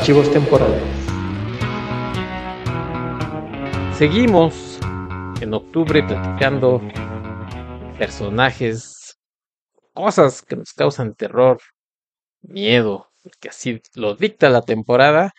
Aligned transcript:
Archivos 0.00 0.32
temporales. 0.32 0.82
Seguimos 3.98 4.78
en 5.42 5.52
octubre 5.52 6.02
platicando 6.02 6.80
personajes, 7.98 9.18
cosas 9.92 10.40
que 10.40 10.56
nos 10.56 10.72
causan 10.72 11.14
terror, 11.14 11.60
miedo, 12.40 13.10
que 13.40 13.50
así 13.50 13.82
lo 13.94 14.14
dicta 14.14 14.48
la 14.48 14.62
temporada. 14.62 15.34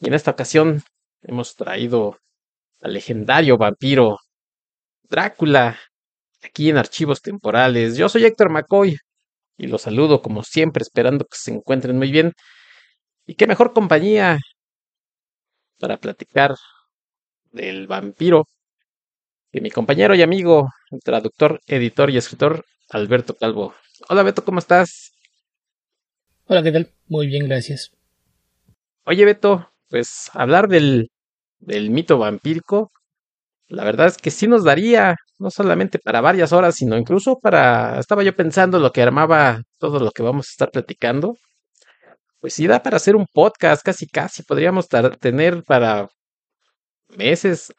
Y 0.00 0.08
en 0.08 0.14
esta 0.14 0.30
ocasión 0.30 0.82
hemos 1.20 1.54
traído 1.54 2.16
al 2.80 2.94
legendario 2.94 3.58
vampiro 3.58 4.20
Drácula 5.02 5.78
aquí 6.42 6.70
en 6.70 6.78
Archivos 6.78 7.20
Temporales. 7.20 7.98
Yo 7.98 8.08
soy 8.08 8.24
Héctor 8.24 8.48
McCoy 8.48 8.96
y 9.58 9.66
los 9.66 9.82
saludo 9.82 10.22
como 10.22 10.42
siempre 10.44 10.80
esperando 10.80 11.26
que 11.26 11.36
se 11.36 11.52
encuentren 11.52 11.98
muy 11.98 12.10
bien. 12.10 12.32
Y 13.28 13.34
qué 13.34 13.46
mejor 13.46 13.74
compañía 13.74 14.38
para 15.78 15.98
platicar 15.98 16.54
del 17.52 17.86
vampiro 17.86 18.46
que 19.52 19.60
mi 19.60 19.70
compañero 19.70 20.14
y 20.14 20.22
amigo, 20.22 20.70
traductor, 21.04 21.60
editor 21.66 22.08
y 22.08 22.16
escritor, 22.16 22.64
Alberto 22.88 23.34
Calvo. 23.34 23.74
Hola 24.08 24.22
Beto, 24.22 24.42
¿cómo 24.46 24.60
estás? 24.60 25.12
Hola, 26.46 26.62
¿qué 26.62 26.72
tal? 26.72 26.90
Muy 27.06 27.26
bien, 27.26 27.46
gracias. 27.46 27.90
Oye 29.04 29.26
Beto, 29.26 29.72
pues 29.90 30.30
hablar 30.32 30.66
del, 30.68 31.10
del 31.58 31.90
mito 31.90 32.16
vampírico, 32.16 32.92
la 33.66 33.84
verdad 33.84 34.06
es 34.06 34.16
que 34.16 34.30
sí 34.30 34.48
nos 34.48 34.64
daría, 34.64 35.16
no 35.38 35.50
solamente 35.50 35.98
para 35.98 36.22
varias 36.22 36.54
horas, 36.54 36.76
sino 36.76 36.96
incluso 36.96 37.38
para, 37.38 38.00
estaba 38.00 38.22
yo 38.22 38.34
pensando 38.34 38.78
lo 38.78 38.90
que 38.90 39.02
armaba 39.02 39.60
todo 39.76 40.00
lo 40.00 40.12
que 40.12 40.22
vamos 40.22 40.48
a 40.48 40.52
estar 40.52 40.70
platicando 40.70 41.36
pues 42.40 42.54
sí 42.54 42.66
da 42.66 42.82
para 42.82 42.96
hacer 42.96 43.16
un 43.16 43.26
podcast, 43.32 43.82
casi 43.84 44.06
casi 44.06 44.42
podríamos 44.42 44.88
tener 45.20 45.62
para 45.64 46.08
meses, 47.08 47.72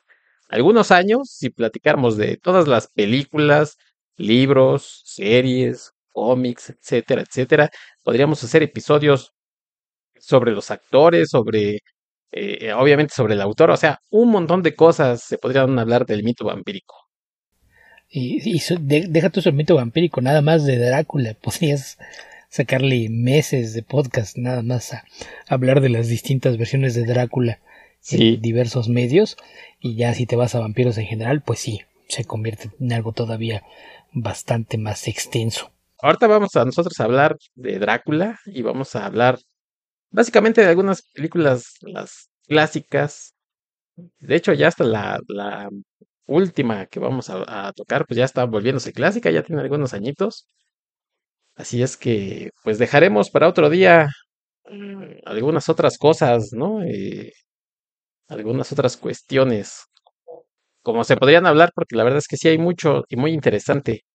algunos 0.49 0.91
años, 0.91 1.29
si 1.31 1.49
platicáramos 1.49 2.17
de 2.17 2.37
todas 2.37 2.67
las 2.67 2.87
películas, 2.87 3.77
libros, 4.17 5.01
series, 5.05 5.91
cómics, 6.11 6.71
etcétera, 6.71 7.21
etcétera. 7.21 7.69
Podríamos 8.03 8.43
hacer 8.43 8.63
episodios 8.63 9.33
sobre 10.19 10.51
los 10.51 10.71
actores, 10.71 11.29
sobre, 11.29 11.79
eh, 12.31 12.73
obviamente 12.73 13.13
sobre 13.15 13.35
el 13.35 13.41
autor, 13.41 13.71
o 13.71 13.77
sea, 13.77 13.99
un 14.09 14.29
montón 14.29 14.63
de 14.63 14.75
cosas 14.75 15.23
se 15.23 15.37
podrían 15.37 15.77
hablar 15.79 16.05
del 16.05 16.23
mito 16.23 16.45
vampírico. 16.45 16.95
Y, 18.09 18.57
y 18.57 18.61
deja 18.79 19.29
tu 19.29 19.39
mito 19.53 19.75
vampírico, 19.75 20.19
nada 20.21 20.41
más 20.41 20.65
de 20.65 20.77
Drácula, 20.77 21.35
podrías 21.41 21.97
sacarle 22.49 23.07
meses 23.09 23.73
de 23.73 23.83
podcast 23.83 24.37
nada 24.37 24.63
más 24.63 24.93
a 24.93 25.05
hablar 25.47 25.81
de 25.81 25.89
las 25.89 26.07
distintas 26.07 26.57
versiones 26.57 26.95
de 26.95 27.05
Drácula 27.05 27.59
en 28.11 28.41
diversos 28.41 28.89
medios 28.89 29.37
y 29.79 29.95
ya 29.95 30.13
si 30.13 30.25
te 30.25 30.35
vas 30.35 30.55
a 30.55 30.59
vampiros 30.59 30.97
en 30.97 31.05
general 31.05 31.41
pues 31.41 31.59
sí 31.59 31.81
se 32.07 32.25
convierte 32.25 32.71
en 32.79 32.91
algo 32.91 33.13
todavía 33.13 33.63
bastante 34.11 34.77
más 34.77 35.07
extenso. 35.07 35.71
Ahorita 36.01 36.27
vamos 36.27 36.55
a 36.55 36.65
nosotros 36.65 36.99
a 36.99 37.03
hablar 37.03 37.37
de 37.55 37.77
Drácula 37.77 38.39
y 38.45 38.63
vamos 38.63 38.95
a 38.95 39.05
hablar 39.05 39.37
básicamente 40.09 40.61
de 40.61 40.67
algunas 40.67 41.03
películas 41.13 41.75
las 41.81 42.29
clásicas. 42.47 43.35
De 43.95 44.35
hecho 44.35 44.53
ya 44.53 44.69
hasta 44.69 44.85
la, 44.85 45.19
la 45.27 45.69
última 46.25 46.87
que 46.87 46.99
vamos 46.99 47.29
a, 47.29 47.67
a, 47.67 47.73
tocar 47.73 48.07
pues 48.07 48.17
ya 48.17 48.25
está 48.25 48.45
volviéndose 48.45 48.91
clásica, 48.91 49.29
ya 49.29 49.43
tiene 49.43 49.61
algunos 49.61 49.93
añitos. 49.93 50.47
Así 51.59 51.83
es 51.83 51.97
que, 51.97 52.51
pues 52.63 52.79
dejaremos 52.79 53.29
para 53.31 53.49
otro 53.49 53.69
día 53.69 54.07
mm, 54.71 55.03
algunas 55.25 55.67
otras 55.67 55.97
cosas, 55.97 56.53
¿no? 56.53 56.81
Eh, 56.83 57.33
algunas 58.29 58.71
otras 58.71 58.95
cuestiones, 58.95 59.83
como 60.81 61.03
se 61.03 61.17
podrían 61.17 61.45
hablar, 61.45 61.73
porque 61.75 61.97
la 61.97 62.05
verdad 62.05 62.19
es 62.19 62.29
que 62.29 62.37
sí 62.37 62.47
hay 62.47 62.57
mucho 62.57 63.03
y 63.09 63.17
muy 63.17 63.33
interesante. 63.33 64.05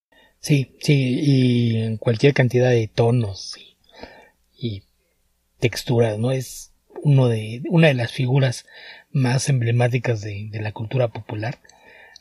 Sí, 0.41 0.75
sí, 0.81 1.21
y 1.21 1.83
en 1.83 1.99
cualquier 1.99 2.33
cantidad 2.33 2.71
de 2.71 2.89
tonos 2.89 3.59
y, 4.57 4.83
texturas, 5.59 6.19
¿no? 6.19 6.33
Es 6.33 6.73
uno 7.03 7.29
de, 7.29 7.61
una 7.69 7.89
de 7.89 7.95
las 7.95 8.11
figuras 8.11 8.65
más 9.13 9.51
emblemáticas 9.51 10.23
de, 10.23 10.49
de 10.51 10.63
la 10.63 10.73
cultura 10.73 11.09
popular. 11.09 11.59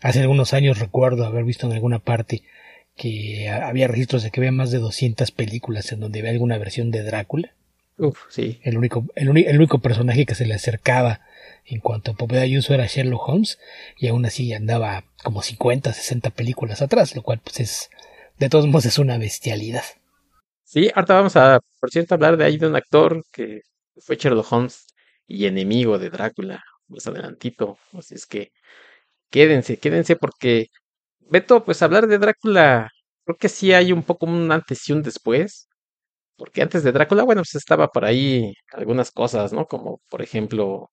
Hace 0.01 0.19
algunos 0.19 0.53
años 0.53 0.79
recuerdo 0.79 1.25
haber 1.25 1.45
visto 1.45 1.66
en 1.66 1.72
alguna 1.72 2.00
parte 2.00 2.44
que 2.96 3.50
había 3.50 3.88
registros 3.88 4.24
de 4.24 4.31
que 4.31 4.40
había 4.40 4.52
más 4.52 4.72
de 4.72 4.80
200 4.80 5.31
películas 5.31 5.92
en 5.92 6.00
donde 6.00 6.20
había 6.20 6.31
alguna 6.31 6.58
versión 6.58 6.92
de 6.92 7.04
Drácula. 7.04 7.54
Uf, 7.98 8.20
sí. 8.30 8.59
El 8.64 8.78
único, 8.78 9.06
el, 9.16 9.30
único 9.30 9.80
personaje 9.80 10.26
que 10.26 10.36
se 10.36 10.46
le 10.46 10.54
acercaba 10.54 11.22
en 11.66 11.80
cuanto 11.80 12.12
a 12.12 12.16
popularidad 12.16 12.52
y 12.52 12.58
uso 12.58 12.74
era 12.74 12.88
Sherlock 12.88 13.30
Holmes 13.30 13.59
y 13.98 14.08
aún 14.08 14.26
así 14.26 14.52
andaba 14.53 15.06
como 15.24 15.42
50, 15.42 15.94
60 15.94 16.30
películas 16.32 16.82
atrás, 16.82 17.16
lo 17.16 17.22
cual 17.22 17.40
pues 17.44 17.59
es, 17.59 17.90
de 18.40 18.50
todos 18.50 18.68
modos 18.68 18.86
es 18.86 18.98
una 18.98 19.18
bestialidad. 19.18 19.84
Sí, 20.64 20.90
ahorita 20.94 21.14
vamos 21.14 21.36
a, 21.36 21.59
por 21.80 21.92
cierto, 21.92 22.16
hablar 22.16 22.38
de 22.38 22.46
ahí 22.46 22.58
de 22.58 22.68
un 22.68 22.76
actor 22.76 23.24
que 23.32 23.62
fue 23.98 24.16
Sherlock 24.16 24.52
Holmes 24.52 24.88
y 25.28 25.46
enemigo 25.46 26.00
de 26.00 26.09
Drácula, 26.09 26.64
más 26.88 27.06
adelantito. 27.08 27.78
Así 27.94 28.16
es 28.16 28.26
que 28.26 28.52
quédense, 29.30 29.78
quédense 29.78 30.16
porque 30.16 30.68
Beto, 31.29 31.63
pues 31.63 31.81
hablar 31.81 32.07
de 32.07 32.17
Drácula, 32.19 32.89
creo 33.25 33.38
que 33.38 33.50
sí 33.50 33.73
hay 33.73 33.91
un 33.91 34.03
poco 34.03 34.25
un 34.25 34.51
antes 34.51 34.88
y 34.89 34.94
un 34.94 35.01
después. 35.01 35.67
Porque 36.38 36.61
antes 36.63 36.84
de 36.84 36.91
Drácula, 36.94 37.23
bueno, 37.23 37.41
pues 37.41 37.56
estaba 37.56 37.88
por 37.89 38.06
ahí 38.06 38.53
algunas 38.73 39.11
cosas, 39.11 39.53
¿no? 39.53 39.67
Como 39.67 40.01
por 40.09 40.22
ejemplo 40.22 40.91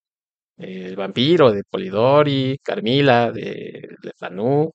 el 0.58 0.96
vampiro 0.96 1.52
de 1.52 1.64
Polidori, 1.64 2.58
Carmila 2.64 3.32
de 3.32 3.88
Lefanu. 4.02 4.72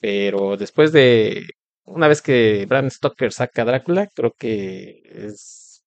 Pero 0.00 0.56
después 0.56 0.92
de 0.92 1.42
una 1.84 2.08
vez 2.08 2.22
que 2.22 2.66
Bram 2.66 2.90
Stoker 2.90 3.32
saca 3.32 3.64
Drácula, 3.64 4.08
creo 4.14 4.32
que 4.38 5.00
es 5.04 5.82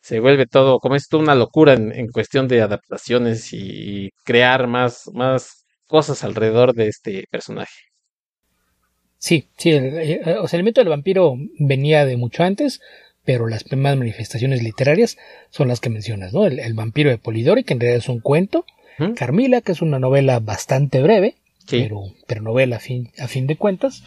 se 0.00 0.20
vuelve 0.20 0.46
todo, 0.46 0.80
como 0.80 0.96
es 0.96 1.12
una 1.12 1.34
locura 1.34 1.74
en, 1.74 1.92
en 1.92 2.08
cuestión 2.08 2.48
de 2.48 2.62
adaptaciones 2.62 3.52
y 3.52 4.10
crear 4.24 4.66
más, 4.68 5.10
más 5.14 5.57
cosas 5.88 6.22
alrededor 6.22 6.74
de 6.74 6.86
este 6.86 7.24
personaje. 7.30 7.88
Sí, 9.18 9.48
sí, 9.56 9.70
el, 9.70 9.98
eh, 9.98 10.36
o 10.40 10.46
sea, 10.46 10.58
el 10.58 10.64
mito 10.64 10.80
del 10.80 10.90
vampiro 10.90 11.34
venía 11.58 12.04
de 12.04 12.16
mucho 12.16 12.44
antes, 12.44 12.80
pero 13.24 13.48
las 13.48 13.64
primeras 13.64 13.98
manifestaciones 13.98 14.62
literarias 14.62 15.18
son 15.50 15.66
las 15.68 15.80
que 15.80 15.90
mencionas, 15.90 16.32
¿no? 16.32 16.46
El, 16.46 16.74
vampiro 16.74 17.10
de 17.10 17.18
Polidori, 17.18 17.64
que 17.64 17.74
en 17.74 17.80
realidad 17.80 17.98
es 17.98 18.08
un 18.08 18.20
cuento, 18.20 18.64
Carmila, 19.16 19.60
que 19.60 19.72
es 19.72 19.82
una 19.82 20.00
novela 20.00 20.40
bastante 20.40 21.00
breve, 21.02 21.36
pero, 21.70 22.00
pero 22.26 22.42
novela 22.42 22.76
a 22.76 22.80
fin, 22.80 23.12
a 23.18 23.28
fin 23.28 23.46
de 23.46 23.56
cuentas, 23.56 24.02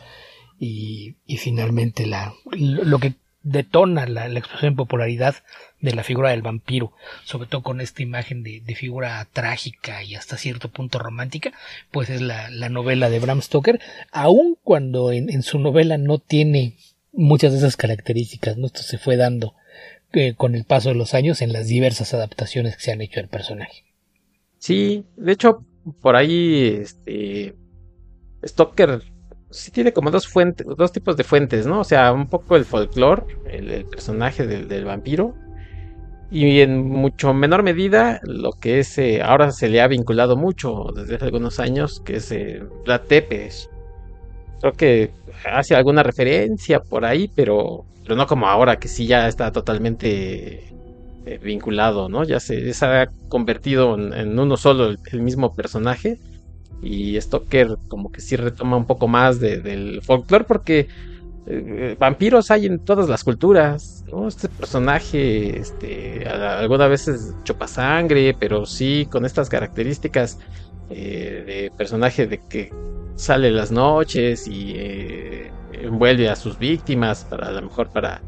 y, 0.59 1.15
y 1.25 1.37
finalmente 1.37 2.07
la, 2.07 2.33
lo 2.51 2.99
que 2.99 3.13
detona 3.43 4.05
la, 4.05 4.27
explosión 4.27 4.73
de 4.73 4.77
popularidad 4.77 5.35
de 5.81 5.93
la 5.93 6.03
figura 6.03 6.29
del 6.29 6.41
vampiro, 6.41 6.93
sobre 7.23 7.47
todo 7.47 7.63
con 7.63 7.81
esta 7.81 8.03
imagen 8.03 8.43
de, 8.43 8.61
figura 8.75 9.27
trágica 9.33 10.03
y 10.03 10.15
hasta 10.15 10.37
cierto 10.37 10.69
punto 10.69 10.99
romántica, 10.99 11.51
pues 11.91 12.09
es 12.09 12.21
la, 12.21 12.49
novela 12.69 13.09
de 13.09 13.19
Bram 13.19 13.41
Stoker, 13.41 13.79
aun 14.11 14.57
cuando 14.63 15.11
en, 15.11 15.41
su 15.43 15.59
novela 15.59 15.97
no 15.97 16.19
tiene 16.19 16.77
muchas 17.11 17.51
de 17.51 17.57
esas 17.57 17.75
características, 17.75 18.57
¿no? 18.57 18.67
Esto 18.67 18.81
se 18.83 18.97
fue 18.97 19.17
dando 19.17 19.55
eh, 20.13 20.33
con 20.35 20.55
el 20.55 20.63
paso 20.63 20.89
de 20.89 20.95
los 20.95 21.13
años 21.13 21.41
en 21.41 21.51
las 21.51 21.67
diversas 21.67 22.13
adaptaciones 22.13 22.75
que 22.75 22.83
se 22.83 22.91
han 22.91 23.01
hecho 23.01 23.19
del 23.19 23.29
personaje. 23.29 23.83
Sí, 24.57 25.05
de 25.17 25.31
hecho, 25.31 25.65
por 26.01 26.15
ahí, 26.15 26.79
este, 26.81 27.55
Stoker 28.45 29.01
sí 29.51 29.71
tiene 29.71 29.93
como 29.93 30.11
dos 30.11 30.27
fuentes, 30.27 30.65
dos 30.77 30.91
tipos 30.91 31.17
de 31.17 31.23
fuentes, 31.23 31.67
¿no? 31.67 31.81
O 31.81 31.83
sea, 31.83 32.11
un 32.13 32.27
poco 32.27 32.55
el 32.55 32.65
folclore, 32.65 33.23
el, 33.45 33.85
personaje 33.85 34.47
del, 34.47 34.85
vampiro, 34.85 35.35
y 36.31 36.61
en 36.61 36.87
mucho 36.87 37.33
menor 37.33 37.61
medida 37.61 38.21
lo 38.23 38.53
que 38.53 38.79
es, 38.79 38.97
eh, 38.97 39.21
ahora 39.21 39.51
se 39.51 39.67
le 39.67 39.81
ha 39.81 39.87
vinculado 39.87 40.37
mucho 40.37 40.87
desde 40.95 41.15
hace 41.15 41.25
algunos 41.25 41.59
años, 41.59 41.99
que 41.99 42.15
es 42.15 42.31
eh, 42.31 42.63
Vlad 42.85 43.01
Tepes. 43.01 43.69
creo 44.61 44.73
que 44.73 45.11
hace 45.45 45.75
alguna 45.75 46.03
referencia 46.03 46.79
por 46.79 47.03
ahí, 47.03 47.29
pero, 47.35 47.83
pero 48.03 48.15
no 48.15 48.27
como 48.27 48.47
ahora, 48.47 48.77
que 48.79 48.87
sí 48.87 49.07
ya 49.07 49.27
está 49.27 49.51
totalmente 49.51 50.71
eh, 51.25 51.39
vinculado, 51.43 52.07
¿no? 52.07 52.23
Ya 52.23 52.39
se, 52.39 52.71
ha 52.81 53.09
convertido 53.27 53.95
en, 53.95 54.39
uno 54.39 54.55
solo 54.55 54.95
el, 55.11 55.21
mismo 55.21 55.53
personaje. 55.53 56.17
Y 56.81 57.19
Stoker 57.21 57.77
como 57.89 58.11
que 58.11 58.21
sí 58.21 58.35
retoma 58.37 58.75
un 58.77 58.85
poco 58.85 59.07
más 59.07 59.39
del 59.39 60.01
folclore 60.01 60.45
porque 60.45 60.87
eh, 61.47 61.95
vampiros 61.99 62.51
hay 62.51 62.65
en 62.65 62.79
todas 62.79 63.09
las 63.09 63.23
culturas. 63.23 64.05
Este 64.27 64.49
personaje, 64.49 65.59
este, 65.59 66.27
algunas 66.27 66.89
veces 66.89 67.35
chupa 67.43 67.67
sangre, 67.67 68.35
pero 68.39 68.65
sí 68.65 69.07
con 69.09 69.25
estas 69.25 69.49
características 69.49 70.39
eh, 70.89 71.43
de 71.45 71.71
personaje 71.77 72.27
de 72.27 72.39
que 72.39 72.73
sale 73.15 73.51
las 73.51 73.71
noches 73.71 74.47
y 74.47 74.75
envuelve 75.73 76.29
a 76.29 76.35
sus 76.35 76.57
víctimas 76.57 77.25
para 77.29 77.47
a 77.47 77.51
lo 77.51 77.61
mejor 77.61 77.89
para 77.89 78.21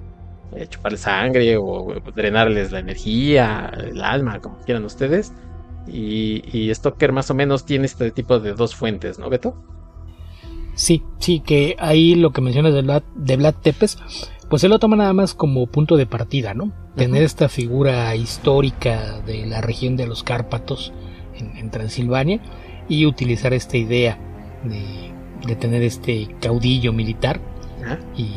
eh, 0.55 0.67
chuparle 0.67 0.97
sangre 0.97 1.57
o 1.57 1.95
drenarles 2.15 2.71
la 2.71 2.79
energía, 2.79 3.71
el 3.77 4.01
alma, 4.01 4.39
como 4.39 4.57
quieran 4.59 4.85
ustedes. 4.85 5.33
Y, 5.87 6.43
y 6.51 6.73
Stoker 6.73 7.11
más 7.11 7.29
o 7.29 7.33
menos 7.33 7.65
tiene 7.65 7.85
este 7.85 8.11
tipo 8.11 8.39
de 8.39 8.53
dos 8.53 8.75
fuentes, 8.75 9.19
¿no, 9.19 9.29
Beto? 9.29 9.55
Sí, 10.75 11.03
sí, 11.19 11.39
que 11.39 11.75
ahí 11.79 12.15
lo 12.15 12.31
que 12.31 12.41
mencionas 12.41 12.73
de 12.73 12.81
Vlad, 12.81 13.03
de 13.15 13.37
Vlad 13.37 13.55
Tepes, 13.55 13.97
pues 14.49 14.63
él 14.63 14.71
lo 14.71 14.79
toma 14.79 14.95
nada 14.95 15.13
más 15.13 15.33
como 15.33 15.65
punto 15.67 15.97
de 15.97 16.05
partida, 16.05 16.53
¿no? 16.53 16.71
Tener 16.95 17.23
esta 17.23 17.49
figura 17.49 18.15
histórica 18.15 19.19
de 19.25 19.45
la 19.45 19.61
región 19.61 19.97
de 19.97 20.07
los 20.07 20.23
Cárpatos 20.23 20.93
en, 21.35 21.71
Transilvania 21.71 22.39
y 22.87 23.05
utilizar 23.05 23.53
esta 23.53 23.77
idea 23.77 24.19
de, 24.63 25.55
tener 25.55 25.81
este 25.83 26.27
caudillo 26.39 26.93
militar 26.93 27.39
y 28.15 28.29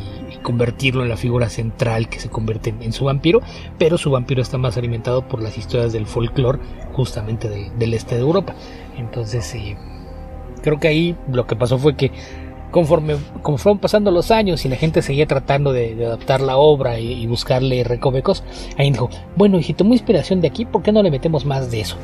convertirlo 0.42 1.02
en 1.02 1.08
la 1.08 1.16
figura 1.16 1.48
central 1.48 2.08
que 2.08 2.18
se 2.18 2.28
convierte 2.28 2.74
en, 2.80 2.92
su 2.92 3.04
vampiro, 3.04 3.40
pero 3.78 3.98
su 3.98 4.10
vampiro 4.10 4.42
está 4.42 4.58
más 4.58 4.76
alimentado 4.76 5.26
por 5.28 5.42
las 5.42 5.58
historias 5.58 5.92
del 5.92 6.06
folclore 6.06 6.60
justamente 6.92 7.70
del 7.76 7.94
este 7.94 8.14
de 8.14 8.22
Europa. 8.22 8.54
Entonces, 8.96 9.54
eh, 9.54 9.76
creo 10.66 10.80
que 10.80 10.88
ahí 10.88 11.16
lo 11.30 11.46
que 11.46 11.54
pasó 11.54 11.78
fue 11.78 11.94
que 11.94 12.10
conforme, 12.72 13.16
fueron 13.56 13.78
pasando 13.78 14.10
los 14.10 14.32
años 14.32 14.64
y 14.64 14.68
la 14.68 14.74
gente 14.74 15.00
seguía 15.00 15.26
tratando 15.26 15.72
de, 15.72 16.04
adaptar 16.04 16.40
la 16.40 16.56
obra 16.56 16.98
y, 16.98 17.24
buscarle 17.28 17.84
recovecos, 17.84 18.42
ahí 18.76 18.90
dijo, 18.90 19.08
bueno, 19.36 19.60
y 19.60 19.62
si 19.62 19.74
tomó 19.74 19.92
inspiración 19.92 20.40
de 20.40 20.48
aquí, 20.48 20.64
¿por 20.64 20.82
qué 20.82 20.90
no 20.90 21.04
le 21.04 21.12
metemos 21.12 21.44
más 21.46 21.70
de 21.70 21.82
eso? 21.82 21.96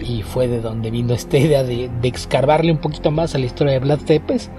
Y, 0.00 0.22
fue 0.22 0.48
de 0.48 0.62
donde 0.62 0.90
vino 0.90 1.12
esta 1.12 1.36
idea 1.36 1.62
de, 1.62 1.90
de, 2.00 2.08
excavarle 2.08 2.72
un 2.72 2.78
poquito 2.78 3.10
más 3.10 3.34
a 3.34 3.38
la 3.38 3.44
historia 3.44 3.74
de 3.74 3.80
Vlad 3.80 4.00
Tepes 4.00 4.50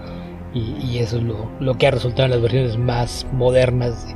y, 0.53 0.99
eso 0.99 1.17
es 1.17 1.23
lo, 1.23 1.77
que 1.79 1.87
ha 1.87 1.91
resultado 1.91 2.25
en 2.25 2.31
las 2.31 2.41
versiones 2.41 2.77
más 2.77 3.25
modernas 3.33 4.15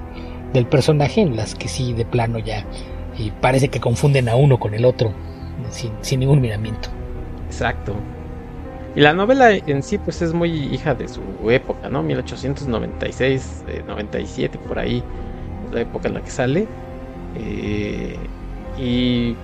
del 0.53 0.67
personaje, 0.67 1.21
en 1.21 1.35
las 1.35 1.55
que 1.55 1.67
sí, 1.67 1.93
de 1.93 2.05
plano 2.05 2.37
ya 2.37 2.63
y 3.17 3.31
parece 3.31 3.69
que 3.69 3.79
confunden 3.79 4.29
a 4.29 4.35
uno 4.35 4.59
con 4.59 4.73
el 4.73 4.85
otro, 4.85 5.11
sin, 5.69 6.19
ningún 6.19 6.41
miramiento. 6.41 6.89
Exacto. 7.47 7.95
Y 8.95 9.01
la 9.01 9.13
novela 9.13 9.51
en 9.51 9.83
sí, 9.83 9.97
pues 9.97 10.21
es 10.21 10.33
muy 10.33 10.51
hija 10.51 10.95
de 10.95 11.07
su 11.09 11.21
época, 11.49 11.89
¿no? 11.89 12.01
1896, 12.01 13.65
97, 13.85 14.57
por 14.57 14.79
ahí, 14.79 15.03
la 15.73 15.81
época 15.81 16.07
en 16.07 16.13
la 16.13 16.21
que 16.21 16.31
sale. 16.31 16.67
Eh, 17.37 18.15
y 18.77 19.35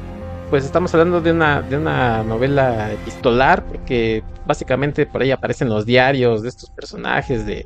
pues 0.49 0.63
estamos 0.63 0.93
hablando 0.93 1.19
de 1.19 1.33
una, 1.33 1.61
de 1.61 1.77
una 1.77 2.23
novela 2.23 2.93
epistolar, 2.93 3.65
porque 3.65 4.23
básicamente 4.45 5.05
por 5.05 5.21
ahí 5.21 5.31
aparecen 5.31 5.67
los 5.67 5.85
diarios 5.85 6.43
de 6.43 6.49
estos 6.49 6.69
personajes, 6.69 7.45
de, 7.45 7.65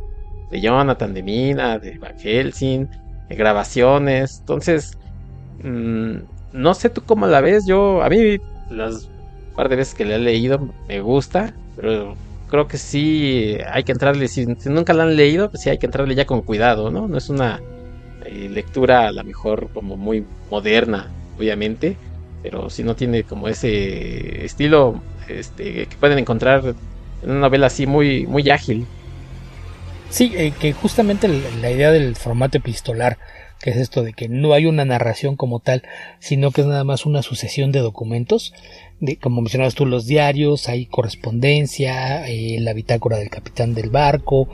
de 0.50 0.62
Jonathan, 0.62 1.14
de 1.14 1.22
Mina, 1.22 1.78
de 1.78 2.00
Van 2.00 2.18
Helsing, 2.18 2.88
de 3.30 3.36
grabaciones. 3.36 4.40
Entonces, 4.40 4.98
mm, 5.64 6.16
no 6.54 6.74
sé 6.74 6.90
tú 6.90 7.04
cómo 7.06 7.28
la 7.28 7.42
ves. 7.42 7.68
Yo, 7.68 8.02
a 8.02 8.10
mí, 8.10 8.38
las 8.72 9.08
par 9.56 9.70
de 9.70 9.76
veces 9.76 9.94
que 9.94 10.06
la 10.06 10.16
he 10.16 10.20
leído, 10.20 10.68
me 10.88 11.00
gusta, 11.00 11.54
pero 11.76 12.16
creo 12.50 12.68
que 12.68 12.78
sí 12.78 13.58
hay 13.72 13.84
que 13.84 13.92
entrarle. 13.92 14.28
Si, 14.28 14.46
nunca 14.46 14.94
la 14.94 15.04
han 15.04 15.16
leído, 15.16 15.50
pues 15.50 15.64
sí 15.64 15.70
hay 15.70 15.78
que 15.78 15.86
entrarle 15.86 16.16
ya 16.16 16.26
con 16.26 16.42
cuidado, 16.42 16.92
¿no? 16.92 17.08
No 17.08 17.18
es 17.18 17.30
una 17.30 17.62
eh, 18.26 18.50
lectura 18.50 19.08
a 19.08 19.12
lo 19.12 19.24
mejor 19.24 19.70
como 19.74 19.98
muy 19.98 20.26
moderna, 20.50 21.12
obviamente 21.38 21.98
pero 22.46 22.70
si 22.70 22.84
no 22.84 22.96
tiene 22.96 23.24
como 23.24 23.48
ese 23.48 24.46
estilo 24.46 25.02
este, 25.28 25.88
que 25.88 25.96
pueden 26.00 26.20
encontrar 26.20 26.76
en 27.24 27.32
una 27.32 27.40
novela 27.40 27.66
así 27.66 27.88
muy, 27.88 28.28
muy 28.28 28.48
ágil. 28.52 28.86
Sí, 30.12 30.32
eh, 30.36 30.54
que 30.60 30.72
justamente 30.72 31.28
la, 31.28 31.72
idea 31.72 31.90
del 31.90 32.16
formato 32.16 32.60
epistolar, 32.60 33.18
que 33.60 33.72
es 33.72 33.78
esto 33.78 34.04
de 34.04 34.14
que 34.14 34.30
no 34.30 34.54
hay 34.54 34.68
una 34.68 34.86
narración 34.86 35.36
como 35.36 35.60
tal, 35.60 35.82
sino 36.20 36.52
que 36.52 36.62
es 36.62 36.68
nada 36.68 36.84
más 36.84 37.08
una 37.08 37.24
sucesión 37.24 37.72
de 37.72 37.80
documentos, 37.80 38.54
de, 39.00 39.18
como 39.18 39.42
mencionabas 39.42 39.76
tú, 39.76 39.86
los 39.86 40.06
diarios, 40.06 40.70
hay 40.70 40.86
correspondencia, 40.86 42.28
eh, 42.28 42.58
la 42.60 42.74
bitácora 42.74 43.18
del 43.18 43.30
capitán 43.30 43.74
del 43.74 43.90
barco, 43.90 44.50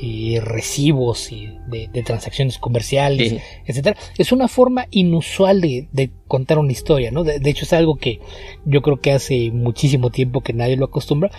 y 0.00 0.38
recibos 0.38 1.30
y 1.30 1.50
de, 1.68 1.88
transacciones 2.02 2.58
comerciales, 2.58 3.36
etcétera. 3.66 3.96
Es 4.16 4.32
una 4.32 4.48
forma 4.48 4.86
inusual 4.90 5.60
de, 5.60 6.10
contar 6.26 6.58
una 6.58 6.72
historia, 6.72 7.10
¿no? 7.10 7.22
De, 7.22 7.38
hecho 7.50 7.66
es 7.66 7.72
algo 7.74 7.96
que 7.96 8.20
yo 8.64 8.80
creo 8.80 9.00
que 9.00 9.12
hace 9.12 9.50
muchísimo 9.50 10.10
tiempo 10.10 10.40
que 10.40 10.54
nadie 10.54 10.76
lo 10.76 10.86
acostumbra, 10.86 11.30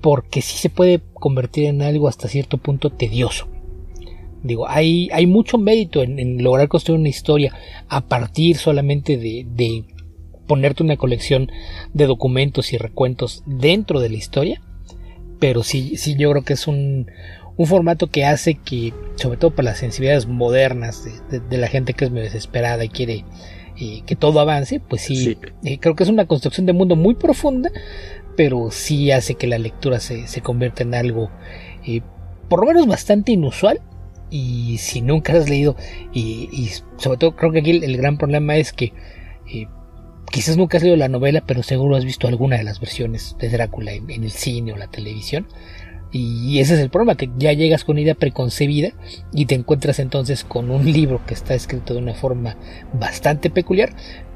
porque 0.00 0.40
sí 0.40 0.56
se 0.56 0.70
puede 0.70 1.02
convertir 1.12 1.64
en 1.66 1.82
algo 1.82 2.08
hasta 2.08 2.28
cierto 2.28 2.56
punto 2.56 2.90
tedioso. 2.90 3.48
Digo, 4.42 4.66
hay, 4.68 5.10
hay 5.12 5.26
mucho 5.26 5.58
mérito 5.58 6.02
en, 6.02 6.42
lograr 6.42 6.68
construir 6.68 7.00
una 7.00 7.08
historia 7.08 7.52
a 7.88 8.06
partir 8.06 8.56
solamente 8.56 9.18
de, 9.18 9.44
de 9.48 9.84
ponerte 10.46 10.82
una 10.82 10.96
colección 10.96 11.50
de 11.92 12.06
documentos 12.06 12.72
y 12.72 12.78
recuentos 12.78 13.42
dentro 13.46 14.00
de 14.00 14.10
la 14.10 14.16
historia, 14.16 14.62
pero 15.38 15.62
sí, 15.62 15.96
sí 15.96 16.16
yo 16.16 16.30
creo 16.30 16.44
que 16.44 16.54
es 16.54 16.66
un, 16.66 17.10
un 17.56 17.66
formato 17.66 18.08
que 18.08 18.24
hace 18.24 18.54
que, 18.54 18.92
sobre 19.16 19.38
todo 19.38 19.52
para 19.52 19.70
las 19.70 19.78
sensibilidades 19.78 20.26
modernas 20.26 21.04
de, 21.30 21.58
la 21.58 21.68
gente 21.68 21.94
que 21.94 22.06
es 22.06 22.10
muy 22.10 22.20
desesperada 22.20 22.84
y 22.84 22.88
quiere 22.88 23.24
eh, 23.78 24.02
que 24.06 24.16
todo 24.16 24.40
avance, 24.40 24.80
pues 24.80 25.02
sí, 25.02 25.36
eh, 25.64 25.78
creo 25.78 25.94
que 25.94 26.02
es 26.04 26.08
una 26.08 26.26
construcción 26.26 26.66
de 26.66 26.72
mundo 26.72 26.96
muy 26.96 27.14
profunda, 27.14 27.70
pero 28.36 28.70
sí 28.70 29.10
hace 29.10 29.34
que 29.34 29.46
la 29.46 29.58
lectura 29.58 30.00
se, 30.00 30.26
se 30.26 30.42
convierta 30.42 30.82
en 30.82 30.94
algo 30.94 31.30
eh, 31.86 32.02
por 32.48 32.60
lo 32.60 32.66
menos 32.66 32.86
bastante 32.86 33.32
inusual. 33.32 33.80
Y 34.28 34.78
si 34.78 35.02
nunca 35.02 35.34
has 35.34 35.48
leído, 35.48 35.76
y, 36.12 36.70
sobre 36.96 37.16
todo 37.16 37.36
creo 37.36 37.52
que 37.52 37.60
aquí 37.60 37.70
el, 37.70 37.96
gran 37.96 38.18
problema 38.18 38.56
es 38.56 38.72
que 38.72 38.92
quizás 40.30 40.56
nunca 40.56 40.76
has 40.76 40.82
leído 40.82 40.96
la 40.96 41.08
novela, 41.08 41.42
pero 41.46 41.62
seguro 41.62 41.96
has 41.96 42.04
visto 42.04 42.28
alguna 42.28 42.56
de 42.56 42.64
las 42.64 42.80
versiones 42.80 43.36
de 43.38 43.48
Drácula 43.48 43.92
en 43.92 44.10
el 44.10 44.30
cine 44.30 44.72
o 44.72 44.76
la 44.76 44.88
televisión. 44.88 45.46
Y 46.12 46.60
ese 46.60 46.74
es 46.74 46.80
el 46.80 46.88
problema, 46.88 47.16
que 47.16 47.28
ya 47.36 47.52
llegas 47.52 47.84
con 47.84 47.94
una 47.94 48.02
idea 48.02 48.14
preconcebida 48.14 48.90
y 49.32 49.46
te 49.46 49.54
encuentras 49.54 49.98
entonces 49.98 50.44
con 50.44 50.70
un 50.70 50.90
libro 50.90 51.20
que 51.26 51.34
está 51.34 51.54
escrito 51.54 51.94
de 51.94 52.00
una 52.00 52.14
forma 52.14 52.56
bastante 52.92 53.50
peculiar, 53.50 53.90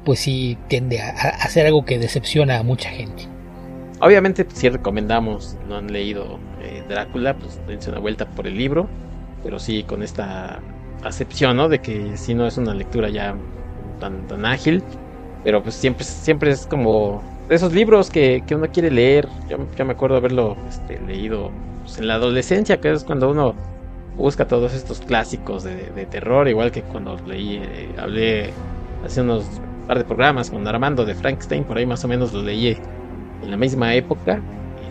pues 0.05 0.19
sí 0.19 0.57
tiende 0.67 1.01
a, 1.01 1.09
hacer 1.09 1.65
algo 1.65 1.85
que 1.85 1.97
decepciona 1.97 2.59
a 2.59 2.63
mucha 2.63 2.89
gente. 2.89 3.23
Obviamente 3.99 4.45
si 4.53 4.69
recomendamos, 4.69 5.57
no 5.67 5.77
han 5.77 5.91
leído 5.91 6.39
eh, 6.61 6.83
Drácula, 6.89 7.37
pues 7.37 7.59
dense 7.67 7.89
una 7.89 7.99
vuelta 7.99 8.29
por 8.29 8.47
el 8.47 8.57
libro, 8.57 8.89
pero 9.43 9.57
sí 9.57 9.83
con 9.83 10.03
esta 10.03 10.59
acepción, 11.03 11.57
¿no? 11.57 11.69
De 11.69 11.79
que 11.79 12.17
si 12.17 12.33
no 12.33 12.45
es 12.45 12.57
una 12.57 12.73
lectura 12.73 13.09
ya 13.09 13.35
tan, 13.99 14.27
tan 14.27 14.45
ágil, 14.45 14.83
pero 15.43 15.63
pues 15.63 15.75
siempre, 15.75 16.03
siempre 16.03 16.51
es 16.51 16.65
como 16.67 17.21
esos 17.49 17.73
libros 17.73 18.09
que, 18.09 18.43
uno 18.51 18.67
quiere 18.67 18.91
leer. 18.91 19.27
Yo, 19.49 19.85
me 19.85 19.91
acuerdo 19.91 20.17
haberlo 20.17 20.55
este, 20.69 20.99
leído 21.01 21.51
pues, 21.83 21.97
en 21.97 22.07
la 22.07 22.15
adolescencia, 22.15 22.79
que 22.79 22.91
es 22.91 23.03
cuando 23.03 23.29
uno 23.29 23.55
busca 24.17 24.47
todos 24.47 24.73
estos 24.73 24.99
clásicos 24.99 25.63
de, 25.63 26.05
terror, 26.09 26.47
igual 26.47 26.71
que 26.71 26.81
cuando 26.81 27.17
leí, 27.25 27.57
eh, 27.63 27.89
hablé 27.97 28.51
hace 29.05 29.21
unos 29.21 29.45
par 29.87 29.97
de 29.97 30.03
programas 30.03 30.49
con 30.49 30.67
Armando 30.67 31.05
de 31.05 31.15
Frankenstein, 31.15 31.63
por 31.63 31.77
ahí 31.77 31.85
más 31.85 32.03
o 32.03 32.07
menos 32.07 32.33
lo 32.33 32.41
leí 32.41 32.77
en 33.41 33.51
la 33.51 33.57
misma 33.57 33.93
época. 33.95 34.39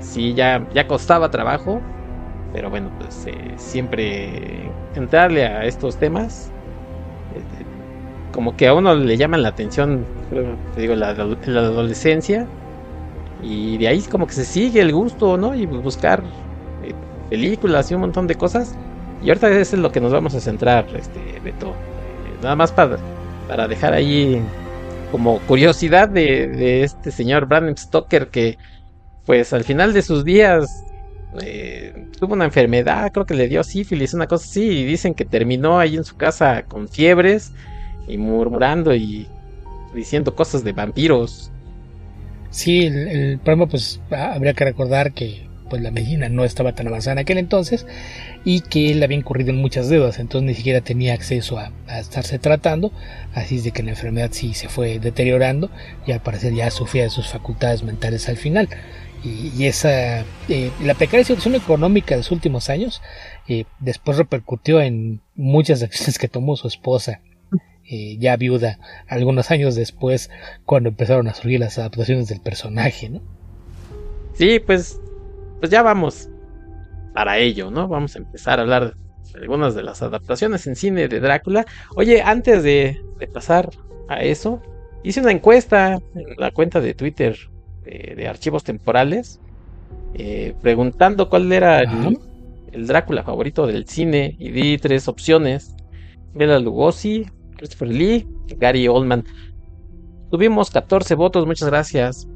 Sí, 0.01 0.35
ya, 0.35 0.67
ya 0.75 0.87
costaba 0.87 1.31
trabajo, 1.31 1.81
pero 2.53 2.71
bueno, 2.71 2.91
pues 2.99 3.27
eh, 3.27 3.55
siempre 3.57 4.71
entrarle 4.95 5.47
a 5.47 5.65
estos 5.65 5.97
temas, 5.97 6.51
como 8.41 8.57
que 8.57 8.69
a 8.69 8.73
uno 8.73 8.95
le 8.95 9.19
llaman 9.19 9.43
la 9.43 9.51
atención 9.51 10.07
te 10.75 10.81
digo, 10.81 10.95
la, 10.95 11.13
la, 11.13 11.61
adolescencia. 11.61 12.47
Y 13.43 13.77
de 13.77 13.87
ahí 13.87 14.01
como 14.01 14.27
que 14.27 14.33
se 14.33 14.47
sigue 14.47 14.81
el 14.81 14.95
gusto, 14.95 15.37
¿no? 15.37 15.55
Y 15.55 15.67
buscar 15.67 16.23
eh, 16.83 16.95
películas 17.29 17.91
y 17.91 17.95
un 17.97 18.01
montón 18.01 18.27
de 18.27 18.37
cosas. 18.37 18.75
Y 19.23 19.29
ahorita 19.29 19.51
eso 19.51 19.77
es 19.77 19.83
lo 19.83 19.93
que 19.93 20.01
nos 20.01 20.11
vamos 20.11 20.35
a 20.35 20.41
centrar, 20.41 20.87
este, 20.97 21.21
Beto. 21.45 21.69
Eh, 21.69 22.39
nada 22.43 22.57
más 22.57 22.73
para, 22.73 22.97
para 23.47 23.69
dejar 23.69 23.93
ahí 23.93 24.41
como 25.13 25.39
curiosidad 25.41 26.09
de, 26.09 26.47
de 26.47 26.83
este 26.85 27.11
señor 27.11 27.45
Brandon 27.45 27.77
Stoker 27.77 28.29
que 28.29 28.57
pues 29.27 29.53
al 29.53 29.65
final 29.65 29.93
de 29.93 30.01
sus 30.01 30.25
días 30.25 30.83
eh, 31.43 32.07
tuvo 32.19 32.33
una 32.33 32.47
enfermedad, 32.47 33.13
creo 33.13 33.27
que 33.27 33.35
le 33.35 33.49
dio 33.49 33.63
sífilis, 33.65 34.15
una 34.15 34.27
cosa 34.27 34.47
así, 34.47 34.65
y 34.65 34.85
dicen 34.87 35.13
que 35.13 35.27
terminó 35.27 35.79
ahí 35.79 35.97
en 35.97 36.05
su 36.05 36.17
casa 36.17 36.63
con 36.63 36.89
fiebres 36.89 37.53
y 38.11 38.19
murmurando 38.19 38.95
y 38.95 39.27
diciendo 39.95 40.35
cosas 40.35 40.65
de 40.65 40.73
vampiros. 40.73 41.51
Sí, 42.51 42.87
el, 42.87 43.39
problema 43.39 43.67
pues 43.67 44.01
habría 44.11 44.55
que 44.55 44.65
recordar 44.65 45.13
que 45.13 45.49
pues 45.69 45.81
la 45.83 45.93
medicina 45.93 46.29
no 46.29 46.45
estaba 46.45 46.75
tan 46.75 46.89
avanzada 46.89 47.13
en 47.13 47.19
aquel 47.21 47.39
entonces 47.39 47.87
y 48.45 48.61
que 48.61 48.91
él 48.91 49.03
había 49.05 49.17
incurrido 49.17 49.51
en 49.51 49.57
muchas 49.57 49.89
deudas, 49.89 50.19
entonces 50.19 50.49
ni 50.49 50.55
siquiera 50.55 50.81
tenía 50.81 51.15
acceso 51.15 51.59
a, 51.59 51.71
estarse 51.99 52.41
tratando, 52.41 52.93
así 53.35 53.57
es 53.57 53.65
de 53.65 53.71
que 53.71 53.85
la 53.85 53.91
enfermedad 53.91 54.31
sí 54.33 54.53
se 54.53 54.69
fue 54.69 54.99
deteriorando 54.99 55.71
y 56.07 56.13
al 56.13 56.21
parecer 56.21 56.55
ya 56.55 56.71
sufría 56.73 57.05
de 57.05 57.11
sus 57.11 57.29
facultades 57.29 57.85
mentales 57.85 58.29
al 58.29 58.37
final. 58.37 58.69
Y, 59.23 59.67
esa 59.67 60.25
eh, 60.49 60.71
la 60.83 60.95
precaria 60.95 61.25
situación 61.25 61.55
económica 61.55 62.15
de 62.15 62.21
los 62.21 62.31
últimos 62.31 62.71
años 62.71 63.03
eh, 63.49 63.65
después 63.79 64.17
repercutió 64.17 64.81
en 64.81 65.21
muchas 65.37 65.83
acciones 65.83 66.19
que 66.19 66.27
tomó 66.27 66.57
su 66.57 66.67
esposa 66.67 67.21
eh, 67.93 68.19
ya 68.21 68.37
viuda 68.37 68.79
algunos 69.09 69.51
años 69.51 69.75
después 69.75 70.31
cuando 70.65 70.91
empezaron 70.91 71.27
a 71.27 71.35
surgir 71.35 71.59
las 71.59 71.77
adaptaciones 71.77 72.29
del 72.29 72.41
personaje, 72.41 73.09
¿no? 73.09 73.21
Sí, 74.35 74.61
pues, 74.61 75.01
pues 75.59 75.73
ya 75.73 75.83
vamos 75.83 76.29
para 77.15 77.39
ello, 77.39 77.73
¿no? 77.73 77.89
Vamos 77.89 78.15
a 78.15 78.21
empezar 78.21 78.61
a 78.61 78.63
hablar 78.63 78.95
de 78.95 79.41
algunas 79.41 79.75
de 79.75 79.83
las 79.83 80.03
adaptaciones 80.03 80.69
en 80.69 80.77
cine 80.77 81.09
de 81.09 81.19
Drácula. 81.19 81.67
Oye, 81.97 82.23
antes 82.23 82.63
de, 82.63 83.03
pasar 83.35 83.71
a 84.09 84.23
eso, 84.23 84.63
hice 85.03 85.21
una 85.21 85.33
encuesta 85.33 85.95
en 86.15 86.37
la 86.39 86.53
cuenta 86.53 86.81
de 86.81 86.95
Twitter 86.95 87.37
de, 87.85 88.29
archivos 88.29 88.63
temporales, 88.63 89.41
eh, 90.15 90.55
preguntando 90.63 91.29
cuál 91.29 91.53
era 91.53 91.81
el, 91.81 92.21
el, 92.71 92.87
Drácula 92.87 93.25
favorito 93.25 93.67
del 93.67 93.89
cine 93.89 94.37
y 94.39 94.53
di 94.53 94.79
tres 94.79 95.09
opciones. 95.09 95.75
Bela 96.35 96.61
Lugosi, 96.61 97.27
Christopher 97.61 97.89
Lee, 97.89 98.27
Gary 98.59 98.89
Oldman. 98.89 99.25
Tuvimos 100.31 100.71
14 100.71 101.15
votos, 101.15 101.47
muchas 101.47 101.69
gracias 101.69 102.27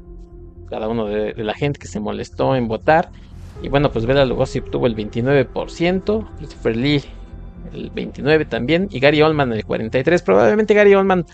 cada 0.69 0.87
uno 0.87 1.05
de, 1.07 1.33
la 1.37 1.53
gente 1.53 1.79
que 1.79 1.87
se 1.87 1.99
molestó 1.99 2.55
en 2.55 2.67
votar. 2.67 3.09
Y 3.61 3.69
bueno, 3.69 3.91
pues 3.91 4.05
Bela 4.05 4.25
Lugosi 4.25 4.59
obtuvo 4.59 4.87
el 4.87 4.95
29%, 4.95 6.27
Christopher 6.37 6.75
Lee 6.77 7.01
el 7.73 7.91
29% 7.91 8.47
también, 8.47 8.87
y 8.91 8.99
Gary 8.99 9.21
Oldman 9.21 9.51
el 9.51 9.65
43%. 9.65 10.23
Probablemente 10.23 10.73
Gary 10.73 10.93
Oldman, 10.93 11.25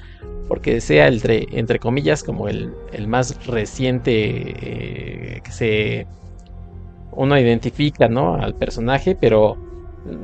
porque 0.48 0.80
sea 0.80 1.08
entre, 1.08 1.48
entre 1.52 1.80
comillas 1.80 2.24
como 2.24 2.48
el, 2.48 2.74
más 3.08 3.46
reciente 3.46 4.12
eh, 4.16 5.42
que 5.44 5.52
se 5.52 6.08
uno 7.14 7.38
identifica 7.38 8.08
¿no? 8.08 8.36
al 8.36 8.56
personaje, 8.56 9.16
pero 9.20 9.58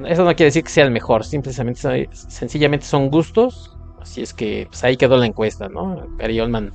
eso 0.07 0.23
no 0.23 0.35
quiere 0.35 0.45
decir 0.45 0.63
que 0.63 0.69
sea 0.69 0.85
el 0.85 0.91
mejor, 0.91 1.23
simplemente 1.23 2.09
sencillamente 2.11 2.85
son 2.85 3.09
gustos. 3.09 3.75
Así 4.01 4.21
es 4.21 4.33
que 4.33 4.67
pues 4.69 4.83
ahí 4.83 4.97
quedó 4.97 5.17
la 5.17 5.25
encuesta, 5.25 5.69
¿no? 5.69 6.07
Gary 6.17 6.39
Oldman 6.39 6.71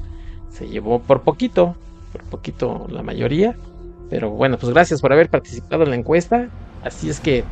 se 0.51 0.69
llevó 0.69 1.01
por 1.01 1.23
poquito, 1.23 1.75
por 2.13 2.23
poquito 2.25 2.87
la 2.91 3.03
mayoría. 3.03 3.57
Pero 4.11 4.31
bueno, 4.31 4.59
pues 4.59 4.73
gracias 4.73 5.01
por 5.01 5.13
haber 5.13 5.31
participado 5.31 5.85
en 5.85 5.91
la 5.91 5.97
encuesta. 5.97 6.49
Así 6.85 7.09
es 7.09 7.19
que 7.19 7.45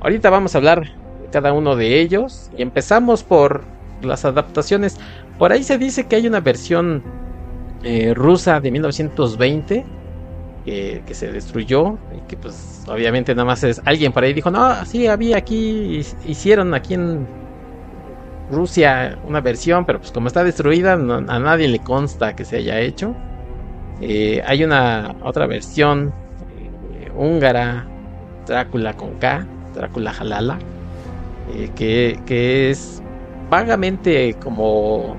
ahorita 0.00 0.30
vamos 0.30 0.54
a 0.54 0.58
hablar 0.58 0.82
de 0.82 1.28
cada 1.30 1.52
uno 1.52 1.76
de 1.76 2.00
ellos. 2.00 2.50
Y 2.58 2.62
empezamos 2.62 3.22
por 3.22 3.64
las 4.02 4.24
adaptaciones. 4.24 4.98
Por 5.38 5.52
ahí 5.52 5.62
se 5.62 5.78
dice 5.78 6.06
que 6.06 6.16
hay 6.16 6.26
una 6.26 6.40
versión 6.40 7.02
eh, 7.84 8.12
rusa 8.14 8.60
de 8.60 8.70
1920 8.70 9.84
que, 10.64 11.02
se 11.12 11.30
destruyó 11.30 11.98
y 12.16 12.20
que 12.26 12.36
pues 12.36 12.84
obviamente 12.88 13.34
nada 13.34 13.44
más 13.44 13.62
es 13.64 13.82
alguien 13.84 14.12
por 14.12 14.24
ahí 14.24 14.32
dijo, 14.32 14.50
no, 14.50 14.84
sí, 14.86 15.06
había 15.06 15.36
aquí, 15.36 16.02
hicieron 16.26 16.74
aquí 16.74 16.94
en 16.94 17.26
Rusia 18.50 19.18
una 19.26 19.40
versión, 19.40 19.84
pero 19.84 20.00
pues 20.00 20.12
como 20.12 20.28
está 20.28 20.44
destruida 20.44 20.94
a 20.94 21.38
nadie 21.38 21.68
le 21.68 21.78
consta 21.78 22.34
que 22.34 22.44
se 22.44 22.56
haya 22.56 22.80
hecho. 22.80 23.14
Eh, 24.00 24.42
hay 24.46 24.64
una 24.64 25.14
otra 25.22 25.46
versión 25.46 26.12
eh, 26.98 27.10
húngara, 27.16 27.86
Drácula 28.46 28.94
con 28.94 29.14
K, 29.14 29.46
Drácula 29.74 30.12
Jalala, 30.12 30.58
eh, 31.54 31.70
que, 31.74 32.20
que 32.26 32.70
es 32.70 33.02
vagamente 33.50 34.34
como 34.42 35.16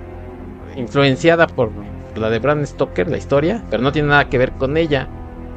influenciada 0.75 1.47
por 1.47 1.71
la 2.15 2.29
de 2.29 2.39
Bram 2.39 2.65
Stoker, 2.65 3.09
la 3.09 3.17
historia, 3.17 3.63
pero 3.69 3.81
no 3.81 3.91
tiene 3.91 4.09
nada 4.09 4.29
que 4.29 4.37
ver 4.37 4.51
con 4.53 4.77
ella. 4.77 5.07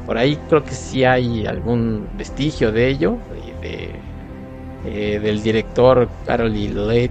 Por 0.08 0.16
ahí 0.16 0.36
creo 0.48 0.64
que 0.64 0.72
sí 0.72 1.04
hay 1.04 1.46
algún 1.46 2.08
vestigio 2.16 2.72
de 2.72 2.88
ello, 2.88 3.18
eh, 3.62 5.20
del 5.20 5.42
director 5.42 6.08
Karoli 6.24 6.68
Let, 6.68 7.10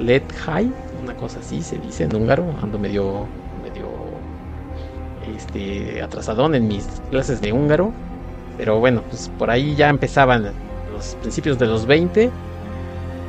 Lethai, 0.00 0.72
una 1.02 1.14
cosa 1.14 1.40
así 1.40 1.60
se 1.60 1.76
dice 1.76 2.04
en 2.04 2.16
húngaro, 2.16 2.46
ando 2.62 2.78
medio, 2.78 3.26
medio 3.62 3.90
este, 5.36 6.00
atrasadón 6.00 6.54
en 6.54 6.68
mis 6.68 6.86
clases 7.10 7.42
de 7.42 7.52
húngaro, 7.52 7.92
pero 8.56 8.78
bueno, 8.80 9.02
pues 9.10 9.30
por 9.38 9.50
ahí 9.50 9.74
ya 9.74 9.90
empezaban 9.90 10.50
los 10.90 11.16
principios 11.16 11.58
de 11.58 11.66
los 11.66 11.84
20, 11.84 12.30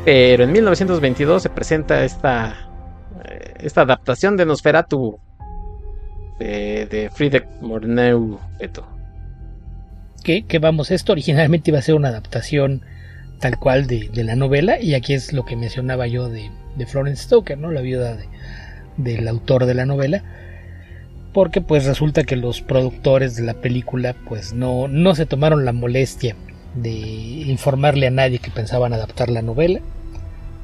pero 0.05 0.45
en 0.45 0.51
1922 0.53 1.43
se 1.43 1.49
presenta 1.49 2.05
esta, 2.05 2.55
eh, 3.25 3.53
esta 3.59 3.81
adaptación 3.81 4.38
de 4.38 4.45
Nosferatu 4.45 5.19
de, 6.39 6.85
de 6.85 7.09
Friedrich 7.09 7.45
Morneu 7.59 8.39
que, 10.48 10.59
vamos, 10.59 10.91
esto 10.91 11.12
originalmente 11.12 11.71
iba 11.71 11.79
a 11.79 11.81
ser 11.81 11.95
una 11.95 12.09
adaptación 12.09 12.81
tal 13.39 13.57
cual 13.57 13.88
de, 13.88 14.09
la 14.13 14.36
novela 14.36 14.79
y 14.79 14.93
aquí 14.93 15.13
es 15.13 15.33
lo 15.33 15.45
que 15.45 15.55
mencionaba 15.55 16.07
yo 16.07 16.29
de, 16.29 16.51
Florence 16.88 17.24
Stoker, 17.24 17.57
¿no? 17.57 17.71
La 17.71 17.81
viuda 17.81 18.17
del 18.98 19.27
autor 19.27 19.65
de 19.65 19.74
la 19.74 19.86
novela 19.86 20.24
porque 21.33 21.62
pues 21.62 21.86
resulta 21.86 22.24
que 22.24 22.36
los 22.36 22.62
productores 22.62 23.36
de 23.36 23.43
la 23.43 23.55
película 23.55 24.15
pues 24.27 24.53
no, 24.53 24.88
no 24.88 25.13
se 25.15 25.25
tomaron 25.25 25.65
la 25.65 25.74
molestia 25.74 26.36
de 26.75 26.89
informarle 26.89 28.07
a 28.07 28.12
nadie 28.12 28.39
que 28.39 28.51
pensaban 28.51 28.93
adaptar 28.93 29.29
la 29.29 29.41
novela 29.41 29.79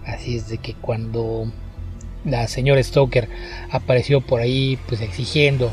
así 0.05 0.37
es 0.37 0.47
de 0.47 0.57
que 0.57 0.73
cuando 0.73 1.51
la 2.23 2.47
señora 2.47 2.81
Stoker 2.81 3.29
apareció 3.71 4.21
por 4.21 4.41
ahí 4.41 4.79
pues 4.87 5.01
exigiendo 5.01 5.71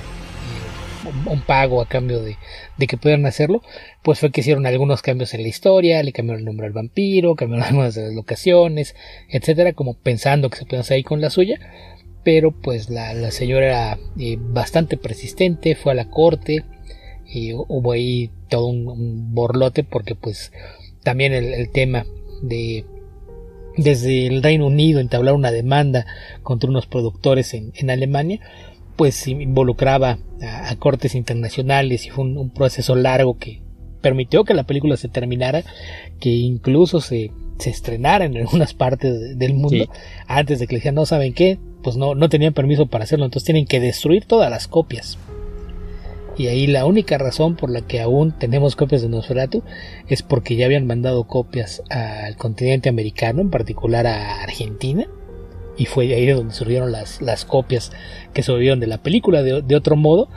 un 1.27 1.41
pago 1.41 1.81
a 1.81 1.87
cambio 1.87 2.23
de, 2.23 2.37
que 2.87 2.97
pudieran 2.97 3.27
hacerlo, 3.27 3.63
pues 4.03 4.21
fue 4.21 4.31
que 4.31 4.41
hicieron 4.41 4.67
algunos 4.67 5.03
cambios 5.03 5.35
en 5.35 5.43
la 5.43 5.49
historia, 5.49 6.03
le 6.03 6.13
cambiaron 6.13 6.41
el 6.41 6.47
nombre 6.47 6.67
al 6.67 6.73
vampiro, 6.73 7.35
cambiaron 7.37 7.65
algunas 7.69 7.95
de 7.95 8.03
las 8.03 8.15
locaciones, 8.15 8.95
etcétera, 9.29 9.73
como 9.73 9.95
pensando 9.95 10.51
que 10.51 10.59
se 10.59 10.65
pueden 10.65 10.81
hacer 10.81 10.97
ahí 10.97 11.03
con 11.03 11.21
la 11.21 11.31
suya, 11.31 11.59
pero 12.25 12.53
pues 12.53 12.91
la, 12.91 13.31
señora 13.31 13.67
era 13.67 13.99
eh, 14.19 14.37
bastante 14.39 14.97
persistente, 14.97 15.75
fue 15.75 15.93
a 15.93 15.97
la 15.97 16.09
corte, 16.09 16.65
y 17.33 17.55
hubo 17.55 17.93
ahí 17.93 18.31
todo 18.49 18.67
un, 18.67 19.35
borlote 19.35 19.85
porque 19.85 20.15
pues 20.15 20.53
también 21.03 21.33
el, 21.33 21.71
tema 21.71 22.05
de 22.43 22.85
desde 23.77 24.27
el 24.27 24.43
Reino 24.43 24.67
Unido 24.67 25.01
entablar 25.01 25.35
una 25.35 25.51
demanda 25.51 26.07
contra 26.43 26.69
unos 26.69 26.87
productores 26.87 27.55
en, 27.55 27.73
en 27.75 27.91
Alemania 27.91 28.41
pues 28.97 29.27
involucraba 29.27 30.19
a, 30.43 30.77
cortes 30.77 31.15
internacionales 31.15 32.07
y 32.07 32.11
fue 32.11 32.25
un, 32.25 32.51
proceso 32.51 32.95
largo 32.95 33.39
que 33.39 33.63
permitió 34.01 34.45
que 34.45 34.55
la 34.55 34.65
película 34.65 34.97
se 34.97 35.09
terminara, 35.09 35.63
que 36.21 36.31
incluso 36.31 37.01
se, 37.01 37.31
se 37.59 37.71
estrenara 37.71 38.25
en 38.25 38.37
algunas 38.37 38.75
partes 38.75 39.39
del 39.39 39.55
mundo 39.55 39.89
antes 40.27 40.59
de 40.59 40.67
que 40.67 40.75
le 40.75 40.79
decían 40.79 40.95
no 40.95 41.07
saben 41.07 41.33
qué, 41.33 41.59
pues 41.83 41.97
no, 41.97 42.15
no 42.15 42.29
tenían 42.29 42.53
permiso 42.53 42.87
para 42.87 43.05
hacerlo, 43.05 43.25
entonces 43.25 43.47
tienen 43.47 43.67
que 43.67 43.81
destruir 43.81 44.25
todas 44.25 44.51
las 44.51 44.69
copias. 44.69 45.19
Y 46.37 46.47
ahí 46.47 46.67
la 46.67 46.87
única 46.87 47.19
razón 47.19 47.57
por 47.57 47.71
la 47.71 47.83
que 47.83 48.01
aún 48.01 48.33
tenemos 48.33 48.75
copias 48.75 49.03
de 49.03 49.09
Nosferatu 49.09 49.63
es 50.09 50.23
porque 50.23 50.57
ya 50.57 50.65
habían 50.67 50.87
mandado 50.87 51.25
copias 51.25 51.83
al 51.91 52.37
continente 52.37 52.89
americano, 52.89 53.43
en 53.43 53.51
particular 53.51 54.07
a 54.07 54.43
Argentina, 54.43 55.07
y 55.77 55.87
fue 55.87 56.13
ahí 56.15 56.27
de 56.27 56.35
donde 56.35 56.55
surgieron 56.55 56.93
las, 56.93 57.23
las 57.23 57.45
copias 57.45 57.93
que 58.35 58.43
sobrevivieron 58.43 58.81
de 58.81 58.87
la 58.87 58.99
película. 58.99 59.43
De, 59.43 59.77
otro 59.77 59.97
modo, 59.97 60.29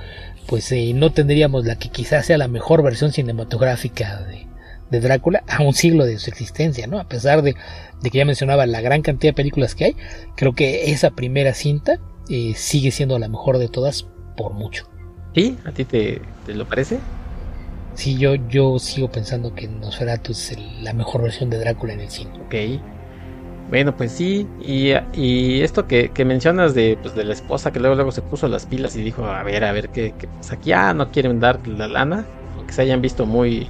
pues 0.47 0.71
eh, 0.71 0.93
no 0.95 1.11
tendríamos 1.11 1.65
la 1.65 1.77
que 1.77 1.89
quizás 1.89 2.25
sea 2.25 2.37
la 2.37 2.47
mejor 2.47 2.83
versión 2.83 3.11
cinematográfica 3.11 4.21
de, 4.23 4.45
Drácula 4.91 5.43
a 5.49 5.61
un 5.61 5.73
siglo 5.73 6.05
de 6.05 6.17
su 6.19 6.29
existencia, 6.29 6.87
¿no? 6.87 6.99
A 6.99 7.09
pesar 7.09 7.41
de, 7.41 7.53
que 8.01 8.17
ya 8.17 8.23
mencionaba 8.23 8.65
la 8.65 8.79
gran 8.79 9.01
cantidad 9.01 9.31
de 9.33 9.35
películas 9.35 9.75
que 9.75 9.83
hay, 9.85 9.95
creo 10.37 10.53
que 10.53 10.89
esa 10.91 11.11
primera 11.11 11.53
cinta 11.53 11.99
eh, 12.29 12.53
sigue 12.55 12.91
siendo 12.91 13.19
la 13.19 13.27
mejor 13.27 13.57
de 13.57 13.67
todas 13.67 14.07
por 14.37 14.53
mucho. 14.53 14.87
¿Sí? 15.33 15.57
¿A 15.65 15.73
ti 15.73 15.83
te, 15.83 16.21
lo 16.47 16.65
parece? 16.65 16.99
Sí, 17.95 18.17
yo, 18.17 18.35
yo 18.35 18.79
sigo 18.79 19.11
pensando 19.11 19.53
que 19.53 19.67
Nosferatu 19.67 20.31
es 20.31 20.55
la 20.81 20.93
mejor 20.93 21.23
versión 21.23 21.49
de 21.49 21.59
Drácula 21.59 21.91
en 21.91 21.99
el 21.99 22.09
cine. 22.09 22.31
Ok. 22.45 22.55
Bueno, 23.69 23.97
pues 23.97 24.11
sí, 24.11 24.47
y, 24.61 24.91
esto 25.61 25.87
que, 25.87 26.11
mencionas 26.25 26.75
de, 26.75 26.97
pues, 27.01 27.15
de 27.15 27.23
la 27.23 27.33
esposa 27.33 27.71
que 27.71 27.79
luego, 27.79 27.95
luego 27.95 28.11
se 28.11 28.21
puso 28.21 28.47
las 28.47 28.65
pilas 28.65 28.95
y 28.95 29.01
dijo, 29.01 29.25
a 29.25 29.41
ver, 29.43 29.63
a 29.63 29.71
ver, 29.71 29.89
¿qué, 29.89 30.13
qué 30.17 30.27
pasa 30.27 30.55
aquí? 30.55 30.71
Ah, 30.71 30.93
no 30.93 31.11
quieren 31.11 31.39
dar 31.39 31.67
la 31.67 31.87
lana, 31.87 32.25
aunque 32.57 32.73
se 32.73 32.83
hayan 32.83 33.01
visto 33.01 33.25
muy, 33.25 33.67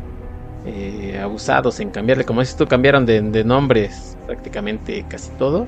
eh, 0.67 1.19
abusados 1.21 1.79
en 1.79 1.91
cambiarle, 1.91 2.25
como 2.25 2.39
dices 2.39 2.57
tú, 2.57 2.65
cambiaron 2.65 3.05
de, 3.05 3.43
nombres 3.43 4.17
prácticamente 4.25 5.05
casi 5.07 5.29
todo. 5.37 5.67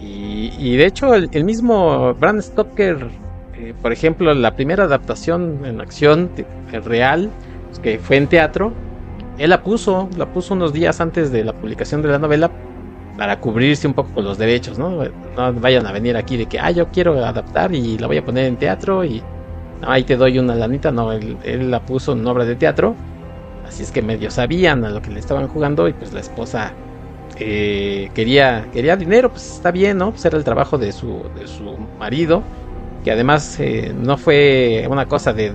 Y, 0.00 0.76
de 0.76 0.86
hecho 0.86 1.14
el, 1.14 1.44
mismo 1.44 2.14
Bram 2.14 2.40
Stoker, 2.40 3.08
eh, 3.54 3.74
por 3.82 3.92
ejemplo, 3.92 4.32
la 4.34 4.54
primera 4.54 4.84
adaptación 4.84 5.64
en 5.64 5.80
acción 5.80 6.30
real, 6.70 7.30
pues, 7.66 7.80
que 7.80 7.98
fue 7.98 8.18
en 8.18 8.28
teatro, 8.28 8.72
él 9.38 9.50
la 9.50 9.64
puso, 9.64 10.08
la 10.16 10.26
puso 10.26 10.54
unos 10.54 10.72
días 10.72 11.00
antes 11.00 11.32
de 11.32 11.42
la 11.42 11.52
publicación 11.52 12.02
de 12.02 12.08
la 12.08 12.18
novela 12.18 12.50
para 13.16 13.40
cubrirse 13.40 13.86
un 13.86 13.94
poco 13.94 14.10
con 14.14 14.24
los 14.24 14.38
derechos, 14.38 14.78
¿no? 14.78 15.04
No 15.36 15.52
vayan 15.54 15.86
a 15.86 15.92
venir 15.92 16.16
aquí 16.16 16.36
de 16.36 16.46
que, 16.46 16.58
ah, 16.58 16.70
yo 16.70 16.88
quiero 16.88 17.24
adaptar 17.24 17.74
y 17.74 17.98
la 17.98 18.06
voy 18.06 18.18
a 18.18 18.24
poner 18.24 18.46
en 18.46 18.56
teatro 18.56 19.04
y 19.04 19.22
ahí 19.82 20.04
te 20.04 20.16
doy 20.16 20.38
una 20.38 20.54
lanita. 20.54 20.90
No, 20.90 21.12
él, 21.12 21.70
la 21.70 21.80
puso 21.80 22.12
en 22.12 22.26
obra 22.26 22.44
de 22.44 22.56
teatro. 22.56 22.94
Así 23.66 23.82
es 23.82 23.90
que 23.90 24.02
medio 24.02 24.30
sabían 24.30 24.84
a 24.84 24.90
lo 24.90 25.02
que 25.02 25.10
le 25.10 25.20
estaban 25.20 25.48
jugando 25.48 25.88
y 25.88 25.92
pues 25.92 26.12
la 26.12 26.20
esposa 26.20 26.72
eh, 27.38 28.10
quería, 28.14 28.68
quería 28.72 28.96
dinero, 28.96 29.30
pues 29.30 29.56
está 29.56 29.70
bien, 29.70 29.98
¿no? 29.98 30.10
Pues 30.10 30.24
era 30.24 30.38
el 30.38 30.44
trabajo 30.44 30.78
de 30.78 30.92
su, 30.92 31.22
de 31.38 31.48
su 31.48 31.76
marido, 31.98 32.42
que 33.02 33.10
además 33.10 33.58
eh, 33.58 33.92
no 33.96 34.16
fue 34.18 34.86
una 34.88 35.06
cosa 35.06 35.32
de, 35.32 35.52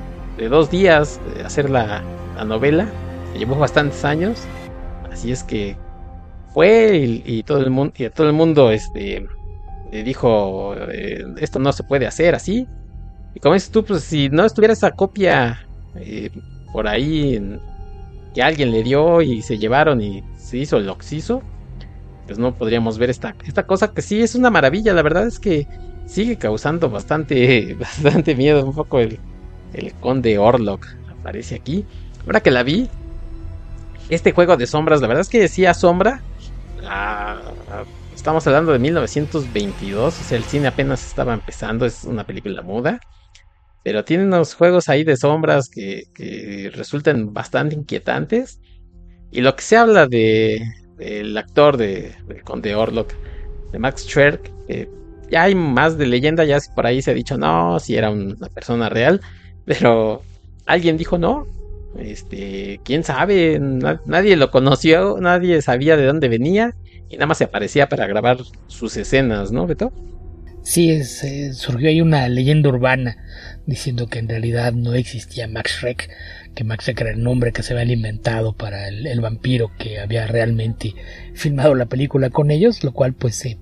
dos 0.49 0.69
días 0.71 1.21
de 1.35 1.43
hacer 1.43 1.69
la, 1.69 2.01
la 2.35 2.43
novela, 2.43 2.87
llevó 3.37 3.55
bastantes 3.55 4.03
años. 4.03 4.43
Así 5.09 5.31
es 5.31 5.43
que 5.43 5.77
fue 6.53 7.21
y, 7.25 7.43
todo 7.43 7.59
el 7.59 7.69
mundo 7.69 7.93
y 7.97 8.09
todo 8.09 8.27
el 8.27 8.33
mundo 8.33 8.71
este 8.71 9.25
dijo 9.91 10.73
eh, 10.75 11.25
esto 11.37 11.59
no 11.59 11.71
se 11.73 11.83
puede 11.83 12.07
hacer 12.07 12.35
así. 12.35 12.67
Y 13.33 13.39
como 13.39 13.53
dices 13.53 13.71
tú 13.71 13.83
pues 13.83 14.03
si 14.03 14.29
no 14.29 14.45
estuviera 14.45 14.73
esa 14.73 14.91
copia 14.91 15.65
eh, 15.95 16.29
por 16.73 16.87
ahí 16.87 17.59
que 18.33 18.43
alguien 18.43 18.71
le 18.71 18.83
dio 18.83 19.21
y 19.21 19.41
se 19.41 19.57
llevaron 19.57 20.01
y 20.01 20.23
se 20.37 20.57
hizo 20.57 20.79
lo 20.79 20.97
que 20.97 21.05
se 21.05 21.15
hizo 21.17 21.41
pues 22.25 22.37
no 22.39 22.53
podríamos 22.53 22.97
ver 22.97 23.09
esta 23.09 23.35
esta 23.45 23.65
cosa 23.65 23.93
que 23.93 24.01
sí 24.01 24.21
es 24.21 24.35
una 24.35 24.49
maravilla. 24.49 24.93
La 24.93 25.01
verdad 25.01 25.27
es 25.27 25.39
que 25.39 25.67
sigue 26.05 26.37
causando 26.37 26.89
bastante 26.89 27.75
bastante 27.79 28.35
miedo 28.35 28.65
un 28.65 28.73
poco 28.73 28.99
el 28.99 29.19
el 29.73 29.93
conde 29.93 30.37
Orlok 30.37 30.85
aparece 31.19 31.55
aquí. 31.55 31.85
Ahora 32.25 32.41
que 32.41 32.51
la 32.51 32.63
vi 32.63 32.89
este 34.09 34.33
juego 34.33 34.57
de 34.57 34.67
sombras 34.67 34.99
la 34.99 35.07
verdad 35.07 35.21
es 35.21 35.29
que 35.29 35.47
sí 35.47 35.65
asombra 35.65 36.21
estamos 38.13 38.45
hablando 38.47 38.71
de 38.71 38.79
1922, 38.79 40.19
o 40.19 40.23
sea, 40.23 40.37
el 40.37 40.45
cine 40.45 40.67
apenas 40.67 41.05
estaba 41.05 41.33
empezando, 41.33 41.85
es 41.85 42.03
una 42.03 42.25
película 42.25 42.61
muda. 42.61 42.99
Pero 43.83 44.05
tiene 44.05 44.25
unos 44.25 44.53
juegos 44.53 44.89
ahí 44.89 45.03
de 45.03 45.17
sombras 45.17 45.67
que, 45.69 46.71
resultan 46.73 47.33
bastante 47.33 47.75
inquietantes. 47.75 48.59
Y 49.31 49.41
lo 49.41 49.55
que 49.55 49.63
se 49.63 49.77
habla 49.77 50.07
de 50.07 50.61
del 50.97 51.35
actor 51.35 51.77
de, 51.77 52.13
del 52.27 52.43
Conde 52.43 52.75
Orlok, 52.75 53.11
de 53.71 53.79
Max 53.79 54.05
Schwerk, 54.07 54.51
ya 55.31 55.43
hay 55.43 55.55
más 55.55 55.97
de 55.97 56.05
leyenda, 56.05 56.43
ya 56.43 56.59
por 56.75 56.85
ahí 56.85 57.01
se 57.01 57.11
ha 57.11 57.13
dicho 57.13 57.37
no, 57.37 57.79
si 57.79 57.95
era 57.95 58.11
una 58.11 58.49
persona 58.49 58.89
real, 58.89 59.21
pero 59.65 60.21
alguien 60.65 60.97
dijo 60.97 61.17
no, 61.17 61.47
este, 61.97 62.79
quién 62.83 63.03
sabe, 63.03 63.59
nadie 63.59 64.35
lo 64.35 64.51
conoció, 64.51 65.17
nadie 65.19 65.61
sabía 65.61 65.97
de 65.97 66.05
dónde 66.05 66.29
venía 66.29 66.75
y 67.09 67.15
nada 67.15 67.27
más 67.27 67.39
se 67.39 67.45
aparecía 67.45 67.89
para 67.89 68.07
grabar 68.07 68.37
sus 68.67 68.95
escenas, 68.97 69.51
¿no, 69.51 69.67
Beto? 69.67 69.91
Sí, 70.63 70.91
eh, 70.91 71.53
surgió 71.53 71.89
ahí 71.89 72.01
una 72.01 72.29
leyenda 72.29 72.69
urbana 72.69 73.17
diciendo 73.65 74.07
que 74.07 74.19
en 74.19 74.29
realidad 74.29 74.73
no 74.73 74.93
existía 74.93 75.47
Max 75.47 75.71
Schreck, 75.71 76.09
que 76.53 76.63
Max 76.63 76.85
Schreck 76.85 77.01
era 77.01 77.11
el 77.11 77.23
nombre 77.23 77.51
que 77.51 77.63
se 77.63 77.73
había 77.73 77.93
inventado 77.93 78.53
para 78.53 78.87
el, 78.87 79.19
vampiro 79.21 79.71
que 79.77 79.99
había 79.99 80.27
realmente 80.27 80.93
filmado 81.33 81.73
la 81.73 81.87
película 81.87 82.29
con 82.29 82.51
ellos, 82.51 82.83
lo 82.83 82.93
cual 82.93 83.13
pues 83.13 83.43
eh, 83.45 83.57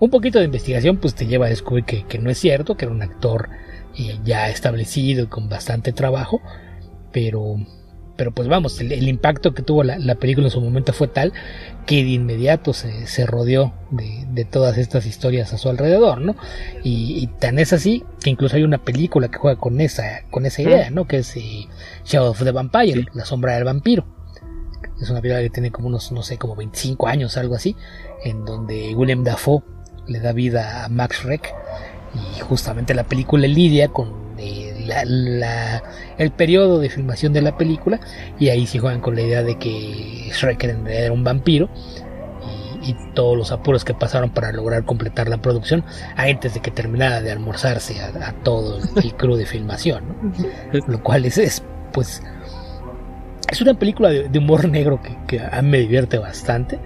un 0.00 0.10
poquito 0.10 0.40
de 0.40 0.46
investigación 0.46 0.96
pues 0.96 1.14
te 1.14 1.26
lleva 1.26 1.46
a 1.46 1.50
descubrir 1.50 1.84
que, 1.84 2.18
no 2.18 2.30
es 2.30 2.38
cierto, 2.38 2.76
que 2.76 2.86
era 2.86 2.94
un 2.94 3.02
actor 3.02 3.48
eh, 3.96 4.18
ya 4.24 4.48
establecido 4.48 5.24
y 5.24 5.26
con 5.28 5.48
bastante 5.48 5.92
trabajo, 5.92 6.42
pero, 7.12 7.56
pero 8.16 8.32
pues 8.32 8.48
vamos, 8.48 8.80
el, 8.80 9.08
impacto 9.08 9.54
que 9.54 9.62
tuvo 9.62 9.82
la, 9.82 10.14
película 10.16 10.46
en 10.46 10.50
su 10.50 10.60
momento 10.60 10.92
fue 10.92 11.08
tal 11.08 11.32
que 11.86 11.96
de 12.04 12.10
inmediato 12.10 12.72
se, 12.72 13.26
rodeó 13.26 13.72
de, 13.90 14.44
todas 14.44 14.78
estas 14.78 15.06
historias 15.06 15.52
a 15.52 15.58
su 15.58 15.68
alrededor, 15.68 16.20
¿no? 16.20 16.36
Y, 16.82 17.26
tan 17.38 17.58
es 17.58 17.72
así 17.72 18.04
que 18.22 18.30
incluso 18.30 18.56
hay 18.56 18.62
una 18.62 18.78
película 18.78 19.28
que 19.28 19.38
juega 19.38 19.58
con 19.58 19.80
esa, 19.80 20.22
con 20.30 20.46
esa 20.46 20.62
idea, 20.62 20.90
¿no? 20.90 21.06
Que 21.06 21.18
es 21.18 21.36
eh, 21.36 21.66
Shadow 22.04 22.30
of 22.30 22.42
the 22.42 22.50
Vampire, 22.50 23.06
La 23.14 23.24
sombra 23.24 23.54
del 23.54 23.64
vampiro. 23.64 24.04
Es 25.00 25.08
una 25.08 25.22
película 25.22 25.42
que 25.42 25.50
tiene 25.50 25.70
como 25.70 25.88
unos, 25.88 26.12
no 26.12 26.22
sé, 26.22 26.36
como 26.36 26.54
25 26.56 27.06
años, 27.08 27.38
algo 27.38 27.54
así, 27.54 27.74
en 28.22 28.44
donde 28.44 28.94
William 28.94 29.24
Dafoe 29.24 29.62
le 30.06 30.20
da 30.20 30.32
vida 30.32 30.84
a 30.84 30.88
Max 30.88 31.22
Reck 31.22 31.54
y 32.14 32.40
justamente 32.40 32.94
la 32.94 33.04
película 33.04 33.46
lidia 33.46 33.88
con 33.88 34.36
el 34.92 36.30
periodo 36.32 36.78
de 36.78 36.90
filmación 36.90 37.32
de 37.32 37.42
la 37.42 37.56
película 37.56 38.00
y 38.38 38.48
ahí 38.48 38.66
se 38.66 38.78
juegan 38.78 39.00
con 39.00 39.14
la 39.14 39.22
idea 39.22 39.42
de 39.42 39.58
que 39.58 40.30
Shrek 40.32 40.64
era 40.88 41.12
un 41.12 41.24
vampiro 41.24 41.68
y, 42.82 42.96
todos 43.14 43.36
los 43.36 43.52
apuros 43.52 43.84
que 43.84 43.92
pasaron 43.92 44.30
para 44.30 44.52
lograr 44.52 44.84
completar 44.84 45.28
la 45.28 45.36
producción 45.42 45.84
antes 46.16 46.54
de 46.54 46.60
que 46.60 46.70
terminara 46.70 47.20
de 47.20 47.30
almorzarse 47.30 48.00
a, 48.00 48.32
todo 48.42 48.78
el 48.96 49.14
crew 49.16 49.36
de 49.36 49.46
filmación 49.46 50.02
lo 50.86 51.02
cual 51.02 51.26
es, 51.26 51.62
pues 51.92 52.22
es 53.50 53.60
una 53.60 53.74
película 53.74 54.10
de, 54.10 54.38
humor 54.38 54.68
negro 54.68 55.00
que, 55.26 55.40
a 55.40 55.60
mí 55.62 55.68
me 55.68 55.78
divierte 55.78 56.18
bastante 56.18 56.78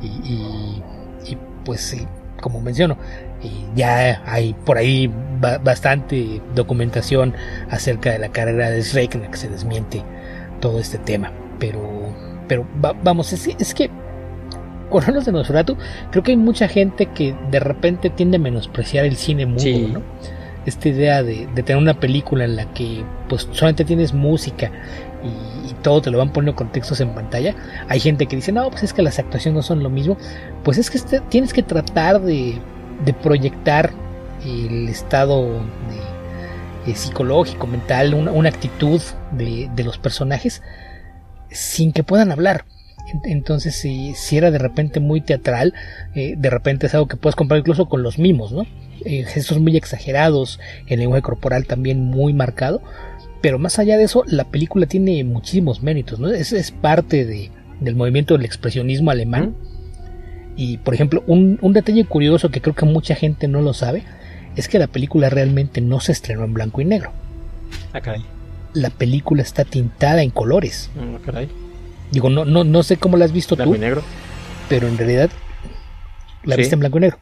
y, 0.00 0.82
y 1.24 1.38
pues 1.64 1.80
sí, 1.80 2.06
como 2.40 2.60
menciono 2.60 2.96
ya 3.74 4.22
hay 4.26 4.54
por 4.64 4.78
ahí 4.78 5.10
bastante 5.62 6.40
documentación 6.54 7.34
acerca 7.70 8.12
de 8.12 8.18
la 8.18 8.30
carrera 8.30 8.70
de 8.70 8.82
Shrek 8.82 9.14
en 9.14 9.30
que 9.30 9.36
se 9.36 9.48
desmiente 9.48 10.02
todo 10.60 10.78
este 10.78 10.98
tema. 10.98 11.32
Pero, 11.58 11.80
pero 12.48 12.66
vamos, 13.02 13.32
es, 13.32 13.74
que 13.74 13.90
con 14.90 15.02
los 15.12 15.24
de 15.24 15.32
Nosferatu, 15.32 15.76
creo 16.10 16.22
que 16.22 16.32
hay 16.32 16.36
mucha 16.36 16.68
gente 16.68 17.06
que 17.06 17.34
de 17.50 17.60
repente 17.60 18.10
tiende 18.10 18.36
a 18.36 18.40
menospreciar 18.40 19.04
el 19.04 19.16
cine 19.16 19.46
mudo, 19.46 20.02
Esta 20.64 20.88
idea 20.88 21.22
de, 21.22 21.46
tener 21.54 21.76
una 21.76 21.98
película 21.98 22.44
en 22.44 22.56
la 22.56 22.72
que 22.72 23.04
pues 23.28 23.48
solamente 23.52 23.84
tienes 23.84 24.12
música 24.12 24.70
y, 25.22 25.56
todo 25.82 26.00
te 26.00 26.10
lo 26.10 26.18
van 26.18 26.32
poniendo 26.32 26.56
con 26.56 26.72
textos 26.72 27.00
en 27.00 27.10
pantalla. 27.10 27.54
Hay 27.88 28.00
gente 28.00 28.26
que 28.26 28.36
dice, 28.36 28.50
no, 28.50 28.70
pues 28.70 28.82
es 28.82 28.92
que 28.92 29.02
las 29.02 29.18
actuaciones 29.18 29.56
no 29.56 29.62
son 29.62 29.82
lo 29.82 29.90
mismo. 29.90 30.16
Pues 30.64 30.78
es 30.78 30.90
que 30.90 30.98
este, 30.98 31.20
tienes 31.28 31.52
que 31.52 31.62
tratar 31.62 32.20
de 32.20 32.60
de 33.04 33.12
proyectar 33.12 33.92
el 34.44 34.88
estado 34.88 35.44
de, 35.44 36.90
eh, 36.90 36.94
psicológico, 36.94 37.66
mental, 37.66 38.14
una, 38.14 38.48
actitud 38.48 39.00
de, 39.32 39.84
los 39.84 39.98
personajes 39.98 40.62
sin 41.50 41.92
que 41.92 42.04
puedan 42.04 42.32
hablar. 42.32 42.64
Entonces, 43.24 43.76
si, 43.76 44.14
si 44.14 44.36
era 44.36 44.50
de 44.50 44.58
repente 44.58 44.98
muy 44.98 45.20
teatral, 45.20 45.74
eh, 46.14 46.34
de 46.36 46.50
repente 46.50 46.86
es 46.86 46.94
algo 46.94 47.06
que 47.06 47.16
puedes 47.16 47.36
comprar 47.36 47.60
incluso 47.60 47.88
con 47.88 48.02
los 48.02 48.18
mimos, 48.18 48.52
¿no? 48.52 48.66
Eh, 49.04 49.24
gestos 49.24 49.60
muy 49.60 49.76
exagerados, 49.76 50.58
el 50.88 50.98
lenguaje 50.98 51.22
corporal 51.22 51.66
también 51.66 52.04
muy 52.04 52.32
marcado. 52.32 52.82
Pero 53.40 53.58
más 53.58 53.78
allá 53.78 53.96
de 53.96 54.04
eso, 54.04 54.24
la 54.26 54.44
película 54.44 54.86
tiene 54.86 55.22
muchísimos 55.22 55.82
méritos, 55.82 56.18
¿no? 56.18 56.30
Es, 56.30 56.52
es 56.52 56.72
parte 56.72 57.24
de, 57.24 57.52
del 57.80 57.94
movimiento 57.94 58.34
del 58.34 58.44
expresionismo 58.44 59.10
alemán. 59.10 59.54
Y 60.56 60.78
por 60.78 60.94
ejemplo, 60.94 61.22
un, 61.26 61.58
detalle 61.72 62.04
curioso 62.06 62.50
que 62.50 62.62
creo 62.62 62.74
que 62.74 62.86
mucha 62.86 63.14
gente 63.14 63.46
no 63.46 63.60
lo 63.60 63.74
sabe 63.74 64.04
es 64.56 64.68
que 64.68 64.78
la 64.78 64.86
película 64.86 65.28
realmente 65.28 65.82
no 65.82 66.00
se 66.00 66.12
estrenó 66.12 66.44
en 66.44 66.54
blanco 66.54 66.80
y 66.80 66.86
negro. 66.86 67.12
Ah, 67.92 68.00
caray. 68.00 68.24
La 68.72 68.90
película 68.90 69.42
está 69.42 69.64
tintada 69.64 70.22
en 70.22 70.30
colores. 70.30 70.90
Ah, 70.98 71.18
caray. 71.24 71.48
Digo, 72.10 72.30
no, 72.30 72.46
no, 72.46 72.64
no 72.64 72.82
sé 72.82 72.96
cómo 72.96 73.18
la 73.18 73.26
has 73.26 73.32
visto 73.32 73.54
blanco 73.54 73.72
tú. 73.72 73.76
y 73.76 73.80
negro. 73.80 74.02
Pero 74.68 74.88
en 74.88 74.96
realidad 74.96 75.30
la 76.42 76.56
viste 76.56 76.74
en 76.74 76.80
blanco 76.80 76.98
y 76.98 77.02
negro. 77.02 77.18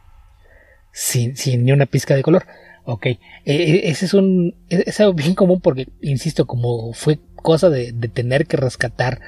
Sin, 0.93 1.37
sin 1.37 1.65
ni 1.65 1.73
una 1.73 1.87
pizca 1.87 2.15
de 2.15 2.23
color. 2.23 2.47
Ok. 2.85 3.07
E, 3.07 3.19
e, 3.47 3.91
ese 3.91 4.05
es 4.05 4.15
un. 4.15 4.55
E, 4.71 4.85
es 4.87 5.01
algo 5.01 5.15
bien 5.15 5.35
común 5.35 5.61
porque, 5.61 5.89
insisto, 6.03 6.47
como 6.47 6.93
fue 6.93 7.19
cosa 7.35 7.69
de, 7.69 7.93
tener 7.93 8.47
que 8.47 8.57
rescatar. 8.57 9.21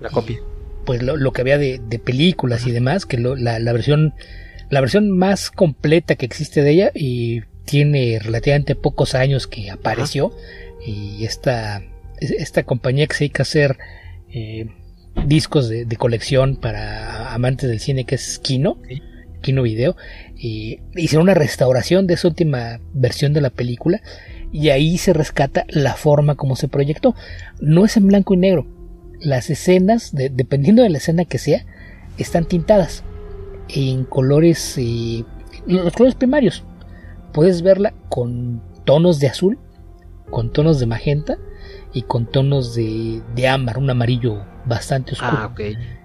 La 0.00 0.08
copia 0.08 0.38
pues 0.84 1.02
lo, 1.02 1.32
que 1.32 1.40
había 1.40 1.58
de, 1.58 1.80
películas 2.04 2.66
y 2.66 2.72
demás, 2.72 3.06
que 3.06 3.18
la, 3.18 3.72
versión 3.72 4.14
la 4.70 4.80
versión 4.80 5.10
más 5.10 5.50
completa 5.50 6.14
que 6.14 6.26
existe 6.26 6.62
de 6.62 6.70
ella 6.70 6.92
y 6.94 7.42
tiene 7.64 8.18
relativamente 8.20 8.74
pocos 8.74 9.14
años 9.14 9.46
que 9.46 9.70
apareció 9.70 10.32
y 10.84 11.24
esta, 11.24 11.82
esta 12.20 12.62
compañía 12.62 13.06
que 13.06 13.14
se 13.14 13.24
dedica 13.24 13.42
a 13.42 13.44
hacer 13.44 13.78
eh, 14.32 14.68
discos 15.26 15.68
de, 15.68 15.86
colección 15.96 16.56
para 16.56 17.34
amantes 17.34 17.68
del 17.68 17.80
cine 17.80 18.04
que 18.04 18.14
es 18.14 18.38
Kino, 18.38 18.78
Kino 19.42 19.62
Video, 19.62 19.96
y 20.36 20.80
hicieron 20.94 21.24
una 21.24 21.34
restauración 21.34 22.06
de 22.06 22.14
esa 22.14 22.28
última 22.28 22.80
versión 22.92 23.32
de 23.32 23.40
la 23.40 23.50
película 23.50 24.00
y 24.52 24.70
ahí 24.70 24.98
se 24.98 25.12
rescata 25.12 25.64
la 25.68 25.94
forma 25.94 26.34
como 26.34 26.56
se 26.56 26.68
proyectó. 26.68 27.14
No 27.60 27.84
es 27.84 27.96
en 27.96 28.06
blanco 28.06 28.34
y 28.34 28.38
negro, 28.38 28.66
las 29.20 29.50
escenas, 29.50 30.10
dependiendo 30.12 30.82
de 30.82 30.90
la 30.90 30.98
escena 30.98 31.24
que 31.24 31.38
sea, 31.38 31.64
están 32.18 32.46
tintadas 32.46 33.04
en 33.68 34.04
colores, 34.04 34.76
eh, 34.78 35.24
los 35.66 35.92
colores 35.92 36.14
primarios. 36.14 36.64
Puedes 37.32 37.62
verla 37.62 37.94
con 38.08 38.62
tonos 38.84 39.20
de 39.20 39.28
azul, 39.28 39.58
con 40.30 40.52
tonos 40.52 40.80
de 40.80 40.86
magenta 40.86 41.38
y 41.92 42.02
con 42.02 42.26
tonos 42.26 42.74
de, 42.74 43.22
de 43.34 43.48
ámbar, 43.48 43.78
un 43.78 43.90
amarillo 43.90 44.44
bastante 44.66 45.12
oscuro. 45.12 45.32
Ah, 45.32 45.54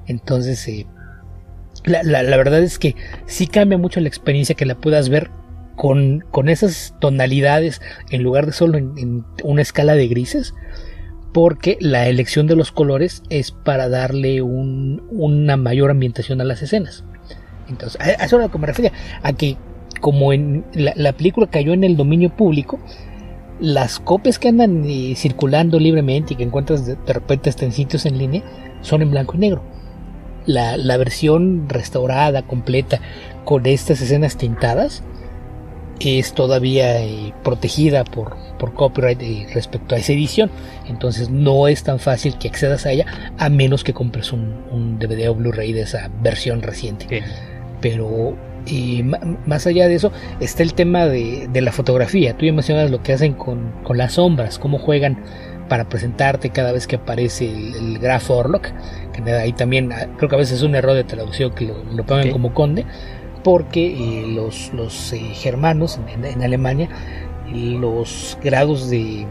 Entonces, 0.07 0.67
eh, 0.67 0.87
la, 1.85 2.03
la, 2.03 2.37
verdad 2.37 2.61
es 2.61 2.79
que 2.79 2.95
sí 3.25 3.47
cambia 3.47 3.77
mucho 3.77 3.99
la 3.99 4.07
experiencia 4.07 4.55
que 4.55 4.65
la 4.65 4.75
puedas 4.75 5.09
ver 5.09 5.29
con, 5.75 6.21
con 6.31 6.49
esas 6.49 6.95
tonalidades 6.99 7.81
en 8.09 8.23
lugar 8.23 8.45
de 8.45 8.53
solo 8.53 8.77
en, 8.77 9.25
una 9.43 9.61
escala 9.61 9.95
de 9.95 10.07
grises 10.07 10.53
porque 11.35 11.77
la 11.81 12.07
elección 12.07 12.47
de 12.47 12.55
los 12.55 12.71
colores 12.71 13.21
es 13.29 13.51
para 13.51 13.89
darle 13.89 14.41
un, 14.41 15.03
una 15.09 15.57
mayor 15.57 15.91
ambientación 15.91 16.39
a 16.39 16.45
las 16.45 16.61
escenas. 16.61 17.03
Entonces, 17.67 17.99
a 17.99 18.09
eso 18.11 18.23
es 18.23 18.33
a 18.35 18.37
lo 18.37 18.49
que 18.49 18.57
me 18.57 18.67
refería, 18.67 18.93
a 19.21 19.33
que 19.33 19.57
como 19.99 20.31
la, 20.31 21.11
película 21.11 21.47
cayó 21.47 21.73
en 21.73 21.83
el 21.83 21.97
dominio 21.97 22.29
público, 22.29 22.79
las 23.59 23.99
copias 23.99 24.39
que 24.39 24.47
andan 24.47 24.85
eh, 24.85 25.15
circulando 25.17 25.77
libremente 25.77 26.35
y 26.35 26.37
que 26.37 26.43
encuentras 26.43 26.85
de, 26.85 26.95
repente 27.05 27.49
hasta 27.49 27.65
en 27.65 27.73
sitios 27.73 28.05
en 28.05 28.17
línea 28.17 28.41
son 28.79 29.01
en 29.01 29.11
blanco 29.11 29.35
y 29.35 29.39
negro. 29.39 29.61
La 30.45 30.95
versión 30.95 31.67
restaurada, 31.67 32.43
completa, 32.43 33.01
con 33.43 33.65
estas 33.65 33.99
escenas 33.99 34.37
tintadas, 34.37 35.03
es 35.99 36.33
todavía 36.33 37.01
eh, 37.01 37.33
protegida 37.43 38.03
por, 38.03 38.35
por 38.59 38.73
copyright 38.73 39.21
eh, 39.21 39.47
respecto 39.53 39.95
a 39.95 39.97
esa 39.97 40.13
edición. 40.13 40.51
Entonces 40.87 41.29
no 41.29 41.67
es 41.67 41.83
tan 41.83 41.99
fácil 41.99 42.37
que 42.37 42.47
accedas 42.47 42.85
a 42.85 42.91
ella 42.91 43.05
a 43.37 43.49
menos 43.49 43.83
que 43.83 43.93
compres 43.93 44.31
un, 44.31 44.99
DVD 44.99 45.29
o 45.29 45.35
Blu-ray 45.35 45.73
de 45.73 45.81
esa 45.81 46.09
versión 46.21 46.61
reciente. 46.61 47.23
Pero 47.81 48.35
y 48.65 49.03
más 49.03 49.67
allá 49.67 49.87
de 49.87 49.95
eso 49.95 50.11
está 50.39 50.63
el 50.63 50.73
tema 50.73 51.05
de, 51.05 51.49
la 51.53 51.71
fotografía. 51.71 52.35
Tú 52.35 52.45
ya 52.45 52.53
mencionas 52.53 52.89
lo 52.91 53.03
que 53.03 53.13
hacen 53.13 53.33
con, 53.33 53.73
las 53.93 54.13
sombras, 54.13 54.59
cómo 54.59 54.79
juegan 54.79 55.23
para 55.69 55.89
presentarte 55.89 56.51
cada 56.51 56.71
vez 56.71 56.87
que 56.87 56.95
aparece 56.95 57.49
el, 57.49 57.99
Graf 57.99 58.29
Orlok. 58.31 58.69
Que 59.13 59.31
ahí 59.31 59.53
también 59.53 59.91
ah, 59.93 60.07
creo 60.17 60.29
que 60.29 60.35
a 60.35 60.39
veces 60.39 60.57
es 60.57 60.63
un 60.63 60.75
error 60.75 60.93
de 60.93 61.03
traducción 61.03 61.53
que 61.53 61.65
lo, 61.65 61.83
lo 61.83 62.05
pongan 62.05 62.31
como 62.31 62.53
conde 62.53 62.85
porque 63.45 63.93
eh, 63.93 64.25
los, 64.25 64.73
los 64.73 65.13
eh, 65.13 65.19
germanos 65.19 65.99
en, 66.11 66.41
Alemania, 66.41 66.89
los 67.53 68.39
grados 68.43 68.89
de, 68.89 69.27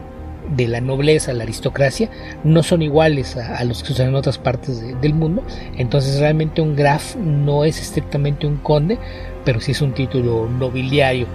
de, 0.55 0.67
la 0.69 0.79
nobleza, 0.79 1.33
la 1.33 1.43
aristocracia, 1.43 2.09
no 2.45 2.63
son 2.63 2.81
iguales 2.81 3.35
a, 3.35 3.61
los 3.65 3.83
que 3.83 3.91
usan 3.91 4.07
en 4.07 4.15
otras 4.15 4.37
partes 4.37 4.81
del 5.01 5.13
mundo. 5.13 5.43
Entonces 5.75 6.17
realmente 6.21 6.61
un 6.61 6.77
graf 6.77 7.17
no 7.17 7.65
es 7.65 7.81
estrictamente 7.81 8.47
un 8.47 8.55
conde, 8.55 8.97
pero 9.43 9.59
sí 9.59 9.73
es 9.73 9.81
un 9.81 9.93
título 9.93 10.47
nobiliario 10.47 11.25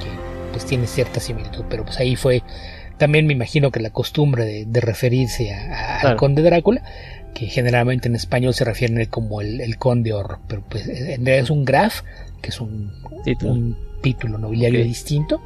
que 0.00 0.08
pues 0.52 0.64
tiene 0.64 0.86
cierta 0.86 1.20
similitud. 1.20 1.66
Pero 1.68 1.84
pues 1.84 2.00
ahí 2.00 2.16
fue 2.16 2.42
también 2.96 3.26
me 3.26 3.34
imagino 3.34 3.70
que 3.70 3.80
la 3.80 3.90
costumbre 3.90 4.64
de, 4.64 4.80
referirse 4.80 5.52
al 5.52 6.16
conde 6.16 6.40
Drácula 6.40 6.82
que 7.34 7.46
generalmente 7.46 8.08
en 8.08 8.14
español 8.14 8.54
se 8.54 8.64
refieren 8.64 9.04
como 9.06 9.40
el, 9.40 9.76
conde 9.78 10.12
horror, 10.12 10.40
pero 10.46 10.62
pues 10.68 10.86
en 10.88 11.24
realidad 11.24 11.44
es 11.44 11.50
un 11.50 11.64
graf 11.64 12.02
que 12.40 12.50
es 12.50 12.60
un 12.60 12.90
título, 14.02 14.38
nobiliario 14.38 14.84
distinto. 14.84 15.40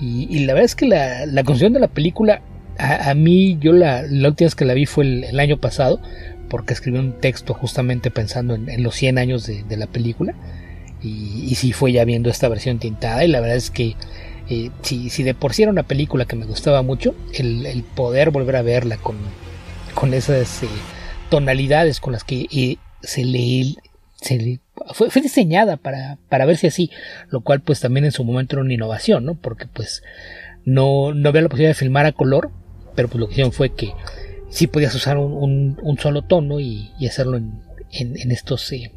Y, 0.00 0.40
la 0.40 0.54
verdad 0.54 0.66
es 0.66 0.74
que 0.74 0.86
la, 0.86 1.24
la 1.26 1.44
construcción 1.44 1.72
de 1.72 1.80
la 1.80 1.88
película, 1.88 2.42
a, 2.78 3.14
mí, 3.14 3.56
yo 3.60 3.72
la, 3.72 4.02
la, 4.02 4.28
última 4.28 4.46
vez 4.46 4.54
que 4.54 4.64
la 4.64 4.74
vi 4.74 4.86
fue 4.86 5.04
el, 5.04 5.40
año 5.40 5.58
pasado, 5.58 6.00
porque 6.50 6.74
escribí 6.74 6.98
un 6.98 7.20
texto 7.20 7.54
justamente 7.54 8.10
pensando 8.10 8.54
en, 8.54 8.82
los 8.82 8.94
100 8.96 9.18
años 9.18 9.46
de, 9.46 9.76
la 9.76 9.86
película. 9.86 10.34
Y, 11.00 11.46
y 11.48 11.54
sí 11.54 11.72
fue 11.72 11.92
ya 11.92 12.04
viendo 12.04 12.28
esta 12.28 12.48
versión 12.48 12.78
tintada, 12.78 13.24
y 13.24 13.28
la 13.28 13.40
verdad 13.40 13.56
es 13.56 13.70
que 13.70 13.94
eh, 14.48 14.70
si, 14.82 15.08
si, 15.08 15.22
de 15.22 15.34
por 15.34 15.54
sí 15.54 15.62
era 15.62 15.70
una 15.72 15.84
película 15.84 16.26
que 16.26 16.36
me 16.36 16.44
gustaba 16.44 16.82
mucho, 16.82 17.14
el, 17.32 17.84
poder 17.94 18.30
volver 18.30 18.56
a 18.56 18.62
verla 18.62 18.96
con, 18.98 19.16
con 19.94 20.12
esas 20.12 20.62
eh, 20.62 20.68
tonalidades 21.30 22.00
con 22.00 22.12
las 22.12 22.24
que 22.24 22.46
eh, 22.50 22.76
se 23.00 23.24
le 23.24 24.60
fue, 24.92 25.08
diseñada 25.20 25.76
para, 25.76 26.18
para 26.28 26.46
verse 26.46 26.66
así, 26.66 26.90
lo 27.30 27.40
cual 27.42 27.60
pues 27.60 27.80
también 27.80 28.04
en 28.04 28.12
su 28.12 28.24
momento 28.24 28.56
era 28.56 28.62
una 28.62 28.74
innovación, 28.74 29.24
¿no? 29.24 29.34
Porque 29.34 29.66
pues 29.66 30.02
no, 30.64 31.14
no 31.14 31.28
había 31.28 31.42
la 31.42 31.48
posibilidad 31.48 31.70
de 31.70 31.74
filmar 31.78 32.06
a 32.06 32.12
color, 32.12 32.50
pero 32.94 33.08
pues 33.08 33.20
lo 33.20 33.26
que 33.26 33.32
hicieron 33.32 33.52
fue 33.52 33.74
que 33.74 33.92
sí 34.48 34.66
podías 34.66 34.94
usar 34.94 35.18
un, 35.18 35.98
solo 36.00 36.22
tono 36.22 36.60
y, 36.60 36.90
hacerlo 37.06 37.36
en, 37.36 37.60
en, 37.90 38.30
estos... 38.30 38.70
Eh, 38.72 38.92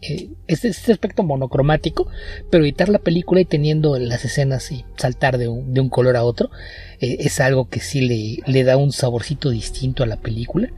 eh, 0.00 0.30
este, 0.46 0.68
este, 0.68 0.92
aspecto 0.92 1.24
monocromático, 1.24 2.08
pero 2.50 2.62
editar 2.62 2.88
la 2.88 3.00
película 3.00 3.40
y 3.40 3.44
teniendo 3.44 3.98
las 3.98 4.24
escenas 4.24 4.70
y 4.70 4.84
saltar 4.96 5.38
de 5.38 5.48
un, 5.48 5.74
de 5.74 5.80
un 5.80 5.88
color 5.88 6.16
a 6.16 6.22
otro 6.22 6.50
eh, 7.00 7.16
es 7.20 7.40
algo 7.40 7.68
que 7.68 7.80
sí 7.80 8.02
le, 8.02 8.38
le, 8.46 8.62
da 8.62 8.76
un 8.76 8.92
saborcito 8.92 9.50
distinto 9.50 10.04
a 10.04 10.06
la 10.06 10.16
película. 10.16 10.68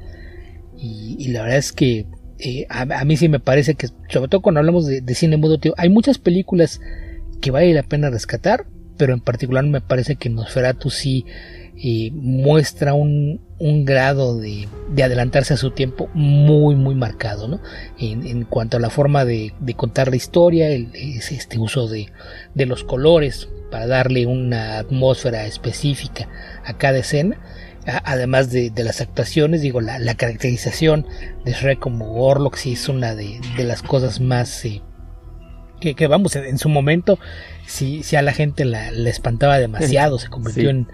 Y 0.83 1.29
la 1.29 1.43
verdad 1.43 1.59
es 1.59 1.73
que 1.73 2.07
eh, 2.43 2.67
a, 2.69 3.05
mí 3.05 3.17
sí 3.17 3.29
me 3.29 3.41
parece 3.41 3.75
que, 3.75 3.89
sobre 4.09 4.29
todo 4.29 4.41
cuando 4.41 4.61
hablamos 4.61 4.87
de, 4.87 5.15
cine 5.15 5.37
mudo, 5.37 5.59
hay 5.77 5.89
muchas 5.89 6.19
películas 6.19 6.81
que 7.41 7.51
vale 7.51 7.73
la 7.75 7.83
pena 7.83 8.11
rescatar, 8.11 8.67
pero 8.97 9.13
en 9.13 9.21
particular 9.21 9.65
me 9.65 9.81
parece 9.81 10.17
que 10.17 10.31
Nosferatu 10.31 10.91
sí 10.91 11.25
eh, 11.77 12.11
muestra 12.13 12.95
un, 12.95 13.41
grado 13.85 14.39
de, 14.39 14.69
adelantarse 15.03 15.55
a 15.55 15.59
su 15.59 15.71
tiempo 15.71 16.09
muy, 16.15 16.77
muy 16.77 16.95
marcado, 16.95 17.47
¿no? 17.47 17.61
En, 17.99 18.45
cuanto 18.45 18.79
a 18.79 18.81
la 18.81 18.91
forma 18.91 19.25
de, 19.25 19.53
contar 19.77 20.09
la 20.09 20.17
historia, 20.17 20.71
el, 20.71 20.91
este 20.95 21.59
uso 21.59 21.89
de, 21.89 22.11
de 22.55 22.67
los 22.67 22.85
colores 22.85 23.49
para 23.71 23.87
darle 23.87 24.27
una 24.27 24.79
atmósfera 24.79 25.47
específica 25.47 26.29
a 26.65 26.77
cada 26.77 26.99
escena 26.99 27.39
además 27.87 28.51
de, 28.51 28.73
las 28.77 29.01
actuaciones, 29.01 29.63
digo, 29.63 29.81
la, 29.81 30.15
caracterización 30.15 31.07
de 31.45 31.53
Shrek 31.53 31.79
como 31.79 32.23
Orlok 32.25 32.57
sí 32.57 32.73
es 32.73 32.89
una 32.89 33.15
de, 33.15 33.41
las 33.59 33.83
cosas 33.83 34.21
más 34.21 34.65
eh, 34.65 34.83
que, 35.81 36.07
vamos, 36.07 36.37
en, 36.37 36.59
su 36.59 36.69
momento 36.69 37.19
si 37.67 38.03
a 38.17 38.23
la 38.23 38.33
gente 38.33 38.65
la, 38.65 38.89
espantaba 39.09 39.59
demasiado, 39.59 40.19
se 40.19 40.29
convirtió 40.29 40.71
en, 40.71 40.89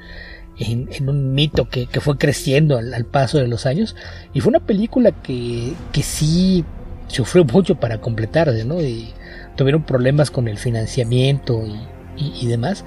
en, 0.58 1.08
un 1.08 1.34
mito 1.34 1.68
que, 1.68 1.88
fue 2.00 2.18
creciendo 2.18 2.78
al, 2.78 3.04
paso 3.04 3.38
de 3.38 3.48
los 3.48 3.66
años 3.66 3.96
y 4.32 4.40
fue 4.40 4.50
una 4.50 4.60
película 4.60 5.10
que, 5.10 5.72
que 5.92 6.02
sí 6.02 6.64
sufrió 7.08 7.44
mucho 7.44 7.76
para 7.76 8.00
completarse, 8.00 8.64
¿no? 8.64 8.80
Y 8.80 9.12
tuvieron 9.56 9.84
problemas 9.84 10.30
con 10.30 10.48
el 10.48 10.58
financiamiento 10.58 11.62
y, 12.16 12.46
demás, 12.46 12.84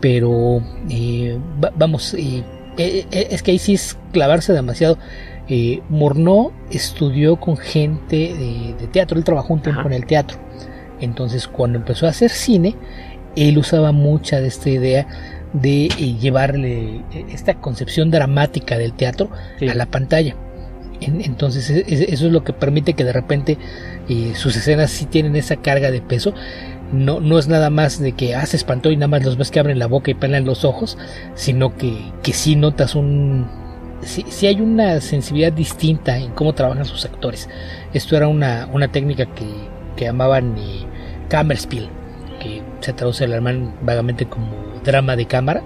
pero 0.00 0.62
eh, 0.90 1.38
vamos, 1.76 2.14
eh, 2.14 2.42
eh, 2.78 3.06
eh, 3.10 3.28
es 3.30 3.42
que 3.42 3.50
ahí 3.50 3.58
sí 3.58 3.74
es 3.74 3.98
clavarse 4.12 4.52
demasiado. 4.52 4.98
Eh, 5.48 5.80
Murnau 5.88 6.52
estudió 6.70 7.36
con 7.36 7.56
gente 7.56 8.34
de, 8.78 8.86
teatro, 8.92 9.18
él 9.18 9.24
trabajó 9.24 9.54
un 9.54 9.62
tiempo 9.62 9.82
en 9.86 9.92
el 9.92 10.06
teatro. 10.06 10.38
Entonces, 11.00 11.48
cuando 11.48 11.78
empezó 11.78 12.06
a 12.06 12.10
hacer 12.10 12.30
cine, 12.30 12.76
él 13.36 13.58
usaba 13.58 13.92
mucha 13.92 14.40
de 14.40 14.48
esta 14.48 14.70
idea 14.70 15.06
de 15.52 15.88
llevarle 16.20 17.02
esta 17.32 17.54
concepción 17.54 18.10
dramática 18.10 18.76
del 18.76 18.92
teatro 18.92 19.30
a 19.68 19.74
la 19.74 19.86
pantalla. 19.86 20.36
entonces, 21.00 21.70
e, 21.70 21.78
e, 21.78 22.12
eso 22.12 22.26
es 22.26 22.32
lo 22.32 22.44
que 22.44 22.52
permite 22.52 22.92
que 22.92 23.04
de 23.04 23.12
repente 23.12 23.58
sus 24.34 24.56
escenas 24.56 24.90
sí 24.90 25.06
tienen 25.06 25.36
esa 25.36 25.56
carga 25.56 25.90
de 25.90 26.02
peso 26.02 26.34
no, 26.92 27.20
no 27.20 27.38
es 27.38 27.48
nada 27.48 27.70
más 27.70 28.00
de 28.00 28.12
que 28.12 28.34
hace 28.34 28.56
ah, 28.56 28.88
y 28.90 28.96
nada 28.96 29.08
más 29.08 29.24
los 29.24 29.36
ves 29.36 29.50
que 29.50 29.60
abren 29.60 29.78
la 29.78 29.86
boca 29.86 30.10
y 30.10 30.14
pelan 30.14 30.44
los 30.44 30.64
ojos, 30.64 30.96
sino 31.34 31.76
que, 31.76 32.12
que 32.22 32.32
sí 32.32 32.56
notas 32.56 32.94
un... 32.94 33.46
Sí, 34.02 34.46
hay 34.46 34.60
una 34.60 35.00
sensibilidad 35.00 35.52
distinta 35.52 36.16
en 36.16 36.30
cómo 36.30 36.52
trabajan 36.52 36.84
sus 36.84 37.04
actores. 37.04 37.48
Esto 37.92 38.16
era 38.16 38.28
una, 38.28 38.68
una 38.72 38.88
técnica 38.88 39.26
que, 39.26 39.44
que 39.96 40.04
llamaban 40.04 40.56
eh, 40.56 40.86
que 42.40 42.62
se 42.80 42.92
traduce 42.92 43.24
al 43.24 43.32
alemán 43.32 43.74
vagamente 43.82 44.26
como 44.26 44.46
drama 44.84 45.16
de 45.16 45.26
cámara, 45.26 45.62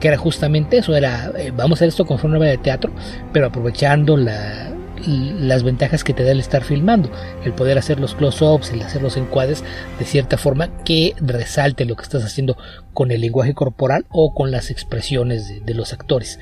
que 0.00 0.08
era 0.08 0.16
justamente 0.16 0.78
eso, 0.78 0.94
era 0.96 1.30
eh, 1.38 1.52
vamos 1.54 1.72
a 1.72 1.78
hacer 1.78 1.88
esto 1.88 2.04
con 2.04 2.18
forma 2.18 2.44
de 2.44 2.58
teatro, 2.58 2.92
pero 3.32 3.46
aprovechando 3.46 4.16
la, 4.16 4.70
las 5.06 5.62
ventajas 5.62 6.04
que 6.04 6.14
te 6.14 6.24
da 6.24 6.32
el 6.32 6.40
estar 6.40 6.64
filmando, 6.64 7.10
el 7.44 7.52
poder 7.52 7.78
hacer 7.78 8.00
los 8.00 8.14
close-ups, 8.14 8.70
el 8.72 8.82
hacer 8.82 9.02
los 9.02 9.16
encuadres 9.16 9.64
de 9.98 10.04
cierta 10.04 10.36
forma 10.38 10.68
que 10.84 11.14
resalte 11.20 11.84
lo 11.84 11.96
que 11.96 12.02
estás 12.02 12.24
haciendo 12.24 12.56
con 12.92 13.10
el 13.10 13.20
lenguaje 13.20 13.54
corporal 13.54 14.06
o 14.10 14.34
con 14.34 14.50
las 14.50 14.70
expresiones 14.70 15.64
de, 15.64 15.74
los 15.74 15.92
actores. 15.92 16.38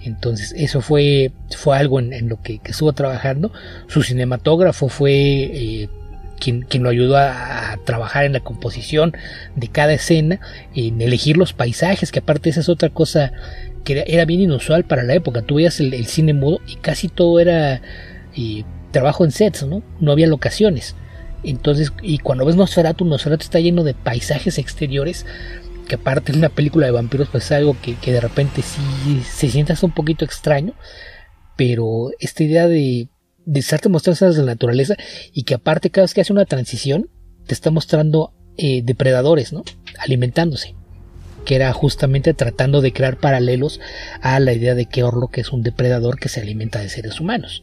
Entonces, 0.00 0.54
eso 0.56 0.80
fue, 0.80 1.32
fue 1.56 1.76
algo 1.76 2.00
en, 2.00 2.28
lo 2.28 2.40
que, 2.40 2.60
estuvo 2.64 2.92
trabajando. 2.92 3.52
Su 3.86 4.02
cinematógrafo 4.02 4.88
fue 4.88 5.12
eh, 5.12 5.88
quien, 6.40 6.62
quien, 6.62 6.82
lo 6.82 6.88
ayudó 6.88 7.18
a, 7.18 7.78
trabajar 7.84 8.24
en 8.24 8.32
la 8.32 8.40
composición 8.40 9.14
de 9.56 9.68
cada 9.68 9.92
escena, 9.92 10.40
en 10.74 11.00
elegir 11.00 11.36
los 11.36 11.52
paisajes, 11.52 12.12
que 12.12 12.20
aparte 12.20 12.50
esa 12.50 12.60
es 12.60 12.68
otra 12.68 12.88
cosa 12.88 13.32
que 13.94 14.04
era, 14.06 14.24
bien 14.24 14.40
inusual 14.40 14.84
para 14.84 15.02
la 15.02 15.14
época. 15.14 15.42
Tú 15.42 15.56
veías 15.56 15.80
el, 15.80 16.06
cine 16.06 16.32
mudo 16.32 16.60
y 16.66 16.76
casi 16.76 17.08
todo 17.08 17.40
era 17.40 17.82
eh, 18.36 18.64
trabajo 18.92 19.24
en 19.24 19.32
sets, 19.32 19.64
¿no? 19.64 19.82
No 20.00 20.12
había 20.12 20.26
locaciones. 20.26 20.94
Entonces, 21.42 21.92
y 22.02 22.18
cuando 22.18 22.44
ves 22.44 22.56
Nosferatu, 22.56 23.04
Nosferatu 23.04 23.42
está 23.44 23.60
lleno 23.60 23.82
de 23.82 23.94
paisajes 23.94 24.58
exteriores 24.58 25.26
que 25.88 25.94
aparte 25.96 26.32
de 26.32 26.38
una 26.38 26.50
película 26.50 26.86
de 26.86 26.92
vampiros 26.92 27.28
pues 27.32 27.46
es 27.46 27.52
algo 27.52 27.76
que, 27.82 27.96
de 28.12 28.20
repente 28.20 28.62
sí 28.62 29.22
se 29.28 29.48
siente 29.48 29.72
hasta 29.72 29.86
un 29.86 29.92
poquito 29.92 30.24
extraño, 30.24 30.74
pero 31.56 32.10
esta 32.20 32.44
idea 32.44 32.68
de, 32.68 33.08
de 33.44 33.60
estarte 33.60 33.88
mostrando 33.88 34.32
de 34.32 34.38
la 34.38 34.52
naturaleza 34.52 34.94
y 35.32 35.42
que 35.42 35.54
aparte 35.54 35.90
cada 35.90 36.04
vez 36.04 36.14
que 36.14 36.20
hace 36.20 36.32
una 36.32 36.44
transición 36.44 37.10
te 37.46 37.54
está 37.54 37.72
mostrando 37.72 38.32
eh, 38.56 38.82
depredadores, 38.84 39.52
¿no? 39.52 39.64
Alimentándose 39.98 40.76
que 41.44 41.56
era 41.56 41.72
justamente 41.72 42.34
tratando 42.34 42.80
de 42.80 42.92
crear 42.92 43.16
paralelos 43.16 43.80
a 44.20 44.38
la 44.40 44.52
idea 44.52 44.74
de 44.74 44.86
que 44.86 45.02
Orlok 45.02 45.38
es 45.38 45.52
un 45.52 45.62
depredador 45.62 46.18
que 46.18 46.28
se 46.28 46.40
alimenta 46.40 46.80
de 46.80 46.88
seres 46.88 47.20
humanos. 47.20 47.62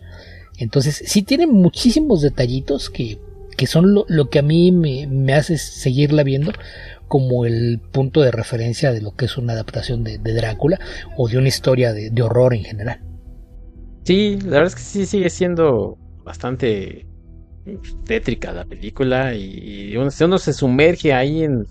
Entonces, 0.57 1.03
sí 1.05 1.21
tiene 1.21 1.47
muchísimos 1.47 2.21
detallitos 2.21 2.89
que, 2.89 3.19
que 3.55 3.67
son 3.67 3.93
lo, 3.93 4.29
que 4.29 4.39
a 4.39 4.43
mí 4.43 4.71
me, 4.71 5.07
me, 5.07 5.33
hace 5.33 5.57
seguirla 5.57 6.23
viendo, 6.23 6.51
como 7.07 7.45
el 7.45 7.79
punto 7.91 8.21
de 8.21 8.31
referencia 8.31 8.91
de 8.91 9.01
lo 9.01 9.15
que 9.15 9.25
es 9.25 9.37
una 9.37 9.53
adaptación 9.53 10.03
de, 10.03 10.17
Drácula 10.17 10.79
o 11.15 11.27
de 11.27 11.37
una 11.37 11.47
historia 11.47 11.93
de, 11.93 12.21
horror 12.21 12.53
en 12.53 12.63
general. 12.63 13.01
Sí, 14.03 14.39
la 14.43 14.59
verdad 14.59 14.67
es 14.67 14.75
que 14.75 14.81
sí 14.81 15.05
sigue 15.05 15.29
siendo 15.29 15.97
bastante 16.23 17.05
tétrica 18.05 18.53
la 18.53 18.65
película 18.65 19.35
y, 19.35 19.95
uno, 19.97 20.09
uno 20.21 20.37
se 20.37 20.53
sumerge 20.53 21.13
ahí 21.13 21.43
en 21.43 21.65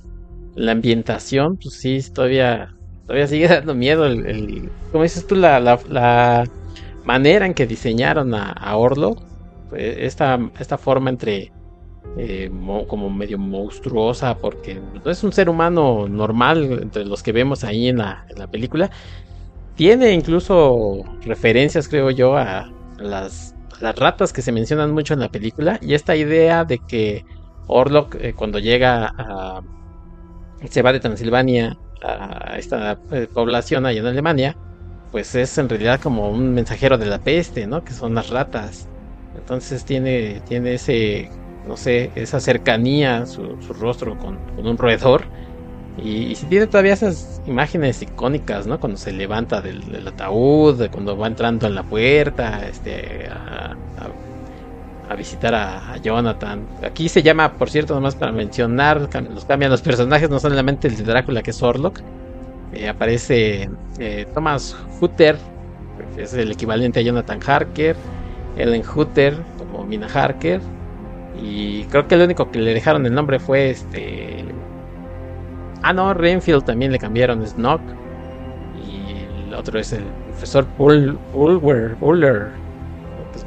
la 0.57 0.73
ambientación, 0.73 1.59
pues 1.59 1.75
sí, 1.75 2.01
todavía, 2.13 2.75
todavía 3.07 3.27
sigue 3.29 3.49
dando 3.49 3.75
miedo 3.75 4.07
el, 4.07 4.71
como 4.91 5.05
dices 5.05 5.27
tú, 5.27 5.37
la, 5.37 5.61
la, 5.61 6.45
manera 7.05 7.47
en 7.47 7.55
que 7.55 7.67
diseñaron 7.67 8.35
a, 8.35 8.53
a 8.53 8.77
esta, 9.77 10.41
esta 10.59 10.77
forma 10.77 11.11
entre 11.11 11.53
eh, 12.19 12.51
como 12.89 13.11
medio 13.11 13.39
monstruosa 13.39 14.39
porque 14.39 14.81
no 15.05 15.11
es 15.11 15.23
un 15.23 15.33
ser 15.33 15.51
humano 15.51 16.09
normal 16.09 16.81
entre 16.83 17.05
los 17.05 17.23
que 17.23 17.31
vemos 17.31 17.63
ahí 17.63 17.89
en 17.89 17.99
la, 17.99 18.27
película. 18.51 18.91
Tiene 19.75 20.13
incluso 20.13 21.03
referencias, 21.23 21.89
creo 21.89 22.11
yo, 22.11 22.37
a 22.37 22.73
las, 22.99 23.55
las, 23.81 23.97
ratas 23.97 24.33
que 24.33 24.41
se 24.41 24.51
mencionan 24.51 24.93
mucho 24.93 25.13
en 25.13 25.21
la 25.21 25.29
película 25.29 25.79
y 25.83 25.93
esta 25.93 26.17
idea 26.17 26.65
de 26.65 26.79
que 26.79 27.25
Orlok 27.67 28.15
eh, 28.17 28.33
cuando 28.35 28.59
llega 28.59 29.13
a... 29.19 29.63
se 30.69 30.83
va 30.83 30.93
de 30.93 31.01
Transilvania 31.01 31.77
a 32.03 32.57
esta 32.59 32.99
eh, 33.13 33.27
población 33.33 33.87
ahí 33.87 33.99
en 33.99 34.07
Alemania, 34.07 34.57
pues 35.13 35.35
es 35.35 35.57
en 35.59 35.69
realidad 35.69 36.01
como 36.01 36.31
un 36.31 36.55
mensajero 36.55 36.99
de 36.99 37.07
la 37.07 37.19
peste, 37.19 37.67
¿no? 37.67 37.85
Que 37.85 37.93
son 37.93 38.15
las 38.15 38.31
ratas. 38.31 38.89
Entonces 39.37 39.85
tiene, 39.85 40.41
tiene 40.47 40.75
ese 40.75 41.31
no 41.67 41.77
sé, 41.77 42.11
esa 42.15 42.41
cercanía, 42.41 43.27
su, 43.27 43.57
rostro 43.79 44.17
con, 44.19 44.39
un 44.57 44.79
roedor. 44.79 45.25
Y, 46.03 46.35
si 46.35 46.47
tiene 46.47 46.67
todavía 46.67 46.93
esas 46.93 47.41
imágenes 47.47 48.03
icónicas, 48.03 48.67
¿no? 48.67 48.79
Cuando 48.79 48.99
se 48.99 49.13
levanta 49.13 49.61
del, 49.61 50.07
ataúd, 50.07 50.89
cuando 50.91 51.17
va 51.17 51.27
entrando 51.27 51.67
en 51.67 51.75
la 51.75 51.83
puerta, 51.83 52.67
este, 52.69 53.29
a, 53.29 53.75
visitar 55.15 55.55
a, 55.55 55.97
Jonathan. 55.99 56.67
Aquí 56.83 57.09
se 57.09 57.23
llama, 57.23 57.53
por 57.53 57.71
cierto, 57.71 57.95
nomás 57.95 58.15
para 58.15 58.33
mencionar, 58.33 59.09
los 59.31 59.45
cambian 59.45 59.71
los 59.71 59.83
personajes, 59.83 60.29
no 60.29 60.39
solamente 60.41 60.89
el 60.89 60.97
de 60.97 61.05
Drácula, 61.05 61.43
que 61.43 61.51
es 61.51 61.63
Orlok. 61.63 62.01
Eh, 62.73 62.89
aparece 62.89 63.71
eh, 63.99 64.27
Thomas 64.35 64.77
Hutter, 65.01 65.37
es 66.17 66.35
el 66.35 66.51
equivalente 66.53 67.01
a 67.01 67.03
Jonathan 67.03 67.41
Harker. 67.47 67.97
Ellen 68.57 68.83
Hutter, 68.83 69.37
como 69.59 69.85
Mina 69.85 70.07
Harker. 70.07 70.61
Y 71.41 71.85
creo 71.85 72.09
que 72.09 72.15
el 72.15 72.23
único 72.23 72.51
que 72.51 72.59
le 72.59 72.75
dejaron 72.75 73.05
el 73.07 73.15
nombre 73.15 73.39
fue 73.39 73.71
este. 73.71 74.45
Ah, 75.83 75.93
no, 75.93 76.15
Renfield 76.15 76.65
también 76.65 76.93
le 76.93 76.99
cambiaron 76.99 77.47
Snock. 77.47 77.81
Y 78.83 79.47
el 79.47 79.55
otro 79.55 79.79
es 79.79 79.93
el 79.93 80.05
profesor 80.29 80.67
Ulwer, 80.79 81.97
Uller. 82.01 82.66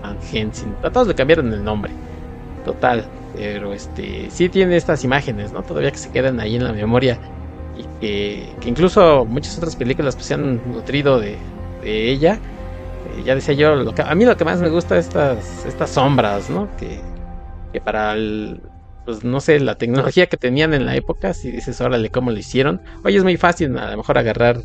Van 0.01 0.17
Helsing. 0.21 0.75
A 0.83 0.89
todos 0.89 1.07
le 1.07 1.15
cambiaron 1.15 1.51
el 1.53 1.63
nombre. 1.63 1.91
Total. 2.65 3.05
Pero 3.35 3.73
este. 3.73 4.29
Sí 4.31 4.49
tiene 4.49 4.75
estas 4.75 5.03
imágenes, 5.03 5.51
¿no? 5.51 5.63
Todavía 5.63 5.91
que 5.91 5.97
se 5.97 6.11
quedan 6.11 6.39
ahí 6.39 6.55
en 6.55 6.63
la 6.63 6.73
memoria. 6.73 7.19
Y 7.77 7.83
que, 8.01 8.55
que 8.59 8.69
incluso 8.69 9.25
muchas 9.25 9.57
otras 9.57 9.75
películas 9.75 10.15
pues, 10.15 10.27
se 10.27 10.33
han 10.33 10.61
nutrido 10.71 11.19
de, 11.19 11.37
ella. 11.83 12.39
Eh, 13.17 13.23
ya 13.23 13.35
decía 13.35 13.53
yo, 13.53 13.73
a 14.05 14.15
mí 14.15 14.25
lo 14.25 14.35
que 14.35 14.45
más 14.45 14.59
me 14.59 14.69
gusta 14.69 14.97
es 14.97 15.07
estas, 15.07 15.65
estas 15.65 15.89
sombras, 15.89 16.49
¿no? 16.49 16.67
Que, 16.77 16.99
que 17.71 17.79
para 17.79 18.13
el, 18.13 18.61
pues 19.05 19.23
no 19.23 19.39
sé, 19.39 19.59
la 19.59 19.75
tecnología 19.75 20.27
que 20.27 20.37
tenían 20.37 20.73
en 20.73 20.85
la 20.85 20.95
época, 20.95 21.33
si 21.33 21.51
dices, 21.51 21.79
órale, 21.81 22.09
¿cómo 22.09 22.31
lo 22.31 22.37
hicieron? 22.37 22.81
Oye, 23.03 23.17
es 23.17 23.23
muy 23.23 23.37
fácil 23.37 23.77
a 23.77 23.89
lo 23.91 23.97
mejor 23.97 24.17
agarrar 24.17 24.61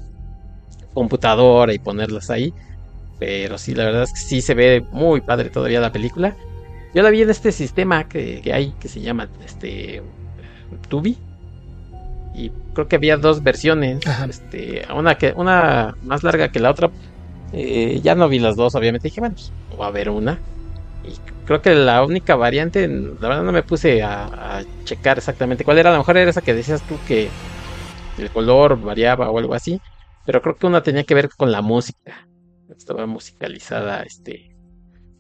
computadora 0.92 1.72
y 1.72 1.78
ponerlas 1.78 2.30
ahí, 2.30 2.52
pero 3.18 3.58
sí, 3.58 3.74
la 3.74 3.84
verdad 3.84 4.02
es 4.02 4.12
que 4.12 4.20
sí 4.20 4.40
se 4.42 4.54
ve 4.54 4.84
muy 4.92 5.20
padre 5.20 5.50
todavía 5.50 5.80
la 5.80 5.92
película. 5.92 6.36
Yo 6.94 7.02
la 7.02 7.10
vi 7.10 7.22
en 7.22 7.30
este 7.30 7.52
sistema 7.52 8.08
que, 8.08 8.40
hay 8.52 8.72
que 8.80 8.88
se 8.88 9.00
llama 9.00 9.28
este 9.44 10.02
Tubi. 10.88 11.16
Y 12.34 12.50
creo 12.72 12.88
que 12.88 12.96
había 12.96 13.16
dos 13.16 13.42
versiones. 13.42 14.00
Este, 14.28 14.82
una 14.94 15.16
que, 15.16 15.32
una 15.36 15.96
más 16.02 16.22
larga 16.22 16.50
que 16.50 16.60
la 16.60 16.70
otra. 16.70 16.90
Eh, 17.52 18.00
ya 18.02 18.14
no 18.14 18.28
vi 18.28 18.38
las 18.38 18.56
dos, 18.56 18.74
obviamente. 18.74 19.08
Dije, 19.08 19.20
bueno, 19.20 19.36
pues, 19.36 19.52
va 19.80 19.86
a 19.86 19.88
haber 19.88 20.10
una. 20.10 20.38
Y 21.04 21.14
creo 21.46 21.62
que 21.62 21.74
la 21.74 22.04
única 22.04 22.34
variante, 22.36 22.88
la 22.88 23.28
verdad 23.28 23.42
no 23.42 23.52
me 23.52 23.62
puse 23.62 24.02
a, 24.02 24.62
checar 24.84 25.18
exactamente 25.18 25.64
cuál 25.64 25.78
era. 25.78 25.90
A 25.90 25.92
lo 25.92 25.98
mejor 25.98 26.16
era 26.16 26.30
esa 26.30 26.42
que 26.42 26.54
decías 26.54 26.82
tú 26.82 26.96
que 27.06 27.28
el 28.18 28.30
color 28.30 28.80
variaba 28.80 29.30
o 29.30 29.38
algo 29.38 29.54
así. 29.54 29.80
Pero 30.26 30.40
creo 30.42 30.56
que 30.56 30.66
una 30.66 30.82
tenía 30.82 31.04
que 31.04 31.14
ver 31.14 31.28
con 31.36 31.52
la 31.52 31.60
música. 31.60 32.26
Estaba 32.70 33.06
musicalizada, 33.06 34.02
este, 34.02 34.54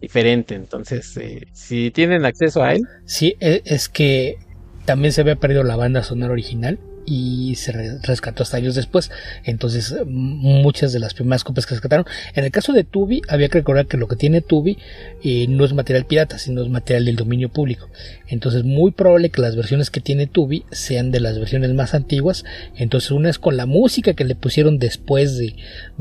diferente. 0.00 0.54
Entonces, 0.54 1.16
eh, 1.16 1.46
si 1.52 1.90
tienen 1.90 2.24
acceso 2.24 2.62
a 2.62 2.74
él. 2.74 2.82
Sí, 3.04 3.36
e, 3.40 3.62
es 3.64 3.88
que 3.88 4.38
también 4.84 5.12
se 5.12 5.22
había 5.22 5.36
perdido 5.36 5.62
la 5.64 5.76
banda 5.76 6.02
sonora 6.02 6.32
original 6.32 6.78
y 7.06 7.54
se 7.56 7.98
rescató 8.02 8.42
hasta 8.42 8.56
años 8.56 8.74
después. 8.74 9.10
Entonces, 9.44 9.94
muchas 10.06 10.92
de 10.92 10.98
las 10.98 11.14
primeras 11.14 11.44
copias 11.44 11.66
que 11.66 11.74
rescataron. 11.74 12.06
En 12.34 12.44
el 12.44 12.50
caso 12.50 12.72
de 12.72 12.84
Tubi, 12.84 13.22
había 13.28 13.48
que 13.48 13.58
recordar 13.58 13.86
que 13.86 13.96
lo 13.96 14.08
que 14.08 14.16
tiene 14.16 14.40
Tubi 14.40 14.78
eh, 15.22 15.46
no 15.48 15.64
es 15.64 15.72
material 15.72 16.06
pirata, 16.06 16.38
sino 16.38 16.62
es 16.62 16.68
material 16.68 17.04
del 17.04 17.16
dominio 17.16 17.48
público. 17.48 17.88
Entonces, 18.28 18.64
muy 18.64 18.92
probable 18.92 19.30
que 19.30 19.40
las 19.40 19.56
versiones 19.56 19.90
que 19.90 20.00
tiene 20.00 20.26
Tubi 20.26 20.64
sean 20.70 21.10
de 21.10 21.20
las 21.20 21.38
versiones 21.38 21.72
más 21.74 21.94
antiguas. 21.94 22.44
Entonces, 22.76 23.10
una 23.10 23.30
es 23.30 23.38
con 23.38 23.56
la 23.56 23.66
música 23.66 24.14
que 24.14 24.24
le 24.24 24.34
pusieron 24.34 24.78
después 24.78 25.38
de, 25.38 25.54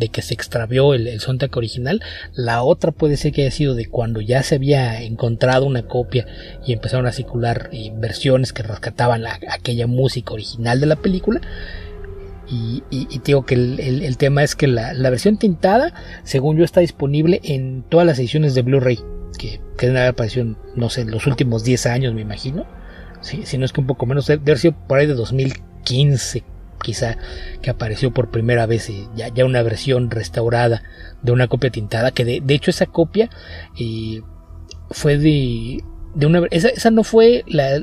que 0.09 0.21
se 0.21 0.33
extravió 0.33 0.93
el, 0.93 1.07
el 1.07 1.19
soundtrack 1.19 1.55
original. 1.57 2.01
La 2.33 2.63
otra 2.63 2.91
puede 2.91 3.17
ser 3.17 3.31
que 3.31 3.41
haya 3.41 3.51
sido 3.51 3.75
de 3.75 3.85
cuando 3.85 4.21
ya 4.21 4.43
se 4.43 4.55
había 4.55 5.01
encontrado 5.01 5.65
una 5.65 5.83
copia 5.83 6.25
y 6.65 6.73
empezaron 6.73 7.05
a 7.05 7.11
circular 7.11 7.69
eh, 7.71 7.91
versiones 7.95 8.53
que 8.53 8.63
rescataban 8.63 9.23
la, 9.23 9.39
aquella 9.49 9.87
música 9.87 10.33
original 10.33 10.79
de 10.79 10.85
la 10.85 10.92
película. 10.95 11.41
Y, 12.47 12.83
digo 13.23 13.45
que 13.45 13.55
el, 13.55 14.17
tema 14.17 14.43
es 14.43 14.55
que 14.55 14.67
la, 14.67 14.93
versión 15.09 15.37
tintada, 15.37 15.93
según 16.23 16.57
yo, 16.57 16.63
está 16.63 16.81
disponible 16.81 17.39
en 17.43 17.83
todas 17.89 18.05
las 18.05 18.19
ediciones 18.19 18.53
de 18.53 18.61
Blu-ray, 18.61 18.99
que, 19.39 19.59
que 19.77 19.87
deben 19.87 19.97
haber 19.97 20.11
aparecido, 20.11 20.55
no 20.75 20.89
sé, 20.89 21.01
en 21.01 21.11
los 21.11 21.25
últimos 21.25 21.63
10 21.63 21.85
años, 21.87 22.13
me 22.13 22.21
imagino. 22.21 22.65
si 23.21 23.57
no 23.57 23.65
es 23.65 23.73
que 23.73 23.81
un 23.81 23.87
poco 23.87 24.05
menos, 24.05 24.27
debe 24.27 24.41
haber 24.43 24.59
sido 24.59 24.75
por 24.87 24.99
ahí 24.99 25.07
de 25.07 25.15
2015, 25.15 26.43
quizá, 26.83 27.17
que 27.63 27.71
apareció 27.71 28.11
por 28.11 28.29
primera 28.29 28.67
vez 28.67 28.89
eh, 28.89 29.07
ya, 29.15 29.29
ya, 29.29 29.45
una 29.45 29.63
versión 29.63 30.11
restaurada 30.11 30.83
de 31.23 31.31
una 31.31 31.47
copia 31.47 31.71
tintada, 31.71 32.11
que 32.11 32.25
de, 32.25 32.41
de 32.43 32.53
hecho 32.53 32.69
esa 32.69 32.85
copia 32.85 33.31
eh, 33.79 34.21
fue 34.91 35.17
de 35.17 35.83
de 36.15 36.25
una 36.25 36.43
esa, 36.51 36.69
esa 36.69 36.91
no 36.91 37.03
fue 37.03 37.43
la, 37.47 37.79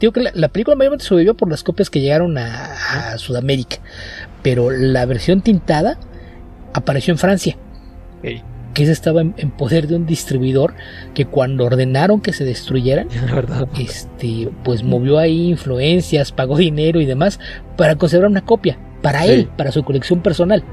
digo 0.00 0.12
que 0.12 0.22
la, 0.32 0.48
película 0.48 0.76
mayormente 0.76 1.04
sobrevivió 1.04 1.34
por 1.34 1.50
las 1.50 1.62
copias 1.62 1.90
que 1.90 2.00
llegaron 2.00 2.38
a, 2.38 3.18
Sudamérica 3.18 3.76
pero 4.42 4.70
la 4.70 5.04
versión 5.06 5.42
tintada 5.42 5.98
apareció 6.72 7.12
en 7.12 7.18
Francia 7.18 7.56
que 8.22 8.82
esa 8.82 8.92
estaba 8.92 9.20
en, 9.20 9.50
poder 9.56 9.86
de 9.86 9.96
un 9.96 10.06
distribuidor 10.06 10.74
que 11.14 11.26
cuando 11.26 11.64
ordenaron 11.64 12.20
que 12.20 12.32
se 12.32 12.44
destruyeran 12.44 13.08
este 13.78 14.50
pues 14.62 14.82
movió 14.82 15.18
ahí 15.18 15.50
influencias 15.50 16.32
pagó 16.32 16.56
dinero 16.56 17.00
y 17.00 17.06
demás 17.06 17.38
para 17.76 17.96
conservar 17.96 18.30
una 18.30 18.44
copia 18.44 18.78
para 19.02 19.26
él 19.26 19.48
para 19.56 19.72
su 19.72 19.84
colección 19.84 20.22
personal 20.22 20.64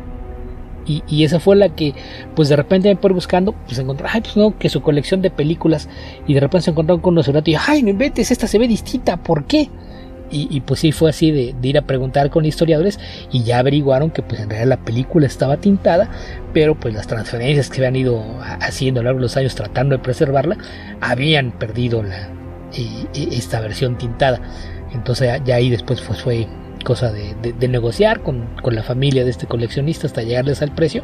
y, 0.85 1.23
esa 1.23 1.39
fue 1.39 1.55
la 1.55 1.69
que, 1.69 1.93
pues 2.35 2.49
de 2.49 2.55
repente 2.55 2.89
me 2.89 2.95
por 2.95 3.13
buscando, 3.13 3.53
pues 3.53 3.77
encontré, 3.79 4.07
ay, 4.09 4.21
pues 4.21 4.35
no, 4.35 4.57
que 4.57 4.69
su 4.69 4.81
colección 4.81 5.21
de 5.21 5.29
películas, 5.29 5.89
y 6.27 6.33
de 6.33 6.39
repente 6.39 6.65
se 6.65 6.71
encontraron 6.71 7.01
con 7.01 7.15
Nosferatu 7.15 7.51
y, 7.51 7.55
ay, 7.55 7.83
no 7.83 7.89
inventes, 7.89 8.31
esta 8.31 8.47
se 8.47 8.57
ve 8.57 8.67
distinta, 8.67 9.17
¿por 9.17 9.45
qué? 9.45 9.69
Y, 10.33 10.61
pues 10.61 10.79
sí 10.79 10.93
fue 10.93 11.09
así 11.09 11.29
de, 11.29 11.53
ir 11.61 11.77
a 11.77 11.81
preguntar 11.81 12.29
con 12.29 12.45
historiadores 12.45 13.01
y 13.33 13.43
ya 13.43 13.59
averiguaron 13.59 14.11
que 14.11 14.21
pues 14.21 14.39
en 14.39 14.49
realidad 14.49 14.69
la 14.69 14.85
película 14.85 15.27
estaba 15.27 15.57
tintada, 15.57 16.09
pero 16.53 16.79
pues 16.79 16.93
las 16.93 17.05
transferencias 17.05 17.69
que 17.69 17.79
habían 17.79 17.97
ido 17.97 18.23
haciendo 18.61 19.01
a 19.01 19.03
lo 19.03 19.07
largo 19.07 19.19
de 19.19 19.23
los 19.23 19.35
años 19.35 19.55
tratando 19.55 19.97
de 19.97 20.01
preservarla 20.01 20.55
habían 21.01 21.51
perdido 21.51 22.01
la, 22.01 22.29
esta 23.13 23.59
versión 23.59 23.97
tintada. 23.97 24.39
Entonces 24.93 25.41
ya 25.43 25.55
ahí 25.55 25.69
después 25.69 25.99
pues 25.99 26.21
fue 26.21 26.47
cosa 26.83 27.11
de, 27.11 27.67
negociar 27.67 28.21
con, 28.21 28.49
la 28.63 28.83
familia 28.83 29.23
de 29.23 29.31
este 29.31 29.47
coleccionista 29.47 30.07
hasta 30.07 30.23
llegarles 30.23 30.61
al 30.61 30.71
precio 30.71 31.03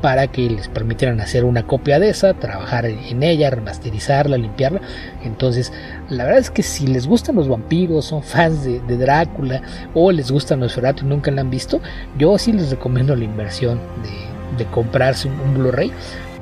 para 0.00 0.26
que 0.28 0.50
les 0.50 0.68
permitieran 0.68 1.20
hacer 1.20 1.44
una 1.44 1.66
copia 1.66 1.98
de 1.98 2.10
esa, 2.10 2.34
trabajar 2.34 2.86
en 2.86 3.22
ella, 3.22 3.50
remasterizarla, 3.50 4.36
limpiarla. 4.36 4.80
Entonces, 5.24 5.72
la 6.08 6.24
verdad 6.24 6.40
es 6.40 6.50
que 6.50 6.62
si 6.62 6.86
les 6.86 7.06
gustan 7.06 7.36
los 7.36 7.48
vampiros, 7.48 8.06
son 8.06 8.22
fans 8.34 8.64
de, 8.64 8.80
Drácula 8.96 9.62
o 9.92 10.12
les 10.12 10.30
gusta 10.30 10.56
Nosferatu 10.56 11.04
y 11.04 11.08
nunca 11.08 11.30
la 11.30 11.40
han 11.40 11.50
visto, 11.50 11.80
yo 12.18 12.38
sí 12.38 12.52
les 12.52 12.70
recomiendo 12.70 13.16
la 13.16 13.24
inversión 13.24 13.80
de, 14.02 14.34
comprarse 14.70 15.26
un 15.26 15.54
Blu-ray 15.54 15.90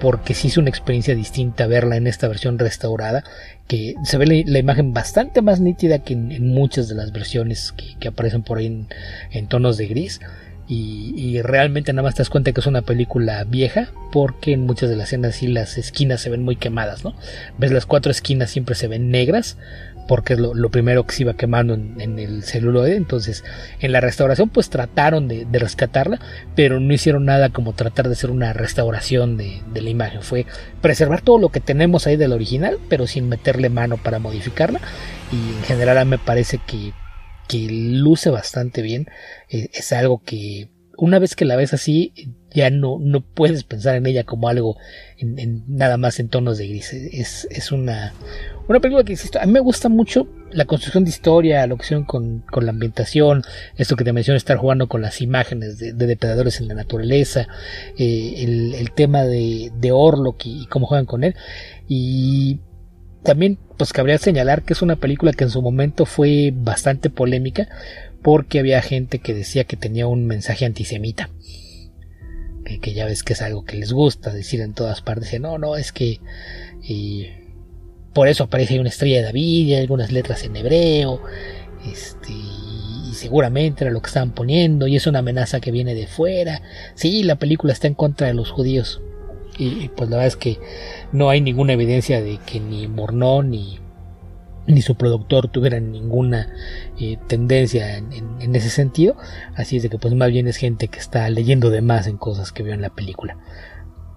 porque 0.02 0.34
sí 0.34 0.48
es 0.48 0.56
una 0.56 0.68
experiencia 0.68 1.14
distinta 1.14 1.68
verla 1.68 1.96
en 1.96 2.08
esta 2.08 2.26
versión 2.26 2.58
restaurada, 2.58 3.22
que 3.68 3.94
se 4.02 4.18
ve 4.18 4.44
la, 4.44 4.58
imagen 4.58 4.92
bastante 4.92 5.42
más 5.42 5.60
nítida 5.60 6.00
que 6.00 6.14
en, 6.14 6.48
muchas 6.48 6.88
de 6.88 6.96
las 6.96 7.12
versiones 7.12 7.72
que, 8.00 8.08
aparecen 8.08 8.42
por 8.42 8.58
ahí 8.58 8.84
en, 9.30 9.46
tonos 9.46 9.76
de 9.76 9.86
gris. 9.86 10.20
Y, 10.66 11.40
realmente 11.42 11.92
nada 11.92 12.02
más 12.02 12.16
te 12.16 12.22
das 12.22 12.30
cuenta 12.30 12.50
que 12.50 12.60
es 12.60 12.66
una 12.66 12.82
película 12.82 13.44
vieja 13.44 13.90
porque 14.10 14.54
en 14.54 14.62
muchas 14.62 14.90
de 14.90 14.96
las 14.96 15.08
escenas 15.08 15.36
sí 15.36 15.46
las 15.46 15.78
esquinas 15.78 16.20
se 16.20 16.30
ven 16.30 16.42
muy 16.42 16.56
quemadas, 16.56 17.04
¿no? 17.04 17.14
Ves 17.58 17.70
las 17.70 17.86
cuatro 17.86 18.10
esquinas 18.10 18.50
siempre 18.50 18.74
se 18.74 18.88
ven 18.88 19.10
negras 19.10 19.56
porque 20.12 20.34
es 20.34 20.40
lo, 20.40 20.68
primero 20.68 21.06
que 21.06 21.14
se 21.14 21.22
iba 21.22 21.32
quemando 21.32 21.72
en, 21.72 22.18
el 22.18 22.42
celuloide. 22.42 22.96
Entonces, 22.96 23.44
en 23.80 23.92
la 23.92 24.00
restauración, 24.02 24.50
pues 24.50 24.68
trataron 24.68 25.26
de, 25.26 25.46
rescatarla, 25.52 26.20
pero 26.54 26.80
no 26.80 26.92
hicieron 26.92 27.24
nada 27.24 27.48
como 27.48 27.72
tratar 27.72 28.08
de 28.08 28.12
hacer 28.12 28.30
una 28.30 28.52
restauración 28.52 29.38
de, 29.38 29.62
la 29.72 29.88
imagen. 29.88 30.20
Fue 30.20 30.44
preservar 30.82 31.22
todo 31.22 31.38
lo 31.38 31.48
que 31.48 31.60
tenemos 31.60 32.06
ahí 32.06 32.16
del 32.16 32.32
original, 32.34 32.78
pero 32.90 33.06
sin 33.06 33.30
meterle 33.30 33.70
mano 33.70 33.96
para 33.96 34.18
modificarla. 34.18 34.82
Y 35.32 35.56
en 35.56 35.62
general, 35.62 36.04
me 36.04 36.18
parece 36.18 36.58
que, 36.58 36.92
que 37.48 37.68
luce 37.70 38.28
bastante 38.28 38.82
bien. 38.82 39.06
Eh, 39.48 39.70
es 39.72 39.94
algo 39.94 40.22
que 40.22 40.68
una 40.96 41.18
vez 41.18 41.34
que 41.36 41.44
la 41.44 41.56
ves 41.56 41.74
así, 41.74 42.12
ya 42.54 42.70
no, 42.70 42.98
no 43.00 43.22
puedes 43.22 43.64
pensar 43.64 43.96
en 43.96 44.06
ella 44.06 44.24
como 44.24 44.48
algo 44.48 44.76
en, 45.18 45.64
nada 45.66 45.96
más 45.96 46.20
en 46.20 46.28
tonos 46.28 46.58
de 46.58 46.68
gris. 46.68 46.92
Es, 46.92 47.46
es 47.50 47.72
una, 47.72 48.12
una 48.68 48.80
película 48.80 49.04
que 49.04 49.12
insisto, 49.12 49.40
a 49.40 49.46
mí 49.46 49.52
me 49.52 49.60
gusta 49.60 49.88
mucho 49.88 50.28
la 50.50 50.66
construcción 50.66 51.04
de 51.04 51.10
historia, 51.10 51.66
la 51.66 51.74
opción 51.74 52.04
con, 52.04 52.40
con 52.40 52.66
la 52.66 52.72
ambientación, 52.72 53.42
esto 53.76 53.96
que 53.96 54.04
te 54.04 54.12
mencioné, 54.12 54.36
estar 54.36 54.58
jugando 54.58 54.88
con 54.88 55.00
las 55.00 55.20
imágenes 55.20 55.78
de, 55.78 55.92
depredadores 55.92 56.60
en 56.60 56.68
la 56.68 56.74
naturaleza, 56.74 57.48
eh, 57.98 58.74
el, 58.78 58.92
tema 58.92 59.24
de, 59.24 59.70
Orlok 59.92 60.42
y, 60.44 60.66
cómo 60.66 60.86
juegan 60.86 61.06
con 61.06 61.24
él. 61.24 61.34
Y 61.88 62.60
también, 63.22 63.58
pues 63.78 63.92
cabría 63.92 64.18
señalar 64.18 64.62
que 64.62 64.74
es 64.74 64.82
una 64.82 64.96
película 64.96 65.32
que 65.32 65.44
en 65.44 65.50
su 65.50 65.62
momento 65.62 66.04
fue 66.04 66.52
bastante 66.54 67.08
polémica 67.08 67.68
porque 68.22 68.60
había 68.60 68.80
gente 68.82 69.18
que 69.18 69.34
decía 69.34 69.64
que 69.64 69.76
tenía 69.76 70.06
un 70.06 70.26
mensaje 70.26 70.64
antisemita. 70.64 71.30
Que, 72.80 72.94
ya 72.94 73.04
ves 73.04 73.22
que 73.22 73.34
es 73.34 73.42
algo 73.42 73.64
que 73.64 73.76
les 73.76 73.92
gusta 73.92 74.32
decir 74.32 74.60
en 74.60 74.72
todas 74.72 75.02
partes. 75.02 75.38
No, 75.40 75.58
no, 75.58 75.76
es 75.76 75.92
que 75.92 76.20
por 78.14 78.28
eso 78.28 78.44
aparece 78.44 78.78
una 78.78 78.88
estrella 78.88 79.18
de 79.18 79.24
David 79.24 79.66
y 79.66 79.74
algunas 79.74 80.12
letras 80.12 80.44
en 80.44 80.56
hebreo. 80.56 81.20
Este, 81.84 82.32
y 82.32 83.14
seguramente 83.14 83.84
era 83.84 83.92
lo 83.92 84.00
que 84.00 84.06
estaban 84.06 84.32
poniendo. 84.32 84.86
Y 84.86 84.96
es 84.96 85.06
una 85.06 85.18
amenaza 85.18 85.60
que 85.60 85.72
viene 85.72 85.94
de 85.94 86.06
fuera. 86.06 86.62
Sí, 86.94 87.24
la 87.24 87.36
película 87.36 87.72
está 87.72 87.88
en 87.88 87.94
contra 87.94 88.28
de 88.28 88.34
los 88.34 88.50
judíos. 88.50 89.02
Y, 89.58 89.88
pues 89.90 90.08
la 90.08 90.16
verdad 90.16 90.28
es 90.28 90.36
que 90.36 90.58
no 91.12 91.28
hay 91.28 91.40
ninguna 91.40 91.74
evidencia 91.74 92.22
de 92.22 92.38
que 92.46 92.58
ni 92.58 92.88
Mornón 92.88 93.50
ni 93.50 93.81
ni 94.66 94.82
su 94.82 94.94
productor 94.94 95.48
tuvieran 95.48 95.90
ninguna 95.92 96.52
eh, 96.98 97.18
tendencia 97.26 97.96
en, 97.96 98.54
ese 98.54 98.70
sentido. 98.70 99.16
Así 99.54 99.76
es 99.76 99.82
de 99.82 99.90
que 99.90 99.98
pues 99.98 100.14
más 100.14 100.30
bien 100.30 100.46
es 100.46 100.56
gente 100.56 100.88
que 100.88 100.98
está 100.98 101.28
leyendo 101.30 101.70
de 101.70 101.82
más 101.82 102.06
en 102.06 102.16
cosas 102.16 102.52
que 102.52 102.62
vio 102.62 102.74
en 102.74 102.82
la 102.82 102.90
película. 102.90 103.36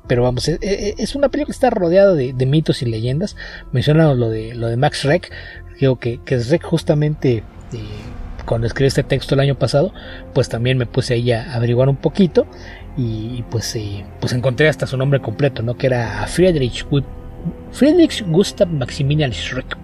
Pero 0.08 0.22
vamos 0.22 0.48
es, 0.48 1.16
una 1.16 1.30
película 1.30 1.48
que 1.48 1.52
está 1.52 1.72
rodeada 1.72 2.14
de, 2.14 2.34
mitos 2.46 2.82
y 2.82 2.86
leyendas. 2.86 3.36
Mencionamos 3.72 4.18
lo 4.18 4.30
de 4.30 4.54
lo 4.54 4.68
de 4.68 4.78
Max 4.78 5.04
Reck. 5.04 5.32
Creo 5.80 5.98
que, 6.00 6.22
que 6.24 6.38
Reck 6.38 6.64
justamente 6.64 7.38
eh, 7.38 7.44
cuando 8.46 8.68
escribí 8.68 8.88
este 8.88 9.04
texto 9.04 9.34
el 9.34 9.42
año 9.42 9.56
pasado 9.58 9.92
pues 10.34 10.48
también 10.48 10.78
me 10.78 10.86
puse 10.86 11.16
ahí 11.16 11.32
a 11.32 11.54
averiguar 11.54 11.90
un 11.90 11.98
poquito 11.98 12.46
y, 12.98 13.44
pues 13.50 13.76
eh, 13.76 14.06
pues 14.22 14.32
encontré 14.32 14.70
hasta 14.70 14.88
su 14.88 14.96
nombre 14.96 15.20
completo 15.20 15.62
no 15.64 15.76
que 15.76 15.88
era 15.88 16.26
Friedrich 16.28 16.86
Friedrich 17.72 18.24
Gustav 18.26 18.70
Maximilian 18.70 19.34
Schreck 19.34 19.78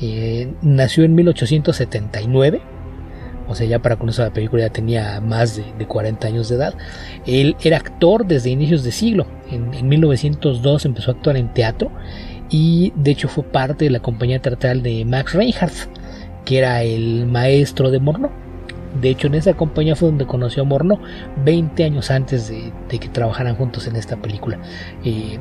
eh, 0.00 0.52
nació 0.62 1.04
en 1.04 1.14
1879, 1.14 2.60
o 3.48 3.54
sea, 3.54 3.66
ya 3.66 3.80
para 3.80 3.96
conocer 3.96 4.26
la 4.26 4.32
película 4.32 4.62
ya 4.62 4.72
tenía 4.72 5.20
más 5.20 5.56
de, 5.56 5.86
40 5.86 6.26
años 6.26 6.48
de 6.48 6.56
edad. 6.56 6.74
Él 7.26 7.56
era 7.62 7.76
actor 7.76 8.26
desde 8.26 8.50
inicios 8.50 8.84
de 8.84 8.92
siglo. 8.92 9.26
En, 9.50 9.88
1902 9.88 10.84
empezó 10.86 11.10
a 11.10 11.14
actuar 11.14 11.36
en 11.36 11.52
teatro 11.52 11.90
y 12.50 12.92
de 12.96 13.10
hecho 13.10 13.28
fue 13.28 13.44
parte 13.44 13.84
de 13.84 13.90
la 13.90 14.00
compañía 14.00 14.40
teatral 14.40 14.82
de 14.82 15.04
Max 15.04 15.34
Reinhardt, 15.34 15.88
que 16.44 16.58
era 16.58 16.82
el 16.82 17.26
maestro 17.26 17.90
de 17.90 17.98
Morneau. 17.98 18.30
De 19.00 19.08
hecho, 19.08 19.26
en 19.26 19.34
esa 19.34 19.54
compañía 19.54 19.96
fue 19.96 20.08
donde 20.08 20.26
conoció 20.26 20.62
a 20.62 20.66
Morneau 20.66 20.98
20 21.44 21.84
años 21.84 22.10
antes 22.10 22.48
de, 22.48 22.72
que 22.88 23.08
trabajaran 23.08 23.56
juntos 23.56 23.86
en 23.86 23.96
esta 23.96 24.16
película. 24.16 24.58
Eh, 25.04 25.38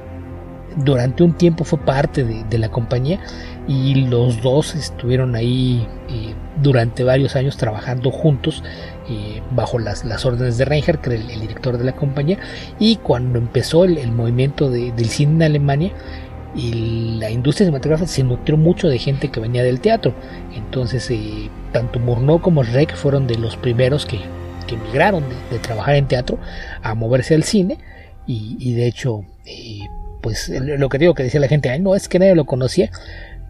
durante 0.78 1.24
un 1.24 1.34
tiempo 1.34 1.64
fue 1.64 1.80
parte 1.80 2.24
de, 2.24 2.58
la 2.58 2.70
compañía 2.70 3.20
y 3.68 4.06
los 4.06 4.42
dos 4.42 4.76
estuvieron 4.76 5.36
ahí 5.36 5.88
eh, 6.10 6.34
durante 6.62 7.04
varios 7.04 7.36
años 7.36 7.58
trabajando 7.58 8.12
juntos 8.12 8.64
eh, 9.10 9.42
bajo 9.52 9.80
las, 9.80 10.04
órdenes 10.26 10.58
de 10.58 10.66
Reinhardt, 10.66 11.02
que 11.02 11.16
era 11.16 11.22
el, 11.22 11.42
director 11.42 11.78
de 11.78 11.84
la 11.84 11.94
compañía, 11.94 12.38
y 12.80 12.98
cuando 12.98 13.40
empezó 13.40 13.84
el, 13.84 14.12
movimiento 14.12 14.70
del 14.70 15.06
cine 15.10 15.34
en 15.34 15.44
Alemania, 15.44 15.92
y 16.54 17.18
la 17.18 17.30
industria 17.30 17.66
cinematográfica 17.66 18.08
se 18.08 18.24
nutrió 18.24 18.58
mucho 18.58 18.90
de 18.90 19.00
gente 19.00 19.30
que 19.30 19.40
venía 19.40 19.64
del 19.64 19.80
teatro. 19.80 20.14
Entonces, 20.54 21.10
eh, 21.10 21.50
tanto 21.72 22.00
Murnau 22.00 22.42
como 22.42 22.64
Reck 22.64 22.96
fueron 22.96 23.28
de 23.28 23.38
los 23.38 23.56
primeros 23.56 24.06
que, 24.06 24.20
que 24.68 24.76
emigraron 24.76 25.24
de, 25.50 25.60
trabajar 25.60 25.96
en 25.96 26.08
teatro 26.08 26.38
a 26.82 26.94
moverse 26.94 27.36
al 27.36 27.44
cine. 27.44 27.78
Y, 28.28 28.74
de 28.76 28.88
hecho, 28.88 29.26
pues 30.22 30.50
lo 30.50 30.90
que 30.90 30.98
digo 30.98 31.14
que 31.14 31.24
decía 31.24 31.40
la 31.40 31.48
gente, 31.48 31.70
Ay, 31.70 31.80
no 31.80 31.96
es 31.96 32.08
que 32.08 32.20
nadie 32.20 32.36
lo 32.36 32.46
conocía, 32.46 32.92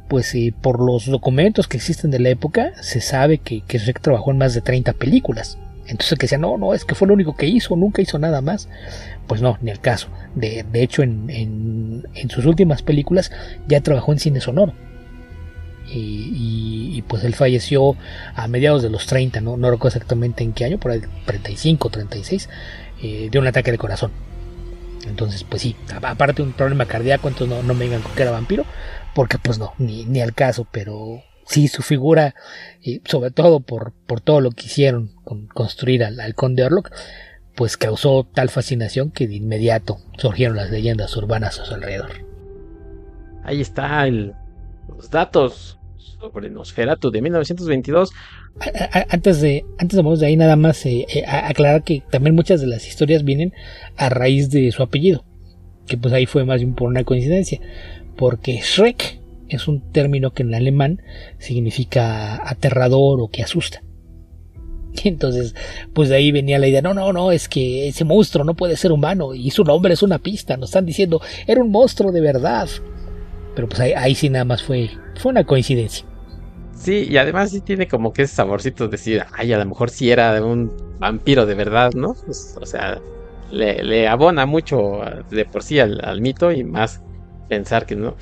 pues 0.08 0.34
eh, 0.36 0.54
por 0.62 0.84
los 0.84 1.06
documentos 1.06 1.68
que 1.68 1.78
existen 1.78 2.12
de 2.12 2.20
la 2.20 2.30
época 2.30 2.72
se 2.82 3.00
sabe 3.00 3.38
que, 3.38 3.62
que 3.62 3.80
trabajó 3.94 4.32
en 4.32 4.38
más 4.38 4.54
de 4.54 4.62
30 4.62 4.94
películas. 4.94 5.58
Entonces 5.88 6.18
que 6.18 6.26
decía, 6.26 6.38
no, 6.38 6.58
no, 6.58 6.74
es 6.74 6.86
que 6.86 6.96
fue 6.96 7.08
lo 7.08 7.14
único 7.14 7.36
que 7.36 7.48
hizo, 7.48 7.76
nunca 7.76 8.02
hizo 8.02 8.20
nada 8.20 8.42
más. 8.42 8.70
Pues 9.28 9.42
no, 9.42 9.58
ni 9.62 9.72
el 9.72 9.80
caso. 9.80 10.10
De, 10.36 10.66
de 10.70 10.84
hecho, 10.84 11.04
en, 11.04 11.30
en, 12.14 12.30
sus 12.30 12.46
últimas 12.46 12.82
películas 12.82 13.32
ya 13.68 13.82
trabajó 13.82 14.12
en 14.12 14.20
cine 14.20 14.42
sonoro. 14.42 14.74
Y, 15.94 17.04
pues 17.08 17.24
él 17.24 17.34
falleció 17.34 17.98
a 18.36 18.48
mediados 18.48 18.84
de 18.84 18.90
los 18.90 19.08
30, 19.08 19.42
no, 19.42 19.58
no 19.58 19.70
recuerdo 19.72 19.98
exactamente 19.98 20.44
en 20.44 20.54
qué 20.54 20.64
año, 20.64 20.78
por 20.78 20.92
ahí 20.92 21.02
35, 21.26 21.90
36, 21.90 22.50
eh, 23.02 23.30
de 23.30 23.40
un 23.40 23.48
ataque 23.48 23.72
de 23.72 23.78
corazón. 23.78 24.12
Entonces, 25.06 25.44
pues 25.44 25.62
sí, 25.62 25.76
aparte 26.02 26.42
un 26.42 26.54
problema 26.54 26.86
cardíaco, 26.86 27.28
entonces 27.28 27.64
no, 27.64 27.74
me 27.74 27.86
digan 27.86 28.02
que 28.16 28.22
era 28.22 28.32
vampiro, 28.32 28.66
porque 29.16 29.38
pues 29.38 29.58
no, 29.58 29.74
ni, 29.78 30.06
ni 30.06 30.22
al 30.22 30.34
caso, 30.34 30.68
pero 30.72 31.22
sí 31.46 31.68
su 31.68 31.82
figura, 31.82 32.36
y 32.82 33.02
sobre 33.06 33.32
todo 33.32 33.60
por, 33.60 33.94
por 34.06 34.22
todo 34.22 34.42
lo 34.42 34.52
que 34.52 34.66
hicieron 34.66 35.12
con 35.24 35.48
construir 35.48 36.04
al, 36.04 36.20
al 36.20 36.36
conde 36.36 36.64
Orlok, 36.64 36.92
pues 37.56 37.78
causó 37.78 38.28
tal 38.34 38.50
fascinación 38.50 39.12
que 39.12 39.28
de 39.28 39.36
inmediato 39.36 39.98
surgieron 40.17 40.56
las 40.56 40.71
leyendas 40.71 41.15
urbanas 41.17 41.60
a 41.60 41.65
su 41.65 41.73
alrededor. 41.73 42.25
Ahí 43.44 43.62
está 43.62 44.08
el, 44.08 44.34
los 44.88 45.10
datos 45.10 45.80
sobre 45.98 46.50
Nosferatu 46.50 47.12
de 47.12 47.21
1922. 47.21 48.12
Antes 49.10 49.41
de, 49.41 49.65
antes 49.79 49.97
de 49.97 50.17
de 50.17 50.25
ahí, 50.25 50.35
nada 50.35 50.56
más 50.56 50.85
eh, 50.85 51.08
eh, 51.10 51.23
aclarar 51.25 51.83
que 51.83 52.04
también 52.12 52.35
muchas 52.35 52.62
de 52.62 52.67
las 52.67 52.87
historias 52.87 53.23
vienen 53.23 53.54
a 53.97 54.10
raíz 54.10 54.49
de 54.52 54.71
su 54.71 54.83
apellido, 54.83 55.23
que 55.87 55.97
pues 55.97 56.13
ahí 56.13 56.25
fue 56.25 56.45
más 56.45 56.58
bien 56.58 56.75
por 56.75 56.87
una 56.87 57.04
coincidencia, 57.04 57.60
porque 58.17 58.60
Shrek 58.62 59.19
es 59.49 59.67
un 59.67 59.91
término 59.91 60.31
que 60.31 60.43
en 60.43 60.54
alemán 60.54 61.02
significa 61.39 62.47
aterrador 62.47 63.21
o 63.21 63.29
que 63.29 63.41
asusta. 63.41 63.81
Entonces, 65.04 65.56
pues 65.93 66.10
de 66.10 66.15
ahí 66.15 66.31
venía 66.31 66.60
la 66.60 66.67
idea, 66.67 66.81
no, 66.81 66.93
no, 66.93 67.13
no, 67.13 67.31
es 67.31 67.47
que 67.47 67.87
ese 67.87 68.04
monstruo 68.04 68.43
no 68.43 68.56
puede 68.56 68.77
ser 68.77 68.91
humano 68.91 69.33
y 69.33 69.49
su 69.52 69.63
nombre 69.63 69.93
es 69.93 70.04
una 70.04 70.19
pista, 70.19 70.58
nos 70.58 70.69
están 70.69 70.85
diciendo, 70.85 71.21
era 71.47 71.62
un 71.62 71.71
monstruo 71.71 72.12
de 72.12 72.21
verdad. 72.21 72.69
Pero 73.56 73.67
pues 73.67 73.79
ahí, 73.81 73.93
ahí 73.93 74.15
sí 74.15 74.29
nada 74.29 74.45
más 74.45 74.63
fue, 74.63 74.89
fue 75.15 75.31
una 75.31 75.43
coincidencia. 75.43 76.06
Sí, 76.82 77.08
y 77.08 77.17
además 77.17 77.52
sí 77.52 77.62
tiene 77.62 77.88
como 77.88 78.12
que 78.12 78.23
ese 78.23 78.34
saborcito 78.34 78.86
de 78.86 78.92
decir, 78.92 79.23
ay, 79.34 79.54
a 79.54 79.60
lo 79.60 79.65
mejor 79.67 79.92
sí 79.92 80.10
era 80.10 80.44
un 80.44 80.71
vampiro 81.00 81.46
de 81.46 81.54
verdad, 81.54 81.92
¿no? 81.94 82.15
Pues, 82.25 82.58
o 82.60 82.65
sea, 82.65 83.00
le, 83.52 84.08
abona 84.08 84.48
mucho 84.48 85.02
de 85.29 85.46
por 85.46 85.62
sí 85.62 85.79
al, 85.79 86.21
mito 86.21 86.52
y 86.52 86.63
más 86.63 87.04
pensar 87.48 87.86
que 87.86 87.96
no. 87.96 88.15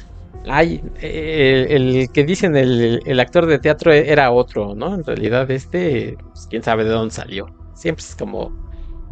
Ay, 0.45 0.81
el, 1.01 2.09
que 2.11 2.25
dicen 2.25 2.57
el, 2.57 3.01
el, 3.05 3.19
actor 3.21 3.45
de 3.45 3.59
teatro 3.59 3.93
era 3.93 4.29
otro, 4.31 4.75
¿no? 4.75 4.93
En 4.93 5.05
realidad 5.05 5.49
este, 5.51 6.17
pues, 6.21 6.47
quién 6.49 6.61
sabe 6.61 6.83
de 6.83 6.89
dónde 6.89 7.13
salió. 7.13 7.47
Siempre 7.75 8.03
es 8.03 8.13
como, 8.13 8.51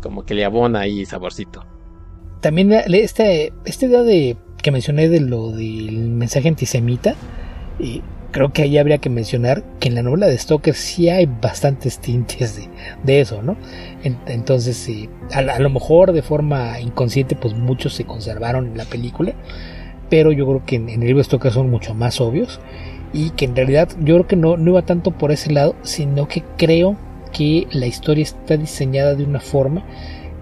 como 0.02 0.26
que 0.26 0.34
le 0.34 0.44
abona 0.44 0.82
ahí 0.82 1.06
saborcito. 1.06 1.66
También 2.42 2.74
este, 2.74 3.54
esta 3.64 3.86
idea 3.86 4.04
de 4.04 4.36
que 4.62 4.72
mencioné 4.72 5.08
de 5.08 5.22
lo 5.22 5.52
del 5.52 6.10
mensaje 6.10 6.50
antisemita, 6.50 7.16
y 7.80 8.02
creo 8.38 8.54
que 8.54 8.62
ahí 8.62 8.78
habría 8.78 9.00
que 9.00 9.10
mencionar 9.10 9.64
que 9.80 9.88
en 9.88 9.96
la 9.96 10.04
novela 10.04 10.28
de 10.28 10.38
Stoker 10.38 10.76
sí 10.76 11.10
hay 11.10 11.26
bastantes 11.26 11.98
tintes 11.98 12.70
de, 13.04 13.20
eso, 13.20 13.42
¿no? 13.42 13.58
entonces, 14.04 14.88
a, 15.34 15.42
lo 15.42 15.70
mejor 15.72 16.12
de 16.12 16.22
forma 16.22 16.80
inconsciente, 16.80 17.36
pues 17.36 17.56
muchos 17.56 17.96
se 17.96 18.04
conservaron 18.04 18.68
en 18.68 18.78
la 18.78 18.86
película, 18.86 19.34
pero 20.12 20.32
yo 20.32 20.46
creo 20.46 20.66
que 20.68 20.76
en, 20.76 20.88
el 20.88 21.00
libro 21.00 21.18
de 21.18 21.24
Stoker 21.24 21.52
son 21.52 21.72
mucho 21.72 21.96
más 21.96 22.22
obvios 22.22 22.60
y 23.12 23.32
que 23.32 23.46
en 23.46 23.56
realidad 23.56 23.90
yo 24.02 24.14
creo 24.14 24.28
que 24.28 24.36
no, 24.36 24.56
no 24.56 24.70
iba 24.70 24.84
tanto 24.84 25.10
por 25.10 25.32
ese 25.32 25.52
lado, 25.52 25.76
sino 25.82 26.28
que 26.28 26.44
creo 26.58 26.96
que 27.34 27.66
la 27.72 27.88
historia 27.88 28.22
está 28.22 28.56
diseñada 28.56 29.16
de 29.16 29.24
una 29.24 29.40
forma 29.40 29.84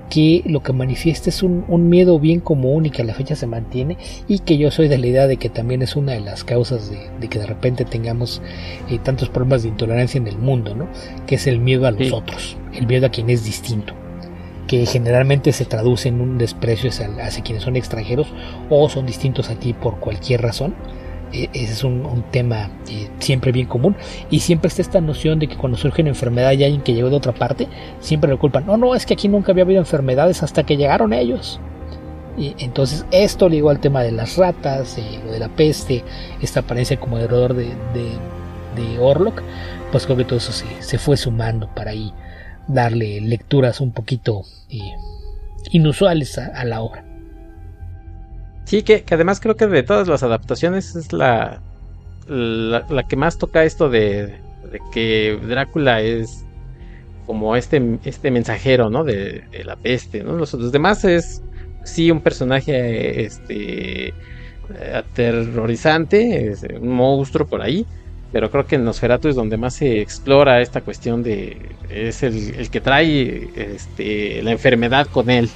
que 0.10 0.44
lo 0.46 0.62
que 0.62 0.74
manifiesta 0.74 1.30
es 1.30 1.44
un, 1.44 1.66
miedo 1.90 2.20
bien 2.20 2.40
común 2.40 2.86
y 2.86 2.90
que 2.90 3.02
a 3.02 3.06
la 3.06 3.14
fecha 3.14 3.36
se 3.36 3.48
mantiene 3.48 3.98
y 4.28 4.40
que 4.40 4.58
yo 4.58 4.72
soy 4.72 4.88
de 4.88 4.98
la 4.98 5.08
idea 5.08 5.28
de 5.28 5.38
que 5.38 5.50
también 5.50 5.82
es 5.82 5.96
una 5.96 6.14
de 6.14 6.20
las 6.20 6.44
causas 6.44 6.92
de, 6.92 7.28
que 7.28 7.40
de 7.40 7.46
repente 7.46 7.86
tengamos 7.86 8.42
eh, 8.90 9.00
tantos 9.00 9.30
problemas 9.30 9.64
de 9.64 9.70
intolerancia 9.70 10.18
en 10.18 10.28
el 10.28 10.38
mundo, 10.38 10.76
¿no? 10.76 10.88
que 11.26 11.36
es 11.36 11.48
el 11.48 11.60
miedo 11.60 11.88
a 11.88 11.92
los 11.92 12.12
otros, 12.12 12.58
el 12.74 12.88
miedo 12.88 13.08
a 13.08 13.10
quien 13.10 13.30
es 13.30 13.44
distinto 13.44 13.94
que 14.68 14.84
generalmente 14.88 15.52
se 15.52 15.66
traduce 15.66 16.10
en 16.10 16.22
un 16.22 16.40
desprecio 16.40 16.90
hacia 16.90 17.44
quienes 17.44 17.64
son 17.64 17.76
extranjeros 17.76 18.28
o 18.70 18.90
son 18.90 19.06
distintos 19.06 19.52
a 19.52 19.56
ti 19.56 19.74
por 19.74 20.00
cualquier 20.00 20.42
razón 20.42 20.74
e, 21.32 21.50
ese 21.54 21.74
es 21.74 21.84
un, 21.84 22.24
tema 22.32 22.70
eh, 22.90 23.10
siempre 23.20 23.52
bien 23.52 23.68
común 23.68 23.96
y 24.30 24.40
siempre 24.40 24.68
está 24.68 24.82
esta 24.82 25.02
noción 25.02 25.40
de 25.40 25.48
que 25.48 25.58
cuando 25.58 25.78
surge 25.78 26.02
una 26.02 26.10
enfermedad 26.10 26.52
y 26.54 26.64
alguien 26.64 26.82
que 26.82 26.94
llegó 26.94 27.10
de 27.10 27.16
otra 27.16 27.34
parte, 27.34 27.68
siempre 28.00 28.30
lo 28.30 28.40
culpan, 28.40 28.66
no, 28.66 28.78
no, 28.78 28.96
es 28.96 29.06
que 29.06 29.14
aquí 29.14 29.28
nunca 29.28 29.52
había 29.52 29.64
habido 29.64 29.80
enfermedades 29.80 30.44
hasta 30.44 30.64
que 30.64 30.78
llegaron 30.78 31.14
ellos. 31.14 31.60
Y 32.38 32.54
entonces 32.60 33.06
esto 33.12 33.48
ligó 33.48 33.70
al 33.70 33.80
tema 33.80 34.04
de 34.04 34.12
las 34.12 34.38
ratas, 34.38 34.98
eh, 34.98 35.22
lo 35.26 35.32
de 35.32 35.40
la 35.40 35.48
peste, 35.48 36.04
esta 36.42 36.62
apariencia 36.62 37.00
como 37.00 37.18
heredor 37.18 37.54
de, 37.54 37.68
de, 37.94 39.00
Orlok, 39.00 39.42
pues 39.92 40.06
creo 40.06 40.18
que 40.18 40.26
todo 40.26 40.38
eso 40.38 40.52
se, 40.52 40.98
fue 40.98 41.16
sumando 41.16 41.74
para 41.74 41.92
ahí 41.92 42.14
darle 42.68 43.22
lecturas 43.22 43.80
un 43.80 43.94
poquito 43.94 44.42
eh, 44.70 44.80
inusuales 45.72 46.38
a 46.38 46.66
la 46.66 46.82
obra. 46.82 47.05
Sí, 48.66 48.82
que, 48.82 49.04
además 49.12 49.40
creo 49.40 49.56
que 49.56 49.68
de 49.68 49.84
todas 49.84 50.08
las 50.08 50.24
adaptaciones 50.24 50.96
es 50.96 51.14
la, 51.14 51.62
la, 52.28 53.04
que 53.08 53.16
más 53.16 53.38
toca 53.38 53.64
esto 53.64 53.90
de, 53.90 54.40
que 54.92 55.40
Drácula 55.48 56.02
es 56.02 56.44
como 57.28 57.56
este, 57.56 58.00
este 58.04 58.32
mensajero, 58.32 58.90
¿no? 58.90 59.04
De, 59.04 59.44
la 59.64 59.76
peste, 59.76 60.24
¿no? 60.24 60.34
Los, 60.34 60.72
demás 60.72 61.06
es 61.06 61.44
sí 61.84 62.10
un 62.10 62.22
personaje 62.22 63.24
este 63.24 64.14
aterrorizante, 64.94 66.48
es 66.48 66.64
un 66.64 66.90
monstruo 66.90 67.48
por 67.48 67.62
ahí, 67.62 67.86
pero 68.32 68.50
creo 68.50 68.66
que 68.66 68.76
en 68.78 68.84
Nosferatu 68.84 69.28
es 69.30 69.36
donde 69.36 69.58
más 69.58 69.76
se 69.76 70.02
explora 70.02 70.60
esta 70.60 70.82
cuestión 70.82 71.22
de 71.22 71.70
es 71.90 72.24
el, 72.24 72.56
el 72.56 72.72
que 72.72 72.82
trae 72.82 73.48
este, 73.56 74.42
la 74.42 74.52
enfermedad 74.52 75.06
con 75.08 75.30
él. 75.30 75.50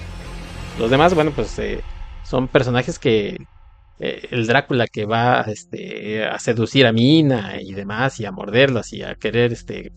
Los 0.78 0.92
demás, 0.92 1.16
bueno, 1.16 1.32
pues 1.32 1.58
eh, 1.58 1.82
son 2.30 2.48
personajes 2.48 3.00
que 3.00 3.48
eh, 3.98 4.28
el 4.30 4.46
Drácula 4.46 4.86
que 4.88 5.06
va 5.06 5.42
este, 5.48 6.24
a 6.24 6.38
seducir 6.38 6.86
a 6.86 6.94
Mina 6.94 7.60
y 7.60 7.74
demás 7.74 8.20
y 8.20 8.26
a 8.26 8.32
morderlas 8.32 8.94
y 8.94 9.02
a 9.02 9.16
querer 9.16 9.52
este 9.52 9.92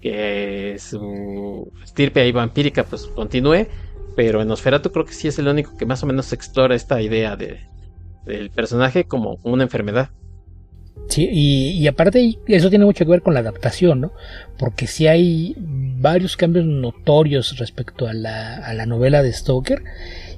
que 0.00 0.76
su 0.78 1.70
estirpe 1.82 2.20
ahí 2.20 2.32
vampírica 2.32 2.84
pues 2.84 3.06
continúe, 3.06 3.66
pero 4.14 4.40
en 4.40 4.48
Nosferatu 4.48 4.90
creo 4.90 5.04
que 5.04 5.12
sí 5.12 5.28
es 5.28 5.38
el 5.38 5.48
único 5.48 5.76
que 5.76 5.84
más 5.84 6.02
o 6.02 6.06
menos 6.06 6.32
explora 6.32 6.74
esta 6.74 7.02
idea 7.02 7.36
de, 7.36 7.68
del 8.24 8.50
personaje 8.50 9.04
como 9.04 9.38
una 9.42 9.64
enfermedad. 9.64 10.10
Sí, 11.08 11.28
y, 11.30 11.70
y, 11.70 11.86
aparte 11.86 12.36
eso 12.48 12.68
tiene 12.68 12.84
mucho 12.84 13.04
que 13.04 13.10
ver 13.12 13.22
con 13.22 13.34
la 13.34 13.40
adaptación, 13.40 14.00
¿no? 14.00 14.12
Porque 14.58 14.88
si 14.88 15.06
hay 15.06 15.54
varios 15.56 16.36
cambios 16.36 16.66
notorios 16.66 17.58
respecto 17.58 18.08
a 18.08 18.12
la, 18.12 18.56
a 18.56 18.74
la 18.74 18.86
novela 18.86 19.22
de 19.22 19.32
Stoker 19.32 19.84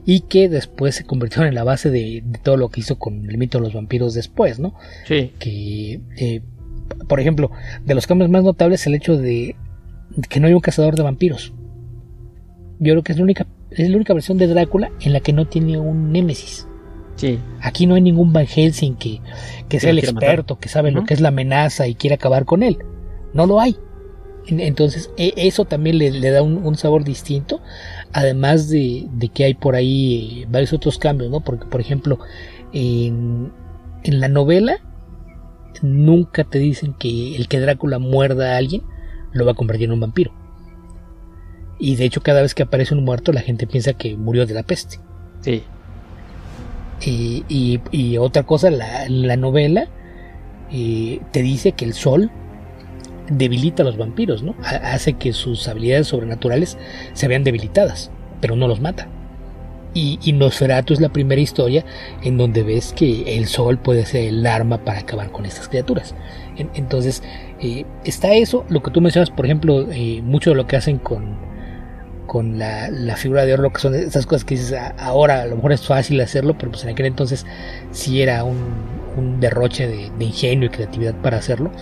y 0.04 0.20
que 0.20 0.48
después 0.48 0.94
se 0.94 1.04
convirtieron 1.04 1.48
en 1.48 1.54
la 1.54 1.64
base 1.64 1.90
de, 1.90 2.22
todo 2.42 2.56
lo 2.56 2.68
que 2.68 2.80
hizo 2.80 2.98
con 2.98 3.28
el 3.28 3.38
mito 3.38 3.58
de 3.58 3.64
los 3.64 3.74
vampiros 3.74 4.14
después, 4.14 4.58
¿no? 4.58 4.74
Sí. 5.06 5.32
Que, 5.38 6.00
eh, 6.16 6.42
por 7.08 7.20
ejemplo, 7.20 7.50
de 7.84 7.94
los 7.94 8.06
cambios 8.06 8.30
más 8.30 8.44
notables 8.44 8.86
el 8.86 8.94
hecho 8.94 9.16
de 9.16 9.56
que 10.28 10.40
no 10.40 10.46
hay 10.46 10.54
un 10.54 10.60
cazador 10.60 10.96
de 10.96 11.02
vampiros. 11.02 11.52
Yo 12.78 12.92
creo 12.92 13.02
que 13.02 13.12
es 13.12 13.18
la 13.18 13.24
única, 13.24 13.46
es 13.70 13.88
la 13.88 13.96
única 13.96 14.14
versión 14.14 14.38
de 14.38 14.46
Drácula 14.46 14.90
en 15.00 15.12
la 15.12 15.20
que 15.20 15.32
no 15.32 15.46
tiene 15.46 15.78
un 15.78 16.12
némesis. 16.12 16.67
Sí. 17.18 17.38
Aquí 17.60 17.86
no 17.86 17.96
hay 17.96 18.00
ningún 18.00 18.32
Van 18.32 18.46
Helsing 18.46 18.94
que, 18.94 19.20
que 19.68 19.80
sea 19.80 19.90
el 19.90 19.98
experto, 19.98 20.58
que 20.58 20.68
sabe 20.68 20.92
lo 20.92 21.04
que 21.04 21.14
es 21.14 21.20
la 21.20 21.28
amenaza 21.28 21.88
y 21.88 21.96
quiere 21.96 22.14
acabar 22.14 22.44
con 22.44 22.62
él. 22.62 22.78
No 23.34 23.46
lo 23.46 23.60
hay. 23.60 23.76
Entonces, 24.46 25.10
e, 25.16 25.34
eso 25.36 25.64
también 25.64 25.98
le, 25.98 26.30
da 26.30 26.42
un, 26.42 26.76
sabor 26.76 27.04
distinto, 27.04 27.60
además 28.12 28.70
de, 28.70 29.08
que 29.34 29.44
hay 29.44 29.54
por 29.54 29.74
ahí 29.74 30.42
eh, 30.42 30.46
varios 30.48 30.72
otros 30.72 30.96
cambios, 30.98 31.30
¿no? 31.30 31.40
Porque, 31.40 31.66
por 31.66 31.80
ejemplo, 31.80 32.18
en, 32.72 33.52
la 34.04 34.28
novela 34.28 34.78
nunca 35.82 36.44
te 36.44 36.58
dicen 36.58 36.94
que 36.94 37.36
el 37.36 37.48
que 37.48 37.60
Drácula 37.60 37.98
muerda 37.98 38.54
a 38.54 38.56
alguien 38.56 38.82
lo 39.32 39.44
va 39.44 39.52
a 39.52 39.54
convertir 39.54 39.86
en 39.86 39.92
un 39.92 40.00
vampiro. 40.00 40.32
Y 41.78 41.96
de 41.96 42.04
hecho, 42.06 42.22
cada 42.22 42.40
vez 42.40 42.54
que 42.54 42.62
aparece 42.62 42.94
un 42.94 43.04
muerto, 43.04 43.32
la 43.32 43.42
gente 43.42 43.66
piensa 43.66 43.92
que 43.92 44.16
murió 44.16 44.46
de 44.46 44.54
la 44.54 44.62
peste. 44.62 44.98
Sí. 45.42 45.62
Y, 47.00 48.16
otra 48.18 48.42
cosa, 48.42 48.70
la, 48.70 49.08
la 49.08 49.36
novela 49.36 49.88
te 50.70 51.42
dice 51.42 51.72
que 51.72 51.84
el 51.84 51.94
sol 51.94 52.30
debilita 53.30 53.82
a 53.82 53.86
los 53.86 53.96
vampiros, 53.96 54.42
¿no? 54.42 54.54
Hace 54.62 55.14
que 55.14 55.32
sus 55.32 55.68
habilidades 55.68 56.08
sobrenaturales 56.08 56.78
se 57.12 57.28
vean 57.28 57.44
debilitadas, 57.44 58.10
pero 58.40 58.56
no 58.56 58.68
los 58.68 58.80
mata. 58.80 59.08
Y, 59.94 60.18
y, 60.22 60.32
Nosferatu 60.32 60.92
es 60.92 61.00
la 61.00 61.08
primera 61.08 61.40
historia 61.40 61.84
en 62.22 62.36
donde 62.36 62.62
ves 62.62 62.92
que 62.92 63.38
el 63.38 63.46
sol 63.46 63.78
puede 63.78 64.04
ser 64.04 64.28
el 64.28 64.46
arma 64.46 64.84
para 64.84 65.00
acabar 65.00 65.30
con 65.30 65.46
estas 65.46 65.68
criaturas. 65.68 66.14
entonces, 66.74 67.22
eh, 67.60 67.84
está 68.04 68.34
eso, 68.34 68.64
lo 68.68 68.82
que 68.82 68.90
tú 68.90 69.00
mencionas, 69.00 69.30
por 69.30 69.46
ejemplo, 69.46 69.90
eh, 69.90 70.20
mucho 70.22 70.50
de 70.50 70.56
lo 70.56 70.66
que 70.66 70.76
hacen 70.76 70.98
con, 70.98 71.36
con 72.28 72.58
la, 72.58 73.16
figura 73.16 73.46
de 73.46 73.54
oro, 73.54 73.72
que 73.72 73.80
son 73.80 73.94
esas 73.94 74.26
cosas 74.26 74.44
que 74.44 74.54
dices, 74.54 74.78
ahora 74.98 75.42
a 75.42 75.46
lo 75.46 75.56
mejor 75.56 75.72
es 75.72 75.84
fácil 75.84 76.20
hacerlo, 76.20 76.56
pero 76.58 76.70
pues 76.70 76.84
en 76.84 76.90
aquel 76.90 77.06
entonces 77.06 77.46
sí 77.90 78.22
era 78.22 78.44
un, 78.44 78.98
derroche 79.40 79.88
de, 79.88 80.24
ingenio 80.24 80.66
y 80.66 80.68
creatividad 80.68 81.14
para 81.14 81.38
hacerlo 81.38 81.72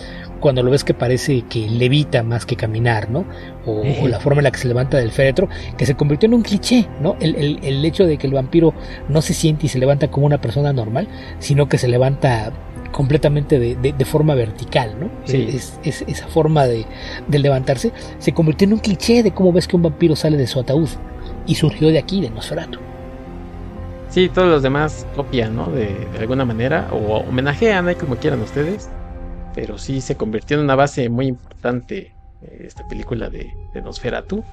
cuando 0.40 0.62
lo 0.62 0.70
ves 0.70 0.84
que 0.84 0.94
parece 0.94 1.42
que 1.42 1.68
levita 1.68 2.22
más 2.22 2.46
que 2.46 2.56
caminar, 2.56 3.10
¿no? 3.10 3.24
O, 3.66 3.82
la 4.06 4.20
forma 4.20 4.40
en 4.40 4.44
la 4.44 4.50
que 4.52 4.58
se 4.58 4.68
levanta 4.68 4.96
del 4.98 5.10
féretro, 5.10 5.48
que 5.76 5.84
se 5.84 5.96
convirtió 5.96 6.28
en 6.28 6.34
un 6.34 6.42
cliché, 6.42 6.86
¿no? 7.00 7.16
El, 7.20 7.84
hecho 7.84 8.06
de 8.06 8.16
que 8.16 8.26
el 8.26 8.32
vampiro 8.32 8.72
no 9.08 9.22
se 9.22 9.34
siente 9.34 9.66
y 9.66 9.68
se 9.68 9.78
levanta 9.78 10.08
como 10.08 10.26
una 10.26 10.40
persona 10.40 10.72
normal, 10.72 11.08
sino 11.40 11.68
que 11.68 11.78
se 11.78 11.88
levanta 11.88 12.52
completamente 12.96 13.58
de, 13.58 14.04
forma 14.04 14.34
vertical, 14.34 14.96
¿no? 14.98 15.10
Es, 15.26 15.78
esa 15.84 16.26
forma 16.28 16.66
de, 16.66 16.86
levantarse 17.28 17.92
se 18.18 18.32
convirtió 18.32 18.66
en 18.66 18.72
un 18.72 18.78
cliché 18.80 19.22
de 19.22 19.32
cómo 19.32 19.52
ves 19.52 19.68
que 19.68 19.76
un 19.76 19.82
vampiro 19.82 20.16
sale 20.16 20.36
de 20.36 20.46
su 20.46 20.58
ataúd 20.58 20.88
y 21.46 21.54
surgió 21.54 21.88
de 21.88 21.98
aquí, 21.98 22.20
de 22.20 22.30
Nosferatu. 22.30 22.78
Sí, 24.08 24.28
todos 24.28 24.48
los 24.48 24.62
demás 24.62 25.06
copian, 25.14 25.54
¿no? 25.54 25.66
De, 25.66 25.94
alguna 26.18 26.44
manera, 26.44 26.88
o 26.90 27.18
homenajean, 27.18 27.86
ahí 27.88 27.94
como 27.94 28.16
quieran 28.16 28.40
ustedes 28.40 28.88
pero 29.56 29.78
sí 29.78 30.02
se 30.02 30.16
convirtió 30.16 30.58
en 30.58 30.64
una 30.64 30.74
base 30.74 31.08
muy 31.08 31.26
importante 31.26 32.12
eh, 32.42 32.64
esta 32.66 32.86
película 32.86 33.30
de, 33.30 33.54
de, 33.72 33.80
Nosferatu 33.80 34.44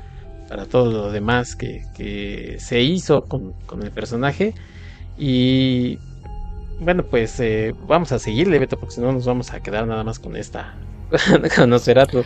para 0.47 0.65
todo 0.65 0.91
lo 0.91 1.11
demás 1.11 1.57
que, 1.57 2.55
se 2.57 2.81
hizo 2.81 3.25
con, 3.25 3.53
el 3.83 3.91
personaje 3.91 4.55
y 5.17 5.99
bueno 6.79 7.03
pues 7.03 7.39
eh, 7.39 7.73
vamos 7.87 8.11
a 8.11 8.19
seguirle 8.19 8.59
Beto 8.59 8.77
porque 8.77 8.95
si 8.95 9.01
no 9.01 9.11
nos 9.11 9.25
vamos 9.25 9.53
a 9.53 9.61
quedar 9.61 9.87
nada 9.87 10.03
más 10.03 10.19
con 10.19 10.35
esta 10.35 10.73
con 11.55 11.69
Nosferatu 11.69 12.23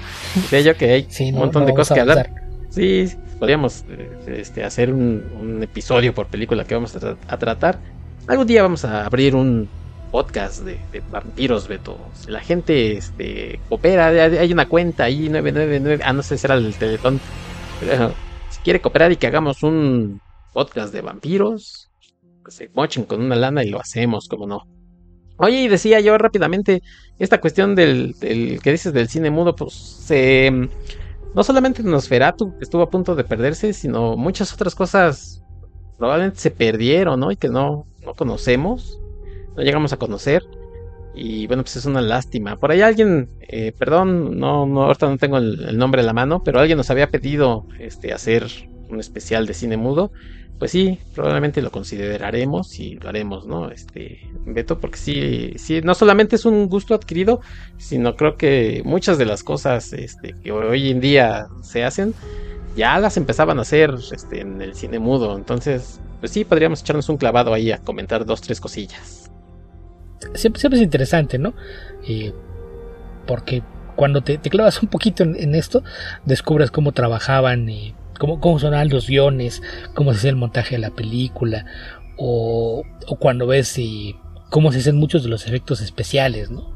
de 0.52 0.58
ello 0.58 0.76
que 0.76 0.91
hay 0.91 1.08
un 1.32 1.39
montón 1.39 1.66
de 1.66 1.74
cosas 1.74 1.95
que 1.95 2.02
hablar 2.02 2.32
sí 2.70 3.08
podríamos 3.39 3.84
eh, 3.89 4.39
este, 4.39 4.64
hacer 4.64 4.93
un, 4.93 5.60
episodio 5.62 6.14
por 6.14 6.28
película 6.28 6.64
que 6.64 6.74
vamos 6.74 6.95
a, 6.95 7.16
a 7.28 7.38
tratar 7.38 7.80
algún 8.28 8.48
día 8.48 8.62
vamos 8.62 8.86
a 8.86 9.06
abrir 9.06 9.36
un 9.36 9.70
podcast 10.12 10.64
de, 10.64 10.80
vampiros, 11.12 11.68
Beto. 11.68 11.98
La 12.28 12.39
gente 12.39 12.98
este, 12.98 13.60
coopera, 13.70 14.08
hay 14.08 14.52
una 14.52 14.68
cuenta 14.68 15.06
ahí, 15.06 15.30
999, 15.30 16.04
ah, 16.04 16.14
no 16.14 16.24
sé 16.24 16.38
si 16.38 16.48
era 16.48 16.56
el 16.56 16.74
teletón. 16.76 17.20
si 18.50 18.60
quiere 18.62 18.82
cooperar 18.82 19.12
y 19.12 19.18
que 19.18 19.28
hagamos 19.28 19.64
un 19.64 20.22
podcast 20.54 20.93
de 20.93 21.02
vampiros, 21.02 21.87
se 22.50 22.70
mochen 22.74 23.04
con 23.04 23.22
una 23.22 23.36
lana 23.36 23.64
y 23.64 23.70
lo 23.70 23.80
hacemos, 23.80 24.28
como 24.28 24.48
no. 24.48 24.64
Oye, 25.38 25.62
y 25.62 25.68
decía 25.68 26.00
yo 26.00 26.18
rápidamente, 26.18 26.82
esta 27.20 27.39
cuestión 27.39 27.76
del, 27.76 28.16
que 28.20 28.72
dices 28.72 28.91
del 28.93 29.08
cine 29.08 29.30
mudo, 29.30 29.56
pues 29.56 30.08
no 31.36 31.43
solamente 31.43 31.84
Nosferatu 31.84 32.56
estuvo 32.60 32.82
a 32.82 32.89
punto 32.89 33.16
de 33.16 33.24
perderse, 33.24 33.74
sino 33.74 34.18
muchas 34.18 34.52
otras 34.54 34.74
cosas 34.74 35.43
probablemente 35.98 36.39
se 36.39 36.52
perdieron, 36.52 37.20
¿no? 37.20 37.32
Y 37.32 37.38
que 37.38 37.50
no, 37.50 37.86
no 38.04 38.14
conocemos, 38.14 39.00
no 39.56 39.64
llegamos 39.64 39.93
a 39.93 39.98
conocer. 39.98 40.43
Y 41.14 41.48
bueno, 41.48 41.64
pues 41.64 41.76
es 41.76 41.86
una 41.86 42.02
lástima. 42.02 42.58
Por 42.58 42.72
ahí 42.72 42.82
alguien, 42.82 43.30
eh, 43.41 43.74
perdón, 43.78 44.39
no, 44.39 44.66
no, 44.68 44.84
ahorita 44.84 45.10
no 45.10 45.18
tengo 45.18 45.38
el, 45.38 45.64
el, 45.68 45.78
nombre 45.78 46.02
a 46.02 46.04
la 46.04 46.14
mano, 46.14 46.43
pero 46.43 46.60
alguien 46.60 46.78
nos 46.78 46.91
había 46.91 47.10
pedido 47.10 47.66
este, 47.80 48.14
hacer 48.14 48.48
un 48.89 49.00
especial 49.00 49.48
de 49.48 49.56
cine 49.56 49.78
mudo 49.78 50.12
pues 50.60 50.72
sí, 50.72 50.99
probablemente 51.14 51.62
lo 51.62 51.72
consideraremos 51.72 52.80
y 52.80 52.95
lo 52.95 53.10
haremos, 53.10 53.45
¿no? 53.45 53.70
Este, 53.70 54.22
Beto, 54.45 54.80
porque 54.80 54.97
sí, 54.97 55.53
sí, 55.58 55.82
no 55.84 55.93
solamente 55.93 56.36
es 56.36 56.45
un 56.45 56.68
gusto 56.68 56.95
adquirido, 56.95 57.41
sino 57.78 58.16
creo 58.16 58.38
que 58.38 58.82
muchas 58.84 59.20
de 59.20 59.26
las 59.26 59.43
cosas 59.43 59.93
este, 59.93 60.36
que 60.41 60.51
hoy 60.51 60.89
en 60.89 60.99
día 60.99 61.47
se 61.62 61.84
hacen, 61.84 62.16
ya 62.76 62.97
las 62.99 63.18
empezaban 63.18 63.60
a 63.60 63.62
hacer 63.62 63.93
este, 64.12 64.41
en 64.41 64.62
el 64.62 64.74
cine 64.74 64.97
mudo. 64.97 65.38
Entonces, 65.38 65.99
pues 66.20 66.32
sí, 66.32 66.43
podríamos 66.43 66.82
echarnos 66.82 67.08
un 67.10 67.18
clavado 67.18 67.53
ahí 67.53 67.72
a 67.72 67.78
comentar 67.78 68.26
dos, 68.26 68.41
tres 68.41 68.60
cosillas. 68.60 69.30
Siempre, 70.34 70.60
siempre 70.60 70.80
es 70.80 70.84
interesante, 70.84 71.38
¿no? 71.38 71.53
Eh, 72.08 72.34
porque 73.28 73.62
cuando 73.95 74.22
te, 74.22 74.39
clavas 74.39 74.82
un 74.82 74.89
poquito 74.89 75.24
en, 75.24 75.53
esto, 75.53 75.84
descubres 76.26 76.72
cómo 76.72 76.93
trabajaban. 76.93 77.70
Eh, 77.70 77.93
cómo, 78.18 78.39
cómo 78.39 78.59
sonaban 78.59 78.89
los 78.89 79.07
guiones, 79.07 79.61
cómo 79.93 80.11
se 80.11 80.20
hace 80.20 80.30
el 80.30 80.36
montaje 80.36 80.76
de 80.76 80.82
la 80.82 80.91
película, 80.91 81.65
o, 82.18 82.84
cuando 83.20 83.47
ves 83.47 83.80
cómo 84.49 84.72
se 84.72 84.80
hacen 84.80 84.97
muchos 84.97 85.24
de 85.24 85.30
los 85.30 85.47
efectos 85.47 85.82
especiales, 85.82 86.49
¿no? 86.49 86.76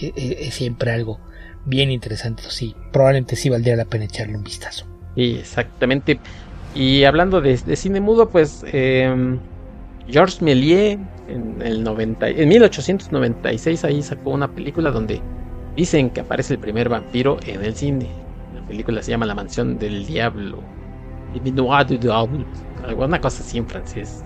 E, 0.00 0.12
e, 0.16 0.46
es, 0.46 0.54
siempre 0.54 0.92
algo 0.92 1.20
bien 1.66 1.90
interesante, 1.90 2.42
sí, 2.48 2.74
probablemente 2.92 3.36
sí 3.36 3.50
valdría 3.50 3.76
la 3.76 3.84
pena 3.84 4.04
echarle 4.04 4.36
un 4.36 4.44
vistazo. 4.44 4.86
Sí, 5.14 5.36
exactamente. 5.38 6.18
Y 6.74 7.04
hablando 7.04 7.40
de, 7.40 7.56
cine 7.76 8.00
mudo, 8.00 8.28
pues 8.30 8.64
em, 8.72 9.38
Georges 10.08 10.40
Méliès 10.40 10.98
en, 11.28 11.60
el 11.62 11.82
90, 11.82 12.28
en 12.28 12.48
1896 12.48 13.84
ahí 13.84 14.02
sacó 14.02 14.30
una 14.30 14.48
película 14.48 14.90
donde 14.90 15.20
dicen 15.76 16.10
que 16.10 16.20
aparece 16.20 16.54
el 16.54 16.60
primer 16.60 16.88
vampiro 16.88 17.38
en 17.46 17.64
el 17.64 17.74
cine 17.74 18.08
película 18.70 19.02
se 19.02 19.10
llama 19.10 19.26
La 19.26 19.34
Mansión 19.34 19.78
del 19.78 20.06
Diablo. 20.06 20.62
Alguna 22.86 23.20
cosa 23.20 23.42
así 23.42 23.58
en 23.58 23.66
francés. 23.66 24.22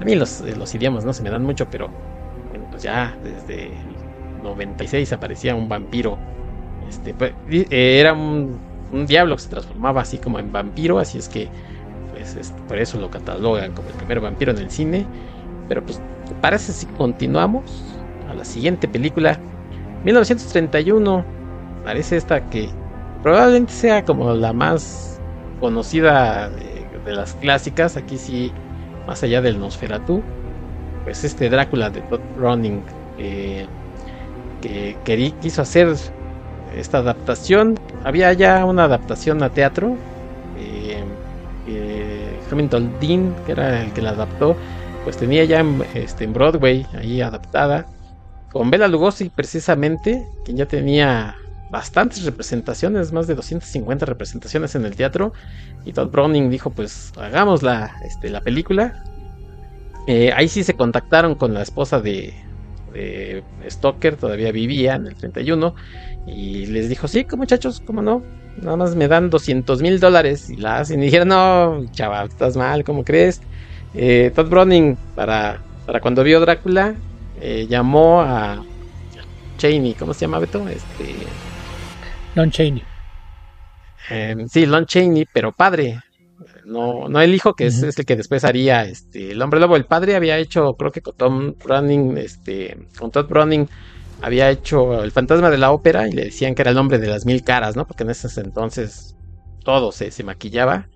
A 0.00 0.04
mí 0.04 0.14
los, 0.14 0.42
eh, 0.42 0.54
los 0.56 0.74
idiomas 0.74 1.04
no 1.04 1.12
se 1.12 1.22
me 1.22 1.30
dan 1.30 1.42
mucho, 1.42 1.66
pero 1.70 1.88
bueno, 2.50 2.66
pues 2.70 2.82
ya 2.82 3.16
desde 3.24 3.70
96 4.42 5.12
aparecía 5.12 5.54
un 5.54 5.68
vampiro. 5.68 6.18
Este, 6.88 7.14
pues, 7.14 7.32
eh, 7.50 7.98
era 7.98 8.12
un, 8.12 8.60
diablo 9.06 9.36
que 9.36 9.42
se 9.42 9.48
transformaba 9.48 10.02
así 10.02 10.18
como 10.18 10.38
en 10.38 10.52
vampiro, 10.52 10.98
así 10.98 11.18
es 11.18 11.28
que 11.28 11.48
pues 12.12 12.52
por 12.66 12.78
eso 12.78 12.98
lo 12.98 13.10
catalogan 13.10 13.72
como 13.72 13.88
el 13.88 13.94
primer 13.94 14.20
vampiro 14.20 14.52
en 14.52 14.58
el 14.58 14.70
cine. 14.70 15.06
Pero 15.66 15.82
pues 15.82 16.00
parece 16.40 16.72
si 16.72 16.86
continuamos 16.86 17.96
a 18.30 18.34
la 18.34 18.44
siguiente 18.44 18.86
película. 18.86 19.38
1931 20.04 21.24
parece 21.84 22.16
esta 22.16 22.48
que 22.50 22.68
probablemente 23.22 23.72
sea 23.72 24.04
como 24.04 24.32
la 24.32 24.52
más 24.52 25.20
conocida 25.60 26.50
de, 26.50 26.68
las 27.12 27.32
clásicas. 27.34 27.96
Aquí 27.96 28.18
sí, 28.18 28.52
más 29.06 29.22
allá 29.22 29.40
del 29.40 29.58
Nosferatu, 29.58 30.22
pues 31.04 31.24
este 31.24 31.48
Drácula 31.48 31.88
de 31.88 32.02
Todd 32.02 32.20
Browning 32.36 32.82
eh, 33.18 33.66
que, 34.60 35.32
quiso 35.40 35.62
hacer 35.62 35.94
esta 36.76 36.98
adaptación. 36.98 37.78
Había 38.04 38.32
ya 38.34 38.64
una 38.64 38.84
adaptación 38.84 39.42
a 39.42 39.50
teatro. 39.50 39.96
Eh, 40.58 41.02
eh, 41.66 42.38
Hamilton 42.50 42.92
Dean, 43.00 43.34
que 43.46 43.52
era 43.52 43.82
el 43.82 43.92
que 43.92 44.02
la 44.02 44.10
adaptó, 44.10 44.56
pues 45.04 45.16
tenía 45.16 45.44
ya 45.44 45.60
en, 45.60 45.82
este, 45.94 46.24
en 46.24 46.32
Broadway 46.32 46.86
ahí 46.98 47.20
adaptada. 47.20 47.86
Con 48.52 48.70
Bela 48.70 48.88
Lugosi 48.88 49.28
precisamente, 49.28 50.26
quien 50.44 50.56
ya 50.56 50.66
tenía 50.66 51.36
bastantes 51.70 52.24
representaciones, 52.24 53.12
más 53.12 53.26
de 53.26 53.34
250 53.34 54.06
representaciones 54.06 54.74
en 54.74 54.84
el 54.84 54.96
teatro. 54.96 55.32
Y 55.84 55.92
Todd 55.92 56.10
Browning 56.10 56.50
dijo, 56.50 56.70
pues 56.70 57.12
hagamos 57.16 57.62
la, 57.62 57.92
este, 58.04 58.30
la 58.30 58.40
película. 58.40 59.02
Eh, 60.06 60.32
ahí 60.34 60.48
sí 60.48 60.64
se 60.64 60.74
contactaron 60.74 61.34
con 61.34 61.52
la 61.54 61.62
esposa 61.62 62.00
de, 62.00 62.34
Stoker, 63.68 64.16
todavía 64.16 64.50
vivía 64.50 64.94
en 64.94 65.06
el 65.06 65.14
31. 65.14 65.74
Y 66.26 66.66
les 66.66 66.88
dijo, 66.88 67.08
sí, 67.08 67.26
muchachos, 67.36 67.82
¿cómo 67.84 68.02
no? 68.02 68.22
Nada 68.60 68.76
más 68.76 68.96
me 68.96 69.06
dan 69.06 69.30
200 69.30 69.82
mil 69.82 70.00
dólares. 70.00 70.50
Y 70.50 70.56
la 70.56 70.78
hacen. 70.78 71.00
Y 71.02 71.06
dijeron, 71.06 71.28
no, 71.28 71.84
chaval, 71.92 72.28
estás 72.28 72.56
mal, 72.56 72.84
¿cómo 72.84 73.04
crees? 73.04 73.40
Eh, 73.94 74.32
Todd 74.34 74.48
Browning, 74.48 74.96
para, 75.14 75.60
para 75.86 76.00
cuando 76.00 76.24
vio 76.24 76.40
Drácula, 76.40 76.94
eh, 77.40 77.66
llamó 77.68 78.20
a 78.20 78.64
Cheney, 79.58 79.94
¿cómo 79.94 80.14
se 80.14 80.22
llama 80.22 80.38
Beto? 80.38 80.66
Este, 80.68 81.14
Lon 82.38 82.50
Chaney. 82.52 82.82
Em, 84.10 84.48
sí, 84.48 84.64
Lon 84.64 84.86
Chaney, 84.86 85.26
pero 85.32 85.52
padre. 85.52 86.00
No, 86.64 87.08
no 87.08 87.20
el 87.20 87.34
hijo, 87.34 87.54
que 87.54 87.66
es, 87.66 87.82
el 87.82 88.04
que 88.04 88.14
después 88.14 88.44
haría 88.44 88.84
este, 88.84 89.32
el 89.32 89.42
hombre 89.42 89.58
lobo. 89.58 89.74
El 89.74 89.86
padre 89.86 90.14
había 90.14 90.38
hecho, 90.38 90.74
creo 90.74 90.92
que 90.92 91.00
con 91.00 91.16
Tom 91.16 91.54
Browning, 91.64 92.16
este, 92.16 92.78
con 92.96 93.10
Todd 93.10 93.26
Browning, 93.26 93.68
había 94.22 94.50
hecho 94.50 95.02
el 95.02 95.10
fantasma 95.10 95.50
de 95.50 95.58
la 95.58 95.72
ópera 95.72 96.06
y 96.06 96.12
le 96.12 96.26
decían 96.26 96.54
que 96.54 96.62
era 96.62 96.70
el 96.70 96.78
hombre 96.78 96.98
de 96.98 97.08
las 97.08 97.26
mil 97.26 97.42
caras, 97.42 97.74
¿no? 97.74 97.86
Porque 97.86 98.04
en 98.04 98.10
ese 98.10 98.28
entonces 98.40 99.16
todo 99.64 99.90
se, 99.90 100.10
se 100.10 100.22
maquillaba. 100.22 100.88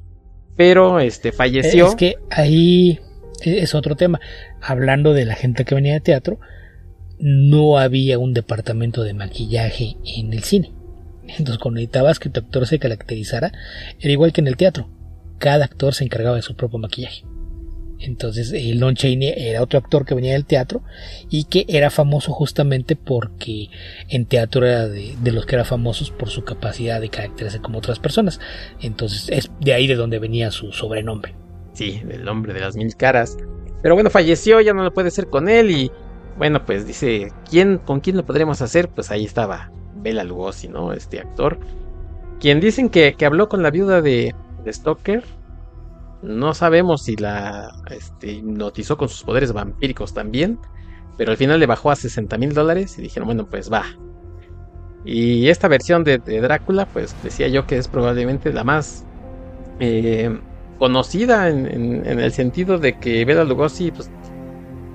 Pero 0.56 1.00
este 1.00 1.32
falleció. 1.32 1.88
Es 1.88 1.96
que 1.96 2.16
ahí 2.30 3.00
es 3.42 3.74
otro 3.74 3.96
tema. 3.96 4.20
Hablando 4.60 5.12
de 5.12 5.24
la 5.24 5.34
gente 5.34 5.64
que 5.64 5.74
venía 5.74 5.94
de 5.94 6.00
teatro, 6.00 6.38
no 7.18 7.78
había 7.78 8.18
un 8.18 8.34
departamento 8.34 9.02
de 9.02 9.14
maquillaje 9.14 9.96
en 10.04 10.32
el 10.32 10.44
cine. 10.44 10.81
Entonces, 11.38 11.58
cuando 11.58 11.76
necesitabas 11.76 12.18
que 12.18 12.30
tu 12.30 12.40
actor 12.40 12.66
se 12.66 12.78
caracterizara, 12.78 13.52
era 14.00 14.12
igual 14.12 14.32
que 14.32 14.40
en 14.40 14.48
el 14.48 14.56
teatro. 14.56 14.88
Cada 15.38 15.64
actor 15.64 15.94
se 15.94 16.04
encargaba 16.04 16.36
de 16.36 16.42
su 16.42 16.54
propio 16.54 16.78
maquillaje. 16.78 17.24
Entonces, 17.98 18.52
el 18.52 18.80
Lon 18.80 18.96
Chaney 18.96 19.32
era 19.36 19.62
otro 19.62 19.78
actor 19.78 20.04
que 20.04 20.14
venía 20.14 20.32
del 20.32 20.44
teatro 20.44 20.82
y 21.30 21.44
que 21.44 21.64
era 21.68 21.88
famoso 21.88 22.32
justamente 22.32 22.96
porque 22.96 23.68
en 24.08 24.26
teatro 24.26 24.66
era 24.66 24.88
de, 24.88 25.14
los 25.30 25.46
que 25.46 25.54
eran 25.54 25.66
famosos 25.66 26.10
por 26.10 26.28
su 26.28 26.42
capacidad 26.42 27.00
de 27.00 27.10
caracterizarse 27.10 27.62
como 27.62 27.78
otras 27.78 28.00
personas. 28.00 28.40
Entonces, 28.80 29.28
es 29.28 29.50
de 29.60 29.72
ahí 29.72 29.86
de 29.86 29.94
donde 29.94 30.18
venía 30.18 30.50
su 30.50 30.72
sobrenombre. 30.72 31.34
Sí, 31.74 32.02
el 32.10 32.28
hombre 32.28 32.52
de 32.52 32.60
las 32.60 32.76
mil 32.76 32.94
caras. 32.96 33.36
Pero 33.82 33.94
bueno, 33.94 34.10
falleció, 34.10 34.60
ya 34.60 34.74
no 34.74 34.82
lo 34.82 34.92
puede 34.92 35.10
ser 35.10 35.28
con 35.28 35.48
él 35.48 35.70
y 35.70 35.90
bueno, 36.36 36.64
pues 36.66 36.86
dice, 36.86 37.32
¿quién, 37.48 37.78
¿con 37.78 38.00
quién 38.00 38.16
lo 38.16 38.26
podríamos 38.26 38.62
hacer? 38.62 38.88
Pues 38.88 39.10
ahí 39.10 39.24
estaba 39.24 39.70
Bela 40.02 40.24
Lugosi, 40.24 40.68
¿no? 40.68 40.92
Este 40.92 41.20
actor. 41.20 41.58
Quien 42.40 42.60
dicen 42.60 42.88
que, 42.88 43.14
habló 43.24 43.48
con 43.48 43.62
la 43.62 43.70
viuda 43.70 44.02
de, 44.02 44.34
de 44.64 44.72
Stoker. 44.72 45.24
No 46.22 46.54
sabemos 46.54 47.04
si 47.04 47.16
la 47.16 47.72
este, 47.90 48.32
hipnotizó 48.32 48.96
con 48.96 49.08
sus 49.08 49.22
poderes 49.22 49.52
vampíricos 49.52 50.14
también. 50.14 50.58
Pero 51.16 51.30
al 51.30 51.36
final 51.36 51.60
le 51.60 51.66
bajó 51.66 51.90
a 51.90 51.96
60 51.96 52.38
mil 52.38 52.54
dólares 52.54 52.98
y 52.98 53.02
dijeron, 53.02 53.26
bueno, 53.26 53.46
pues 53.48 53.72
va. 53.72 53.84
Y 55.04 55.48
esta 55.48 55.68
versión 55.68 56.04
de, 56.04 56.18
Drácula, 56.18 56.86
pues 56.86 57.14
decía 57.22 57.48
yo 57.48 57.66
que 57.66 57.76
es 57.76 57.88
probablemente 57.88 58.52
la 58.52 58.64
más 58.64 59.04
eh, 59.80 60.38
conocida 60.78 61.48
en, 61.48 62.06
el 62.06 62.32
sentido 62.32 62.78
de 62.78 62.98
que 62.98 63.24
Bela 63.24 63.44
Lugosi, 63.44 63.90
pues 63.90 64.10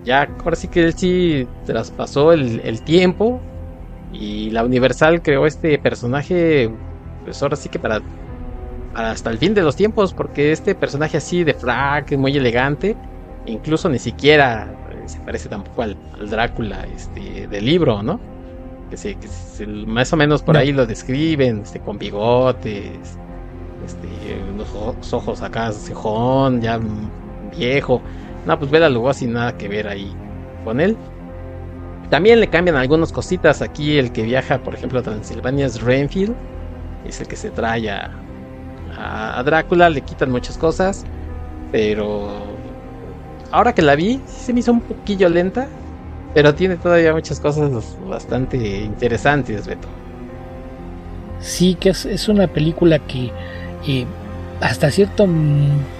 ya 0.03 0.30
ahora 0.43 0.55
sí 0.55 0.70
que 0.70 0.84
él 0.84 0.93
sí 0.93 1.47
traspasó 1.66 2.32
el, 2.32 2.62
el 2.62 2.82
tiempo 2.84 3.41
y 4.14 4.49
la 4.51 4.64
Universal 4.64 5.22
creó 5.22 5.45
este 5.45 5.78
personaje, 5.78 6.70
pues 7.26 7.41
ahora 7.41 7.55
sí 7.55 7.70
que 7.70 7.80
para, 7.80 8.01
hasta 8.93 9.30
el 9.30 9.38
fin 9.38 9.53
de 9.53 9.62
los 9.62 9.76
tiempos, 9.76 10.14
porque 10.14 10.51
este 10.51 10.76
personaje 10.76 11.18
así 11.18 11.43
de 11.43 11.53
frac, 11.53 12.12
muy 12.18 12.36
elegante, 12.36 12.95
incluso 13.45 13.89
ni 13.89 13.99
siquiera 13.99 14.74
eh, 14.91 15.03
se 15.08 15.20
parece 15.20 15.49
tampoco 15.49 15.84
al, 15.84 15.97
Drácula 16.30 16.86
este, 16.95 17.47
del 17.47 17.66
libro, 17.66 18.01
¿no? 18.01 18.20
Que, 18.89 18.97
se, 18.97 19.18
más 19.68 20.12
o 20.14 20.18
menos 20.18 20.41
por 20.41 20.58
ahí 20.58 20.72
lo 20.72 20.86
describen, 20.86 21.62
este, 21.62 21.80
con 21.80 21.97
bigotes, 21.97 23.18
este, 23.86 24.08
unos 24.53 25.14
ojos 25.14 25.41
acá, 25.41 25.72
cejón, 25.72 26.62
ya 26.62 26.80
viejo. 27.55 28.01
No, 28.45 28.58
pues 28.58 28.72
Bela 28.72 28.89
así 29.10 29.28
nada 29.28 29.58
que 29.58 29.68
ver 29.68 29.88
ahí 29.88 30.14
con 30.64 30.80
él. 30.80 30.95
También 32.10 32.39
le 32.39 32.47
cambian 32.47 32.78
algunas 32.78 33.12
cositas. 33.12 33.62
Aquí 33.62 33.97
el 33.97 34.12
que 34.12 34.24
viaja, 34.24 34.60
por 34.60 34.74
ejemplo, 34.74 34.99
a 34.99 35.03
Transilvania 35.03 35.66
es 35.66 35.82
Renfield. 35.82 36.36
Es 37.05 37.20
el 37.20 37.28
que 37.28 37.36
se 37.36 37.49
trae 37.49 37.89
a, 37.89 39.43
Drácula. 39.43 39.89
Le 39.89 40.01
quitan 40.01 40.32
muchas 40.32 40.58
cosas. 40.58 41.05
Pero 41.72 42.30
ahora 43.51 43.74
que 43.74 43.82
la 43.82 43.95
vi, 43.95 44.22
se 44.26 44.53
me 44.53 44.62
hizo 44.62 44.72
un 44.72 44.82
poquillo 44.82 45.28
lenta. 45.30 45.68
Pero 46.34 46.53
tiene 46.55 46.78
todavía 46.78 47.14
muchas 47.14 47.39
cosas 47.39 47.72
bastante 48.08 48.58
interesantes, 48.58 49.68
Beto. 49.68 49.88
Sí, 51.39 51.76
que 51.76 51.89
es, 51.89 52.30
una 52.30 52.47
película 52.47 52.99
que 52.99 53.32
eh, 53.88 54.05
hasta 54.60 54.91
cierto 54.91 55.28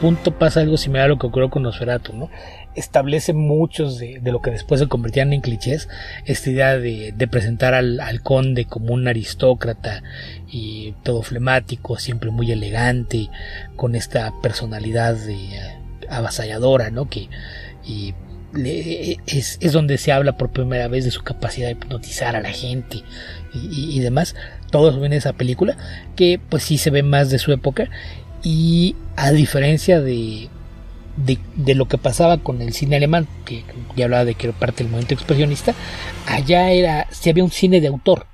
punto 0.02 0.32
pasa 0.32 0.62
algo 0.62 0.78
similar 0.78 1.06
a 1.06 1.10
lo 1.10 1.18
que 1.18 1.28
ocurrió 1.28 1.50
con 1.50 1.64
Nosferatu, 1.64 2.14
¿no? 2.14 2.30
Establece 2.78 3.34
muchos 3.34 3.98
de, 3.98 4.22
lo 4.24 4.42
que 4.42 4.52
después 4.52 4.80
se 4.80 4.88
convertían 4.88 5.34
en 5.34 5.42
clichés, 5.42 5.90
esta 6.26 6.50
idea 6.50 6.78
de, 6.78 7.28
presentar 7.30 7.74
al, 7.74 8.22
conde 8.24 8.66
como 8.66 8.94
un 8.94 9.08
aristócrata 9.08 10.04
y 10.50 10.94
todo 11.04 11.22
flemático, 11.24 11.98
siempre 11.98 12.32
muy 12.32 12.52
elegante, 12.52 13.30
con 13.76 13.96
esta 13.96 14.34
personalidad 14.42 15.16
de, 15.16 15.34
eh, 15.34 15.78
avasalladora, 16.10 16.90
¿no? 16.92 17.10
Que 17.10 17.30
y 17.86 18.14
es, 19.26 19.58
es, 19.62 19.72
donde 19.74 19.98
se 19.98 20.12
habla 20.12 20.38
por 20.38 20.50
primera 20.50 20.88
vez 20.88 21.06
de 21.06 21.12
su 21.12 21.24
capacidad 21.24 21.68
de 21.68 21.74
hipnotizar 21.74 22.36
a 22.36 22.42
la 22.42 22.52
gente 22.52 23.04
y, 23.54 24.00
demás. 24.00 24.36
Todo 24.72 24.90
eso 24.90 25.04
en 25.06 25.14
esa 25.14 25.34
película, 25.34 25.78
que 26.16 26.40
pues 26.50 26.64
sí 26.64 26.78
se 26.78 26.90
ve 26.90 27.04
más 27.04 27.30
de 27.30 27.40
su 27.40 27.52
época 27.52 27.90
y 28.44 28.96
a 29.16 29.32
diferencia 29.32 30.02
de, 30.02 30.50
de, 31.18 31.76
lo 31.76 31.88
que 31.88 31.98
pasaba 31.98 32.38
con 32.38 32.62
el 32.62 32.74
cine 32.74 32.96
alemán, 32.96 33.28
que 33.46 33.64
ya 33.96 34.06
hablaba 34.06 34.26
de 34.26 34.36
que 34.36 34.48
era 34.48 34.58
parte 34.58 34.84
del 34.84 34.92
movimiento 34.92 35.16
expresionista, 35.16 35.74
allá 36.26 36.72
era, 36.72 37.08
si 37.12 37.30
había 37.30 37.44
un 37.44 37.52
cine 37.52 37.82
de 37.82 37.88
autor. 37.88 38.28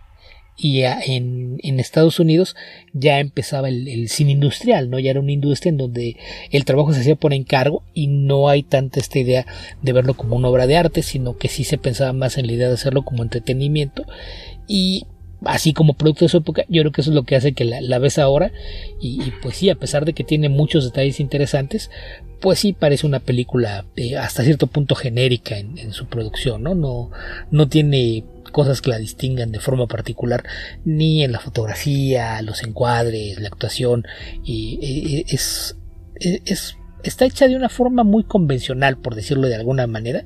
Y 0.55 0.83
en, 0.83 1.57
en 1.63 1.79
Estados 1.79 2.19
Unidos 2.19 2.55
ya 2.93 3.19
empezaba 3.19 3.69
el, 3.69 4.07
cine 4.07 4.33
industrial, 4.33 4.91
¿no? 4.91 4.99
Ya 4.99 5.09
era 5.09 5.19
una 5.19 5.31
industria 5.31 5.71
en 5.71 5.77
donde 5.77 6.15
el 6.51 6.63
trabajo 6.63 6.93
se 6.93 6.99
hacía 6.99 7.15
por 7.15 7.33
encargo 7.33 7.81
y 7.95 8.05
no 8.05 8.49
hay 8.49 8.61
tanta 8.61 8.99
esta 8.99 9.17
idea 9.17 9.47
de 9.81 9.93
verlo 9.93 10.13
como 10.13 10.35
una 10.35 10.49
obra 10.49 10.67
de 10.67 10.77
arte, 10.77 11.01
sino 11.01 11.37
que 11.37 11.47
sí 11.47 11.63
se 11.63 11.79
pensaba 11.79 12.13
más 12.13 12.37
en 12.37 12.45
la 12.45 12.53
idea 12.53 12.67
de 12.67 12.75
hacerlo 12.75 13.03
como 13.03 13.23
entretenimiento. 13.23 14.05
Y 14.67 15.07
así 15.45 15.73
como 15.73 15.93
producto 15.93 16.25
de 16.25 16.29
su 16.29 16.37
época, 16.37 16.65
yo 16.69 16.81
creo 16.81 16.91
que 16.91 17.01
eso 17.01 17.11
es 17.11 17.15
lo 17.15 17.23
que 17.23 17.35
hace 17.35 17.53
que 17.53 17.65
la, 17.65 17.99
ves 17.99 18.17
ahora 18.19 18.51
y, 18.99 19.31
pues 19.41 19.57
sí, 19.57 19.69
a 19.69 19.75
pesar 19.75 20.05
de 20.05 20.13
que 20.13 20.23
tiene 20.23 20.49
muchos 20.49 20.85
detalles 20.85 21.19
interesantes, 21.19 21.89
pues 22.39 22.59
sí 22.59 22.73
parece 22.73 23.07
una 23.07 23.19
película 23.19 23.85
eh, 23.95 24.17
hasta 24.17 24.43
cierto 24.43 24.67
punto 24.67 24.95
genérica 24.95 25.57
en, 25.57 25.93
su 25.93 26.07
producción, 26.07 26.63
¿no? 26.63 26.75
¿no? 26.75 27.11
No 27.51 27.67
tiene 27.69 28.25
cosas 28.51 28.81
que 28.81 28.89
la 28.89 28.97
distingan 28.97 29.51
de 29.51 29.59
forma 29.59 29.87
particular, 29.87 30.43
ni 30.85 31.23
en 31.23 31.31
la 31.31 31.39
fotografía, 31.39 32.41
los 32.41 32.63
encuadres, 32.63 33.39
la 33.39 33.47
actuación, 33.47 34.05
y, 34.43 35.25
es, 35.29 35.77
es, 36.19 36.77
está 37.03 37.25
hecha 37.25 37.47
de 37.47 37.55
una 37.55 37.69
forma 37.69 38.03
muy 38.03 38.23
convencional, 38.23 38.97
por 38.97 39.15
decirlo 39.15 39.47
de 39.47 39.55
alguna 39.55 39.87
manera, 39.87 40.23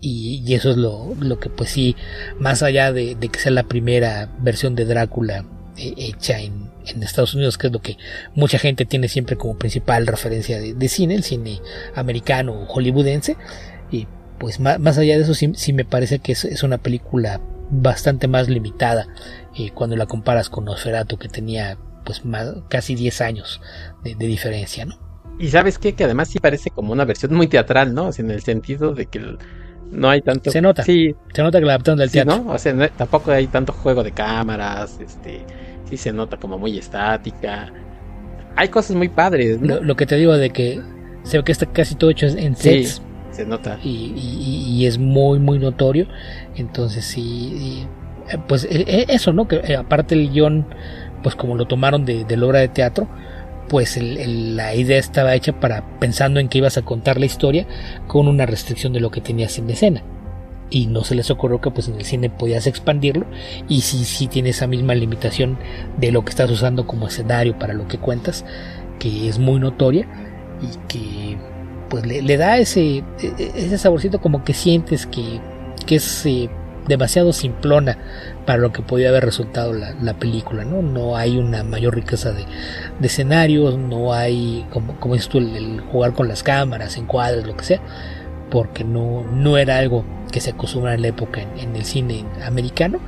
y, 0.00 0.54
eso 0.54 0.70
es 0.70 0.76
lo, 0.76 1.14
lo, 1.20 1.38
que 1.40 1.50
pues 1.50 1.70
sí, 1.70 1.96
más 2.38 2.62
allá 2.62 2.92
de, 2.92 3.16
que 3.16 3.38
sea 3.38 3.52
la 3.52 3.64
primera 3.64 4.30
versión 4.40 4.74
de 4.74 4.84
Drácula 4.84 5.44
eh, 5.76 5.94
hecha 5.96 6.40
en, 6.40 6.70
en, 6.86 7.02
Estados 7.02 7.34
Unidos, 7.34 7.58
que 7.58 7.66
es 7.66 7.72
lo 7.72 7.80
que 7.80 7.96
mucha 8.34 8.58
gente 8.58 8.84
tiene 8.84 9.08
siempre 9.08 9.36
como 9.36 9.58
principal 9.58 10.06
referencia 10.06 10.60
de, 10.60 10.88
cine, 10.88 11.14
el 11.14 11.24
cine 11.24 11.60
americano 11.94 12.52
o 12.52 12.66
hollywoodense, 12.66 13.36
y 13.90 14.06
pues 14.38 14.60
más, 14.60 14.78
más, 14.78 14.98
allá 14.98 15.16
de 15.16 15.24
eso 15.24 15.34
sí, 15.34 15.52
sí 15.56 15.72
me 15.72 15.84
parece 15.84 16.20
que 16.20 16.32
es, 16.32 16.44
es, 16.44 16.62
una 16.62 16.78
película 16.78 17.40
bastante 17.70 18.28
más 18.28 18.48
limitada 18.48 19.08
eh, 19.58 19.70
cuando 19.74 19.96
la 19.96 20.06
comparas 20.06 20.48
con 20.48 20.64
Nosferatu 20.64 21.18
que 21.18 21.28
tenía 21.28 21.76
pues 22.04 22.24
más, 22.24 22.54
casi 22.68 22.94
10 22.94 23.20
años 23.20 23.60
de, 24.04 24.14
de 24.14 24.26
diferencia, 24.26 24.84
¿no? 24.86 25.08
Y 25.40 25.48
sabes 25.50 25.78
qué, 25.78 25.94
que 25.94 26.04
además 26.04 26.28
sí 26.28 26.40
parece 26.40 26.70
como 26.70 26.92
una 26.92 27.04
versión 27.04 27.32
muy 27.34 27.46
teatral, 27.46 27.94
¿no? 27.94 28.10
en 28.16 28.30
el 28.30 28.42
sentido 28.42 28.92
de 28.92 29.06
que 29.06 29.18
el, 29.18 29.38
no 29.90 30.08
hay 30.08 30.22
tanto. 30.22 30.50
Se 30.50 30.60
nota. 30.60 30.82
Sí. 30.82 31.14
Se 31.32 31.42
nota 31.42 31.58
que 31.58 31.66
la 31.66 31.72
adaptaron 31.74 31.98
del 31.98 32.10
teatro. 32.10 32.36
¿no? 32.44 32.52
O 32.52 32.58
sea, 32.58 32.88
tampoco 32.90 33.30
hay 33.30 33.46
tanto 33.46 33.72
juego 33.72 34.02
de 34.02 34.12
cámaras. 34.12 34.98
Este, 35.00 35.42
sí 35.88 35.96
se 35.96 36.12
nota 36.12 36.36
como 36.36 36.58
muy 36.58 36.78
estática. 36.78 37.72
Hay 38.56 38.68
cosas 38.68 38.96
muy 38.96 39.08
padres. 39.08 39.60
Lo, 39.60 39.96
que 39.96 40.06
te 40.06 40.16
digo 40.16 40.36
de 40.36 40.50
que 40.50 40.80
se 41.22 41.38
ve 41.38 41.44
que 41.44 41.52
está 41.52 41.66
casi 41.66 41.94
todo 41.94 42.10
hecho 42.10 42.26
en 42.26 42.56
sets. 42.56 42.94
Sí, 42.96 43.02
se 43.30 43.46
nota. 43.46 43.78
Y, 43.82 44.84
es 44.86 44.98
muy, 44.98 45.38
muy 45.38 45.58
notorio. 45.58 46.06
Entonces, 46.56 47.04
sí. 47.04 47.86
pues 48.46 48.64
e, 48.64 48.84
e, 48.86 49.06
eso, 49.08 49.32
¿no? 49.32 49.46
Que 49.46 49.56
eh, 49.56 49.76
aparte 49.76 50.14
el 50.14 50.30
guion, 50.30 50.66
pues 51.22 51.34
como 51.34 51.56
lo 51.56 51.66
tomaron 51.66 52.04
de, 52.04 52.24
de 52.24 52.36
la 52.36 52.46
obra 52.46 52.60
de 52.60 52.68
teatro 52.68 53.08
pues 53.68 53.98
la 54.00 54.74
idea 54.74 54.98
estaba 54.98 55.34
hecha 55.34 55.58
para 55.60 55.98
pensando 55.98 56.40
en 56.40 56.48
que 56.48 56.58
ibas 56.58 56.78
a 56.78 56.82
contar 56.82 57.18
la 57.20 57.26
historia 57.26 57.66
con 58.06 58.28
una 58.28 58.46
restricción 58.46 58.92
de 58.92 59.00
lo 59.00 59.10
que 59.10 59.20
tenías 59.20 59.58
en 59.58 59.70
escena. 59.70 60.02
Y 60.70 60.86
no 60.86 61.02
se 61.02 61.14
les 61.14 61.30
ocurrió 61.30 61.60
que 61.60 61.70
pues 61.70 61.88
en 61.88 61.94
el 61.94 62.04
cine 62.04 62.28
podías 62.28 62.66
expandirlo 62.66 63.26
y 63.68 63.80
si 63.80 64.04
sí, 64.04 64.26
tiene 64.26 64.50
esa 64.50 64.66
misma 64.66 64.94
limitación 64.94 65.58
de 65.96 66.12
lo 66.12 66.24
que 66.24 66.30
estás 66.30 66.50
usando 66.50 66.86
como 66.86 67.08
escenario 67.08 67.58
para 67.58 67.72
lo 67.72 67.88
que 67.88 67.96
cuentas 67.96 68.44
que 68.98 69.28
es 69.28 69.38
muy 69.38 69.60
notoria 69.60 70.06
y 70.60 70.76
que 70.88 71.38
pues 71.88 72.04
le, 72.06 72.36
da 72.36 72.58
ese, 72.58 72.98
e, 72.98 73.52
ese 73.54 73.78
saborcito 73.78 74.20
como 74.20 74.44
que 74.44 74.52
sientes 74.52 75.06
que, 75.06 75.40
que 75.86 75.96
es 75.96 76.26
eh, 76.26 76.50
demasiado 76.86 77.32
simplona 77.32 77.98
para 78.48 78.60
lo 78.60 78.72
que 78.72 78.80
podía 78.80 79.10
haber 79.10 79.26
resultado 79.26 79.74
la, 79.74 80.14
película, 80.14 80.64
¿no? 80.64 81.16
Hay 81.18 81.36
una 81.36 81.64
mayor 81.64 81.94
riqueza 81.94 82.32
de, 82.32 82.46
escenarios, 83.02 83.76
no 83.76 84.14
hay, 84.14 84.64
como, 84.70 84.98
como 84.98 85.12
dices 85.12 85.28
tú, 85.28 85.36
el, 85.36 85.82
jugar 85.82 86.14
con 86.14 86.28
las 86.28 86.42
cámaras, 86.42 86.96
encuadres, 86.96 87.46
lo 87.46 87.54
que 87.58 87.66
sea, 87.66 87.80
porque 88.50 88.84
no, 88.84 89.22
no 89.30 89.58
era 89.58 89.76
algo 89.76 90.02
que 90.32 90.40
se 90.40 90.52
acostumbraba 90.52 90.94
en 90.94 91.02
la 91.02 91.08
época 91.08 91.42
en, 91.58 91.76
el 91.76 91.84
cine 91.84 92.24
americano. 92.42 93.00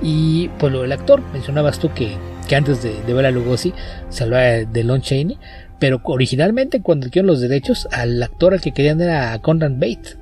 Y 0.00 0.50
pues 0.60 0.72
lo 0.72 0.82
del 0.82 0.92
actor, 0.92 1.20
mencionabas 1.32 1.80
tú 1.80 1.92
que, 1.92 2.16
antes 2.54 2.80
de, 2.80 3.02
de 3.02 3.12
ver 3.12 3.26
a 3.26 3.32
Lugosi 3.32 3.74
se 4.08 4.22
hablaba 4.22 4.44
de 4.44 4.84
Lon 4.84 5.00
Chaney, 5.00 5.36
pero 5.80 6.00
originalmente 6.04 6.80
cuando 6.80 7.06
adquirieron 7.06 7.26
los 7.26 7.40
derechos, 7.40 7.88
al 7.90 8.22
actor 8.22 8.54
al 8.54 8.60
que 8.60 8.70
querían 8.70 9.00
era 9.00 9.36
Conrad 9.40 9.72
Bates 9.72 10.16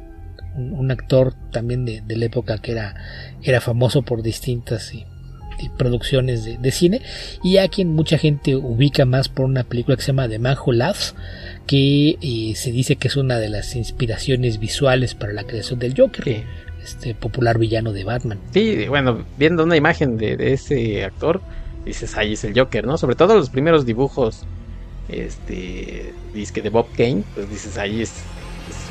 un, 0.56 0.90
actor 0.90 1.34
también 1.50 1.84
de, 1.84 2.02
la 2.08 2.24
época 2.24 2.58
que 2.58 2.72
era, 2.72 2.94
era 3.42 3.60
famoso 3.60 4.02
por 4.02 4.22
distintas 4.22 4.92
producciones 5.76 6.44
de, 6.44 6.70
cine. 6.70 7.02
Y 7.42 7.58
a 7.58 7.68
quien 7.68 7.94
mucha 7.94 8.18
gente 8.18 8.56
ubica 8.56 9.04
más 9.04 9.28
por 9.28 9.46
una 9.46 9.64
película 9.64 9.96
que 9.96 10.02
se 10.02 10.08
llama 10.08 10.28
The 10.28 10.38
Man 10.38 10.56
Who 10.64 10.72
Laughs 10.72 11.14
que 11.66 12.18
eh, 12.20 12.54
se 12.56 12.72
dice 12.72 12.96
que 12.96 13.08
es 13.08 13.16
una 13.16 13.38
de 13.38 13.48
las 13.48 13.74
inspiraciones 13.74 14.58
visuales 14.58 15.14
para 15.14 15.32
la 15.32 15.44
creación 15.44 15.78
del 15.78 15.94
Joker 15.96 16.44
este 16.82 17.14
popular 17.14 17.58
villano 17.58 17.92
de 17.92 18.04
Batman. 18.04 18.38
Sí 18.52 18.86
bueno 18.86 19.24
viendo 19.38 19.64
una 19.64 19.76
imagen 19.76 20.18
de, 20.18 20.52
ese 20.52 21.04
actor 21.04 21.40
dices 21.86 22.18
ahí 22.18 22.34
es 22.34 22.44
el 22.44 22.58
Joker 22.58 22.86
no 22.86 22.98
sobre 22.98 23.16
todo 23.16 23.34
los 23.34 23.48
primeros 23.48 23.86
dibujos 23.86 24.44
este 25.08 26.12
que 26.52 26.62
de 26.62 26.68
Bob 26.68 26.86
Kane 26.96 27.22
pues 27.34 27.48
dices 27.48 27.78
ahí 27.78 28.02
es 28.02 28.12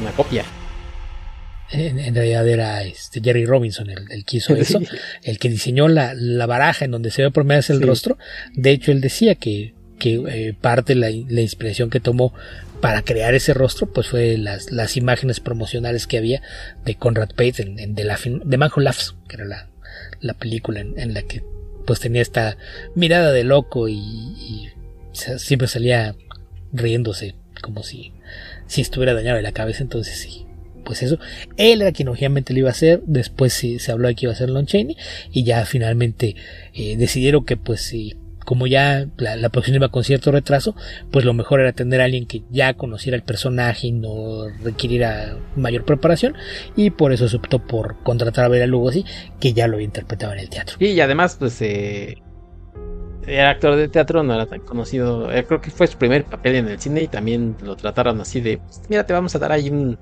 una 0.02 0.12
copia 0.12 0.44
en, 1.72 2.16
realidad 2.16 2.48
era 2.48 2.84
este 2.84 3.22
Jerry 3.22 3.46
Robinson 3.46 3.90
el, 3.90 4.26
que 4.26 4.38
hizo 4.38 4.56
eso, 4.58 4.80
el 5.24 5.40
que 5.40 5.50
diseñó 5.50 5.88
la, 5.88 6.14
baraja 6.46 6.86
en 6.86 6.92
donde 6.92 7.12
se 7.12 7.24
ve 7.24 7.32
por 7.32 7.46
vez 7.46 7.70
el 7.70 7.82
rostro. 7.82 8.18
De 8.54 8.72
hecho, 8.72 8.92
él 8.92 9.02
decía 9.02 9.36
que, 9.36 9.74
que 10.00 10.22
eh, 10.28 10.54
parte 10.60 10.96
de 10.96 11.00
la, 11.00 11.42
inspiración 11.42 11.90
que 11.90 12.00
tomó 12.00 12.34
para 12.82 13.02
crear 13.02 13.34
ese 13.34 13.54
rostro, 13.54 13.92
pues 13.92 14.08
fue 14.08 14.38
las, 14.38 14.72
las 14.72 14.98
imágenes 14.98 15.40
promocionales 15.40 16.06
que 16.06 16.18
había 16.18 16.42
de 16.84 16.96
Conrad 16.96 17.30
Pate 17.30 17.62
en, 17.62 17.96
de, 17.96 18.04
la, 18.04 18.20
de 18.24 18.58
Manjo 18.58 18.82
Laughs, 18.82 19.16
que 19.30 19.38
era 19.38 19.46
la, 19.46 19.70
la 20.20 20.34
película 20.34 20.82
en, 20.82 21.14
la 21.14 21.22
que 21.22 21.44
pues 21.86 22.00
tenía 22.00 22.22
esta 22.22 22.58
mirada 22.96 23.32
de 23.32 23.44
loco 23.44 23.88
y, 23.90 24.70
siempre 25.14 25.68
salía 25.68 26.16
riéndose 26.72 27.36
como 27.62 27.84
si, 27.84 28.14
si 28.66 28.82
estuviera 28.82 29.14
dañado 29.14 29.38
de 29.38 29.44
la 29.44 29.52
cabeza, 29.52 29.84
entonces 29.84 30.18
sí, 30.18 30.43
pues 30.84 31.04
eso, 31.04 31.18
él 31.58 31.82
era 31.82 31.92
quien 31.92 32.08
obviamente 32.08 32.54
lo 32.54 32.60
iba 32.60 32.70
a 32.70 32.72
hacer, 32.72 33.02
después 33.06 33.54
se, 33.54 33.92
habló 33.92 34.08
de 34.08 34.16
que 34.16 34.26
iba 34.26 34.34
a 34.34 34.36
ser 34.36 34.50
Lon 34.50 34.66
Chaney 34.66 34.98
y 35.32 35.44
ya 35.44 35.66
finalmente 35.66 36.36
eh, 36.74 36.96
decidieron 36.98 37.46
que 37.46 37.58
pues 37.58 37.82
si 37.82 38.16
como 38.46 38.68
ya 38.68 39.08
la, 39.18 39.36
la, 39.36 39.50
producción 39.50 39.76
iba 39.76 39.90
con 39.90 40.04
cierto 40.04 40.32
retraso, 40.32 40.76
pues 41.12 41.26
lo 41.26 41.34
mejor 41.34 41.62
era 41.62 41.72
tener 41.72 42.02
a 42.02 42.06
alguien 42.06 42.26
que 42.26 42.44
ya 42.50 42.74
conociera 42.74 43.16
el 43.16 43.24
personaje 43.24 43.88
y 43.88 43.92
no 43.92 44.50
requiriera 44.64 45.38
mayor 45.56 45.86
preparación 45.86 46.36
y 46.76 46.90
por 46.90 47.14
eso 47.14 47.30
se 47.30 47.38
optó 47.38 47.60
por 47.60 48.04
contratar 48.04 48.46
a 48.46 48.50
Vera 48.50 48.68
Lugosi 48.68 49.06
que 49.40 49.54
ya 49.54 49.68
lo 49.68 49.80
interpretaba 49.80 50.34
en 50.34 50.40
el 50.40 50.50
teatro. 50.50 50.76
Y 50.80 51.00
además 51.00 51.38
pues 51.40 51.62
eh, 51.62 52.18
era 53.26 53.52
actor 53.52 53.76
de 53.76 53.88
teatro, 53.88 54.24
no 54.24 54.34
era 54.34 54.46
tan 54.46 54.60
conocido, 54.62 55.32
eh, 55.32 55.46
creo 55.46 55.62
que 55.62 55.72
fue 55.72 55.88
su 55.88 55.98
primer 55.98 56.26
papel 56.26 56.56
en 56.56 56.68
el 56.68 56.80
cine 56.80 57.04
y 57.04 57.08
también 57.08 57.56
lo 57.62 57.76
trataron 57.76 58.20
así 58.22 58.42
de, 58.42 58.58
pues, 58.58 58.82
mira, 58.90 59.06
te 59.06 59.14
vamos 59.14 59.36
a 59.36 59.40
dar 59.40 59.52
ahí 59.52 59.70
un 59.70 59.98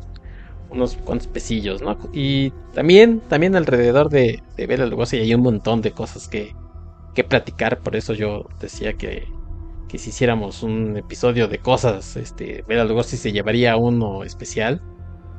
unos 0.71 0.95
cuantos 0.95 1.27
pesillos, 1.27 1.81
¿no? 1.81 1.97
Y 2.13 2.51
también, 2.73 3.19
también 3.27 3.55
alrededor 3.55 4.09
de, 4.09 4.41
de 4.55 4.67
Bela 4.67 4.85
Lugosi 4.85 5.17
hay 5.17 5.33
un 5.33 5.41
montón 5.41 5.81
de 5.81 5.91
cosas 5.91 6.27
que, 6.27 6.55
que 7.13 7.23
platicar, 7.23 7.79
por 7.79 7.95
eso 7.95 8.13
yo 8.13 8.45
decía 8.59 8.93
que, 8.93 9.27
que 9.89 9.97
si 9.97 10.09
hiciéramos 10.09 10.63
un 10.63 10.97
episodio 10.97 11.47
de 11.47 11.59
cosas, 11.59 12.15
este, 12.15 12.63
Bela 12.67 12.85
Lugosi 12.85 13.17
se 13.17 13.31
llevaría 13.31 13.75
uno 13.75 14.23
especial. 14.23 14.81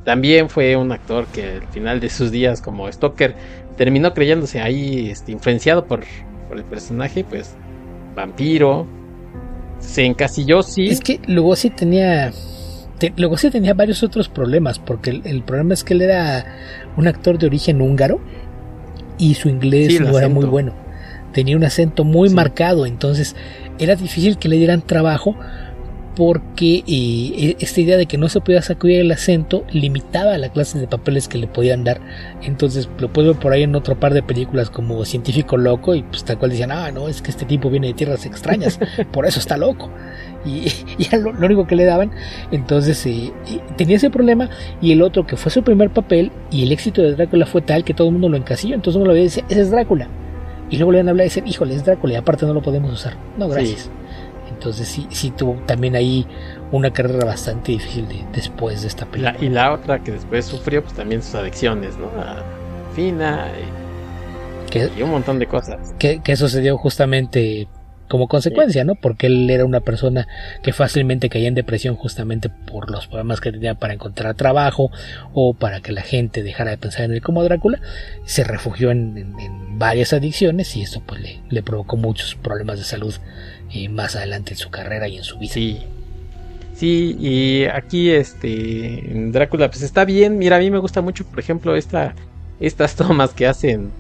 También 0.05 0.51
fue 0.51 0.77
un 0.77 0.93
actor 0.93 1.27
que 1.27 1.45
al 1.45 1.69
final 1.69 2.01
de 2.01 2.11
sus 2.11 2.31
días 2.31 2.61
como 2.61 2.91
Stoker 2.91 3.35
terminó 3.77 4.13
creyéndose 4.13 4.61
ahí 4.61 5.11
este, 5.11 5.33
influenciado 5.33 5.87
por, 5.87 6.05
por 6.49 6.59
el 6.59 6.65
personaje, 6.65 7.25
pues 7.25 7.57
vampiro. 8.15 8.87
Se 9.79 10.05
encasilló, 10.05 10.63
sí. 10.63 10.89
Es 10.89 11.01
que 11.01 11.21
Lugosi 11.27 11.71
tenía 11.71 12.33
luego 13.17 13.37
sí 13.37 13.51
tenía 13.51 13.75
varios 13.75 14.03
otros 14.03 14.29
problemas, 14.29 14.79
porque 14.79 15.11
el, 15.25 15.43
problema 15.43 15.75
es 15.75 15.85
que 15.85 15.95
él 15.95 16.03
era 16.03 16.45
un 16.97 17.09
actor 17.09 17.39
de 17.39 17.47
origen 17.47 17.81
húngaro 17.81 18.21
y 19.19 19.35
su 19.35 19.49
inglés 19.49 20.01
no 20.01 20.19
era 20.19 20.29
muy 20.29 20.47
bueno. 20.47 20.73
Tenía 21.33 21.57
un 21.57 21.65
acento 21.65 22.05
muy 22.05 22.29
marcado, 22.29 22.85
entonces 22.85 23.35
era 23.79 23.97
difícil 23.97 24.39
que 24.39 24.49
le 24.49 24.57
dieran 24.57 24.83
trabajo 24.83 25.37
porque 26.15 26.85
eh, 26.87 27.57
e, 27.57 27.57
esta 27.61 27.81
idea 27.81 27.97
de 27.97 28.07
que 28.07 28.19
no 28.19 28.29
se 28.29 28.41
podía 28.41 28.63
sacudir 28.63 29.01
el 29.01 29.11
acento 29.11 29.65
limitaba 29.71 30.37
la 30.39 30.51
clase 30.51 30.79
de 30.79 30.87
papeles 30.87 31.29
que 31.29 31.39
le 31.39 31.47
podían 31.47 31.85
dar. 31.85 32.01
Entonces 32.43 32.89
lo 32.99 33.13
puedo 33.13 33.33
ver 33.33 33.41
por 33.41 33.53
ahí 33.53 33.63
en 33.63 33.75
otro 33.75 33.99
par 33.99 34.15
de 34.15 34.23
películas 34.23 34.71
como 34.71 35.05
Científico 35.05 35.57
Loco 35.57 35.95
y 35.95 36.03
pues 36.03 36.25
tal 36.25 36.39
cual 36.39 36.51
decían, 36.51 36.73
ah, 36.73 36.91
no, 36.91 37.09
es 37.09 37.23
que 37.23 37.31
este 37.31 37.45
tipo 37.45 37.71
viene 37.71 37.89
de 37.89 37.95
tierras 37.95 38.27
extrañas, 38.27 38.79
por 39.13 39.27
eso 39.27 39.39
está 39.41 39.57
loco. 39.57 39.91
Y, 40.45 40.67
y 40.99 41.17
lo, 41.17 41.33
lo, 41.33 41.47
único 41.47 41.67
que 41.67 41.77
le 41.77 41.85
daban. 41.85 42.11
Entonces 42.51 43.05
eh, 43.07 43.33
tenía 43.77 43.97
ese 43.97 44.11
problema 44.11 44.51
y 44.81 44.93
el 44.93 45.03
otro 45.03 45.27
que 45.27 45.37
fue 45.37 45.51
su 45.51 45.63
primer 45.63 45.91
papel 45.91 46.31
y 46.51 46.63
el 46.65 46.73
éxito 46.73 47.03
de 47.03 47.15
Drácula 47.15 47.47
fue 47.47 47.63
tal 47.63 47.85
que 47.85 47.95
todo 47.95 48.09
el 48.09 48.13
mundo 48.13 48.29
lo 48.29 48.37
encasilló. 48.37 48.75
Entonces 48.75 48.97
uno 48.97 49.07
lo 49.07 49.13
veía 49.13 49.25
y 49.25 49.29
decía, 49.29 49.45
ese 49.49 49.61
es 49.63 49.71
Drácula. 49.71 50.09
Y 50.71 50.77
luego 50.77 50.93
le 50.93 50.99
iban 50.99 51.09
a 51.09 51.11
hablar 51.11 51.27
y 51.27 51.29
decir, 51.29 51.45
híjole, 51.47 51.75
es 51.75 51.85
Drácula 51.85 52.15
y 52.15 52.17
aparte 52.17 52.47
no 52.47 52.55
lo 52.55 52.63
podemos 52.63 52.93
usar. 52.93 53.15
No, 53.37 53.49
gracias. 53.49 53.91
Entonces 54.63 54.87
sí, 54.87 55.09
sí 55.11 55.33
tuvo 55.33 55.55
también 55.67 55.97
ahí 55.97 56.25
una 56.71 56.93
carrera 56.93 57.25
bastante 57.25 57.73
difícil 57.73 58.07
después 58.33 58.83
de 58.83 58.87
esta 58.87 59.07
película. 59.07 59.37
y 59.41 59.49
la 59.49 59.73
otra 59.73 59.99
que 59.99 60.13
después 60.13 60.45
sufrió, 60.45 60.85
pues 60.85 60.95
también 60.95 61.21
sus 61.21 61.35
adicciones, 61.35 61.97
¿no? 61.97 62.07
A 62.23 62.45
Fina 62.95 63.49
y, 64.73 65.03
un 65.03 65.11
montón 65.11 65.41
de 65.41 65.49
cosas. 65.49 65.93
Que, 65.99 66.21
que 66.21 66.37
sucedió 66.37 66.79
justamente 66.79 67.67
como 68.13 68.29
consecuencia, 68.29 68.85
¿no? 68.85 68.95
Porque 68.95 69.27
él 69.27 69.49
era 69.49 69.65
una 69.65 69.81
persona 69.81 70.29
que 70.63 70.75
fácilmente 70.75 71.31
caía 71.31 71.49
en 71.49 71.55
depresión 71.55 71.97
justamente 71.97 72.51
por 72.51 72.91
los 72.91 73.07
problemas 73.07 73.41
que 73.41 73.51
tenía 73.51 73.75
para 73.75 73.95
encontrar 73.95 74.35
trabajo 74.35 74.91
o 75.33 75.55
para 75.55 75.81
que 75.81 75.93
la 75.93 76.03
gente 76.03 76.43
dejara 76.43 76.73
de 76.73 76.77
pensar 76.77 77.07
en 77.07 77.13
él 77.13 77.23
como 77.23 77.43
Drácula. 77.43 77.81
Se 78.27 78.45
refugió 78.45 78.91
en, 78.91 79.33
varias 79.79 80.13
adicciones 80.13 80.77
y 80.77 80.83
esto 80.83 81.01
pues 81.07 81.23
le, 81.23 81.41
le, 81.49 81.63
provocó 81.63 81.97
muchos 81.97 82.35
problemas 82.35 82.77
de 82.77 82.85
salud 82.85 83.15
más 83.89 84.15
adelante 84.15 84.53
en 84.53 84.59
su 84.59 84.69
carrera 84.69 85.09
y 85.09 85.17
en 85.17 85.25
su 85.25 85.39
vida. 85.39 85.55
Sí. 85.55 85.81
Sí, 86.75 87.17
y 87.19 87.65
aquí 87.65 88.11
este 88.11 89.05
Drácula 89.33 89.71
pues 89.71 89.81
está 89.81 90.05
bien. 90.05 90.37
Mira, 90.37 90.57
a 90.57 90.59
mí 90.59 90.71
me 90.71 90.81
gusta 90.81 91.01
mucho, 91.01 91.25
por 91.25 91.41
ejemplo, 91.41 91.77
esta 91.77 92.15
estas 92.61 92.95
tomas 92.97 93.33
que 93.33 93.47
hacen 93.47 93.91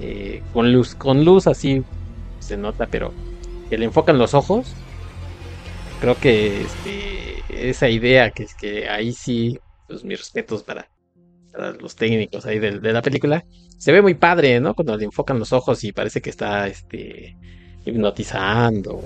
eh, 0.00 0.42
con 0.54 0.72
luz, 0.72 0.94
con 0.94 1.26
luz 1.26 1.46
así 1.46 1.84
se 2.40 2.56
nota, 2.56 2.86
pero 2.90 3.12
que 3.68 3.78
le 3.78 3.84
enfocan 3.84 4.18
los 4.18 4.34
ojos. 4.34 4.74
Creo 6.00 6.16
que 6.18 6.62
este, 6.62 7.68
esa 7.68 7.88
idea 7.88 8.30
que 8.30 8.46
que 8.58 8.88
ahí 8.88 9.12
sí, 9.12 9.58
pues 9.86 10.04
mis 10.04 10.18
respetos 10.18 10.62
para, 10.62 10.88
los 11.80 11.96
técnicos 11.96 12.46
ahí 12.46 12.58
de, 12.58 12.92
la 12.92 13.02
película. 13.02 13.44
Se 13.78 13.92
ve 13.92 14.02
muy 14.02 14.14
padre, 14.14 14.60
¿no? 14.60 14.74
Cuando 14.74 14.96
le 14.96 15.04
enfocan 15.04 15.38
los 15.38 15.52
ojos 15.52 15.82
y 15.84 15.92
parece 15.92 16.20
que 16.20 16.30
está 16.30 16.66
este 16.66 17.36
hipnotizando, 17.84 19.00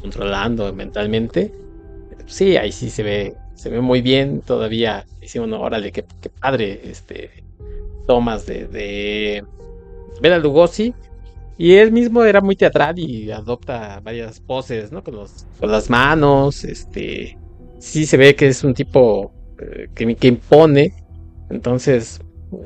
controlando 0.00 0.72
mentalmente. 0.72 1.52
Sí, 2.26 2.56
ahí 2.56 2.72
sí 2.72 2.90
se 2.90 3.02
ve, 3.02 3.34
se 3.54 3.68
ve 3.68 3.80
muy 3.80 4.00
bien. 4.00 4.40
Todavía 4.40 5.06
dice 5.20 5.40
uno, 5.40 5.60
órale, 5.60 5.92
qué, 5.92 6.04
qué 6.20 6.28
padre, 6.28 6.80
este, 6.84 7.44
tomas 8.06 8.46
de, 8.46 8.66
de 8.66 9.44
Bela 10.20 10.38
Lugosi. 10.38 10.94
Y 11.58 11.74
él 11.74 11.92
mismo 11.92 12.24
era 12.24 12.40
muy 12.40 12.56
teatral 12.56 12.98
y 12.98 13.30
adopta 13.30 14.00
varias 14.02 14.40
poses, 14.40 14.90
¿no? 14.90 15.04
Con, 15.04 15.16
los, 15.16 15.46
con 15.60 15.70
las 15.70 15.90
manos, 15.90 16.64
este, 16.64 17.38
sí 17.78 18.06
se 18.06 18.16
ve 18.16 18.34
que 18.34 18.48
es 18.48 18.64
un 18.64 18.74
tipo 18.74 19.32
eh, 19.60 19.88
que, 19.94 20.14
que, 20.16 20.28
impone. 20.28 20.94
Entonces, 21.50 22.20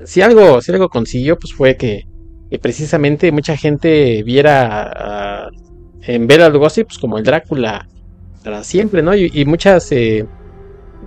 si 0.05 0.23
algo, 0.23 0.61
si 0.63 0.73
algo 0.73 0.89
consiguió, 0.89 1.39
pues 1.39 1.53
fue 1.53 1.77
que 1.77 2.07
y 2.51 2.59
precisamente 2.59 3.33
mucha 3.33 3.57
gente 3.57 4.23
viera 4.23 5.51
en 6.03 6.27
Bela 6.27 6.49
Lugosi 6.49 6.85
pues 6.85 6.99
como 6.99 7.19
el 7.19 7.25
Drácula 7.25 7.89
para 8.45 8.63
siempre, 8.63 9.03
¿no? 9.03 9.15
Y, 9.17 9.45
muchas 9.45 9.91
eh, 9.91 10.25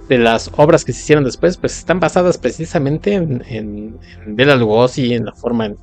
de 0.09 0.17
las 0.17 0.51
obras 0.57 0.83
que 0.83 0.91
se 0.91 1.01
hicieron 1.01 1.23
después 1.23 1.55
pues 1.57 1.77
están 1.77 1.99
basadas 1.99 2.37
precisamente 2.37 3.13
en, 3.13 3.43
en, 3.47 3.99
Bela 4.35 4.55
Lugosi, 4.55 5.13
en 5.13 5.25
la 5.25 5.33
forma 5.33 5.67
en, 5.67 5.77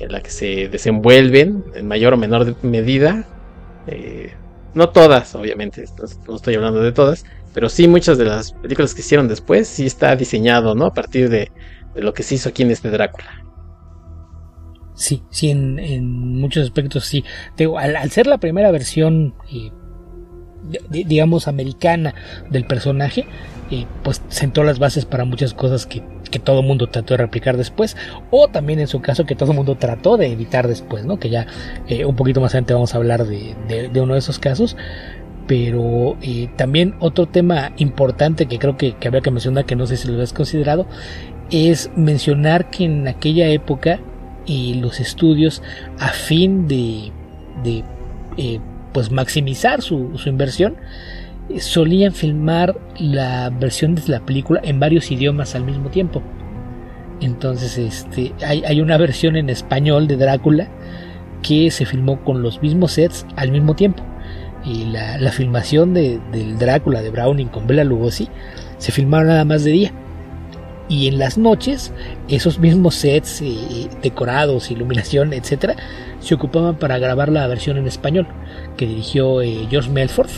la 0.00 0.20
que 0.20 0.30
se 0.30 0.68
desenvuelven 0.68 1.64
en 1.74 1.88
mayor 1.88 2.12
o 2.12 2.16
menor 2.16 2.54
medida. 2.62 3.24
Eh, 3.86 4.34
no 4.74 4.90
todas, 4.90 5.34
obviamente, 5.34 5.84
no 6.26 6.36
estoy 6.36 6.56
hablando 6.56 6.82
de 6.82 6.92
todas, 6.92 7.24
pero 7.54 7.68
sí 7.68 7.88
muchas 7.88 8.18
de 8.18 8.24
las 8.24 8.52
películas 8.52 8.94
que 8.94 9.00
hicieron 9.00 9.28
después 9.28 9.66
sí 9.66 9.86
está 9.86 10.14
diseñado, 10.14 10.74
¿no? 10.74 10.86
A 10.86 10.94
partir 10.94 11.30
de, 11.30 11.50
de 11.94 12.02
lo 12.02 12.12
que 12.12 12.22
se 12.22 12.34
hizo 12.34 12.48
aquí 12.50 12.62
en 12.62 12.70
este 12.70 12.90
Drácula. 12.90 13.48
Sí, 14.98 15.22
sí, 15.30 15.50
en, 15.50 16.10
muchos 16.40 16.64
aspectos 16.64 17.06
sí. 17.06 17.24
al, 17.78 18.10
ser 18.10 18.26
la 18.26 18.38
primera 18.38 18.72
versión, 18.72 19.34
digamos, 20.90 21.48
americana 21.48 22.14
del 22.50 22.64
personaje, 22.64 23.26
eh, 23.70 23.86
pues 24.02 24.22
sentó 24.28 24.64
las 24.64 24.78
bases 24.78 25.04
para 25.04 25.24
muchas 25.24 25.54
cosas 25.54 25.86
que, 25.86 26.02
que 26.30 26.38
todo 26.38 26.60
el 26.60 26.66
mundo 26.66 26.88
trató 26.88 27.14
de 27.14 27.18
replicar 27.18 27.56
después, 27.56 27.96
o 28.30 28.48
también 28.48 28.80
en 28.80 28.86
su 28.86 29.00
caso 29.00 29.26
que 29.26 29.34
todo 29.34 29.50
el 29.52 29.56
mundo 29.56 29.76
trató 29.76 30.16
de 30.16 30.26
evitar 30.32 30.68
después, 30.68 31.04
¿no? 31.04 31.18
Que 31.18 31.30
ya 31.30 31.46
eh, 31.88 32.04
un 32.04 32.16
poquito 32.16 32.40
más 32.40 32.52
adelante 32.52 32.74
vamos 32.74 32.94
a 32.94 32.98
hablar 32.98 33.26
de, 33.26 33.54
de, 33.92 34.00
uno 34.00 34.14
de 34.14 34.20
esos 34.20 34.38
casos. 34.38 34.76
Pero 35.46 36.18
también 36.56 36.94
otro 37.00 37.24
tema 37.24 37.72
importante 37.78 38.44
que 38.44 38.58
creo 38.58 38.76
que, 38.76 38.96
que 38.96 39.08
habría 39.08 39.22
que 39.22 39.30
mencionar, 39.30 39.64
que 39.64 39.76
no 39.76 39.86
sé 39.86 39.96
si 39.96 40.06
lo 40.06 40.22
has 40.22 40.34
considerado, 40.34 40.86
es 41.50 41.90
mencionar 41.96 42.68
que 42.68 42.84
en 42.84 43.08
aquella 43.08 43.48
época 43.48 43.98
y 44.48 44.74
los 44.74 44.98
estudios 44.98 45.62
a 45.98 46.08
fin 46.08 46.66
de, 46.66 47.12
eh, 48.36 48.60
pues 48.98 49.12
maximizar 49.12 49.80
su, 49.80 50.10
inversión 50.26 50.74
solían 51.60 52.12
filmar 52.12 52.76
la 52.98 53.48
versión 53.48 53.94
de 53.94 54.02
la 54.08 54.18
película 54.26 54.60
en 54.64 54.80
varios 54.80 55.12
idiomas 55.12 55.54
al 55.54 55.62
mismo 55.62 55.88
tiempo. 55.88 56.20
Entonces, 57.20 57.78
este, 57.78 58.34
hay, 58.44 58.80
una 58.80 58.96
versión 58.96 59.36
en 59.36 59.50
español 59.50 60.08
de 60.08 60.16
Drácula 60.16 60.66
que 61.44 61.70
se 61.70 61.86
filmó 61.86 62.24
con 62.24 62.42
los 62.42 62.60
mismos 62.60 62.90
sets 62.90 63.24
al 63.36 63.52
mismo 63.52 63.76
tiempo. 63.76 64.02
Y 64.64 64.86
la, 64.86 65.30
filmación 65.30 65.94
de, 65.94 66.18
del 66.32 66.58
Drácula 66.58 67.00
de 67.00 67.10
Browning 67.10 67.46
con 67.46 67.68
Bela 67.68 67.84
Lugosi 67.84 68.28
se 68.78 68.90
filmaron 68.90 69.28
nada 69.28 69.44
más 69.44 69.62
de 69.62 69.70
día 69.70 69.92
y 70.88 71.08
en 71.08 71.18
las 71.18 71.38
noches 71.38 71.92
esos 72.28 72.58
mismos 72.58 72.94
sets 72.94 73.42
eh, 73.42 73.88
decorados, 74.02 74.70
iluminación, 74.70 75.32
etcétera, 75.32 75.76
se 76.20 76.34
ocupaban 76.34 76.76
para 76.76 76.98
grabar 76.98 77.28
la 77.28 77.46
versión 77.46 77.76
en 77.76 77.86
español 77.86 78.26
que 78.76 78.86
dirigió 78.86 79.42
eh, 79.42 79.66
George 79.70 79.90
Melford 79.90 80.30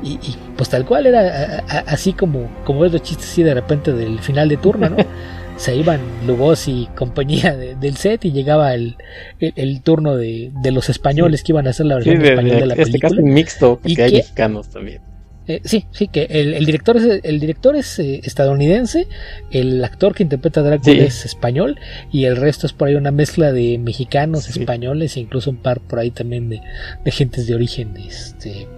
y, 0.00 0.18
pues 0.56 0.68
tal 0.68 0.84
cual 0.84 1.06
era 1.06 1.64
así 1.88 2.12
como 2.12 2.48
como 2.64 2.80
ves 2.80 2.92
los 2.92 3.02
chistes 3.02 3.32
así 3.32 3.42
de 3.42 3.52
repente 3.52 3.92
del 3.92 4.20
final 4.20 4.48
de 4.48 4.56
turno, 4.56 4.88
¿no? 4.90 4.96
se 5.58 5.74
iban 5.74 6.00
Lugos 6.24 6.68
y 6.68 6.88
compañía 6.94 7.56
del 7.56 7.96
set 7.96 8.24
y 8.24 8.30
llegaba 8.30 8.74
el, 8.74 8.96
el, 9.40 9.82
turno 9.82 10.16
de, 10.16 10.52
de, 10.62 10.70
los 10.70 10.88
españoles 10.88 11.42
que 11.42 11.52
iban 11.52 11.66
a 11.66 11.70
hacer 11.70 11.86
la 11.86 11.96
versión 11.96 12.16
en 12.16 12.24
español 12.24 12.60
de, 12.60 12.66
la 12.66 12.74
este 12.74 12.84
película. 12.84 13.22
mixto, 13.22 13.80
porque 13.82 14.02
hay 14.02 14.12
mexicanos 14.12 14.68
también. 14.68 15.07
Eh, 15.48 15.62
sí, 15.64 15.86
sí, 15.92 16.08
que 16.08 16.24
el, 16.28 16.66
director 16.66 16.98
es, 16.98 17.20
el 17.22 17.40
director 17.40 17.74
es 17.74 17.98
eh, 17.98 18.20
estadounidense, 18.22 19.08
el 19.50 19.82
actor 19.82 20.14
que 20.14 20.22
interpreta 20.22 20.60
a 20.60 20.62
Drácula 20.62 21.04
es 21.04 21.24
español 21.24 21.78
y 22.12 22.26
el 22.26 22.36
resto 22.36 22.66
es 22.66 22.74
por 22.74 22.88
ahí 22.88 22.96
una 22.96 23.12
mezcla 23.12 23.50
de 23.50 23.78
mexicanos, 23.78 24.50
españoles 24.50 25.16
e 25.16 25.20
incluso 25.20 25.48
un 25.48 25.56
par 25.56 25.80
por 25.80 26.00
ahí 26.00 26.10
también 26.10 26.50
de, 26.50 26.60
de 27.02 27.10
gentes 27.10 27.46
de 27.46 27.54
origen 27.54 27.96
este, 27.96 28.68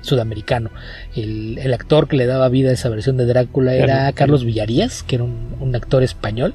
sudamericano. 0.00 0.70
El, 1.14 1.58
el, 1.58 1.74
actor 1.74 2.08
que 2.08 2.16
le 2.16 2.24
daba 2.24 2.48
vida 2.48 2.70
a 2.70 2.72
esa 2.72 2.88
versión 2.88 3.18
de 3.18 3.26
Drácula 3.26 3.74
era 3.74 4.10
Carlos 4.12 4.42
Villarías, 4.42 5.02
que 5.02 5.16
era 5.16 5.24
un, 5.24 5.76
actor 5.76 6.02
español. 6.02 6.54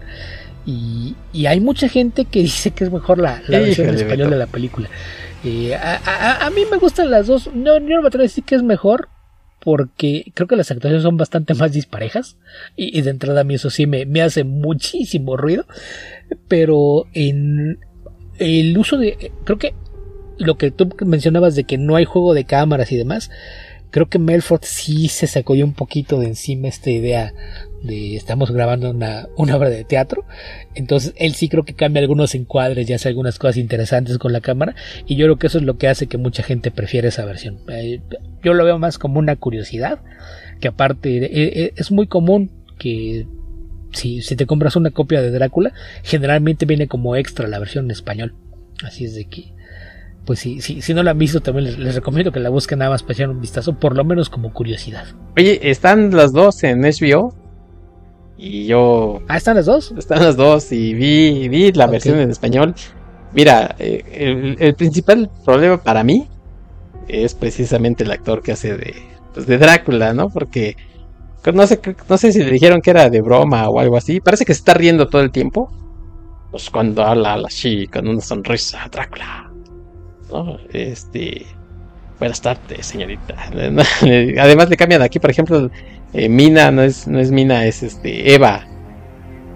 Y, 0.65 1.15
y, 1.33 1.45
hay 1.45 1.59
mucha 1.59 1.87
gente 1.87 2.25
que 2.25 2.39
dice 2.41 2.71
que 2.71 2.83
es 2.83 2.91
mejor 2.91 3.19
la, 3.19 3.43
la 3.47 3.59
versión 3.59 3.89
en 3.89 3.95
español 3.95 4.31
de 4.31 4.37
la 4.37 4.47
película. 4.47 4.89
Eh, 5.43 5.75
a, 5.75 5.99
a, 6.03 6.45
a, 6.47 6.49
mí 6.49 6.61
me 6.71 6.77
gustan 6.77 7.11
las 7.11 7.27
dos. 7.27 7.47
No, 7.53 7.77
yo 7.77 7.95
no 7.95 8.01
me 8.01 8.07
atrevo 8.07 8.23
a 8.23 8.27
decir 8.27 8.43
que 8.43 8.55
es 8.55 8.63
mejor, 8.63 9.09
porque 9.63 10.31
creo 10.33 10.47
que 10.47 10.55
las 10.55 10.71
actuaciones 10.71 11.03
son 11.03 11.17
bastante 11.17 11.53
más 11.53 11.71
disparejas 11.71 12.37
y, 12.75 12.99
de 13.01 13.09
entrada 13.11 13.41
a 13.41 13.43
mí 13.43 13.55
eso 13.55 13.69
sí 13.69 13.85
me, 13.85 14.05
me 14.05 14.21
hace 14.21 14.43
muchísimo 14.43 15.37
ruido, 15.37 15.65
pero 16.47 17.05
en 17.13 17.79
el 18.39 18.77
uso 18.77 18.97
de... 18.97 19.31
Creo 19.43 19.59
que 19.59 19.75
lo 20.37 20.57
que 20.57 20.71
tú 20.71 20.89
mencionabas 21.05 21.55
de 21.55 21.65
que 21.65 21.77
no 21.77 21.95
hay 21.95 22.05
juego 22.05 22.33
de 22.33 22.45
cámaras 22.45 22.91
y 22.91 22.97
demás, 22.97 23.29
creo 23.91 24.09
que 24.09 24.17
Melford 24.17 24.63
sí 24.63 25.07
se 25.07 25.27
sacó 25.27 25.53
un 25.53 25.73
poquito 25.73 26.19
de 26.19 26.27
encima 26.27 26.67
esta 26.67 26.89
idea 26.89 27.33
de 27.83 28.15
estamos 28.15 28.51
grabando 28.51 28.91
una, 28.91 29.27
obra 29.35 29.69
de 29.69 29.83
teatro. 29.83 30.25
Entonces 30.75 31.13
él 31.17 31.33
sí 31.33 31.49
creo 31.49 31.63
que 31.63 31.73
cambia 31.73 32.01
algunos 32.01 32.35
encuadres 32.35 32.89
y 32.89 32.93
hace 32.93 33.09
algunas 33.09 33.39
cosas 33.39 33.57
interesantes 33.57 34.17
con 34.17 34.33
la 34.33 34.41
cámara. 34.41 34.75
Y 35.05 35.15
yo 35.15 35.25
creo 35.25 35.37
que 35.37 35.47
eso 35.47 35.57
es 35.57 35.63
lo 35.63 35.77
que 35.77 35.87
hace 35.87 36.07
que 36.07 36.17
mucha 36.17 36.43
gente 36.43 36.71
prefiera 36.71 37.07
esa 37.07 37.25
versión. 37.25 37.59
Eh, 37.69 38.01
yo 38.43 38.53
lo 38.53 38.65
veo 38.65 38.79
más 38.79 38.97
como 38.97 39.19
una 39.19 39.35
curiosidad. 39.35 39.99
Que 40.59 40.67
aparte 40.67 41.17
eh, 41.17 41.29
eh, 41.63 41.73
es 41.75 41.91
muy 41.91 42.07
común 42.07 42.51
que 42.77 43.25
si, 43.93 44.21
si 44.21 44.35
te 44.35 44.45
compras 44.45 44.75
una 44.75 44.91
copia 44.91 45.21
de 45.21 45.31
Drácula, 45.31 45.73
generalmente 46.03 46.65
viene 46.65 46.87
como 46.87 47.15
extra 47.15 47.47
la 47.47 47.59
versión 47.59 47.85
en 47.85 47.91
español. 47.91 48.35
Así 48.83 49.05
es 49.05 49.15
de 49.15 49.25
que 49.25 49.53
pues 50.25 50.39
si, 50.39 50.61
si, 50.61 50.81
si 50.81 50.93
no 50.93 51.01
la 51.01 51.11
han 51.11 51.17
visto, 51.17 51.41
también 51.41 51.83
les, 51.83 51.95
recomiendo 51.95 52.31
que 52.31 52.39
la 52.39 52.49
busquen 52.49 52.79
nada 52.79 52.91
más 52.91 53.01
para 53.01 53.13
echar 53.13 53.29
un 53.29 53.41
vistazo, 53.41 53.79
por 53.79 53.95
lo 53.95 54.03
menos 54.03 54.29
como 54.29 54.53
curiosidad. 54.53 55.05
Oye, 55.35 55.59
¿están 55.69 56.15
las 56.15 56.31
dos 56.31 56.63
en 56.63 56.81
HBO? 56.81 57.40
Y 58.43 58.65
yo... 58.65 59.21
Ah, 59.27 59.37
¿están 59.37 59.55
las 59.55 59.67
dos? 59.67 59.93
Están 59.95 60.23
las 60.23 60.35
dos 60.35 60.71
y 60.71 60.95
vi, 60.95 61.47
vi 61.47 61.71
la 61.73 61.85
versión 61.85 62.19
en 62.19 62.31
español. 62.31 62.73
Mira, 63.33 63.75
eh, 63.77 64.55
el, 64.59 64.73
principal 64.73 65.29
problema 65.45 65.77
para 65.77 66.03
mí 66.03 66.27
es 67.07 67.35
precisamente 67.35 68.03
el 68.03 68.09
actor 68.09 68.41
que 68.41 68.53
hace 68.53 68.75
de, 68.75 68.95
pues 69.35 69.45
de 69.45 69.59
Drácula, 69.59 70.15
¿no? 70.15 70.29
Porque 70.29 70.75
no 71.53 71.67
sé, 71.67 71.79
no 72.09 72.17
sé 72.17 72.33
si 72.33 72.43
le 72.43 72.49
dijeron 72.49 72.81
que 72.81 72.89
era 72.89 73.11
de 73.11 73.21
broma 73.21 73.69
o 73.69 73.79
algo 73.79 73.95
así. 73.95 74.19
Parece 74.19 74.43
que 74.43 74.55
se 74.55 74.59
está 74.61 74.73
riendo 74.73 75.07
todo 75.07 75.21
el 75.21 75.29
tiempo. 75.29 75.71
Pues 76.49 76.71
cuando 76.71 77.03
habla 77.03 77.35
así, 77.45 77.85
con 77.85 78.07
una 78.07 78.21
sonrisa, 78.21 78.89
Drácula 78.91 79.51
este. 80.73 81.45
Buenas 82.19 82.41
tardes, 82.41 82.85
señorita. 82.85 83.35
Además 83.51 84.69
le 84.69 84.77
cambian 84.77 85.01
aquí, 85.01 85.19
por 85.19 85.31
ejemplo, 85.31 85.69
eh, 86.13 86.29
Mina 86.29 86.71
no 86.71 86.81
es, 86.83 87.07
no 87.07 87.19
es 87.19 87.31
Mina, 87.31 87.65
es 87.65 87.83
este 87.83 88.33
Eva, 88.33 88.65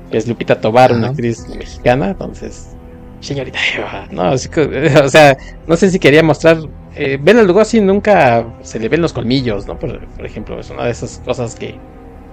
que 0.09 0.17
es 0.17 0.27
Lupita 0.27 0.59
Tobar, 0.59 0.93
una 0.93 1.09
actriz 1.09 1.47
mexicana, 1.49 2.09
entonces, 2.11 2.75
señorita 3.19 3.59
Eva, 3.77 4.07
no, 4.11 4.31
o 4.31 5.09
sea, 5.09 5.37
no 5.67 5.75
sé 5.75 5.89
si 5.89 5.99
quería 5.99 6.23
mostrar, 6.23 6.57
eh, 6.95 7.19
Bela 7.21 7.43
Lugosi 7.43 7.81
nunca 7.81 8.45
se 8.61 8.79
le 8.79 8.87
ven 8.87 9.01
los 9.01 9.11
colmillos, 9.11 9.67
¿no? 9.67 9.77
Por, 9.77 9.99
ejemplo, 10.23 10.59
es 10.59 10.69
una 10.69 10.85
de 10.85 10.91
esas 10.91 11.21
cosas 11.25 11.55
que, 11.55 11.75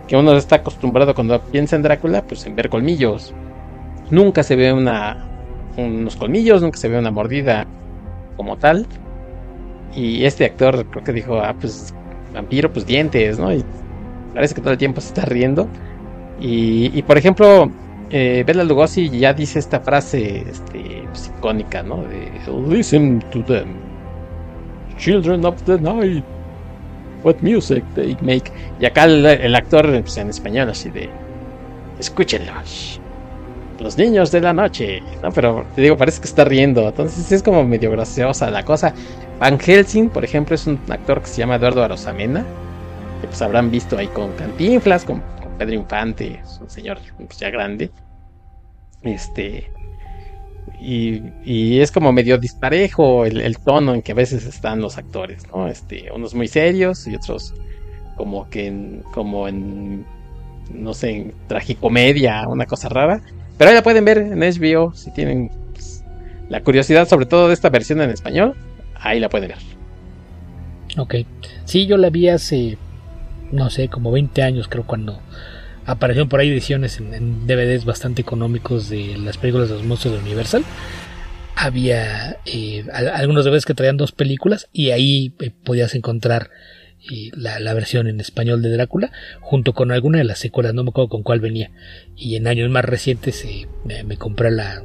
que 0.06 0.16
uno 0.16 0.36
está 0.36 0.56
acostumbrado 0.56 1.14
cuando 1.14 1.40
piensa 1.40 1.74
en 1.74 1.82
Drácula, 1.82 2.22
pues 2.22 2.46
en 2.46 2.54
ver 2.54 2.68
colmillos. 2.68 3.34
Nunca 4.10 4.44
se 4.44 4.54
ve 4.54 4.72
una, 4.72 5.26
unos 5.76 6.14
colmillos, 6.14 6.62
nunca 6.62 6.78
se 6.78 6.88
ve 6.88 6.96
una 6.96 7.10
mordida 7.10 7.66
como 8.36 8.56
tal. 8.56 8.86
Y 9.96 10.24
este 10.24 10.44
actor 10.44 10.86
creo 10.86 11.04
que 11.04 11.12
dijo, 11.12 11.40
ah, 11.40 11.54
pues 11.60 11.92
vampiro, 12.32 12.72
pues 12.72 12.86
dientes, 12.86 13.40
¿no? 13.40 13.52
Y 13.52 13.64
parece 14.34 14.54
que 14.54 14.60
todo 14.60 14.72
el 14.72 14.78
tiempo 14.78 15.00
se 15.00 15.08
está 15.08 15.24
riendo. 15.24 15.68
Y, 16.40 17.00
por 17.02 17.16
ejemplo, 17.16 17.70
eh, 18.10 18.44
Lugosi 18.64 19.08
ya 19.08 19.32
dice 19.32 19.60
esta 19.60 19.80
frase 19.80 20.44
este, 20.50 21.04
pues, 21.08 21.32
icónica, 21.38 21.82
¿no? 21.82 22.04
Listen 22.68 23.20
to 23.30 23.44
them, 23.44 23.76
children 24.98 25.44
of 25.44 25.62
the 25.62 25.78
night, 25.78 26.24
what 27.22 27.36
music 27.42 27.84
they 27.94 28.16
make. 28.22 28.50
Y 28.80 28.86
acá 28.86 29.04
el, 29.04 29.54
actor 29.54 29.88
pues, 30.00 30.16
en 30.16 30.30
español 30.30 30.68
así 30.68 30.90
de, 30.90 31.08
escúchenlos, 32.00 33.00
los 33.78 33.96
niños 33.96 34.32
de 34.32 34.40
la 34.40 34.52
noche. 34.52 35.00
No, 35.22 35.30
pero 35.30 35.64
te 35.76 35.82
digo, 35.82 35.96
parece 35.96 36.20
que 36.20 36.26
está 36.26 36.44
riendo. 36.44 36.88
Entonces 36.88 37.30
es 37.30 37.42
como 37.42 37.64
medio 37.64 37.92
graciosa 37.92 38.50
la 38.50 38.64
cosa. 38.64 38.94
Van 39.38 39.58
Helsing, 39.58 40.08
por 40.10 40.24
ejemplo, 40.24 40.54
es 40.56 40.66
un 40.66 40.80
actor 40.88 41.20
que 41.20 41.28
se 41.28 41.38
llama 41.38 41.56
Eduardo 41.56 41.84
Arosamena. 41.84 42.44
Que 43.22 43.28
pues 43.28 43.40
habrán 43.40 43.70
visto 43.70 43.96
ahí 43.96 44.08
con 44.08 44.32
Cantinflas, 44.32 45.04
con, 45.04 45.22
Pedro 45.58 45.74
Infante. 45.74 46.42
Un 46.60 46.68
señor 46.68 46.98
pues, 47.16 47.38
ya 47.38 47.48
grande. 47.48 47.90
Este. 49.02 49.70
Y, 50.78 51.80
es 51.80 51.90
como 51.90 52.12
medio 52.12 52.36
disparejo 52.36 53.24
el, 53.24 53.58
tono 53.58 53.94
en 53.94 54.02
que 54.02 54.12
a 54.12 54.14
veces 54.16 54.44
están 54.44 54.80
los 54.80 54.98
actores, 54.98 55.44
¿no? 55.54 55.68
Este, 55.68 56.10
unos 56.12 56.34
muy 56.34 56.48
serios 56.48 57.06
y 57.06 57.14
otros 57.14 57.54
como 58.16 58.50
que 58.50 58.66
en, 58.66 59.02
como 59.12 59.48
en 59.48 60.04
no 60.72 60.94
sé, 60.94 61.10
en 61.10 61.34
tragicomedia, 61.46 62.46
una 62.48 62.66
cosa 62.66 62.88
rara. 62.88 63.20
Pero 63.58 63.70
ahí 63.70 63.76
la 63.76 63.82
pueden 63.82 64.04
ver 64.04 64.18
en 64.18 64.40
HBO 64.40 64.94
si 64.94 65.12
tienen 65.12 65.50
pues, 65.72 66.04
la 66.48 66.62
curiosidad 66.62 67.08
sobre 67.08 67.26
todo 67.26 67.48
de 67.48 67.54
esta 67.54 67.70
versión 67.70 68.00
en 68.00 68.10
español. 68.10 68.54
Ahí 68.94 69.20
la 69.20 69.28
pueden 69.28 69.48
ver. 69.48 69.58
Ok. 70.98 71.14
Sí, 71.64 71.86
yo 71.86 71.96
la 71.96 72.10
vi 72.10 72.28
hace, 72.28 72.76
no 73.52 73.70
sé, 73.70 73.88
como 73.88 74.10
20 74.10 74.42
años 74.42 74.68
creo 74.68 74.84
cuando 74.84 75.20
aparecieron 75.86 76.28
por 76.28 76.40
ahí 76.40 76.48
ediciones 76.50 76.98
en, 76.98 77.46
DVDs 77.46 77.84
bastante 77.84 78.22
económicos 78.22 78.88
de 78.88 79.16
las 79.18 79.36
películas 79.36 79.68
de 79.68 79.76
los 79.76 79.84
monstruos 79.84 80.16
de 80.16 80.22
Universal. 80.22 80.64
Había 81.54 82.38
eh, 82.46 82.84
algunos 82.92 83.44
DVDs 83.44 83.66
que 83.66 83.74
traían 83.74 83.96
dos 83.96 84.12
películas 84.12 84.68
y 84.72 84.90
ahí 84.90 85.34
eh, 85.40 85.50
podías 85.50 85.94
encontrar 85.94 86.50
la, 87.34 87.74
versión 87.74 88.06
en 88.06 88.20
español 88.20 88.62
de 88.62 88.70
Drácula, 88.70 89.10
junto 89.40 89.72
con 89.72 89.90
alguna 89.90 90.18
de 90.18 90.24
las 90.24 90.38
secuelas, 90.38 90.74
no 90.74 90.84
me 90.84 90.90
acuerdo 90.90 91.08
con 91.08 91.22
cuál 91.22 91.40
venía. 91.40 91.70
Y 92.16 92.36
en 92.36 92.46
años 92.46 92.70
más 92.70 92.84
recientes 92.84 93.44
eh, 93.44 93.66
me, 94.04 94.16
compré 94.16 94.50
la, 94.50 94.84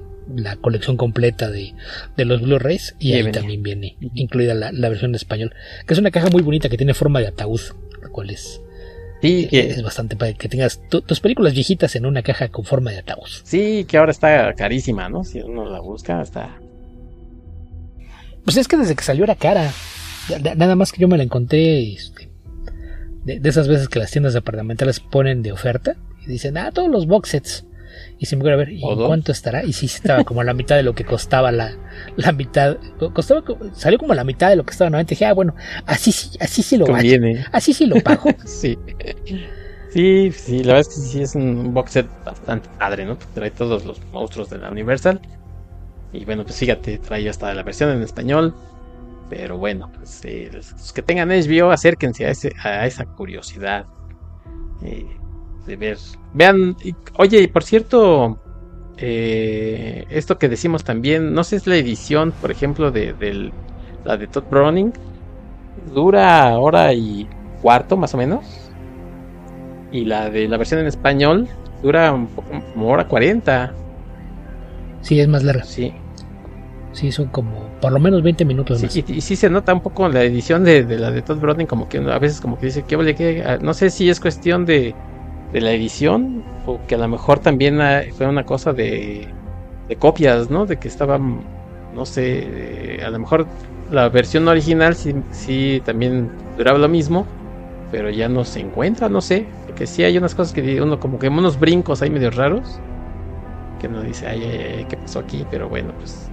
colección 0.62 0.98
completa 0.98 1.50
de, 1.50 1.74
los 2.18 2.42
Blu-rays 2.42 2.96
y, 3.00 3.14
ahí 3.14 3.32
también 3.32 3.64
viene 3.64 3.98
incluida 4.14 4.54
la, 4.54 4.90
versión 4.90 5.12
en 5.12 5.16
español, 5.16 5.54
que 5.86 5.94
es 5.94 6.00
una 6.00 6.12
caja 6.12 6.30
muy 6.30 6.42
bonita 6.42 6.70
que 6.70 6.78
tiene 6.78 6.94
forma 6.94 7.20
de 7.20 7.28
ataúd, 7.28 7.62
lo 8.08 8.12
cual 8.12 8.30
es, 8.32 8.62
Sí, 9.22 9.48
que... 9.48 9.72
es 9.72 9.82
bastante 9.82 10.16
para 10.16 10.34
que 10.34 10.48
tengas 10.48 10.82
tus 10.90 11.20
películas 11.20 11.54
viejitas 11.54 11.96
en 11.96 12.06
una 12.06 12.22
caja 12.22 12.50
con 12.50 12.66
forma 12.66 12.92
de 12.92 13.00
ataúd. 13.00 13.28
Sí, 13.44 13.86
que 13.86 13.98
ahora 13.98 14.12
está 14.12 14.54
carísima, 14.54 15.10
¿no? 15.10 15.24
Si 15.24 15.40
uno 15.40 15.70
la 15.70 15.80
busca, 15.80 16.22
está. 16.22 16.60
Pues 18.44 18.58
es 18.58 18.68
que 18.68 18.78
desde 18.78 18.96
que 18.96 19.04
salió 19.04 19.24
era 19.24 19.36
cara. 19.36 19.72
Nada 20.56 20.76
más 20.76 20.92
que 20.92 21.02
yo 21.02 21.08
me 21.08 21.18
la 21.18 21.24
encontré 21.24 21.94
este, 21.94 22.30
de, 23.24 23.50
esas 23.50 23.68
veces 23.68 23.88
que 23.88 24.00
las 24.00 24.12
tiendas 24.12 24.34
departamentales 24.34 25.00
ponen 25.00 25.42
de 25.42 25.54
oferta 25.54 25.96
y 26.26 26.28
dicen, 26.28 26.58
ah, 26.58 26.72
todos 26.72 26.90
los 26.90 27.08
box 27.08 27.30
sets. 27.30 27.66
Y 28.20 28.26
se 28.26 28.36
me 28.36 28.42
ocurre 28.42 28.54
a 28.54 28.58
ver, 28.58 28.70
¿y 28.72 28.82
cuánto 28.82 29.32
estará? 29.32 29.64
Y 29.64 29.74
sí, 29.74 29.86
estaba 29.86 30.24
como 30.24 30.42
a 30.42 30.44
la 30.44 30.54
mitad 30.54 30.76
de 30.76 30.84
lo 30.84 30.96
que 30.96 31.06
costaba 31.06 31.52
la, 31.52 31.76
la 32.16 32.32
mitad. 32.32 32.78
Costaba, 33.14 33.44
salió 33.74 34.00
como 34.00 34.14
a 34.14 34.16
la 34.16 34.24
mitad 34.24 34.50
de 34.50 34.56
lo 34.56 34.66
que 34.66 34.72
estaba 34.72 34.90
nuevamente. 34.90 35.12
Dije, 35.12 35.26
ah, 35.26 35.34
bueno, 35.34 35.56
así 35.86 36.12
sí, 36.12 36.38
así 36.40 36.64
sí 36.64 36.78
lo 36.78 36.86
Conviene. 36.86 37.46
Así 37.52 37.74
sí 37.74 37.86
lo 37.86 38.00
pago. 38.02 38.30
sí. 38.46 38.78
Sí, 39.92 40.32
sí, 40.32 40.64
la 40.64 40.74
verdad 40.74 40.90
es 40.92 40.96
que 40.96 41.02
sí 41.02 41.22
es 41.22 41.36
un 41.36 41.74
box 41.74 41.92
set 41.92 42.08
bastante 42.26 42.70
padre, 42.78 43.06
¿no? 43.06 43.18
trae 43.34 43.52
todos 43.52 43.86
los 43.86 44.02
monstruos 44.12 44.50
de 44.50 44.58
la 44.58 44.70
Universal. 44.70 45.22
Y 46.14 46.26
bueno, 46.26 46.44
pues 46.44 46.58
fíjate, 46.58 46.98
trae 46.98 47.28
hasta 47.30 47.54
la 47.54 47.64
versión 47.64 47.92
en 47.92 48.02
español. 48.02 48.54
Pero 49.30 49.58
bueno, 49.58 49.92
pues, 49.94 50.24
eh, 50.24 50.50
los 50.54 50.94
que 50.94 51.02
tengan 51.02 51.30
HBO, 51.30 51.72
acérquense 51.72 52.26
a, 52.26 52.30
ese, 52.30 52.54
a 52.64 52.86
esa 52.86 53.06
curiosidad 53.06 53.86
eh, 54.84 55.06
de 55.68 55.76
ver. 55.76 55.98
Vean, 56.34 56.76
oye, 57.18 57.48
por 57.50 57.64
cierto, 57.64 58.40
eh, 58.98 60.06
esto 60.10 60.40
que 60.40 60.50
decimos 60.50 60.84
también, 60.84 61.34
no 61.34 61.44
sé 61.44 61.52
si 61.52 61.56
es 61.58 61.68
la 61.68 61.76
edición, 61.76 62.34
por 62.42 62.50
ejemplo, 62.50 62.92
de, 62.92 63.52
la 64.04 64.18
de 64.18 64.28
Todd 64.28 64.46
Browning, 64.50 64.94
dura 65.94 66.58
hora 66.58 66.94
y 66.94 67.28
cuarto 67.62 67.98
más 67.98 68.14
o 68.14 68.18
menos. 68.18 68.72
Y 69.92 70.06
la 70.06 70.30
de 70.30 70.48
la 70.48 70.58
versión 70.58 70.80
en 70.80 70.88
español 70.88 71.48
dura 71.84 72.12
un 72.12 72.28
poco, 72.28 72.50
como 72.74 72.90
hora 72.90 73.08
cuarenta. 73.08 73.74
Sí, 75.02 75.20
es 75.20 75.28
más 75.28 75.44
larga. 75.44 75.64
Sí. 75.64 75.94
Sí, 76.92 77.12
son 77.12 77.28
como 77.28 77.68
por 77.80 77.92
lo 77.92 78.00
menos 78.00 78.24
20 78.24 78.44
minutos 78.44 78.80
sí, 78.80 79.06
Y, 79.08 79.22
sí 79.22 79.36
se 79.36 79.52
nota 79.52 79.72
un 79.72 79.82
poco 79.82 80.10
la 80.10 80.24
edición 80.24 80.64
de, 80.64 80.84
la 80.98 81.12
de 81.12 81.22
Todd 81.22 81.38
Browning, 81.38 81.68
como 81.68 81.88
que 81.88 82.00
a 82.00 82.18
veces 82.18 82.42
como 82.42 82.58
que 82.58 82.66
dice, 82.68 82.84
que 82.84 83.16
que 83.16 83.44
ah, 83.46 83.60
no 83.62 83.76
sé 83.76 83.92
si 83.92 84.10
es 84.10 84.20
cuestión 84.20 84.66
de, 84.66 84.96
de, 85.52 85.62
la 85.62 85.72
edición 85.72 86.44
o 86.66 86.80
que 86.88 86.96
a 86.96 86.98
lo 86.98 87.08
mejor 87.08 87.40
también 87.40 87.80
fue 88.18 88.28
una 88.28 88.46
cosa 88.46 88.74
de, 88.74 89.28
de 89.88 89.96
copias, 89.96 90.50
¿no? 90.50 90.66
De 90.66 90.78
que 90.78 90.88
estaban, 90.88 91.42
no 91.94 92.06
sé, 92.06 93.00
a 93.06 93.10
lo 93.10 93.20
mejor 93.20 93.48
la 93.92 94.10
versión 94.10 94.48
original 94.48 94.96
sí, 94.96 95.16
sí 95.32 95.82
también 95.86 96.30
duraba 96.58 96.78
lo 96.78 96.90
mismo, 96.90 97.26
pero 97.92 98.10
ya 98.10 98.28
no 98.28 98.44
se 98.44 98.60
encuentra, 98.60 99.10
no 99.10 99.22
sé, 99.22 99.46
porque 99.66 99.88
sí 99.88 100.04
hay 100.04 100.18
unas 100.18 100.36
cosas 100.36 100.54
que 100.54 100.82
uno 100.82 101.00
como 101.00 101.20
que 101.20 101.30
unos 101.30 101.60
brincos 101.60 102.02
ahí 102.02 102.10
medio 102.10 102.32
raros, 102.32 102.80
que 103.80 103.88
uno 103.88 104.02
dice, 104.02 104.28
ay, 104.28 104.44
ay, 104.44 104.76
ay, 104.80 104.86
¿qué 104.90 104.98
pasó 104.98 105.20
aquí? 105.20 105.46
Pero 105.50 105.70
bueno, 105.70 105.94
pues 105.98 106.30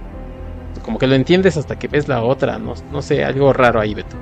como 0.83 0.99
que 0.99 1.07
lo 1.07 1.15
entiendes 1.15 1.57
hasta 1.57 1.79
que 1.79 1.87
ves 1.87 2.07
la 2.07 2.23
otra, 2.23 2.59
no, 2.59 2.73
no 2.91 3.01
sé, 3.01 3.23
algo 3.23 3.53
raro 3.53 3.79
ahí, 3.79 3.93
Beto. 3.93 4.17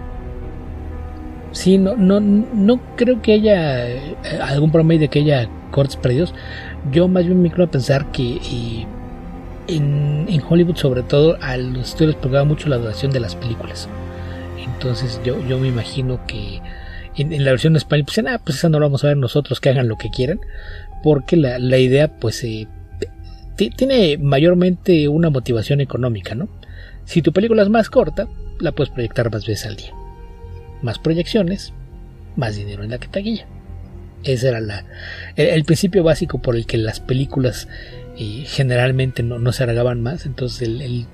Sí, 1.54 1.78
no, 1.78 1.96
no, 1.96 2.20
no 2.20 2.82
creo 2.96 3.22
que 3.22 3.34
haya 3.34 3.88
eh, 3.88 4.16
algún 4.42 4.72
promedio 4.72 5.02
de 5.02 5.08
que 5.08 5.20
haya 5.20 5.48
cortes 5.72 5.96
perdidos. 5.96 6.34
Yo 6.92 7.08
más 7.08 7.26
bien 7.26 7.42
me 7.42 7.50
quiero 7.50 7.70
pensar 7.70 8.12
que 8.12 8.40
en, 9.68 10.26
en, 10.28 10.42
Hollywood, 10.48 10.76
sobre 10.76 11.04
todo, 11.04 11.38
a 11.42 11.56
los 11.58 11.90
estudios 11.90 12.18
les 12.24 12.46
mucho 12.46 12.70
la 12.70 12.78
duración 12.78 13.12
de 13.12 13.20
las 13.20 13.36
películas. 13.36 13.88
Entonces 14.58 15.22
yo, 15.24 15.40
yo 15.48 15.60
me 15.60 15.68
imagino 15.68 16.26
que 16.26 16.60
en, 17.16 17.46
la 17.46 17.52
versión 17.52 17.76
española, 17.76 18.06
pues, 18.06 18.18
ah, 18.28 18.42
pues 18.44 18.58
esa 18.58 18.70
no 18.70 18.80
la 18.80 18.88
vamos 18.88 19.04
a 19.04 19.08
ver 19.08 19.18
nosotros, 19.18 19.60
que 19.60 19.70
hagan 19.70 19.88
lo 19.88 19.98
que 19.98 20.10
quieran, 20.10 20.40
porque 21.04 21.38
la, 21.38 21.60
la 21.60 21.78
idea, 21.78 22.08
pues, 22.08 22.44
eh, 22.44 22.68
tiene 23.56 24.18
mayormente 24.18 25.08
una 25.08 25.30
motivación 25.30 25.82
económica, 25.82 26.34
¿no? 26.34 26.50
Si 27.06 27.22
tu 27.22 27.32
película 27.32 27.62
es 27.62 27.70
más 27.70 27.92
corta, 27.92 28.28
la 28.60 28.72
puedes 28.72 28.92
proyectar 28.92 29.32
más 29.32 29.46
veces 29.46 29.68
al 29.68 29.76
día. 29.76 30.03
Más 30.84 31.00
proyecciones, 31.00 31.74
más 32.36 32.56
dinero 32.56 32.84
en 32.84 32.92
la 32.92 33.00
taquilla. 33.00 33.48
Ese 34.24 34.50
era 34.50 34.62
la, 34.62 34.86
el, 35.36 35.66
principio 35.66 36.04
básico 36.04 36.42
por 36.42 36.56
el 36.56 36.66
que 36.66 36.78
las 36.78 37.00
películas 37.00 37.68
eh, 38.18 38.44
generalmente 38.46 39.24
no, 39.24 39.40
no, 39.40 39.52
se 39.52 39.64
alargaban 39.64 40.02
más. 40.02 40.26
Entonces 40.26 40.62
el, 40.70 41.08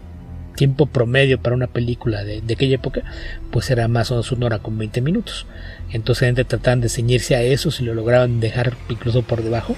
tiempo 0.60 0.88
promedio 0.88 1.42
para 1.42 1.56
una 1.56 1.68
película 1.68 2.26
de, 2.26 2.44
aquella 2.54 2.76
época 2.76 3.04
pues 3.50 3.72
era 3.72 3.88
más 3.88 4.12
o 4.12 4.16
menos 4.16 4.30
una 4.34 4.48
hora 4.48 4.60
con 4.60 4.78
20 4.78 5.00
minutos. 5.00 5.48
Entonces 5.92 6.28
gente 6.28 6.44
trataban 6.44 6.82
de 6.82 6.90
ceñirse 6.90 7.36
a 7.38 7.42
eso, 7.42 7.72
si 7.72 7.86
lo 7.86 7.94
lograban 7.94 8.42
dejar 8.42 8.76
incluso 8.90 9.22
por 9.22 9.42
debajo, 9.42 9.78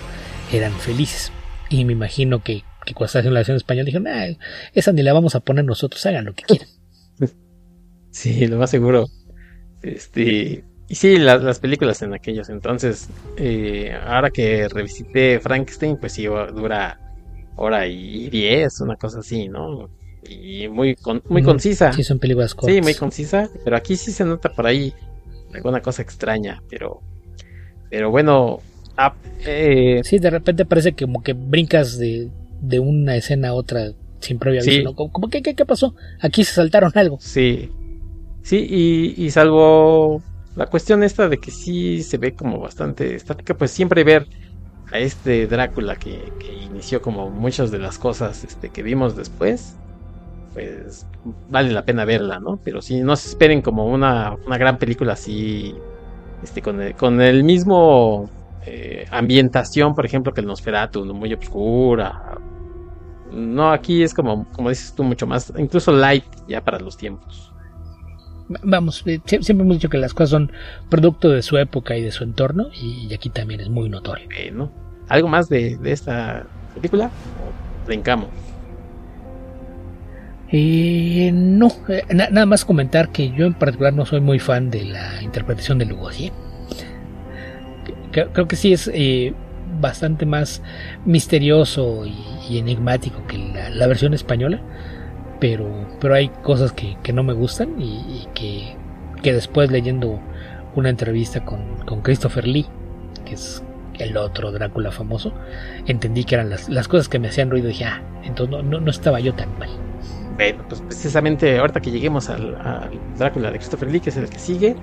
eran 0.51 0.73
felices. 0.73 1.31
Y 1.69 1.85
me 1.85 1.93
imagino 1.93 2.43
que, 2.43 2.63
que 2.83 2.95
cuando 2.95 3.19
en 3.19 3.33
la 3.33 3.41
versión 3.41 3.57
española 3.57 3.85
dijeron, 3.85 4.07
ah, 4.07 4.25
esa 4.73 4.91
ni 4.91 5.03
la 5.03 5.13
vamos 5.13 5.35
a 5.35 5.41
poner 5.41 5.65
nosotros, 5.65 6.03
hagan 6.07 6.25
lo 6.25 6.33
que 6.33 6.43
quieran. 6.43 6.67
Sí, 8.13 8.45
lo 8.45 8.57
más 8.57 8.69
seguro. 8.69 9.07
Este, 9.81 10.63
y 10.87 10.95
sí, 10.95 11.17
las, 11.17 11.59
películas 11.59 12.01
en 12.01 12.13
aquellos 12.13 12.49
entonces, 12.49 13.09
eh, 13.37 13.97
ahora 14.05 14.29
que 14.29 14.67
revisité 14.67 15.39
Frankenstein, 15.39 15.97
pues 15.97 16.13
sí, 16.13 16.25
dura 16.25 16.99
hora 17.55 17.87
y 17.87 18.29
diez, 18.29 18.79
una 18.81 18.95
cosa 18.95 19.19
así, 19.19 19.47
¿no? 19.47 19.89
Y 20.27 20.67
muy, 20.67 20.95
muy 21.27 21.43
concisa. 21.43 21.91
Sí, 21.93 22.03
son 22.03 22.19
películas 22.19 22.53
cortas. 22.53 22.75
Sí, 22.75 22.81
muy 22.81 22.93
concisa, 22.93 23.49
pero 23.63 23.75
aquí 23.75 23.95
sí 23.95 24.11
se 24.11 24.23
nota 24.23 24.49
por 24.49 24.67
ahí 24.67 24.93
alguna 25.53 25.81
cosa 25.81 26.01
extraña, 26.01 26.61
pero, 26.69 27.01
pero 27.89 28.11
bueno, 28.11 28.61
Ah, 28.97 29.13
eh, 29.45 30.01
sí, 30.03 30.19
de 30.19 30.29
repente 30.29 30.65
parece 30.65 30.93
que 30.93 31.05
como 31.05 31.23
que 31.23 31.33
brincas 31.33 31.97
de, 31.97 32.29
de 32.61 32.79
una 32.79 33.15
escena 33.15 33.49
a 33.49 33.53
otra 33.53 33.93
sin 34.19 34.37
previo 34.37 34.61
aviso. 34.61 34.95
Como, 34.95 35.29
que, 35.29 35.41
¿qué, 35.41 35.65
pasó? 35.65 35.95
Aquí 36.19 36.43
se 36.43 36.53
saltaron 36.53 36.91
algo. 36.95 37.17
Sí. 37.19 37.71
Sí, 38.43 38.65
y, 38.69 39.23
y, 39.23 39.31
salvo 39.31 40.21
la 40.55 40.65
cuestión 40.67 41.03
esta 41.03 41.29
de 41.29 41.37
que 41.37 41.51
sí 41.51 42.03
se 42.03 42.17
ve 42.17 42.33
como 42.35 42.59
bastante 42.59 43.15
estática, 43.15 43.53
pues 43.53 43.71
siempre 43.71 44.03
ver 44.03 44.27
a 44.91 44.99
este 44.99 45.47
Drácula 45.47 45.95
que, 45.95 46.19
inició 46.65 47.01
como 47.01 47.29
muchas 47.29 47.71
de 47.71 47.79
las 47.79 47.97
cosas 47.99 48.43
este, 48.43 48.69
que 48.69 48.81
vimos 48.83 49.15
después, 49.15 49.75
pues 50.53 51.05
vale 51.49 51.71
la 51.71 51.85
pena 51.85 52.05
verla, 52.05 52.39
¿no? 52.39 52.59
Pero 52.63 52.81
si 52.81 53.01
no 53.01 53.15
se 53.15 53.29
esperen 53.29 53.61
como 53.61 53.85
una, 53.87 54.35
una 54.45 54.57
gran 54.57 54.77
película 54.77 55.13
así, 55.13 55.75
este, 56.43 56.61
con 56.61 56.93
con 56.93 57.21
el 57.21 57.43
mismo 57.43 58.29
eh, 58.65 59.05
ambientación, 59.11 59.95
por 59.95 60.05
ejemplo, 60.05 60.33
que 60.33 60.41
el 60.41 60.47
Nosferatu, 60.47 61.05
muy 61.13 61.33
oscura. 61.33 62.37
No, 63.31 63.71
aquí 63.71 64.03
es 64.03 64.13
como, 64.13 64.45
como 64.51 64.69
dices 64.69 64.93
tú, 64.93 65.03
mucho 65.03 65.25
más, 65.25 65.51
incluso 65.57 65.91
light 65.91 66.25
ya 66.47 66.61
para 66.61 66.79
los 66.79 66.97
tiempos. 66.97 67.50
Vamos, 68.63 69.03
eh, 69.05 69.19
siempre 69.25 69.63
hemos 69.63 69.77
dicho 69.77 69.89
que 69.89 69.97
las 69.97 70.13
cosas 70.13 70.29
son 70.29 70.51
producto 70.89 71.29
de 71.29 71.41
su 71.41 71.57
época 71.57 71.97
y 71.97 72.01
de 72.01 72.11
su 72.11 72.23
entorno, 72.23 72.69
y 72.73 73.13
aquí 73.13 73.29
también 73.29 73.61
es 73.61 73.69
muy 73.69 73.89
notorio. 73.89 74.27
¿algo 75.07 75.27
más 75.27 75.49
de, 75.49 75.77
esta 75.83 76.45
película? 76.75 77.05
¿O 77.05 77.85
brincamos? 77.87 78.29
Eh, 80.53 81.31
no, 81.33 81.71
nada 82.13 82.45
más 82.45 82.65
comentar 82.65 83.09
que 83.09 83.31
yo 83.31 83.45
en 83.45 83.53
particular 83.53 83.93
no 83.93 84.05
soy 84.05 84.19
muy 84.19 84.37
fan 84.39 84.69
de 84.69 84.83
la 84.83 85.23
interpretación 85.23 85.77
de 85.77 85.85
Lugosi 85.85 86.31
creo, 88.11 88.47
que 88.47 88.55
sí 88.55 88.73
es 88.73 88.89
eh, 88.93 89.33
bastante 89.79 90.25
más 90.25 90.61
misterioso 91.05 92.05
y, 92.05 92.57
enigmático 92.57 93.25
que 93.27 93.37
la, 93.73 93.87
versión 93.87 94.13
española. 94.13 94.59
Pero, 95.41 95.67
pero 95.99 96.13
hay 96.13 96.29
cosas 96.29 96.71
que, 96.71 96.95
no 97.11 97.23
me 97.23 97.33
gustan 97.33 97.81
y, 97.81 98.27
que, 98.35 99.33
después 99.33 99.71
leyendo 99.71 100.19
una 100.75 100.89
entrevista 100.89 101.43
con, 101.43 102.01
Christopher 102.03 102.47
Lee, 102.47 102.67
que 103.25 103.33
es 103.33 103.63
el 103.97 104.15
otro 104.17 104.51
Drácula 104.51 104.91
famoso, 104.91 105.33
entendí 105.87 106.23
que 106.23 106.35
eran 106.35 106.51
las, 106.51 106.87
cosas 106.87 107.09
que 107.09 107.17
me 107.17 107.27
hacían 107.27 107.49
ruido 107.49 107.69
y 107.69 107.71
dije, 107.71 107.85
ah, 107.85 108.01
entonces 108.23 108.63
no, 108.63 108.79
no, 108.79 108.91
estaba 108.91 109.19
yo 109.19 109.33
tan 109.33 109.49
mal. 109.57 109.69
Bueno, 110.35 110.63
pues 110.69 110.79
precisamente 110.81 111.57
ahorita 111.57 111.81
que 111.81 111.89
lleguemos 111.89 112.29
al, 112.29 112.55
al, 112.61 112.91
Drácula 113.17 113.49
de 113.49 113.57
Christopher 113.57 113.91
Lee, 113.91 113.99
que 113.99 114.11
es 114.11 114.17
el 114.17 114.29
que 114.29 114.37
sigue, 114.37 114.75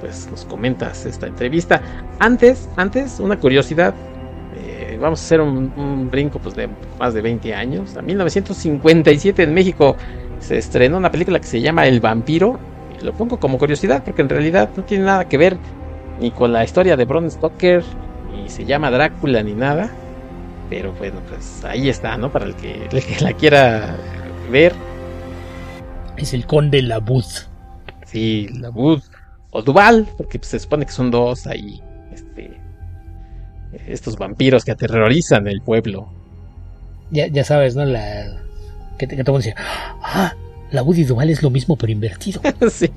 pues 0.00 0.28
nos 0.30 0.44
comentas 0.44 1.06
esta 1.06 1.26
entrevista. 1.26 1.80
Antes, 2.18 2.68
antes, 2.76 3.18
una 3.18 3.38
curiosidad. 3.38 3.94
Eh, 4.96 4.98
vamos 4.98 5.20
a 5.20 5.24
hacer 5.24 5.40
un, 5.40 6.08
brinco 6.10 6.38
pues 6.38 6.54
de 6.54 6.68
más 6.98 7.12
de 7.14 7.20
20 7.20 7.54
años. 7.54 7.94
En 7.96 8.06
1957 8.06 9.42
en 9.42 9.54
México 9.54 9.96
se 10.40 10.58
estrenó 10.58 10.96
una 10.96 11.10
película 11.10 11.38
que 11.38 11.46
se 11.46 11.60
llama 11.60 11.86
El 11.86 12.00
vampiro. 12.00 12.58
lo 13.02 13.12
pongo 13.12 13.38
como 13.38 13.58
curiosidad 13.58 14.02
porque 14.04 14.22
en 14.22 14.28
realidad 14.28 14.70
no 14.76 14.84
tiene 14.84 15.04
nada 15.04 15.28
que 15.28 15.36
ver 15.36 15.56
ni 16.20 16.30
con 16.30 16.52
la 16.52 16.64
historia 16.64 16.96
de 16.96 17.04
Bram 17.04 17.30
Stoker, 17.30 17.84
ni 18.34 18.48
se 18.48 18.64
llama 18.64 18.90
Drácula 18.90 19.42
ni 19.42 19.52
nada. 19.52 19.90
Pero 20.70 20.92
bueno, 20.92 21.20
pues 21.28 21.64
ahí 21.64 21.88
está, 21.88 22.16
¿no? 22.16 22.32
Para 22.32 22.46
el 22.46 22.54
que, 22.56 22.88
la 23.20 23.32
quiera 23.34 23.94
ver. 24.50 24.72
Es 26.16 26.32
el 26.32 26.46
conde 26.46 26.80
Labud. 26.80 27.24
Sí, 28.06 28.48
Labud 28.48 29.02
o 29.50 29.62
Duval, 29.62 30.08
porque 30.16 30.38
pues, 30.38 30.48
se 30.48 30.58
supone 30.58 30.86
que 30.86 30.92
son 30.92 31.10
dos 31.10 31.46
ahí, 31.46 31.82
estos 33.86 34.16
vampiros 34.16 34.64
que 34.64 34.72
aterrorizan 34.72 35.48
el 35.48 35.60
pueblo. 35.60 36.08
Ya, 37.10 37.26
ya 37.28 37.44
sabes, 37.44 37.76
¿no? 37.76 37.84
La 37.84 38.42
que 38.98 39.06
te, 39.06 39.16
que 39.16 39.22
decir, 39.22 39.54
ah, 39.56 40.34
la 40.70 40.82
Woody 40.82 41.04
Duval 41.04 41.30
es 41.30 41.42
lo 41.42 41.50
mismo 41.50 41.76
pero 41.76 41.92
invertido. 41.92 42.40
sí. 42.70 42.90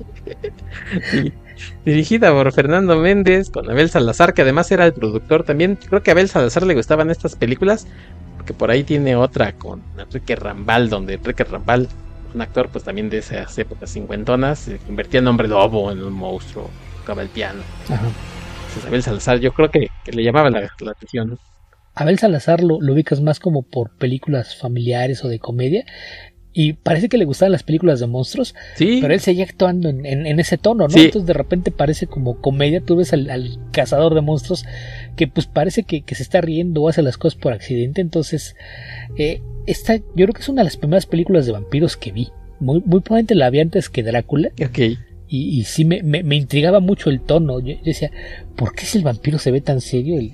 Dirigida 1.84 2.32
por 2.32 2.50
Fernando 2.52 2.96
Méndez 2.96 3.50
con 3.50 3.70
Abel 3.70 3.90
Salazar, 3.90 4.34
que 4.34 4.42
además 4.42 4.70
era 4.72 4.86
el 4.86 4.92
productor 4.92 5.44
también. 5.44 5.76
Creo 5.76 6.02
que 6.02 6.10
a 6.10 6.12
Abel 6.12 6.28
Salazar 6.28 6.64
le 6.64 6.74
gustaban 6.74 7.10
estas 7.10 7.36
películas, 7.36 7.86
porque 8.36 8.54
por 8.54 8.70
ahí 8.70 8.82
tiene 8.82 9.14
otra 9.14 9.52
con 9.52 9.82
Enrique 9.98 10.36
Rambal, 10.36 10.88
donde 10.88 11.14
Enrique 11.14 11.44
Rambal 11.44 11.88
un 12.34 12.40
actor 12.40 12.68
pues 12.68 12.84
también 12.84 13.10
de 13.10 13.18
esas 13.18 13.56
épocas 13.58 13.90
cincuentonas, 13.90 14.60
se 14.60 14.78
convertía 14.78 15.20
en 15.20 15.26
hombre 15.26 15.48
lobo, 15.48 15.90
en 15.90 16.02
un 16.02 16.12
monstruo, 16.12 16.70
tocaba 17.00 17.22
el 17.22 17.28
piano. 17.28 17.60
Ajá. 17.88 18.08
Abel 18.86 19.02
Salazar, 19.02 19.40
yo 19.40 19.52
creo 19.52 19.70
que, 19.70 19.88
le 20.12 20.22
llamaba 20.22 20.50
la, 20.50 20.70
atención. 20.90 21.38
Abel 21.94 22.18
Salazar 22.18 22.62
lo, 22.62 22.80
lo, 22.80 22.92
ubicas 22.92 23.20
más 23.20 23.40
como 23.40 23.62
por 23.62 23.96
películas 23.96 24.56
familiares 24.56 25.24
o 25.24 25.28
de 25.28 25.38
comedia. 25.38 25.84
Y 26.52 26.72
parece 26.72 27.08
que 27.08 27.16
le 27.16 27.24
gustaban 27.24 27.52
las 27.52 27.62
películas 27.62 28.00
de 28.00 28.08
monstruos, 28.08 28.56
¿Sí? 28.74 28.98
pero 29.00 29.14
él 29.14 29.20
seguía 29.20 29.44
actuando 29.44 29.88
en, 29.88 30.04
en, 30.04 30.40
ese 30.40 30.58
tono, 30.58 30.88
¿no? 30.88 30.96
Entonces 30.96 31.24
de 31.24 31.32
repente 31.32 31.70
parece 31.70 32.08
como 32.08 32.40
comedia, 32.40 32.80
tú 32.80 32.96
ves 32.96 33.12
al, 33.12 33.58
cazador 33.70 34.14
de 34.14 34.20
monstruos 34.20 34.64
que 35.14 35.28
pues 35.28 35.46
parece 35.46 35.84
que, 35.84 36.02
que, 36.02 36.16
se 36.16 36.24
está 36.24 36.40
riendo 36.40 36.82
o 36.82 36.88
hace 36.88 37.02
las 37.02 37.18
cosas 37.18 37.38
por 37.38 37.52
accidente, 37.52 38.00
entonces 38.00 38.56
eh, 39.16 39.42
esta 39.66 39.96
yo 39.96 40.02
creo 40.14 40.32
que 40.32 40.40
es 40.40 40.48
una 40.48 40.62
de 40.62 40.64
las 40.64 40.76
primeras 40.76 41.06
películas 41.06 41.46
de 41.46 41.52
vampiros 41.52 41.96
que 41.96 42.10
vi. 42.10 42.30
Muy, 42.58 42.82
muy 42.84 43.00
probablemente 43.00 43.36
la 43.36 43.48
vi 43.48 43.60
antes 43.60 43.88
que 43.88 44.02
Drácula. 44.02 44.50
Ok. 44.60 44.98
Y, 45.32 45.60
y 45.60 45.64
sí 45.64 45.84
me, 45.84 46.02
me, 46.02 46.34
intrigaba 46.34 46.80
mucho 46.80 47.08
el 47.08 47.20
tono. 47.20 47.60
Yo, 47.60 47.74
decía, 47.84 48.10
¿por 48.56 48.74
qué 48.74 48.84
si 48.84 48.98
el 48.98 49.04
vampiro 49.04 49.38
se 49.38 49.52
ve 49.52 49.60
tan 49.60 49.80
serio? 49.80 50.18
El, 50.18 50.32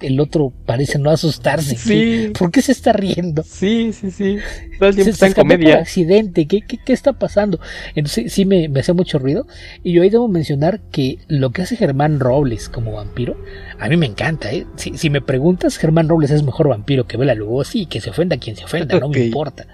el, 0.00 0.18
otro 0.20 0.54
parece 0.64 0.98
no 0.98 1.10
asustarse. 1.10 1.76
Sí. 1.76 2.32
¿Por 2.38 2.50
qué 2.50 2.62
se 2.62 2.72
está 2.72 2.94
riendo? 2.94 3.42
Sí, 3.42 3.92
sí, 3.92 4.10
sí. 4.10 4.38
Todo 4.78 4.88
el 4.88 4.94
tiempo 4.94 5.10
está 5.10 5.26
en 5.26 5.34
comedia. 5.34 5.72
Por 5.72 5.82
accidente. 5.82 6.46
¿Qué, 6.46 6.62
qué, 6.62 6.78
qué 6.82 6.92
está 6.94 7.12
pasando? 7.12 7.60
Entonces 7.94 8.32
sí 8.32 8.46
me, 8.46 8.70
me 8.70 8.80
hacía 8.80 8.94
mucho 8.94 9.18
ruido. 9.18 9.46
Y 9.84 9.92
yo 9.92 10.02
ahí 10.02 10.08
debo 10.08 10.28
mencionar 10.28 10.80
que 10.90 11.18
lo 11.28 11.50
que 11.50 11.62
hace 11.62 11.76
Germán 11.76 12.18
Robles 12.18 12.70
como 12.70 12.92
vampiro 12.92 13.36
a 13.78 13.88
mí 13.88 13.96
me 13.96 14.06
encanta, 14.06 14.50
¿eh? 14.52 14.66
Si, 14.76 15.08
me 15.08 15.20
preguntas, 15.20 15.76
Germán 15.76 16.08
Robles 16.08 16.32
es 16.32 16.42
mejor 16.42 16.68
vampiro 16.68 17.06
que 17.06 17.16
Bela 17.16 17.34
Lugosi, 17.34 17.86
que 17.86 18.00
se 18.00 18.10
ofenda 18.10 18.36
quien 18.36 18.56
se 18.56 18.64
ofenda, 18.64 18.98
no 18.98 19.08
me 19.08 19.26
importa. 19.26 19.66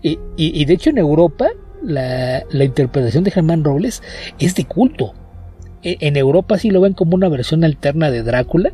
Y, 0.00 0.18
y, 0.36 0.64
de 0.64 0.74
hecho 0.74 0.90
en 0.90 0.98
Europa 0.98 1.48
la, 1.82 2.42
la, 2.50 2.64
interpretación 2.64 3.24
de 3.24 3.30
Germán 3.30 3.64
Robles 3.64 4.02
es 4.38 4.54
de 4.54 4.64
culto. 4.64 5.14
E, 5.82 5.96
en 6.00 6.16
Europa 6.16 6.58
sí 6.58 6.70
lo 6.70 6.80
ven 6.80 6.94
como 6.94 7.14
una 7.14 7.28
versión 7.28 7.64
alterna 7.64 8.10
de 8.10 8.22
Drácula 8.22 8.72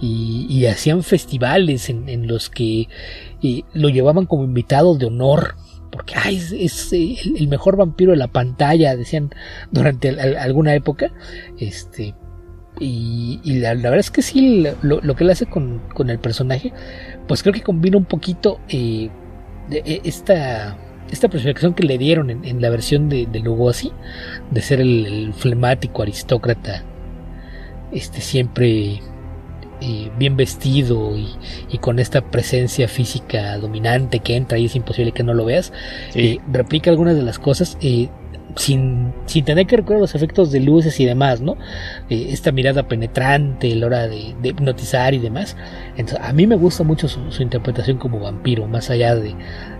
y, 0.00 0.66
hacían 0.66 1.04
festivales 1.04 1.88
en, 1.88 2.26
los 2.26 2.50
que 2.50 2.88
lo 3.72 3.88
llevaban 3.88 4.26
como 4.26 4.42
invitado 4.42 4.96
de 4.96 5.06
honor 5.06 5.54
porque 5.92 6.14
ay, 6.16 6.42
es, 6.58 6.92
el, 6.92 7.46
mejor 7.48 7.76
vampiro 7.76 8.12
de 8.12 8.16
la 8.16 8.26
pantalla, 8.26 8.96
decían 8.96 9.30
durante 9.70 10.08
alguna 10.08 10.74
época. 10.74 11.12
Este, 11.58 12.14
y, 12.80 13.38
la, 13.44 13.74
verdad 13.74 13.98
es 13.98 14.10
que 14.10 14.22
sí, 14.22 14.66
lo, 14.80 15.14
que 15.14 15.24
él 15.24 15.30
hace 15.30 15.46
con, 15.46 15.82
el 16.08 16.18
personaje, 16.18 16.72
pues 17.28 17.42
creo 17.42 17.52
que 17.52 17.60
combina 17.60 17.98
un 17.98 18.06
poquito 18.06 18.58
eh, 18.68 19.10
de, 19.68 20.00
esta 20.02 20.78
esta 21.10 21.28
percepción 21.28 21.74
que 21.74 21.84
le 21.84 21.98
dieron 21.98 22.30
en, 22.30 22.60
la 22.60 22.70
versión 22.70 23.08
de, 23.08 23.26
de, 23.26 23.40
Lugosi, 23.40 23.92
de 24.50 24.62
ser 24.62 24.80
el, 24.80 25.32
flemático 25.34 26.02
aristócrata, 26.02 26.84
este 27.92 28.20
siempre 28.20 29.00
eh, 29.84 30.10
bien 30.16 30.36
vestido 30.36 31.16
y, 31.16 31.78
con 31.78 31.98
esta 31.98 32.20
presencia 32.30 32.86
física 32.86 33.58
dominante 33.58 34.20
que 34.20 34.36
entra 34.36 34.56
y 34.56 34.66
es 34.66 34.76
imposible 34.76 35.10
que 35.10 35.24
no 35.24 35.34
lo 35.34 35.44
veas, 35.44 35.72
eh, 36.14 36.38
replica 36.50 36.90
algunas 36.90 37.16
de 37.16 37.22
las 37.22 37.38
cosas. 37.38 37.76
Eh, 37.80 38.08
sin, 38.54 39.14
sin, 39.24 39.46
tener 39.46 39.66
que 39.66 39.78
recordar 39.78 40.02
los 40.02 40.14
efectos 40.14 40.52
de 40.52 40.60
luces 40.60 41.00
y 41.00 41.06
demás, 41.06 41.40
¿no? 41.40 41.56
esta 42.10 42.52
mirada 42.52 42.86
penetrante, 42.86 43.74
la 43.74 43.86
hora 43.86 44.08
de, 44.08 44.34
hipnotizar 44.42 45.14
y 45.14 45.18
demás. 45.18 45.56
Entonces, 45.96 46.18
a 46.20 46.34
mí 46.34 46.46
me 46.46 46.56
gusta 46.56 46.84
mucho 46.84 47.08
su, 47.08 47.32
su 47.32 47.42
interpretación 47.42 47.96
como 47.96 48.20
vampiro, 48.20 48.68
más 48.68 48.90
allá 48.90 49.14
de, 49.14 49.34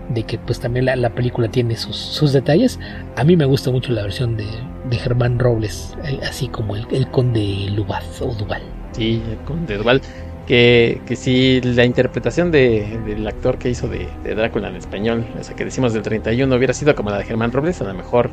de 0.09 0.23
que 0.23 0.37
pues 0.37 0.59
también 0.59 0.85
la, 0.85 1.09
película 1.09 1.49
tiene 1.49 1.75
sus, 1.75 2.33
detalles. 2.33 2.79
A 3.15 3.23
mí 3.23 3.35
me 3.35 3.45
gusta 3.45 3.71
mucho 3.71 3.91
la 3.91 4.03
versión 4.03 4.37
de, 4.37 4.45
Germán 4.91 5.39
Robles, 5.39 5.97
así 6.27 6.47
como 6.47 6.75
el, 6.75 7.07
conde 7.09 7.67
Lubaz 7.71 8.21
o 8.21 8.33
Duval. 8.33 8.61
Sí, 8.91 9.21
el 9.29 9.37
conde 9.39 9.77
Duval. 9.77 10.01
Que, 10.45 11.01
que 11.05 11.15
si 11.15 11.61
la 11.61 11.85
interpretación 11.85 12.51
de, 12.51 12.99
del 13.05 13.25
actor 13.25 13.57
que 13.57 13.69
hizo 13.69 13.87
de, 13.87 14.07
Drácula 14.23 14.67
en 14.67 14.75
español, 14.75 15.25
esa 15.39 15.55
que 15.55 15.63
decimos 15.63 15.93
del 15.93 16.03
31, 16.03 16.53
hubiera 16.53 16.73
sido 16.73 16.93
como 16.95 17.09
la 17.09 17.17
de 17.17 17.23
Germán 17.23 17.51
Robles, 17.51 17.81
a 17.81 17.85
lo 17.85 17.93
mejor 17.93 18.29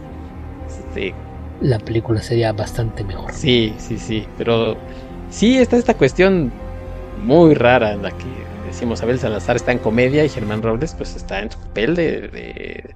este, 0.69 1.15
la 1.61 1.79
película 1.79 2.21
sería 2.21 2.53
bastante 2.53 3.05
mejor. 3.05 3.33
Sí, 3.33 3.75
sí, 3.79 3.99
sí, 3.99 4.27
pero 4.37 4.77
sí 5.31 5.59
está 5.59 5.77
esta 5.77 5.95
cuestión 5.95 6.53
muy 7.23 7.55
rara 7.55 7.93
en 7.93 8.03
la 8.03 8.11
que 8.11 8.50
decimos 8.71 9.03
Abel 9.03 9.19
Salazar 9.19 9.57
está 9.57 9.73
en 9.73 9.79
comedia 9.79 10.25
y 10.25 10.29
Germán 10.29 10.63
Robles 10.63 10.95
pues 10.95 11.17
está 11.17 11.41
en 11.41 11.51
su 11.51 11.59
papel 11.59 11.97
de, 11.97 12.95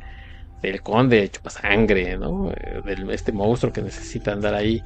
del 0.63 0.83
conde 0.83 1.29
chupasangre, 1.29 2.17
¿no? 2.17 2.53
Eh, 2.53 2.81
del 2.85 3.11
este 3.11 3.33
monstruo 3.33 3.73
que 3.73 3.83
necesita 3.83 4.33
andar 4.33 4.55
ahí 4.55 4.83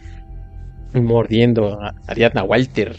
mordiendo 0.95 1.79
a 1.81 1.95
Ariadna 2.07 2.43
Walter. 2.43 2.97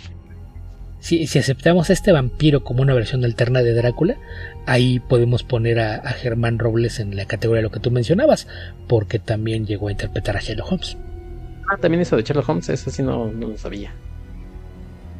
Si, 0.99 1.25
si 1.27 1.39
aceptamos 1.39 1.89
a 1.89 1.93
este 1.93 2.11
vampiro 2.11 2.63
como 2.63 2.81
una 2.81 2.93
versión 2.93 3.23
alterna 3.25 3.63
de 3.63 3.73
Drácula, 3.73 4.17
ahí 4.67 4.99
podemos 4.99 5.43
poner 5.43 5.79
a, 5.79 6.01
Germán 6.11 6.59
Robles 6.59 6.99
en 6.99 7.15
la 7.15 7.25
categoría 7.25 7.59
de 7.59 7.63
lo 7.63 7.71
que 7.71 7.79
tú 7.79 7.89
mencionabas, 7.89 8.47
porque 8.87 9.17
también 9.17 9.65
llegó 9.65 9.87
a 9.87 9.91
interpretar 9.91 10.37
a 10.37 10.41
Sherlock 10.41 10.71
Holmes. 10.71 10.97
Ah, 11.71 11.77
también 11.77 12.01
eso 12.01 12.17
de 12.17 12.23
Sherlock 12.23 12.49
Holmes, 12.49 12.69
eso 12.69 12.91
sí 12.91 13.01
no, 13.01 13.31
no 13.31 13.47
lo 13.47 13.57
sabía. 13.57 13.91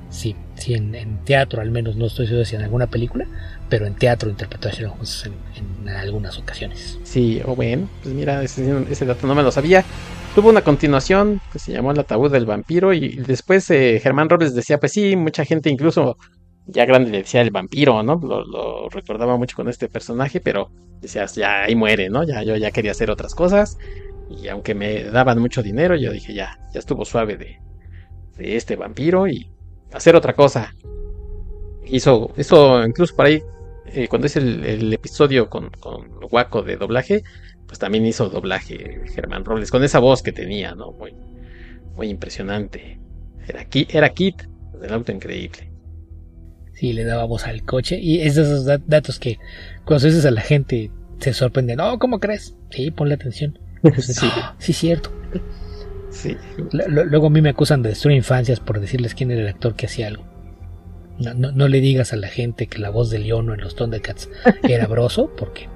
Sí, 0.10 0.36
sí, 0.56 0.74
en, 0.74 1.20
teatro 1.24 1.62
al 1.62 1.70
menos, 1.70 1.96
no 1.96 2.08
estoy 2.08 2.26
seguro 2.26 2.44
si 2.44 2.56
en 2.56 2.64
alguna 2.64 2.88
película, 2.88 3.28
pero 3.70 3.86
en 3.86 3.94
teatro 3.96 4.30
interpretó 4.30 4.70
a 4.70 4.72
en, 4.72 5.90
algunas 5.90 6.38
ocasiones. 6.40 7.00
Sí, 7.04 7.42
o 7.46 7.56
bueno, 7.56 7.88
pues 8.02 8.16
mira, 8.16 8.44
ese, 8.44 9.06
dato 9.06 9.28
no 9.28 9.36
me 9.36 9.44
lo 9.44 9.52
sabía. 9.52 9.84
Tuvo 10.34 10.50
una 10.50 10.62
continuación 10.62 11.42
que 11.52 11.60
se 11.60 11.72
llamó 11.74 11.92
El 11.92 12.00
ataúd 12.00 12.32
del 12.32 12.46
vampiro 12.46 12.94
y 12.94 13.18
después 13.18 13.70
eh, 13.72 14.00
Germán 14.02 14.30
Robles 14.30 14.56
decía, 14.56 14.80
pues 14.80 14.94
sí, 14.94 15.16
mucha 15.16 15.46
gente 15.46 15.70
incluso 15.70 16.18
ya 16.66 16.86
grande 16.86 17.12
le 17.12 17.18
decía 17.20 17.42
el 17.42 17.52
vampiro, 17.52 18.04
¿no? 18.04 18.16
Lo, 18.16 18.90
recordaba 18.90 19.38
mucho 19.38 19.56
con 19.56 19.70
este 19.70 19.90
personaje, 19.90 20.40
pero 20.40 20.72
decías, 21.02 21.36
ya 21.36 21.64
ahí 21.64 21.76
muere, 21.76 22.10
¿no? 22.10 22.24
Ya 22.24 22.44
yo 22.44 22.56
ya 22.56 22.72
quería 22.72 22.92
hacer 22.92 23.10
otras 23.12 23.36
cosas 23.36 23.78
y 24.30 24.48
aunque 24.48 24.76
me 24.76 25.04
daban 25.06 25.40
mucho 25.40 25.64
dinero, 25.64 25.96
yo 25.96 26.12
dije, 26.12 26.34
ya, 26.34 26.60
ya 26.74 26.80
estuvo 26.80 27.06
suave 27.06 27.38
de, 27.38 27.60
de 28.38 28.56
este 28.56 28.76
vampiro 28.76 29.28
y 29.28 29.52
hacer 29.94 30.16
otra 30.16 30.34
cosa. 30.36 30.76
Hizo, 31.86 32.32
eso 32.38 32.86
incluso 32.86 33.16
por 33.16 33.26
ahí, 33.26 33.42
eh, 33.88 34.08
cuando 34.08 34.28
hice 34.28 34.40
el, 34.40 34.94
episodio 34.94 35.50
con, 35.50 35.70
con 35.80 36.08
Waco 36.32 36.62
de 36.62 36.78
doblaje, 36.78 37.24
pues 37.66 37.80
también 37.80 38.06
hizo 38.06 38.30
doblaje 38.30 39.02
Germán 39.14 39.46
Robles, 39.46 39.72
con 39.72 39.84
esa 39.84 40.00
voz 40.00 40.24
que 40.24 40.32
tenía, 40.32 40.76
¿no? 40.76 40.92
Muy, 40.92 41.14
muy 41.96 42.10
impresionante. 42.10 43.00
Era, 43.48 43.68
era 43.90 44.10
Kit, 44.10 44.44
del 44.80 44.94
auto 44.94 45.12
increíble. 45.12 45.72
Sí, 46.74 46.94
le 46.94 47.04
daba 47.04 47.26
voz 47.26 47.46
al 47.46 47.64
coche. 47.64 48.00
Y 48.00 48.22
es 48.22 48.36
de 48.36 48.44
esos 48.44 48.66
datos 48.88 49.20
que 49.20 49.38
cuando 49.86 50.08
dices 50.08 50.26
a 50.26 50.32
la 50.32 50.42
gente 50.42 50.92
se 51.20 51.34
sorprende. 51.34 51.76
No, 51.76 52.00
¿cómo 52.00 52.20
crees? 52.20 52.56
Sí, 52.72 52.90
ponle 52.92 53.16
atención. 53.16 53.60
sí, 54.00 54.28
sí, 54.58 54.74
cierto. 54.74 55.12
Luego 56.72 57.28
a 57.28 57.30
mí 57.30 57.42
me 57.42 57.50
acusan 57.50 57.82
de 57.82 57.90
destruir 57.90 58.18
infancias 58.18 58.60
por 58.60 58.80
decirles 58.80 59.16
quién 59.16 59.32
era 59.32 59.42
el 59.42 59.48
actor 59.48 59.76
que 59.76 59.86
hacía 59.86 60.08
algo. 60.08 60.24
No, 61.20 61.68
le 61.68 61.82
digas 61.82 62.14
a 62.14 62.16
la 62.16 62.30
gente 62.30 62.68
que 62.68 62.80
la 62.80 62.90
voz 62.90 63.10
de 63.10 63.20
Leono 63.20 63.54
en 63.54 63.62
los 63.62 63.76
Thundercats 63.76 64.30
era 64.64 64.88
Broso, 64.88 65.32
porque 65.36 65.68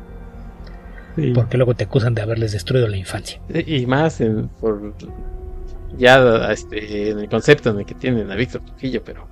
porque 1.35 1.57
luego 1.57 1.75
te 1.75 1.83
acusan 1.83 2.15
de 2.15 2.23
haberles 2.23 2.53
destruido 2.53 2.87
la 2.87 2.97
infancia. 2.97 3.39
Y 3.49 3.85
más 3.85 4.19
por 4.59 4.95
ya 5.97 6.51
este, 6.51 7.11
en 7.11 7.19
el 7.19 7.29
concepto 7.29 7.69
en 7.69 7.79
el 7.79 7.85
que 7.85 7.93
tienen 7.93 8.31
a 8.31 8.35
Víctor 8.35 8.61
Trujillo, 8.65 9.03
pero 9.03 9.27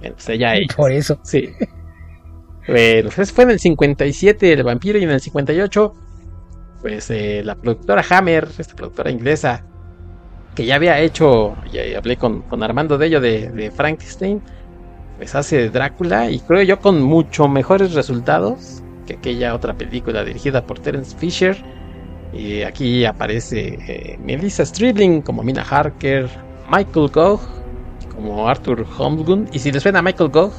bueno, 0.00 0.14
pues 0.14 0.38
ya 0.38 0.54
Por 0.74 0.92
eso. 0.92 1.18
Sí. 1.22 1.50
Bueno, 2.66 3.10
pues 3.14 3.32
fue 3.32 3.44
en 3.44 3.50
el 3.50 3.58
57 3.58 4.52
el 4.52 4.62
vampiro 4.62 4.98
y 4.98 5.04
en 5.04 5.10
el 5.10 5.20
58 5.20 5.94
pues 6.80 7.10
eh, 7.10 7.42
la 7.44 7.56
productora 7.56 8.04
Hammer, 8.08 8.48
esta 8.56 8.74
productora 8.74 9.10
inglesa, 9.10 9.64
que 10.58 10.66
ya 10.66 10.74
había 10.74 10.98
hecho, 10.98 11.54
ya 11.70 11.82
hablé 11.96 12.16
con, 12.16 12.42
Armando 12.60 12.98
de 12.98 13.06
ello, 13.06 13.20
de, 13.20 13.72
Frankenstein, 13.76 14.42
pues 15.16 15.36
hace 15.36 15.70
Drácula 15.70 16.32
y 16.32 16.40
creo 16.40 16.62
yo 16.64 16.80
con 16.80 17.00
mucho 17.00 17.46
mejores 17.46 17.94
resultados 17.94 18.82
que 19.06 19.14
aquella 19.14 19.54
otra 19.54 19.74
película 19.74 20.24
dirigida 20.24 20.66
por 20.66 20.80
Terence 20.80 21.16
Fisher. 21.16 21.56
Y 22.32 22.62
aquí 22.62 23.04
aparece 23.04 23.78
eh, 23.86 24.18
Melissa 24.20 24.66
Stribling 24.66 25.22
como 25.22 25.44
Mina 25.44 25.62
Harker, 25.62 26.28
Michael 26.68 27.08
Gogh 27.12 27.40
como 28.12 28.48
Arthur 28.48 28.84
Holmgren. 28.98 29.48
Y 29.52 29.60
si 29.60 29.70
les 29.70 29.84
suena 29.84 30.00
a 30.00 30.02
Michael 30.02 30.30
Gogh, 30.30 30.54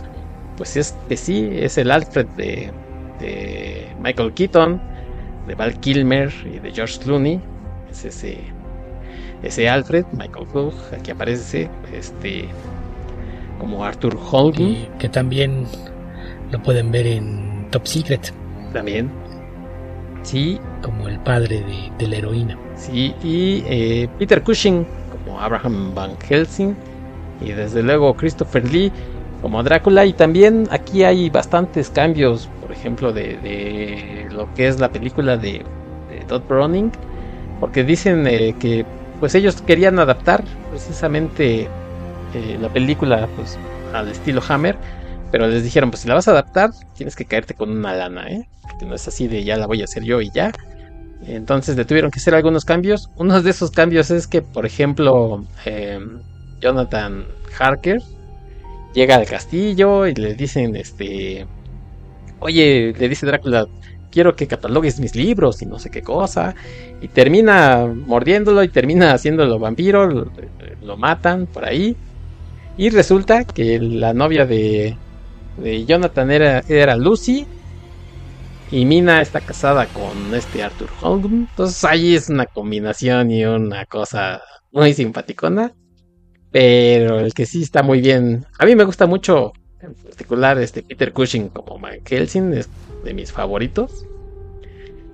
pues 0.56 0.78
es 0.78 0.95
que 1.10 1.18
sí, 1.18 1.50
es 1.52 1.78
el 1.78 1.91
Alfred 1.91 2.26
de, 2.38 2.72
de 3.20 3.93
Michael 4.02 4.34
Keaton, 4.34 4.82
de 5.45 5.56
Val 5.56 5.78
Kilmer 5.82 6.32
y 6.45 6.60
de 6.60 6.72
George 6.72 7.00
Clooney. 7.00 7.41
Es 7.91 8.06
ese 8.06 8.39
ese 9.44 9.70
Alfred, 9.70 10.06
Michael 10.12 10.48
Cook, 10.48 10.74
aquí 10.98 11.12
aparece 11.12 11.70
este 11.94 12.50
como 13.60 13.84
Arthur 13.84 14.18
Holden. 14.32 14.88
Que, 14.98 15.10
también 15.10 15.66
lo 16.52 16.62
pueden 16.64 16.92
ver 16.92 17.06
en 17.06 17.68
Top 17.70 17.86
Secret. 17.86 18.34
También. 18.74 19.12
Sí. 20.24 20.60
Como 20.82 21.08
el 21.08 21.20
padre 21.20 21.64
de, 21.98 22.08
la 22.08 22.16
heroína. 22.16 22.58
Sí, 22.76 23.14
y 23.22 23.64
eh, 23.68 24.08
Peter 24.18 24.42
Cushing 24.42 24.86
como 25.11 25.40
Abraham 25.40 25.94
Van 25.94 26.18
Helsing. 26.18 26.76
Y 27.41 27.52
desde 27.52 27.84
luego 27.84 28.16
Christopher 28.16 28.70
Lee 28.72 28.91
como 29.41 29.61
Drácula. 29.61 30.06
Y 30.06 30.14
también 30.14 30.68
aquí 30.72 31.03
hay 31.03 31.30
bastantes 31.30 31.90
cambios, 31.90 32.49
por 32.61 32.72
ejemplo, 32.72 33.11
de, 33.14 34.28
lo 34.32 34.53
que 34.53 34.68
es 34.68 34.80
la 34.80 34.90
película 34.90 35.38
de, 35.38 35.64
de 36.10 36.26
Todd 36.28 36.44
Browning. 36.48 36.91
Porque 37.60 37.84
dicen 37.84 38.26
eh, 38.26 38.56
que 38.57 38.86
pues 39.20 39.36
ellos 39.36 39.62
querían 39.62 40.00
adaptar 40.00 40.44
precisamente 40.72 41.68
eh, 42.34 42.58
la 42.60 42.70
película 42.70 43.28
pues 43.36 43.58
al 43.94 44.08
estilo 44.10 44.41
Hammer, 44.48 44.76
pero 45.32 45.48
les 45.48 45.64
dijeron, 45.64 45.91
pues 45.91 46.02
si 46.02 46.08
la 46.08 46.16
vas 46.16 46.28
a 46.28 46.32
adaptar, 46.32 46.72
tienes 46.96 47.16
que 47.16 47.26
caerte 47.26 47.54
con 47.54 47.70
una 47.72 47.94
lana, 47.94 48.30
¿eh? 48.30 48.48
No 48.86 48.96
es 48.96 49.08
así 49.08 49.28
de 49.28 49.44
ya 49.44 49.58
la 49.58 49.68
voy 49.68 49.82
a 49.82 49.86
hacer 49.86 50.04
yo 50.04 50.22
y 50.22 50.32
ya. 50.32 50.52
Entonces 51.26 51.76
le 51.76 51.86
tuvieron 51.86 52.12
que 52.12 52.20
hacer 52.20 52.34
algunos 52.34 52.66
cambios. 52.66 53.10
Uno 53.18 53.41
de 53.41 53.50
esos 53.50 53.72
cambios 53.72 54.10
es 54.10 54.28
que, 54.28 54.41
por 54.41 54.66
ejemplo, 54.66 55.46
em, 55.66 56.22
Jonathan 56.62 57.26
Harker 57.58 58.02
llega 58.94 59.16
al 59.16 59.26
castillo 59.26 60.08
y 60.08 60.16
le 60.16 60.34
dicen, 60.34 60.76
este, 60.76 61.46
oye, 62.40 62.94
le 62.98 63.10
dice 63.10 63.26
Drácula, 63.26 63.68
quiero 64.11 64.36
que 64.36 64.48
catalogues 64.48 64.99
mis 64.99 65.15
libros 65.15 65.61
y 65.61 65.65
no 65.65 65.80
sé 65.80 65.90
qué 65.90 66.02
cosa. 66.02 66.56
Y 67.02 67.07
termina 67.07 67.86
mordiéndolo 67.86 68.64
y 68.64 68.69
termina 68.69 69.14
haciéndolo 69.14 69.60
vampiro, 69.60 70.30
lo, 70.81 70.98
matan 70.98 71.48
por 71.48 71.65
ahí. 71.65 71.95
Y 72.77 72.90
resulta 72.90 73.44
que 73.44 73.80
la 73.80 74.14
novia 74.14 74.45
de, 74.45 74.95
de 75.57 75.86
Jonathan 75.86 76.31
era, 76.31 76.64
era 76.68 76.95
Lucy. 76.95 77.45
Y 78.72 78.86
Mina 78.86 79.22
está 79.22 79.41
casada 79.41 79.88
con 79.88 80.34
este 80.36 80.64
Arthur 80.64 80.90
Holm. 81.02 81.48
Entonces 81.49 81.84
ahí 81.84 82.15
es 82.15 82.30
una 82.30 82.45
combinación 82.45 83.31
y 83.31 83.44
una 83.44 83.86
cosa 83.86 84.41
muy 84.72 84.94
simpaticona. 84.94 85.73
Pero 86.52 87.19
el 87.19 87.34
que 87.34 87.45
sí 87.45 87.61
está 87.61 87.84
muy 87.84 88.02
bien. 88.02 88.45
A 88.57 88.65
mí 88.65 88.76
me 88.76 88.84
gusta 88.84 89.06
mucho, 89.06 89.53
en 89.81 89.94
particular, 89.94 90.57
este 90.60 90.81
Peter 90.84 91.14
Cushing 91.14 91.49
como 91.49 91.80
Mike 91.80 92.03
Helsing. 92.15 92.64
De 93.03 93.13
mis 93.13 93.31
favoritos. 93.31 94.05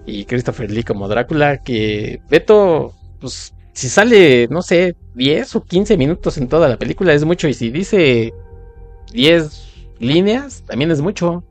y 0.07 0.25
Christopher 0.25 0.69
Lee 0.69 0.83
como 0.83 1.07
Drácula, 1.07 1.63
que 1.63 2.21
Beto, 2.29 2.93
pues 3.19 3.55
si 3.73 3.89
sale, 3.89 4.47
no 4.49 4.61
sé, 4.61 4.95
10 5.15 5.55
o 5.55 5.63
15 5.63 5.97
minutos 5.97 6.37
en 6.37 6.47
toda 6.47 6.69
la 6.69 6.77
película 6.77 7.13
es 7.13 7.25
mucho, 7.25 7.47
y 7.47 7.55
si 7.55 7.71
dice 7.71 8.33
10 9.13 9.67
líneas, 9.99 10.63
también 10.67 10.91
es 10.91 11.01
mucho. 11.01 11.43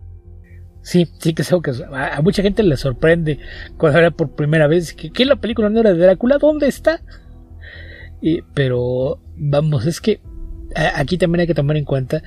Sí, 0.83 1.09
sí 1.19 1.35
que 1.35 1.43
algo 1.43 1.63
que 1.63 1.73
a, 1.93 2.21
mucha 2.23 2.43
gente 2.43 2.63
le 2.63 2.77
sorprende 2.77 3.41
cuando 3.77 3.99
era 3.99 4.11
por 4.11 4.31
primera 4.31 4.67
vez 4.69 4.93
que, 4.93 5.11
que 5.11 5.25
la 5.25 5.37
película 5.37 5.69
no 5.69 5.81
era 5.81 5.93
de 5.93 5.99
Drácula, 5.99 6.39
¿dónde 6.39 6.69
está? 6.69 7.03
pero 8.55 9.19
vamos, 9.37 9.85
es 9.85 10.01
que 10.01 10.21
aquí 10.95 11.19
también 11.19 11.41
hay 11.41 11.47
que 11.47 11.55
tomar 11.55 11.77
en 11.77 11.85
cuenta 11.85 12.23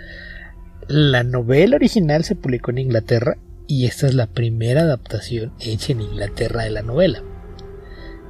la 0.88 1.24
novela 1.24 1.76
original 1.76 2.24
se 2.24 2.36
publicó 2.36 2.72
en 2.72 2.78
Inglaterra 2.78 3.38
y 3.68 3.86
esta 3.86 4.08
es 4.08 4.14
la 4.14 4.28
primera 4.28 4.82
adaptación 4.82 5.54
hecha 5.60 5.92
en 5.92 6.02
Inglaterra 6.02 6.64
de 6.64 6.72
la 6.72 6.82
novela. 6.82 7.22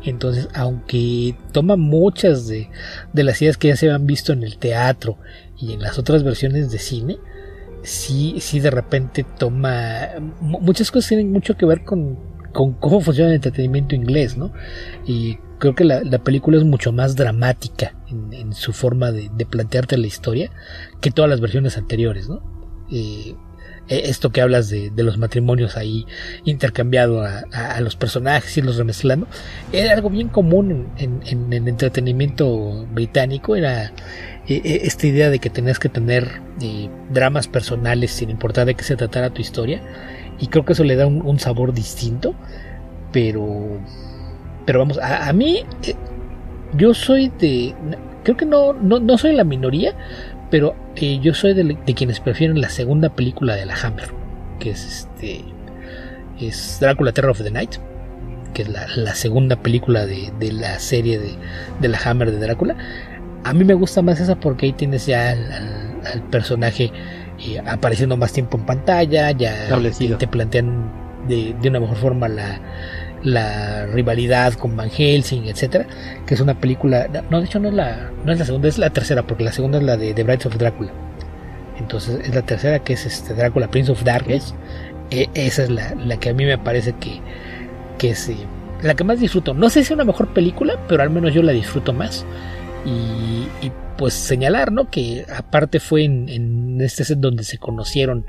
Entonces, 0.03 0.47
aunque 0.53 1.35
toma 1.51 1.75
muchas 1.75 2.47
de, 2.47 2.69
de 3.13 3.23
las 3.23 3.41
ideas 3.41 3.57
que 3.57 3.69
ya 3.69 3.75
se 3.75 3.87
habían 3.87 4.07
visto 4.07 4.31
en 4.33 4.43
el 4.43 4.57
teatro 4.57 5.17
y 5.57 5.73
en 5.73 5.81
las 5.81 5.97
otras 5.99 6.23
versiones 6.23 6.71
de 6.71 6.79
cine, 6.79 7.17
sí, 7.83 8.35
sí 8.39 8.59
de 8.59 8.71
repente 8.71 9.25
toma 9.37 10.09
muchas 10.39 10.91
cosas 10.91 11.09
tienen 11.09 11.31
mucho 11.31 11.55
que 11.55 11.65
ver 11.65 11.83
con, 11.83 12.17
con 12.53 12.73
cómo 12.73 13.01
funciona 13.01 13.29
el 13.29 13.35
entretenimiento 13.35 13.95
inglés, 13.95 14.37
¿no? 14.37 14.51
Y 15.05 15.37
creo 15.59 15.75
que 15.75 15.83
la, 15.83 16.19
película 16.19 16.57
es 16.57 16.63
mucho 16.63 16.91
más 16.91 17.15
dramática 17.15 17.95
en, 18.09 18.53
su 18.53 18.73
forma 18.73 19.11
de, 19.11 19.29
plantearte 19.45 19.97
la 19.97 20.07
historia 20.07 20.51
que 21.01 21.11
todas 21.11 21.29
las 21.29 21.41
versiones 21.41 21.77
anteriores, 21.77 22.29
¿no? 22.29 22.41
Eh, 22.91 23.35
esto 23.89 24.31
que 24.31 24.41
hablas 24.41 24.69
de, 24.69 24.91
los 24.95 25.17
matrimonios 25.17 25.77
ahí 25.77 26.05
intercambiado 26.45 27.21
a, 27.21 27.79
los 27.81 27.95
personajes 27.95 28.57
y 28.57 28.61
los 28.61 28.77
remezclando 28.77 29.27
era 29.71 29.93
algo 29.93 30.09
bien 30.09 30.29
común 30.29 30.87
en, 30.97 31.21
el 31.53 31.67
entretenimiento 31.67 32.85
británico 32.91 33.55
era 33.55 33.91
e, 34.47 34.55
e, 34.55 34.87
esta 34.87 35.07
idea 35.07 35.29
de 35.29 35.39
que 35.39 35.49
tenías 35.49 35.79
que 35.79 35.89
tener 35.89 36.41
eh, 36.61 36.89
dramas 37.09 37.47
personales 37.47 38.11
sin 38.11 38.29
importar 38.29 38.65
de 38.65 38.75
qué 38.75 38.83
se 38.83 38.95
tratara 38.95 39.29
tu 39.29 39.41
historia 39.41 39.81
y 40.39 40.47
creo 40.47 40.65
que 40.65 40.73
eso 40.73 40.83
le 40.83 40.95
da 40.95 41.07
un, 41.07 41.39
sabor 41.39 41.73
distinto 41.73 42.35
pero 43.11 43.79
pero 44.65 44.79
vamos 44.79 44.99
a, 45.01 45.31
mí 45.33 45.63
eh, 45.83 45.95
yo 46.75 46.93
soy 46.93 47.31
de 47.39 47.73
creo 48.23 48.35
que 48.35 48.45
no, 48.45 48.73
no, 48.73 49.17
soy 49.17 49.33
la 49.33 49.45
minoría 49.45 49.95
pero 50.49 50.75
eh, 50.95 51.19
yo 51.21 51.33
soy 51.33 51.53
de, 51.53 51.75
quienes 51.93 52.19
prefieren 52.19 52.61
la 52.61 52.69
segunda 52.69 53.09
película 53.09 53.55
de 53.55 53.65
la 53.65 53.75
Hammer 53.75 54.09
que 54.59 54.71
es 54.71 54.85
este 54.85 55.43
es 56.39 56.77
Drácula 56.79 57.11
Terror 57.11 57.31
of 57.31 57.43
the 57.43 57.51
Night 57.51 57.75
que 58.53 58.63
es 58.63 58.69
la, 58.69 59.13
segunda 59.13 59.55
película 59.57 60.05
de, 60.05 60.31
la 60.51 60.79
serie 60.79 61.19
de, 61.19 61.35
de 61.79 61.87
la 61.87 61.99
Hammer 62.03 62.31
de 62.31 62.39
Drácula. 62.39 62.75
A 63.43 63.53
mí 63.53 63.63
me 63.63 63.75
gusta 63.75 64.01
más 64.01 64.19
esa 64.19 64.35
porque 64.35 64.65
ahí 64.65 64.73
tienes 64.73 65.05
ya 65.05 65.29
al, 65.31 66.21
personaje 66.31 66.91
eh, 67.45 67.61
apareciendo 67.67 68.17
más 68.17 68.33
tiempo 68.33 68.57
en 68.57 68.65
pantalla, 68.65 69.29
ya 69.31 69.67
te, 70.17 70.27
plantean 70.27 70.91
de, 71.27 71.55
una 71.67 71.79
mejor 71.79 71.97
forma 71.97 72.27
la, 72.27 72.59
rivalidad 73.23 74.53
con 74.53 74.75
Van 74.75 74.89
Helsing, 74.89 75.45
etcétera, 75.45 75.87
que 76.25 76.33
es 76.33 76.39
una 76.39 76.59
película, 76.59 77.07
no, 77.29 77.39
de 77.39 77.45
hecho 77.45 77.59
no 77.59 77.69
es 77.69 77.73
la, 77.73 78.11
no 78.23 78.31
es 78.31 78.39
la 78.39 78.45
segunda, 78.45 78.67
es 78.67 78.77
la 78.77 78.89
tercera, 78.91 79.23
porque 79.23 79.43
la 79.43 79.51
segunda 79.51 79.77
es 79.79 79.83
la 79.83 79.97
de 79.97 80.13
The 80.13 80.23
Brides 80.23 80.45
of 80.45 80.57
Drácula. 80.57 80.91
Entonces 81.79 82.19
es 82.23 82.33
la 82.33 82.41
tercera 82.41 82.79
que 82.79 82.93
es 82.93 83.05
este 83.05 83.33
Drácula 83.33 83.69
Prince 83.69 83.91
of 83.91 84.03
Darkness. 84.03 84.53
E, 85.11 85.29
esa 85.33 85.63
es 85.63 85.69
la, 85.69 86.17
que 86.17 86.29
a 86.29 86.33
mí 86.33 86.45
me 86.45 86.57
parece 86.57 86.93
que, 86.93 87.21
que 87.97 88.11
es 88.11 88.29
eh, 88.29 88.37
la 88.81 88.95
que 88.95 89.03
más 89.03 89.19
disfruto. 89.19 89.53
No 89.53 89.69
sé 89.69 89.81
si 89.81 89.87
es 89.87 89.91
una 89.91 90.03
mejor 90.03 90.33
película, 90.33 90.77
pero 90.87 91.03
al 91.03 91.09
menos 91.09 91.33
yo 91.33 91.41
la 91.43 91.51
disfruto 91.51 91.93
más. 91.93 92.25
Y, 92.85 93.71
pues 93.97 94.13
señalar, 94.13 94.71
¿no? 94.71 94.91
Que 94.91 95.25
aparte 95.35 95.79
fue 95.79 96.03
en, 96.03 96.79
este 96.81 97.03
set 97.03 97.17
donde 97.17 97.43
se 97.43 97.57
conocieron 97.57 98.25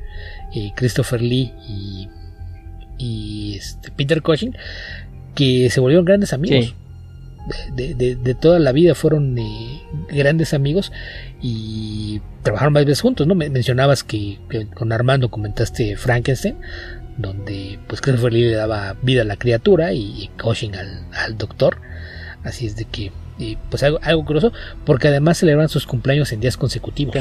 eh, 0.54 0.72
Christopher 0.74 1.20
Lee 1.20 1.52
y, 1.68 2.08
este, 2.98 3.90
Peter 3.90 4.22
Cushing, 4.22 4.56
que 5.34 5.70
se 5.70 5.80
volvieron 5.80 6.04
grandes 6.04 6.32
amigos. 6.32 6.74
De, 7.74 8.36
toda 8.38 8.58
la 8.58 8.72
vida 8.72 8.94
fueron 8.94 9.38
eh, 9.38 9.80
grandes 10.10 10.52
amigos 10.52 10.92
y 11.40 12.20
trabajaron 12.42 12.74
más 12.74 12.84
veces 12.84 13.00
juntos, 13.00 13.26
¿no? 13.26 13.34
mencionabas 13.34 14.04
que, 14.04 14.38
con 14.74 14.92
Armando 14.92 15.30
comentaste 15.30 15.96
Frankenstein, 15.96 16.56
donde 17.16 17.78
pues 17.86 18.02
Christopher 18.02 18.32
Lee 18.32 18.50
le 18.50 18.56
daba 18.56 18.96
vida 19.00 19.22
a 19.22 19.24
la 19.24 19.36
criatura 19.36 19.94
y, 19.94 20.28
Cushing 20.42 20.74
al, 20.76 21.06
al 21.12 21.38
doctor. 21.38 21.78
Así 22.44 22.66
es 22.66 22.76
de 22.76 22.84
que 22.84 23.12
y 23.38 23.56
pues 23.70 23.82
algo, 23.82 23.98
algo 24.02 24.24
curioso, 24.24 24.52
porque 24.84 25.08
además 25.08 25.38
celebran 25.38 25.68
sus 25.68 25.86
cumpleaños 25.86 26.32
en 26.32 26.40
días 26.40 26.56
consecutivos. 26.56 27.14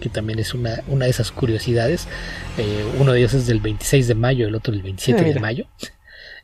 Que 0.00 0.08
también 0.08 0.38
es 0.38 0.54
una, 0.54 0.82
una 0.88 1.04
de 1.04 1.10
esas 1.10 1.30
curiosidades. 1.30 2.08
Eh, 2.58 2.84
uno 2.98 3.12
de 3.12 3.20
ellos 3.20 3.34
es 3.34 3.46
del 3.46 3.60
26 3.60 4.08
de 4.08 4.14
mayo, 4.14 4.48
el 4.48 4.54
otro 4.54 4.72
del 4.72 4.82
27 4.82 5.20
ah, 5.20 5.24
de 5.24 5.40
mayo. 5.40 5.66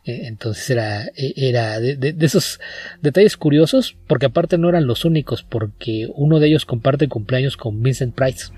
Eh, 0.06 0.28
entonces 0.28 0.70
era, 0.70 1.06
e, 1.16 1.34
era 1.36 1.80
de, 1.80 2.14
esos 2.20 2.60
detalles 3.02 3.36
curiosos, 3.36 3.96
porque 4.06 4.26
aparte 4.26 4.56
no 4.56 4.68
eran 4.68 4.86
los 4.86 5.04
únicos, 5.04 5.42
porque 5.42 6.08
uno 6.14 6.38
de 6.38 6.46
ellos 6.46 6.64
comparte 6.64 7.08
cumpleaños 7.08 7.56
con 7.56 7.82
Vincent 7.82 8.14
Price. 8.14 8.52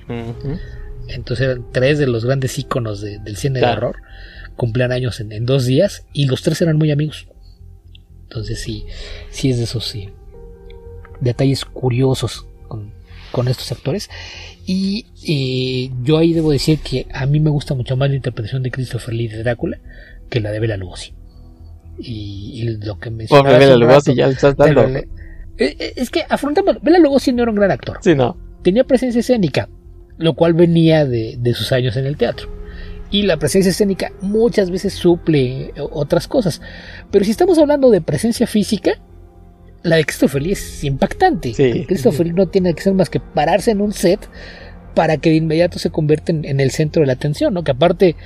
Entonces 1.08 1.46
eran 1.46 1.64
tres 1.72 1.98
de 1.98 2.06
los 2.06 2.26
grandes 2.26 2.58
íconos 2.58 3.00
del 3.00 3.36
cine 3.36 3.60
de 3.60 3.66
horror. 3.66 3.96
Cumplean 4.56 4.92
años 4.92 5.20
en, 5.20 5.32
en, 5.32 5.46
dos 5.46 5.64
días 5.64 6.04
y 6.12 6.26
los 6.26 6.42
tres 6.42 6.60
eran 6.60 6.76
muy 6.76 6.90
amigos. 6.90 7.28
Entonces 8.24 8.60
sí, 8.60 8.84
sí 9.30 9.48
es 9.50 9.56
de 9.56 9.64
esos 9.64 9.86
sí, 9.86 10.10
detalles 11.20 11.64
curiosos 11.64 12.46
con, 13.39 13.48
estos 13.48 13.70
actores. 13.73 14.10
Y 14.66 15.06
eh, 15.27 15.93
yo 16.02 16.19
ahí 16.19 16.32
debo 16.32 16.51
decir 16.51 16.78
que 16.81 17.06
a 17.12 17.27
mí 17.27 17.40
me 17.40 17.51
gusta 17.51 17.74
mucho 17.74 17.97
más 17.97 18.10
la 18.10 18.16
interpretación 18.16 18.62
de 18.62 18.70
Christopher 18.70 19.15
Lee 19.15 19.28
de 19.28 19.43
Drácula 19.43 19.78
que 20.28 20.40
la 20.40 20.51
de 20.51 20.60
Bela 20.60 20.77
Lugosi. 20.77 21.15
Y, 21.98 22.78
lo 22.85 22.98
que 22.98 23.10
me 23.10 23.27
Bela 23.27 23.77
Lugosi 23.77 24.15
ya 24.15 24.28
estás 24.28 24.56
dando. 24.56 24.86
Eh, 24.86 25.06
eh, 25.56 25.93
es 25.97 26.10
que 26.10 26.24
afrontamos, 26.28 26.81
Bela 26.82 26.98
Lugosi 26.98 27.32
no 27.32 27.43
era 27.43 27.51
un 27.51 27.56
gran 27.56 27.70
actor. 27.70 27.98
Sí, 28.01 28.15
no. 28.15 28.36
Tenía 28.62 28.85
presencia 28.85 29.20
escénica, 29.20 29.69
lo 30.16 30.35
cual 30.35 30.55
venía 30.55 31.06
de, 31.06 31.36
de 31.39 31.55
sus 31.55 31.73
años 31.73 31.97
en 31.97 32.06
el 32.06 32.16
teatro 32.16 32.59
y 33.10 33.23
la 33.23 33.39
presencia 33.39 33.70
escénica 33.70 34.12
muchas 34.20 34.70
veces 34.70 34.94
suple 34.94 35.73
otras 35.90 36.28
cosas. 36.28 36.60
Pero 37.10 37.24
si 37.24 37.31
estamos 37.31 37.59
hablando 37.59 37.90
de 37.90 38.01
presencia 38.01 38.47
física, 38.47 39.01
la 39.89 39.97
de 39.97 40.05
Christopher 40.05 40.43
Lee 40.43 40.52
es 40.52 40.85
impactante. 40.85 41.52
Christopher 41.86 42.27
Lee 42.27 42.32
no 42.32 42.47
tiene 42.48 42.74
que 42.74 42.82
ser 42.82 42.94
más 42.94 43.10
que 43.10 43.20
pararse 43.20 43.70
en 43.70 43.81
un 43.81 43.93
set 43.93 44.28
para 44.94 45.16
que 45.19 45.31
de 45.31 45.36
inmediato 45.36 45.78
se 45.78 45.90
convierta 45.90 46.32
en, 46.32 46.60
el 46.60 46.70
centro 46.70 47.01
de 47.01 47.06
la 47.06 47.12
atención, 47.12 47.55
¿no? 47.55 47.62
Que 47.62 47.70
aparte, 47.70 48.16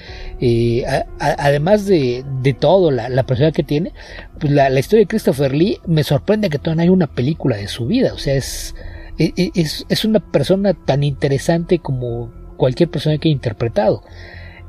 eh, 0.40 0.84
además 1.18 1.86
de, 1.86 2.24
todo, 2.58 2.90
la, 2.90 3.22
persona 3.24 3.52
que 3.52 3.62
tiene, 3.62 3.92
pues 4.40 4.52
la, 4.52 4.70
historia 4.78 5.04
de 5.04 5.08
Christopher 5.08 5.54
Lee 5.54 5.78
me 5.86 6.02
sorprende 6.02 6.48
que 6.48 6.58
todavía 6.58 6.76
no 6.76 6.82
hay 6.82 6.88
una 6.88 7.08
película 7.08 7.56
de 7.56 7.68
su 7.68 7.86
vida, 7.86 8.14
o 8.14 8.18
sea, 8.18 8.34
es, 8.34 8.74
e, 9.18 9.34
e, 9.36 9.50
es, 9.54 9.84
es 9.88 10.04
una 10.06 10.20
persona 10.20 10.72
tan 10.72 11.02
interesante 11.02 11.78
como 11.78 12.32
cualquier 12.56 12.88
persona 12.88 13.18
que 13.18 13.28
haya 13.28 13.34
interpretado 13.34 14.02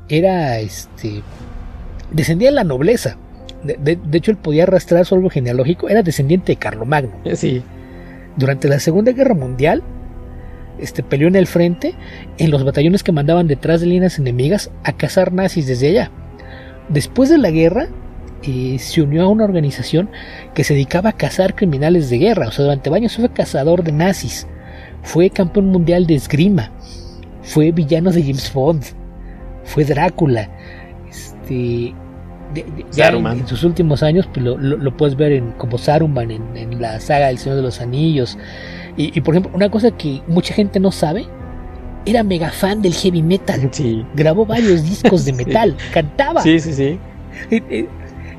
era 0.08 0.58
este 0.58 1.22
descendía 2.10 2.48
de 2.50 2.54
la 2.54 2.64
nobleza. 2.64 3.18
De, 3.64 3.98
hecho, 4.12 4.30
él 4.30 4.36
podía 4.36 4.64
arrastrar 4.64 5.04
su 5.06 5.14
árbol 5.14 5.30
genealógico, 5.30 5.88
era 5.88 6.02
descendiente 6.02 6.52
de 6.52 6.56
Carlomagno. 6.56 7.12
Eh, 7.24 7.36
sí. 7.36 7.62
Durante 8.36 8.68
la 8.68 8.78
Segunda 8.78 9.12
Guerra 9.12 9.34
Mundial, 9.34 9.82
este, 10.78 11.02
peleó 11.02 11.28
en 11.28 11.36
el 11.36 11.46
frente 11.46 11.94
en 12.38 12.50
los 12.50 12.64
batallones 12.64 13.02
que 13.02 13.12
mandaban 13.12 13.46
detrás 13.46 13.80
de 13.80 13.86
líneas 13.86 14.18
enemigas 14.18 14.70
a 14.82 14.92
cazar 14.92 15.32
nazis 15.32 15.66
desde 15.66 15.88
allá. 15.88 16.10
Después 16.88 17.30
de 17.30 17.38
la 17.38 17.50
guerra, 17.50 17.88
eh, 18.42 18.76
se 18.78 19.02
unió 19.02 19.22
a 19.22 19.28
una 19.28 19.44
organización 19.44 20.10
que 20.52 20.64
se 20.64 20.74
dedicaba 20.74 21.10
a 21.10 21.16
cazar 21.16 21.54
criminales 21.54 22.10
de 22.10 22.18
guerra. 22.18 22.48
O 22.48 22.50
sea, 22.50 22.64
durante 22.64 22.92
años 22.94 23.16
fue 23.16 23.30
cazador 23.30 23.82
de 23.82 23.92
nazis. 23.92 24.46
Fue 25.02 25.30
campeón 25.30 25.66
mundial 25.66 26.06
de 26.06 26.14
esgrima. 26.16 26.72
Fue 27.42 27.72
villano 27.72 28.10
de 28.10 28.22
James 28.22 28.52
Bond 28.52 28.84
fue 29.64 29.84
Drácula. 29.84 30.48
Este, 31.08 31.94
en, 32.54 33.46
sus 33.46 33.64
últimos 33.64 34.02
años 34.02 34.28
pues, 34.32 34.44
lo, 34.44 34.96
puedes 34.96 35.16
ver 35.16 35.32
en, 35.32 35.52
como 35.52 35.78
Saruman 35.78 36.30
en, 36.30 36.80
la 36.80 37.00
saga 37.00 37.28
del 37.28 37.38
Señor 37.38 37.56
de 37.56 37.62
los 37.62 37.80
Anillos. 37.80 38.38
Y, 38.96 39.20
por 39.22 39.34
ejemplo, 39.34 39.50
una 39.54 39.70
cosa 39.70 39.90
que 39.90 40.22
mucha 40.28 40.54
gente 40.54 40.78
no 40.78 40.92
sabe, 40.92 41.26
era 42.06 42.22
mega 42.22 42.50
fan 42.50 42.80
del 42.82 42.94
heavy 42.94 43.22
metal. 43.22 43.70
Grabó 44.14 44.46
varios 44.46 44.84
discos 44.88 45.24
de 45.24 45.32
metal, 45.32 45.76
cantaba. 45.92 46.42
Sí, 46.42 46.60
sí, 46.60 46.72
sí. 46.72 46.98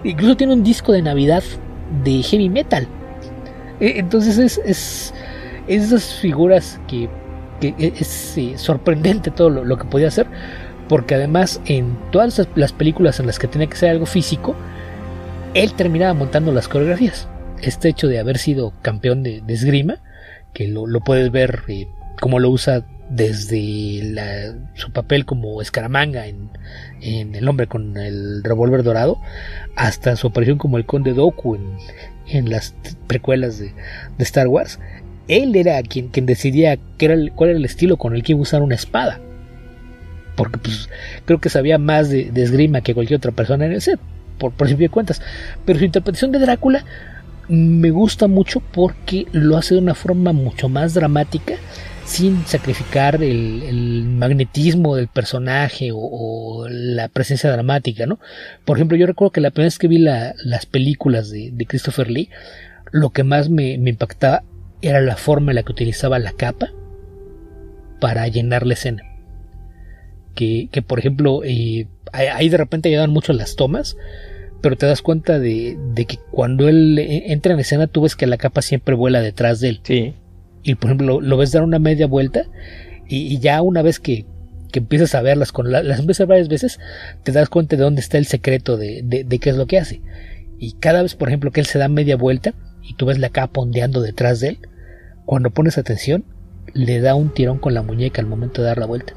Incluso 0.04 0.38
tiene 0.38 0.54
un 0.54 0.64
disco 0.64 0.92
de 0.92 1.02
Navidad 1.02 1.44
de 2.04 2.22
heavy 2.22 2.50
metal. 2.50 2.88
E, 3.80 4.00
entonces 4.00 4.38
es, 4.38 4.62
es 4.66 5.14
esas 5.68 6.14
figuras 6.14 6.80
que, 6.88 7.10
es 7.62 8.38
eh, 8.38 8.54
sorprendente 8.58 9.32
todo 9.32 9.50
lo, 9.50 9.78
que 9.78 9.86
podía 9.86 10.10
hacer 10.10 10.28
porque 10.88 11.16
además 11.16 11.62
en 11.66 11.98
todas 12.12 12.48
las 12.56 12.74
películas 12.74 13.20
en 13.20 13.28
las 13.28 13.40
que 13.40 13.48
tenía 13.48 13.68
que 13.68 13.78
ser 13.78 13.90
algo 13.90 14.06
físico, 14.06 14.56
él 15.54 15.74
terminaba 15.74 16.14
montando 16.14 16.52
las 16.52 16.68
coreografías. 16.68 17.28
Este 17.62 17.90
hecho 17.90 18.08
de 18.08 18.20
haber 18.20 18.38
sido 18.38 18.74
campeón 18.82 19.24
de, 19.24 19.42
esgrima, 19.48 19.98
que 20.54 20.68
lo, 20.68 20.86
puedes 21.02 21.32
ver 21.32 21.64
eh, 21.68 21.88
como 22.20 22.40
lo 22.40 22.50
usa 22.50 22.86
desde 23.10 24.56
su 24.74 24.92
papel 24.92 25.26
como 25.26 25.62
escaramanga 25.62 26.26
en, 26.28 26.50
El 27.02 27.48
hombre 27.48 27.68
con 27.68 27.98
el 27.98 28.44
revólver 28.44 28.84
dorado, 28.84 29.20
hasta 29.76 30.16
su 30.16 30.28
aparición 30.28 30.58
como 30.58 30.78
el 30.78 30.86
conde 30.86 31.14
Doku 31.14 31.58
en, 32.28 32.50
las 32.50 32.74
precuelas 33.08 33.60
de, 33.60 33.74
Star 34.20 34.48
Wars, 34.48 34.80
él 35.28 35.56
era 35.56 35.82
quien, 35.84 36.10
quien 36.10 36.26
decidía 36.26 36.78
qué 36.98 37.06
era 37.06 37.16
cuál 37.36 37.52
era 37.52 37.60
el 37.60 37.66
estilo 37.66 37.98
con 37.98 38.16
el 38.16 38.24
que 38.24 38.34
iba 38.34 38.40
a 38.40 38.44
usar 38.44 38.62
una 38.62 38.76
espada. 38.76 39.20
Porque 40.36 40.58
pues, 40.58 40.90
creo 41.26 41.40
que 41.40 41.50
sabía 41.50 41.78
más 41.78 42.10
de, 42.10 42.32
esgrima 42.36 42.82
que 42.82 42.94
cualquier 42.94 43.18
otra 43.18 43.32
persona 43.32 43.66
en 43.66 43.74
el 43.74 43.82
set, 43.82 44.00
por 44.38 44.52
principio 44.52 44.86
de 44.86 44.92
cuentas. 44.92 45.22
Pero 45.66 45.80
su 45.80 45.86
interpretación 45.86 46.32
de 46.32 46.40
Drácula 46.40 46.86
me 47.48 47.92
gusta 47.92 48.28
mucho 48.28 48.60
porque 48.60 49.28
lo 49.32 49.58
hace 49.58 49.76
de 49.76 49.82
una 49.82 49.94
forma 49.94 50.34
mucho 50.34 50.68
más 50.68 50.94
dramática 50.94 51.56
sin 52.06 52.46
sacrificar 52.46 53.22
el, 53.24 54.06
magnetismo 54.06 54.96
del 54.96 55.08
personaje 55.08 55.90
o, 55.94 56.68
la 56.70 57.08
presencia 57.08 57.52
dramática, 57.52 58.06
¿no? 58.06 58.20
Por 58.64 58.78
ejemplo, 58.78 58.96
yo 58.98 59.08
recuerdo 59.08 59.32
que 59.32 59.42
la 59.42 59.52
primera 59.52 59.68
vez 59.68 59.80
que 59.80 59.88
vi 59.88 59.98
las 59.98 60.66
películas 60.66 61.32
de, 61.32 61.66
Christopher 61.68 62.10
Lee, 62.10 62.30
lo 62.92 63.10
que 63.10 63.24
más 63.24 63.50
me, 63.50 63.74
impactaba 63.74 64.44
era 64.82 65.02
la 65.02 65.16
forma 65.16 65.52
en 65.52 65.56
la 65.56 65.64
que 65.64 65.72
utilizaba 65.72 66.20
la 66.20 66.32
capa 66.32 66.72
para 68.00 68.28
llenar 68.28 68.68
la 68.68 68.76
escena. 68.76 69.04
Que, 70.36 70.70
por 70.86 71.00
ejemplo, 71.00 71.42
eh, 71.44 71.88
ahí 72.12 72.50
de 72.50 72.58
repente 72.58 72.90
ayudan 72.90 73.10
mucho 73.10 73.34
las 73.34 73.56
tomas, 73.56 73.98
pero 74.62 74.76
te 74.76 74.86
das 74.86 75.02
cuenta 75.02 75.40
de, 75.40 75.78
de, 75.94 76.06
que 76.06 76.18
cuando 76.32 76.68
él 76.68 77.00
eh, 77.00 77.32
entra 77.32 77.54
en 77.54 77.60
escena 77.60 77.88
tú 77.88 78.02
ves 78.02 78.16
que 78.16 78.28
la 78.28 78.38
capa 78.38 78.62
siempre 78.62 78.96
vuela 78.96 79.22
detrás 79.22 79.60
de 79.62 79.70
él. 79.70 79.80
Sí 79.84 80.14
y 80.66 80.76
por 80.76 80.90
ejemplo 80.90 81.22
lo, 81.22 81.38
ves 81.38 81.52
dar 81.52 81.64
una 81.64 81.80
media 81.80 82.08
vuelta 82.08 82.46
y, 83.08 83.38
ya 83.38 83.62
una 83.62 83.84
vez 83.84 84.00
que, 84.00 84.26
empiezas 84.74 85.16
a 85.16 85.22
verlas, 85.22 85.54
con 85.54 85.72
las 85.72 86.00
empiezas 86.00 86.28
varias 86.28 86.50
veces, 86.50 86.82
te 87.24 87.32
das 87.32 87.48
cuenta 87.48 87.78
de 87.78 87.84
dónde 87.84 88.02
está 88.02 88.18
el 88.18 88.26
secreto 88.26 88.76
de, 88.76 89.04
de, 89.04 89.40
qué 89.40 89.52
es 89.52 89.56
lo 89.56 89.68
que 89.68 89.80
hace. 89.80 90.02
Y 90.60 90.74
cada 90.74 91.02
vez, 91.02 91.16
por 91.16 91.30
ejemplo, 91.30 91.52
que 91.52 91.62
él 91.62 91.66
se 91.66 91.80
da 91.80 91.88
media 91.88 92.18
vuelta 92.18 92.54
y 92.84 92.96
tú 92.96 93.06
ves 93.06 93.18
la 93.18 93.30
capa 93.30 93.62
ondeando 93.62 94.02
detrás 94.02 94.42
de 94.42 94.50
él, 94.50 94.58
cuando 95.24 95.52
pones 95.52 95.78
atención, 95.78 96.26
le 96.74 97.00
da 97.00 97.16
un 97.16 97.34
tirón 97.34 97.58
con 97.60 97.74
la 97.74 97.84
muñeca 97.84 98.22
al 98.22 98.28
momento 98.28 98.62
de 98.62 98.68
dar 98.68 98.78
la 98.78 98.86
vuelta. 98.86 99.14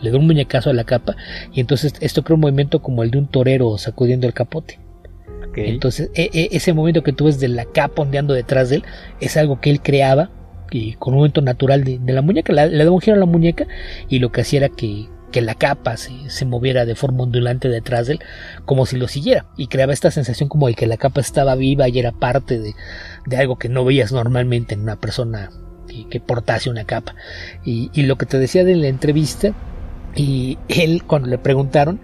Le 0.00 0.10
da 0.10 0.18
un 0.18 0.26
muñecazo 0.26 0.70
a 0.70 0.74
la 0.74 0.84
capa 0.84 1.16
y 1.52 1.60
entonces 1.60 1.94
esto 2.00 2.22
crea 2.22 2.34
un 2.34 2.40
movimiento 2.40 2.82
como 2.82 3.02
el 3.02 3.10
de 3.10 3.18
un 3.18 3.28
torero 3.28 3.78
sacudiendo 3.78 4.26
el 4.26 4.34
capote. 4.34 4.80
Entonces 5.56 6.10
e, 6.14 6.28
e, 6.34 6.48
ese 6.52 6.74
movimiento 6.74 7.02
que 7.02 7.14
tú 7.14 7.24
ves 7.24 7.40
de 7.40 7.48
la 7.48 7.64
capa 7.64 8.02
ondeando 8.02 8.34
detrás 8.34 8.68
de 8.68 8.76
él 8.76 8.84
es 9.20 9.38
algo 9.38 9.58
que 9.58 9.70
él 9.70 9.80
creaba 9.80 10.30
y 10.70 10.94
con 10.94 11.14
un 11.14 11.18
movimiento 11.18 11.40
natural 11.42 11.84
de, 11.84 12.12
la 12.12 12.22
muñeca, 12.22 12.52
le 12.52 12.84
da 12.84 12.90
un 12.90 13.00
giro 13.00 13.16
a 13.16 13.20
la 13.20 13.26
muñeca 13.26 13.66
y 14.08 14.18
lo 14.18 14.32
que 14.32 14.42
hacía 14.42 14.58
era 14.58 14.68
que, 14.68 15.08
la 15.34 15.54
capa 15.54 15.98
se, 15.98 16.46
moviera 16.46 16.86
de 16.86 16.94
forma 16.94 17.24
ondulante 17.24 17.68
detrás 17.68 18.06
de 18.06 18.14
él, 18.14 18.20
como 18.64 18.86
si 18.86 18.96
lo 18.96 19.06
siguiera, 19.06 19.44
y 19.58 19.66
creaba 19.66 19.92
esta 19.92 20.10
sensación 20.10 20.48
como 20.48 20.66
de 20.66 20.72
que 20.72 20.86
la 20.86 20.96
capa 20.96 21.20
estaba 21.20 21.54
viva 21.56 21.86
y 21.90 21.98
era 21.98 22.12
parte 22.12 22.58
de, 22.58 22.74
algo 23.36 23.58
que 23.58 23.68
no 23.68 23.84
veías 23.84 24.12
normalmente 24.12 24.72
en 24.72 24.80
una 24.80 24.96
persona 24.96 25.50
que, 26.08 26.20
portase 26.20 26.70
una 26.70 26.84
capa. 26.84 27.16
Y, 27.66 27.90
lo 28.04 28.16
que 28.16 28.24
te 28.24 28.38
decía 28.38 28.64
de 28.64 28.76
la 28.76 28.88
entrevista, 28.88 29.52
y 30.16 30.58
él 30.68 31.04
cuando 31.04 31.28
le 31.28 31.38
preguntaron, 31.38 32.00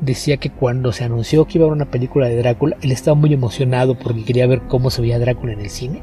decía 0.00 0.36
que 0.36 0.50
cuando 0.50 0.92
se 0.92 1.04
anunció 1.04 1.44
que 1.44 1.58
iba 1.58 1.64
a 1.64 1.68
haber 1.68 1.76
una 1.76 1.90
película 1.90 2.28
de 2.28 2.36
Drácula, 2.36 2.76
él 2.82 2.92
estaba 2.92 3.14
muy 3.14 3.32
emocionado 3.32 3.96
porque 3.98 4.24
quería 4.24 4.46
ver 4.46 4.62
cómo 4.62 4.90
se 4.90 5.02
veía 5.02 5.18
Drácula 5.18 5.52
en 5.52 5.60
el 5.60 5.70
cine 5.70 6.02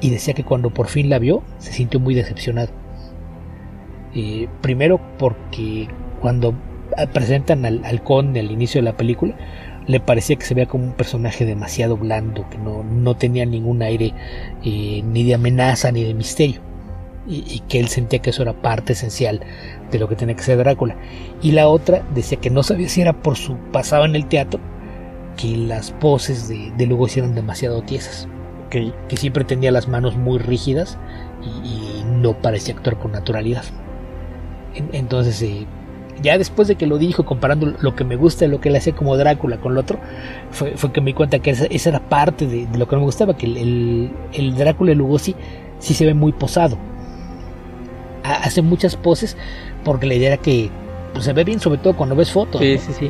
y 0.00 0.10
decía 0.10 0.34
que 0.34 0.44
cuando 0.44 0.70
por 0.70 0.88
fin 0.88 1.10
la 1.10 1.18
vio 1.18 1.42
se 1.58 1.72
sintió 1.72 2.00
muy 2.00 2.14
decepcionado. 2.14 2.68
Eh, 4.14 4.48
primero 4.62 5.00
porque 5.18 5.88
cuando 6.20 6.54
presentan 7.12 7.64
al, 7.66 8.02
conde 8.02 8.40
al 8.40 8.50
inicio 8.50 8.80
de 8.80 8.84
la 8.84 8.96
película, 8.96 9.34
le 9.86 10.00
parecía 10.00 10.36
que 10.36 10.44
se 10.44 10.54
veía 10.54 10.66
como 10.66 10.84
un 10.84 10.92
personaje 10.92 11.44
demasiado 11.44 11.96
blando, 11.96 12.48
que 12.48 12.58
no, 12.58 13.16
tenía 13.16 13.44
ningún 13.46 13.82
aire 13.82 14.14
eh, 14.64 15.02
ni 15.04 15.24
de 15.24 15.34
amenaza 15.34 15.92
ni 15.92 16.02
de 16.02 16.14
misterio. 16.14 16.60
Y, 17.28 17.60
que 17.68 17.80
él 17.80 17.88
sentía 17.88 18.20
que 18.20 18.30
eso 18.30 18.42
era 18.42 18.52
parte 18.52 18.92
esencial 18.92 19.40
de 19.90 19.98
lo 19.98 20.08
que 20.08 20.16
tenía 20.16 20.36
que 20.36 20.42
ser 20.42 20.58
Drácula. 20.58 20.96
Y 21.42 21.52
la 21.52 21.68
otra 21.68 22.02
decía 22.14 22.38
que 22.38 22.50
no 22.50 22.62
sabía 22.62 22.88
si 22.88 23.00
era 23.00 23.12
por 23.12 23.36
su 23.36 23.56
pasado 23.72 24.04
en 24.04 24.16
el 24.16 24.26
teatro, 24.26 24.60
que 25.36 25.56
las 25.56 25.92
poses 25.92 26.48
de, 26.48 26.72
de 26.76 26.86
Lugo 26.86 27.06
eran 27.14 27.34
demasiado 27.34 27.82
tiesas 27.82 28.28
que 28.70 29.16
siempre 29.16 29.44
tenía 29.44 29.70
las 29.70 29.88
manos 29.88 30.16
muy 30.16 30.38
rígidas 30.38 30.98
y, 31.42 32.04
no 32.06 32.34
parecía 32.34 32.74
actuar 32.74 32.98
con 32.98 33.12
naturalidad. 33.12 33.64
entonces, 34.92 35.42
eh, 35.42 35.66
ya 36.22 36.38
después 36.38 36.66
de 36.66 36.76
que 36.76 36.86
lo 36.86 36.98
dijo, 36.98 37.24
comparando 37.24 37.74
lo 37.78 37.94
que 37.94 38.04
me 38.04 38.16
gusta 38.16 38.46
y 38.46 38.48
lo 38.48 38.60
que 38.60 38.70
le 38.70 38.78
hacía 38.78 38.94
como 38.94 39.16
Drácula 39.16 39.58
con 39.58 39.74
lo 39.74 39.80
otro, 39.80 39.98
fue, 40.50 40.74
que 40.92 41.00
me 41.00 41.08
di 41.08 41.14
cuenta 41.14 41.40
que 41.40 41.50
esa, 41.50 41.88
era 41.88 42.00
parte 42.00 42.46
de, 42.46 42.66
lo 42.76 42.88
que 42.88 42.96
me 42.96 43.02
gustaba, 43.02 43.36
que 43.36 43.46
el, 43.46 44.54
Drácula 44.56 44.90
de 44.90 44.94
Lugosi 44.96 45.34
sí 45.78 45.94
se 45.94 46.06
ve 46.06 46.14
muy 46.14 46.32
posado. 46.32 46.78
Hace 48.24 48.62
muchas 48.62 48.96
poses 48.96 49.36
porque 49.86 50.06
la 50.08 50.14
idea 50.14 50.34
era 50.34 50.42
que 50.42 50.68
pues, 51.12 51.24
se 51.24 51.32
ve 51.32 51.44
bien, 51.44 51.60
sobre 51.60 51.78
todo 51.78 51.96
cuando 51.96 52.16
ves 52.16 52.32
fotos. 52.32 52.60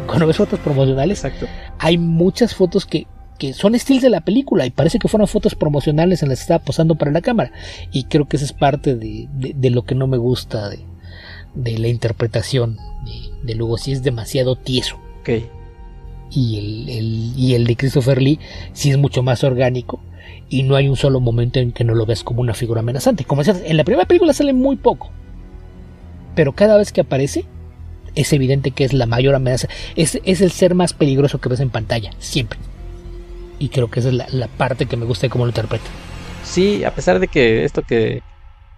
Cuando 0.06 0.26
ves 0.26 0.36
fotos 0.36 0.60
promocionales, 0.60 1.24
Exacto. 1.24 1.46
hay 1.78 1.96
muchas 1.96 2.54
fotos 2.54 2.84
que, 2.84 3.06
que 3.38 3.54
son 3.54 3.74
estilos 3.74 4.02
de 4.02 4.10
la 4.10 4.20
película 4.20 4.66
y 4.66 4.70
parece 4.70 4.98
que 4.98 5.08
fueron 5.08 5.26
fotos 5.26 5.54
promocionales 5.54 6.22
en 6.22 6.28
las 6.28 6.38
que 6.38 6.42
estaba 6.42 6.62
posando 6.62 6.94
para 6.94 7.12
la 7.12 7.22
cámara. 7.22 7.50
Y 7.92 8.04
creo 8.04 8.28
que 8.28 8.36
esa 8.36 8.44
es 8.44 8.52
parte 8.52 8.94
de, 8.94 9.26
de, 9.32 9.70
lo 9.70 9.86
que 9.86 9.94
no 9.94 10.06
me 10.06 10.18
gusta 10.18 10.68
de, 10.68 10.80
de 11.54 11.78
la 11.78 11.88
interpretación 11.88 12.76
de, 13.42 13.54
Lugo. 13.54 13.78
Si 13.78 13.92
es 13.92 14.02
demasiado 14.02 14.54
tieso. 14.54 14.98
Y, 16.30 16.58
el, 16.58 16.88
el, 16.90 17.32
y 17.38 17.54
el 17.54 17.66
de 17.66 17.76
Christopher 17.76 18.20
Lee 18.20 18.38
sí 18.74 18.90
es 18.90 18.98
mucho 18.98 19.22
más 19.22 19.44
orgánico 19.44 19.98
y 20.50 20.62
no 20.62 20.76
hay 20.76 20.90
un 20.90 20.96
solo 20.96 21.20
momento 21.20 21.58
en 21.58 21.72
que 21.72 21.84
no 21.84 21.94
lo 21.94 22.04
ves 22.04 22.22
como 22.22 22.42
una 22.42 22.52
figura 22.52 22.80
amenazante. 22.80 23.24
Como 23.24 23.42
decías, 23.42 23.62
en 23.64 23.78
la 23.78 23.84
primera 23.84 24.06
película 24.06 24.34
sale 24.34 24.52
muy 24.52 24.76
poco. 24.76 25.10
Pero 26.36 26.52
cada 26.52 26.76
vez 26.76 26.92
que 26.92 27.00
aparece, 27.00 27.44
es 28.14 28.32
evidente 28.32 28.70
que 28.70 28.84
es 28.84 28.92
la 28.92 29.06
mayor 29.06 29.34
amenaza. 29.34 29.66
Es, 29.96 30.20
es 30.24 30.40
el 30.40 30.52
ser 30.52 30.76
más 30.76 30.92
peligroso 30.92 31.40
que 31.40 31.48
ves 31.48 31.58
en 31.60 31.70
pantalla, 31.70 32.12
siempre 32.20 32.60
y 33.58 33.68
creo 33.68 33.90
que 33.90 34.00
esa 34.00 34.10
es 34.10 34.34
la, 34.34 34.48
parte 34.48 34.86
que 34.86 34.96
me 34.96 35.06
gusta 35.06 35.26
de 35.26 35.30
cómo 35.30 35.44
lo 35.44 35.50
interpreta. 35.50 35.84
Sí, 36.44 36.84
a 36.84 36.94
pesar 36.94 37.18
de 37.18 37.28
que 37.28 37.64
esto 37.64 37.82
que, 37.82 38.22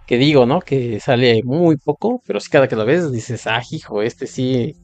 que 0.07 0.17
digo, 0.17 0.45
¿no? 0.45 0.61
Que 0.61 0.99
sale 0.99 1.41
muy 1.43 1.77
poco, 1.77 2.21
pero 2.25 2.39
sí 2.39 2.49
cada 2.49 2.67
que 2.67 2.75
lo 2.75 2.85
ves 2.85 3.11
dices, 3.11 3.45
ah, 3.47 3.61
hijo, 3.69 4.01
este 4.01 4.27
sí. 4.27 4.75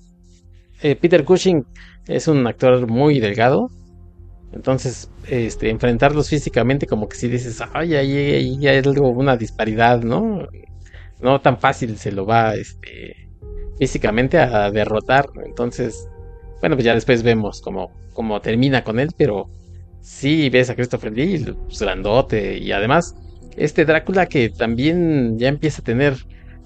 Eh, 0.81 0.95
Peter 0.95 1.23
Cushing 1.23 1.65
es 2.07 2.27
un 2.27 2.45
actor 2.45 2.87
muy 2.87 3.19
delgado, 3.19 3.69
entonces 4.51 5.09
este, 5.27 5.69
enfrentarlos 5.69 6.29
físicamente 6.29 6.85
como 6.85 7.07
que 7.07 7.15
si 7.15 7.27
dices, 7.27 7.61
ay, 7.73 7.95
ay, 7.95 8.17
ay, 8.17 8.59
ya 8.59 8.73
es 8.73 8.85
algo, 8.85 9.09
una 9.09 9.37
disparidad, 9.37 10.01
¿no? 10.03 10.47
No 11.21 11.39
tan 11.41 11.57
fácil 11.57 11.97
se 11.97 12.11
lo 12.11 12.25
va 12.25 12.55
este, 12.55 13.29
físicamente 13.79 14.37
a 14.37 14.69
derrotar, 14.71 15.29
entonces, 15.45 16.07
bueno, 16.59 16.75
pues 16.75 16.85
ya 16.85 16.93
después 16.93 17.23
vemos 17.23 17.61
cómo, 17.61 17.91
cómo 18.13 18.41
termina 18.41 18.83
con 18.83 18.99
él, 18.99 19.09
pero 19.17 19.49
sí 20.01 20.49
ves 20.49 20.69
a 20.69 20.75
Christopher 20.75 21.13
Lee, 21.13 21.53
pues, 21.67 21.81
grandote, 21.81 22.57
y 22.57 22.71
además 22.71 23.15
este 23.57 23.85
Drácula 23.85 24.27
que 24.27 24.49
también 24.49 25.39
ya 25.39 25.47
empieza 25.47 25.81
a 25.81 25.85
tener 25.85 26.15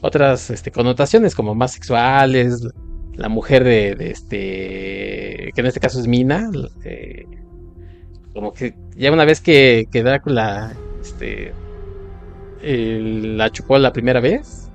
otras 0.01 0.49
este, 0.49 0.71
connotaciones 0.71 1.35
como 1.35 1.55
más 1.55 1.73
sexuales, 1.73 2.67
la 3.15 3.29
mujer 3.29 3.63
de, 3.63 3.91
este, 4.11 5.51
que 5.53 5.61
en 5.61 5.65
este 5.65 5.79
caso 5.79 5.99
es 5.99 6.07
Mina, 6.07 6.49
eh, 6.85 7.25
como 8.33 8.53
que 8.53 8.75
ya 8.95 9.11
una 9.11 9.25
vez 9.25 9.41
que, 9.41 9.87
que 9.91 10.03
Drácula 10.03 10.73
este, 11.01 11.53
la 12.61 13.49
chupó 13.51 13.77
la 13.77 13.93
primera 13.93 14.19
vez, 14.19 14.69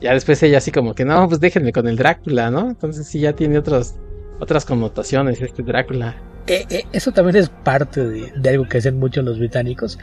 ya 0.00 0.12
después 0.12 0.42
ella 0.42 0.58
así 0.58 0.70
como 0.70 0.94
que 0.94 1.04
no, 1.04 1.28
pues 1.28 1.40
déjenme 1.40 1.72
con 1.72 1.88
el 1.88 1.96
Drácula, 1.96 2.50
¿no? 2.50 2.68
Entonces 2.68 3.06
sí 3.06 3.20
ya 3.20 3.32
tiene 3.32 3.58
otras 3.58 3.96
otras 4.40 4.64
connotaciones 4.64 5.40
este 5.40 5.62
Drácula. 5.62 6.16
Eh, 6.46 6.66
eh, 6.70 6.84
eso 6.92 7.12
también 7.12 7.36
es 7.36 7.48
parte 7.48 8.04
de, 8.04 8.48
algo 8.48 8.68
que 8.68 8.78
hacen 8.78 8.98
mucho 8.98 9.22
los 9.22 9.38
británicos, 9.38 9.98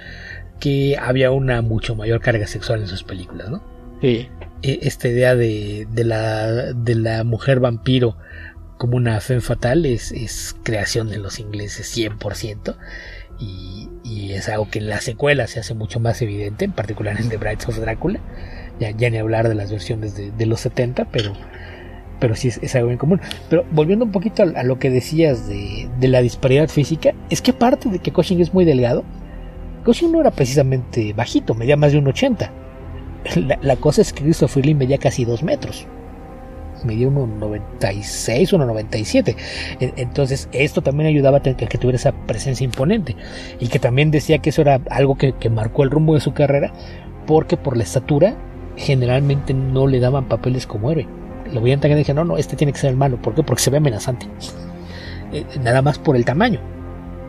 que 0.59 0.97
había 0.99 1.31
una 1.31 1.61
mucho 1.61 1.95
mayor 1.95 2.19
carga 2.19 2.47
sexual 2.47 2.81
en 2.81 2.87
sus 2.87 3.03
películas, 3.03 3.49
¿no? 3.49 3.63
Sí. 4.01 4.27
E, 4.61 4.79
esta 4.81 5.07
idea 5.07 5.35
de, 5.35 5.87
la, 5.93 6.73
de 6.73 6.95
la 6.95 7.23
mujer 7.23 7.59
vampiro 7.59 8.17
como 8.77 8.97
una 8.97 9.21
fe 9.21 9.39
fatal 9.39 9.85
es, 9.85 10.55
creación 10.63 11.09
de 11.09 11.17
los 11.17 11.39
ingleses 11.39 11.95
100%. 11.95 12.75
Y, 13.39 13.89
y, 14.03 14.33
es 14.33 14.49
algo 14.49 14.69
que 14.69 14.79
en 14.79 14.89
la 14.89 15.01
secuela 15.01 15.47
se 15.47 15.59
hace 15.59 15.73
mucho 15.73 15.99
más 15.99 16.21
evidente, 16.21 16.65
en 16.65 16.71
particular 16.71 17.19
en 17.19 17.29
The 17.29 17.37
Brides 17.37 17.67
of 17.67 17.77
Drácula. 17.77 18.19
Ya, 18.79 18.91
ya 18.91 19.09
ni 19.09 19.17
hablar 19.17 19.49
de 19.49 19.55
las 19.55 19.71
versiones 19.71 20.15
de, 20.15 20.31
de 20.31 20.45
los 20.45 20.61
70, 20.61 21.05
pero 21.05 21.33
pero 22.23 22.37
sí 22.37 22.47
es, 22.47 22.75
algo 22.75 22.87
bien 22.87 22.97
común. 22.97 23.19
Pero 23.49 23.65
volviendo 23.71 24.05
un 24.05 24.13
poquito 24.13 24.43
a, 24.43 24.63
lo 24.63 24.79
que 24.79 24.89
decías 24.89 25.45
de, 25.45 26.07
la 26.07 26.21
disparidad 26.21 26.69
física, 26.69 27.13
es 27.29 27.41
que 27.41 27.51
aparte 27.51 27.89
de 27.89 27.99
que 27.99 28.13
Cushing 28.13 28.39
es 28.39 28.53
muy 28.53 28.63
delgado, 28.63 29.03
Cushing 29.83 30.09
no 30.09 30.21
era 30.21 30.31
precisamente 30.31 31.11
bajito, 31.11 31.53
medía 31.53 31.75
más 31.75 31.91
de 31.91 31.97
un 31.97 32.07
80. 32.07 32.49
La, 33.61 33.75
cosa 33.75 34.01
es 34.01 34.13
que 34.13 34.23
Christopher 34.23 34.65
Lee 34.65 34.73
medía 34.73 34.99
casi 34.99 35.25
2 35.25 35.43
metros. 35.43 35.85
Medía 36.83 37.07
1,96, 37.07 38.53
1,97. 38.53 39.35
Entonces, 39.79 40.49
esto 40.51 40.81
también 40.81 41.07
ayudaba 41.09 41.37
a 41.37 41.41
que, 41.41 41.77
tuviera 41.77 41.95
esa 41.95 42.11
presencia 42.11 42.65
imponente. 42.65 43.15
Y 43.59 43.67
que 43.67 43.79
también 43.79 44.11
decía 44.11 44.39
que 44.39 44.49
eso 44.49 44.61
era 44.61 44.81
algo 44.89 45.15
que, 45.17 45.33
marcó 45.49 45.83
el 45.83 45.91
rumbo 45.91 46.13
de 46.13 46.19
su 46.19 46.33
carrera, 46.33 46.73
porque 47.27 47.57
por 47.57 47.77
la 47.77 47.83
estatura 47.83 48.35
generalmente 48.75 49.53
no 49.53 49.87
le 49.87 49.99
daban 49.99 50.25
papeles 50.25 50.65
como 50.65 50.91
héroe. 50.91 51.07
Lo 51.51 51.61
veían 51.61 51.79
tan 51.79 51.91
y 51.91 51.95
dije, 51.95 52.13
no, 52.13 52.23
no, 52.23 52.37
este 52.37 52.55
tiene 52.55 52.73
que 52.73 52.79
ser 52.79 52.89
el 52.89 52.97
malo. 52.97 53.21
¿Por 53.21 53.35
qué? 53.35 53.43
Porque 53.43 53.61
se 53.61 53.69
ve 53.69 53.77
amenazante. 53.77 54.27
Eh, 55.31 55.45
nada 55.61 55.81
más 55.81 55.99
por 55.99 56.15
el 56.15 56.25
tamaño. 56.25 56.59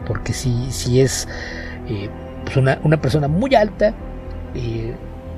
Porque 0.06 0.32
si, 0.32 0.70
si 0.70 1.00
es 1.00 1.28
eh, 1.88 2.08
pues 2.44 2.56
una, 2.56 2.78
una, 2.84 3.00
persona 3.00 3.28
muy 3.28 3.54
alta, 3.54 3.94
eh, 4.54 4.94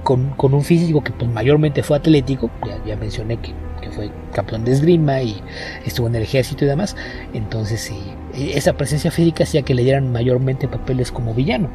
con, 0.06 0.54
un 0.54 0.62
físico 0.62 1.02
que 1.02 1.12
pues, 1.12 1.28
mayormente 1.28 1.82
fue 1.82 1.96
atlético, 1.96 2.48
ya, 2.86 2.96
mencioné 2.96 3.38
que, 3.38 3.52
que, 3.82 3.90
fue 3.90 4.08
campeón 4.32 4.64
de 4.64 4.70
esgrima 4.70 5.20
y 5.20 5.42
estuvo 5.84 6.06
en 6.06 6.14
el 6.14 6.22
ejército 6.22 6.64
y 6.64 6.68
demás, 6.68 6.94
entonces 7.34 7.92
esa 8.32 8.74
presencia 8.74 9.10
física 9.10 9.42
hacía 9.42 9.62
que 9.62 9.74
le 9.74 9.82
dieran 9.82 10.12
mayormente 10.12 10.68
papeles 10.68 11.10
como 11.10 11.34
villano. 11.34 11.68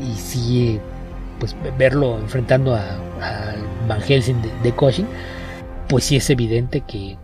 Y, 0.00 0.12
y 0.12 0.14
sí 0.14 0.80
pues 1.38 1.54
verlo 1.78 2.18
enfrentando 2.18 2.74
a, 2.74 3.00
Van 3.86 4.00
Helsing 4.00 4.40
de, 4.40 4.48
de, 4.62 5.04
pues 5.88 6.04
sí 6.04 6.16
es 6.16 6.30
evidente 6.30 6.80
que, 6.80 7.18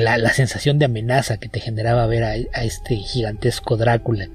la, 0.00 0.30
sensación 0.30 0.78
de 0.78 0.86
amenaza 0.86 1.36
que 1.36 1.50
te 1.50 1.60
generaba 1.60 2.06
ver 2.06 2.24
a, 2.24 2.34
este 2.62 2.96
gigantesco 2.96 3.76
Drácula 3.76 4.28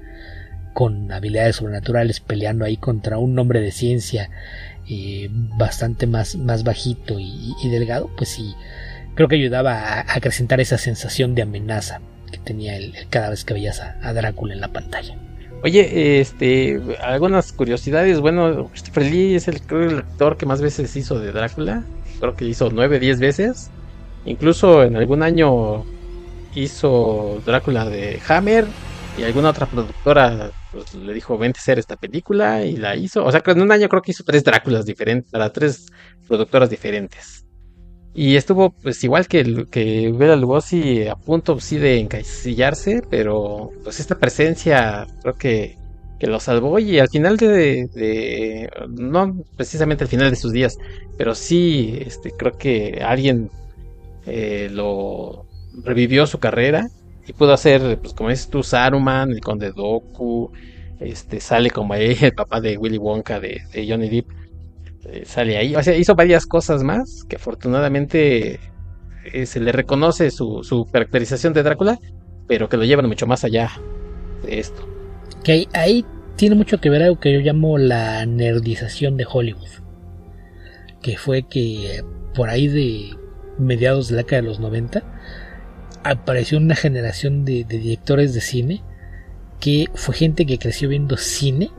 con 0.72 1.10
habilidades 1.10 1.56
sobrenaturales 1.56 2.20
peleando 2.20 2.64
ahí 2.64 2.76
contra 2.76 3.18
un 3.18 3.36
hombre 3.38 3.60
de 3.60 3.72
ciencia 3.72 4.30
bastante 5.58 6.06
más, 6.06 6.36
más 6.36 6.64
bajito 6.64 7.16
y, 7.18 7.54
delgado, 7.70 8.10
pues 8.16 8.30
sí, 8.30 8.54
creo 9.14 9.28
que 9.28 9.36
ayudaba 9.36 9.78
a, 9.78 10.14
acrecentar 10.14 10.60
esa 10.60 10.78
sensación 10.78 11.34
de 11.34 11.42
amenaza 11.42 12.00
que 12.30 12.38
tenía 12.38 12.76
él 12.76 12.94
cada 13.10 13.30
vez 13.30 13.44
que 13.44 13.54
veías 13.54 13.80
a 13.80 14.12
Drácula 14.12 14.54
en 14.54 14.60
la 14.60 14.68
pantalla. 14.68 15.16
Oye, 15.64 16.20
este, 16.20 16.78
algunas 17.00 17.50
curiosidades. 17.52 18.20
Bueno, 18.20 18.68
Christopher 18.68 19.10
Lee 19.10 19.34
es 19.34 19.48
el, 19.48 19.56
actor 19.56 20.36
que 20.36 20.44
más 20.44 20.60
veces 20.60 20.94
hizo 20.94 21.18
de 21.18 21.32
Drácula. 21.32 21.84
Creo 22.20 22.36
que 22.36 22.44
hizo 22.44 22.68
nueve, 22.70 23.00
diez 23.00 23.18
veces. 23.18 23.70
Incluso 24.26 24.82
en 24.82 24.94
algún 24.94 25.22
año 25.22 25.86
hizo 26.54 27.40
Drácula 27.46 27.86
de 27.86 28.20
Hammer 28.28 28.66
y 29.16 29.22
alguna 29.22 29.50
otra 29.50 29.66
productora 29.66 30.50
pues, 30.72 30.94
le 30.94 31.12
dijo 31.12 31.38
vente 31.38 31.58
a 31.58 31.62
hacer 31.62 31.78
esta 31.78 31.96
película 31.96 32.64
y 32.64 32.76
la 32.76 32.96
hizo. 32.96 33.24
O 33.24 33.30
sea, 33.30 33.42
en 33.46 33.62
un 33.62 33.70
año 33.70 33.88
creo 33.88 34.02
que 34.02 34.10
hizo 34.10 34.24
tres 34.24 34.42
Dráculas 34.42 34.84
diferentes 34.84 35.30
para 35.30 35.52
tres 35.52 35.86
productoras 36.26 36.68
diferentes. 36.68 37.46
Y 38.14 38.36
estuvo 38.36 38.70
pues 38.70 39.02
igual 39.02 39.26
que, 39.26 39.66
que 39.70 40.12
Bela 40.12 40.36
Lugosi 40.36 41.06
a 41.06 41.16
punto 41.16 41.58
sí 41.60 41.78
de 41.78 41.98
encasillarse, 41.98 43.02
pero 43.10 43.70
pues 43.82 43.98
esta 43.98 44.18
presencia 44.18 45.06
creo 45.22 45.34
que, 45.34 45.76
que 46.20 46.28
lo 46.28 46.38
salvó 46.38 46.78
y 46.78 47.00
al 47.00 47.08
final 47.08 47.36
de, 47.36 47.88
de, 47.92 48.70
no 48.88 49.42
precisamente 49.56 50.04
al 50.04 50.10
final 50.10 50.30
de 50.30 50.36
sus 50.36 50.52
días, 50.52 50.78
pero 51.18 51.34
sí 51.34 51.98
este, 52.06 52.30
creo 52.30 52.56
que 52.56 53.02
alguien 53.04 53.50
eh, 54.26 54.68
lo 54.70 55.46
revivió 55.82 56.26
su 56.28 56.38
carrera 56.38 56.88
y 57.26 57.32
pudo 57.32 57.52
hacer 57.52 57.98
pues 58.00 58.14
como 58.14 58.30
es 58.30 58.48
tú 58.48 58.62
Saruman, 58.62 59.30
el 59.30 59.40
Conde 59.40 59.72
Doku, 59.72 60.52
este 61.00 61.40
sale 61.40 61.70
como 61.70 61.94
ahí 61.94 62.16
el 62.20 62.34
papá 62.34 62.60
de 62.60 62.76
Willy 62.76 62.98
Wonka 62.98 63.40
de, 63.40 63.62
Johnny 63.88 64.08
Depp 64.08 64.30
eh, 65.06 65.22
sale 65.24 65.56
ahí. 65.56 65.74
O 65.74 65.82
sea, 65.82 65.96
hizo 65.96 66.14
varias 66.14 66.46
cosas 66.46 66.82
más 66.82 67.24
que 67.28 67.36
afortunadamente 67.36 68.60
eh, 69.32 69.46
se 69.46 69.60
le 69.60 69.72
reconoce 69.72 70.30
su, 70.30 70.88
caracterización 70.90 71.52
de 71.52 71.62
Drácula, 71.62 71.98
pero 72.46 72.68
que 72.68 72.76
lo 72.76 72.84
llevan 72.84 73.08
mucho 73.08 73.26
más 73.26 73.44
allá 73.44 73.70
de 74.44 74.58
esto. 74.58 74.86
Que 75.42 75.66
ahí, 75.72 76.04
tiene 76.36 76.56
mucho 76.56 76.80
que 76.80 76.90
ver 76.90 77.02
algo 77.02 77.20
que 77.20 77.32
yo 77.32 77.40
llamo 77.40 77.78
la 77.78 78.26
nerdización 78.26 79.16
de 79.16 79.26
Hollywood. 79.30 79.68
Que 81.00 81.16
fue 81.16 81.42
que 81.42 82.02
por 82.34 82.48
ahí 82.48 82.68
de 82.68 83.16
mediados 83.58 84.08
de 84.08 84.16
la 84.16 84.22
década 84.22 84.42
de 84.42 84.48
los 84.48 84.58
90 84.58 85.13
apareció 86.04 86.58
una 86.58 86.76
generación 86.76 87.44
de, 87.44 87.64
de 87.64 87.78
directores 87.78 88.34
de 88.34 88.40
cine 88.40 88.82
que 89.60 89.86
fue 89.94 90.14
gente 90.14 90.46
que 90.46 90.58
creció 90.58 90.88
viendo 90.88 91.16
cine, 91.16 91.70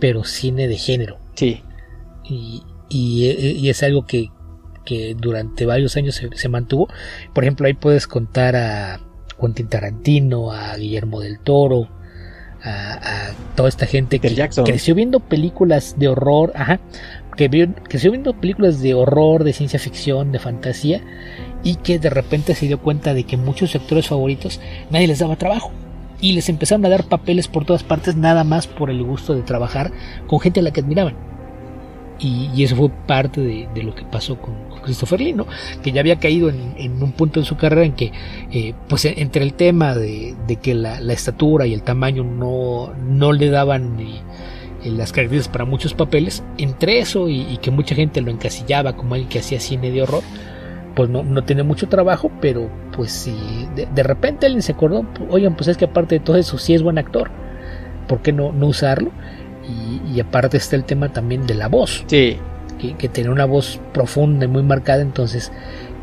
pero 0.00 0.24
cine 0.24 0.68
de 0.68 0.76
género. 0.76 1.18
Sí 1.34 1.62
y, 2.88 3.68
es 3.68 3.82
algo 3.82 4.06
que, 4.06 4.30
durante 5.18 5.66
varios 5.66 5.96
años 5.96 6.20
se, 6.32 6.48
mantuvo. 6.48 6.88
Por 7.32 7.44
ejemplo, 7.44 7.66
ahí 7.66 7.74
puedes 7.74 8.06
contar 8.06 8.56
a 8.56 9.00
Quentin 9.40 9.68
Tarantino, 9.68 10.52
a 10.52 10.76
Guillermo 10.76 11.20
del 11.20 11.40
Toro, 11.40 11.88
a, 12.62 13.30
toda 13.54 13.68
esta 13.68 13.86
gente 13.86 14.18
que 14.18 14.34
creció 14.64 14.94
viendo 14.94 15.20
películas 15.20 15.96
de 15.98 16.08
horror, 16.08 16.52
ajá, 16.54 16.80
que 17.36 17.68
creció 17.84 18.10
viendo 18.10 18.34
películas 18.34 18.80
de 18.80 18.94
horror, 18.94 19.44
de 19.44 19.52
ciencia 19.52 19.78
ficción, 19.78 20.32
de 20.32 20.38
fantasía, 20.38 21.02
y 21.66 21.74
que 21.74 21.98
de 21.98 22.10
repente 22.10 22.54
se 22.54 22.68
dio 22.68 22.78
cuenta 22.78 23.12
de 23.12 23.24
que 23.24 23.36
muchos 23.36 23.74
actores 23.74 24.06
favoritos 24.06 24.60
nadie 24.88 25.08
les 25.08 25.18
daba 25.18 25.34
trabajo. 25.34 25.72
Y 26.20 26.32
les 26.32 26.48
empezaron 26.48 26.86
a 26.86 26.88
dar 26.88 27.02
papeles 27.02 27.48
por 27.48 27.64
todas 27.64 27.82
partes 27.82 28.14
nada 28.14 28.44
más 28.44 28.68
por 28.68 28.88
el 28.88 29.02
gusto 29.02 29.34
de 29.34 29.42
trabajar 29.42 29.90
con 30.28 30.38
gente 30.38 30.60
a 30.60 30.62
la 30.62 30.70
que 30.70 30.80
admiraban. 30.80 31.16
Y, 32.20 32.62
eso 32.62 32.76
fue 32.76 32.88
parte 32.88 33.40
de, 33.40 33.82
lo 33.82 33.96
que 33.96 34.04
pasó 34.04 34.40
con, 34.40 34.54
Christopher 34.84 35.20
Lee, 35.20 35.32
¿no? 35.32 35.48
que 35.82 35.90
ya 35.90 36.00
había 36.00 36.20
caído 36.20 36.48
en, 36.48 37.02
un 37.02 37.10
punto 37.10 37.40
en 37.40 37.44
su 37.44 37.56
carrera 37.56 37.84
en 37.84 37.94
que, 37.94 38.12
eh, 38.52 38.72
pues 38.88 39.04
entre 39.04 39.42
el 39.42 39.54
tema 39.54 39.96
de, 39.96 40.36
que 40.62 40.72
la, 40.72 41.00
estatura 41.12 41.66
y 41.66 41.74
el 41.74 41.82
tamaño 41.82 42.22
no, 42.22 42.92
no 42.94 43.32
le 43.32 43.50
daban 43.50 43.98
eh, 43.98 44.20
las 44.84 45.10
características 45.10 45.52
para 45.52 45.64
muchos 45.64 45.94
papeles, 45.94 46.44
entre 46.58 47.00
eso 47.00 47.28
y, 47.28 47.58
que 47.60 47.72
mucha 47.72 47.96
gente 47.96 48.20
lo 48.20 48.30
encasillaba 48.30 48.96
como 48.96 49.14
alguien 49.14 49.28
que 49.28 49.40
hacía 49.40 49.58
cine 49.58 49.90
de 49.90 50.02
horror, 50.02 50.22
pues 50.96 51.08
no, 51.08 51.22
no 51.22 51.44
tiene 51.44 51.62
mucho 51.62 51.88
trabajo, 51.88 52.32
pero 52.40 52.68
pues 52.96 53.12
si 53.12 53.36
de, 53.76 54.02
repente 54.02 54.46
alguien 54.46 54.62
se 54.62 54.72
acordó, 54.72 55.06
oigan, 55.30 55.54
pues 55.54 55.68
es 55.68 55.76
que 55.76 55.84
aparte 55.84 56.16
de 56.16 56.24
todo 56.24 56.36
eso, 56.36 56.58
sí 56.58 56.74
es 56.74 56.82
buen 56.82 56.98
actor, 56.98 57.30
¿por 58.08 58.22
qué 58.22 58.32
no, 58.32 58.50
no 58.50 58.66
usarlo? 58.66 59.12
Y, 60.12 60.18
aparte 60.20 60.56
está 60.56 60.76
el 60.76 60.84
tema 60.84 61.12
también 61.12 61.46
de 61.46 61.54
la 61.54 61.68
voz. 61.68 62.04
Sí. 62.06 62.38
Que, 62.78 62.94
que 62.94 63.08
tiene 63.08 63.30
una 63.30 63.46
voz 63.46 63.80
profunda 63.92 64.44
y 64.44 64.48
muy 64.48 64.62
marcada, 64.62 65.02
entonces 65.02 65.50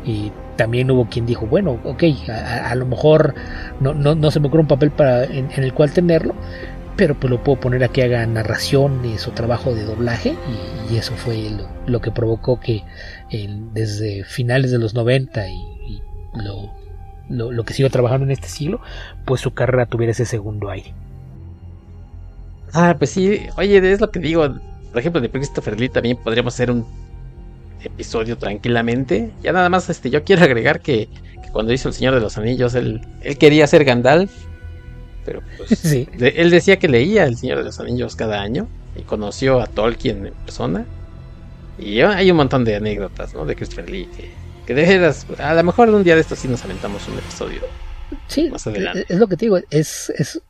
y 0.04 0.32
también 0.56 0.90
hubo 0.90 1.06
quien 1.08 1.26
dijo, 1.26 1.46
bueno, 1.46 1.78
ok, 1.84 2.04
a, 2.28 2.74
lo 2.74 2.86
mejor 2.86 3.34
no, 3.80 3.94
no, 3.94 4.14
no, 4.14 4.30
se 4.30 4.40
me 4.40 4.48
ocurre 4.48 4.62
un 4.62 4.68
papel 4.68 4.90
para, 4.90 5.24
en, 5.24 5.50
el 5.56 5.72
cual 5.72 5.92
tenerlo, 5.92 6.34
pero 6.96 7.18
pues 7.18 7.30
lo 7.30 7.42
puedo 7.42 7.58
poner 7.58 7.82
a 7.82 7.88
que 7.88 8.04
haga 8.04 8.24
narraciones 8.26 9.26
o 9.26 9.32
trabajo 9.32 9.74
de 9.74 9.84
doblaje 9.84 10.36
y, 10.90 10.96
eso 10.96 11.14
fue 11.16 11.50
lo, 11.86 12.00
que 12.00 12.10
provocó 12.10 12.60
que 12.60 12.84
desde 13.72 14.24
finales 14.24 14.70
de 14.70 14.78
los 14.78 14.94
90 14.94 15.48
y, 15.48 16.02
lo, 16.34 16.72
lo, 17.28 17.52
lo, 17.52 17.64
que 17.64 17.74
sigo 17.74 17.88
trabajando 17.90 18.24
en 18.24 18.32
este 18.32 18.48
siglo, 18.48 18.80
pues 19.24 19.40
su 19.40 19.54
carrera 19.54 19.86
tuviera 19.86 20.12
ese 20.12 20.26
segundo 20.26 20.70
aire. 20.70 20.92
Ah, 22.72 22.96
pues 22.98 23.10
sí, 23.10 23.46
oye, 23.56 23.92
es 23.92 24.00
lo 24.00 24.10
que 24.10 24.18
digo. 24.18 24.48
Por 24.90 25.00
ejemplo, 25.00 25.20
de 25.20 25.30
Christopher 25.30 25.78
Lee 25.78 25.88
también 25.88 26.16
podríamos 26.16 26.54
hacer 26.54 26.70
un 26.70 26.84
episodio 27.82 28.36
tranquilamente. 28.36 29.30
Ya 29.42 29.52
nada 29.52 29.68
más, 29.68 29.88
este, 29.90 30.10
yo 30.10 30.24
quiero 30.24 30.42
agregar 30.42 30.80
que, 30.80 31.08
cuando 31.52 31.72
hizo 31.72 31.88
El 31.88 31.94
Señor 31.94 32.14
de 32.14 32.20
los 32.20 32.36
Anillos, 32.36 32.74
él, 32.74 33.00
él 33.22 33.38
quería 33.38 33.66
ser 33.68 33.84
Gandalf. 33.84 34.32
Pero 35.24 35.40
pues, 35.56 35.84
él 36.18 36.50
decía 36.50 36.78
que 36.78 36.88
leía 36.88 37.24
El 37.24 37.36
Señor 37.36 37.58
de 37.58 37.64
los 37.64 37.78
Anillos 37.78 38.16
cada 38.16 38.42
año 38.42 38.68
y 38.96 39.02
conoció 39.02 39.60
a 39.60 39.66
Tolkien 39.66 40.26
en 40.26 40.34
persona. 40.34 40.84
Y 41.78 42.00
hay 42.00 42.30
un 42.30 42.36
montón 42.36 42.64
de 42.64 42.76
anécdotas, 42.76 43.34
¿no? 43.34 43.44
De 43.44 43.56
Christopher 43.56 43.90
Lee 43.90 44.08
que, 44.16 44.30
que 44.66 44.74
de 44.74 44.82
veras, 44.86 45.26
a 45.38 45.54
lo 45.54 45.64
mejor 45.64 45.90
un 45.90 46.04
día 46.04 46.14
de 46.14 46.20
estos 46.20 46.38
sí 46.38 46.48
nos 46.48 46.64
aventamos 46.64 47.06
un 47.08 47.18
episodio. 47.18 47.60
Sí, 48.28 48.50
más 48.50 48.66
adelante. 48.66 49.06
es 49.08 49.18
lo 49.18 49.26
que 49.26 49.36
te 49.36 49.46
digo, 49.46 49.58
es, 49.70 50.10
es, 50.16 50.40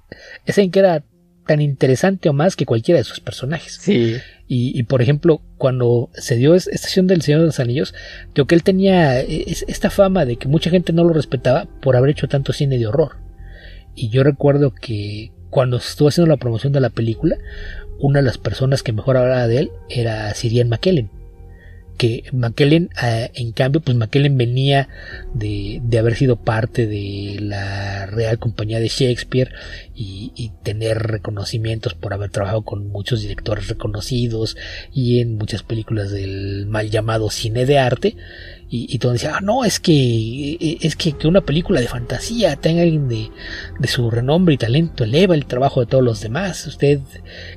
es 0.45 0.59
en 0.59 0.71
que 0.71 0.81
era 0.81 1.03
tan 1.47 1.61
interesante 1.61 2.29
o 2.29 2.33
más 2.33 2.57
que 2.57 2.67
cualquiera 2.67 2.99
de 2.99 3.05
sus 3.05 3.21
personajes. 3.21 3.79
Sí. 3.81 4.17
Y, 4.47 4.83
por 4.85 5.01
ejemplo, 5.01 5.41
cuando 5.57 6.11
se 6.13 6.37
dio 6.37 6.55
esta 6.55 6.77
sesión 6.77 7.07
del 7.07 7.23
Señor 7.23 7.41
de 7.41 7.47
los 7.47 7.61
Anillos, 7.61 7.95
creo 8.35 8.47
que 8.47 8.55
él 8.55 8.63
tenía 8.63 9.21
esta 9.21 9.89
fama 9.89 10.27
de 10.27 10.37
que 10.37 10.49
mucha 10.49 10.71
gente 10.71 10.93
no 10.93 11.03
lo 11.03 11.15
respetaba 11.15 11.67
por 11.81 11.97
haber 11.97 12.11
hecho 12.11 12.29
tanto 12.29 12.53
cine 12.53 12.79
de 12.79 12.87
horror. 12.87 13.17
Y 13.95 14.11
yo 14.11 14.23
recuerdo 14.23 14.75
que 14.75 15.33
cuando 15.49 15.79
estuvo 15.79 16.09
haciendo 16.09 16.29
la 16.29 16.37
promoción 16.37 16.75
de 16.75 16.81
la 16.81 16.91
película, 16.91 17.39
una 18.05 18.19
de 18.19 18.27
las 18.27 18.37
personas 18.37 18.83
que 18.83 18.93
mejor 18.93 19.17
hablaba 19.17 19.49
de 19.49 19.61
él 19.61 19.71
era 19.89 20.35
Sirian 20.35 20.69
McKellen, 20.69 21.09
que 21.97 22.25
McKellen, 22.33 22.91
eh, 23.03 23.31
en 23.35 23.53
cambio, 23.53 23.81
pues 23.81 23.97
McKellen 23.97 24.37
venía 24.37 24.89
de, 25.33 25.81
de, 25.83 25.99
haber 25.99 26.15
sido 26.15 26.37
parte 26.37 26.87
de 26.87 27.39
la 27.41 28.05
Real 28.05 28.39
Compañía 28.39 28.79
de 28.79 28.89
Shakespeare 28.89 29.53
y, 29.95 30.53
tener 30.63 30.99
reconocimientos 30.99 31.95
por 31.95 32.13
haber 32.15 32.31
trabajado 32.31 32.63
con 32.63 32.89
muchos 32.89 33.21
directores 33.21 33.69
reconocidos 33.69 34.57
y 34.93 35.21
en 35.21 35.37
muchas 35.37 35.63
películas 35.63 36.11
del 36.11 36.67
mal 36.67 36.91
llamado 36.91 37.31
cine 37.31 37.67
de 37.67 37.79
arte 37.79 38.17
y, 38.75 38.93
y 38.93 38.99
todo 38.99 39.13
decía, 39.13 39.37
ah, 39.37 39.41
no, 39.41 39.65
es 39.65 39.79
que, 39.79 39.93
eh, 39.93 40.79
es 40.81 40.97
que, 40.97 41.13
que, 41.13 41.29
una 41.29 41.43
película 41.43 41.81
de 41.81 41.87
fantasía 41.87 42.57
tenga 42.57 42.83
alguien 42.83 43.07
de, 43.07 43.31
de, 43.79 43.87
su 43.87 44.11
renombre 44.11 44.55
y 44.55 44.59
talento, 44.59 45.05
eleva 45.05 45.37
el 45.37 45.47
trabajo 45.47 45.79
de 45.79 45.87
todos 45.87 46.03
los 46.03 46.21
demás, 46.21 46.67
usted 46.67 46.99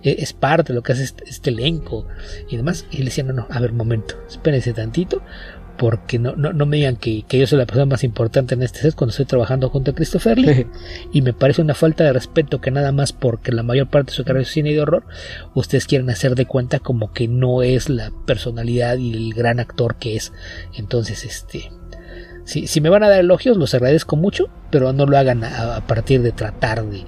eh, 0.03 0.17
es 0.19 0.33
parte 0.33 0.73
de 0.73 0.75
lo 0.75 0.83
que 0.83 0.91
hace 0.91 1.05
este, 1.05 1.23
este 1.27 1.49
elenco 1.49 2.05
y 2.51 2.57
demás. 2.57 2.85
Y 2.91 2.99
le 2.99 3.05
decía, 3.05 3.23
no, 3.23 3.33
no, 3.33 3.47
a 3.49 3.59
ver, 3.59 3.73
momento, 3.73 4.13
espérense 4.27 4.73
tantito, 4.73 5.23
porque 5.77 6.19
no, 6.19 6.35
no, 6.35 6.53
no 6.53 6.65
me 6.65 6.77
digan 6.77 6.95
que, 6.95 7.23
que, 7.27 7.37
yo 7.39 7.47
soy 7.47 7.59
la 7.59 7.65
persona 7.65 7.85
más 7.85 8.03
importante 8.03 8.55
en 8.55 8.63
este 8.63 8.79
set 8.79 8.95
cuando 8.95 9.11
estoy 9.11 9.25
trabajando 9.25 9.69
junto 9.69 9.91
a 9.91 9.95
Christopher 9.95 10.37
Lee. 10.37 10.67
y 11.13 11.21
me 11.21 11.33
parece 11.33 11.61
una 11.61 11.73
falta 11.73 12.03
de 12.03 12.13
respeto 12.13 12.59
que 12.59 12.71
nada 12.71 12.91
más 12.91 13.13
porque 13.13 13.51
la 13.51 13.63
mayor 13.63 13.87
parte 13.87 14.11
de 14.11 14.15
su 14.15 14.23
carrera 14.23 14.43
es 14.43 14.49
cine 14.49 14.73
de 14.73 14.81
horror, 14.81 15.03
ustedes 15.53 15.85
quieren 15.85 16.09
hacer 16.09 16.35
de 16.35 16.45
cuenta 16.45 16.79
como 16.79 17.13
que 17.13 17.27
no 17.27 17.63
es 17.63 17.89
la 17.89 18.11
personalidad 18.25 18.97
y 18.97 19.13
el 19.13 19.33
gran 19.33 19.59
actor 19.59 19.95
que 19.95 20.15
es. 20.15 20.33
Entonces, 20.75 21.23
este... 21.23 21.71
Si, 22.45 22.65
si 22.65 22.79
me 22.79 22.87
van 22.87 23.03
a 23.03 23.09
dar 23.09 23.19
elogios, 23.19 23.57
los 23.57 23.73
agradezco 23.73 24.15
mucho, 24.15 24.47
pero 24.71 24.93
no 24.93 25.05
lo 25.05 25.17
hagan 25.17 25.43
a, 25.43 25.75
a 25.75 25.85
partir 25.85 26.21
de 26.21 26.31
tratar 26.31 26.85
de, 26.85 27.03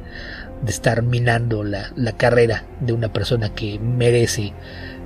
de 0.61 0.71
estar 0.71 1.01
minando 1.03 1.63
la, 1.63 1.91
la, 1.95 2.13
carrera 2.13 2.65
de 2.81 2.93
una 2.93 3.13
persona 3.13 3.49
que 3.49 3.79
merece 3.79 4.53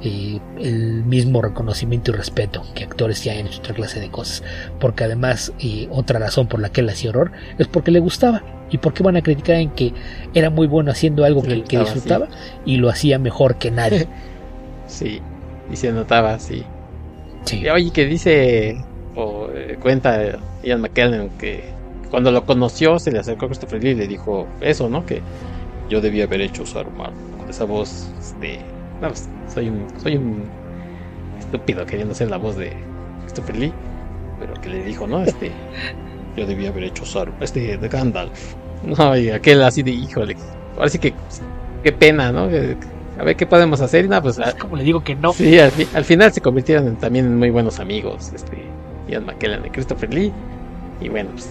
eh, 0.01 0.39
el 0.59 1.03
mismo 1.05 1.41
reconocimiento 1.41 2.11
y 2.11 2.15
respeto 2.15 2.63
que 2.75 2.83
actores 2.83 3.23
ya 3.23 3.35
en 3.35 3.47
otra 3.47 3.73
clase 3.73 3.99
de 3.99 4.09
cosas. 4.09 4.43
Porque 4.79 5.03
además, 5.03 5.53
eh, 5.59 5.87
otra 5.91 6.19
razón 6.19 6.47
por 6.47 6.59
la 6.59 6.69
que 6.69 6.81
él 6.81 6.89
hacía 6.89 7.11
horror 7.11 7.31
es 7.57 7.67
porque 7.67 7.91
le 7.91 7.99
gustaba. 7.99 8.43
¿Y 8.69 8.79
porque 8.79 9.03
van 9.03 9.15
a 9.17 9.21
criticar 9.21 9.57
en 9.57 9.69
que 9.69 9.93
era 10.33 10.49
muy 10.49 10.65
bueno 10.65 10.91
haciendo 10.91 11.23
algo 11.23 11.43
que, 11.43 11.63
que 11.63 11.77
disfrutaba 11.77 12.27
y 12.65 12.77
lo 12.77 12.89
hacía 12.89 13.19
mejor 13.19 13.55
que 13.55 13.69
nadie? 13.69 14.07
sí, 14.87 15.21
y 15.71 15.75
se 15.75 15.91
notaba, 15.91 16.39
sí. 16.39 16.63
sí. 17.45 17.69
Oye, 17.69 17.91
que 17.91 18.05
dice, 18.05 18.83
o 19.15 19.47
eh, 19.53 19.77
cuenta 19.79 20.39
Ian 20.63 20.81
McKellen 20.81 21.29
que 21.37 21.63
cuando 22.13 22.29
lo 22.29 22.45
conoció 22.45 22.99
se 22.99 23.11
le 23.11 23.17
acercó 23.17 23.45
a 23.45 23.47
Christopher 23.47 23.83
Lee 23.83 23.89
y 23.89 23.95
le 23.95 24.07
dijo 24.07 24.47
eso, 24.61 24.87
¿no? 24.87 25.03
Que 25.03 25.23
yo 25.89 25.99
debía 25.99 26.25
haber 26.25 26.41
hecho 26.41 26.61
usar 26.61 26.85
con 26.85 27.49
esa 27.49 27.65
voz, 27.65 28.07
este, 28.19 28.59
no, 29.01 29.07
pues, 29.07 29.27
soy 29.51 29.69
un, 29.69 29.87
soy 29.99 30.17
un 30.17 30.43
estúpido 31.39 31.87
queriendo 31.87 32.13
ser 32.13 32.29
la 32.29 32.37
voz 32.37 32.55
de 32.55 32.71
Christopher 33.21 33.57
Lee, 33.57 33.73
pero 34.39 34.53
que 34.61 34.69
le 34.69 34.83
dijo, 34.83 35.07
¿no? 35.07 35.23
Este, 35.23 35.51
yo 36.37 36.45
debía 36.45 36.69
haber 36.69 36.83
hecho 36.83 37.01
usar, 37.01 37.31
este, 37.41 37.79
de 37.79 37.89
Gandalf, 37.89 38.53
no, 38.83 39.17
y 39.17 39.31
aquel 39.31 39.63
así 39.63 39.81
de, 39.81 39.89
híjole, 39.89 40.37
ahora 40.75 40.89
sí 40.89 40.99
que, 40.99 41.15
qué 41.81 41.91
pena, 41.93 42.31
¿no? 42.31 42.41
A 42.41 43.23
ver 43.23 43.35
qué 43.35 43.47
podemos 43.47 43.81
hacer, 43.81 44.05
y 44.05 44.07
nada, 44.07 44.21
pues, 44.21 44.39
como 44.59 44.75
le 44.75 44.83
digo 44.83 45.03
que 45.03 45.15
no. 45.15 45.33
Sí, 45.33 45.57
al, 45.57 45.71
al 45.95 46.05
final 46.05 46.31
se 46.31 46.41
convirtieron 46.41 46.89
en, 46.89 46.95
también 46.95 47.25
en 47.25 47.39
muy 47.39 47.49
buenos 47.49 47.79
amigos, 47.79 48.31
este, 48.35 48.65
Ian 49.07 49.25
McKellen 49.25 49.65
y 49.65 49.71
Christopher 49.71 50.13
Lee, 50.13 50.31
y 51.01 51.09
bueno, 51.09 51.31
pues 51.31 51.49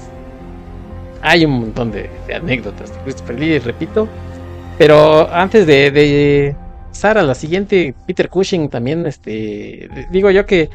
hay 1.22 1.44
un 1.44 1.52
montón 1.52 1.92
de, 1.92 2.10
anécdotas 2.34 2.92
de 2.94 3.00
Christopher 3.02 3.38
Lee, 3.38 3.58
repito. 3.60 4.08
Pero 4.76 5.32
antes 5.32 5.66
de, 5.66 5.90
de 5.90 6.56
Sara, 6.90 7.22
la 7.22 7.34
siguiente, 7.34 7.94
Peter 8.06 8.28
Cushing 8.28 8.68
también, 8.68 9.06
este, 9.06 9.88
digo 10.10 10.30
yo 10.30 10.44
que, 10.44 10.68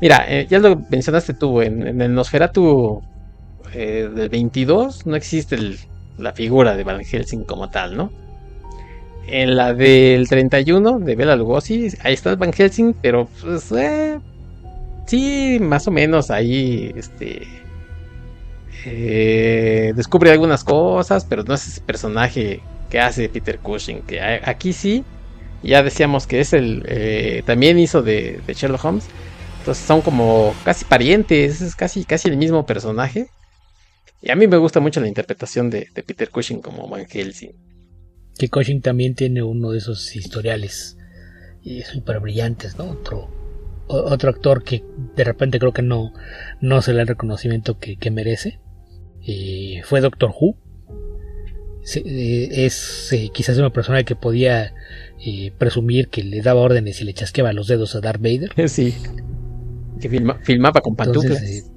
mira, 0.00 0.24
eh, 0.28 0.46
ya 0.48 0.58
lo 0.58 0.76
mencionaste 0.90 1.34
tú, 1.34 1.62
en, 1.62 1.86
en 1.86 2.00
el 2.02 2.14
Nosferatu 2.14 3.02
eh, 3.72 4.08
del 4.14 4.28
22 4.28 5.06
no 5.06 5.16
existe 5.16 5.58
la 6.18 6.32
figura 6.32 6.76
de 6.76 6.84
Van 6.84 7.04
Helsing 7.04 7.44
como 7.44 7.70
tal, 7.70 7.96
¿no? 7.96 8.12
En 9.26 9.56
la 9.56 9.74
del 9.74 10.28
31 10.28 11.00
de 11.00 11.16
Bela 11.16 11.36
Lugosi, 11.36 11.88
ahí 12.02 12.14
está 12.14 12.34
Van 12.36 12.52
Helsing, 12.52 12.94
pero 13.02 13.28
pues, 13.40 13.72
eh, 13.72 14.18
sí, 15.06 15.58
más 15.60 15.88
o 15.88 15.90
menos 15.90 16.30
ahí, 16.30 16.92
este, 16.96 17.46
eh, 18.84 19.92
descubre 19.96 20.30
algunas 20.30 20.64
cosas, 20.64 21.24
pero 21.24 21.42
no 21.44 21.54
es 21.54 21.66
ese 21.66 21.80
personaje 21.80 22.60
que 22.90 23.00
hace 23.00 23.28
Peter 23.28 23.58
Cushing, 23.58 24.02
que 24.02 24.20
aquí 24.20 24.72
sí, 24.72 25.04
ya 25.62 25.82
decíamos 25.82 26.26
que 26.26 26.40
es 26.40 26.52
el, 26.52 26.84
eh, 26.86 27.42
también 27.46 27.78
hizo 27.78 28.02
de, 28.02 28.40
Sherlock 28.46 28.84
Holmes, 28.84 29.06
entonces 29.58 29.84
son 29.84 30.02
como 30.02 30.54
casi 30.64 30.84
parientes, 30.84 31.60
es 31.60 31.74
casi, 31.74 32.04
casi 32.04 32.28
el 32.28 32.36
mismo 32.36 32.66
personaje. 32.66 33.28
Y 34.22 34.30
a 34.30 34.36
mí 34.36 34.46
me 34.46 34.56
gusta 34.56 34.80
mucho 34.80 35.00
la 35.00 35.08
interpretación 35.08 35.70
de, 35.70 35.88
Peter 35.94 36.30
Cushing 36.30 36.60
como 36.60 36.88
Van 36.88 37.06
Helsing. 37.06 37.52
Que 38.38 38.48
Cushing 38.48 38.80
también 38.80 39.14
tiene 39.14 39.42
uno 39.42 39.72
de 39.72 39.78
esos 39.78 40.14
historiales 40.14 40.96
súper 41.92 42.20
brillantes, 42.20 42.78
¿no? 42.78 42.84
Otro, 42.84 43.28
otro 43.88 44.30
actor 44.30 44.62
que 44.62 44.84
de 45.16 45.24
repente 45.24 45.58
creo 45.58 45.72
que 45.72 45.82
no, 45.82 46.12
no 46.60 46.80
se 46.80 46.92
le 46.92 46.98
da 46.98 47.02
el 47.02 47.08
reconocimiento 47.08 47.78
que 47.78 48.10
merece 48.12 48.60
eh, 49.26 49.82
fue 49.84 50.00
Doctor 50.00 50.30
Who. 50.30 50.56
Eh, 51.94 52.48
es 52.66 53.12
eh, 53.12 53.30
quizás 53.32 53.58
una 53.58 53.72
persona 53.72 54.02
que 54.02 54.16
podía 54.16 54.72
presumir 55.58 56.08
que 56.08 56.22
le 56.22 56.42
daba 56.42 56.60
órdenes 56.60 57.00
y 57.00 57.04
le 57.04 57.14
chasqueaba 57.14 57.52
los 57.52 57.66
dedos 57.66 57.94
a 57.96 58.00
Darth 58.00 58.20
Vader. 58.20 58.50
Sí. 58.68 58.94
Que 60.00 60.10
filma, 60.10 60.38
filmaba 60.42 60.82
con 60.82 60.94
pantuflas. 60.94 61.40
Entonces, 61.42 61.70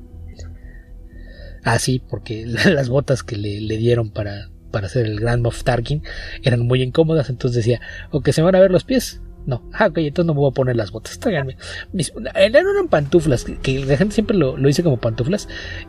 ah, 1.63 1.79
sí, 1.79 2.03
porque 2.09 2.45
las 2.65 2.89
botas 2.89 3.23
que 3.23 3.37
le, 3.37 3.61
le 3.61 3.77
dieron 3.77 4.11
para, 4.11 4.49
para 4.71 4.87
hacer 4.87 5.05
el 5.05 5.19
Grand 5.19 5.41
Moff 5.41 5.63
Tarkin 5.63 6.03
eran 6.43 6.61
muy 6.61 6.81
incómodas. 6.81 7.29
Entonces 7.29 7.63
decía, 7.63 7.81
o 8.11 8.21
que 8.21 8.33
se 8.33 8.41
van 8.41 8.55
a 8.55 8.59
ver 8.59 8.71
los 8.71 8.83
pies, 8.83 9.21
no, 9.45 9.63
ah, 9.73 9.87
ok, 9.87 9.97
entonces 9.99 10.27
no 10.27 10.33
me 10.33 10.41
voy 10.41 10.51
a 10.51 10.53
poner 10.53 10.75
las 10.75 10.91
botas. 10.91 11.17
Tráiganme. 11.19 11.57
Mis, 11.91 12.13
eran 12.35 12.87
pantuflas, 12.87 13.45
que, 13.45 13.83
la 13.85 13.97
gente 13.97 14.13
siempre 14.13 14.37
lo, 14.37 14.57
lo 14.57 14.67
dice 14.67 14.83
como 14.83 14.97
pantuflas. 14.97 15.47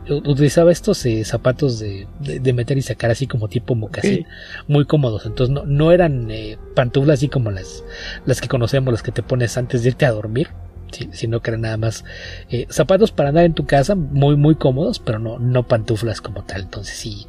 Utilizaba 0.09 0.71
estos 0.71 1.05
eh, 1.05 1.23
zapatos 1.25 1.79
de, 1.79 2.07
de, 2.19 2.39
de, 2.39 2.53
meter 2.53 2.77
y 2.77 2.81
sacar 2.81 3.11
así 3.11 3.27
como 3.27 3.49
tipo 3.49 3.75
mocasín, 3.75 4.15
sí. 4.15 4.25
muy 4.67 4.85
cómodos. 4.85 5.25
Entonces 5.25 5.53
no, 5.53 5.65
no 5.65 5.91
eran 5.91 6.31
eh, 6.31 6.57
pantuflas 6.75 7.19
así 7.19 7.27
como 7.27 7.51
las, 7.51 7.83
las 8.25 8.41
que 8.41 8.47
conocemos, 8.47 8.93
las 8.93 9.03
que 9.03 9.11
te 9.11 9.23
pones 9.23 9.57
antes 9.57 9.83
de 9.83 9.89
irte 9.89 10.05
a 10.05 10.11
dormir. 10.11 10.49
Sino 11.13 11.41
que 11.41 11.51
eran 11.51 11.61
nada 11.61 11.77
más 11.77 12.03
eh, 12.49 12.65
zapatos 12.69 13.13
para 13.13 13.29
andar 13.29 13.45
en 13.45 13.53
tu 13.53 13.65
casa, 13.65 13.95
muy, 13.95 14.35
muy 14.35 14.55
cómodos, 14.55 14.99
pero 14.99 15.19
no, 15.19 15.39
no 15.39 15.65
pantuflas 15.65 16.19
como 16.19 16.43
tal. 16.43 16.63
Entonces 16.63 16.97
sí, 16.97 17.27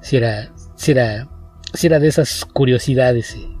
sí 0.00 0.16
era, 0.16 0.50
sí 0.76 0.92
era, 0.92 1.28
sí 1.74 1.88
era 1.88 1.98
de 1.98 2.08
esas 2.08 2.46
curiosidades. 2.46 3.34
Eh, 3.34 3.55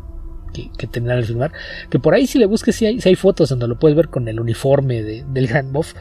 que, 0.56 0.70
que 0.76 0.86
tendrán 0.86 1.18
al 1.18 1.24
filmar. 1.24 1.52
Que 1.90 1.98
por 1.98 2.14
ahí 2.14 2.26
si 2.26 2.38
le 2.38 2.46
busques, 2.46 2.74
si 2.74 2.86
hay, 2.86 2.98
hay 3.04 3.14
fotos 3.14 3.50
donde 3.50 3.68
lo 3.68 3.78
puedes 3.78 3.96
ver 3.96 4.08
con 4.08 4.26
el 4.28 4.40
uniforme 4.40 5.02
de, 5.02 5.24
del 5.28 5.46
Grand 5.46 5.70
Moff 5.70 5.94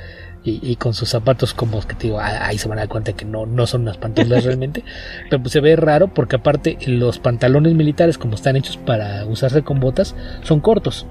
y, 0.43 0.59
y, 0.61 0.75
con 0.75 0.93
sus 0.93 1.09
zapatos 1.09 1.55
como 1.55 1.81
que 1.81 1.95
te 1.95 2.07
digo, 2.07 2.19
ahí 2.19 2.59
se 2.59 2.67
van 2.67 2.77
a 2.77 2.81
dar 2.81 2.87
cuenta 2.87 3.13
que 3.13 3.25
no, 3.25 3.47
no 3.47 3.65
son 3.65 3.81
unas 3.81 3.97
pantuflas 3.97 4.43
realmente. 4.45 4.83
Pero 5.29 5.41
pues 5.41 5.51
se 5.51 5.59
ve 5.59 5.75
raro 5.75 6.13
porque 6.13 6.37
aparte 6.37 6.77
los 6.85 7.19
pantalones 7.19 7.73
militares 7.73 8.17
como 8.17 8.35
están 8.35 8.55
hechos 8.55 8.77
para 8.77 9.25
usarse 9.25 9.63
con 9.63 9.79
botas 9.79 10.15
son 10.43 10.59
cortos. 10.59 11.05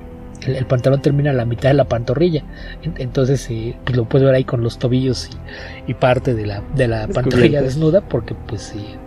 El, 0.47 0.57
el, 0.57 0.67
pantalón 0.67 1.01
termina 1.01 1.31
a 1.31 1.35
la 1.35 1.45
mitad 1.45 1.71
de 1.71 1.75
la 1.75 1.87
pantorrilla. 1.87 2.45
Entonces 2.97 3.49
eh, 3.51 3.77
pues 3.85 3.97
lo 3.97 4.09
puedes 4.09 4.25
ver 4.25 4.35
ahí 4.35 4.45
con 4.45 4.63
los 4.63 4.79
tobillos 4.79 5.29
y, 5.87 5.91
y 5.91 5.95
parte 5.95 6.35
de 6.35 6.47
la, 6.47 6.63
de 6.75 6.87
la 6.87 7.09
pantorrilla 7.09 7.61
desnuda 7.61 8.03
porque 8.03 8.35
pues 8.47 8.73
eh, 8.77 8.99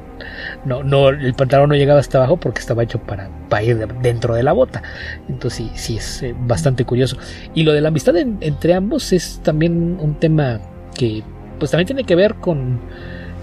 no, 0.65 0.84
no, 0.84 1.10
el 1.10 1.34
pantalón 1.34 1.69
no 1.69 1.76
llegaba 1.76 1.99
hasta 1.99 2.18
abajo 2.18 2.38
porque 2.38 2.60
estaba 2.60 2.84
hecho 2.84 2.99
para, 2.99 3.30
para 3.49 3.64
ir 3.64 3.88
dentro 4.02 4.35
de 4.35 4.44
la 4.44 4.53
bota. 4.53 4.81
Entonces 5.30 5.57
sí, 5.57 5.72
sí 5.76 5.98
es 5.98 6.23
eh, 6.23 6.35
bastante 6.38 6.85
curioso. 6.85 7.18
Y 7.53 7.64
lo 7.64 7.73
de 7.73 7.81
la 7.81 7.89
amistad 7.89 8.15
en, 8.18 8.38
entre 8.41 8.73
ambos 8.73 9.14
es 9.14 9.39
también 9.44 9.98
un 9.99 10.15
tema 10.15 10.60
que 10.95 11.23
pues 11.60 11.72
también 11.72 11.88
tiene 11.88 12.03
que 12.03 12.15
ver 12.15 12.35
con 12.35 12.80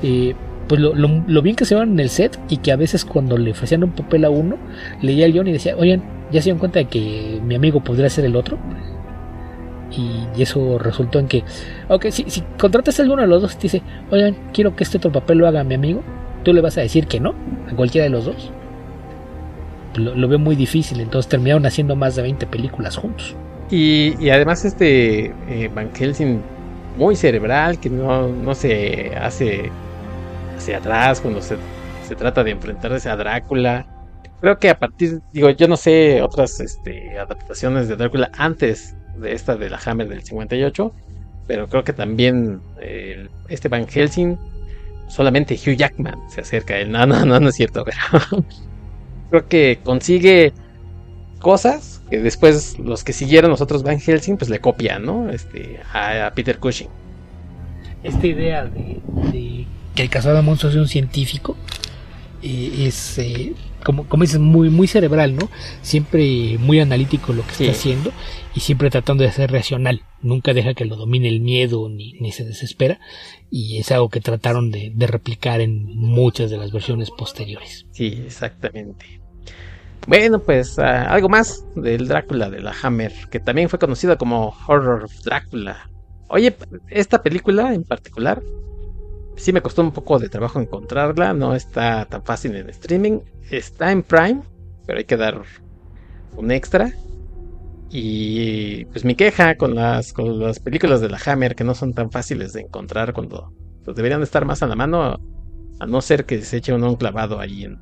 eh, 0.03 0.35
pues 0.69 0.81
lo, 0.81 0.95
lo, 0.95 1.43
bien 1.43 1.57
que 1.57 1.65
se 1.65 1.75
van 1.75 1.93
en 1.93 2.01
el 2.01 2.09
set 2.09 2.39
y 2.49 2.59
que 2.59 2.73
a 2.73 2.77
veces 2.77 3.05
cuando 3.05 3.37
le 3.37 3.51
ofrecían 3.51 3.85
un 3.85 3.93
papel 3.93 4.25
a 4.25 4.31
uno, 4.31 4.57
leía 5.03 5.27
el 5.27 5.33
guion 5.33 5.49
y 5.49 5.53
decía, 5.53 5.77
oigan, 5.77 6.03
ya 6.33 6.41
se 6.41 6.47
dieron 6.47 6.59
cuenta 6.59 6.79
de 6.79 6.87
que 6.87 7.41
mi 7.45 7.55
amigo 7.55 7.83
podría 7.83 8.09
ser 8.09 8.25
el 8.25 8.37
otro. 8.37 8.59
Y, 9.91 10.43
eso 10.43 10.79
resultó 10.79 11.21
en 11.21 11.29
que, 11.29 11.45
ok, 11.89 12.07
si, 12.11 12.25
si 12.29 12.43
contratas 12.59 12.99
a 12.99 13.03
alguno 13.03 13.23
de 13.23 13.29
los 13.29 13.43
dos 13.43 13.53
y 13.55 13.57
te 13.57 13.63
dice, 13.63 13.83
oigan, 14.11 14.37
quiero 14.53 14.75
que 14.75 14.83
este 14.83 14.97
otro 14.99 15.13
papel 15.13 15.39
lo 15.39 15.47
haga 15.47 15.63
mi 15.63 15.75
amigo, 15.75 16.03
¿tú 16.45 16.53
le 16.53 16.61
vas 16.61 16.79
a 16.79 16.83
decir 16.83 17.07
que 17.07 17.21
no 17.21 17.35
a 17.71 17.75
cualquiera 17.75 18.05
de 18.05 18.11
los 18.11 18.27
dos? 18.27 18.51
Lo, 19.97 20.29
veo 20.29 20.39
muy 20.39 20.57
difícil, 20.57 21.01
entonces 21.01 21.29
terminaron 21.29 21.67
haciendo 21.67 21.95
más 21.95 22.17
de 22.17 22.23
20 22.23 22.47
películas 22.47 22.97
juntos. 22.97 23.35
Y, 23.71 24.29
además 24.29 24.65
este 24.65 25.27
eh, 25.49 25.71
Van 25.75 25.95
Helsing 25.95 26.41
muy 26.97 27.17
cerebral, 27.17 27.79
que 27.81 27.91
no, 27.91 28.29
no 28.29 28.55
se 28.55 29.15
hace 29.17 29.71
hacia 30.57 30.79
atrás 30.79 31.21
cuando 31.21 31.41
se, 31.43 31.57
se, 32.07 32.15
trata 32.15 32.45
de 32.45 32.53
enfrentarse 32.53 33.09
a 33.09 33.17
Drácula. 33.17 33.87
Creo 34.41 34.59
que 34.59 34.69
a 34.69 34.79
partir, 34.79 35.21
digo, 35.33 35.51
yo 35.51 35.69
no 35.69 35.77
sé 35.77 36.23
otras 36.23 36.61
este, 36.61 37.19
adaptaciones 37.19 37.89
de 37.89 37.97
Drácula 37.97 38.31
antes 38.37 38.97
de 39.17 39.33
esta 39.33 39.57
de 39.57 39.71
la 39.71 39.81
Hammer 39.85 40.09
del 40.09 40.23
58, 40.23 40.93
pero 41.47 41.69
creo 41.69 41.85
que 41.85 41.93
también 41.93 42.61
eh, 42.81 43.29
este 43.49 43.69
Van 43.69 43.87
Helsing, 43.87 44.37
solamente 45.09 45.55
Hugh 45.55 45.77
Jackman 45.77 46.19
se 46.29 46.41
acerca 46.41 46.75
a 46.75 46.79
él. 46.79 46.91
No, 46.91 47.07
no, 47.07 47.25
no, 47.25 47.41
no 47.41 47.49
es 47.49 47.55
cierto, 47.55 47.85
pero 47.85 48.45
creo 49.31 49.49
que 49.49 49.79
consigue 49.83 50.53
cosas 51.41 52.03
que 52.11 52.21
después 52.21 52.79
los 52.79 53.05
que 53.05 53.13
siguieron 53.13 53.51
los 53.51 53.61
otros 53.61 53.83
Van 53.83 54.01
Helsing 54.01 54.37
pues 54.37 54.51
le 54.51 54.61
copian, 54.61 55.05
¿no? 55.05 55.31
Este, 55.31 55.81
a, 55.93 56.33
Peter 56.35 56.59
Cushing. 56.59 56.89
Esta 58.03 58.27
idea 58.27 58.65
de, 58.65 59.01
que 59.95 60.03
el 60.03 60.11
cazador 60.11 60.37
de 60.37 60.43
monstruos 60.43 60.75
es 60.75 60.81
un 60.81 60.89
científico 60.89 61.57
eh, 62.43 62.87
es 62.87 63.19
eh, 63.19 63.55
como, 63.85 64.05
como 64.09 64.23
dices, 64.23 64.41
muy, 64.41 64.71
muy 64.71 64.87
cerebral, 64.87 65.37
¿no? 65.37 65.51
Siempre 65.83 66.59
muy 66.59 66.81
analítico 66.81 67.33
lo 67.33 67.43
que 67.47 67.53
está 67.53 67.71
haciendo 67.71 68.13
y 68.55 68.61
siempre 68.61 68.91
tratando 68.91 69.25
de 69.25 69.33
ser 69.33 69.53
racional. 69.53 70.03
Nunca 70.23 70.53
deja 70.55 70.75
que 70.75 70.87
lo 70.87 70.97
domine 70.97 71.29
el 71.29 71.41
miedo 71.41 71.89
ni, 71.89 72.15
ni 72.15 72.33
se 72.33 72.45
desespera. 72.45 72.99
Y 73.57 73.79
es 73.79 73.93
algo 73.93 74.09
que 74.09 74.21
trataron 74.21 74.73
de, 74.73 74.93
replicar 75.07 75.61
en 75.61 75.85
muchas 75.97 76.51
de 76.51 76.57
las 76.57 76.73
versiones 76.73 77.13
posteriores. 77.13 77.87
Sí, 77.93 78.25
exactamente. 78.27 79.21
Bueno, 80.09 80.41
pues 80.41 80.77
ah, 80.81 81.05
algo 81.05 81.29
más 81.29 81.65
del 81.77 82.09
Drácula 82.09 82.51
de 82.51 82.61
la 82.61 82.75
Hammer, 82.83 83.13
que 83.31 83.39
también 83.39 83.69
fue 83.69 83.79
conocida 83.79 84.17
como 84.17 84.53
Horror 84.67 85.09
Drácula. 85.25 85.89
Oye, 86.27 86.53
esta 86.91 87.23
película 87.23 87.73
en 87.73 87.85
particular 87.85 88.43
sí 89.37 89.53
me 89.53 89.63
costó 89.63 89.83
un 89.83 89.93
poco 89.93 90.19
de 90.19 90.29
trabajo 90.29 90.61
encontrarla, 90.61 91.33
no 91.33 91.55
está 91.55 92.07
tan 92.07 92.25
fácil 92.25 92.57
en 92.57 92.71
streaming. 92.71 93.21
Está 93.53 93.93
en 93.93 94.03
Prime, 94.03 94.43
pero 94.85 94.99
hay 94.99 95.05
que 95.05 95.17
dar 95.17 95.41
un 96.37 96.51
extra. 96.51 96.93
Y 97.97 98.87
pues 98.87 99.05
mi 99.05 99.15
queja 99.15 99.55
con 99.55 99.77
las, 99.77 100.13
con 100.13 100.41
las 100.41 100.59
películas 100.59 101.01
de 101.01 101.09
la 101.09 101.21
Hammer 101.25 101.55
que 101.55 101.63
no 101.63 101.77
son 101.77 101.95
tan 101.95 102.11
fáciles 102.11 102.53
de 102.53 102.63
encontrar 102.63 103.13
cuando 103.13 103.53
pues, 103.85 103.97
deberían 103.97 104.21
estar 104.21 104.45
más 104.45 104.65
a 104.65 104.67
la 104.67 104.75
mano, 104.75 105.21
a 105.79 105.87
no 105.87 106.01
ser 106.01 106.27
que 106.27 106.43
se 106.43 106.57
eche 106.57 106.73
uno 106.73 106.89
un 106.89 106.97
clavado 106.97 107.39
ahí 107.39 107.63
en, 107.63 107.79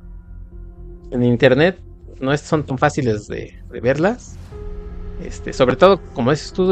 en 1.09 1.23
internet, 1.23 1.79
no 2.19 2.37
son 2.37 2.63
tan 2.63 2.77
fáciles 2.77 3.27
de, 3.27 3.55
verlas. 3.81 4.37
Este, 5.19 5.51
sobre 5.51 5.77
todo, 5.77 5.99
como 6.13 6.29
dices 6.29 6.53
tú, 6.53 6.71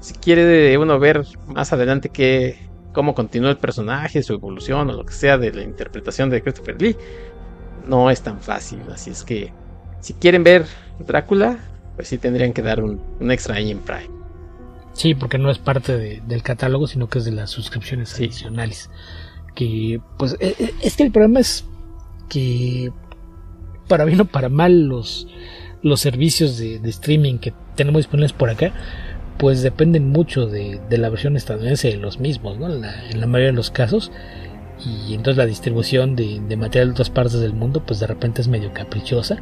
si 0.00 0.12
quiere 0.16 0.76
uno 0.76 0.98
ver 0.98 1.24
más 1.46 1.72
adelante 1.72 2.10
qué, 2.10 2.58
cómo 2.92 3.14
continúa 3.14 3.48
el 3.48 3.56
personaje, 3.56 4.22
su 4.22 4.34
evolución 4.34 4.90
o 4.90 4.92
lo 4.92 5.06
que 5.06 5.14
sea 5.14 5.38
de 5.38 5.54
la 5.54 5.62
interpretación 5.62 6.28
de 6.28 6.42
Christopher 6.42 6.82
Lee, 6.82 6.96
no 7.86 8.10
es 8.10 8.20
tan 8.20 8.42
fácil. 8.42 8.82
Así 8.92 9.08
es 9.08 9.24
que 9.24 9.54
si 10.00 10.12
quieren 10.12 10.44
ver 10.44 10.66
Drácula, 10.98 11.69
pues 12.00 12.08
sí 12.08 12.16
tendrían 12.16 12.54
que 12.54 12.62
dar 12.62 12.82
un, 12.82 13.30
extra 13.30 13.56
ahí 13.56 13.70
en 13.70 13.80
Prime. 13.80 14.08
Sí, 14.94 15.14
porque 15.14 15.36
no 15.36 15.50
es 15.50 15.58
parte 15.58 16.22
del 16.26 16.42
catálogo, 16.42 16.86
sino 16.86 17.10
que 17.10 17.18
es 17.18 17.26
de 17.26 17.32
las 17.32 17.50
suscripciones 17.50 18.14
adicionales. 18.14 18.88
Que, 19.54 20.00
pues, 20.18 20.34
e, 20.40 20.54
e, 20.58 20.74
es 20.82 20.96
que 20.96 21.02
el 21.02 21.12
problema 21.12 21.40
es 21.40 21.66
que, 22.30 22.90
para 23.86 24.06
bien 24.06 24.18
o 24.22 24.24
para 24.24 24.48
mal, 24.48 24.86
los, 24.86 25.26
los 25.82 26.00
servicios 26.00 26.56
de, 26.56 26.78
de 26.78 26.88
streaming 26.88 27.36
que 27.36 27.52
tenemos 27.76 27.98
disponibles 27.98 28.32
por 28.32 28.48
acá, 28.48 28.72
pues 29.36 29.60
dependen 29.60 30.08
mucho 30.08 30.46
de, 30.46 30.80
la 30.88 31.10
versión 31.10 31.36
estadounidense 31.36 31.88
de 31.88 31.98
los 31.98 32.18
mismos, 32.18 32.58
¿no? 32.58 32.72
En 32.72 32.80
la, 32.80 33.26
mayoría 33.26 33.48
de 33.48 33.52
los 33.52 33.70
casos. 33.70 34.10
Y 34.82 35.12
entonces 35.12 35.36
la 35.36 35.44
distribución 35.44 36.16
de, 36.16 36.40
material 36.56 36.88
de 36.88 36.92
otras 36.92 37.10
partes 37.10 37.40
del 37.40 37.52
mundo, 37.52 37.82
pues 37.86 38.00
de 38.00 38.06
repente 38.06 38.40
es 38.40 38.48
medio 38.48 38.72
caprichosa. 38.72 39.36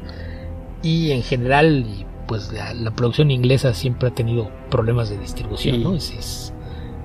Y 0.82 1.12
en 1.12 1.22
general, 1.22 1.84
pues 2.28 2.52
la, 2.52 2.90
producción 2.92 3.30
inglesa 3.32 3.74
siempre 3.74 4.08
ha 4.08 4.14
tenido 4.14 4.50
problemas 4.70 5.08
de 5.08 5.18
distribución, 5.18 5.82
¿no? 5.82 5.94
Ese 5.94 6.18
es, 6.18 6.52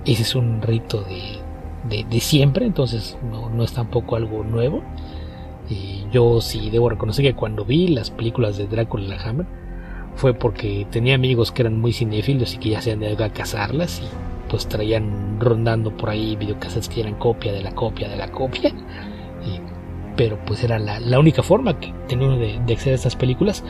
ese 0.06 0.22
es 0.22 0.36
un 0.36 0.62
rito 0.62 1.04
de, 1.04 2.04
de, 2.04 2.20
siempre, 2.20 2.66
entonces 2.66 3.18
no, 3.32 3.50
no, 3.50 3.64
es 3.64 3.74
tampoco 3.74 4.18
algo 4.18 4.44
nuevo. 4.44 4.84
Y 5.70 6.04
yo 6.12 6.42
sí 6.42 6.70
debo 6.70 6.90
reconocer 6.90 7.24
que 7.24 7.34
cuando 7.34 7.64
vi 7.64 7.88
las 7.88 8.12
películas 8.12 8.58
de 8.58 8.68
Drácula 8.68 9.06
y 9.06 9.08
la 9.08 9.22
Hammer, 9.24 9.48
fue 10.16 10.34
porque 10.34 10.86
tenía 10.92 11.16
amigos 11.16 11.52
que 11.52 11.64
eran 11.64 11.80
muy 11.80 11.94
cinéfilos 11.94 12.54
y 12.54 12.58
que 12.58 12.70
ya 12.70 12.82
se 12.82 12.92
han 12.92 13.02
ido 13.02 13.24
a 13.24 13.30
cazarlas 13.30 14.02
y 14.02 14.08
pues 14.50 14.68
traían 14.68 15.40
rondando 15.40 15.96
por 15.96 16.10
ahí 16.10 16.36
videocassettes 16.36 16.90
que 16.90 17.00
eran 17.00 17.16
copia 17.16 17.54
de 17.54 17.64
la 17.64 17.74
copia 17.74 18.10
de 18.10 18.18
la 18.18 18.30
copia. 18.30 18.74
Pero 20.16 20.38
pues 20.46 20.64
era 20.64 20.80
la, 20.80 21.20
única 21.20 21.44
forma 21.44 21.80
que 21.80 21.94
tenía 22.08 22.28
uno 22.28 22.38
de, 22.38 22.58
acceder 22.74 22.94
a 22.94 22.96
estas 22.96 23.16
películas. 23.16 23.64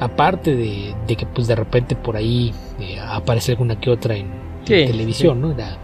Aparte 0.00 0.56
de, 0.56 0.94
que 1.16 1.26
pues 1.26 1.46
de 1.46 1.54
repente 1.54 1.94
por 1.96 2.16
ahí 2.16 2.52
eh, 2.80 2.98
aparece 3.00 3.52
alguna 3.52 3.78
que 3.78 3.90
otra 3.90 4.16
en, 4.16 4.30
televisión, 4.64 5.40
¿no? 5.40 5.52
Era, 5.52 5.78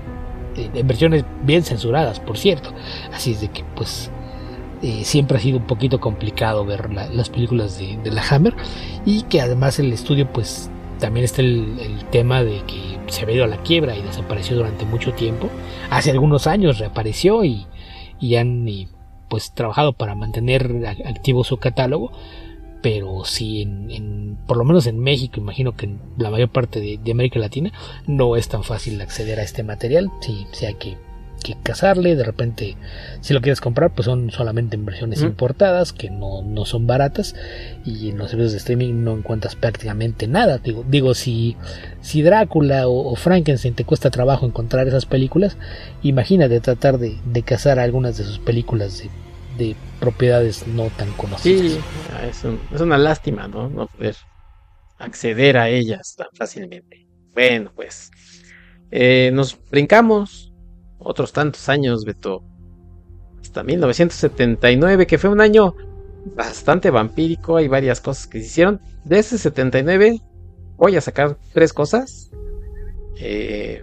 eh, 0.57 0.71
en 0.75 0.87
versiones 0.87 1.25
bien 1.43 1.63
censuradas, 1.63 2.21
por 2.21 2.39
cierto. 2.39 2.73
Así 3.13 3.33
es 3.33 3.41
de 3.41 3.49
que 3.49 3.65
pues 3.75 4.11
eh, 4.83 5.05
siempre 5.05 5.39
ha 5.39 5.41
sido 5.41 5.59
un 5.59 5.67
poquito 5.67 5.99
complicado 5.99 6.65
ver 6.65 6.93
las 6.93 7.31
películas 7.31 7.79
de, 7.79 7.99
la 8.11 8.23
Hammer 8.31 8.55
y 9.05 9.23
que 9.23 9.41
además 9.41 9.81
el 9.81 9.93
estudio 9.93 10.33
pues 10.33 10.71
también 11.01 11.25
está 11.25 11.43
el, 11.43 12.05
tema 12.11 12.45
de 12.45 12.63
que 12.67 12.99
se 13.09 13.23
había 13.23 13.37
ido 13.37 13.45
a 13.45 13.49
la 13.49 13.57
quiebra 13.59 13.97
y 13.97 14.03
desapareció 14.03 14.57
durante 14.57 14.85
mucho 14.85 15.13
tiempo. 15.13 15.49
Hace 15.91 16.11
algunos 16.13 16.47
años 16.47 16.79
reapareció 16.79 17.45
y, 17.45 17.67
han 18.37 18.65
pues 19.29 19.53
trabajado 19.53 19.93
para 19.93 20.15
mantener 20.15 20.87
activo 21.05 21.45
su 21.45 21.59
catálogo. 21.59 22.13
Pero 22.81 23.25
sí, 23.25 23.63
en, 23.63 24.39
por 24.47 24.57
lo 24.57 24.65
menos 24.65 24.87
en 24.87 25.01
México, 25.01 25.41
imagino 25.41 25.75
que 25.75 25.87
en 25.87 25.99
la 26.17 26.31
mayor 26.31 26.49
parte 26.49 26.81
de, 26.81 27.11
América 27.11 27.41
Latina 27.41 27.73
no 28.07 28.37
es 28.37 28.49
tan 28.49 28.63
fácil 28.63 29.01
acceder 29.01 29.41
a 29.41 29.43
este 29.43 29.65
material. 29.65 30.11
Sí, 30.21 30.47
sí 30.53 30.67
hay 30.67 30.75
que 30.75 30.97
que 31.39 31.56
cazarle. 31.62 32.16
De 32.16 32.24
repente, 32.24 32.77
si 33.20 33.35
lo 33.35 33.40
quieres 33.40 33.60
comprar, 33.60 33.94
pues 33.94 34.06
son 34.06 34.31
solamente 34.31 34.77
en 34.77 34.85
versiones 34.85 35.23
importadas, 35.23 35.93
que 35.93 36.10
no, 36.10 36.43
no, 36.43 36.65
son 36.65 36.86
baratas. 36.86 37.35
Y 37.85 38.10
en 38.10 38.19
los 38.19 38.31
servicios 38.31 38.52
de 38.52 38.59
streaming 38.59 39.05
no 39.05 39.16
encuentras 39.16 39.56
prácticamente 39.56 40.27
nada. 40.27 40.59
Digo, 40.59 40.85
digo 40.89 41.15
si, 41.15 41.56
si 42.01 42.23
Drácula 42.23 42.89
o, 42.89 43.15
Frankenstein 43.16 43.74
te 43.74 43.85
cuesta 43.85 44.10
trabajo 44.10 44.47
encontrar 44.47 44.86
esas 44.89 45.06
películas, 45.06 45.56
imagínate 46.02 46.60
tratar 46.60 46.98
de, 46.98 47.19
de 47.24 47.43
cazar 47.43 47.78
algunas 47.78 48.19
de 48.19 48.24
sus 48.24 48.39
películas 48.39 48.98
de, 48.98 49.10
de 49.59 49.77
propiedades 50.01 50.66
no 50.66 50.90
tan 50.90 51.12
conocidas. 51.12 51.73
Sí, 51.73 51.81
es, 52.28 52.44
es 52.74 52.81
una 52.81 52.98
lástima, 52.98 53.48
¿no? 53.48 53.69
No 53.69 53.86
poder 53.86 54.16
acceder 54.98 55.59
a 55.59 55.69
ellas 55.69 56.15
tan 56.16 56.28
fácilmente. 56.35 57.06
Bueno, 57.32 57.70
pues 57.74 58.10
eh, 58.90 59.31
nos 59.32 59.59
brincamos 59.70 60.48
otros 61.09 61.33
tantos 61.33 61.69
años, 61.71 62.05
Beto. 62.05 62.43
Hasta 63.41 63.63
1979, 63.63 65.07
que 65.07 65.17
fue 65.17 65.31
un 65.31 65.41
año 65.41 65.75
bastante 66.37 66.91
vampírico. 66.91 67.57
Hay 67.57 67.67
varias 67.67 68.01
cosas 68.01 68.27
que 68.27 68.41
se 68.41 68.47
hicieron. 68.47 68.81
De 69.05 69.19
ese 69.19 69.39
79 69.39 70.21
voy 70.77 70.97
a 70.97 71.01
sacar 71.01 71.39
tres 71.55 71.73
cosas. 71.73 72.31
Eh, 73.17 73.83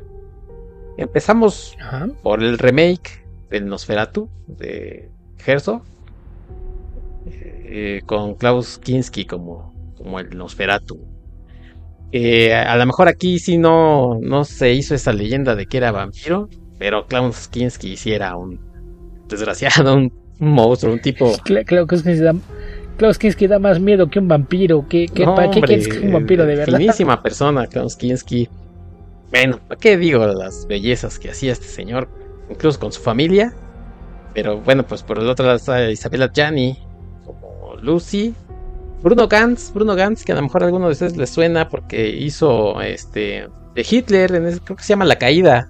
empezamos 0.98 1.76
por 2.22 2.44
el 2.44 2.60
remake 2.60 3.26
del 3.50 3.66
Nosferatu 3.66 4.30
de 4.48 5.10
Herzog. 5.44 5.82
Eh, 7.68 8.04
con 8.06 8.36
Klaus 8.36 8.78
Kinski 8.78 9.26
como, 9.26 9.74
como 9.98 10.20
el 10.20 10.38
Nosferatu. 10.38 11.00
Eh, 12.12 12.54
a 12.54 12.78
lo 12.78 12.86
mejor 12.86 13.08
aquí 13.08 13.40
sí 13.40 13.58
no, 13.58 14.20
no 14.22 14.46
se 14.46 14.74
hizo 14.74 14.94
esa 14.94 15.12
leyenda 15.12 15.56
de 15.56 15.66
que 15.66 15.78
era 15.78 15.92
vampiro. 15.92 16.48
Pero 16.78 17.06
Klaus 17.08 17.48
Kinski 17.48 17.94
hiciera 17.94 18.36
un 18.36 18.60
desgraciado, 19.28 19.94
un, 19.96 20.12
monstruo, 20.40 20.94
un 20.94 21.02
tipo. 21.02 21.32
Claro, 21.44 21.88
que 21.88 22.16
da, 22.16 22.34
Klaus 22.98 23.18
Kinski 23.18 23.48
da 23.48 23.60
más 23.60 23.80
miedo 23.80 24.10
que 24.10 24.20
un 24.20 24.28
vampiro. 24.28 24.86
¿Qué, 24.90 25.08
qué, 25.08 25.24
qué 25.24 26.00
un 26.04 26.14
vampiro 26.14 26.46
de 26.46 26.56
verdad? 26.56 26.78
Finísima 26.78 27.22
persona, 27.22 27.68
Klaus 27.68 27.96
Kinski. 27.96 28.50
Bueno, 29.32 29.60
¿para 29.68 29.80
qué 29.80 29.98
digo 29.98 30.26
las 30.26 30.66
bellezas 30.68 31.20
que 31.20 31.30
hacía 31.30 31.52
este 31.52 31.68
señor? 31.68 32.08
Incluso 32.50 32.80
con 32.80 32.92
su 32.92 33.02
familia. 33.02 33.54
Pero 34.34 34.60
bueno, 34.60 34.86
pues 34.86 35.02
por 35.02 35.18
el 35.20 35.28
otro 35.30 35.46
lado 35.46 35.58
está 35.58 35.90
Isabella 35.90 36.30
Gianni, 36.32 36.78
como 37.26 37.76
Lucy. 37.82 38.34
Bruno 39.02 39.28
Gantz, 39.28 39.72
Bruno 39.74 39.96
Gantz, 39.96 40.24
que 40.24 40.32
a 40.32 40.36
lo 40.36 40.42
mejor 40.42 40.64
a 40.64 40.66
alguno 40.66 40.88
de 40.88 40.94
ustedes 40.94 41.16
les 41.16 41.30
suena 41.30 41.70
porque 41.70 42.10
hizo 42.10 42.82
este 42.82 43.48
de 43.76 43.88
Hitler, 43.90 44.36
en 44.36 44.58
creo 44.60 44.78
que 44.78 44.84
se 44.84 44.90
llama 44.90 45.06
La 45.06 45.18
Caída. 45.18 45.70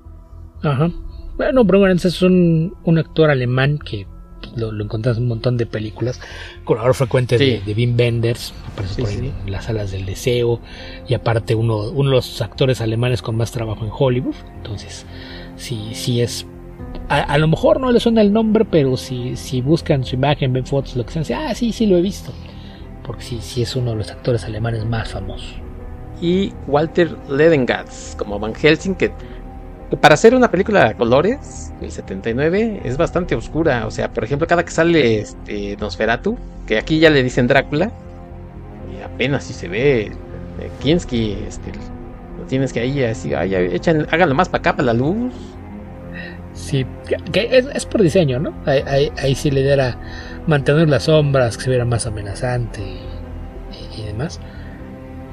Ajá. 0.66 0.92
Bueno, 1.38 1.64
Bruno 1.64 1.92
es 1.92 2.22
un, 2.22 2.76
un 2.84 2.98
actor 2.98 3.30
alemán 3.30 3.78
que 3.78 4.08
lo, 4.56 4.72
lo 4.72 4.84
encontrás 4.84 5.18
en 5.18 5.24
un 5.24 5.30
montón 5.30 5.58
de 5.58 5.66
películas. 5.66 6.20
Colaborador 6.64 6.96
frecuente 6.96 7.38
de, 7.38 7.62
de 7.66 7.74
Wim 7.74 7.96
Wenders, 7.98 8.54
aparece 8.72 9.02
por 9.02 9.10
ahí 9.10 9.34
en 9.46 9.52
las 9.52 9.66
salas 9.66 9.92
del 9.92 10.06
deseo. 10.06 10.60
Y 11.08 11.14
aparte, 11.14 11.56
uno, 11.56 11.90
uno 11.90 12.10
de 12.10 12.16
los 12.16 12.42
actores 12.42 12.82
alemanes 12.82 13.22
con 13.22 13.36
más 13.36 13.52
trabajo 13.52 13.84
en 13.86 13.92
Hollywood. 13.98 14.36
Entonces, 14.58 15.06
sí, 15.58 15.92
sí 15.94 16.22
es. 16.22 16.46
A, 17.10 17.38
lo 17.38 17.48
mejor 17.48 17.80
no 17.80 17.92
le 17.92 18.00
suena 18.00 18.22
el 18.22 18.34
nombre, 18.34 18.66
pero 18.66 18.98
si, 18.98 19.36
si 19.36 19.62
buscan 19.62 20.04
su 20.04 20.16
imagen, 20.16 20.54
ven 20.54 20.66
fotos, 20.66 20.96
lo 20.96 21.06
que 21.06 21.24
sea, 21.24 21.50
ah, 21.50 21.56
sí, 21.56 21.72
sí 21.72 21.86
lo 21.86 21.98
he 21.98 22.02
visto. 22.02 22.32
Porque 23.04 23.22
sí, 23.22 23.38
sí 23.42 23.62
es 23.62 23.76
uno 23.76 23.92
de 23.92 23.98
los 23.98 24.10
actores 24.10 24.44
alemanes 24.46 24.86
más 24.86 25.10
famosos. 25.10 25.56
y 26.20 26.52
Walter 26.66 27.16
Ledengatz 27.30 28.16
como 28.16 28.40
Van 28.40 28.56
Helsing, 28.56 28.96
que, 28.96 29.12
para 30.02 30.16
hacer 30.16 30.34
una 30.34 30.50
película 30.50 30.88
de 30.88 30.96
colores, 30.96 31.72
del 31.80 31.92
79, 31.92 32.82
es 32.84 32.98
bastante 32.98 33.36
oscura. 33.36 33.86
O 33.86 33.92
sea, 33.92 34.12
por 34.12 34.24
ejemplo, 34.24 34.48
cada 34.48 34.66
que 34.66 34.72
sale 34.72 35.20
este, 35.20 35.78
Nosferatu, 35.78 36.38
que 36.66 36.78
aquí 36.78 37.00
ya 37.00 37.10
le 37.10 37.22
dicen 37.22 37.48
Drácula, 37.48 37.92
y 38.92 39.04
apenas 39.04 39.44
si 39.44 39.54
se 39.54 39.68
ve 39.68 40.02
eh, 40.08 40.12
Kinski, 40.82 41.38
este, 41.48 41.72
lo 42.40 42.46
tienes 42.46 42.74
que 42.74 42.80
ahí 42.80 43.04
así, 43.04 43.34
ay, 43.34 43.54
echan, 43.56 44.08
háganlo 44.12 44.34
más 44.34 44.50
para 44.50 44.62
acá, 44.62 44.76
para 44.76 44.88
la 44.88 44.94
luz. 44.94 45.34
Sí, 46.54 46.86
que 47.32 47.50
es, 47.52 47.86
por 47.86 48.02
diseño, 48.02 48.40
¿no? 48.40 48.54
Ahí, 48.66 49.12
ahí, 49.18 49.36
sí 49.36 49.52
le 49.52 49.62
diera 49.62 49.98
mantener 50.48 50.90
las 50.90 51.04
sombras, 51.04 51.58
que 51.58 51.66
se 51.66 51.70
viera 51.70 51.86
más 51.86 52.08
amenazante 52.08 52.82
y, 53.98 54.04
demás. 54.04 54.40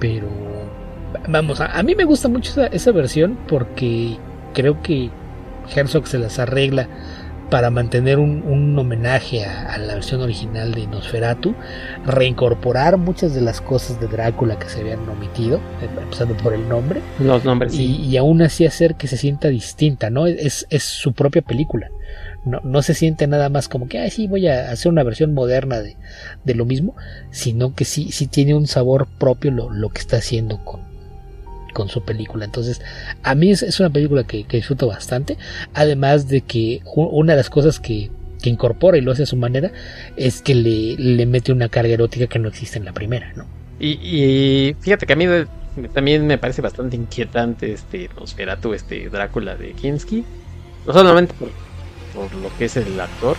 Pero, 0.00 0.26
vamos, 1.28 1.60
a, 1.60 1.66
a, 1.66 1.82
mí 1.84 1.94
me 1.94 2.04
gusta 2.04 2.28
mucho 2.28 2.50
esa, 2.50 2.66
esa 2.66 2.90
versión 2.90 3.38
porque 3.46 4.18
creo 4.52 4.82
que 4.82 5.10
Herzog 5.74 6.06
se 6.06 6.18
las 6.18 6.38
arregla 6.38 6.88
para 7.52 7.68
mantener 7.68 8.18
un, 8.18 8.78
homenaje 8.78 9.44
a, 9.44 9.76
la 9.76 9.92
versión 9.92 10.22
original 10.22 10.72
de 10.72 10.86
Nosferatu, 10.86 11.54
reincorporar 12.06 12.96
muchas 12.96 13.34
de 13.34 13.42
las 13.42 13.60
cosas 13.60 14.00
de 14.00 14.06
Drácula 14.06 14.58
que 14.58 14.70
se 14.70 14.80
habían 14.80 15.06
omitido, 15.06 15.60
empezando 15.82 16.34
por 16.34 16.54
el 16.54 16.66
nombre. 16.66 17.02
Los 17.18 17.44
nombres, 17.44 17.74
y, 17.74 18.16
aún 18.16 18.40
así 18.40 18.64
hacer 18.64 18.94
que 18.94 19.06
se 19.06 19.18
sienta 19.18 19.48
distinta, 19.48 20.08
¿no? 20.08 20.26
Es, 20.26 20.66
es 20.70 20.82
su 20.82 21.12
propia 21.12 21.42
película. 21.42 21.90
No, 22.46 22.60
no, 22.64 22.80
se 22.80 22.94
siente 22.94 23.26
nada 23.26 23.50
más 23.50 23.68
como 23.68 23.86
que, 23.86 23.98
ay, 23.98 24.10
sí, 24.10 24.28
voy 24.28 24.48
a 24.48 24.70
hacer 24.70 24.90
una 24.90 25.02
versión 25.02 25.34
moderna 25.34 25.80
de, 25.80 25.98
de 26.44 26.54
lo 26.54 26.64
mismo, 26.64 26.96
sino 27.30 27.74
que 27.74 27.84
sí, 27.84 28.12
sí 28.12 28.28
tiene 28.28 28.54
un 28.54 28.66
sabor 28.66 29.08
propio 29.18 29.50
lo, 29.50 29.68
lo 29.68 29.90
que 29.90 30.00
está 30.00 30.16
haciendo 30.16 30.64
con, 30.64 30.91
con 31.72 31.88
su 31.88 32.02
película. 32.02 32.44
Entonces, 32.44 32.80
a 33.22 33.34
mí 33.34 33.50
es, 33.50 33.80
una 33.80 33.90
película 33.90 34.24
que, 34.24 34.44
disfruto 34.48 34.86
bastante. 34.86 35.38
Además 35.74 36.28
de 36.28 36.42
que 36.42 36.80
una 36.94 37.32
de 37.32 37.38
las 37.38 37.50
cosas 37.50 37.80
que, 37.80 38.10
incorpora 38.44 38.98
y 38.98 39.00
lo 39.00 39.12
hace 39.12 39.22
a 39.22 39.26
su 39.26 39.36
manera 39.36 39.70
es 40.16 40.42
que 40.42 40.56
le, 40.56 41.26
mete 41.26 41.52
una 41.52 41.68
carga 41.68 41.94
erótica 41.94 42.26
que 42.26 42.40
no 42.40 42.48
existe 42.48 42.76
en 42.76 42.84
la 42.84 42.92
primera, 42.92 43.32
¿no? 43.36 43.46
Y, 43.78 44.74
fíjate 44.80 45.06
que 45.06 45.12
a 45.12 45.16
mí 45.16 45.26
también 45.94 46.26
me 46.26 46.38
parece 46.38 46.60
bastante 46.60 46.96
inquietante 46.96 47.72
este 47.72 48.10
Nosferatu, 48.18 48.74
este 48.74 49.08
Drácula 49.08 49.56
de 49.56 49.72
Kinski. 49.72 50.24
No 50.86 50.92
solamente 50.92 51.34
por, 51.34 51.50
por 52.14 52.34
lo 52.34 52.50
que 52.58 52.64
es 52.64 52.76
el 52.76 53.00
actor, 53.00 53.36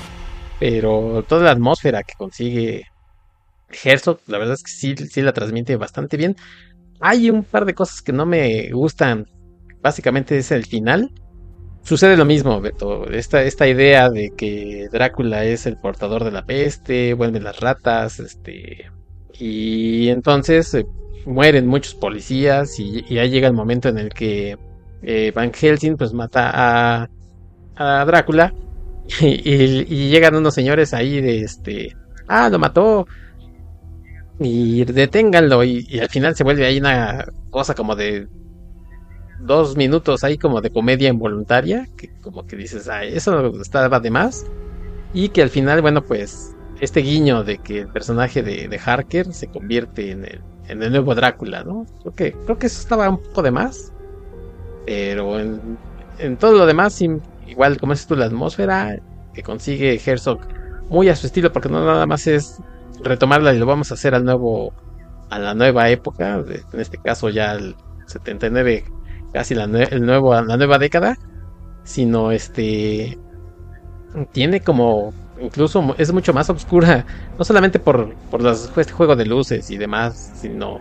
pero 0.60 1.26
toda 1.28 1.44
la 1.44 1.52
atmósfera 1.52 2.04
que 2.04 2.14
consigue 2.18 2.86
Herzog, 3.84 4.20
la 4.28 4.38
verdad 4.38 4.56
es 4.56 4.64
que 4.64 4.72
sí, 4.72 4.96
sí 4.96 5.22
la 5.22 5.34
transmite 5.34 5.76
bastante 5.76 6.18
bien. 6.18 6.36
Hay 7.06 7.30
un 7.30 7.44
par 7.44 7.66
de 7.66 7.76
cosas 7.76 8.02
que 8.02 8.14
no 8.14 8.26
me 8.26 8.70
gustan. 8.72 9.28
Básicamente 9.82 10.38
es 10.38 10.52
el 10.52 10.66
final. 10.66 11.12
Sucede 11.84 12.16
lo 12.16 12.24
mismo, 12.24 12.62
Beto. 12.62 13.10
Esta, 13.10 13.44
esta 13.44 13.68
idea 13.68 14.10
de 14.10 14.32
que 14.38 14.88
Drácula 14.90 15.44
es 15.44 15.66
el 15.66 15.76
portador 15.76 16.24
de 16.24 16.32
la 16.32 16.46
peste, 16.46 17.14
vuelven 17.14 17.44
las 17.44 17.60
ratas, 17.60 18.22
este. 18.22 18.90
Y 19.34 20.08
entonces 20.08 20.74
eh, 20.76 20.86
mueren 21.26 21.68
muchos 21.68 21.94
policías 21.94 22.80
y, 22.80 23.04
y, 23.10 23.18
ahí 23.18 23.30
llega 23.30 23.50
el 23.50 23.54
momento 23.54 23.90
en 23.90 23.98
el 23.98 24.14
que 24.14 24.58
eh, 25.02 25.34
Van 25.36 25.52
Helsing 25.52 25.98
pues 25.98 26.14
mata 26.14 26.52
a, 26.54 27.10
a 27.76 28.06
Drácula 28.06 28.54
y, 29.20 29.50
y, 29.50 30.10
llegan 30.10 30.36
unos 30.36 30.54
señores 30.54 30.94
ahí 30.94 31.20
de 31.20 31.42
este. 31.42 31.98
Ah, 32.30 32.48
lo 32.48 32.60
mató 32.60 33.06
y 34.45 34.86
deténganlo 34.86 35.64
y, 35.64 35.99
al 35.99 36.10
final 36.10 36.36
se 36.36 36.44
vuelve 36.44 36.65
ahí 36.65 36.80
una 36.80 37.26
cosa 37.49 37.74
como 37.74 37.95
de 37.95 38.28
dos 39.40 39.76
minutos 39.76 40.24
ahí 40.24 40.38
como 40.38 40.61
de 40.61 40.72
comedia 40.72 41.10
involuntaria 41.10 41.88
que 41.98 42.10
como 42.22 42.45
que 42.45 42.56
dices 42.56 42.88
ah, 42.90 43.03
eso 43.03 43.52
estaba 43.61 43.99
de 43.99 44.11
más 44.11 44.45
y 45.14 45.30
que 45.30 45.41
al 45.41 45.49
final 45.49 45.82
bueno 45.82 46.03
pues 46.03 46.56
este 46.80 47.02
guiño 47.02 47.44
de 47.44 47.57
que 47.60 47.82
el 47.82 47.88
personaje 47.88 48.41
de, 48.41 48.68
de 48.68 48.80
Harker 48.80 49.34
se 49.34 49.48
convierte 49.48 50.11
en 50.11 50.26
el, 50.26 50.41
en 50.68 50.82
el 50.82 50.91
nuevo 50.91 51.15
Drácula 51.15 51.64
no 51.64 51.86
creo 52.02 52.15
que 52.15 52.32
creo 52.45 52.57
que 52.57 52.68
eso 52.68 52.82
estaba 52.82 53.10
un 53.10 53.22
poco 53.22 53.41
de 53.41 53.52
más 53.52 53.91
pero 54.86 55.40
en, 55.40 55.78
en 56.20 56.38
todo 56.38 56.53
lo 56.53 56.65
demás 56.65 57.02
igual 57.48 57.78
como 57.80 57.94
es 57.94 58.07
tú 58.07 58.15
la 58.15 58.26
atmósfera 58.26 58.99
que 59.34 59.44
consigue 59.44 59.99
Herzog 60.03 60.40
muy 60.90 61.10
a 61.10 61.15
su 61.15 61.28
estilo 61.28 61.52
porque 61.52 61.70
no 61.70 61.86
nada 61.86 62.06
más 62.06 62.28
es 62.28 62.60
retomarla 63.02 63.53
y 63.53 63.60
lo 63.60 63.65
vamos 63.65 63.91
a 63.91 63.94
hacer 63.95 64.15
al 64.15 64.26
nuevo 64.26 64.74
a 65.30 65.40
la 65.40 65.53
nueva 65.56 65.90
época, 65.90 66.44
en 66.74 66.80
este 66.80 66.98
caso 66.99 67.30
ya 67.30 67.53
el 67.53 67.76
79 68.06 68.86
casi 69.34 69.56
la, 69.56 69.64
el 69.64 70.06
nuevo, 70.06 70.34
la 70.34 70.57
nueva 70.57 70.78
década, 70.78 71.18
sino 71.84 72.32
este 72.32 73.18
tiene 74.32 74.61
como 74.61 75.11
incluso 75.41 75.95
es 75.98 76.14
mucho 76.14 76.34
más 76.34 76.49
oscura, 76.49 77.06
no 77.38 77.44
solamente 77.44 77.80
por, 77.80 78.14
por 78.30 78.44
los, 78.44 78.72
este 78.78 78.94
juego 78.94 79.15
de 79.15 79.26
luces 79.26 79.72
y 79.72 79.78
demás, 79.78 80.34
sino 80.36 80.80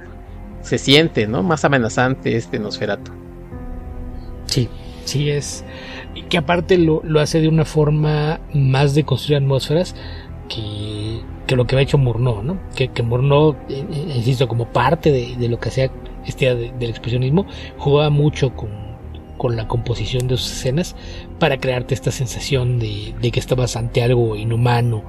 se 0.60 0.78
siente, 0.78 1.26
¿no? 1.26 1.43
Más 1.43 1.64
amenazante 1.64 2.36
este 2.36 2.59
Nosferatu. 2.59 3.10
Sí, 4.47 4.68
sí 5.05 5.30
es 5.30 5.64
que 6.28 6.39
aparte 6.39 6.76
lo, 6.78 7.01
lo 7.05 7.20
hace 7.20 7.40
de 7.40 7.48
una 7.48 7.64
forma 7.64 8.40
más 8.52 8.94
de 8.94 9.05
construir 9.05 9.39
atmósferas 9.39 9.94
que 11.47 11.57
lo 11.57 11.66
que 11.66 11.77
ha 11.77 11.81
hecho 11.81 11.99
Murnau. 11.99 12.59
Que, 12.74 12.89
que 12.89 13.03
Murnau, 13.03 13.53
eh, 13.69 13.85
eh, 13.91 14.12
insisto, 14.16 14.49
como 14.49 14.66
parte 14.66 15.11
de, 15.11 15.49
lo 15.49 15.59
que 15.59 15.69
hacía 15.69 15.91
este 16.27 16.55
del 16.55 16.91
expresionismo, 16.91 17.47
jugaba 17.79 18.11
mucho 18.11 18.53
con, 18.55 18.83
la 19.57 19.66
composición 19.66 20.29
de 20.29 20.37
sus 20.37 20.53
escenas 20.53 20.95
para 21.41 21.59
crearte 21.59 21.95
esta 21.95 22.12
sensación 22.12 22.79
de, 22.79 23.12
que 23.33 23.41
estabas 23.41 23.74
ante 23.74 24.01
algo 24.01 24.37
inhumano, 24.37 25.03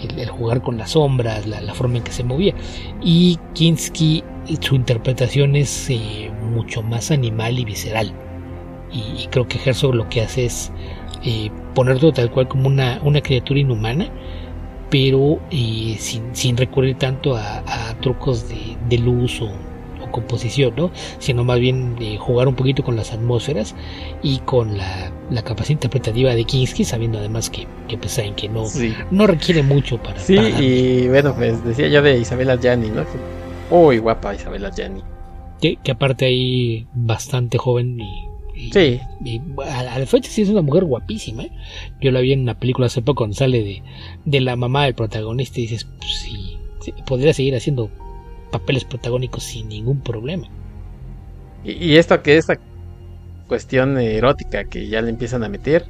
el, 0.00 0.28
jugar 0.28 0.62
con 0.62 0.78
las 0.78 0.92
sombras, 0.92 1.44
la, 1.48 1.74
forma 1.74 1.96
en 1.96 2.04
que 2.04 2.12
se 2.12 2.22
movía. 2.22 2.54
Y 3.02 3.36
Kinski, 3.54 4.22
su 4.60 4.76
interpretación 4.76 5.56
es 5.56 5.90
eh, 5.90 6.30
mucho 6.52 6.82
más 6.82 7.10
animal 7.10 7.58
y 7.58 7.64
visceral. 7.64 8.12
Y, 8.92 9.26
creo 9.26 9.48
que 9.48 9.58
Herzog 9.58 9.94
lo 9.94 10.08
que 10.08 10.22
hace 10.22 10.44
es 10.44 10.70
eh, 11.24 11.50
ponerlo 11.74 12.12
tal 12.12 12.30
cual 12.30 12.46
como 12.46 12.68
una 12.68 13.20
criatura 13.22 13.58
inhumana 13.58 14.08
pero 14.90 15.38
eh, 15.50 15.96
sin, 15.98 16.56
recurrir 16.56 16.96
tanto 16.98 17.36
a, 17.36 17.62
trucos 18.00 18.46
de, 18.48 18.98
luz 18.98 19.40
o, 19.40 19.50
composición, 20.10 20.74
¿no? 20.76 20.90
sino 21.20 21.44
más 21.44 21.60
bien 21.60 21.94
eh, 22.00 22.16
jugar 22.18 22.48
un 22.48 22.56
poquito 22.56 22.82
con 22.82 22.96
las 22.96 23.12
atmósferas 23.12 23.76
y 24.24 24.38
con 24.38 24.76
la, 24.76 25.42
capacidad 25.44 25.70
interpretativa 25.70 26.34
de 26.34 26.42
Kinski, 26.42 26.84
sabiendo 26.84 27.18
además 27.18 27.48
que, 27.48 27.68
que 27.86 27.96
pues, 27.96 28.12
saben 28.12 28.34
que 28.34 28.48
no, 28.48 28.64
no 29.12 29.26
requiere 29.28 29.62
mucho 29.62 30.02
para... 30.02 30.18
Sí, 30.18 30.36
y 30.36 31.06
bueno, 31.06 31.32
pues 31.36 31.64
decía 31.64 31.86
yo 31.86 32.02
de 32.02 32.18
Isabela 32.18 32.56
Gianni, 32.56 32.88
¿no? 32.88 33.04
Muy 33.70 33.98
guapa 33.98 34.34
Isabela 34.34 34.70
Gianni. 34.70 35.00
Que, 35.60 35.76
que 35.76 35.92
aparte 35.92 36.24
ahí 36.24 36.88
bastante 36.92 37.56
joven 37.56 38.00
y 38.00 38.29
sí. 38.72 39.00
Y 39.24 39.40
a, 39.64 39.98
la 39.98 40.06
fecha 40.06 40.30
sí 40.30 40.42
es 40.42 40.48
una 40.48 40.62
mujer 40.62 40.84
guapísima. 40.84 41.44
¿eh? 41.44 41.52
Yo 42.00 42.10
la 42.10 42.20
vi 42.20 42.32
en 42.32 42.40
una 42.40 42.58
película 42.58 42.86
hace 42.86 43.02
poco 43.02 43.18
cuando 43.18 43.36
sale 43.36 43.62
de, 43.62 43.82
de 44.24 44.40
la 44.40 44.56
mamá 44.56 44.84
del 44.84 44.94
protagonista 44.94 45.60
y 45.60 45.62
dices, 45.62 45.84
pues 45.98 46.12
sí, 46.12 46.58
podría 47.06 47.32
seguir 47.32 47.54
haciendo 47.54 47.90
papeles 48.50 48.84
protagónicos 48.84 49.44
sin 49.44 49.68
ningún 49.68 50.00
problema. 50.00 50.48
Y, 51.64 51.96
esto 51.96 52.22
que 52.22 52.36
esta 52.36 52.58
cuestión 53.46 53.98
erótica 53.98 54.64
que 54.64 54.88
ya 54.88 55.02
le 55.02 55.10
empiezan 55.10 55.44
a 55.44 55.48
meter. 55.48 55.86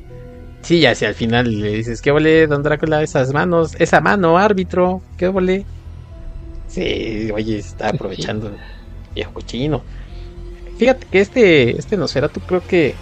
Sí, 0.62 0.80
ya 0.80 0.94
si 0.94 1.04
al 1.04 1.14
final 1.14 1.60
le 1.60 1.72
dices, 1.72 2.02
¿qué 2.02 2.10
vole, 2.10 2.46
don 2.46 2.62
Drácula? 2.62 3.02
Esas 3.02 3.32
manos, 3.32 3.76
esa 3.78 4.00
mano, 4.00 4.36
árbitro, 4.36 5.00
¿qué 5.16 5.28
vole? 5.28 5.64
Sí, 6.68 7.30
oye, 7.32 7.58
está 7.58 7.88
aprovechando 7.90 8.50
viejo 9.14 9.32
cochino. 9.32 9.82
Fíjate 10.80 11.06
que 11.08 11.20
este, 11.20 11.78
este 11.78 11.98
Nosferatu 11.98 12.40
creo 12.40 12.66
que 12.66 12.94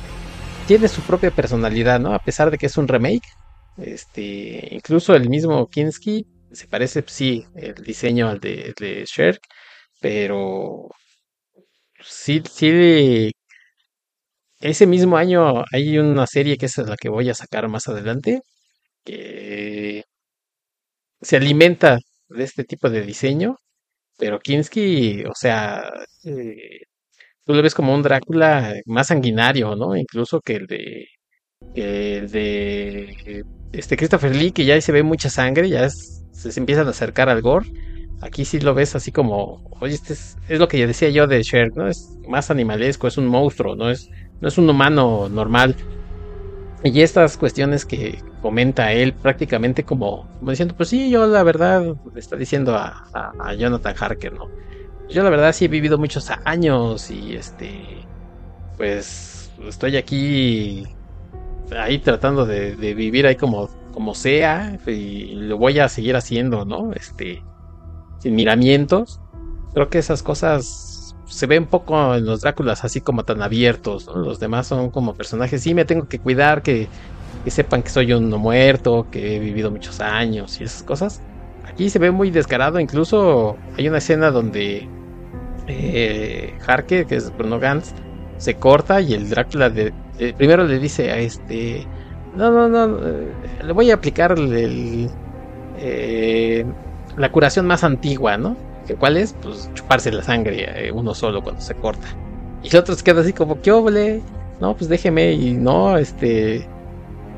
tiene 0.66 0.88
su 0.88 1.00
propia 1.02 1.30
personalidad, 1.30 2.00
¿no? 2.00 2.12
A 2.12 2.18
pesar 2.18 2.50
de 2.50 2.58
que 2.58 2.66
es 2.66 2.76
un 2.76 2.88
remake. 2.88 3.28
Este, 3.76 4.74
incluso 4.74 5.14
el 5.14 5.28
mismo 5.28 5.68
Kinski 5.68 6.26
se 6.50 6.66
parece, 6.66 7.04
sí, 7.06 7.46
el 7.54 7.74
diseño 7.76 8.28
al 8.30 8.40
de, 8.40 8.74
de 8.80 9.04
Sherk, 9.06 9.40
pero 10.00 10.88
sí, 12.00 12.42
sí, 12.50 13.30
ese 14.60 14.86
mismo 14.88 15.16
año 15.16 15.62
hay 15.72 15.98
una 15.98 16.26
serie 16.26 16.56
que 16.56 16.66
es 16.66 16.78
la 16.78 16.96
que 16.96 17.08
voy 17.08 17.30
a 17.30 17.34
sacar 17.34 17.68
más 17.68 17.86
adelante, 17.86 18.40
que 19.04 20.02
se 21.20 21.36
alimenta 21.36 21.98
de 22.28 22.42
este 22.44 22.64
tipo 22.64 22.90
de 22.90 23.02
diseño, 23.02 23.56
pero 24.18 24.40
Kinski, 24.40 25.24
o 25.26 25.34
sea, 25.36 25.92
eh, 26.24 26.80
tú 27.48 27.54
lo 27.54 27.62
ves 27.62 27.74
como 27.74 27.94
un 27.94 28.02
Drácula 28.02 28.74
más 28.84 29.06
sanguinario, 29.06 29.74
¿no? 29.74 29.96
Incluso 29.96 30.42
que 30.42 30.56
el 30.56 30.66
de 30.66 31.08
el 31.74 32.30
de 32.30 33.42
este 33.72 33.96
Christopher 33.96 34.36
Lee, 34.36 34.52
que 34.52 34.66
ya 34.66 34.78
se 34.82 34.92
ve 34.92 35.02
mucha 35.02 35.30
sangre, 35.30 35.70
ya 35.70 35.88
se, 35.88 36.60
empiezan 36.60 36.86
a 36.86 36.90
acercar 36.90 37.30
al 37.30 37.40
gore. 37.40 37.72
Aquí 38.20 38.44
sí 38.44 38.60
lo 38.60 38.74
ves 38.74 38.94
así 38.94 39.12
como, 39.12 39.64
oye, 39.80 39.94
este 39.94 40.12
es, 40.12 40.36
lo 40.50 40.68
que 40.68 40.86
decía 40.86 41.08
yo 41.08 41.26
de 41.26 41.42
Sher, 41.42 41.74
¿no? 41.74 41.88
Es 41.88 42.18
más 42.28 42.50
animalesco, 42.50 43.08
es 43.08 43.16
un 43.16 43.26
monstruo, 43.26 43.74
no 43.74 43.88
es, 43.88 44.10
no 44.42 44.48
es 44.48 44.58
un 44.58 44.68
humano 44.68 45.30
normal. 45.30 45.74
Y 46.84 47.00
estas 47.00 47.38
cuestiones 47.38 47.86
que 47.86 48.18
comenta 48.42 48.92
él 48.92 49.14
prácticamente 49.14 49.84
como, 49.84 50.28
como 50.38 50.50
diciendo, 50.50 50.74
pues 50.76 50.90
sí, 50.90 51.08
yo 51.08 51.26
la 51.26 51.42
verdad, 51.44 51.96
le 52.12 52.20
está 52.20 52.36
diciendo 52.36 52.76
a, 52.76 53.06
a, 53.38 53.54
Jonathan 53.54 53.94
Harker, 53.98 54.34
¿no? 54.34 54.48
Yo 55.08 55.22
la 55.22 55.30
verdad 55.30 55.52
sí 55.52 55.64
he 55.64 55.68
vivido 55.68 55.96
muchos 55.98 56.30
años 56.44 57.10
y 57.10 57.34
este, 57.34 58.04
pues 58.76 59.50
estoy 59.66 59.96
aquí, 59.96 60.86
ahí 61.76 61.98
tratando 61.98 62.44
de, 62.44 62.74
vivir 62.74 63.26
ahí 63.26 63.36
como, 63.36 63.68
como 63.92 64.14
sea 64.14 64.78
y 64.86 65.34
lo 65.34 65.56
voy 65.56 65.78
a 65.78 65.88
seguir 65.88 66.14
haciendo, 66.14 66.64
¿no? 66.64 66.92
Este, 66.92 67.42
sin 68.18 68.34
miramientos. 68.34 69.20
Creo 69.72 69.88
que 69.88 69.98
esas 69.98 70.22
cosas 70.22 71.14
se 71.26 71.46
ven 71.46 71.66
poco 71.66 72.14
en 72.14 72.24
los 72.24 72.40
Dráculas 72.40 72.84
así 72.84 73.00
como 73.00 73.24
tan 73.24 73.42
abiertos. 73.42 74.06
Los 74.14 74.40
demás 74.40 74.66
son 74.66 74.90
como 74.90 75.14
personajes. 75.14 75.62
Sí, 75.62 75.74
me 75.74 75.84
tengo 75.84 76.08
que 76.08 76.18
cuidar, 76.18 76.62
que, 76.62 76.88
sepan 77.46 77.82
que 77.82 77.90
soy 77.90 78.12
un 78.12 78.28
no 78.28 78.38
muerto, 78.38 79.06
que 79.10 79.36
he 79.36 79.38
vivido 79.38 79.70
muchos 79.70 80.00
años 80.00 80.60
y 80.60 80.64
esas 80.64 80.82
cosas. 80.82 81.22
Aquí 81.64 81.90
se 81.90 81.98
ve 81.98 82.10
muy 82.10 82.30
descarado. 82.30 82.80
Incluso 82.80 83.56
hay 83.76 83.88
una 83.88 83.98
escena 83.98 84.30
donde 84.30 84.88
eh, 85.68 86.54
Harker, 86.66 87.06
que 87.06 87.16
es 87.16 87.36
Bruno 87.36 87.58
Gantz, 87.58 87.92
se 88.38 88.54
corta 88.54 89.00
y 89.00 89.14
el 89.14 89.28
Drácula 89.28 89.72
primero 90.36 90.64
le 90.64 90.78
dice 90.78 91.10
a 91.10 91.18
este. 91.18 91.86
No, 92.36 92.50
no, 92.50 92.68
no, 92.68 92.98
eh, 93.06 93.28
le 93.64 93.72
voy 93.72 93.90
a 93.90 93.94
aplicar 93.94 94.34
eh, 95.78 96.64
la 97.16 97.32
curación 97.32 97.66
más 97.66 97.84
antigua, 97.84 98.36
¿no? 98.36 98.56
¿Cuál 98.98 99.16
es? 99.18 99.34
Pues 99.42 99.70
chuparse 99.74 100.10
la 100.10 100.22
sangre 100.22 100.86
eh, 100.86 100.92
uno 100.92 101.14
solo 101.14 101.42
cuando 101.42 101.60
se 101.60 101.74
corta. 101.74 102.06
Y 102.62 102.68
el 102.68 102.76
otro 102.76 102.94
se 102.94 103.04
queda 103.04 103.20
así 103.20 103.32
como, 103.32 103.60
¿qué 103.60 103.70
oble? 103.70 104.22
No, 104.60 104.74
pues 104.74 104.88
déjeme 104.88 105.32
y 105.32 105.52
no, 105.52 105.98
este, 105.98 106.66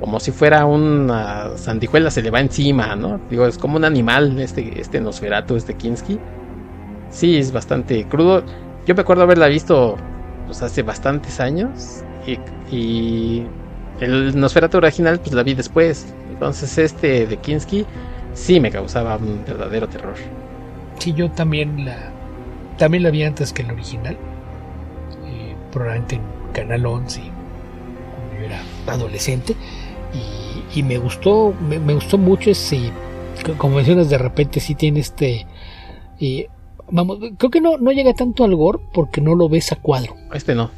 como 0.01 0.20
si 0.20 0.31
fuera 0.31 0.65
una 0.65 1.57
sandijuela 1.57 2.11
se 2.11 2.23
le 2.23 2.31
va 2.31 2.40
encima, 2.40 2.94
¿no? 2.94 3.20
Digo, 3.28 3.47
es 3.47 3.59
como 3.59 3.77
un 3.77 3.85
animal 3.85 4.39
este, 4.40 4.81
este 4.81 5.01
Nosferatu, 5.01 5.57
este 5.57 5.74
Kinski. 5.74 6.19
Sí, 7.11 7.39
es 7.39 7.53
bastante 7.53 8.05
crudo. 8.07 8.43
Yo 8.87 8.95
me 8.95 9.03
acuerdo 9.03 9.23
haberla 9.23 9.49
visto 9.49 9.97
pues 10.47 10.62
hace 10.62 10.82
bastantes 10.82 11.41
años 11.41 12.03
y, 12.27 12.39
y 12.74 13.47
el 14.01 14.39
Nosferatu 14.39 14.78
original 14.78 15.20
pues 15.20 15.32
la 15.35 15.43
vi 15.43 15.55
después. 15.55 16.15
Entonces 16.31 16.78
este 16.78 17.27
de 17.27 17.37
Kinski 17.37 17.85
sí 18.35 18.61
me 18.61 18.70
causaba 18.70 19.16
un 19.16 19.45
verdadero 19.47 19.89
terror. 19.89 20.15
Sí, 20.99 21.12
yo 21.12 21.31
también 21.31 21.85
la, 21.85 21.97
también 22.78 23.03
la 23.03 23.11
vi 23.11 23.23
antes 23.23 23.53
que 23.53 23.62
el 23.62 23.70
original. 23.70 24.16
Eh, 25.27 25.55
probablemente 25.73 26.16
en 26.16 26.23
Canal 26.53 26.87
11, 26.87 27.20
cuando 27.20 28.39
yo 28.39 28.47
era 28.47 28.62
adolescente. 28.87 29.57
Y, 30.74 30.82
me 30.82 30.99
gustó, 30.99 31.55
me, 31.61 31.95
gustó 31.95 32.16
mucho 32.19 32.51
ese, 32.51 32.93
como 33.57 33.77
mencionas, 33.77 34.09
de 34.09 34.19
repente 34.19 34.61
sí 34.61 34.74
tiene 34.74 35.01
este... 35.01 35.47
Eh, 36.20 36.49
vamos, 36.91 37.19
creo 37.39 37.51
que 37.51 37.61
no, 37.61 37.79
no 37.79 37.93
llega 37.93 38.15
tanto 38.15 38.45
al 38.45 38.55
gore 38.55 38.81
porque 38.93 39.21
no 39.21 39.35
lo 39.35 39.49
ves 39.49 39.73
a 39.73 39.77
cuadro. 39.77 40.15
Este 40.33 40.55
no. 40.55 40.71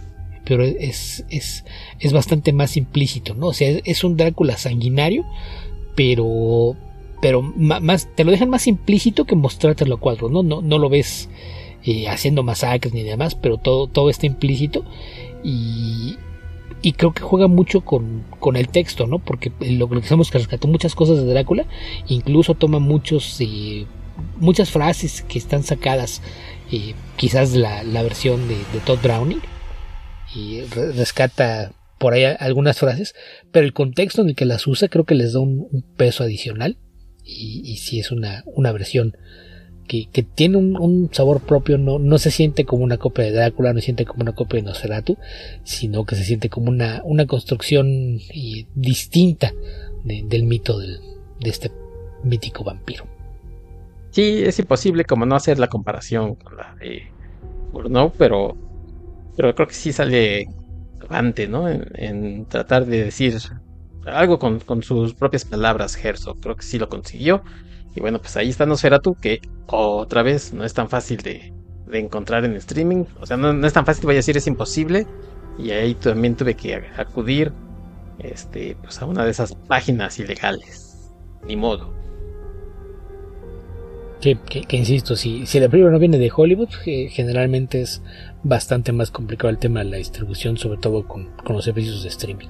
Pero 0.45 0.65
es, 0.65 1.25
es, 1.31 1.65
es 2.01 2.13
bastante 2.13 2.53
más 2.53 2.77
implícito, 2.77 3.35
¿no? 3.35 3.49
O 3.49 3.53
sea, 3.53 3.79
es 3.85 4.05
un 4.05 4.17
Drácula 4.17 4.57
sanguinario, 4.57 5.25
pero 5.95 6.77
pero 7.23 7.41
más 7.41 8.09
te 8.17 8.25
lo 8.25 8.33
dejan 8.33 8.51
más 8.51 8.67
implícito 8.67 9.27
que 9.27 9.37
mostrártelo 9.37 9.95
a 9.95 10.01
cuadros, 10.01 10.33
¿no? 10.33 10.43
No, 10.43 10.61
no 10.61 10.79
lo 10.79 10.89
ves 10.89 11.29
eh, 11.85 12.09
haciendo 12.09 12.43
masacres 12.43 12.93
ni 12.93 13.05
demás, 13.05 13.37
pero 13.37 13.59
todo, 13.59 13.87
todo 13.87 14.11
está 14.11 14.27
implícito 14.27 14.85
y, 15.45 16.17
y 16.83 16.93
creo 16.95 17.13
que 17.13 17.23
juega 17.23 17.47
mucho 17.47 17.83
con, 17.83 18.25
con 18.41 18.57
el 18.57 18.69
texto, 18.69 19.07
¿no? 19.07 19.21
Porque 19.21 19.53
lo, 19.61 19.89
que 19.89 19.97
decimos 19.97 20.33
que 20.33 20.39
rescató 20.39 20.67
muchas 20.67 20.97
cosas 20.97 21.19
de 21.19 21.33
Drácula, 21.33 21.65
incluso 22.09 22.55
toma 22.55 22.81
muchos 22.81 23.41
eh, 23.41 23.87
muchas 24.37 24.71
frases 24.71 25.23
que 25.23 25.39
están 25.39 25.63
sacadas 25.63 26.23
eh, 26.71 26.95
quizás 27.17 27.55
la, 27.55 27.83
la, 27.83 28.03
versión 28.03 28.49
de, 28.49 28.57
Todd 28.85 28.99
Browning 29.03 29.43
y 30.35 30.63
rescata 30.63 31.73
por 31.99 32.15
ahí 32.15 32.25
algunas 32.25 32.79
frases, 32.79 33.15
pero 33.53 33.67
el 33.67 33.73
contexto 33.73 34.23
en 34.23 34.31
el 34.31 34.35
que 34.35 34.45
las 34.45 34.67
usa 34.67 34.89
creo 34.89 35.05
que 35.05 35.15
les 35.15 35.35
da 35.35 35.41
un 35.41 35.85
peso 35.97 36.25
adicional 36.25 36.79
y, 37.25 37.77
si 37.77 38.01
es 38.01 38.11
una, 38.11 38.43
una 38.47 38.73
versión 38.73 39.17
que, 39.87 40.07
tiene 40.35 40.57
un, 40.57 41.11
sabor 41.13 41.43
propio, 41.43 41.77
no, 41.77 41.99
no 41.99 42.19
se 42.19 42.31
siente 42.31 42.65
como 42.65 42.83
una 42.83 42.97
copia 42.97 43.25
de 43.25 43.33
Drácula, 43.33 43.73
no 43.73 43.81
se 43.81 43.87
siente 43.87 44.07
como 44.07 44.23
una 44.23 44.35
copia 44.35 44.61
de 44.61 44.67
Nosferatu, 44.67 45.19
sino 45.65 46.07
que 46.07 46.17
se 46.17 46.25
siente 46.25 46.49
como 46.49 46.71
una, 46.71 47.03
una 47.05 47.27
construcción 47.27 48.19
eh, 48.35 48.67
distinta 48.75 49.53
del 50.05 50.45
mito 50.45 50.79
de 50.79 50.99
este 51.45 51.71
mítico 52.25 52.65
vampiro. 52.65 53.12
Sí, 54.13 54.43
es 54.45 54.59
imposible 54.59 55.05
como 55.05 55.27
no 55.27 55.35
hacer 55.35 55.59
la 55.59 55.69
comparación 55.69 56.37
con 56.37 56.57
la 56.57 56.77
de 56.77 57.11
Burnow, 57.73 58.13
pero, 58.17 58.57
pero 59.37 59.55
creo 59.55 59.67
que 59.67 59.75
sí 59.75 59.93
sale 59.93 60.47
avante, 61.03 61.49
¿no? 61.49 61.69
en 61.69 62.47
tratar 62.47 62.87
de 62.87 63.05
decir 63.05 63.37
algo 64.07 64.39
con, 64.39 64.83
sus 64.83 65.15
propias 65.15 65.45
palabras, 65.45 66.03
Herzog. 66.03 66.41
Creo 66.41 66.57
que 66.57 66.63
sí 66.63 66.79
lo 66.79 66.89
consiguió. 66.89 67.43
Y 67.95 68.01
bueno, 68.01 68.19
pues 68.21 68.37
ahí 68.37 68.49
está 68.49 68.67
Nosferatu, 68.67 69.15
que 69.15 69.41
otra 69.67 70.23
vez 70.23 70.53
no 70.53 70.65
es 70.65 70.75
tan 70.75 70.89
fácil 70.89 71.19
de, 71.19 71.53
encontrar 71.93 72.45
en 72.45 72.57
streaming. 72.57 73.05
O 73.21 73.27
sea, 73.27 73.37
no, 73.37 73.67
es 73.67 73.73
tan 73.73 73.85
fácil, 73.85 74.05
voy 74.05 74.15
a 74.15 74.17
decir, 74.17 74.37
es 74.37 74.47
imposible. 74.47 75.07
Y 75.59 75.71
ahí 75.71 75.95
también 75.95 76.37
tuve 76.37 76.55
que 76.55 76.75
acudir 76.97 77.53
este, 78.19 78.77
pues 78.83 79.01
a 79.03 79.07
una 79.07 79.25
de 79.25 79.31
esas 79.31 79.55
páginas 79.55 80.19
ilegales. 80.19 81.11
Ni 81.47 81.57
modo. 81.57 82.02
Que, 84.23 84.39
que, 84.39 84.77
insisto, 84.77 85.17
si, 85.17 85.47
si 85.47 85.59
la 85.59 85.69
película 85.69 85.93
no 85.93 85.99
viene 85.99 86.17
de 86.17 86.31
Hollywood, 86.35 86.69
generalmente 87.11 87.81
es 87.81 88.03
bastante 88.45 88.93
más 88.93 89.11
complicado 89.11 89.51
el 89.51 89.59
tema 89.59 89.81
de 89.81 89.87
la 89.91 89.97
distribución, 89.97 90.57
sobre 90.57 90.79
todo 90.79 91.09
con, 91.09 91.31
con 91.45 91.57
los 91.57 91.65
servicios 91.65 92.05
de 92.05 92.09
streaming. 92.09 92.47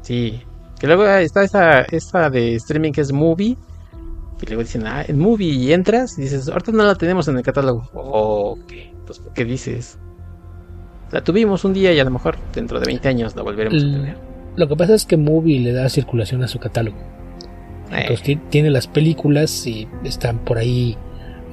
Sí. 0.00 0.40
Que 0.80 0.86
luego 0.86 1.06
está 1.06 1.44
esa, 1.44 1.82
esa 1.82 2.30
de 2.30 2.54
streaming 2.54 2.92
que 2.92 3.02
es 3.02 3.12
Movie. 3.12 3.58
Que 4.40 4.46
luego 4.46 4.62
dicen, 4.62 4.86
ah, 4.86 5.04
en 5.06 5.18
Movie 5.18 5.52
y 5.52 5.74
entras 5.74 6.18
y 6.18 6.22
dices, 6.22 6.48
ahorita 6.48 6.72
no 6.72 6.84
la 6.84 6.94
tenemos 6.94 7.28
en 7.28 7.36
el 7.36 7.42
catálogo. 7.42 7.90
Ok, 7.92 8.72
entonces, 8.72 9.22
¿qué 9.34 9.44
dices? 9.44 9.98
La 11.10 11.22
tuvimos 11.22 11.66
un 11.66 11.74
día 11.74 11.92
y 11.92 12.00
a 12.00 12.04
lo 12.04 12.10
mejor 12.10 12.38
dentro 12.54 12.80
de 12.80 12.86
20 12.86 13.08
años 13.08 13.36
la 13.36 13.42
volveremos 13.42 13.82
a 13.82 13.86
tener. 13.86 14.16
Lo 14.56 14.68
que 14.68 14.76
pasa 14.76 14.94
es 14.94 15.04
que 15.04 15.18
Movie 15.18 15.60
le 15.60 15.72
da 15.72 15.90
circulación 15.90 16.42
a 16.42 16.48
su 16.48 16.58
catálogo. 16.58 16.96
Eh. 17.92 18.02
Entonces 18.02 18.38
tiene 18.50 18.70
las 18.70 18.86
películas 18.86 19.66
y 19.66 19.88
están 20.04 20.38
por 20.38 20.58
ahí 20.58 20.96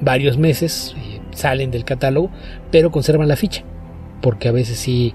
varios 0.00 0.38
meses, 0.38 0.94
y 0.96 1.20
salen 1.36 1.70
del 1.70 1.84
catálogo, 1.84 2.30
pero 2.70 2.90
conservan 2.90 3.28
la 3.28 3.36
ficha. 3.36 3.64
Porque 4.22 4.48
a 4.48 4.52
veces 4.52 4.78
sí 4.78 5.14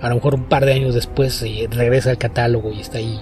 a 0.00 0.08
lo 0.08 0.16
mejor 0.16 0.34
un 0.34 0.44
par 0.44 0.64
de 0.66 0.74
años 0.74 0.94
después 0.94 1.42
eh, 1.42 1.68
regresa 1.70 2.10
al 2.10 2.18
catálogo 2.18 2.70
y 2.72 2.80
está 2.80 2.98
ahí 2.98 3.18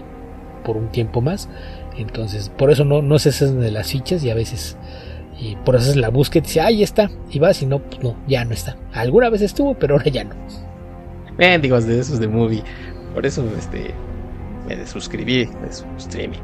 por 0.64 0.76
un 0.76 0.88
tiempo 0.88 1.20
más. 1.20 1.48
Entonces, 1.96 2.50
por 2.50 2.70
eso 2.70 2.84
no, 2.84 3.02
no 3.02 3.18
se 3.18 3.28
hacen 3.28 3.60
de 3.60 3.70
las 3.70 3.92
fichas 3.92 4.24
y 4.24 4.30
a 4.30 4.34
veces 4.34 4.76
y 5.40 5.56
por 5.56 5.76
eso 5.76 5.90
es 5.90 5.96
la 5.96 6.10
búsqueda 6.10 6.40
y 6.40 6.46
dice, 6.46 6.60
ahí 6.60 6.82
está, 6.82 7.10
y 7.30 7.38
vas 7.38 7.60
y 7.62 7.66
no, 7.66 7.80
pues 7.80 8.02
no, 8.02 8.16
ya 8.26 8.44
no 8.44 8.52
está. 8.52 8.76
Alguna 8.92 9.30
vez 9.30 9.42
estuvo, 9.42 9.74
pero 9.74 9.94
ahora 9.94 10.10
ya 10.10 10.24
no. 10.24 10.34
digo 11.60 11.80
de 11.80 11.98
esos 11.98 12.20
de 12.20 12.28
movie. 12.28 12.62
Por 13.14 13.26
eso 13.26 13.44
este 13.58 13.92
me 14.66 14.86
suscribí 14.86 15.44
de 15.44 15.72
su 15.72 15.84
streaming. 15.98 16.38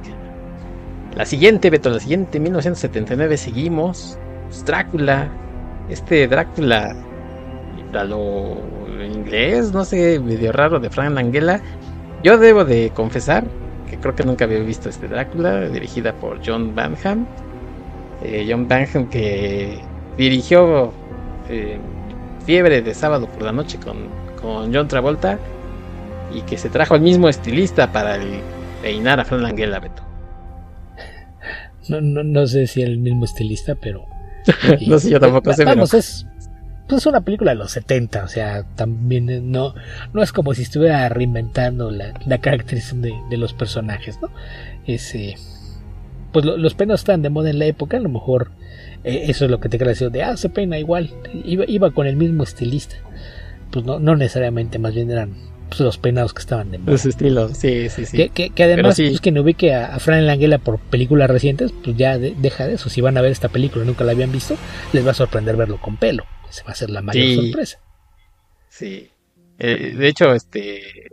La 1.17 1.25
siguiente, 1.27 1.71
Beto, 1.71 1.91
la 1.91 2.01
siguiente, 2.01 2.39
1979, 2.39 3.37
seguimos. 3.37 4.19
Drácula. 4.65 5.29
Este 5.89 6.29
Drácula 6.29 6.95
lo 7.93 8.57
inglés, 9.03 9.73
no 9.73 9.85
sé, 9.85 10.21
medio 10.21 10.53
raro 10.53 10.79
de 10.79 10.91
Frank 10.91 11.13
Langella. 11.13 11.61
Yo 12.23 12.39
debo 12.39 12.65
de 12.65 12.91
confesar 12.95 13.45
que 13.89 13.97
creo 13.99 14.15
que 14.15 14.23
nunca 14.23 14.45
había 14.45 14.61
visto 14.61 14.89
este 14.89 15.09
Drácula, 15.09 15.69
dirigida 15.69 16.13
por 16.13 16.41
John 16.45 16.75
Banham. 16.75 17.27
Eh, 18.23 18.47
John 18.49 18.69
Banham 18.69 19.09
que 19.09 19.81
dirigió 20.17 20.93
eh, 21.49 21.79
Fiebre 22.45 22.83
de 22.83 22.95
sábado 22.95 23.27
por 23.27 23.43
la 23.43 23.53
noche 23.53 23.79
con, 23.79 23.97
con 24.41 24.75
John 24.75 24.89
Travolta 24.89 25.39
y 26.33 26.43
que 26.43 26.57
se 26.57 26.69
trajo 26.69 26.95
al 26.95 27.01
mismo 27.01 27.29
estilista 27.29 27.91
para 27.91 28.19
peinar 28.83 29.21
a 29.21 29.25
Frank 29.25 29.43
Langella, 29.43 29.81
Beto. 29.81 30.10
No, 31.89 32.01
no, 32.01 32.23
no 32.23 32.47
sé 32.47 32.67
si 32.67 32.83
el 32.83 32.99
mismo 32.99 33.25
estilista, 33.25 33.75
pero... 33.75 34.07
no 34.87 34.99
sé, 34.99 35.11
yo 35.11 35.21
tampoco 35.21 35.53
sé. 35.53 35.65
Vamos, 35.65 35.95
es, 35.95 36.27
pues 36.91 37.03
es 37.03 37.07
una 37.07 37.21
película 37.21 37.53
de 37.53 37.57
los 37.57 37.71
70, 37.71 38.25
o 38.25 38.29
sea, 38.29 38.65
también 38.75 39.53
no, 39.53 39.75
no 40.13 40.23
es 40.23 40.33
como 40.33 40.55
si 40.55 40.63
estuviera 40.63 41.09
reinventando 41.09 41.91
la, 41.91 42.15
la 42.27 42.39
caracterización 42.39 43.03
de, 43.03 43.37
los 43.37 43.53
personajes, 43.53 44.19
¿no? 44.21 44.29
Es, 44.87 45.15
pues 46.33 46.45
los 46.45 46.75
peinados 46.75 47.03
estaban 47.03 47.23
de 47.23 47.31
moda 47.31 47.51
en 47.51 47.61
la 47.61 47.67
época, 47.67 47.97
a 47.97 48.01
lo 48.01 48.09
mejor 48.09 48.51
eh, 49.05 49.27
eso 49.29 49.45
es 49.45 49.51
lo 49.51 49.61
que 49.61 49.69
te 49.69 49.79
decir 49.79 50.11
de, 50.11 50.23
ah, 50.25 50.37
se 50.37 50.49
peina 50.49 50.79
igual, 50.79 51.11
iba, 51.45 51.65
iba 51.69 51.93
con 51.93 52.09
el 52.09 52.17
mismo 52.17 52.43
estilista. 52.43 52.97
Pues 53.71 53.85
no, 53.85 54.01
no 54.01 54.17
necesariamente, 54.17 54.81
más 54.81 54.93
bien 54.93 55.13
eran 55.13 55.35
pues, 55.71 55.81
los 55.81 55.99
peinados 55.99 56.35
que 56.35 56.41
estaban 56.41 56.71
de 56.71 56.79
moda. 56.79 56.93
Los 56.93 57.07
estilos, 57.07 57.57
sí, 57.57 57.89
sí, 57.89 58.05
sí. 58.05 58.29
Que, 58.29 58.53
además, 58.63 58.97
pues 58.97 59.21
quien 59.21 59.39
ubique 59.39 59.75
a, 59.75 59.95
a 59.95 59.99
Fran 59.99 60.27
Langella 60.27 60.59
por 60.59 60.79
películas 60.79 61.31
recientes, 61.31 61.73
pues 61.73 61.97
ya 61.97 62.19
deja 62.19 62.67
de 62.67 62.75
eso. 62.75 62.91
Si 62.91 63.01
van 63.01 63.17
a 63.17 63.23
ver 63.23 63.33
esta 63.33 63.49
película 63.49 63.85
y 63.85 63.87
nunca 63.87 64.05
la 64.05 64.13
habían 64.13 64.33
visto, 64.33 64.57
les 64.93 65.07
va 65.07 65.13
a 65.13 65.15
sorprender 65.15 65.57
verlo 65.57 65.81
con 65.81 65.97
pelo. 65.97 66.25
Se 66.51 66.63
va 66.63 66.71
a 66.71 66.73
hacer 66.73 66.91
la 66.91 67.01
mayor 67.01 67.45
sorpresa. 67.45 67.79
Sí. 68.69 69.11
Eh, 69.59 69.95
de 69.97 70.09
hecho, 70.09 70.33
este 70.33 71.11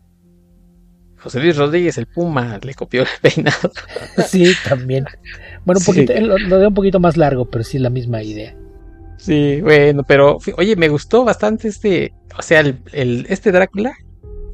José 1.17 1.39
Luis 1.39 1.57
Rodríguez, 1.57 1.97
el 1.97 2.07
Puma, 2.07 2.59
le 2.61 2.73
copió 2.73 3.01
el 3.01 3.07
peinado. 3.21 3.71
sí, 4.27 4.53
también. 4.67 5.05
Bueno, 5.65 5.79
un 5.79 5.85
poquito, 5.85 6.13
lo, 6.19 6.37
lo 6.37 6.67
un 6.67 6.73
poquito 6.73 6.99
más 6.99 7.17
largo, 7.17 7.49
pero 7.49 7.63
sí 7.63 7.77
es 7.77 7.83
la 7.83 7.89
misma 7.89 8.23
idea. 8.23 8.55
Sí, 9.17 9.61
bueno, 9.61 10.03
pero 10.03 10.37
oye, 10.57 10.75
me 10.75 10.89
gustó 10.89 11.25
bastante 11.25 11.67
este, 11.67 12.13
o 12.37 12.41
sea, 12.41 12.61
el, 12.61 13.25
este 13.29 13.51
Drácula. 13.51 13.93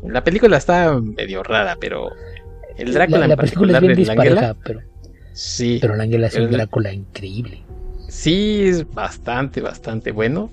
La 0.08 0.24
película 0.24 0.58
está 0.58 1.00
medio 1.00 1.44
rara, 1.44 1.78
pero 1.80 2.10
el 2.78 2.94
Drácula 2.94 3.20
la, 3.20 3.26
en 3.26 3.30
la 3.30 3.38
película 3.38 3.78
es 3.78 3.82
bien 3.82 3.96
dispareja, 3.96 4.56
pero 4.64 4.82
sí, 5.34 5.80
pero 5.82 5.96
es 5.96 6.36
un 6.36 6.52
Drácula 6.52 6.92
increíble. 6.94 7.64
Sí, 8.10 8.64
es 8.64 8.90
bastante, 8.90 9.62
bastante 9.62 10.12
bueno. 10.12 10.52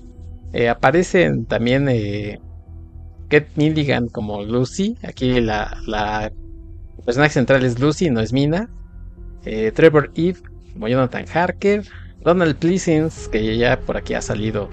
Eh, 0.53 0.67
aparecen 0.67 1.45
también 1.45 1.87
eh, 1.89 2.39
Kate 3.29 3.49
Milligan 3.55 4.07
como 4.07 4.43
Lucy. 4.43 4.97
Aquí 5.03 5.39
la, 5.41 5.77
la 5.85 6.31
el 6.97 7.03
personaje 7.05 7.33
central 7.33 7.63
es 7.65 7.79
Lucy, 7.79 8.09
no 8.09 8.19
es 8.19 8.33
Mina. 8.33 8.69
Eh, 9.45 9.71
Trevor 9.73 10.11
Eve 10.15 10.39
como 10.73 10.87
Jonathan 10.87 11.25
Harker. 11.33 11.83
Donald 12.23 12.55
Pleasence, 12.57 13.29
que 13.31 13.57
ya 13.57 13.79
por 13.79 13.97
aquí 13.97 14.13
ha 14.13 14.21
salido. 14.21 14.69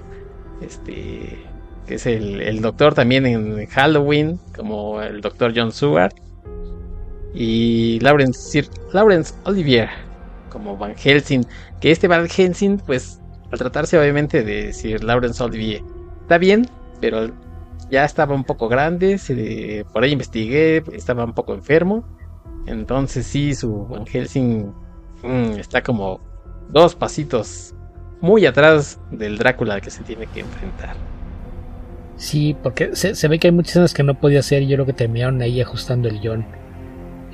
Este. 0.61 1.48
Que 1.89 1.95
es 1.95 2.05
el, 2.05 2.61
doctor 2.61 2.93
también 2.93 3.25
en 3.25 3.65
Halloween. 3.65 4.39
Como 4.55 5.01
el 5.01 5.21
doctor 5.21 5.53
John 5.55 5.71
Seward. 5.71 6.13
Y 7.33 7.99
Lawrence, 8.01 8.69
Lawrence 8.93 9.33
Olivier 9.45 9.89
como 10.51 10.77
Van 10.77 10.93
Helsing. 10.95 11.47
Que 11.81 11.89
este 11.89 12.07
Van 12.07 12.29
Helsing, 12.29 12.77
pues, 12.77 13.19
al 13.51 13.57
tratarse 13.57 13.97
obviamente 13.97 14.43
de 14.43 14.71
Sir 14.71 15.03
Lawrence 15.03 15.43
Olivier, 15.43 15.81
está 16.21 16.37
bien, 16.37 16.67
pero 17.01 17.31
ya 17.89 18.05
estaba 18.05 18.35
un 18.35 18.43
poco 18.43 18.67
grande, 18.67 19.19
por 19.91 20.03
ahí 20.03 20.11
investigué, 20.11 20.83
estaba 20.93 21.25
un 21.25 21.33
poco 21.33 21.55
enfermo. 21.55 22.05
Entonces 22.67 23.25
sí, 23.25 23.55
su 23.55 23.87
Van 23.87 24.05
Helsing 24.05 24.71
mm, 25.23 25.57
está 25.57 25.81
como 25.81 26.19
dos 26.69 26.93
pasitos 26.93 27.73
muy 28.21 28.45
atrás 28.45 28.99
del 29.09 29.39
Drácula 29.39 29.81
que 29.81 29.89
se 29.89 30.03
tiene 30.03 30.27
que 30.27 30.41
enfrentar. 30.41 30.95
Sí, 32.19 32.53
porque 32.61 32.97
se, 32.97 33.27
ve 33.29 33.39
que 33.39 33.47
hay 33.47 33.53
muchas 33.53 33.71
escenas 33.71 33.93
que 33.93 34.03
no 34.03 34.13
podía 34.13 34.41
hacer 34.41 34.61
y 34.61 34.67
yo 34.67 34.75
creo 34.75 34.85
que 34.85 34.91
terminaron 34.91 35.41
ahí 35.41 35.61
ajustando 35.61 36.09
el 36.09 36.19
guion 36.19 36.45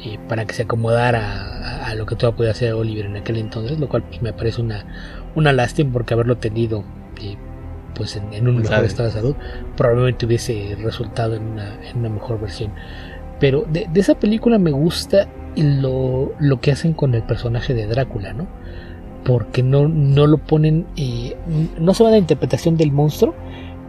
eh, 0.06 0.20
para 0.30 0.46
que 0.46 0.54
se 0.54 0.62
acomodara 0.62 1.88
a, 1.88 1.96
lo 1.96 2.06
que 2.06 2.16
todo 2.16 2.36
podía 2.36 2.52
hacer 2.52 2.74
Oliver 2.74 3.08
en 3.08 3.16
aquel 3.18 3.38
entonces, 3.38 3.80
lo 3.80 3.90
cual 3.90 4.04
pues, 4.04 4.22
me 4.22 4.32
parece 4.32 4.62
una, 4.62 4.86
una 5.34 5.54
lástima 5.54 5.92
porque 5.92 6.14
haberlo 6.14 6.38
tenido 6.38 6.84
eh, 7.20 7.36
pues 7.96 8.16
en, 8.16 8.48
un 8.48 8.58
mejor 8.58 8.86
estado 8.86 9.10
de 9.10 9.16
salud, 9.16 9.36
probablemente 9.76 10.28
hubiese 10.28 10.78
resultado 10.80 11.34
en 11.34 11.48
una, 11.48 11.82
en 11.90 11.98
una 11.98 12.10
mejor 12.10 12.40
versión. 12.40 12.72
Pero 13.40 13.66
de, 13.68 13.90
esa 13.96 14.14
película 14.14 14.60
me 14.60 14.70
gusta 14.70 15.28
lo, 15.56 16.32
lo, 16.40 16.62
que 16.62 16.72
hacen 16.72 16.94
con 16.94 17.16
el 17.16 17.24
personaje 17.24 17.74
de 17.74 17.88
Drácula, 17.88 18.34
¿no? 18.34 18.46
Porque 19.24 19.64
no, 19.64 19.88
no 19.88 20.28
lo 20.28 20.38
ponen, 20.38 20.86
eh, 20.96 21.36
no 21.80 21.96
se 21.96 22.04
va 22.04 22.10
a 22.10 22.12
la 22.12 22.20
interpretación 22.20 22.78
del 22.78 22.92
monstruo, 22.92 23.34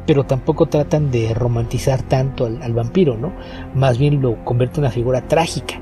pero 0.06 0.24
tampoco 0.24 0.66
tratan 0.66 1.10
de 1.10 1.34
romantizar 1.34 2.02
tanto 2.02 2.46
al, 2.46 2.72
vampiro, 2.72 3.16
¿no? 3.16 3.32
Más 3.74 3.98
bien 3.98 4.22
lo 4.22 4.42
convierte 4.44 4.78
en 4.78 4.84
una 4.84 4.90
figura 4.90 5.26
trágica. 5.26 5.80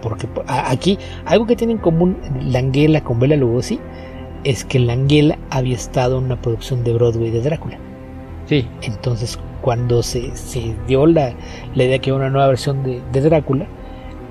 porque 0.00 0.28
aquí, 0.46 0.98
algo 1.26 1.46
que 1.46 1.56
tienen 1.56 1.76
en 1.76 1.82
común 1.82 2.16
Languela 2.40 3.02
con 3.02 3.18
Bela 3.18 3.36
Lugosi 3.36 3.80
es 4.44 4.64
que 4.64 4.78
Langella 4.78 5.38
había 5.50 5.76
estado 5.76 6.18
en 6.18 6.24
una 6.24 6.40
producción 6.40 6.82
de 6.84 6.92
Broadway 6.92 7.30
de 7.30 7.42
Drácula. 7.42 7.78
Sí. 8.46 8.66
Entonces, 8.82 9.38
cuando 9.60 10.02
se, 10.02 10.32
dio 10.86 11.06
la, 11.06 11.32
la, 11.74 11.84
idea 11.84 11.98
que 11.98 12.10
era 12.10 12.16
una 12.16 12.30
nueva 12.30 12.48
versión 12.48 12.82
de, 12.82 13.20
Drácula, 13.20 13.66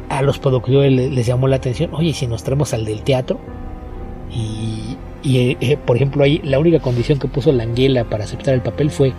a 0.09 0.21
los 0.21 0.39
productores 0.39 0.91
les, 0.91 1.25
llamó 1.25 1.47
la 1.47 1.55
atención, 1.55 1.93
oye, 1.93 2.13
si 2.13 2.27
nos 2.27 2.43
traemos 2.43 2.73
al 2.73 2.85
del 2.85 3.01
teatro, 3.03 3.39
y, 4.29 4.97
y 5.23 5.57
eh, 5.59 5.77
por 5.85 5.95
ejemplo, 5.95 6.23
ahí 6.23 6.41
la 6.43 6.59
única 6.59 6.79
condición 6.79 7.19
que 7.19 7.27
puso 7.27 7.51
Langella 7.51 8.05
para 8.05 8.23
aceptar 8.23 8.53
el 8.53 8.61
papel 8.61 8.89
fue, 8.89 9.13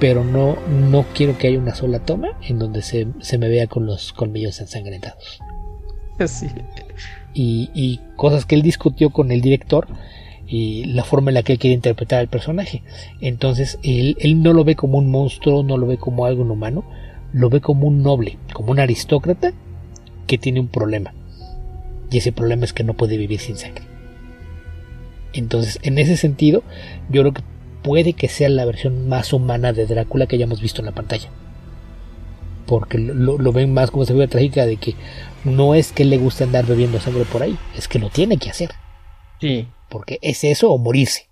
pero 0.00 0.24
no, 0.24 0.56
no 0.90 1.04
quiero 1.14 1.38
que 1.38 1.48
haya 1.48 1.58
una 1.58 1.74
sola 1.74 2.00
toma 2.00 2.38
en 2.42 2.58
donde 2.58 2.82
se, 2.82 3.06
se 3.20 3.38
me 3.38 3.48
vea 3.48 3.66
con 3.66 3.86
los 3.86 4.12
colmillos 4.12 4.60
ensangrentados. 4.60 5.40
Sí 6.26 6.48
y, 7.34 8.00
cosas 8.16 8.46
que 8.46 8.54
él 8.54 8.62
discutió 8.62 9.10
con 9.10 9.30
el 9.30 9.40
director 9.40 9.88
y 10.46 10.84
la 10.84 11.04
forma 11.04 11.30
en 11.30 11.34
la 11.34 11.42
que 11.42 11.54
él 11.54 11.58
quiere 11.58 11.74
interpretar 11.74 12.20
al 12.20 12.28
personaje. 12.28 12.82
Entonces 13.20 13.78
él, 13.82 14.16
él 14.20 14.42
no 14.42 14.52
lo 14.52 14.64
ve 14.64 14.76
como 14.76 14.98
un 14.98 15.10
monstruo, 15.10 15.62
no 15.62 15.76
lo 15.76 15.86
ve 15.86 15.98
como 15.98 16.26
algo 16.26 16.44
inhumano, 16.44 16.84
lo 17.32 17.50
ve 17.50 17.60
como 17.60 17.88
un 17.88 18.02
noble, 18.02 18.38
como 18.52 18.70
un 18.70 18.78
aristócrata 18.78 19.52
que 20.26 20.38
tiene 20.38 20.60
un 20.60 20.68
problema. 20.68 21.12
Y 22.10 22.18
ese 22.18 22.32
problema 22.32 22.64
es 22.64 22.72
que 22.72 22.84
no 22.84 22.94
puede 22.94 23.16
vivir 23.16 23.40
sin 23.40 23.56
sangre. 23.56 23.93
Entonces, 25.34 25.78
en 25.82 25.98
ese 25.98 26.16
sentido, 26.16 26.62
yo 27.10 27.22
creo 27.22 27.34
que 27.34 27.42
puede 27.82 28.14
que 28.14 28.28
sea 28.28 28.48
la 28.48 28.64
versión 28.64 29.08
más 29.08 29.32
humana 29.32 29.72
de 29.72 29.86
Drácula 29.86 30.26
que 30.26 30.36
hayamos 30.36 30.62
visto 30.62 30.80
en 30.80 30.86
la 30.86 30.92
pantalla. 30.92 31.28
Porque 32.66 32.98
lo, 32.98 33.36
lo 33.36 33.52
ven 33.52 33.74
más 33.74 33.90
como 33.90 34.06
se 34.06 34.14
ve 34.14 34.26
trágica 34.26 34.64
de 34.64 34.78
que 34.78 34.94
no 35.44 35.74
es 35.74 35.92
que 35.92 36.04
le 36.04 36.16
guste 36.16 36.44
andar 36.44 36.64
bebiendo 36.64 37.00
sangre 37.00 37.24
por 37.24 37.42
ahí, 37.42 37.58
es 37.76 37.88
que 37.88 37.98
lo 37.98 38.08
tiene 38.08 38.38
que 38.38 38.48
hacer. 38.48 38.70
Sí. 39.40 39.66
Porque 39.90 40.18
es 40.22 40.44
eso 40.44 40.70
o 40.70 40.78
morirse. 40.78 41.28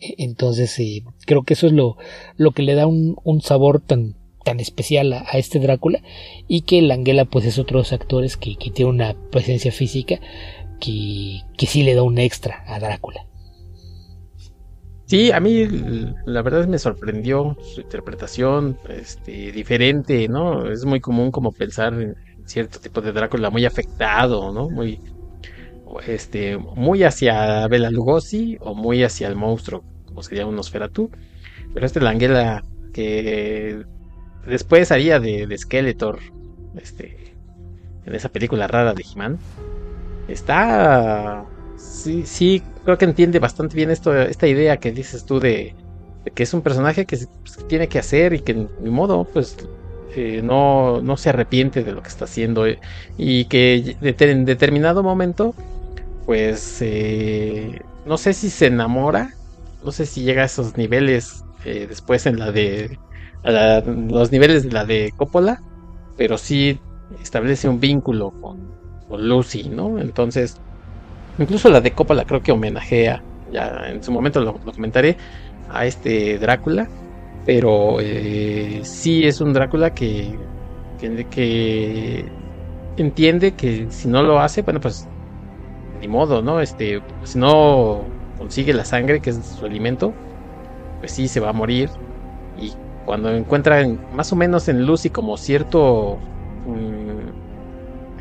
E, 0.00 0.14
entonces, 0.18 0.80
creo 1.26 1.42
que 1.42 1.54
eso 1.54 1.66
es 1.66 1.72
lo, 1.72 1.98
lo 2.36 2.52
que 2.52 2.62
le 2.62 2.74
da 2.74 2.86
un, 2.86 3.16
sabor 3.42 3.80
tan, 3.80 4.14
tan 4.44 4.60
especial 4.60 5.12
a, 5.12 5.24
este 5.34 5.58
Drácula 5.58 6.00
y 6.48 6.62
que 6.62 6.80
Langela 6.80 7.26
pues 7.26 7.44
es 7.44 7.58
otro 7.58 7.78
de 7.78 7.82
los 7.82 7.92
actores 7.92 8.36
que, 8.36 8.56
que 8.56 8.70
tiene 8.70 8.90
una 8.90 9.16
presencia 9.30 9.72
física 9.72 10.20
que, 10.80 11.40
que 11.56 11.66
sí 11.66 11.82
le 11.82 11.94
da 11.94 12.02
un 12.02 12.18
extra 12.18 12.64
a 12.66 12.78
Drácula. 12.78 13.26
Sí, 15.06 15.30
a 15.30 15.38
mí 15.38 15.68
la 16.24 16.42
verdad 16.42 16.66
me 16.66 16.78
sorprendió 16.78 17.56
su 17.62 17.80
interpretación, 17.80 18.76
este, 18.88 19.52
diferente, 19.52 20.26
¿no? 20.28 20.68
Es 20.68 20.84
muy 20.84 21.00
común 21.00 21.30
como 21.30 21.52
pensar 21.52 21.94
en, 21.94 22.16
cierto 22.46 22.78
tipo 22.80 23.00
de 23.00 23.12
Drácula 23.12 23.50
muy 23.50 23.64
afectado, 23.64 24.52
¿no? 24.52 24.70
Muy, 24.70 25.00
este, 26.06 26.56
muy 26.56 27.02
hacia 27.02 27.66
Bela 27.68 27.90
Lugosi 27.90 28.56
o 28.60 28.74
muy 28.74 29.02
hacia 29.04 29.28
el 29.28 29.36
monstruo, 29.36 29.84
como 30.06 30.22
sería 30.22 30.46
un 30.46 30.56
Nosferatu. 30.56 31.10
Pero 31.74 31.86
este 31.86 32.00
Langela 32.00 32.64
que 32.92 33.84
después 34.46 34.90
haría 34.90 35.20
de, 35.20 35.54
Skeletor, 35.58 36.18
este, 36.76 37.34
en 38.06 38.14
esa 38.14 38.30
película 38.30 38.66
rara 38.66 38.94
de 38.94 39.04
He-Man, 39.04 39.38
está, 40.28 41.44
sí, 41.76 42.24
sí, 42.26 42.62
creo 42.84 42.98
que 42.98 43.04
entiende 43.04 43.38
bastante 43.38 43.76
bien 43.76 43.90
esto, 43.90 44.16
esta 44.16 44.46
idea 44.46 44.78
que 44.78 44.92
dices 44.92 45.24
tú 45.24 45.40
de, 45.40 45.74
que 46.34 46.42
es 46.42 46.54
un 46.54 46.62
personaje 46.62 47.06
que, 47.06 47.18
pues, 47.42 47.56
que 47.56 47.64
tiene 47.64 47.88
que 47.88 47.98
hacer 47.98 48.32
y 48.34 48.40
que 48.40 48.54
ni 48.54 48.90
modo, 48.90 49.24
pues 49.24 49.56
no, 50.42 51.00
no 51.02 51.16
se 51.16 51.30
arrepiente 51.30 51.84
de 51.84 51.92
lo 51.92 52.02
que 52.02 52.08
está 52.08 52.24
haciendo 52.24 52.66
eh, 52.66 52.78
y 53.18 53.44
que 53.46 53.96
en 54.00 54.44
determinado 54.44 55.02
momento, 55.02 55.54
pues 56.24 56.78
eh, 56.80 57.80
no 58.06 58.16
sé 58.16 58.32
si 58.32 58.50
se 58.50 58.66
enamora, 58.66 59.34
no 59.84 59.92
sé 59.92 60.06
si 60.06 60.22
llega 60.22 60.42
a 60.42 60.46
esos 60.46 60.76
niveles 60.76 61.44
eh, 61.64 61.86
después 61.88 62.26
en 62.26 62.38
la 62.38 62.50
de 62.50 62.98
los 63.44 64.32
niveles 64.32 64.64
de 64.64 64.72
la 64.72 64.84
de 64.84 65.12
Coppola, 65.16 65.60
pero 66.16 66.36
sí 66.36 66.80
establece 67.22 67.68
un 67.68 67.78
vínculo 67.78 68.32
con, 68.40 68.75
Lucy, 69.10 69.68
¿no? 69.68 69.98
Entonces, 69.98 70.56
incluso 71.38 71.68
la 71.68 71.80
de 71.80 71.92
Coppola 71.92 72.24
creo 72.24 72.42
que 72.42 72.52
homenajea, 72.52 73.22
ya 73.52 73.88
en 73.88 74.02
su 74.02 74.10
momento 74.12 74.40
lo 74.40 74.54
comentaré, 74.54 75.16
a 75.68 75.86
este 75.86 76.38
Drácula 76.38 76.88
pero 77.46 78.00
eh, 78.00 78.80
sí 78.82 79.24
es 79.24 79.40
un 79.40 79.52
Drácula 79.52 79.94
que, 79.94 80.36
entiende 82.96 83.54
que 83.54 83.86
si 83.90 84.08
no 84.08 84.22
lo 84.24 84.40
hace, 84.40 84.62
bueno, 84.62 84.80
pues 84.80 85.06
ni 86.00 86.08
modo, 86.08 86.42
¿no? 86.42 86.60
Este, 86.60 87.00
si 87.22 87.38
no 87.38 88.02
consigue 88.36 88.74
la 88.74 88.84
sangre, 88.84 89.20
que 89.20 89.30
es 89.30 89.36
su 89.58 89.64
alimento, 89.64 90.12
pues 90.98 91.12
sí 91.12 91.28
se 91.28 91.38
va 91.38 91.50
a 91.50 91.52
morir. 91.52 91.88
Y 92.60 92.72
cuando 93.04 93.30
encuentra 93.32 93.86
más 94.12 94.32
o 94.32 94.36
menos 94.36 94.68
en 94.68 94.84
Lucy 94.84 95.10
como 95.10 95.36
cierto 95.36 96.18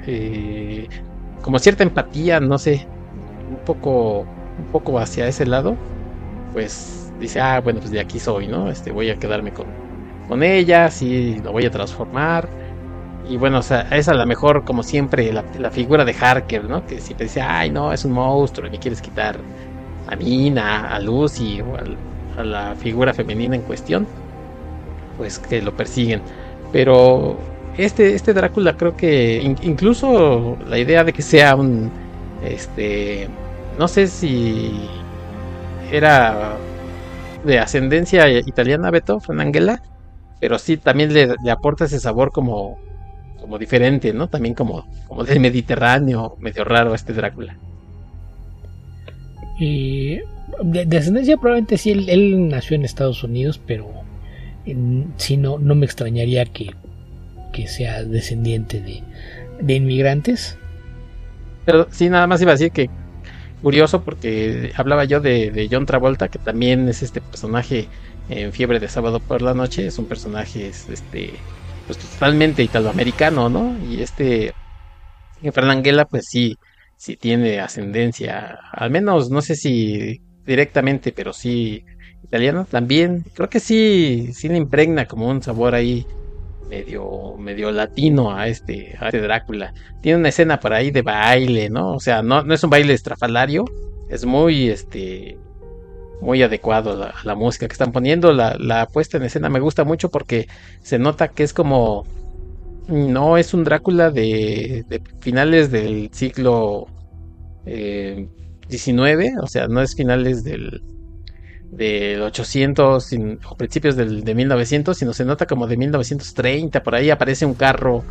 eh, 0.08 0.88
como 1.42 1.60
cierta 1.60 1.84
empatía, 1.84 2.40
no 2.40 2.58
sé, 2.58 2.88
un 3.50 3.58
poco, 3.66 4.22
un 4.22 4.66
poco 4.72 5.00
hacia 5.00 5.28
ese 5.28 5.46
lado, 5.46 5.76
pues 6.54 7.12
dice, 7.20 7.40
ah, 7.40 7.62
bueno, 7.62 7.80
pues 7.80 7.92
de 7.92 8.00
aquí 8.00 8.20
soy, 8.20 8.48
¿no? 8.48 8.70
Este, 8.70 8.92
voy 8.92 9.10
a 9.10 9.18
quedarme 9.18 9.52
con, 9.52 9.68
con 10.28 10.44
ella, 10.44 10.90
sí, 10.90 11.40
lo 11.44 11.52
voy 11.52 11.66
a 11.66 11.72
transformar. 11.72 12.48
Y 13.30 13.38
bueno, 13.38 13.60
o 13.60 13.62
sea, 13.62 13.88
es 13.92 14.08
a 14.08 14.14
lo 14.14 14.26
mejor, 14.26 14.64
como 14.66 14.84
siempre, 14.84 15.32
la, 15.34 15.72
figura 15.72 16.06
de 16.06 16.14
Harker, 16.14 16.66
¿no? 16.66 16.86
Que 16.86 17.00
siempre 17.02 17.26
dice, 17.26 17.42
ay, 17.42 17.72
no, 17.72 17.92
es 17.92 18.06
un 18.06 18.12
monstruo, 18.12 18.70
me 18.70 18.78
quieres 18.80 19.02
quitar 19.02 19.38
a 20.08 20.16
Nina, 20.16 20.94
a 20.94 21.00
Lucy 21.00 21.62
o 21.62 21.76
a 22.40 22.44
la 22.44 22.76
figura 22.76 23.14
femenina 23.14 23.56
en 23.56 23.62
cuestión, 23.64 24.08
pues 25.18 25.40
que 25.40 25.62
lo 25.62 25.76
persiguen. 25.76 26.22
Pero 26.72 27.38
este, 27.78 28.16
este 28.16 28.34
Drácula 28.34 28.78
creo 28.78 28.96
que 28.96 29.42
incluso 29.62 30.58
la 30.68 30.78
idea 30.78 31.04
de 31.04 31.14
que 31.14 31.22
sea 31.22 31.56
un, 31.56 31.92
este, 32.44 33.28
no 33.78 33.88
sé 33.88 34.08
si 34.08 34.88
era 35.92 36.58
de 37.44 37.60
ascendencia 37.60 38.30
italiana, 38.30 38.92
Beto, 38.92 39.22
Angela, 39.28 39.82
pero 40.40 40.58
sí 40.58 40.78
también 40.78 41.14
le, 41.14 41.52
aporta 41.52 41.86
ese 41.86 42.00
sabor 42.00 42.32
como, 42.32 42.80
como 43.40 43.58
diferente, 43.58 44.14
¿no? 44.14 44.28
También 44.28 44.56
como, 44.56 44.86
como 45.08 45.24
del 45.24 45.40
Mediterráneo, 45.40 46.36
medio 46.40 46.64
raro 46.64 46.96
este 46.96 47.14
Drácula. 47.14 47.58
Y 49.60 50.20
de, 50.64 50.98
ascendencia 50.98 51.38
probablemente 51.38 51.78
sí, 51.78 51.92
él, 51.92 52.50
nació 52.50 52.76
en 52.76 52.86
Estados 52.86 53.24
Unidos, 53.24 53.60
pero 53.66 53.88
si 55.18 55.38
no, 55.38 55.60
no 55.60 55.76
me 55.76 55.86
extrañaría 55.86 56.46
que, 56.46 56.72
que 57.56 57.68
sea 57.70 58.04
descendiente 58.04 58.82
de, 58.82 59.74
inmigrantes. 59.74 60.58
Pero 61.64 61.88
sí, 61.90 62.10
nada 62.10 62.28
más 62.28 62.42
iba 62.42 62.52
a 62.52 62.56
decir 62.56 62.72
que 62.72 62.90
curioso 63.62 64.04
porque 64.04 64.74
hablaba 64.76 65.06
yo 65.06 65.22
de, 65.22 65.68
John 65.72 65.86
Travolta, 65.86 66.28
que 66.28 66.38
también 66.38 66.90
es 66.90 67.02
este 67.02 67.22
personaje 67.22 67.88
en 68.28 68.52
Fiebre 68.52 68.80
de 68.80 68.90
Sábado 68.90 69.22
por 69.22 69.42
la 69.42 69.54
Noche, 69.54 69.88
es 69.88 69.98
un 69.98 70.06
personaje 70.06 70.68
este 70.68 71.34
pues 71.88 71.98
totalmente 72.00 72.62
italoamericano, 72.62 73.50
¿no? 73.50 73.78
Y 73.90 74.02
este 74.02 74.54
Fernanguela 75.54 76.06
pues 76.06 76.26
sí, 76.28 76.58
sí 76.98 77.16
tiene 77.16 77.60
ascendencia, 77.60 78.60
al 78.72 78.90
menos 78.90 79.30
no 79.30 79.42
sé 79.42 79.56
si 79.56 80.22
directamente, 80.46 81.14
pero 81.14 81.32
sí 81.32 81.86
italiano 82.24 82.68
también. 82.70 83.24
Creo 83.34 83.50
que 83.50 83.60
sí, 83.60 84.32
sí 84.34 84.50
le 84.50 84.58
impregna 84.58 85.06
como 85.06 85.30
un 85.30 85.42
sabor 85.42 85.74
ahí 85.76 86.06
medio, 86.70 87.36
medio 87.38 87.72
latino 87.72 88.36
a 88.36 88.48
este, 88.48 88.96
a 89.00 89.08
este 89.08 89.22
Drácula. 89.22 89.74
Tiene 90.02 90.20
una 90.20 90.30
escena 90.30 90.60
por 90.60 90.74
ahí 90.74 90.92
de 90.92 91.02
baile, 91.02 91.70
¿no? 91.70 91.94
O 91.94 92.00
sea, 92.00 92.22
no, 92.22 92.42
es 92.54 92.64
un 92.64 92.70
baile 92.70 92.94
estrafalario, 92.94 93.66
es 94.10 94.26
muy, 94.26 94.70
este, 94.70 95.38
muy 96.22 96.42
adecuado 96.42 97.04
a 97.04 97.14
la, 97.24 97.36
música 97.36 97.68
que 97.68 97.74
están 97.74 97.92
poniendo. 97.92 98.34
La, 98.34 98.58
la, 98.60 98.88
puesta 98.88 99.18
en 99.18 99.24
escena 99.24 99.50
me 99.50 99.60
gusta 99.60 99.84
mucho 99.84 100.10
porque 100.10 100.48
se 100.82 101.00
nota 101.00 101.30
que 101.30 101.44
es 101.44 101.54
como, 101.54 102.06
no 102.88 103.38
es 103.38 103.54
un 103.54 103.64
Drácula 103.64 104.12
de, 104.12 104.86
finales 105.20 105.72
del 105.72 106.10
siglo 106.12 106.88
eh, 107.66 108.28
19, 108.70 109.34
o 109.42 109.48
sea, 109.48 109.68
no 109.68 109.82
es 109.82 109.96
finales 109.96 110.44
del 110.44 110.82
del 111.72 112.22
800 112.22 113.10
o 113.50 113.58
principios 113.58 113.96
del, 113.96 114.24
de 114.24 114.36
1900, 114.36 114.98
sino 114.98 115.14
se 115.14 115.26
nota 115.26 115.46
como 115.46 115.68
de 115.68 115.78
1930, 115.78 116.84
por 116.84 116.96
ahí 116.96 117.10
aparece 117.10 117.46
un 117.46 117.54
carro, 117.54 118.04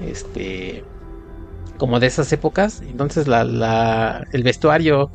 este, 0.00 0.84
como 1.78 2.00
de 2.00 2.06
esas 2.06 2.32
épocas, 2.32 2.82
entonces 2.82 3.26
la, 3.28 4.26
el 4.32 4.42
vestuario, 4.42 5.10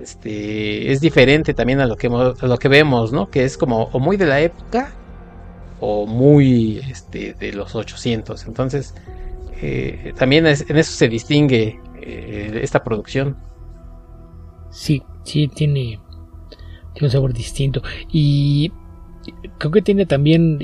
este, 0.00 0.92
es 0.92 1.00
diferente 1.00 1.52
también 1.52 1.80
a 1.80 1.86
lo 1.86 1.96
que, 1.96 2.08
lo 2.08 2.58
que 2.58 2.68
vemos, 2.68 3.12
¿no? 3.12 3.30
Que 3.30 3.44
es 3.44 3.58
como 3.58 3.84
o 3.84 3.98
muy 3.98 4.16
de 4.16 4.26
la 4.26 4.40
época 4.40 4.92
o 5.80 6.06
muy, 6.06 6.78
este, 6.78 7.34
de 7.34 7.52
los 7.52 7.74
800, 7.74 8.46
entonces, 8.46 8.94
eh, 9.60 10.14
también 10.16 10.46
en 10.46 10.52
eso 10.52 10.92
se 10.92 11.08
distingue 11.08 11.78
eh, 12.00 12.60
esta 12.62 12.82
producción. 12.82 13.36
Sí, 14.70 15.02
sí, 15.24 15.48
tiene 15.48 15.98
tiene 16.94 17.06
un 17.06 17.10
sabor 17.10 17.32
distinto. 17.32 17.82
Y 18.12 18.72
creo 19.58 19.70
que 19.70 19.82
tiene 19.82 20.06
también 20.06 20.58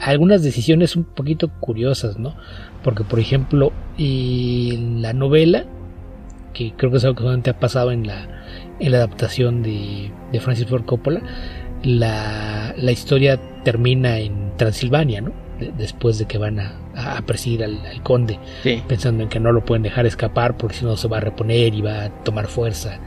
algunas 0.00 0.42
decisiones 0.42 0.96
un 0.96 1.04
poquito 1.04 1.48
curiosas, 1.60 2.18
¿no? 2.18 2.34
Porque, 2.82 3.04
por 3.04 3.18
ejemplo, 3.18 3.72
en 3.98 5.02
la 5.02 5.12
novela, 5.12 5.66
que 6.52 6.72
creo 6.76 6.90
que 6.90 6.98
es 6.98 7.04
algo 7.04 7.16
que 7.16 7.22
solamente 7.22 7.50
ha 7.50 7.58
pasado 7.58 7.90
en 7.90 8.06
la, 8.06 8.28
en 8.78 8.92
la 8.92 8.98
adaptación 8.98 9.62
de, 9.62 10.12
de 10.32 10.40
Francis 10.40 10.66
Ford 10.66 10.84
Coppola, 10.84 11.22
la, 11.82 12.74
la, 12.76 12.92
historia 12.92 13.38
termina 13.62 14.18
en 14.18 14.56
Transilvania, 14.56 15.20
¿no? 15.20 15.32
después 15.76 16.18
de 16.18 16.26
que 16.26 16.38
van 16.38 16.58
a, 16.58 16.74
a 16.96 17.22
perseguir 17.22 17.64
al, 17.64 17.78
conde, 18.02 18.38
pensando 18.88 19.22
en 19.22 19.28
que 19.28 19.40
no 19.40 19.52
lo 19.52 19.64
pueden 19.64 19.82
dejar 19.82 20.06
escapar 20.06 20.56
porque 20.56 20.76
si 20.76 20.84
no 20.84 20.96
se 20.96 21.08
va 21.08 21.18
a 21.18 21.20
reponer 21.20 21.74
y 21.74 21.82
va 21.82 22.04
a 22.04 22.24
tomar 22.24 22.46
fuerza 22.46 22.98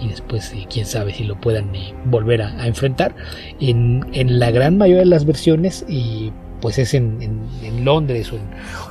y 0.00 0.08
después 0.08 0.52
eh, 0.52 0.66
quién 0.72 0.86
sabe 0.86 1.12
si 1.12 1.24
lo 1.24 1.40
puedan 1.40 1.74
eh, 1.74 1.94
volver 2.04 2.42
a, 2.42 2.66
enfrentar. 2.66 3.14
En, 3.60 4.06
en, 4.12 4.38
la 4.38 4.50
gran 4.50 4.78
mayoría 4.78 5.00
de 5.00 5.06
las 5.06 5.24
versiones, 5.24 5.84
y 5.88 6.32
pues 6.60 6.78
es 6.78 6.94
en, 6.94 7.18
en, 7.62 7.84
Londres 7.84 8.32
o 8.32 8.36
en, 8.36 8.42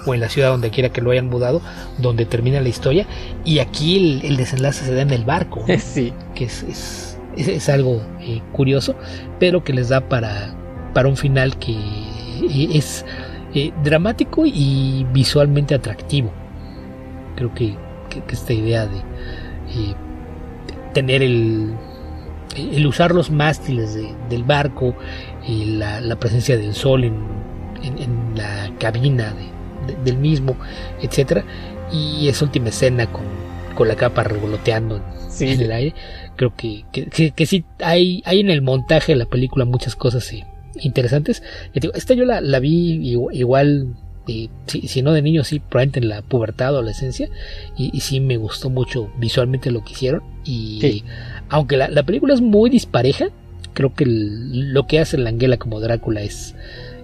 o 0.06 0.14
en, 0.14 0.19
la 0.19 0.30
ciudad 0.30 0.49
donde 0.49 0.69
quiera 0.69 0.90
que 0.90 1.02
lo 1.02 1.11
hayan 1.11 1.27
mudado, 1.27 1.61
donde 1.98 2.26
termina 2.26 2.61
la 2.61 2.69
historia. 2.69 3.06
Y 3.44 3.60
aquí 3.60 4.22
el, 4.23 4.38
desenlace 4.38 4.86
se 4.86 4.94
da 4.94 5.02
en 5.02 5.11
el 5.11 5.26
barco, 5.26 5.65
sí. 5.80 6.14
que 6.36 6.45
es, 6.45 6.64
es, 6.64 7.18
es, 7.36 7.69
algo 7.69 8.02
eh, 8.22 8.41
curioso, 8.52 8.95
pero 9.40 9.64
que 9.64 9.73
les 9.73 9.90
da 9.90 10.07
para, 10.07 10.53
para 10.94 11.10
un 11.10 11.18
final 11.18 11.57
que 11.57 11.76
es 12.73 13.06
dramático 13.84 14.44
y 14.45 15.06
visualmente 15.11 15.73
atractivo. 15.73 16.31
Creo 17.36 17.53
que, 17.53 17.76
que, 18.10 18.22
que 18.22 18.36
esta 18.36 18.53
idea 18.53 18.86
de 18.86 19.02
tener 20.94 21.22
el, 21.22 21.74
el 22.56 22.88
usar 22.88 23.14
los 23.14 23.32
mástiles 23.32 23.98
del 24.30 24.44
barco, 24.44 24.95
y 25.48 25.66
la, 25.78 26.16
presencia 26.20 26.57
del 26.57 26.74
sol 26.74 27.03
en, 27.03 27.16
en, 27.84 28.36
la 28.36 28.72
cabina 28.80 29.34
del 30.03 30.18
mismo, 30.18 30.56
etcétera, 31.02 31.44
y 31.91 32.28
esa 32.28 32.45
última 32.45 32.70
escena 32.70 33.11
con, 33.11 33.24
con 33.76 33.88
la 33.88 33.95
capa 33.95 34.24
revoloteando 34.24 35.02
en 35.40 35.61
el 35.61 35.72
aire, 35.72 35.95
creo 36.36 36.56
que, 36.56 36.86
que, 36.91 37.32
que, 37.32 37.45
sí 37.45 37.66
hay, 37.80 38.22
hay 38.26 38.41
en 38.41 38.49
el 38.49 38.61
montaje 38.61 39.14
de 39.14 39.18
la 39.18 39.26
película 39.26 39.66
muchas 39.66 39.95
cosas 39.95 40.32
eh, 40.34 40.45
interesantes. 40.82 41.41
Esta 41.74 42.14
yo 42.14 42.26
la, 42.26 42.41
la 42.41 42.60
vi 42.60 43.18
igual 43.32 43.95
si, 44.68 45.01
no 45.01 45.14
de 45.14 45.22
niño, 45.22 45.43
sí, 45.43 45.60
probablemente 45.60 45.99
en 45.99 46.10
la 46.10 46.22
pubertad, 46.22 46.68
adolescencia, 46.68 47.30
y, 47.77 47.95
y 47.95 48.01
sí 48.01 48.19
me 48.19 48.38
gustó 48.38 48.69
mucho 48.69 49.11
visualmente 49.18 49.72
lo 49.72 49.84
que 49.84 49.93
hicieron. 49.93 50.23
Y 50.45 51.03
aunque 51.49 51.77
la, 51.77 52.03
película 52.03 52.34
es 52.34 52.41
muy 52.41 52.69
dispareja, 52.69 53.27
creo 53.73 53.93
que 53.93 54.06
lo 54.07 54.88
que 54.88 54.99
hace 54.99 55.18
Langela 55.18 55.57
como 55.57 55.80
Drácula 55.80 56.22
es, 56.22 56.56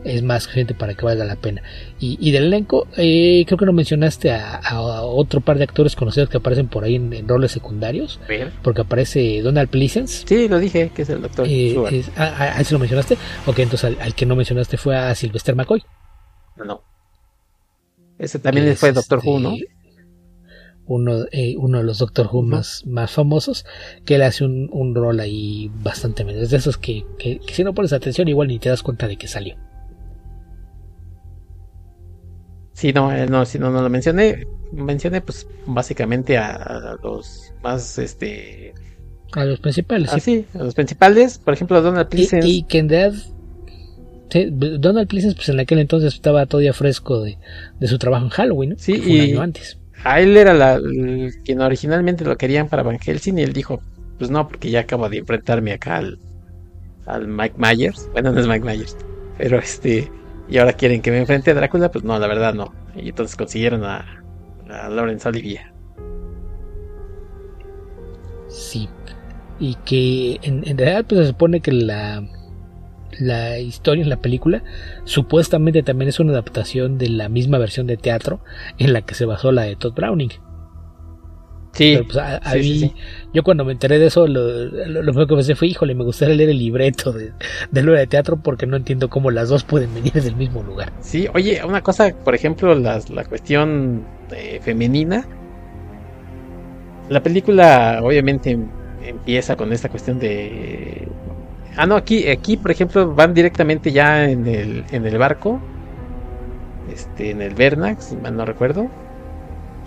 es 0.04 0.24
más 0.24 0.48
gente 0.48 0.74
para 0.74 0.94
que 0.94 1.06
valga 1.06 1.26
la 1.26 1.36
pena. 1.36 1.62
Y, 2.00 2.32
del 2.32 2.46
elenco, 2.46 2.88
eh, 2.98 3.44
creo 3.48 3.58
que 3.58 3.66
no 3.66 3.74
mencionaste 3.74 4.32
a, 4.32 5.02
otro 5.02 5.42
par 5.42 5.58
de 5.58 5.64
actores 5.64 5.96
conocidos 5.96 6.30
que 6.30 6.38
aparecen 6.38 6.68
por 6.68 6.84
ahí 6.84 6.96
en, 6.96 7.28
roles 7.28 7.52
secundarios. 7.52 8.20
Porque 8.62 8.82
aparece 8.82 9.42
Donald 9.42 9.70
Pleasence. 9.70 10.26
Sí, 10.28 10.48
lo 10.48 10.60
dije, 10.60 10.92
que 10.96 11.02
es 11.02 11.10
el 11.10 11.22
doctor. 11.22 11.48
Eh, 11.50 11.76
¿A 12.16 12.62
ese 12.62 12.74
lo 12.74 12.80
mencionaste? 12.80 13.18
Ok, 13.48 13.60
entonces 13.60 13.98
al, 14.00 14.14
que 14.14 14.26
no 14.26 14.36
mencionaste 14.36 14.78
fue 14.78 14.96
a 14.96 15.14
Sylvester 15.16 15.56
McCoy. 15.56 15.84
No. 16.58 16.82
Ese 18.18 18.40
también 18.40 18.76
fue 18.76 18.92
Doctor 18.92 19.22
Who, 19.24 19.40
¿no? 19.40 19.54
Este, 19.54 19.76
uno, 20.88 21.26
eh, 21.32 21.56
uno 21.58 21.80
de 21.80 21.84
los 21.84 21.98
Doctor 21.98 22.30
Who 22.32 22.44
más, 22.44 22.86
más 22.86 23.12
famosos, 23.12 23.66
que 24.06 24.18
le 24.18 24.26
hace 24.26 24.46
un, 24.46 24.70
un 24.72 24.94
rol 24.94 25.20
ahí 25.20 25.72
bastante 25.84 26.24
menos. 26.24 26.44
Es 26.44 26.50
de 26.52 26.58
esos 26.58 26.78
que, 26.78 27.06
que, 27.18 27.42
si 27.52 27.64
no 27.64 27.74
pones 27.74 27.94
atención 27.94 28.28
igual 28.28 28.48
ni 28.48 28.60
te 28.60 28.70
das 28.70 28.84
cuenta 28.84 29.08
de 29.08 29.18
que 29.18 29.28
salió. 29.28 29.56
Sí, 32.74 32.92
no, 32.94 33.12
eh, 33.12 33.26
no, 33.28 33.46
si 33.46 33.58
no, 33.58 33.72
no 33.72 33.82
lo 33.82 33.90
mencioné. 33.90 34.46
Mencioné 34.72 35.22
pues 35.22 35.48
básicamente 35.66 36.38
a, 36.38 36.98
los 37.02 37.54
más, 37.64 37.98
este... 37.98 38.74
A 39.32 39.46
los 39.46 39.60
principales. 39.60 40.12
Ah, 40.14 40.20
sí. 40.20 40.46
a 40.54 40.60
los 40.60 40.76
principales. 40.76 41.38
Por 41.38 41.54
ejemplo, 41.54 41.82
Donald 41.82 42.10
Pleasence. 42.10 42.48
Y, 42.48 42.58
y 42.58 42.64
que 42.64 42.80
en 42.80 42.88
Donald 44.30 45.08
Pleasence, 45.08 45.36
pues 45.36 45.50
en 45.50 45.60
aquel 45.60 45.80
entonces 45.80 46.14
estaba 46.14 46.46
todavía 46.46 46.74
fresco 46.74 47.22
de, 47.22 47.38
su 47.88 47.98
trabajo 47.98 48.26
en 48.26 48.32
Halloween, 48.32 48.76
Sí, 48.78 49.02
y 49.06 49.16
un 49.16 49.22
año 49.22 49.42
antes. 49.42 49.78
A 50.04 50.20
él 50.20 50.36
era 50.38 50.54
la, 50.54 50.80
quien 51.44 51.62
originalmente 51.62 52.26
lo 52.26 52.38
querían 52.38 52.68
para 52.68 52.84
Van 52.84 53.00
Helsing 53.00 53.38
y 53.40 53.44
él 53.44 53.54
dijo, 53.54 53.82
pues 54.18 54.30
no, 54.30 54.48
porque 54.48 54.70
ya 54.70 54.82
acabo 54.82 55.10
de 55.10 55.18
enfrentarme 55.18 55.74
acá 55.74 55.98
al, 55.98 56.20
al 57.06 57.28
Mike 57.28 57.56
Myers. 57.58 58.10
Bueno, 58.12 58.32
no 58.32 58.40
es 58.40 58.48
Mike 58.48 58.66
Myers, 58.66 58.98
pero 59.38 59.58
este, 59.58 60.12
y 60.48 60.58
ahora 60.58 60.74
quieren 60.74 61.02
que 61.02 61.12
me 61.12 61.20
enfrente 61.20 61.52
a 61.52 61.54
Drácula, 61.54 61.92
pues 61.92 62.04
no, 62.04 62.18
la 62.20 62.28
verdad 62.28 62.54
no. 62.54 62.74
Y 62.96 63.10
entonces 63.10 63.36
consiguieron 63.36 63.84
a, 63.84 64.24
a 64.70 64.90
Laurence 64.90 65.28
Olivier. 65.28 65.74
Sí. 68.48 68.88
Y 69.60 69.76
que 69.86 70.40
en, 70.44 70.64
realidad 70.78 71.06
pues 71.08 71.22
se 71.22 71.28
supone 71.28 71.62
que 71.62 71.72
la, 71.72 72.24
la 73.20 73.60
historia 73.60 74.04
en 74.04 74.10
la 74.10 74.22
película 74.22 74.64
supuestamente 75.04 75.84
también 75.84 76.10
es 76.10 76.20
una 76.20 76.34
adaptación 76.34 76.98
de 76.98 77.10
la 77.10 77.30
misma 77.30 77.58
versión 77.58 77.88
de 77.88 77.98
teatro 77.98 78.42
en 78.78 78.94
la 78.94 79.02
que 79.02 79.16
se 79.16 79.26
basó 79.26 79.52
la 79.52 79.64
de 79.64 79.76
Todd 79.76 79.94
Browning. 79.94 80.32
Sí, 81.76 82.00
pues, 82.06 82.18
a, 82.18 82.56
mí, 82.56 82.94
yo 83.34 83.44
cuando 83.44 83.66
me 83.66 83.74
enteré 83.74 84.00
de 84.00 84.06
eso, 84.06 84.28
lo, 84.28 84.66
lo, 84.66 85.28
que 85.28 85.36
pensé 85.36 85.56
fue, 85.56 85.68
híjole, 85.68 85.94
me 85.94 86.06
gustaría 86.06 86.34
leer 86.34 86.50
el 86.52 86.60
libreto 86.60 87.12
de, 87.12 87.34
de 87.70 87.84
la 87.84 88.00
de 88.00 88.08
teatro 88.08 88.38
porque 88.42 88.66
no 88.66 88.78
entiendo 88.78 89.10
cómo 89.10 89.30
las 89.30 89.50
dos 89.50 89.66
pueden 89.66 89.94
venir 89.94 90.14
del 90.14 90.38
mismo 90.38 90.64
lugar. 90.64 90.94
Sí, 91.02 91.28
oye, 91.34 91.62
una 91.66 91.82
cosa, 91.82 92.16
por 92.24 92.34
ejemplo, 92.34 92.74
las, 92.76 93.10
la 93.10 93.26
cuestión 93.26 94.06
eh, 94.32 94.62
femenina. 94.64 95.28
La 97.10 97.22
película 97.22 98.00
obviamente 98.02 98.58
empieza 99.04 99.58
con 99.58 99.74
esta 99.74 99.90
cuestión 99.90 100.18
de... 100.18 101.10
Ah, 101.78 101.86
no, 101.86 101.96
aquí, 101.96 102.30
aquí 102.30 102.56
por 102.58 102.72
ejemplo 102.72 103.14
van 103.14 103.34
directamente 103.34 103.92
ya 103.92 104.30
en 104.30 104.48
el, 104.48 104.86
en 104.92 105.06
el 105.06 105.18
barco, 105.18 105.60
este, 106.94 107.32
en 107.32 107.42
el 107.42 107.54
Vernax, 107.54 108.06
si 108.06 108.16
mal 108.16 108.36
no 108.38 108.46
recuerdo. 108.46 108.88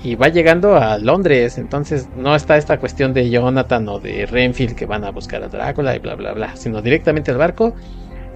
Y 0.03 0.15
va 0.15 0.29
llegando 0.29 0.77
a 0.77 0.99
Londres, 0.99 1.59
entonces 1.59 2.09
no 2.17 2.37
está 2.37 2.57
esta 2.57 2.79
cuestión 2.79 3.13
de 3.15 3.31
Jonathan 3.31 3.89
o 3.89 3.99
de 3.99 4.27
Renfield 4.27 4.77
que 4.77 4.87
van 4.87 5.05
a 5.05 5.11
buscar 5.11 5.43
a 5.43 5.49
Drácula 5.49 5.97
y 5.97 5.99
bla 5.99 6.15
bla 6.15 6.33
bla, 6.35 6.55
sino 6.57 6.83
directamente 6.83 7.33
al 7.33 7.39
barco, 7.39 7.75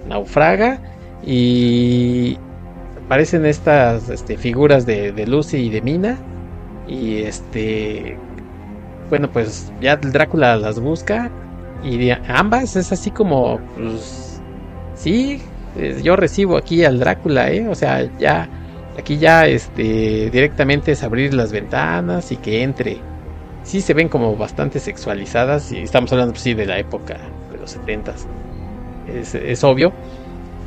naufraga 0.07 0.79
y 1.25 2.37
aparecen 3.05 3.45
estas 3.45 4.09
este, 4.09 4.35
figuras 4.35 4.85
de, 4.85 5.25
Lucy 5.27 5.57
y 5.57 5.69
de 5.69 5.81
Mina. 5.81 6.17
Y 6.87 7.19
este 7.19 8.17
bueno 9.09 9.31
pues 9.31 9.71
ya 9.79 9.95
Drácula 9.95 10.57
las 10.57 10.79
busca 10.79 11.31
y 11.83 12.09
ambas 12.27 12.75
es 12.75 12.91
así 12.91 13.11
como 13.11 13.59
pues 13.75 14.41
sí 14.95 15.41
yo 16.03 16.15
recibo 16.15 16.57
aquí 16.57 16.85
al 16.85 16.99
Drácula 16.99 17.51
eh 17.51 17.67
o 17.67 17.75
sea 17.75 18.07
ya 18.17 18.47
Aquí 18.97 19.17
ya 19.17 19.47
este, 19.47 20.29
directamente 20.29 20.91
es 20.91 21.03
abrir 21.03 21.33
las 21.33 21.51
ventanas 21.51 22.31
y 22.31 22.37
que 22.37 22.61
entre. 22.61 22.97
Sí 23.63 23.81
se 23.81 23.93
ven 23.93 24.09
como 24.09 24.35
bastante 24.35 24.79
sexualizadas 24.79 25.71
y 25.71 25.79
estamos 25.79 26.11
hablando 26.11 26.33
pues, 26.33 26.43
sí 26.43 26.53
de 26.53 26.65
la 26.65 26.77
época 26.79 27.17
de 27.51 27.57
los 27.57 27.71
70 27.71 28.13
es, 29.07 29.35
es, 29.35 29.63
obvio. 29.63 29.93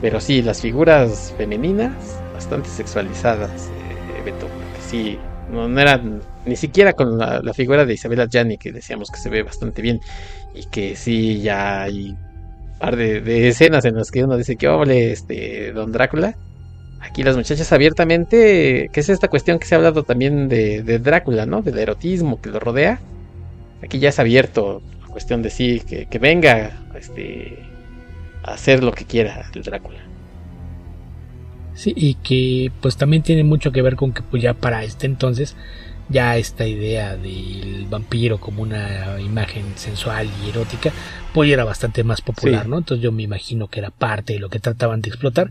Pero 0.01 0.21
sí, 0.21 0.43
las 0.43 0.61
figuras 0.61 1.35
femeninas 1.37 1.93
bastante 2.35 2.69
sexualizadas, 2.69 3.69
eh, 3.69 4.23
Beto. 4.25 4.49
Sí, 4.89 5.19
no, 5.51 5.81
eran 5.81 6.21
ni 6.45 6.57
siquiera 6.57 6.93
con 6.93 7.19
la, 7.19 7.53
figura 7.55 7.85
de 7.85 7.95
Isabella 7.95 8.27
Gianni 8.27 8.59
que 8.59 8.73
decíamos 8.73 9.11
que 9.11 9.19
se 9.19 9.31
ve 9.31 9.43
bastante 9.43 9.83
bien 9.83 10.01
y 10.55 10.65
que 10.67 10.97
sí 10.97 11.41
ya 11.41 11.83
hay 11.83 12.11
un 12.11 12.79
par 12.79 12.97
de, 12.97 13.49
escenas 13.49 13.85
en 13.85 13.97
las 13.97 14.11
que 14.11 14.25
uno 14.25 14.37
dice 14.37 14.57
que 14.57 14.67
hable 14.67 15.13
este 15.13 15.73
Don 15.73 15.93
Drácula 15.93 16.37
aquí 17.01 17.23
las 17.23 17.37
muchachas 17.37 17.73
abiertamente, 17.73 18.91
que 18.93 19.01
es 19.01 19.09
esta 19.09 19.29
cuestión 19.29 19.59
que 19.59 19.67
se 19.67 19.75
ha 19.75 19.79
hablado 19.79 20.03
también 20.03 20.49
de, 20.49 20.99
Drácula, 20.99 21.47
¿no? 21.47 21.63
Del 21.63 21.79
erotismo 21.79 22.41
que 22.41 22.51
lo 22.51 22.61
rodea. 22.61 23.01
Aquí 23.83 23.99
ya 23.99 24.09
es 24.09 24.19
abierto 24.19 24.83
la 25.03 25.07
cuestión 25.09 25.43
de 25.43 25.51
sí, 25.51 25.81
que, 25.81 26.19
venga 26.19 26.73
este, 26.99 27.59
a 28.43 28.55
hacer 28.55 28.83
lo 28.83 28.93
que 28.93 29.05
quiera 29.05 29.51
el 29.55 29.63
Drácula. 29.63 29.99
Sí, 31.77 31.93
y 31.95 32.15
que 32.15 32.73
pues 32.81 32.97
también 32.97 33.23
tiene 33.23 33.45
mucho 33.45 33.71
que 33.71 33.83
ver 33.83 33.95
con 33.97 34.13
que 34.13 34.23
pues 34.23 34.43
ya 34.43 34.55
para 34.55 34.83
este 34.83 35.07
entonces 35.07 35.55
ya 36.09 36.37
esta 36.37 36.67
idea 36.67 37.17
del 37.17 37.87
vampiro 37.91 38.39
como 38.39 38.63
una 38.63 39.21
imagen 39.21 39.65
sensual 39.75 40.29
y 40.45 40.49
erótica 40.49 40.93
pues 41.35 41.51
era 41.51 41.65
bastante 41.65 42.05
más 42.05 42.23
popular, 42.23 42.69
¿no? 42.69 42.79
Entonces 42.79 43.03
yo 43.03 43.13
me 43.13 43.23
imagino 43.23 43.69
que 43.69 43.81
era 43.81 43.91
parte 43.91 44.35
de 44.35 44.39
lo 44.39 44.49
que 44.49 44.59
trataban 44.59 45.03
de 45.03 45.11
explotar 45.11 45.51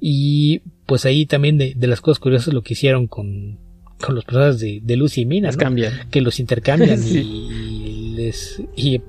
y 0.00 0.60
pues 0.86 1.06
ahí 1.06 1.24
también 1.24 1.56
de, 1.56 1.74
las 1.78 2.00
cosas 2.00 2.18
curiosas 2.18 2.52
lo 2.52 2.62
que 2.62 2.74
hicieron 2.74 3.06
con, 3.06 3.58
con 3.98 4.14
los 4.14 4.24
personajes 4.24 4.60
de, 4.60 4.96
Lucy 4.96 5.22
y 5.22 5.26
Mina, 5.26 5.50
que 6.10 6.20
los 6.20 6.38
intercambian 6.38 7.02
y 7.06 8.12
les 8.14 8.60
y, 8.76 9.00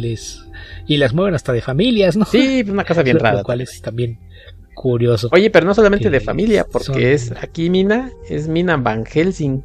les 0.00 0.44
y 0.86 0.96
las 0.96 1.14
mueven 1.14 1.34
hasta 1.34 1.52
de 1.52 1.62
familias, 1.62 2.16
¿no? 2.16 2.24
Sí, 2.24 2.64
una 2.68 2.84
cosa 2.84 3.02
bien 3.02 3.18
rara. 3.20 3.38
Lo 3.38 3.44
cual 3.44 3.60
es 3.60 3.80
también 3.80 4.18
curioso. 4.74 5.28
Oye, 5.32 5.50
pero 5.50 5.66
no 5.66 5.74
solamente 5.74 6.10
de 6.10 6.20
familia, 6.20 6.66
porque 6.70 7.12
es 7.12 7.32
aquí 7.32 7.70
Mina 7.70 8.10
es 8.28 8.48
Mina 8.48 8.76
Van 8.76 9.04
Helsing. 9.04 9.62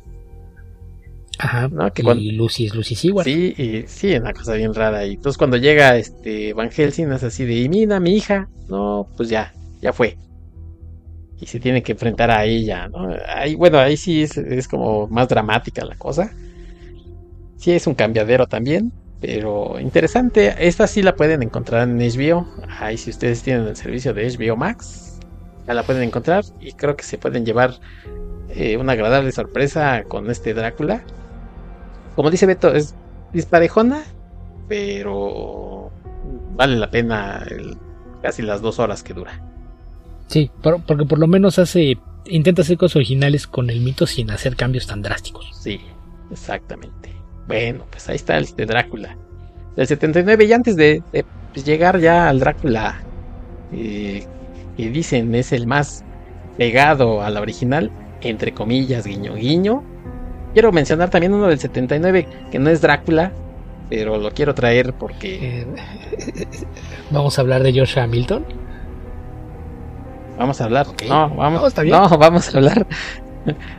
Ajá. 1.40 1.70
y 2.16 2.32
Lucy 2.32 2.66
es 2.66 2.76
Lucy 2.76 2.96
Seward. 2.96 3.26
Sí, 3.26 3.54
y, 3.58 3.84
sí, 3.88 4.16
una 4.16 4.34
cosa 4.34 4.54
bien 4.54 4.74
rara. 4.74 5.06
Y 5.06 5.14
entonces 5.14 5.38
cuando 5.38 5.58
llega 5.58 5.98
este 5.98 6.54
Van 6.54 6.72
Helsing 6.72 7.12
es 7.12 7.24
así 7.24 7.46
de, 7.46 7.56
y 7.56 7.70
Mina, 7.70 8.00
mi 8.00 8.16
hija, 8.16 8.50
no, 8.70 9.08
pues 9.16 9.30
ya, 9.30 9.54
ya 9.82 9.94
fue. 9.94 10.18
Y 11.40 11.46
se 11.46 11.60
tiene 11.60 11.84
que 11.84 11.92
enfrentar 11.92 12.32
a 12.32 12.46
ella, 12.46 12.88
¿no? 12.88 13.16
Ahí, 13.28 13.54
bueno, 13.54 13.78
ahí 13.78 13.96
sí 13.96 14.24
es, 14.24 14.38
es 14.38 14.68
como 14.68 15.08
más 15.08 15.28
dramática 15.30 15.86
la 15.86 15.96
cosa. 15.96 16.32
Sí 17.58 17.72
es 17.72 17.86
un 17.86 17.94
cambiadero 17.94 18.48
también, 18.48 18.92
pero 19.20 19.80
interesante. 19.80 20.56
Esta 20.60 20.88
sí 20.88 21.02
la 21.02 21.16
pueden 21.16 21.44
encontrar 21.44 21.88
en 21.88 21.98
HBO. 21.98 22.48
Ahí 22.80 22.98
si 22.98 23.10
ustedes 23.10 23.44
tienen 23.44 23.68
el 23.68 23.76
servicio 23.76 24.14
de 24.14 24.30
HBO 24.30 24.56
Max, 24.56 25.20
ya 25.68 25.74
la 25.74 25.84
pueden 25.84 26.04
encontrar 26.04 26.44
y 26.60 26.74
creo 26.74 26.96
que 26.96 27.04
se 27.04 27.18
pueden 27.18 27.46
llevar 27.46 27.76
eh, 28.50 28.78
una 28.78 28.94
agradable 28.94 29.32
sorpresa 29.32 30.04
con 30.08 30.30
este 30.30 30.54
Drácula 30.54 31.04
como 32.18 32.32
dice 32.32 32.48
Beto, 32.48 32.74
es 32.74 32.96
disparejona, 33.32 34.04
pero 34.68 35.92
vale 36.56 36.76
la 36.76 36.90
pena 36.90 37.46
casi 38.24 38.42
las 38.42 38.60
dos 38.60 38.80
horas 38.80 39.04
que 39.04 39.14
dura. 39.14 39.40
Sí, 40.26 40.50
porque 40.64 41.06
por 41.06 41.20
lo 41.20 41.28
menos 41.28 41.60
hace 41.60 41.96
intenta 42.26 42.64
hacer 42.64 42.76
cosas 42.80 42.96
originales 42.96 43.46
con 43.46 43.70
el 43.70 43.82
mito 43.82 44.08
sin 44.08 44.32
hacer 44.32 44.56
cambios 44.56 44.88
tan 44.88 45.04
drásticos. 45.04 45.48
Sí, 45.62 45.80
exactamente. 46.32 47.12
Bueno, 47.48 47.86
pues 47.90 48.08
ahí 48.10 48.16
está 48.16 48.38
el 48.38 48.46
de 48.56 48.66
Drácula. 48.66 49.16
Del 49.76 49.88
79 49.88 50.46
y 50.46 50.54
antes 50.54 50.76
de, 50.76 51.04
pues, 51.54 51.66
llegar 51.66 52.00
ya 52.00 52.30
al 52.30 52.40
Drácula 52.40 53.00
eh, 53.72 54.26
que 54.76 54.90
dicen 54.90 55.34
es 55.36 55.52
el 55.52 55.68
más 55.68 56.04
pegado 56.58 57.22
a 57.22 57.30
la 57.30 57.42
original, 57.42 57.92
entre 58.22 58.54
comillas, 58.54 59.06
guiño 59.06 59.36
guiño, 59.36 59.84
quiero 60.54 60.72
mencionar 60.72 61.10
también 61.10 61.34
uno 61.34 61.48
del 61.48 61.60
79 61.60 62.28
que 62.52 62.60
no 62.60 62.70
es 62.70 62.82
Drácula, 62.82 63.32
pero 63.90 64.18
lo 64.18 64.32
quiero 64.32 64.54
traer 64.54 64.94
porque. 64.94 65.62
Eh, 65.62 66.48
¿Vamos 67.12 67.38
a 67.38 67.42
hablar 67.42 67.64
de 67.64 67.72
George 67.72 68.00
Hamilton? 68.00 68.46
Vamos 70.38 70.62
a 70.62 70.66
hablar. 70.66 70.88
No, 71.08 71.30
vamos, 71.30 71.74
no, 71.86 72.10
vamos 72.18 72.54
a 72.54 72.58
hablar 72.58 72.86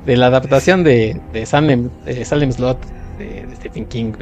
de 0.07 0.17
la 0.17 0.27
adaptación 0.27 0.83
de, 0.83 1.21
de 1.33 1.47
Salem, 1.47 1.91
Slot 2.03 2.79
de, 3.19 3.47
Stephen 3.57 3.87
King. 3.87 4.13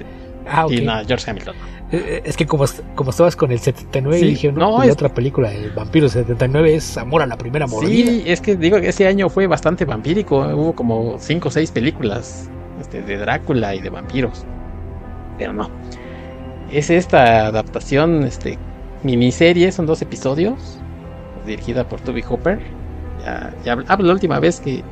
Ah, 0.49 0.67
Y 0.69 0.81
no, 0.81 1.05
George 1.07 1.31
Hamilton. 1.31 1.55
Eh, 1.93 2.05
eh, 2.05 2.23
es 2.25 2.37
que 2.37 2.47
como, 2.47 2.65
como 2.95 3.11
estabas 3.11 3.37
con 3.37 3.53
el 3.53 3.61
79 3.61 4.27
dije, 4.27 4.53
no, 4.53 4.83
es... 4.83 4.93
otra 4.93 5.09
película 5.09 5.51
de 5.51 5.69
vampiros 5.71 6.13
79 6.13 6.75
es 6.75 6.97
Amor 6.97 7.23
a 7.23 7.27
la 7.27 7.39
primera 7.39 7.67
mordida. 7.67 8.11
Sí, 8.11 8.23
es 8.27 8.41
que 8.41 8.57
digo 8.57 8.81
que 8.81 8.89
ese 8.89 9.07
año 9.07 9.29
fue 9.29 9.47
bastante 9.47 9.85
vampírico, 9.85 10.39
hubo 10.39 10.75
como 10.75 11.17
5 11.19 11.49
o 11.49 11.51
6 11.51 11.71
películas 11.71 12.51
este, 12.81 13.03
de 13.03 13.17
Drácula 13.19 13.75
y 13.75 13.81
de 13.81 13.91
vampiros. 13.91 14.45
Pero 15.39 15.53
no. 15.53 15.71
Es 16.73 16.91
esta 16.91 17.47
adaptación, 17.47 18.25
este 18.25 18.59
miniserie, 19.05 19.71
son 19.71 19.87
dos 19.87 20.03
episodios, 20.03 20.81
dirigida 21.47 21.89
por 21.89 22.01
Toby 22.01 22.25
Hopper. 22.29 22.61
Ya, 23.25 23.55
ya 23.65 23.73
hablo 23.87 24.09
la 24.09 24.13
última 24.13 24.41
vez 24.41 24.61
que, 24.61 24.83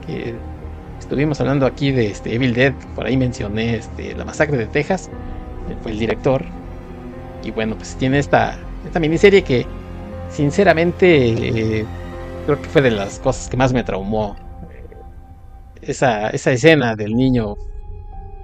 estuvimos 1.05 1.39
hablando 1.41 1.67
aquí 1.67 1.93
de 1.93 2.07
este 2.07 2.35
Evil 2.35 2.55
Dead, 2.55 2.73
por 2.95 3.07
ahí 3.07 3.17
mencioné 3.17 3.77
este, 3.77 4.15
la 4.15 4.25
masacre 4.25 4.57
de 4.57 4.67
Texas, 4.67 5.11
fue 5.83 5.93
el 5.93 5.99
director 5.99 6.43
y 7.43 7.51
bueno, 7.51 7.77
pues 7.77 7.95
tiene 7.97 8.19
esta, 8.19 8.57
esta 8.87 8.99
miniserie 9.01 9.43
que 9.43 9.67
sinceramente 10.31 11.81
eh, 11.81 11.85
creo 12.47 12.61
que 12.61 12.69
fue 12.71 12.81
de 12.81 12.91
las 12.91 13.19
cosas 13.19 13.51
que 13.51 13.57
más 13.57 13.73
me 13.75 13.85
traumó. 13.85 14.35
Esa, 15.83 16.31
esa 16.31 16.53
escena 16.53 16.97
del 16.97 17.15
niño 17.15 17.57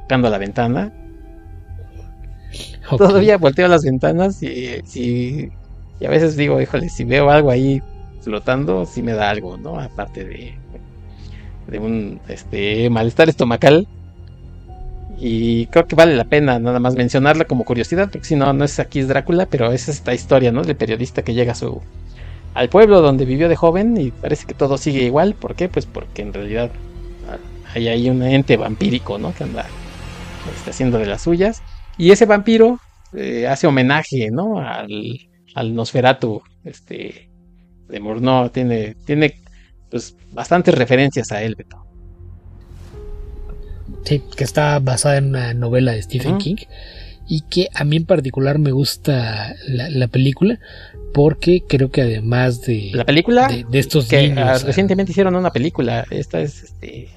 tocando 0.02 0.28
la 0.28 0.36
ventana. 0.36 0.92
Todavía 2.90 3.38
volteo 3.38 3.68
las 3.68 3.84
ventanas 3.84 4.42
y, 4.42 4.82
y, 4.94 5.50
a 6.04 6.10
veces 6.10 6.36
digo, 6.36 6.60
híjole, 6.60 6.90
si 6.90 7.04
veo 7.04 7.30
algo 7.30 7.50
ahí 7.50 7.80
flotando, 8.20 8.84
sí 8.84 9.02
me 9.02 9.12
da 9.12 9.30
algo, 9.30 9.56
¿no? 9.56 9.80
Aparte 9.80 10.24
de, 10.24 10.59
de 11.70 11.78
un 11.78 12.20
este, 12.28 12.90
malestar 12.90 13.28
estomacal 13.28 13.86
y 15.18 15.66
creo 15.66 15.86
que 15.86 15.96
vale 15.96 16.16
la 16.16 16.24
pena 16.24 16.58
nada 16.58 16.80
más 16.80 16.94
mencionarla 16.94 17.44
como 17.44 17.64
curiosidad, 17.64 18.08
porque 18.10 18.26
si 18.26 18.36
no, 18.36 18.52
no 18.54 18.64
es 18.64 18.78
aquí 18.78 19.00
es 19.00 19.08
Drácula, 19.08 19.46
pero 19.46 19.70
es 19.70 19.88
esta 19.88 20.14
historia, 20.14 20.50
¿no? 20.50 20.62
Del 20.62 20.76
periodista 20.76 21.22
que 21.22 21.34
llega 21.34 21.52
a 21.52 21.54
su, 21.54 21.82
al 22.54 22.70
pueblo 22.70 23.02
donde 23.02 23.26
vivió 23.26 23.48
de 23.48 23.56
joven 23.56 23.96
y 23.98 24.10
parece 24.10 24.46
que 24.46 24.54
todo 24.54 24.78
sigue 24.78 25.02
igual. 25.02 25.34
¿Por 25.34 25.54
qué? 25.54 25.68
Pues 25.68 25.84
porque 25.84 26.22
en 26.22 26.32
realidad 26.32 26.70
hay 27.74 27.88
ahí 27.88 28.08
un 28.08 28.22
ente 28.22 28.56
vampírico, 28.56 29.18
¿no? 29.18 29.34
Que 29.34 29.44
anda 29.44 29.66
está 30.56 30.70
haciendo 30.70 30.98
de 30.98 31.06
las 31.06 31.22
suyas. 31.22 31.62
Y 31.98 32.12
ese 32.12 32.24
vampiro 32.24 32.80
eh, 33.14 33.46
hace 33.46 33.66
homenaje, 33.66 34.30
¿no? 34.30 34.58
Al, 34.58 35.18
al 35.54 35.74
Nosferatu, 35.74 36.42
este, 36.64 37.28
de 37.88 38.00
Murnau. 38.00 38.48
Tiene, 38.48 38.96
tiene, 39.04 39.42
pues, 39.90 40.16
bastantes 40.32 40.74
referencias 40.74 41.32
a 41.32 41.42
él, 41.42 41.56
Beto. 41.56 41.84
Sí, 44.04 44.22
que 44.36 44.44
está 44.44 44.78
basada 44.78 45.18
en 45.18 45.26
una 45.26 45.52
novela 45.52 45.92
de 45.92 46.02
Stephen 46.02 46.38
King 46.38 46.56
y 47.28 47.42
que 47.42 47.68
a 47.74 47.84
mí 47.84 47.96
en 47.96 48.06
particular 48.06 48.58
me 48.58 48.72
gusta 48.72 49.54
la, 49.68 50.08
película 50.08 50.58
porque 51.12 51.62
creo 51.68 51.90
que 51.90 52.02
además 52.02 52.62
de 52.62 52.90
la 52.92 53.04
película 53.04 53.48
de, 53.48 53.78
estos 53.78 54.06
que 54.06 54.32
ah, 54.36 54.58
recientemente 54.58 55.12
hicieron 55.12 55.36
una 55.36 55.50
película. 55.50 56.06
Esta 56.10 56.40
es 56.40 56.64
este 56.64 57.08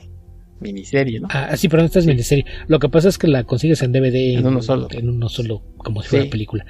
miniserie 0.59 1.19
no 1.19 1.27
ah 1.31 1.55
sí 1.57 1.67
pero 1.67 1.83
esta 1.83 1.99
es 1.99 2.05
miniserie. 2.05 2.45
Lo 2.67 2.79
que 2.79 2.89
pasa 2.89 3.09
es 3.09 3.17
que 3.17 3.27
la 3.27 3.43
consigues 3.43 3.81
en 3.81 3.91
DVD 3.91 4.37
en, 4.37 4.47
uno 4.47 4.61
solo. 4.61 4.87
en 4.91 5.09
uno 5.09 5.29
solo 5.29 5.61
como 5.77 6.01
si 6.01 6.09
fuera 6.09 6.29
película 6.29 6.65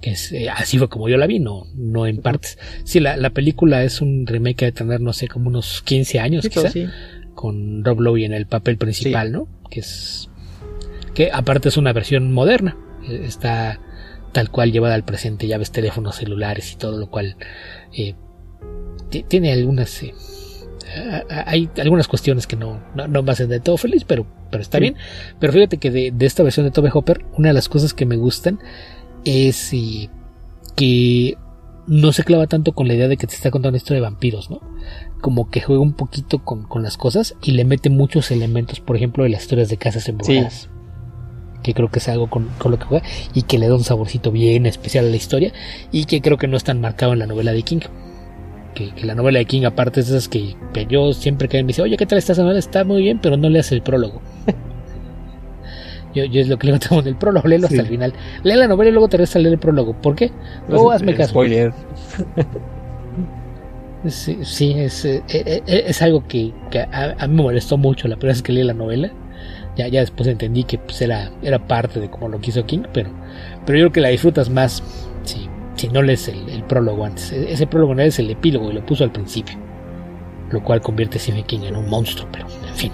que 0.00 0.10
es 0.10 0.32
eh, 0.32 0.48
así 0.50 0.78
fue 0.78 0.88
como 0.88 1.08
yo 1.08 1.16
la 1.16 1.26
vi 1.26 1.40
no 1.40 1.64
no 1.74 2.06
en 2.06 2.18
partes. 2.18 2.58
Sí 2.84 3.00
la, 3.00 3.16
la 3.16 3.30
película 3.30 3.84
es 3.84 4.00
un 4.00 4.26
remake 4.26 4.66
de 4.66 4.72
tener 4.72 5.00
no 5.00 5.12
sé 5.12 5.28
como 5.28 5.48
unos 5.48 5.82
15 5.82 6.20
años 6.20 6.48
quizá, 6.48 6.70
con 7.34 7.84
Rob 7.84 8.00
Lowe 8.00 8.24
en 8.24 8.32
el 8.32 8.46
papel 8.46 8.76
principal 8.76 9.32
no 9.32 9.48
que 9.70 9.80
es 9.80 10.28
que 11.14 11.30
aparte 11.32 11.68
es 11.68 11.76
una 11.76 11.92
versión 11.92 12.32
moderna 12.32 12.76
está 13.08 13.80
tal 14.32 14.50
cual 14.50 14.72
llevada 14.72 14.94
al 14.94 15.04
presente, 15.04 15.46
ya 15.46 15.58
ves 15.58 15.72
teléfonos 15.72 16.16
celulares 16.16 16.72
y 16.72 16.76
todo 16.76 16.98
lo 16.98 17.08
cual 17.08 17.36
eh, 17.92 18.14
tiene 19.28 19.52
algunas 19.52 20.02
eh, 20.02 20.14
hay 21.28 21.68
algunas 21.80 22.08
cuestiones 22.08 22.46
que 22.46 22.56
no, 22.56 22.80
no, 22.94 23.08
no 23.08 23.22
me 23.22 23.32
hacen 23.32 23.48
de 23.48 23.60
todo 23.60 23.76
feliz, 23.76 24.04
pero, 24.04 24.26
pero 24.50 24.62
está 24.62 24.78
bien. 24.78 24.96
Pero 25.38 25.52
fíjate 25.52 25.78
que 25.78 25.90
de, 25.90 26.26
esta 26.26 26.42
versión 26.42 26.66
de 26.66 26.72
Tobe 26.72 26.90
Hopper, 26.92 27.24
una 27.36 27.48
de 27.48 27.54
las 27.54 27.68
cosas 27.68 27.94
que 27.94 28.06
me 28.06 28.16
gustan 28.16 28.58
es 29.24 29.72
eh, 29.72 30.08
que 30.76 31.36
no 31.86 32.12
se 32.12 32.24
clava 32.24 32.46
tanto 32.46 32.72
con 32.72 32.86
la 32.86 32.94
idea 32.94 33.08
de 33.08 33.16
que 33.16 33.26
te 33.26 33.34
está 33.34 33.50
contando 33.50 33.70
una 33.70 33.78
historia 33.78 34.02
de 34.02 34.08
vampiros, 34.08 34.50
¿no? 34.50 34.60
Como 35.20 35.50
que 35.50 35.60
juega 35.60 35.82
un 35.82 35.94
poquito 35.94 36.44
con, 36.44 36.64
con 36.64 36.82
las 36.82 36.96
cosas 36.96 37.34
y 37.42 37.52
le 37.52 37.64
mete 37.64 37.90
muchos 37.90 38.30
elementos, 38.30 38.80
por 38.80 38.96
ejemplo, 38.96 39.24
de 39.24 39.30
las 39.30 39.42
historias 39.42 39.68
de 39.68 39.78
casas 39.78 40.08
embrujadas 40.08 40.68
que 41.62 41.74
creo 41.74 41.90
que 41.90 41.98
es 41.98 42.08
algo 42.08 42.30
con, 42.30 42.48
lo 42.64 42.78
que 42.78 42.84
juega 42.84 43.06
y 43.34 43.42
que 43.42 43.58
le 43.58 43.68
da 43.68 43.74
un 43.74 43.84
saborcito 43.84 44.30
bien 44.30 44.66
especial 44.66 45.06
a 45.06 45.10
la 45.10 45.16
historia 45.16 45.52
y 45.92 46.04
que 46.04 46.20
creo 46.20 46.38
que 46.38 46.48
no 46.48 46.56
es 46.56 46.64
tan 46.64 46.80
marcado 46.80 47.12
en 47.12 47.18
la 47.18 47.26
novela 47.26 47.52
de 47.52 47.62
King. 47.62 47.80
Que, 48.74 48.92
la 49.04 49.14
novela 49.14 49.38
de 49.40 49.44
King, 49.44 49.64
aparte 49.64 50.00
es 50.00 50.08
esas 50.08 50.28
que, 50.28 50.54
yo 50.88 51.12
siempre 51.12 51.48
que 51.48 51.62
me 51.62 51.68
dice, 51.68 51.82
oye, 51.82 51.96
¿qué 51.96 52.06
tal 52.06 52.18
esta 52.18 52.34
novela? 52.34 52.58
Está 52.58 52.84
muy 52.84 53.02
bien, 53.02 53.18
pero 53.20 53.36
no 53.36 53.48
leas 53.48 53.72
el 53.72 53.82
prólogo. 53.82 54.22
yo, 56.14 56.24
yo, 56.24 56.40
es 56.40 56.48
lo 56.48 56.58
que 56.58 56.68
le 56.68 56.78
digo 56.78 57.00
el 57.00 57.16
prólogo, 57.16 57.48
léelo 57.48 57.66
hasta 57.66 57.80
el 57.80 57.88
final. 57.88 58.12
Lee 58.44 58.54
la 58.54 58.68
novela 58.68 58.90
y 58.90 58.92
luego 58.92 59.08
te 59.08 59.16
resta 59.16 59.38
a 59.38 59.42
leer 59.42 59.54
el 59.54 59.60
prólogo. 59.60 59.94
¿Por 59.94 60.14
qué? 60.14 60.30
Luego 60.68 60.92
hazme 60.92 61.14
caso. 61.14 61.30
Spoiler. 61.30 61.72
Sí, 64.06 64.38
sí 64.44 64.74
es, 64.76 65.04
eh, 65.04 65.24
eh, 65.28 65.60
es, 65.66 66.02
algo 66.02 66.24
que, 66.28 66.52
a, 66.92 67.16
a, 67.18 67.26
mí 67.26 67.34
me 67.34 67.42
molestó 67.42 67.76
mucho 67.76 68.06
la 68.06 68.14
primera 68.14 68.32
vez 68.32 68.42
que 68.44 68.52
leí 68.52 68.62
la 68.62 68.72
novela 68.72 69.10
ya, 69.78 69.86
ya 69.86 70.00
después 70.00 70.28
entendí 70.28 70.64
que 70.64 70.76
pues, 70.76 71.00
era, 71.00 71.30
era 71.40 71.58
parte 71.66 72.00
de 72.00 72.10
como 72.10 72.28
lo 72.28 72.40
quiso 72.40 72.66
King, 72.66 72.82
pero, 72.92 73.10
pero 73.64 73.78
yo 73.78 73.84
creo 73.84 73.92
que 73.92 74.00
la 74.00 74.08
disfrutas 74.08 74.50
más 74.50 74.82
si, 75.78 75.88
no 75.88 76.02
lees 76.02 76.28
el, 76.28 76.62
prólogo 76.64 77.04
antes. 77.04 77.32
E, 77.32 77.52
ese 77.52 77.66
prólogo 77.66 77.94
no 77.94 78.02
es 78.02 78.18
el 78.18 78.30
epílogo 78.30 78.70
y 78.70 78.74
lo 78.74 78.84
puso 78.84 79.04
al 79.04 79.12
principio, 79.12 79.56
lo 80.50 80.62
cual 80.62 80.80
convierte 80.80 81.18
a 81.18 81.20
Stephen 81.20 81.44
King 81.44 81.60
en 81.64 81.76
un 81.76 81.88
monstruo, 81.88 82.28
pero 82.32 82.46
en 82.66 82.74
fin, 82.74 82.92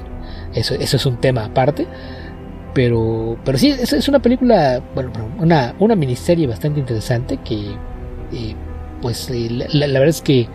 eso, 0.54 0.74
eso 0.74 0.96
es 0.96 1.06
un 1.06 1.16
tema 1.18 1.44
aparte. 1.44 1.86
Pero, 2.74 3.38
pero 3.44 3.56
sí, 3.56 3.68
es, 3.68 3.92
es 3.92 4.08
una 4.08 4.20
película, 4.20 4.82
bueno, 4.96 5.12
una, 5.38 5.76
una 5.78 5.94
miniserie 5.94 6.48
bastante 6.48 6.80
interesante 6.80 7.38
que, 7.44 7.70
eh, 8.32 8.54
pues, 9.00 9.30
eh, 9.30 9.48
la, 9.48 9.86
verdad 9.86 10.08
es 10.08 10.20
que, 10.20 10.48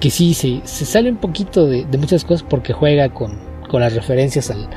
que 0.00 0.08
sí, 0.08 0.32
se, 0.32 0.62
se 0.64 0.86
sale 0.86 1.10
un 1.10 1.18
poquito 1.18 1.66
de 1.66 1.98
muchas 1.98 2.24
cosas 2.24 2.42
porque 2.48 2.72
juega 2.72 3.10
con, 3.10 3.38
con 3.72 3.80
las 3.80 3.94
referencias 3.94 4.50
al, 4.50 4.68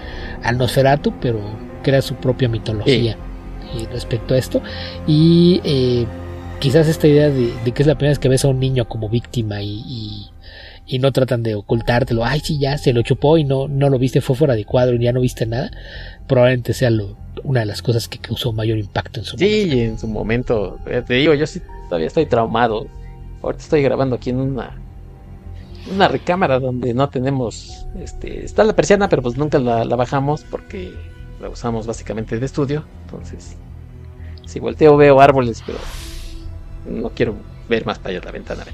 al 0.41 0.57
Nosferatu, 0.57 1.13
pero 1.19 1.39
crea 1.83 2.01
su 2.01 2.15
propia 2.15 2.47
mitología 2.47 3.17
respecto 3.91 4.33
a 4.33 4.37
esto. 4.37 4.61
Y 5.05 5.61
eh, 5.63 6.05
quizás 6.59 6.87
esta 6.87 7.07
idea 7.07 7.29
de, 7.29 7.53
que 7.71 7.83
es 7.83 7.87
la 7.87 7.95
primera 7.95 8.11
vez 8.11 8.19
que 8.19 8.29
ves 8.29 8.45
a 8.45 8.47
un 8.47 8.59
niño 8.59 8.87
como 8.87 9.09
víctima 9.09 9.61
y, 9.61 10.29
y, 10.85 10.99
no 10.99 11.11
tratan 11.11 11.43
de 11.43 11.55
ocultártelo, 11.55 12.23
ay, 12.23 12.39
sí, 12.39 12.59
ya 12.59 12.77
se 12.77 12.93
lo 12.93 13.01
chupó 13.01 13.37
y 13.37 13.43
no, 13.43 13.67
no 13.67 13.89
lo 13.89 13.99
viste, 13.99 14.21
fue 14.21 14.35
fuera 14.35 14.55
de 14.55 14.65
cuadro 14.65 14.95
y 14.95 15.03
ya 15.03 15.13
no 15.13 15.21
viste 15.21 15.45
nada, 15.45 15.71
probablemente 16.27 16.73
sea 16.73 16.89
lo, 16.89 17.17
una 17.43 17.61
de 17.61 17.65
las 17.65 17.81
cosas 17.81 18.07
que 18.07 18.19
causó 18.19 18.53
mayor 18.53 18.77
impacto 18.77 19.19
en 19.19 19.25
su 19.25 19.37
sí, 19.37 19.45
momento. 19.45 19.73
Sí, 19.73 19.81
en 19.81 19.99
su 19.99 20.07
momento, 20.07 20.79
te 20.85 21.13
digo, 21.13 21.33
yo 21.33 21.45
sí 21.47 21.61
todavía 21.89 22.07
estoy 22.07 22.25
traumado. 22.25 22.87
Ahorita 23.41 23.63
estoy 23.63 23.83
grabando 23.83 24.15
aquí 24.15 24.31
en 24.31 24.37
una 24.37 24.75
una 25.91 26.07
recámara 26.07 26.59
donde 26.59 26.93
no 26.93 27.09
tenemos, 27.09 27.85
este, 27.99 28.43
está 28.43 28.63
la 28.63 28.75
persiana, 28.75 29.09
pero 29.09 29.21
pues 29.21 29.37
nunca 29.37 29.59
la, 29.59 29.83
bajamos 29.95 30.43
porque 30.49 30.93
la 31.39 31.49
usamos 31.49 31.85
básicamente 31.85 32.39
de 32.39 32.45
estudio. 32.45 32.85
Entonces, 33.05 33.55
si 34.45 34.59
volteo 34.59 34.97
veo 34.97 35.19
árboles, 35.19 35.61
pero 35.65 35.77
no 36.85 37.09
quiero 37.09 37.35
ver 37.69 37.85
más 37.85 37.99
para 37.99 38.11
allá 38.15 38.25
la 38.25 38.31
ventana. 38.31 38.65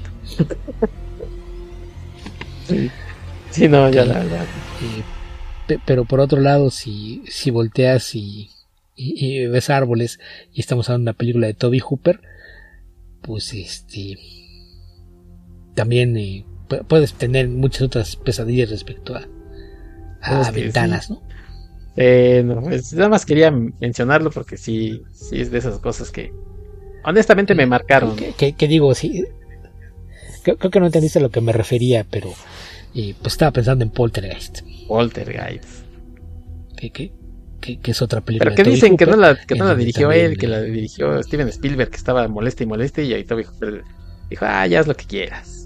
sí. 3.50 3.68
no, 3.68 3.88
ya 3.90 4.04
la 4.04 4.20
verdad. 4.20 4.46
pero 5.84 6.04
por 6.04 6.20
otro 6.20 6.40
lado, 6.40 6.70
si, 6.70 7.22
si 7.28 7.50
volteas 7.50 8.14
y, 8.14 8.50
y, 8.96 9.46
ves 9.46 9.70
árboles 9.70 10.20
y 10.52 10.60
estamos 10.60 10.88
hablando 10.88 11.10
de 11.10 11.10
una 11.10 11.18
película 11.18 11.46
de 11.46 11.54
Toby 11.54 11.80
Hooper, 11.80 12.20
pues 13.22 13.52
este 13.54 14.18
también 15.74 16.16
eh, 16.16 16.44
puedes 16.88 17.14
tener 17.14 17.48
muchas 17.48 17.82
otras 17.82 18.16
pesadillas 18.16 18.70
respecto 18.70 19.14
a, 19.14 19.26
a 20.20 20.50
ventanas, 20.50 21.10
¿no? 21.10 21.22
Eh, 21.96 22.42
no, 22.44 22.62
pues, 22.62 22.92
nada 22.94 23.10
más 23.10 23.26
quería 23.26 23.50
mencionarlo 23.50 24.30
porque 24.30 24.56
sí, 24.56 25.02
sí 25.12 25.40
es 25.40 25.50
de 25.50 25.58
esas 25.58 25.78
cosas 25.78 26.10
que 26.10 26.32
honestamente 27.04 27.54
me 27.54 27.66
marcaron. 27.66 28.16
Que, 28.16 28.54
digo, 28.68 28.94
sí, 28.94 29.24
creo, 30.42 30.58
que 30.58 30.80
no 30.80 30.86
entendiste 30.86 31.18
a 31.18 31.22
lo 31.22 31.30
que 31.30 31.40
me 31.40 31.52
refería, 31.52 32.04
pero 32.08 32.32
eh, 32.94 33.14
pues 33.20 33.34
estaba 33.34 33.50
pensando 33.50 33.84
en 33.84 33.90
Poltergeist. 33.90 34.60
Poltergeist. 34.88 35.84
Que, 36.76 36.90
que, 36.90 37.12
que, 37.60 37.90
es 37.90 38.02
otra 38.02 38.20
película. 38.20 38.50
Pero 38.50 38.64
que 38.64 38.70
dicen 38.70 38.96
que 38.96 39.06
no 39.06 39.16
la, 39.16 39.36
que 39.36 39.54
no 39.54 39.66
la 39.66 39.74
dirigió 39.74 40.10
él, 40.10 40.36
que 40.36 40.48
la 40.48 40.60
dirigió 40.62 41.22
Steven 41.22 41.48
Spielberg, 41.48 41.90
que 41.90 41.96
estaba 41.96 42.26
molesta 42.26 42.64
y 42.64 42.66
molesta 42.66 43.02
y 43.02 43.12
ahí 43.14 43.22
dijo, 43.22 43.52
dijo, 44.28 44.44
ah, 44.44 44.66
ya 44.66 44.80
haz 44.80 44.88
lo 44.88 44.96
que 44.96 45.04
quieras 45.04 45.62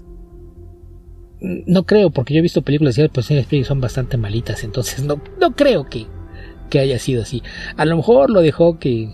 no 1.39 1.85
creo, 1.85 2.09
porque 2.09 2.33
yo 2.33 2.39
he 2.39 2.41
visto 2.41 2.61
películas 2.61 2.95
de 2.95 3.09
pues 3.09 3.29
y 3.29 3.63
son 3.63 3.79
bastante 3.79 4.17
malitas, 4.17 4.63
entonces 4.63 5.03
no, 5.03 5.21
no 5.39 5.55
creo 5.55 5.85
que, 5.85 6.07
que 6.69 6.79
haya 6.79 6.99
sido 6.99 7.21
así. 7.21 7.43
A 7.75 7.85
lo 7.85 7.95
mejor 7.95 8.29
lo 8.29 8.41
dejó 8.41 8.79
que, 8.79 9.09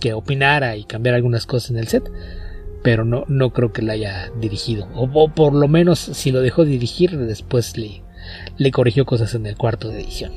que 0.00 0.14
opinara 0.14 0.76
y 0.76 0.84
cambiara 0.84 1.16
algunas 1.16 1.46
cosas 1.46 1.70
en 1.70 1.76
el 1.78 1.88
set, 1.88 2.10
pero 2.82 3.04
no, 3.04 3.24
no 3.28 3.52
creo 3.52 3.72
que 3.72 3.82
la 3.82 3.92
haya 3.92 4.30
dirigido. 4.40 4.88
O, 4.94 5.28
por 5.28 5.54
lo 5.54 5.68
menos 5.68 5.98
si 5.98 6.32
lo 6.32 6.40
dejó 6.40 6.64
dirigir, 6.64 7.16
después 7.18 7.76
le, 7.76 8.02
le 8.56 8.70
corrigió 8.70 9.04
cosas 9.04 9.34
en 9.34 9.46
el 9.46 9.56
cuarto 9.56 9.88
de 9.88 10.00
edición. 10.00 10.32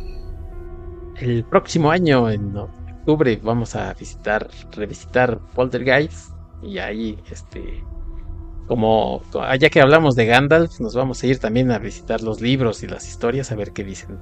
El 1.19 1.44
próximo 1.45 1.91
año, 1.91 2.30
en 2.30 2.56
octubre, 2.57 3.40
vamos 3.41 3.76
a 3.76 3.94
visitar, 3.94 4.48
revisitar 4.72 5.40
Poltergeist 5.56 6.31
y 6.61 6.77
ahí 6.77 7.18
este 7.31 7.84
como 8.68 9.22
ya 9.60 9.69
que 9.69 9.81
hablamos 9.81 10.15
de 10.15 10.26
Gandalf, 10.26 10.80
nos 10.80 10.95
vamos 10.95 11.22
a 11.22 11.27
ir 11.27 11.38
también 11.40 11.72
a 11.72 11.80
visitar 11.80 12.22
los 12.22 12.40
libros 12.40 12.81
y 12.84 12.88
las 12.88 13.07
historias 13.07 13.52
a 13.52 13.56
ver 13.56 13.72
qué 13.72 13.84
dicen 13.84 14.18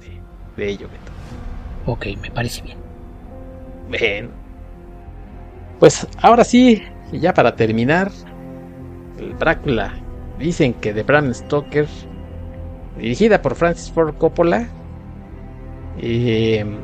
de, 0.56 0.68
ello, 0.68 0.88
Beto. 0.88 1.12
Ok, 1.86 2.06
me 2.20 2.30
parece 2.30 2.62
bien. 2.62 2.78
Bien. 3.88 4.41
Pues 5.82 6.06
ahora 6.20 6.44
sí, 6.44 6.80
ya 7.10 7.34
para 7.34 7.56
terminar, 7.56 8.12
el 9.18 9.36
Drácula. 9.36 9.92
Dicen 10.38 10.74
que 10.74 10.92
de 10.92 11.02
Bram 11.02 11.34
Stoker, 11.34 11.88
dirigida 13.00 13.42
por 13.42 13.56
Francis 13.56 13.90
Ford 13.90 14.14
Coppola. 14.14 14.68
Em, 16.00 16.76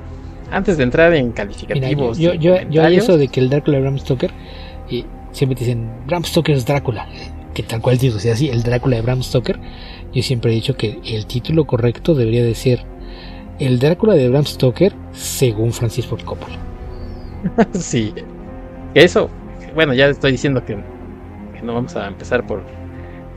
antes 0.50 0.78
de 0.78 0.82
entrar 0.82 1.14
en 1.14 1.30
calificativos. 1.30 2.18
yo, 2.18 2.34
yo, 2.34 2.60
yo, 2.68 2.84
eso 2.88 3.16
de 3.16 3.28
que 3.28 3.38
el 3.38 3.50
Drácula 3.50 3.76
de 3.76 3.82
Bram 3.84 4.00
Stoker, 4.00 4.32
y 4.90 5.06
siempre 5.30 5.56
dicen 5.56 5.88
Bram 6.08 6.24
Stoker 6.24 6.56
es 6.56 6.66
Drácula 6.66 7.06
que 7.54 7.62
tal 7.62 7.80
cual 7.80 7.98
digo, 7.98 8.18
sea 8.18 8.32
así, 8.32 8.48
el 8.48 8.64
Drácula 8.64 8.96
de 8.96 9.02
Bram 9.02 9.22
Stoker, 9.22 9.60
yo 10.12 10.24
siempre 10.24 10.50
he 10.50 10.54
dicho 10.56 10.76
que 10.76 10.98
el 11.04 11.26
título 11.26 11.68
correcto 11.68 12.16
debería 12.16 12.42
de 12.42 12.56
ser 12.56 12.84
El 13.60 13.78
Drácula 13.78 14.14
de 14.14 14.28
Bram 14.28 14.44
Stoker 14.44 14.92
según 15.12 15.72
Francis 15.72 16.04
Ford 16.04 16.24
Coppola. 16.24 16.58
sí, 17.74 18.12
eso, 18.98 19.30
bueno, 19.74 19.94
ya 19.94 20.06
estoy 20.06 20.32
diciendo 20.32 20.64
que, 20.64 20.76
no 21.62 21.74
vamos 21.74 21.96
a 21.96 22.06
empezar 22.06 22.46
por, 22.46 22.62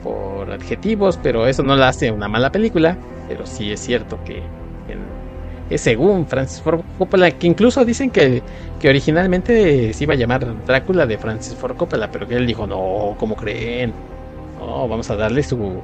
por 0.03 0.51
adjetivos, 0.51 1.19
pero 1.21 1.47
eso 1.47 1.63
no 1.63 1.75
la 1.75 1.89
hace 1.89 2.11
una 2.11 2.27
mala 2.27 2.51
película, 2.51 2.97
pero 3.27 3.45
sí 3.45 3.71
es 3.71 3.79
cierto 3.79 4.19
que 4.23 4.43
es 5.71 5.81
según 5.81 6.27
Francis 6.27 6.61
Ford 6.61 6.81
Coppola, 6.97 7.31
que 7.31 7.47
incluso 7.47 7.85
dicen 7.85 8.09
que, 8.09 8.43
que 8.79 8.89
originalmente 8.89 9.93
se 9.93 10.03
iba 10.03 10.13
a 10.13 10.17
llamar 10.17 10.45
Drácula 10.65 11.05
de 11.05 11.17
Francis 11.17 11.55
Ford 11.55 11.77
Coppola, 11.77 12.11
pero 12.11 12.27
que 12.27 12.35
él 12.35 12.45
dijo, 12.45 12.67
no, 12.67 13.15
¿cómo 13.17 13.35
creen? 13.35 13.93
No, 14.59 14.88
vamos 14.88 15.09
a 15.09 15.15
darle 15.15 15.43
su 15.43 15.81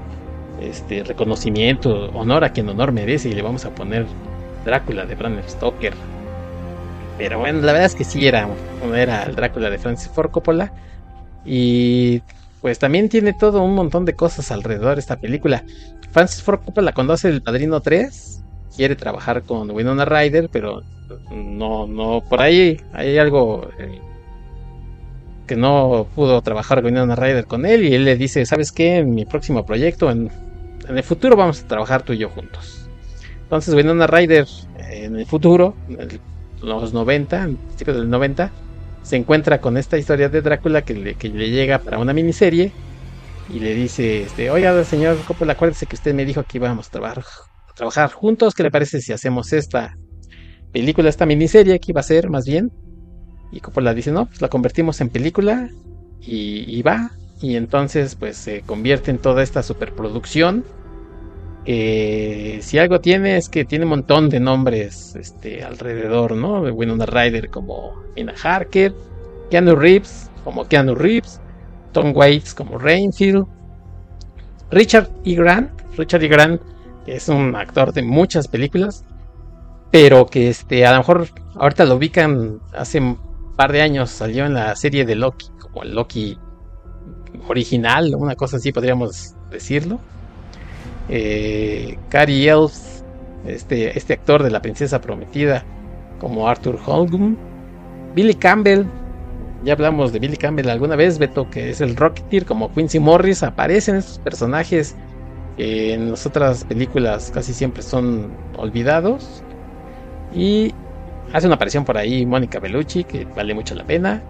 este 0.61 1.03
reconocimiento, 1.03 2.09
honor 2.13 2.43
a 2.43 2.49
quien 2.49 2.67
honor 2.67 2.91
merece 2.91 3.29
y 3.29 3.33
le 3.33 3.41
vamos 3.41 3.63
a 3.65 3.69
poner 3.73 4.05
Drácula 4.65 5.05
de 5.05 5.15
Bram 5.15 5.37
Stoker. 5.47 5.93
Pero 7.17 7.39
bueno, 7.39 7.61
la 7.61 7.71
verdad 7.71 7.87
es 7.87 7.95
que 7.95 8.03
sí 8.03 8.27
era, 8.27 8.47
era 8.95 9.23
el 9.23 9.35
Drácula 9.35 9.69
de 9.69 9.77
Francis 9.77 10.09
Ford 10.09 10.31
Coppola. 10.31 10.71
Y 11.45 12.21
pues 12.61 12.79
también 12.79 13.09
tiene 13.09 13.33
todo 13.33 13.63
un 13.63 13.73
montón 13.73 14.05
de 14.05 14.13
cosas 14.13 14.51
alrededor 14.51 14.95
de 14.95 15.01
esta 15.01 15.19
película. 15.19 15.63
Francis 16.11 16.43
Ford 16.43 16.59
Coppola 16.63 16.91
conoce 16.91 17.29
El 17.29 17.41
Padrino 17.41 17.81
3, 17.81 18.43
quiere 18.75 18.95
trabajar 18.95 19.43
con 19.43 19.71
Winona 19.71 20.05
Ryder, 20.05 20.49
pero 20.51 20.83
no, 21.31 21.87
no, 21.87 22.23
por 22.27 22.41
ahí 22.41 22.79
hay 22.93 23.17
algo 23.17 23.69
eh, 23.79 23.99
que 25.47 25.55
no 25.55 26.07
pudo 26.15 26.41
trabajar 26.41 26.83
Winona 26.83 27.15
Ryder 27.15 27.45
con 27.45 27.65
él 27.65 27.83
y 27.83 27.95
él 27.95 28.05
le 28.05 28.15
dice, 28.15 28.45
¿sabes 28.45 28.71
qué? 28.71 28.97
En 28.97 29.15
mi 29.15 29.25
próximo 29.25 29.65
proyecto, 29.65 30.11
en, 30.11 30.29
en 30.87 30.97
el 30.97 31.03
futuro 31.03 31.35
vamos 31.35 31.63
a 31.63 31.67
trabajar 31.67 32.03
tú 32.03 32.13
y 32.13 32.17
yo 32.17 32.29
juntos. 32.29 32.89
Entonces 33.43 33.73
Winona 33.73 34.07
Ryder 34.07 34.45
en 34.89 35.15
el 35.17 35.25
futuro, 35.25 35.75
los 36.61 36.93
90, 36.93 37.43
en 37.43 37.57
principios 37.57 37.97
del 37.97 38.09
90, 38.09 38.51
se 39.03 39.15
encuentra 39.15 39.61
con 39.61 39.77
esta 39.77 39.97
historia 39.97 40.29
de 40.29 40.41
Drácula 40.41 40.81
que 40.81 40.93
le, 40.93 41.15
llega 41.49 41.79
para 41.79 41.99
una 41.99 42.13
miniserie 42.13 42.73
y 43.47 43.59
le 43.59 43.73
dice, 43.73 44.23
este, 44.23 44.49
oiga 44.49 44.83
señor 44.83 45.23
Coppola, 45.23 45.53
acuérdese 45.53 45.85
que 45.85 45.95
usted 45.95 46.13
me 46.13 46.25
dijo 46.25 46.43
que 46.43 46.57
íbamos 46.57 46.87
a 46.87 46.91
trabajar, 46.91 47.23
a 47.69 47.73
trabajar 47.73 48.11
juntos, 48.11 48.53
¿qué 48.53 48.63
le 48.63 48.71
parece 48.71 48.99
si 48.99 49.13
hacemos 49.13 49.53
esta 49.53 49.95
película, 50.73 51.09
esta 51.09 51.25
miniserie 51.25 51.79
que 51.79 51.91
iba 51.91 52.01
a 52.01 52.03
ser 52.03 52.29
más 52.29 52.45
bien? 52.45 52.69
Y 53.51 53.61
Coppola 53.61 53.93
dice, 53.93 54.11
no, 54.11 54.25
pues 54.25 54.41
la 54.41 54.49
convertimos 54.49 54.99
en 54.99 55.09
película 55.09 55.69
y, 56.19 56.65
y 56.67 56.81
va, 56.81 57.11
y 57.41 57.55
entonces 57.55 58.15
pues 58.15 58.35
se 58.35 58.61
convierte 58.63 59.11
en 59.11 59.19
toda 59.19 59.41
esta 59.41 59.63
superproducción 59.63 60.65
si 61.67 62.79
algo 62.79 63.01
tiene 63.01 63.35
es 63.35 63.49
que 63.49 63.65
tiene 63.65 63.83
un 63.83 63.89
montón 63.89 64.29
de 64.29 64.39
nombres 64.39 65.15
este, 65.17 65.65
alrededor, 65.65 66.31
¿no? 66.33 66.61
Winona 66.61 67.05
Ryder 67.05 67.49
como 67.49 68.03
Mina 68.15 68.33
Harker, 68.41 68.93
Keanu 69.49 69.75
Reeves 69.75 70.31
como 70.45 70.65
Keanu 70.65 70.95
Reeves, 70.95 71.41
Tom 71.91 72.15
Waits 72.15 72.53
como 72.53 72.77
Rainfield, 72.77 73.45
Richard 74.71 75.09
E. 75.25 75.35
Grant, 75.35 75.69
Richard 75.97 76.23
E. 76.23 76.27
Grant, 76.29 76.61
que 77.05 77.17
es 77.17 77.27
un 77.27 77.53
actor 77.53 77.91
de 77.91 78.01
muchas 78.01 78.47
películas, 78.47 79.03
pero 79.91 80.25
que 80.25 80.47
este, 80.47 80.85
a 80.85 80.91
lo 80.93 80.99
mejor 80.99 81.27
ahorita 81.55 81.83
lo 81.83 81.95
ubican 81.95 82.61
hace 82.73 83.01
un 83.01 83.19
par 83.57 83.73
de 83.73 83.81
años, 83.81 84.09
salió 84.09 84.45
en 84.45 84.53
la 84.53 84.73
serie 84.77 85.03
de 85.03 85.15
Loki, 85.15 85.47
como 85.59 85.83
el 85.83 85.93
Loki 85.93 86.37
original, 87.49 88.15
una 88.15 88.35
cosa 88.35 88.55
así 88.55 88.71
podríamos 88.71 89.35
decirlo 89.51 89.99
eh, 91.09 91.97
Cary 92.09 92.47
Elves, 92.47 93.03
este, 93.45 93.97
este 93.97 94.13
actor 94.13 94.43
de 94.43 94.49
La 94.49 94.61
Princesa 94.61 95.01
Prometida, 95.01 95.63
como 96.19 96.47
Arthur 96.47 96.79
Holm, 96.85 97.37
Billy 98.15 98.33
Campbell, 98.33 98.85
ya 99.63 99.73
hablamos 99.73 100.13
de 100.13 100.19
Billy 100.19 100.37
Campbell 100.37 100.69
alguna 100.69 100.95
vez, 100.95 101.17
Beto, 101.17 101.49
que 101.49 101.71
es 101.71 101.81
el 101.81 101.95
Rocketeer, 101.95 102.45
como 102.45 102.71
Quincy 102.73 102.99
Morris, 102.99 103.43
aparecen 103.43 103.95
estos 103.95 104.19
personajes 104.19 104.95
que 105.57 105.93
en 105.93 106.11
las 106.11 106.25
otras 106.25 106.63
películas 106.63 107.31
casi 107.33 107.53
siempre 107.53 107.81
son 107.81 108.31
olvidados. 108.55 109.43
Y 110.33 110.73
hace 111.33 111.47
una 111.47 111.55
aparición 111.55 111.85
por 111.85 111.97
ahí 111.97 112.25
Mónica 112.25 112.59
Bellucci, 112.59 113.03
que 113.03 113.25
vale 113.25 113.53
mucho 113.53 113.73
la 113.73 113.85
pena. 113.85 114.21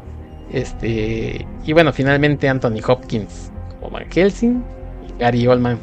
Este, 0.51 1.45
y 1.65 1.73
bueno, 1.73 1.91
finalmente 1.91 2.47
Anthony 2.47 2.79
Hopkins 2.87 3.51
como 3.79 3.91
Van 3.91 4.09
Helsing 4.09 4.63
y 5.07 5.19
Gary 5.19 5.45
Oldman 5.45 5.77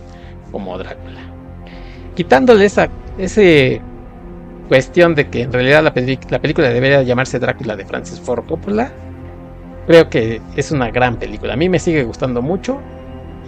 como 0.54 0.78
Drácula. 0.78 1.20
Quitándole 2.14 2.66
esa 2.66 2.88
cuestión 4.68 5.16
de 5.16 5.28
que 5.28 5.42
en 5.42 5.52
realidad 5.52 5.82
la, 5.82 5.92
la, 6.30 6.38
película 6.38 6.70
debería 6.70 7.02
llamarse 7.02 7.40
Drácula 7.40 7.74
de 7.74 7.84
Francis 7.84 8.20
Ford 8.20 8.46
Coppola, 8.46 8.92
creo 9.88 10.08
que 10.08 10.40
es 10.54 10.70
una 10.70 10.92
gran 10.92 11.16
película. 11.16 11.54
A 11.54 11.56
mí 11.56 11.68
me 11.68 11.80
sigue 11.80 12.04
gustando 12.04 12.40
mucho 12.40 12.78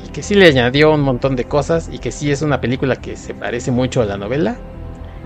y 0.05 0.09
que 0.09 0.20
sí 0.20 0.35
le 0.35 0.49
añadió 0.49 0.93
un 0.93 1.03
montón 1.03 1.37
de 1.37 1.45
cosas 1.45 1.89
y 1.93 2.01
que 2.01 2.11
sí 2.11 2.33
es 2.33 2.43
una 2.43 2.61
película 2.61 2.97
que 2.97 3.16
se 3.16 3.35
parece 3.35 3.70
mucho 3.70 4.03
a 4.03 4.05
la 4.05 4.16
novela 4.16 4.57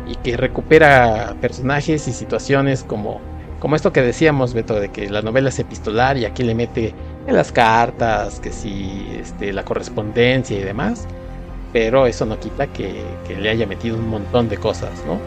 y 0.07 0.16
que 0.16 0.36
recupera 0.36 1.35
personajes 1.40 2.07
y 2.09 2.12
situaciones 2.12 2.85
como 2.85 3.23
como 3.59 3.77
esto 3.77 3.93
que 3.93 4.01
decíamos 4.01 4.55
Beto 4.55 4.81
de 4.81 4.89
que 4.89 5.11
la 5.11 5.20
novela 5.20 5.51
es 5.51 5.59
epistolar 5.59 6.16
y 6.16 6.24
aquí 6.24 6.43
le 6.43 6.55
mete 6.55 6.94
en 7.27 7.36
las 7.36 7.52
cartas, 7.52 8.40
que 8.40 8.52
si 8.52 9.07
este, 9.20 9.52
la 9.52 9.65
correspondencia 9.65 10.59
y 10.59 10.62
demás 10.62 11.07
pero 11.72 12.06
eso 12.06 12.26
no 12.26 12.38
quita 12.38 12.66
que, 12.66 13.05
le 13.28 13.48
haya 13.48 13.66
metido 13.66 13.97
un 13.97 14.09
montón 14.09 14.48
de 14.48 14.56
cosas, 14.56 14.90
¿no? 15.06 15.20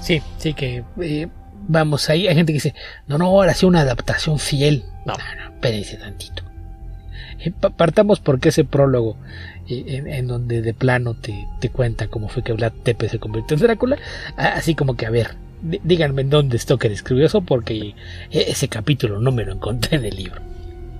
Sí, 0.00 0.22
sí 0.38 0.54
que 0.54 0.84
eh, 1.00 1.28
vamos, 1.68 2.08
ahí 2.10 2.26
hay 2.26 2.34
gente 2.34 2.52
que 2.52 2.56
dice, 2.56 2.74
no, 3.06 3.18
no, 3.18 3.26
ahora 3.26 3.54
sí 3.54 3.66
una 3.66 3.80
adaptación 3.80 4.38
fiel. 4.38 4.84
No, 5.04 5.14
no, 5.14 5.44
no 5.44 5.54
espérense 5.54 5.96
tantito. 5.96 6.42
Eh, 7.38 7.52
partamos 7.76 8.20
porque 8.20 8.50
ese 8.50 8.64
prólogo 8.64 9.16
eh, 9.68 10.02
en, 10.06 10.26
donde 10.26 10.62
de 10.62 10.74
plano 10.74 11.14
te, 11.14 11.46
te 11.60 11.68
cuenta 11.68 12.08
cómo 12.08 12.28
fue 12.28 12.42
que 12.42 12.52
Vlad 12.52 12.72
Tepe 12.82 13.08
se 13.08 13.18
convirtió 13.18 13.56
en 13.56 13.62
Drácula, 13.62 13.98
así 14.36 14.74
como 14.74 14.96
que 14.96 15.06
a 15.06 15.10
ver, 15.10 15.36
díganme 15.62 16.22
en 16.22 16.30
dónde 16.30 16.58
Stoker 16.58 16.90
escribió 16.90 17.26
eso 17.26 17.42
porque 17.42 17.94
ese 18.30 18.68
capítulo 18.68 19.20
no 19.20 19.32
me 19.32 19.44
lo 19.44 19.52
encontré 19.52 19.98
en 19.98 20.04
el 20.04 20.16
libro. 20.16 20.40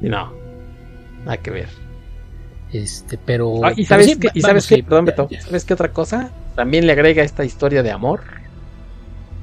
No, 0.00 0.32
nada 1.24 1.36
que 1.38 1.50
ver. 1.50 1.81
Este, 2.72 3.18
pero. 3.18 3.64
Ah, 3.64 3.72
y 3.76 3.84
sabes 3.84 4.16
qué, 4.16 4.40
sabes 4.40 4.66
perdón, 4.66 5.04
Beto, 5.04 5.28
¿sabes 5.40 5.64
qué 5.64 5.74
otra 5.74 5.92
cosa? 5.92 6.30
También 6.54 6.86
le 6.86 6.92
agrega 6.92 7.22
esta 7.22 7.44
historia 7.44 7.82
de 7.82 7.90
amor. 7.90 8.22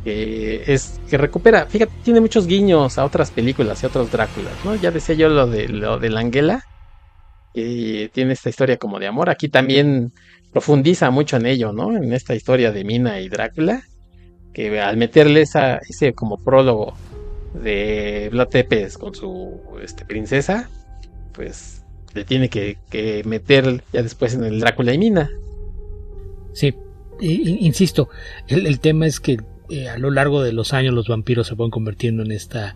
Que 0.03 0.63
es. 0.65 0.99
que 1.09 1.17
recupera. 1.17 1.67
Fíjate, 1.67 1.91
tiene 2.03 2.21
muchos 2.21 2.47
guiños 2.47 2.97
a 2.97 3.05
otras 3.05 3.29
películas 3.29 3.83
y 3.83 3.85
a 3.85 3.89
otros 3.89 4.11
Dráculas, 4.11 4.53
¿no? 4.65 4.75
Ya 4.75 4.89
decía 4.89 5.15
yo 5.15 5.29
lo 5.29 5.45
de 5.45 5.67
lo 5.67 5.99
de 5.99 6.09
la 6.09 6.21
Anguela. 6.21 6.65
Que 7.53 8.09
tiene 8.13 8.33
esta 8.33 8.49
historia 8.49 8.77
como 8.77 8.99
de 8.99 9.07
amor. 9.07 9.29
Aquí 9.29 9.49
también 9.49 10.11
profundiza 10.51 11.09
mucho 11.11 11.37
en 11.37 11.45
ello, 11.45 11.71
¿no? 11.71 11.95
En 11.95 12.13
esta 12.13 12.33
historia 12.35 12.71
de 12.71 12.83
Mina 12.83 13.19
y 13.19 13.29
Drácula. 13.29 13.83
Que 14.53 14.79
al 14.79 14.97
meterle 14.97 15.41
esa, 15.41 15.77
ese 15.77 16.13
como 16.13 16.37
prólogo 16.37 16.95
de 17.53 18.29
Vlad 18.31 18.47
Tepes 18.47 18.97
con 18.97 19.13
su 19.13 19.59
este, 19.81 20.05
princesa, 20.05 20.69
pues 21.33 21.78
le 22.13 22.25
tiene 22.25 22.49
que, 22.49 22.77
meter 23.25 23.83
ya 23.93 24.03
después 24.03 24.33
en 24.33 24.43
el 24.43 24.59
Drácula 24.59 24.93
y 24.93 24.97
Mina. 24.97 25.29
Sí, 26.53 26.73
insisto, 27.21 28.09
el, 28.47 28.79
tema 28.79 29.05
es 29.05 29.19
que 29.19 29.37
eh, 29.69 29.87
a 29.87 29.97
lo 29.97 30.09
largo 30.09 30.41
de 30.41 30.51
los 30.51 30.73
años 30.73 30.93
los 30.93 31.07
vampiros 31.07 31.47
se 31.47 31.55
van 31.55 31.69
convirtiendo 31.69 32.23
en 32.23 32.31
esta 32.31 32.75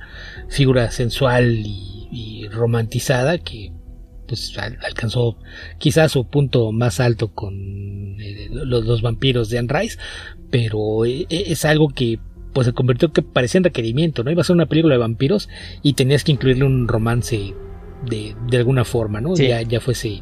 figura 0.49 0.91
sensual 0.91 1.63
y, 1.65 2.47
romantizada 2.51 3.39
que 3.39 3.71
pues 4.27 4.55
alcanzó 4.57 5.37
quizás 5.79 6.11
su 6.11 6.27
punto 6.27 6.71
más 6.71 6.99
alto 6.99 7.33
con 7.33 7.55
eh, 8.19 8.49
los, 8.51 9.01
vampiros 9.01 9.49
de 9.49 9.57
Anne 9.57 9.73
Rice, 9.73 9.97
pero 10.51 11.05
eh, 11.05 11.25
es 11.29 11.65
algo 11.65 11.89
que 11.89 12.19
pues 12.53 12.67
se 12.67 12.73
convirtió 12.73 13.11
que 13.11 13.23
parecía 13.23 13.57
en 13.57 13.63
requerimiento, 13.63 14.23
¿no? 14.23 14.29
Iba 14.29 14.41
a 14.41 14.45
ser 14.45 14.55
una 14.55 14.67
película 14.67 14.93
de 14.93 14.99
vampiros 14.99 15.49
y 15.81 15.93
tenías 15.93 16.23
que 16.23 16.33
incluirle 16.33 16.65
un 16.65 16.87
romance 16.87 17.55
de, 18.05 18.35
de 18.47 18.57
alguna 18.57 18.85
forma, 18.85 19.21
¿no? 19.21 19.35
Ya, 19.35 19.61
ya 19.61 19.79
fuese 19.79 20.21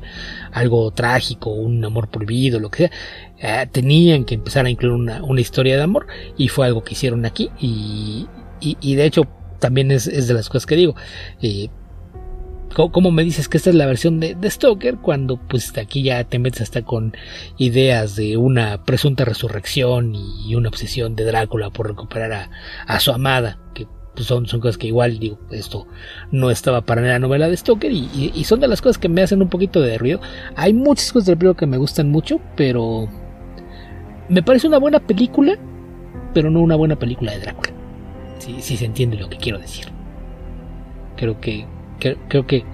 algo 0.51 0.91
trágico, 0.91 1.51
un 1.51 1.83
amor 1.83 2.09
prohibido, 2.09 2.59
lo 2.59 2.69
que 2.69 2.89
sea. 2.89 2.91
Eh, 3.63 3.67
tenían 3.71 4.25
que 4.25 4.35
empezar 4.35 4.65
a 4.65 4.69
incluir 4.69 4.93
una, 4.93 5.23
una, 5.23 5.41
historia 5.41 5.75
de 5.75 5.83
amor 5.83 6.07
y 6.37 6.47
fue 6.47 6.67
algo 6.67 6.83
que 6.83 6.93
hicieron 6.93 7.25
aquí 7.25 7.49
y, 7.59 8.27
y, 8.59 8.95
de 8.95 9.05
hecho 9.05 9.23
también 9.59 9.89
es, 9.89 10.05
es, 10.05 10.27
de 10.27 10.33
las 10.35 10.47
cosas 10.47 10.65
que 10.65 10.75
digo. 10.75 10.95
Eh, 11.41 11.69
¿Cómo 12.73 13.11
me 13.11 13.25
dices 13.25 13.49
que 13.49 13.57
esta 13.57 13.69
es 13.69 13.75
la 13.75 13.85
versión 13.85 14.21
de, 14.21 14.33
de, 14.33 14.49
Stoker 14.49 14.95
cuando 14.95 15.35
pues 15.35 15.77
aquí 15.77 16.03
ya 16.03 16.23
te 16.23 16.39
metes 16.39 16.61
hasta 16.61 16.83
con 16.83 17.13
ideas 17.57 18.15
de 18.15 18.37
una 18.37 18.85
presunta 18.85 19.25
resurrección 19.25 20.13
y 20.15 20.55
una 20.55 20.69
obsesión 20.69 21.17
de 21.17 21.25
Drácula 21.25 21.69
por 21.69 21.89
recuperar 21.89 22.31
a, 22.31 22.49
a 22.87 22.99
su 23.01 23.11
amada 23.11 23.59
que 23.73 23.87
pues 24.15 24.27
son, 24.27 24.45
son 24.45 24.59
cosas 24.59 24.77
que 24.77 24.87
igual 24.87 25.19
digo, 25.19 25.37
esto 25.51 25.87
no 26.31 26.51
estaba 26.51 26.81
para 26.81 27.01
la 27.01 27.19
novela 27.19 27.47
de 27.47 27.55
Stoker 27.55 27.91
y, 27.91 28.43
son 28.43 28.59
de 28.59 28.67
las 28.67 28.81
cosas 28.81 28.97
que 28.97 29.07
me 29.07 29.21
hacen 29.21 29.41
un 29.41 29.49
poquito 29.49 29.81
de 29.81 29.97
ruido. 29.97 30.19
Hay 30.55 30.73
muchas 30.73 31.11
cosas 31.13 31.27
del 31.27 31.39
libro 31.39 31.55
que 31.55 31.65
me 31.65 31.77
gustan 31.77 32.09
mucho, 32.09 32.39
pero 32.55 33.07
me 34.27 34.43
parece 34.43 34.67
una 34.67 34.79
buena 34.79 34.99
película, 34.99 35.57
pero 36.33 36.49
no 36.49 36.61
una 36.61 36.75
buena 36.75 36.97
película 36.97 37.31
de 37.31 37.39
Drácula. 37.39 37.71
Si, 38.39 38.61
si 38.61 38.75
se 38.75 38.85
entiende 38.85 39.17
lo 39.17 39.29
que 39.29 39.37
quiero 39.37 39.59
decir. 39.59 39.85
Creo 41.15 41.39
que, 41.39 41.65
creo 41.99 42.47
que 42.47 42.65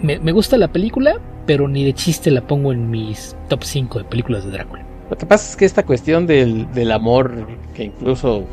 me, 0.00 0.18
me 0.18 0.32
gusta 0.32 0.56
la 0.56 0.72
película, 0.72 1.20
pero 1.46 1.68
ni 1.68 1.84
de 1.84 1.92
chiste 1.92 2.30
la 2.30 2.46
pongo 2.46 2.72
en 2.72 2.90
mis 2.90 3.36
top 3.48 3.62
5 3.62 3.98
de 3.98 4.04
películas 4.04 4.44
de 4.44 4.50
Drácula. 4.50 4.84
Lo 5.10 5.16
que 5.16 5.26
pasa 5.26 5.50
es 5.50 5.56
que 5.56 5.66
esta 5.66 5.84
cuestión 5.84 6.26
del, 6.26 6.72
del 6.72 6.90
amor, 6.90 7.46
que 7.74 7.84
incluso 7.84 8.46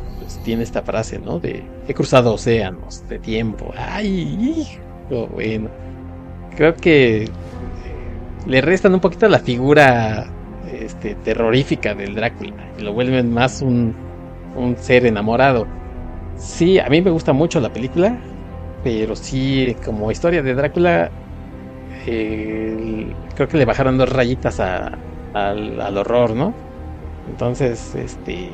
tiene 0.44 0.64
esta 0.64 0.82
frase, 0.82 1.20
¿no? 1.20 1.40
De 1.40 1.64
he 1.88 1.94
cruzado 1.94 2.34
océanos 2.34 3.08
de 3.08 3.20
tiempo. 3.20 3.74
Ay, 3.78 4.68
hijo, 5.10 5.28
bueno. 5.28 5.70
Creo 6.56 6.76
que 6.76 7.24
eh, 7.24 7.30
le 8.46 8.62
restan 8.62 8.94
un 8.94 9.00
poquito 9.00 9.28
la 9.28 9.40
figura 9.40 10.28
este, 10.72 11.16
terrorífica 11.16 11.96
del 11.96 12.16
Drácula 12.16 12.54
y 12.78 12.84
lo 12.84 12.94
vuelven 12.94 13.34
más 13.34 13.62
un, 13.62 13.96
un 14.56 14.76
ser 14.78 15.06
enamorado. 15.06 15.68
Sí, 16.36 16.80
a 16.80 16.88
mí 16.90 17.02
me 17.02 17.12
gusta 17.12 17.34
mucho 17.34 17.60
la 17.60 17.72
película, 17.72 18.18
pero 18.84 19.16
sí, 19.16 19.76
como 19.84 20.12
historia 20.12 20.42
de 20.42 20.54
Drácula, 20.54 21.12
creo 22.06 23.48
que 23.48 23.58
le 23.58 23.66
bajaron 23.66 23.98
dos 23.98 24.10
rayitas 24.10 24.60
al, 24.60 25.98
horror, 25.98 26.32
¿no? 26.32 26.54
Entonces, 27.30 27.94
este, 27.96 28.50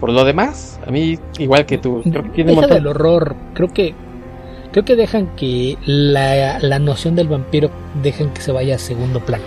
por 0.00 0.12
lo 0.12 0.24
demás, 0.24 0.80
a 0.86 0.90
mí 0.90 1.18
igual 1.38 1.66
que 1.66 1.78
tú, 1.78 2.02
creo 2.02 2.22
que 2.24 2.30
tiene 2.30 2.54
Deja 2.54 2.66
del 2.66 2.86
horror, 2.86 3.36
creo 3.54 3.72
que 3.72 3.94
creo 4.72 4.84
que 4.84 4.96
dejan 4.96 5.34
que 5.36 5.76
la, 5.86 6.58
la 6.60 6.78
noción 6.78 7.16
del 7.16 7.28
vampiro 7.28 7.70
dejan 8.02 8.32
que 8.32 8.42
se 8.42 8.52
vaya 8.52 8.76
a 8.76 8.78
segundo 8.78 9.20
plano 9.20 9.44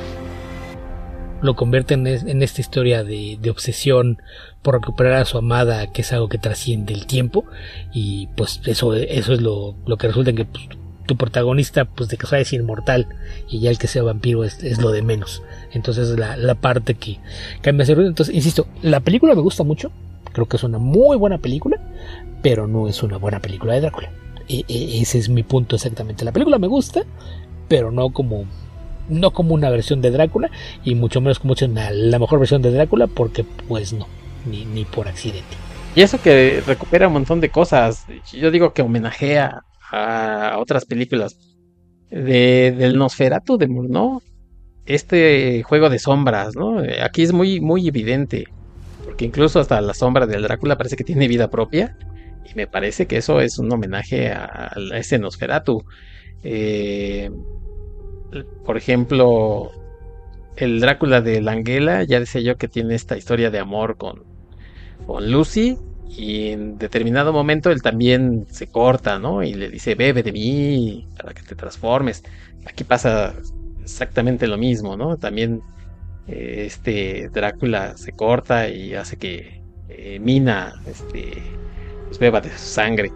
lo 1.42 1.56
convierte 1.56 1.96
en, 1.96 2.08
esta 2.08 2.62
historia 2.62 3.04
de, 3.04 3.40
obsesión 3.50 4.22
por 4.62 4.76
recuperar 4.76 5.14
a 5.14 5.26
su 5.26 5.38
amada, 5.38 5.92
que 5.92 6.02
es 6.02 6.14
algo 6.14 6.30
que 6.30 6.38
trasciende 6.38 6.94
el 6.94 7.08
tiempo, 7.08 7.46
y 7.94 8.28
pues 8.38 8.62
eso, 8.66 8.94
eso 8.94 9.34
es 9.34 9.42
lo, 9.42 9.76
que 9.98 10.08
resulta 10.08 10.30
en 10.30 10.36
que 10.38 10.46
pues, 10.46 10.66
tu 11.08 11.18
protagonista, 11.18 11.86
pues 11.86 12.10
de 12.10 12.18
que 12.18 12.28
sea 12.28 12.40
es 12.40 12.54
inmortal, 12.54 13.08
y 13.50 13.60
ya 13.60 13.72
el 13.72 13.80
que 13.80 13.88
sea 13.88 14.04
vampiro 14.04 14.44
es, 14.44 14.80
lo 14.80 14.92
de 14.92 15.02
menos. 15.02 15.42
Entonces 15.74 16.10
es 16.10 16.18
la, 16.18 16.56
parte 16.56 16.94
que 16.94 17.18
cambia 17.62 17.84
ese 17.84 17.96
ruido. 17.96 18.10
Entonces, 18.10 18.36
insisto, 18.36 18.68
la 18.84 19.00
película 19.00 19.34
me 19.34 19.42
gusta 19.42 19.64
mucho, 19.64 19.92
creo 20.32 20.48
que 20.48 20.58
es 20.58 20.64
una 20.64 20.78
muy 20.78 21.18
buena 21.18 21.38
película, 21.38 21.80
pero 22.42 22.68
no 22.68 22.88
es 22.88 23.04
una 23.04 23.18
buena 23.18 23.40
película 23.40 23.74
de 23.74 23.82
Drácula. 23.82 24.12
E, 24.48 24.64
e, 24.68 25.02
ese 25.02 25.20
es 25.20 25.30
mi 25.30 25.44
punto 25.44 25.76
exactamente. 25.76 26.26
La 26.26 26.32
película 26.32 26.58
me 26.60 26.68
gusta, 26.68 27.04
pero 27.68 27.92
no 27.92 28.12
como 28.12 28.46
no 29.10 29.32
como 29.32 29.54
una 29.54 29.70
versión 29.70 30.02
de 30.02 30.12
Drácula 30.12 30.50
y 30.84 30.96
mucho 30.96 31.22
menos 31.22 31.40
como 31.40 31.56
una, 31.62 31.92
la 31.92 32.20
mejor 32.20 32.40
versión 32.40 32.62
de 32.62 32.72
Drácula 32.72 33.08
porque 33.08 33.44
pues 33.68 33.94
no, 33.94 34.08
ni, 34.50 34.66
ni 34.66 34.86
por 34.86 35.08
accidente. 35.08 35.58
Y 35.96 36.02
eso 36.02 36.22
que 36.22 36.64
recupera 36.66 37.08
un 37.08 37.14
montón 37.14 37.42
de 37.42 37.50
cosas. 37.50 38.06
Yo 38.32 38.50
digo 38.50 38.74
que 38.74 38.82
homenajea 38.82 39.64
a 39.92 40.56
otras 40.58 40.86
películas 40.86 41.38
de, 42.10 42.74
del 42.78 42.98
Nosferatu 42.98 43.58
de 43.58 43.68
Murnau. 43.68 44.22
Este 44.86 45.62
juego 45.64 45.90
de 45.90 46.00
sombras, 46.00 46.56
¿no? 46.56 46.82
Aquí 47.04 47.24
es 47.24 47.34
muy, 47.34 47.60
muy 47.60 47.88
evidente. 47.88 48.48
Incluso 49.26 49.60
hasta 49.60 49.80
la 49.82 49.94
sombra 49.94 50.26
del 50.26 50.44
Drácula 50.44 50.78
parece 50.78 50.96
que 50.96 51.04
tiene 51.04 51.28
vida 51.28 51.50
propia. 51.50 51.98
Y 52.50 52.56
me 52.56 52.68
parece 52.68 53.06
que 53.08 53.18
eso 53.18 53.40
es 53.40 53.60
un 53.60 53.72
homenaje 53.72 54.32
a, 54.32 54.72
a 54.74 54.98
ese 54.98 55.20
Nosferatu. 55.20 55.84
Eh, 56.44 57.30
por 58.66 58.78
ejemplo, 58.78 59.72
el 60.56 60.80
Drácula 60.80 61.22
de 61.22 61.42
Langela, 61.42 62.04
ya 62.04 62.20
decía 62.20 62.42
yo 62.42 62.58
que 62.58 62.68
tiene 62.68 62.96
esta 62.96 63.18
historia 63.18 63.52
de 63.52 63.60
amor 63.60 63.98
con, 63.98 64.24
con 65.06 65.32
Lucy. 65.32 65.78
Y 66.10 66.50
en 66.50 66.78
determinado 66.78 67.32
momento 67.32 67.72
él 67.72 67.82
también 67.82 68.46
se 68.50 68.68
corta, 68.68 69.18
¿no? 69.18 69.44
Y 69.44 69.54
le 69.54 69.70
dice, 69.70 69.96
bebe 69.96 70.24
de 70.24 70.34
mí 70.34 71.08
para 71.16 71.34
que 71.34 71.42
te 71.42 71.56
transformes. 71.56 72.24
Aquí 72.66 72.84
pasa 72.84 73.34
exactamente 73.82 74.46
lo 74.46 74.58
mismo, 74.58 74.98
¿no? 74.98 75.16
También 75.16 75.62
eh, 76.28 76.64
este 76.68 77.30
Drácula 77.30 77.98
se 77.98 78.14
corta 78.14 78.70
y 78.70 78.94
hace 78.94 79.18
que 79.18 79.62
eh, 79.90 80.20
Mina 80.20 80.74
este, 80.88 81.34
pues 82.08 82.20
beba 82.20 82.42
de 82.42 82.50
su 82.52 82.66
sangre. 82.66 83.12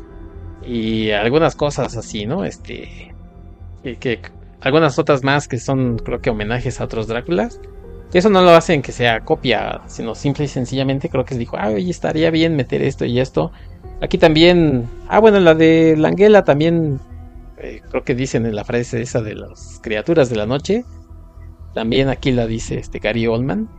Y 0.66 1.12
algunas 1.12 1.56
cosas 1.56 1.96
así, 1.96 2.26
¿no? 2.26 2.44
Este, 2.44 3.14
que 4.00 4.20
algunas 4.62 4.98
otras 4.98 5.24
más 5.24 5.48
que 5.48 5.60
son 5.60 5.98
creo 6.00 6.22
que 6.22 6.30
homenajes 6.32 6.82
a 6.82 6.86
otros 6.86 7.08
Dráculas. 7.08 7.60
Eso 8.14 8.30
no 8.30 8.42
lo 8.42 8.52
hacen 8.52 8.82
que 8.82 8.92
sea 8.92 9.20
copia, 9.20 9.82
sino 9.88 10.16
simple 10.16 10.46
y 10.46 10.48
sencillamente 10.48 11.10
creo 11.10 11.26
que 11.26 11.36
dijo, 11.36 11.58
ah, 11.60 11.72
estaría 11.72 12.32
bien 12.32 12.56
meter 12.56 12.82
esto 12.82 13.06
y 13.06 13.20
esto. 13.20 13.52
Aquí 14.02 14.18
también, 14.18 14.88
ah, 15.08 15.20
bueno, 15.20 15.40
la 15.40 15.54
de 15.54 15.96
Langela 15.98 16.44
también, 16.44 17.00
eh, 17.58 17.82
creo 17.90 18.04
que 18.04 18.16
dicen 18.16 18.46
en 18.46 18.56
la 18.56 18.64
frase 18.64 19.02
esa 19.02 19.22
de 19.22 19.36
las 19.36 19.80
criaturas 19.84 20.30
de 20.30 20.36
la 20.36 20.46
noche. 20.46 20.86
También 21.76 22.08
aquí 22.08 22.32
la 22.32 22.48
dice 22.48 22.80
este 22.80 23.00
Gary 23.00 23.28
Oldman. 23.28 23.70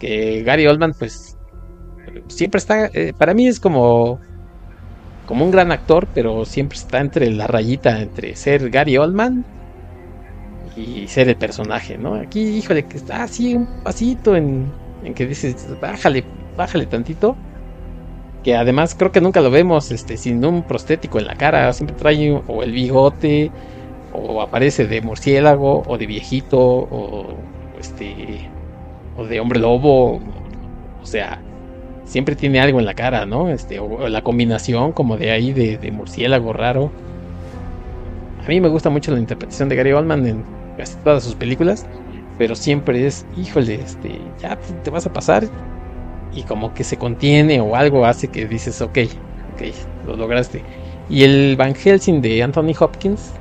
Que 0.00 0.42
Gary 0.42 0.66
Oldman, 0.66 0.94
pues, 0.98 1.38
siempre 2.26 2.58
está, 2.58 2.86
eh, 2.86 3.12
para 3.16 3.34
mí 3.34 3.46
es 3.46 3.60
como, 3.60 4.18
como 5.26 5.44
un 5.44 5.50
gran 5.50 5.70
actor, 5.70 6.08
pero 6.14 6.46
siempre 6.46 6.78
está 6.78 7.00
entre 7.00 7.30
la 7.30 7.46
rayita 7.46 8.00
entre 8.00 8.34
ser 8.34 8.70
Gary 8.70 8.96
Oldman 8.96 9.44
y 10.74 11.06
ser 11.06 11.28
el 11.28 11.36
personaje, 11.36 11.98
¿no? 11.98 12.14
Aquí, 12.14 12.40
híjole, 12.40 12.84
que 12.86 12.96
está 12.96 13.22
así 13.24 13.54
un 13.54 13.66
pasito 13.84 14.34
en, 14.34 14.72
en 15.04 15.12
que 15.12 15.26
dices, 15.26 15.68
bájale, 15.80 16.24
bájale 16.56 16.86
tantito. 16.86 17.36
Que 18.42 18.56
además 18.56 18.94
creo 18.94 19.12
que 19.12 19.20
nunca 19.20 19.40
lo 19.40 19.50
vemos 19.50 19.90
este, 19.90 20.16
sin 20.16 20.44
un 20.44 20.62
prostético 20.62 21.18
en 21.18 21.26
la 21.26 21.34
cara. 21.34 21.72
Siempre 21.72 21.96
trae 21.96 22.42
o 22.46 22.62
el 22.62 22.72
bigote, 22.72 23.50
o 24.14 24.40
aparece 24.40 24.86
de 24.86 25.02
murciélago, 25.02 25.82
o 25.86 25.98
de 25.98 26.06
viejito, 26.06 26.58
o 26.58 27.34
este, 27.78 28.48
o 29.16 29.24
de 29.24 29.40
hombre 29.40 29.60
lobo. 29.60 30.20
O 31.02 31.06
sea, 31.06 31.40
siempre 32.04 32.36
tiene 32.36 32.60
algo 32.60 32.78
en 32.78 32.86
la 32.86 32.94
cara, 32.94 33.26
¿no? 33.26 33.50
Este, 33.50 33.80
o, 33.80 34.08
la 34.08 34.22
combinación 34.22 34.92
como 34.92 35.16
de 35.16 35.30
ahí 35.30 35.52
de, 35.52 35.90
murciélago 35.92 36.52
raro. 36.52 36.90
A 38.44 38.48
mí 38.48 38.60
me 38.60 38.68
gusta 38.68 38.90
mucho 38.90 39.12
la 39.12 39.18
interpretación 39.18 39.68
de 39.68 39.76
Gary 39.76 39.92
Oldman 39.92 40.26
en 40.26 40.44
casi 40.76 40.96
todas 40.98 41.24
sus 41.24 41.34
películas, 41.34 41.86
pero 42.38 42.54
siempre 42.54 43.06
es, 43.06 43.26
híjole, 43.36 43.76
este, 43.76 44.20
ya 44.40 44.58
te 44.82 44.90
vas 44.90 45.06
a 45.06 45.12
pasar 45.12 45.44
y 46.34 46.42
como 46.42 46.74
que 46.74 46.84
se 46.84 46.96
contiene 46.96 47.60
o 47.60 47.76
algo 47.76 48.04
hace 48.04 48.28
que 48.28 48.46
dices, 48.46 48.82
ok, 48.82 48.98
ok, 49.54 50.06
lo 50.06 50.16
lograste. 50.16 50.62
Y 51.08 51.22
el 51.22 51.56
Van 51.56 51.74
Helsing 51.74 52.20
de 52.20 52.42
Anthony 52.42 52.74
Hopkins, 52.78 53.32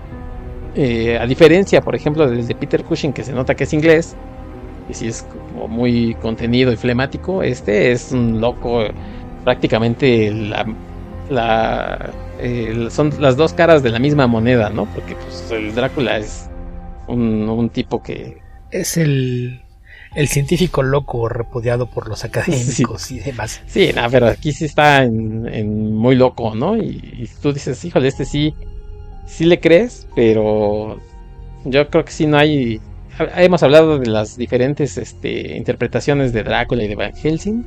eh, 0.76 1.18
a 1.20 1.26
diferencia, 1.26 1.82
por 1.82 1.96
ejemplo, 1.96 2.30
del 2.30 2.48
de 2.48 2.56
Peter 2.56 2.84
Cushing, 2.84 3.14
que 3.14 3.24
se 3.24 3.34
nota 3.34 3.56
que 3.56 3.66
es 3.66 3.74
inglés, 3.74 4.16
y 4.90 4.94
si 4.94 5.08
es 5.08 5.24
como 5.24 5.68
muy 5.68 6.16
contenido 6.16 6.72
y 6.72 6.76
flemático, 6.76 7.44
este 7.44 7.92
es 7.92 8.12
un 8.12 8.42
loco, 8.42 8.84
prácticamente 9.44 10.32
la, 10.32 10.66
la 11.30 12.12
son 12.90 13.14
las 13.20 13.38
dos 13.38 13.54
caras 13.54 13.84
de 13.84 13.90
la 13.90 14.00
misma 14.00 14.28
moneda, 14.28 14.70
¿no? 14.70 14.86
Porque 14.88 15.16
pues, 15.16 15.52
el 15.52 15.74
Drácula 15.74 16.18
es 16.18 16.50
un, 17.08 17.70
tipo 17.70 18.02
que... 18.02 18.42
Es 18.72 18.98
el, 18.98 19.62
el 20.16 20.28
científico 20.28 20.84
loco 20.84 21.30
repudiado 21.30 21.86
por 21.86 22.08
los 22.08 22.24
académicos 22.24 23.12
y 23.12 23.20
demás. 23.20 23.62
Sí, 23.68 23.92
pero 24.12 24.28
aquí 24.28 24.52
sí 24.52 24.66
está 24.66 25.04
en, 25.04 25.96
muy 25.96 26.16
loco, 26.16 26.56
¿no? 26.56 26.78
Y, 26.78 27.30
tú 27.42 27.54
dices, 27.54 27.84
híjole, 27.86 28.08
este 28.08 28.26
sí, 28.26 28.54
sí 29.26 29.46
le 29.46 29.60
crees, 29.60 30.08
pero 30.16 31.00
yo 31.66 31.90
creo 31.90 32.06
que 32.06 32.12
sí 32.12 32.28
no 32.28 32.38
hay... 32.38 32.80
Hemos 33.36 33.62
hablado 33.62 34.00
de 34.00 34.08
las 34.08 34.38
diferentes 34.38 34.98
este, 34.98 35.56
interpretaciones 35.56 36.34
de 36.34 36.44
Drácula 36.44 36.84
y 36.84 36.88
de 36.88 36.96
Van 36.96 37.16
Helsing. 37.16 37.64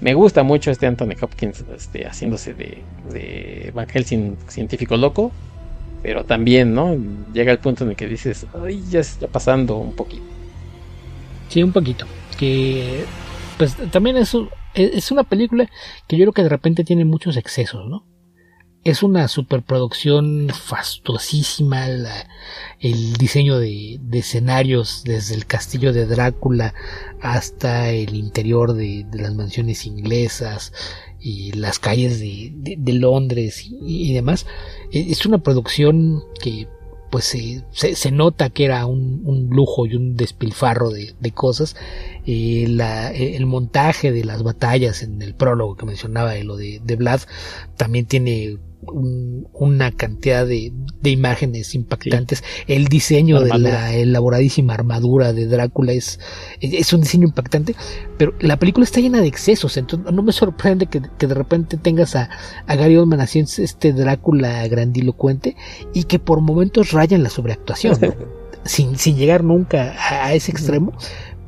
Me 0.00 0.14
gusta 0.14 0.42
mucho 0.42 0.70
este 0.70 0.86
Anthony 0.86 1.14
Hopkins 1.20 1.64
este, 1.74 2.06
haciéndose 2.06 2.54
de, 2.54 2.82
de 3.12 3.70
Van 3.74 3.88
Helsing 3.88 4.36
científico 4.48 4.96
loco. 4.96 5.32
Pero 6.02 6.24
también, 6.24 6.74
¿no? 6.74 6.96
Llega 7.32 7.52
el 7.52 7.58
punto 7.58 7.84
en 7.84 7.90
el 7.90 7.96
que 7.96 8.06
dices, 8.06 8.46
ay, 8.62 8.82
ya 8.88 9.00
está 9.00 9.26
pasando 9.26 9.76
un 9.76 9.92
poquito. 9.92 10.22
Sí, 11.48 11.62
un 11.62 11.72
poquito. 11.72 12.06
Que, 12.38 13.04
pues 13.58 13.76
también 13.90 14.16
es, 14.16 14.36
es 14.74 15.10
una 15.10 15.24
película 15.24 15.68
que 16.06 16.16
yo 16.16 16.24
creo 16.24 16.32
que 16.32 16.42
de 16.42 16.48
repente 16.48 16.84
tiene 16.84 17.04
muchos 17.04 17.36
excesos, 17.36 17.88
¿no? 17.88 18.04
Es 18.86 19.02
una 19.02 19.26
superproducción 19.26 20.48
fastuosísima, 20.54 21.88
el 22.78 23.14
diseño 23.14 23.58
de, 23.58 23.98
escenarios 24.12 25.02
desde 25.04 25.34
el 25.34 25.44
castillo 25.44 25.92
de 25.92 26.06
Drácula 26.06 26.72
hasta 27.20 27.90
el 27.90 28.14
interior 28.14 28.74
de, 28.74 29.04
las 29.12 29.34
mansiones 29.34 29.86
inglesas 29.86 30.72
y 31.18 31.50
las 31.50 31.80
calles 31.80 32.20
de, 32.20 32.92
Londres 32.92 33.66
y, 33.68 34.14
demás. 34.14 34.46
E, 34.92 35.10
es 35.10 35.26
una 35.26 35.38
producción 35.38 36.22
que 36.40 36.68
pues 37.10 37.24
se, 37.24 37.64
se, 37.72 38.10
nota 38.12 38.50
que 38.50 38.66
era 38.66 38.86
un, 38.86 39.48
lujo 39.50 39.86
y 39.86 39.96
un 39.96 40.16
despilfarro 40.16 40.90
de, 40.90 41.32
cosas. 41.34 41.74
Eh, 42.24 42.62
el 43.36 43.46
montaje 43.46 44.12
de 44.12 44.24
las 44.24 44.44
batallas 44.44 45.02
en 45.02 45.22
el 45.22 45.34
prólogo 45.34 45.74
que 45.74 45.86
mencionaba, 45.86 46.36
lo 46.36 46.56
de, 46.56 46.80
de 46.84 46.94
Vlad, 46.94 47.22
también 47.76 48.06
tiene 48.06 48.58
una 48.92 49.92
cantidad 49.92 50.46
de, 50.46 50.72
imágenes 51.04 51.74
impactantes. 51.74 52.42
El 52.66 52.86
diseño 52.86 53.40
de 53.40 53.58
la 53.58 53.94
elaboradísima 53.94 54.74
armadura 54.74 55.32
de 55.32 55.46
Drácula 55.46 55.92
es, 55.92 56.18
es 56.60 56.92
un 56.92 57.02
diseño 57.02 57.26
impactante, 57.28 57.74
pero 58.18 58.34
la 58.40 58.58
película 58.58 58.84
está 58.84 59.00
llena 59.00 59.20
de 59.20 59.28
excesos, 59.28 59.76
entonces 59.76 60.12
no 60.12 60.22
me 60.22 60.32
sorprende 60.32 60.86
que, 60.86 61.00
de 61.00 61.34
repente 61.34 61.76
tengas 61.76 62.16
a, 62.16 62.28
a 62.66 62.76
Gary 62.76 62.96
Oldman 62.96 63.20
haciendo 63.20 63.50
este 63.58 63.92
Drácula 63.92 64.66
grandilocuente 64.68 65.56
y 65.94 66.04
que 66.04 66.18
por 66.18 66.40
momentos 66.40 66.92
rayan 66.92 67.22
la 67.22 67.30
sobreactuación, 67.30 67.98
sin, 68.64 68.98
sin 68.98 69.16
llegar 69.16 69.44
nunca 69.44 69.94
a 69.98 70.34
ese 70.34 70.50
extremo, 70.50 70.92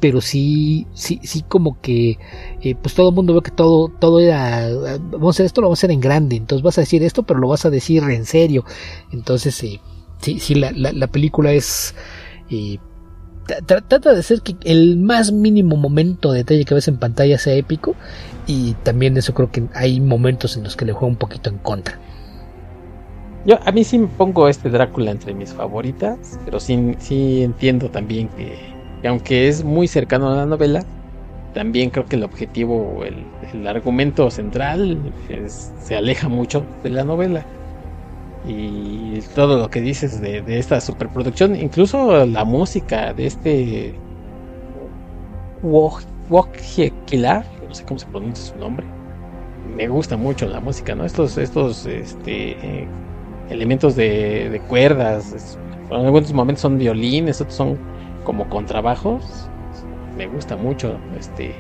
pero 0.01 0.21
sí, 0.21 0.87
sí, 0.95 1.21
sí 1.23 1.43
como 1.43 1.81
que 1.81 2.19
eh, 2.63 2.75
pues 2.75 2.95
todo 2.95 3.11
el 3.11 3.15
mundo 3.15 3.35
ve 3.35 3.43
que 3.43 3.51
todo, 3.51 3.89
todo 3.89 4.21
era, 4.21 4.69
vamos 4.99 5.35
a 5.35 5.37
hacer 5.37 5.47
esto, 5.47 5.61
lo 5.61 5.69
vamos 5.69 5.79
a 5.79 5.81
hacer 5.81 5.91
en 5.91 6.01
grande, 6.01 6.37
entonces 6.37 6.63
vas 6.63 6.79
a 6.79 6.83
decir 6.83 7.03
esto, 7.03 7.25
pero 7.25 7.41
lo 7.41 7.49
vas 7.49 7.65
a 7.65 7.71
decir 7.71 8.03
en 8.05 8.25
serio. 8.25 8.65
Entonces, 9.13 9.63
eh, 9.65 9.81
sí, 10.21 10.39
sí, 10.41 10.55
la, 10.55 10.73
la, 10.73 11.07
película 11.09 11.53
es... 11.53 11.95
Eh, 12.51 12.79
trata 13.67 14.13
de 14.13 14.23
ser 14.23 14.43
que 14.43 14.57
el 14.65 14.99
más 14.99 15.33
mínimo 15.33 15.77
momento 15.77 16.33
de 16.33 16.39
detalle 16.39 16.67
que 16.67 16.75
ves 16.75 16.89
en 16.89 16.99
pantalla 16.99 17.39
sea 17.39 17.55
épico 17.55 17.95
y 18.47 18.75
también 18.83 19.17
eso 19.17 19.33
creo 19.33 19.51
que 19.51 19.65
hay 19.75 20.01
momentos 20.01 20.57
en 20.59 20.65
los 20.65 20.77
que 20.77 20.85
le 20.85 20.93
juega 20.93 21.07
un 21.07 21.17
poquito 21.17 21.49
en 21.49 21.57
contra. 21.59 21.99
Yo 23.47 23.59
a 23.65 23.73
mí 23.73 23.85
sí 23.85 23.99
me 23.99 24.09
pongo 24.09 24.49
este 24.49 24.69
Drácula 24.69 25.11
entre 25.11 25.33
mis 25.33 25.55
favoritas, 25.55 26.39
pero 26.45 26.61
sí, 26.61 26.95
sí 26.99 27.43
entiendo 27.43 27.91
también 27.91 28.29
que 28.29 28.68
y 29.03 29.07
aunque 29.07 29.49
es 29.49 29.65
muy 29.65 29.87
cercano 29.87 30.31
a 30.31 30.37
la 30.37 30.47
novela, 30.47 30.85
también 31.55 31.91
creo 31.91 32.07
que 32.07 32.17
el 32.17 32.25
objetivo, 32.25 33.05
el, 33.05 33.25
el 33.53 33.67
argumento 33.67 34.31
central 34.31 34.99
se 35.81 35.97
aleja 35.97 36.29
mucho 36.29 36.65
de 36.83 36.91
la 36.91 37.05
novela. 37.05 37.45
Y 38.47 39.21
todo 39.35 39.59
lo 39.59 39.69
que 39.69 39.81
dices 39.81 40.21
de, 40.21 40.43
de 40.43 40.59
esta 40.59 40.81
superproducción, 40.81 41.57
incluso 41.57 42.25
la 42.25 42.45
música 42.45 43.13
de 43.13 43.27
este 43.27 43.95
Wojciech 45.63 46.93
no 47.69 47.75
sé 47.75 47.85
cómo 47.85 47.99
se 47.99 48.07
pronuncia 48.07 48.55
su 48.55 48.59
nombre, 48.59 48.87
me 49.77 49.89
gusta 49.89 50.17
mucho 50.17 50.47
la 50.47 50.61
música, 50.61 50.95
¿no? 50.95 51.05
Estos, 51.05 51.37
estos 51.37 51.85
este, 51.87 52.87
elementos 53.51 53.97
de, 53.97 54.49
de 54.51 54.61
cuerdas, 54.61 55.59
en 55.91 55.97
algunos 55.97 56.33
momentos 56.33 56.63
son 56.63 56.79
violines, 56.79 57.41
otros 57.41 57.57
son 57.57 57.79
como 58.29 58.47
contrabajos. 58.51 59.49
Me 60.19 60.27
gusta 60.27 60.55
mucho 60.55 60.99
este 61.19 61.55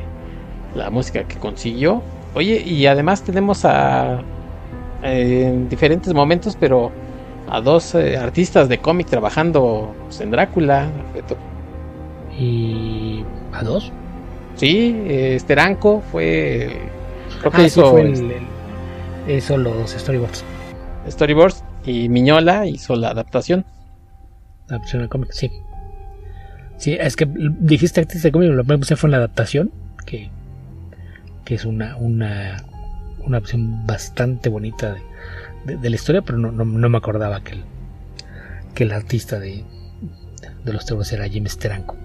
la 0.75 0.91
música 0.91 1.25
que 1.25 1.39
consiguió. 1.39 2.03
Oye, 2.35 2.61
y 2.61 2.85
además 2.85 3.23
tenemos 3.23 3.65
a 3.65 4.23
en 5.03 5.71
diferentes 5.71 6.13
momentos, 6.13 6.59
pero 6.61 6.93
a 7.49 7.63
dos 7.63 7.95
eh, 7.95 8.19
artistas 8.19 8.69
de 8.69 8.77
cómic 8.81 9.07
trabajando 9.07 9.95
pues, 10.05 10.21
en 10.21 10.31
Drácula. 10.31 10.91
¿Y 12.39 13.25
a 13.55 13.63
dos? 13.63 13.91
Sí, 14.57 15.05
Esteranco 15.09 16.03
fue. 16.13 16.83
Creo 17.41 17.51
que 17.51 17.63
ah, 17.63 17.65
hizo, 17.65 17.95
hizo 19.27 19.57
los 19.57 19.93
storyboards. 19.93 20.45
Storyboards 21.09 21.65
y 21.87 22.11
Miñola 22.11 22.67
hizo 22.67 22.95
la 22.95 23.09
adaptación. 23.09 23.65
adaptación 24.69 25.05
al 25.05 25.09
cómic, 25.09 25.31
sí. 25.33 25.51
Sí, 26.79 26.97
es 26.99 27.17
que 27.17 27.29
dijiste 27.29 28.01
antes 28.01 28.23
de 28.23 28.31
cómic, 28.31 28.51
lo 28.51 28.65
que 28.65 28.79
puse 28.79 28.97
fue 28.97 29.09
en 29.09 29.13
la 29.13 29.17
adaptación, 29.19 29.73
que, 30.07 30.31
que 31.45 31.57
es 31.57 31.65
una, 31.65 31.97
una, 31.97 32.57
una 33.25 33.39
opción 33.39 33.85
bastante 33.85 34.49
bonita 34.49 34.95
de, 35.65 35.77
de, 35.77 35.91
la 35.91 35.97
historia, 35.97 36.23
pero 36.23 36.39
no, 36.39 36.53
no, 36.53 36.89
me 36.89 36.97
acordaba 36.97 37.43
que 37.43 37.55
el, 37.55 37.65
que 38.75 38.85
el 38.85 38.93
artista 38.93 39.41
de, 39.41 39.65
de 40.65 40.73
los 40.73 40.87
temas 40.87 41.13
era 41.13 41.29
Jim 41.29 41.47
Steranko. 41.49 41.97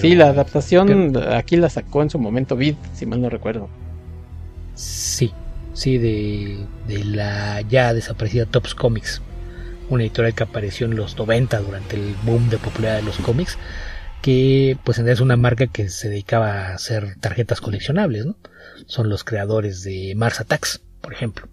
sí, 0.00 0.14
la 0.14 0.28
adaptación 0.28 1.14
aquí 1.30 1.56
la 1.56 1.68
sacó 1.68 2.02
en 2.02 2.08
su 2.08 2.18
momento 2.18 2.56
Vid, 2.56 2.76
si 2.94 3.04
mal 3.04 3.20
no 3.20 3.28
recuerdo. 3.28 3.68
Sí, 4.74 5.30
sí, 5.74 5.98
de, 5.98 6.64
de 6.88 7.04
la 7.04 7.60
ya 7.60 7.92
desaparecida 7.92 8.46
Tops 8.46 8.74
Comics 8.74 9.20
una 9.88 10.02
editorial 10.02 10.34
que 10.34 10.42
apareció 10.42 10.86
en 10.86 10.96
los 10.96 11.16
90 11.16 11.60
durante 11.60 11.96
el 11.96 12.14
boom 12.22 12.48
de 12.48 12.58
popularidad 12.58 12.98
de 12.98 13.04
los 13.04 13.18
cómics, 13.18 13.58
que 14.22 14.76
pues 14.84 14.98
es 14.98 15.20
una 15.20 15.36
marca 15.36 15.66
que 15.66 15.88
se 15.88 16.08
dedicaba 16.08 16.50
a 16.50 16.74
hacer 16.74 17.16
tarjetas 17.20 17.60
coleccionables, 17.60 18.26
¿no? 18.26 18.36
Son 18.86 19.08
los 19.08 19.24
creadores 19.24 19.82
de 19.82 20.14
Mars 20.16 20.40
Attacks, 20.40 20.82
por 21.00 21.12
ejemplo. 21.12 21.48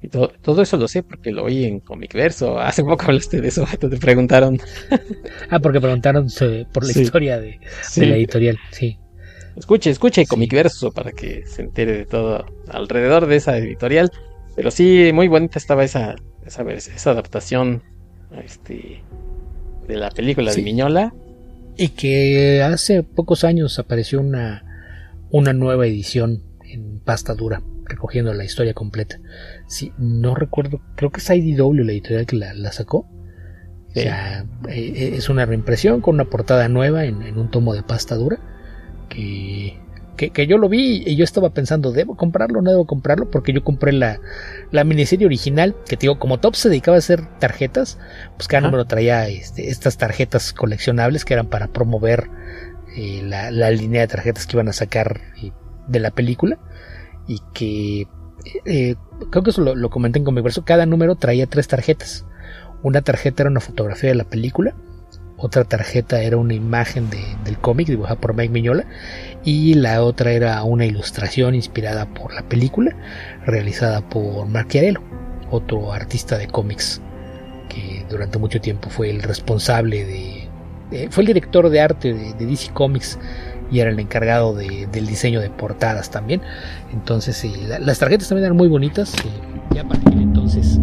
Y 0.00 0.08
todo, 0.08 0.32
todo, 0.42 0.62
eso 0.62 0.76
lo 0.76 0.88
sé 0.88 1.04
porque 1.04 1.30
lo 1.30 1.44
oí 1.44 1.64
en 1.64 1.78
Comic 1.78 2.12
Verso. 2.14 2.58
Hace 2.58 2.82
poco 2.82 3.04
hablaste 3.06 3.40
de 3.40 3.48
eso, 3.48 3.64
te 3.78 3.88
preguntaron. 3.98 4.60
ah, 5.50 5.60
porque 5.60 5.80
preguntaron 5.80 6.26
por 6.72 6.84
la 6.84 7.00
historia 7.00 7.40
de, 7.40 7.60
la 7.96 8.16
editorial, 8.16 8.58
sí. 8.70 8.98
Escuche, 9.56 9.90
escuche 9.90 10.26
Comic 10.26 10.52
Verso 10.52 10.92
para 10.92 11.12
que 11.12 11.46
se 11.46 11.62
entere 11.62 11.92
de 11.92 12.06
todo 12.06 12.46
alrededor 12.68 13.26
de 13.26 13.36
esa 13.36 13.56
editorial. 13.58 14.10
Pero 14.56 14.70
sí, 14.70 15.10
muy 15.14 15.28
bonita 15.28 15.58
estaba 15.58 15.84
esa, 15.84 16.16
esa, 16.46 16.62
esa 16.70 17.10
adaptación 17.10 17.82
este, 18.44 19.02
de 19.86 19.96
la 19.96 20.10
película 20.10 20.52
de 20.52 20.62
Miñola. 20.62 21.14
Y 21.76 21.88
que 21.88 22.62
hace 22.62 23.02
pocos 23.02 23.44
años 23.44 23.78
apareció 23.78 24.20
una, 24.20 24.64
una 25.30 25.52
nueva 25.54 25.86
edición 25.86 26.42
en 26.64 27.00
pasta 27.00 27.34
dura, 27.34 27.62
recogiendo 27.84 28.34
la 28.34 28.44
historia 28.44 28.74
completa. 28.74 29.18
Sí, 29.66 29.92
no 29.96 30.34
recuerdo, 30.34 30.80
creo 30.96 31.10
que 31.10 31.20
es 31.20 31.30
IDW 31.30 31.72
la 31.84 31.92
editorial 31.92 32.26
que 32.26 32.36
la, 32.36 32.72
sacó. 32.72 33.08
O 33.88 33.94
sea, 33.94 34.46
eh, 34.68 35.12
es 35.16 35.28
una 35.28 35.46
reimpresión 35.46 36.00
con 36.00 36.14
una 36.14 36.26
portada 36.26 36.68
nueva 36.68 37.04
en, 37.04 37.22
en 37.22 37.38
un 37.38 37.50
tomo 37.50 37.74
de 37.74 37.82
pasta 37.82 38.16
dura 38.16 38.38
que 39.08 39.81
que, 40.16 40.46
yo 40.46 40.58
lo 40.58 40.68
vi 40.68 41.02
y 41.06 41.16
yo 41.16 41.24
estaba 41.24 41.50
pensando, 41.50 41.92
¿debo 41.92 42.16
comprarlo 42.16 42.58
o 42.58 42.62
no 42.62 42.70
debo 42.70 42.86
comprarlo? 42.86 43.30
Porque 43.30 43.52
yo 43.52 43.64
compré 43.64 43.92
la, 43.92 44.20
la 44.70 44.84
miniserie 44.84 45.26
original, 45.26 45.74
que 45.86 45.96
te 45.96 46.02
digo, 46.02 46.18
como 46.18 46.38
Top 46.38 46.54
se 46.54 46.68
dedicaba 46.68 46.96
a 46.96 46.98
hacer 46.98 47.26
tarjetas, 47.38 47.98
pues 48.36 48.48
cada 48.48 48.62
número 48.62 48.84
traía 48.84 49.28
este, 49.28 49.70
estas 49.70 49.96
tarjetas 49.96 50.52
coleccionables 50.52 51.24
que 51.24 51.34
eran 51.34 51.48
para 51.48 51.68
promover 51.68 52.28
eh, 52.96 53.22
la, 53.24 53.70
línea 53.70 54.02
de 54.02 54.08
tarjetas 54.08 54.46
que 54.46 54.56
iban 54.56 54.68
a 54.68 54.72
sacar 54.72 55.20
eh, 55.42 55.50
de 55.88 56.00
la 56.00 56.10
película 56.10 56.58
y 57.26 57.40
que 57.54 58.06
eh, 58.64 58.96
creo 59.30 59.42
que 59.42 59.50
eso 59.50 59.62
lo, 59.62 59.74
lo 59.74 59.90
comenté 59.90 60.18
en 60.18 60.34
verso 60.34 60.64
cada 60.64 60.86
número 60.86 61.16
traía 61.16 61.46
tres 61.46 61.68
tarjetas. 61.68 62.26
Una 62.82 63.00
tarjeta 63.02 63.44
era 63.44 63.50
una 63.50 63.60
fotografía 63.60 64.10
de 64.10 64.16
la 64.16 64.24
película, 64.24 64.74
otra 65.42 65.64
tarjeta 65.64 66.22
era 66.22 66.36
una 66.36 66.54
imagen 66.54 67.10
del 67.10 67.58
cómic 67.58 67.88
dibujada 67.88 68.14
por 68.14 68.34
Mike 68.34 68.52
Miñola 68.52 68.84
y 69.44 69.74
la 69.74 70.02
otra 70.04 70.30
era 70.30 70.62
una 70.62 70.86
ilustración 70.86 71.56
inspirada 71.56 72.06
por 72.06 72.32
la 72.32 72.42
película 72.42 72.94
realizada 73.44 74.08
por 74.08 74.46
Mark 74.46 74.68
otro 75.50 75.92
artista 75.92 76.38
de 76.38 76.46
cómics 76.46 77.00
que 77.68 78.06
durante 78.08 78.38
mucho 78.38 78.60
tiempo 78.60 78.88
fue 78.88 79.10
el 79.10 79.20
responsable 79.20 80.04
de, 80.04 81.10
fue 81.10 81.22
el 81.22 81.26
director 81.26 81.68
de 81.68 81.80
arte 81.80 82.14
de, 82.14 82.46
DC 82.46 82.72
Comics 82.72 83.18
y 83.70 83.80
era 83.80 83.90
el 83.90 83.98
encargado 83.98 84.54
del 84.54 85.06
diseño 85.06 85.40
de 85.40 85.50
portadas 85.50 86.10
también. 86.10 86.42
Entonces 86.92 87.44
las 87.80 87.98
tarjetas 87.98 88.28
también 88.28 88.44
eran 88.44 88.56
muy 88.56 88.68
bonitas 88.68 89.14
y 89.24 89.74
ya 89.74 89.82
para 89.82 90.00
entonces 90.12 90.78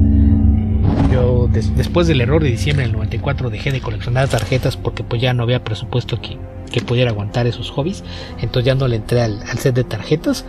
yo 1.11 1.49
después 1.51 2.07
del 2.07 2.21
error 2.21 2.43
de 2.43 2.49
diciembre 2.49 2.85
del 2.85 2.93
94 2.93 3.49
dejé 3.49 3.71
de 3.71 3.81
coleccionar 3.81 4.27
tarjetas 4.27 4.77
porque 4.77 5.03
pues 5.03 5.21
ya 5.21 5.33
no 5.33 5.43
había 5.43 5.63
presupuesto 5.63 6.19
que, 6.21 6.37
pudiera 6.85 7.11
aguantar 7.11 7.47
esos 7.47 7.71
hobbies. 7.71 8.03
Entonces 8.39 8.65
ya 8.65 8.75
no 8.75 8.87
le 8.87 8.97
entré 8.97 9.21
al, 9.21 9.41
set 9.57 9.75
de 9.75 9.83
tarjetas. 9.83 10.45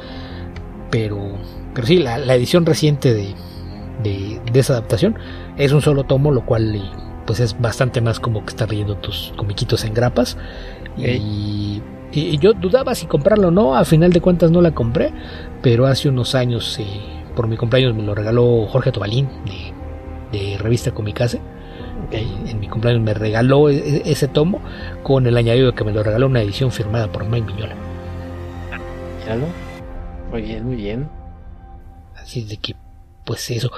Pero, 0.91 1.19
pero 1.75 1.87
sí, 1.87 1.99
la, 1.99 2.35
edición 2.35 2.67
reciente 2.67 3.15
de, 3.15 3.35
de, 4.03 4.41
esa 4.55 4.75
adaptación 4.75 5.17
es 5.57 5.73
un 5.73 5.83
solo 5.83 6.05
tomo, 6.05 6.31
lo 6.31 6.45
cual 6.45 6.93
pues 7.27 7.41
es 7.41 7.61
bastante 7.61 8.01
más 8.01 8.20
como 8.20 8.45
que 8.45 8.51
estar 8.51 8.69
leyendo 8.69 8.97
tus 8.97 9.33
comiquitos 9.37 9.85
en 9.85 9.95
grapas. 9.95 10.37
Y, 10.97 11.83
yo 12.41 12.55
dudaba 12.55 12.97
si 12.97 13.07
comprarlo 13.07 13.49
o 13.49 13.51
no, 13.53 13.77
a 13.77 13.85
final 13.85 14.12
de 14.12 14.20
cuentas 14.20 14.51
no 14.51 14.61
la 14.61 14.73
compré, 14.73 15.12
pero 15.62 15.87
hace 15.87 16.09
unos 16.09 16.35
años, 16.35 16.77
eh, 16.81 16.85
por 17.37 17.47
mi 17.47 17.57
cumpleaños, 17.57 17.95
me 17.95 18.03
lo 18.03 18.17
regaló 18.17 18.67
Jorge 18.67 18.91
Tobalín 18.91 19.29
de 19.47 19.80
de 20.33 20.59
revista 20.59 20.92
Comicase. 20.92 21.41
En 22.12 22.59
mi 22.59 22.68
cumpleaños 22.68 23.02
me 23.02 23.15
regaló 23.15 23.68
e, 23.68 23.76
e, 23.76 24.02
ese 24.10 24.26
tomo 24.26 24.60
con 25.02 25.26
el 25.26 25.36
añadido 25.36 25.75
que 25.75 25.84
me 25.84 25.92
lo 25.92 26.02
regaló 26.02 26.26
una 26.26 26.42
edición 26.42 26.73
firmada 26.73 27.10
por 27.10 27.25
Mike 27.25 27.52
Miñola. 27.52 27.75
Muy 30.31 30.42
bien, 30.42 30.65
muy 30.65 30.76
bien. 30.76 31.09
Así 32.17 32.44
de 32.44 32.57
que, 32.57 32.75
pues 33.25 33.50
eso. 33.50 33.70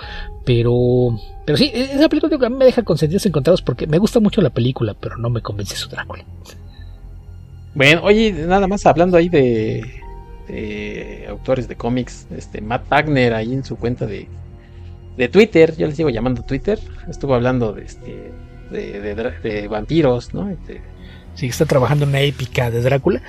Pero, 0.45 1.19
pero 1.45 1.59
sí, 1.59 1.71
e, 1.75 1.95
esa 1.95 2.09
película 2.09 2.35
a 2.35 2.51
mí 2.51 2.57
me 2.57 2.65
deja 2.65 2.83
con 2.83 2.97
sentidos 2.97 3.27
encontrados 3.27 3.63
porque 3.63 3.87
me 3.87 3.99
gusta 3.99 4.21
mucho 4.21 4.41
la 4.41 4.51
película, 4.51 4.95
pero 4.99 5.17
no 5.17 5.29
me 5.31 5.43
convence 5.43 5.77
su 5.77 5.89
Drácula. 5.89 6.25
Bueno, 7.75 8.03
oye, 8.05 8.33
nada 8.33 8.67
más 8.67 8.85
hablando 8.87 9.17
ahí 9.17 9.29
de, 9.29 10.01
de 10.49 11.27
autores 11.29 11.69
de 11.69 11.77
cómics, 11.77 12.27
este 12.37 12.61
Matt 12.61 12.89
Wagner 12.89 13.35
ahí 13.35 13.53
en 13.53 13.65
su 13.65 13.77
cuenta 13.77 14.07
de 14.07 14.29
de 15.17 15.29
Twitter, 15.29 15.77
yo 15.77 15.87
le 15.87 15.95
sigo 15.95 16.11
llamando 16.11 16.43
Twitter, 16.43 16.79
estuvo 17.09 17.35
hablando 17.35 17.73
de 17.73 17.85
este 17.85 18.33
de, 18.73 19.69
vampiros, 19.69 20.35
¿no? 20.35 20.49
Este, 20.49 20.81
sí, 21.35 21.47
está 21.47 21.67
trabajando 21.67 22.05
en 22.05 22.11
una 22.11 22.21
épica 22.21 22.71
de 22.71 22.81
Drácula. 22.83 23.23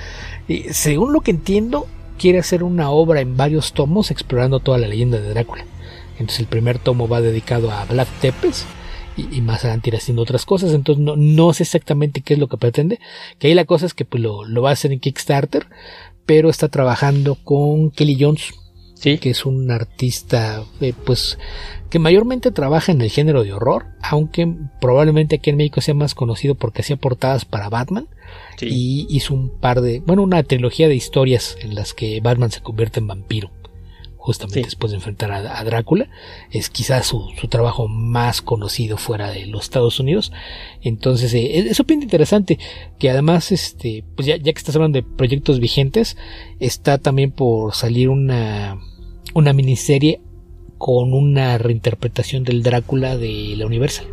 Y 0.48 0.74
según 0.74 1.14
lo 1.14 1.22
que 1.22 1.32
entiendo, 1.32 1.88
quiere 2.18 2.40
hacer 2.40 2.64
una 2.64 2.90
obra 2.90 3.22
en 3.22 3.36
varios 3.38 3.74
tomos 3.74 4.12
explorando 4.12 4.60
toda 4.60 4.78
la 4.78 4.88
leyenda 4.88 5.20
de 5.20 5.30
Drácula. 5.30 5.66
Entonces 6.14 6.42
el 6.42 6.48
primer 6.48 6.80
tomo 6.80 7.08
va 7.08 7.22
dedicado 7.22 7.72
a 7.72 7.86
Vlad 7.86 8.08
Tepes 8.22 8.66
y, 9.18 9.42
más 9.42 9.64
adelante 9.64 9.90
irá 9.90 9.98
haciendo 9.98 10.22
otras 10.22 10.46
cosas. 10.46 10.74
Entonces 10.74 11.04
no, 11.04 11.16
no, 11.16 11.54
sé 11.54 11.64
exactamente 11.64 12.22
qué 12.22 12.36
es 12.36 12.40
lo 12.40 12.48
que 12.48 12.58
pretende. 12.58 13.00
Que 13.40 13.48
ahí 13.48 13.54
la 13.54 13.66
cosa 13.66 13.86
es 13.86 13.94
que 13.94 14.06
pues, 14.06 14.22
lo, 14.22 14.46
lo 14.46 14.62
va 14.62 14.70
a 14.70 14.74
hacer 14.74 14.92
en 14.92 15.00
Kickstarter, 15.00 15.68
pero 16.26 16.50
está 16.50 16.70
trabajando 16.70 17.36
con 17.36 17.92
Kelly 17.92 18.18
Jones, 18.20 18.54
¿Sí? 18.96 19.18
que 19.18 19.32
es 19.32 19.46
un 19.46 19.70
artista 19.70 20.64
eh, 20.80 20.94
pues 21.06 21.38
que 21.90 22.00
mayormente 22.00 22.52
trabaja 22.52 22.92
en 22.92 23.02
el 23.02 23.10
género 23.10 23.44
de 23.44 23.54
horror, 23.54 23.86
aunque 24.02 24.52
probablemente 24.82 25.36
aquí 25.36 25.50
en 25.50 25.58
México 25.58 25.82
sea 25.82 25.94
más 25.94 26.16
conocido 26.16 26.56
porque 26.56 26.82
hacía 26.82 26.96
portadas 26.96 27.46
para 27.46 27.70
Batman 27.70 28.08
y 28.62 29.06
hizo 29.10 29.34
un 29.34 29.50
par 29.50 29.82
de, 29.82 30.00
bueno, 30.00 30.24
una 30.24 30.42
trilogía 30.44 30.88
de 30.88 30.96
historias 30.96 31.58
en 31.62 31.76
las 31.76 31.94
que 31.94 32.20
Batman 32.22 32.50
se 32.50 32.62
convierte 32.62 33.00
en 33.00 33.08
vampiro 33.08 33.52
justamente 34.24 34.68
después 34.68 34.92
de 34.92 34.96
enfrentar 34.96 35.34
a, 35.34 35.64
Drácula. 35.66 36.08
Es 36.50 36.70
quizás 36.70 37.08
su, 37.08 37.30
trabajo 37.50 37.90
más 37.90 38.42
conocido 38.42 38.96
fuera 38.96 39.30
de 39.30 39.48
los 39.48 39.64
Estados 39.64 40.00
Unidos. 40.00 40.32
Entonces, 40.82 41.34
eh, 41.34 41.58
eso 41.70 41.84
pinta 41.84 42.06
interesante. 42.06 42.58
Que 43.00 43.10
además, 43.10 43.52
este, 43.52 44.06
pues 44.16 44.26
ya, 44.26 44.38
ya 44.38 44.54
que 44.54 44.58
estás 44.58 44.78
hablando 44.78 44.96
de 44.96 45.04
proyectos 45.04 45.60
vigentes, 45.60 46.16
está 46.62 47.00
también 47.00 47.34
por 47.34 47.76
salir 47.76 48.08
una, 48.08 48.80
una 49.34 49.52
miniserie 49.52 50.22
con 50.78 51.14
una 51.14 51.58
reinterpretación 51.58 52.46
del 52.46 52.64
Drácula 52.64 53.18
de 53.18 53.56
la 53.58 53.66
Universal. 53.66 54.08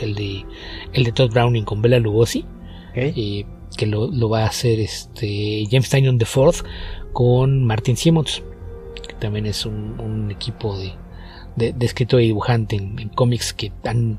el 0.00 0.14
de, 0.14 0.46
el 0.94 1.04
de 1.04 1.12
Todd 1.12 1.32
Browning 1.32 1.64
con 1.64 1.82
Bela 1.82 1.98
Lugosi. 1.98 2.46
Eh, 2.94 3.44
que 3.76 3.86
lo, 3.86 4.10
va 4.30 4.44
a 4.44 4.48
hacer 4.48 4.80
este 4.80 5.64
James 5.70 5.90
Tynion 5.90 6.18
the 6.18 6.24
Fourth 6.24 6.64
con 7.12 7.64
Martin 7.64 7.96
Simmons 7.96 8.42
también 9.20 9.46
es 9.46 9.66
un, 9.66 10.30
equipo 10.30 10.76
de, 10.76 10.94
de, 11.72 11.86
escritor 11.86 12.20
y 12.20 12.26
dibujante 12.26 12.76
en, 12.76 13.08
cómics 13.10 13.52
que 13.52 13.72
han 13.84 14.18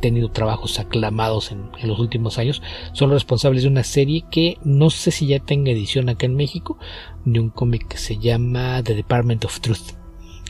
tenido 0.00 0.30
trabajos 0.30 0.78
aclamados 0.78 1.52
en, 1.52 1.70
los 1.86 1.98
últimos 2.00 2.38
años, 2.38 2.62
son 2.92 3.10
los 3.10 3.16
responsables 3.16 3.62
de 3.62 3.68
una 3.68 3.84
serie 3.84 4.24
que 4.30 4.56
no 4.64 4.90
sé 4.90 5.10
si 5.10 5.26
ya 5.26 5.38
tenga 5.38 5.70
edición 5.70 6.08
acá 6.08 6.26
en 6.26 6.34
México, 6.34 6.78
de 7.24 7.38
un 7.38 7.50
cómic 7.50 7.86
que 7.86 7.98
se 7.98 8.18
llama 8.18 8.82
The 8.82 8.94
Department 8.94 9.44
of 9.44 9.60
Truth, 9.60 9.92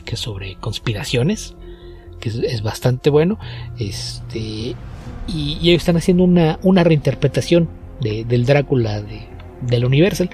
que 0.05 0.15
es 0.15 0.19
sobre 0.19 0.55
conspiraciones, 0.55 1.55
que 2.19 2.29
es, 2.29 2.61
bastante 2.61 3.09
bueno, 3.09 3.37
este, 3.77 4.75
y, 5.27 5.57
ellos 5.61 5.81
están 5.81 5.97
haciendo 5.97 6.23
una, 6.23 6.59
una 6.63 6.83
reinterpretación 6.83 7.69
del 7.99 8.45
Drácula 8.45 9.01
de, 9.01 9.27
del 9.61 9.85
Universal, 9.85 10.29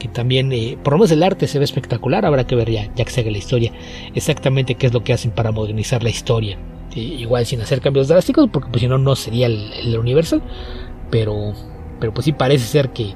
que 0.00 0.08
también, 0.08 0.50
eh, 0.52 0.78
por 0.82 0.94
lo 0.94 0.98
menos 0.98 1.12
el 1.12 1.22
arte 1.22 1.46
se 1.46 1.58
ve 1.58 1.64
espectacular, 1.64 2.24
habrá 2.24 2.44
que 2.46 2.56
ver 2.56 2.70
ya, 2.70 2.92
ya 2.96 3.04
que 3.04 3.10
se 3.10 3.20
haga 3.20 3.30
la 3.30 3.38
historia, 3.38 3.70
exactamente 4.14 4.74
qué 4.74 4.86
es 4.86 4.94
lo 4.94 5.04
que 5.04 5.12
hacen 5.12 5.30
para 5.30 5.52
modernizar 5.52 6.02
la 6.02 6.10
historia. 6.10 6.58
igual 6.94 7.46
sin 7.46 7.60
hacer 7.60 7.80
cambios 7.80 8.08
drásticos, 8.08 8.48
porque 8.50 8.70
pues 8.70 8.80
si 8.80 8.88
no, 8.88 8.98
no 8.98 9.14
sería 9.14 9.46
el, 9.46 9.96
Universal, 9.96 10.42
pero, 11.10 11.52
pero 12.00 12.12
pues 12.12 12.24
sí 12.24 12.32
parece 12.32 12.66
ser 12.66 12.90
que 12.90 13.14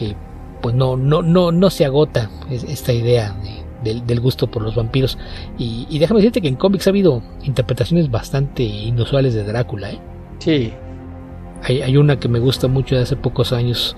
eh, 0.00 0.14
pues 0.62 0.74
no, 0.74 0.96
no, 0.96 1.20
no, 1.20 1.52
no 1.52 1.68
se 1.68 1.84
agota 1.84 2.30
esta 2.48 2.92
idea 2.92 3.36
del, 3.82 4.20
gusto 4.20 4.46
por 4.46 4.62
los 4.62 4.76
vampiros. 4.76 5.18
Y, 5.58 5.98
déjame 5.98 6.20
decirte 6.20 6.40
que 6.40 6.48
en 6.48 6.56
cómics 6.56 6.86
ha 6.86 6.90
habido 6.90 7.22
interpretaciones 7.42 8.10
bastante 8.10 8.62
inusuales 8.62 9.34
de 9.34 9.42
Drácula. 9.42 9.90
¿eh? 9.90 9.98
Sí. 10.38 10.72
Hay, 11.62 11.82
hay 11.82 11.96
una 11.96 12.20
que 12.20 12.28
me 12.28 12.38
gusta 12.38 12.68
mucho 12.68 12.94
de 12.94 13.02
hace 13.02 13.16
pocos 13.16 13.52
años 13.52 13.96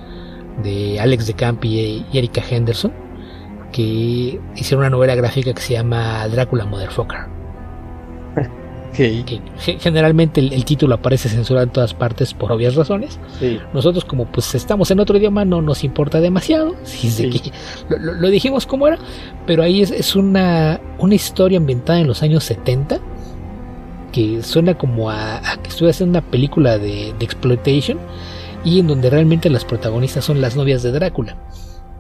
de 0.63 1.01
Alex 1.01 1.27
de 1.27 1.35
Campi 1.35 2.05
y 2.13 2.19
Erika 2.19 2.43
Henderson, 2.49 2.93
que 3.73 4.41
hicieron 4.57 4.81
una 4.81 4.91
novela 4.91 5.15
gráfica 5.15 5.53
que 5.53 5.63
se 5.63 5.75
llama 5.75 6.27
Drácula 6.29 6.67
Motherfucker. 6.67 7.33
Que 8.95 9.41
generalmente 9.81 10.41
el, 10.41 10.65
título 10.67 10.95
aparece 10.97 11.31
censurado 11.31 11.65
en 11.65 11.73
todas 11.73 11.95
partes 11.95 12.35
por 12.35 12.53
obvias 12.53 12.75
razones. 12.75 13.19
Nosotros 13.73 14.05
como 14.05 14.27
pues 14.27 14.55
estamos 14.55 14.91
en 14.91 15.01
otro 15.01 15.17
idioma 15.17 15.47
no 15.47 15.63
nos 15.63 15.83
importa 15.83 16.21
demasiado. 16.21 16.75
lo, 17.89 18.29
dijimos 18.29 18.67
como 18.67 18.87
era, 18.87 18.99
pero 19.47 19.63
ahí 19.63 19.81
es, 19.81 20.15
una, 20.15 20.79
una 20.99 21.15
historia 21.15 21.59
ambientada 21.59 22.01
en 22.01 22.07
los 22.07 22.23
años 22.23 22.45
70 22.45 23.01
que 24.13 24.43
suena 24.43 24.77
como 24.77 25.11
a, 25.11 25.41
que 25.63 25.71
estuve 25.71 25.89
haciendo 25.89 26.19
una 26.19 26.31
película 26.31 26.77
de, 26.77 27.15
de 27.19 27.25
exploitation 27.25 27.99
y 28.65 28.79
en 28.79 28.87
donde 28.87 29.11
realmente 29.11 29.51
las 29.51 29.65
protagonistas 29.65 30.25
son 30.25 30.41
las 30.41 30.57
novias 30.57 30.83
de 30.83 30.93
Drácula. 30.93 31.37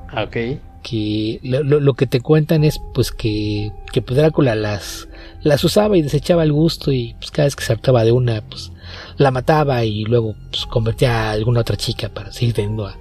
Ah, 0.09 0.25
ok. 0.25 0.37
Que 0.83 1.39
lo, 1.43 1.95
que 1.95 2.07
te 2.07 2.21
cuentan 2.21 2.65
es 2.65 2.81
pues 2.93 3.13
que, 3.13 3.73
que 3.93 4.03
pues, 4.03 4.17
Drácula 4.17 4.55
las, 4.55 5.09
las 5.43 5.63
usaba 5.65 5.97
y 5.97 6.03
desechaba 6.03 6.43
el 6.43 6.53
gusto 6.53 6.91
y 6.93 7.15
pues 7.15 7.31
cada 7.31 7.47
vez 7.47 7.57
que 7.57 7.65
se 7.65 7.73
hartaba 7.73 8.05
de 8.05 8.13
una 8.13 8.43
pues 8.43 8.73
la 9.17 9.31
mataba 9.31 9.85
y 9.85 10.05
luego 10.05 10.35
pues 10.51 10.67
convertía 10.67 11.29
a 11.29 11.33
alguna 11.33 11.61
otra 11.61 11.77
chica 11.77 12.09
para 12.09 12.33
seguir 12.33 12.55
teniendo 12.55 12.87
a, 12.87 12.97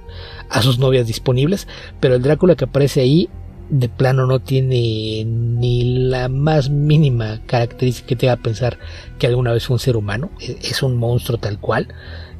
a 0.50 0.62
sus 0.62 0.78
novias 0.78 1.08
disponibles. 1.08 1.68
Pero 2.00 2.16
el 2.16 2.22
Drácula 2.22 2.56
que 2.56 2.66
aparece 2.66 3.02
ahí 3.02 3.30
de 3.72 3.88
plano 3.88 4.28
no 4.28 4.40
tiene 4.40 5.24
ni 5.26 6.08
la 6.10 6.28
más 6.28 6.70
mínima 6.70 7.40
característica 7.46 8.08
que 8.10 8.16
te 8.18 8.30
haga 8.30 8.42
pensar 8.42 8.78
que 9.18 9.28
alguna 9.28 9.54
vez 9.54 9.66
fue 9.66 9.76
un 9.76 9.80
ser 9.80 9.98
humano. 9.98 10.30
E, 10.40 10.58
es 10.62 10.84
un 10.84 10.98
monstruo 10.98 11.40
tal 11.40 11.60
cual 11.60 11.88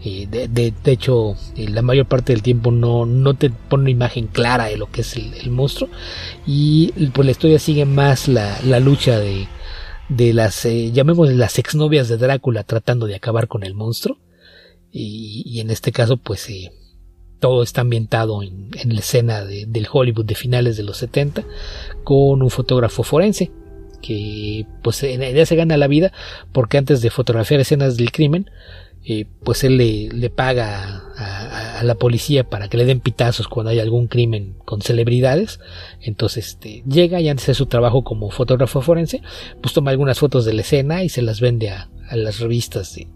de, 0.04 0.74
hecho, 0.86 1.36
eh, 1.56 1.70
la 1.70 1.84
mayor 1.84 2.08
parte 2.08 2.34
del 2.34 2.42
tiempo 2.42 2.72
no, 2.72 3.06
no 3.06 3.36
te 3.36 3.52
pone 3.52 3.84
una 3.84 3.92
imagen 3.92 4.28
clara 4.28 4.66
de 4.66 4.78
lo 4.78 4.90
que 4.90 5.02
es 5.02 5.16
el, 5.16 5.52
monstruo. 5.52 5.90
Y 6.46 6.92
pues 7.14 7.26
la 7.26 7.32
historia 7.32 7.60
sigue 7.60 7.86
más 7.86 8.28
la, 8.28 8.60
la 8.64 8.80
lucha 8.80 9.20
de, 9.20 9.48
de 10.10 10.34
las, 10.34 10.66
eh, 10.66 10.92
llamémosle 10.92 11.36
las 11.36 11.60
exnovias 11.60 12.10
de 12.10 12.18
Drácula 12.18 12.64
tratando 12.64 13.06
de 13.06 13.16
acabar 13.16 13.48
con 13.48 13.64
el 13.64 13.76
monstruo. 13.76 14.18
Y, 14.92 15.60
en 15.62 15.70
este 15.70 15.92
caso, 15.92 16.18
pues 16.18 16.50
eh, 16.50 16.74
todo 17.40 17.64
está 17.64 17.82
ambientado 17.82 18.44
en, 18.44 18.72
en 18.74 18.94
la 18.94 19.00
escena 19.00 19.46
del 19.46 19.88
Hollywood 19.90 20.26
de 20.26 20.36
finales 20.36 20.78
de 20.78 20.84
los 20.84 20.98
70 20.98 21.46
con 22.04 22.42
un 22.42 22.50
fotógrafo 22.50 23.04
forense 23.04 23.52
que 24.02 24.66
pues 24.82 25.04
en 25.04 25.22
idea 25.24 25.46
se 25.46 25.56
gana 25.56 25.78
la 25.78 25.88
vida 25.88 26.12
porque 26.52 26.78
antes 26.78 27.02
de 27.02 27.10
fotografiar 27.10 27.62
escenas 27.62 27.98
del 27.98 28.12
crimen 28.12 28.50
eh, 29.04 29.26
pues 29.44 29.64
él 29.64 29.78
le, 29.78 30.30
paga 30.30 31.04
a, 31.18 31.84
la 31.84 31.96
policía 31.96 32.48
para 32.48 32.68
que 32.68 32.78
le 32.78 32.86
den 32.86 33.00
pitazos 33.00 33.48
cuando 33.48 33.72
hay 33.72 33.80
algún 33.80 34.08
crimen 34.08 34.56
con 34.66 34.82
celebridades. 34.82 35.60
Entonces 36.02 36.50
este, 36.50 36.84
llega 36.88 37.20
y 37.20 37.28
antes 37.28 37.48
de 37.48 37.54
su 37.56 37.66
trabajo 37.66 38.04
como 38.04 38.30
fotógrafo 38.30 38.82
forense, 38.82 39.22
pues 39.62 39.74
toma 39.74 39.92
algunas 39.92 40.20
fotos 40.20 40.46
de 40.46 40.54
la 40.54 40.62
escena 40.62 41.04
y 41.04 41.10
se 41.10 41.24
las 41.24 41.42
vende 41.42 41.70
a, 41.72 41.90
las 42.14 42.40
revistas 42.40 42.94
de, 42.96 43.08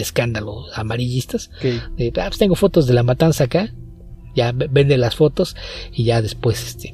escándalo 0.00 0.66
amarillistas. 0.74 1.50
Ah, 1.62 2.26
pues 2.28 2.38
tengo 2.38 2.54
fotos 2.54 2.86
de 2.86 2.94
la 2.94 3.02
matanza 3.02 3.44
acá, 3.44 3.74
ya 4.36 4.52
vende 4.52 4.96
las 4.98 5.16
fotos 5.16 5.56
y 5.92 6.04
ya 6.04 6.22
después 6.22 6.62
este, 6.64 6.92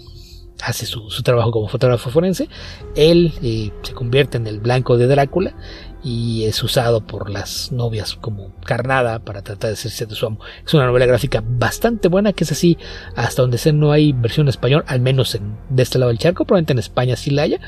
hace 0.62 0.86
su, 0.86 1.08
trabajo 1.22 1.50
como 1.50 1.68
fotógrafo 1.68 2.10
forense. 2.10 2.48
Él 2.96 3.32
eh, 3.42 3.70
se 3.82 3.92
convierte 3.92 4.36
en 4.38 4.46
el 4.46 4.60
blanco 4.60 4.96
de 4.96 5.06
Drácula 5.06 5.54
y 6.02 6.44
es 6.44 6.62
usado 6.62 7.00
por 7.00 7.30
las 7.30 7.72
novias 7.72 8.14
como 8.14 8.52
carnada 8.64 9.18
para 9.18 9.42
tratar 9.42 9.70
de 9.70 9.74
hacerse 9.74 10.06
de 10.06 10.14
su 10.14 10.26
amo. 10.26 10.40
Es 10.64 10.72
una 10.74 10.86
novela 10.86 11.06
gráfica 11.06 11.42
bastante 11.46 12.08
buena, 12.08 12.32
que 12.32 12.44
es 12.44 12.52
así, 12.52 12.78
hasta 13.16 13.42
donde 13.42 13.58
sé 13.58 13.72
no 13.72 13.92
hay 13.92 14.12
versión 14.12 14.46
en 14.46 14.50
español, 14.50 14.84
al 14.86 15.00
menos 15.00 15.34
en, 15.34 15.56
de 15.68 15.82
este 15.82 15.98
lado 15.98 16.08
del 16.08 16.18
charco, 16.18 16.44
probablemente 16.44 16.72
en 16.72 16.78
España 16.78 17.16
sí 17.16 17.30
la 17.30 17.42
haya, 17.42 17.60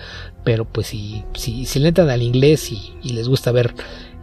pero 0.45 0.65
pues 0.65 0.89
si, 0.89 1.25
si, 1.35 1.67
si 1.67 1.79
le 1.79 1.89
entran 1.89 2.11
al 2.11 2.23
inglés 2.23 2.73
y, 2.73 3.13
les 3.13 3.29
gusta 3.29 3.53
ver 3.53 3.75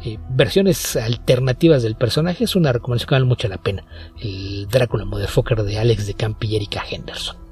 eh, 0.04 0.18
versiones 0.30 0.96
alternativas 0.96 1.84
del 1.84 1.96
personaje, 1.96 2.46
es 2.46 2.56
una 2.56 2.74
recomendación 2.74 3.10
que 3.10 3.16
vale 3.16 3.26
mucho 3.26 3.48
la 3.48 3.62
pena. 3.62 3.86
El 4.20 4.68
Drácula 4.68 5.06
Motherfucker 5.06 5.64
de 5.64 5.78
Alex 5.78 6.08
de 6.08 6.16
Campi 6.16 6.48
y 6.48 6.56
Erika 6.56 6.84
Henderson. 6.90 7.49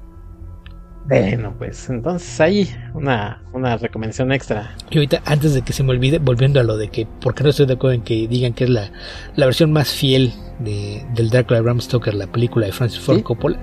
Bueno, 1.08 1.54
pues 1.56 1.88
entonces 1.88 2.38
ahí 2.38 2.68
una, 2.92 3.42
una 3.54 3.78
recomendación 3.78 4.30
extra. 4.30 4.76
Y 4.90 4.98
ahorita, 4.98 5.22
antes 5.24 5.54
de 5.54 5.62
que 5.62 5.72
se 5.72 5.82
me 5.82 5.92
olvide, 5.92 6.18
volviendo 6.18 6.60
a 6.60 6.62
lo 6.64 6.76
de 6.76 6.88
que, 6.88 7.06
porque 7.22 7.42
no 7.42 7.48
estoy 7.48 7.64
de 7.64 7.74
acuerdo 7.74 7.94
en 7.94 8.02
que 8.02 8.28
digan 8.28 8.52
que 8.52 8.64
es 8.64 8.70
la, 8.70 8.92
la 9.34 9.46
versión 9.46 9.72
más 9.72 9.90
fiel 9.90 10.34
de, 10.58 11.06
del 11.14 11.30
Dracula 11.30 11.60
de 11.60 11.62
Bram 11.62 11.80
Stoker, 11.80 12.12
la 12.12 12.26
película 12.26 12.66
de 12.66 12.72
Francis 12.72 13.00
Ford 13.00 13.22
Coppola, 13.22 13.58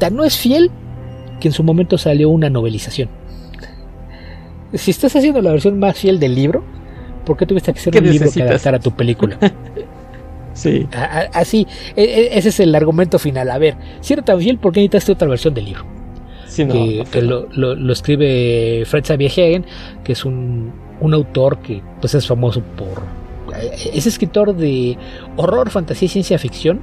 tan 0.00 0.16
no 0.16 0.24
es 0.24 0.36
fiel 0.36 0.72
que 1.40 1.48
en 1.48 1.54
su 1.54 1.62
momento 1.62 1.98
salió 1.98 2.30
una 2.30 2.50
novelización. 2.50 3.10
Si 4.74 4.90
estás 4.90 5.14
haciendo 5.14 5.40
la 5.40 5.52
versión 5.52 5.78
más 5.78 5.96
fiel 5.96 6.18
del 6.18 6.34
libro, 6.34 6.64
¿por 7.24 7.36
qué 7.36 7.46
tuviste 7.46 7.72
que 7.72 7.78
hacer 7.78 7.96
un 7.96 8.10
libro 8.10 8.28
que 8.32 8.42
adaptara 8.42 8.78
a 8.78 8.80
tu 8.80 8.90
película? 8.90 9.38
sí. 10.52 10.88
así, 11.32 11.64
e, 11.94 12.02
e, 12.02 12.38
ese 12.38 12.48
es 12.48 12.58
el 12.58 12.74
argumento 12.74 13.20
final. 13.20 13.52
A 13.52 13.58
ver, 13.58 13.76
si 14.00 14.14
era 14.14 14.24
tan 14.24 14.40
fiel, 14.40 14.58
¿por 14.58 14.72
qué 14.72 14.80
necesitaste 14.80 15.12
otra 15.12 15.28
versión 15.28 15.54
del 15.54 15.66
libro? 15.66 15.95
Que, 16.56 17.22
lo, 17.22 17.92
escribe 17.92 18.84
Fred 18.86 19.04
Xavier 19.04 19.64
que 20.02 20.12
es 20.12 20.24
un, 20.24 20.72
un 21.00 21.14
autor 21.14 21.58
que 21.58 21.82
pues 22.00 22.14
es 22.14 22.26
famoso 22.26 22.62
por 22.76 23.02
es 23.94 24.06
escritor 24.06 24.54
de 24.54 24.98
horror, 25.36 25.70
fantasía 25.70 26.06
y 26.06 26.08
ciencia 26.08 26.38
ficción 26.38 26.80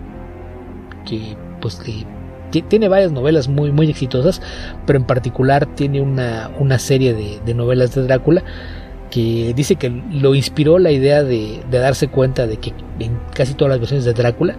que 1.05 1.35
pues 1.61 1.79
tiene 2.61 2.87
varias 2.87 3.11
novelas 3.11 3.47
muy, 3.47 3.71
muy 3.71 3.89
exitosas, 3.89 4.41
pero 4.85 4.99
en 4.99 5.05
particular 5.05 5.65
tiene 5.65 6.01
una, 6.01 6.51
una 6.59 6.77
serie 6.77 7.13
de, 7.13 7.53
novelas 7.53 7.95
de 7.95 8.03
Drácula 8.03 8.43
que 9.09 9.53
dice 9.55 9.75
que 9.75 9.89
lo 9.89 10.35
inspiró 10.35 10.79
la 10.79 10.91
idea 10.91 11.23
de, 11.23 11.61
darse 11.71 12.07
cuenta 12.07 12.47
de 12.47 12.57
que 12.57 12.73
en 12.99 13.19
casi 13.33 13.53
todas 13.53 13.71
las 13.71 13.79
versiones 13.79 14.05
de 14.05 14.13
Drácula, 14.13 14.55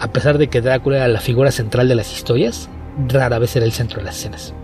a 0.00 0.12
pesar 0.12 0.38
de 0.38 0.48
que 0.48 0.60
Drácula 0.60 0.96
era 0.96 1.08
la 1.08 1.20
figura 1.20 1.50
central 1.50 1.88
de 1.88 1.94
las 1.94 2.12
historias, 2.12 2.70
rara 3.08 3.38
vez 3.38 3.54
era 3.56 3.64
el 3.64 3.72
centro 3.72 3.98
de 3.98 4.04
las 4.04 4.18
escenas. 4.18 4.54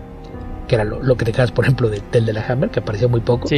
Que 0.67 0.75
era 0.75 0.85
lo, 0.85 1.15
que 1.17 1.25
dejabas, 1.25 1.51
por 1.51 1.65
ejemplo, 1.65 1.89
de 1.89 1.99
Tel 1.99 2.25
de 2.25 2.33
la 2.33 2.45
Hammer, 2.47 2.69
que 2.69 2.79
apareció 2.79 3.09
muy 3.09 3.19
poco. 3.19 3.49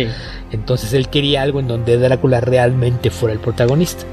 Entonces 0.51 0.93
él 0.93 1.09
quería 1.09 1.43
algo 1.43 1.59
en 1.59 1.67
donde 1.67 1.97
Drácula 1.97 2.41
realmente 2.41 3.11
fuera 3.11 3.33
el 3.33 3.39
protagonista. 3.39 4.05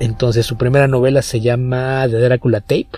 Entonces 0.00 0.44
su 0.44 0.56
primera 0.56 0.88
novela 0.88 1.22
se 1.22 1.40
llama 1.40 2.06
The 2.08 2.18
Drácula 2.18 2.60
Tape 2.60 2.88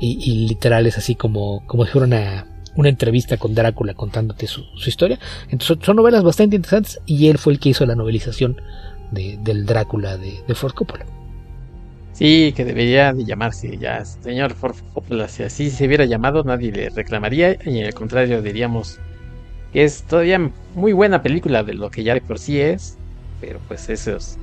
y, 0.00 0.48
literal 0.48 0.86
es 0.86 0.98
así 0.98 1.14
como, 1.14 1.64
como 1.66 1.84
si 1.84 1.92
fuera 1.92 2.06
una, 2.06 2.46
una 2.74 2.88
entrevista 2.88 3.36
con 3.36 3.54
Drácula 3.54 3.94
contándote 3.94 4.48
su, 4.48 4.64
historia. 4.84 5.20
Entonces 5.48 5.78
son 5.82 5.96
novelas 5.96 6.24
bastante 6.24 6.56
interesantes 6.56 7.00
y 7.06 7.28
él 7.28 7.38
fue 7.38 7.52
el 7.52 7.60
que 7.60 7.68
hizo 7.68 7.86
la 7.86 7.94
novelización 7.94 8.60
de, 9.12 9.38
del 9.40 9.64
Drácula 9.64 10.16
de, 10.16 10.42
de 10.46 10.54
Ford 10.56 10.74
Coppola. 10.74 11.06
Sí, 12.12 12.52
que 12.54 12.64
debería 12.64 13.12
de 13.14 13.24
llamarse 13.24 13.78
ya 13.78 14.04
señor 14.04 14.54
Ford 14.54 14.76
Coppola. 14.92 15.28
Si 15.28 15.42
así 15.42 15.70
se 15.70 15.86
hubiera 15.86 16.04
llamado, 16.04 16.44
nadie 16.44 16.70
le 16.70 16.90
reclamaría 16.90 17.54
y 17.64 17.78
en 17.80 17.86
el 17.86 17.94
contrario 17.94 18.42
diríamos 18.42 19.00
que 19.72 19.84
es 19.84 20.04
todavía 20.04 20.38
muy 20.74 20.92
buena 20.92 21.22
película 21.22 21.62
de 21.64 21.74
lo 21.74 21.90
que 21.90 22.04
ya 22.04 22.14
de 22.14 22.20
por 22.20 22.38
sí 22.38 22.60
es, 22.60 22.98
pero 23.40 23.60
pues 23.66 23.88
esos 23.88 24.38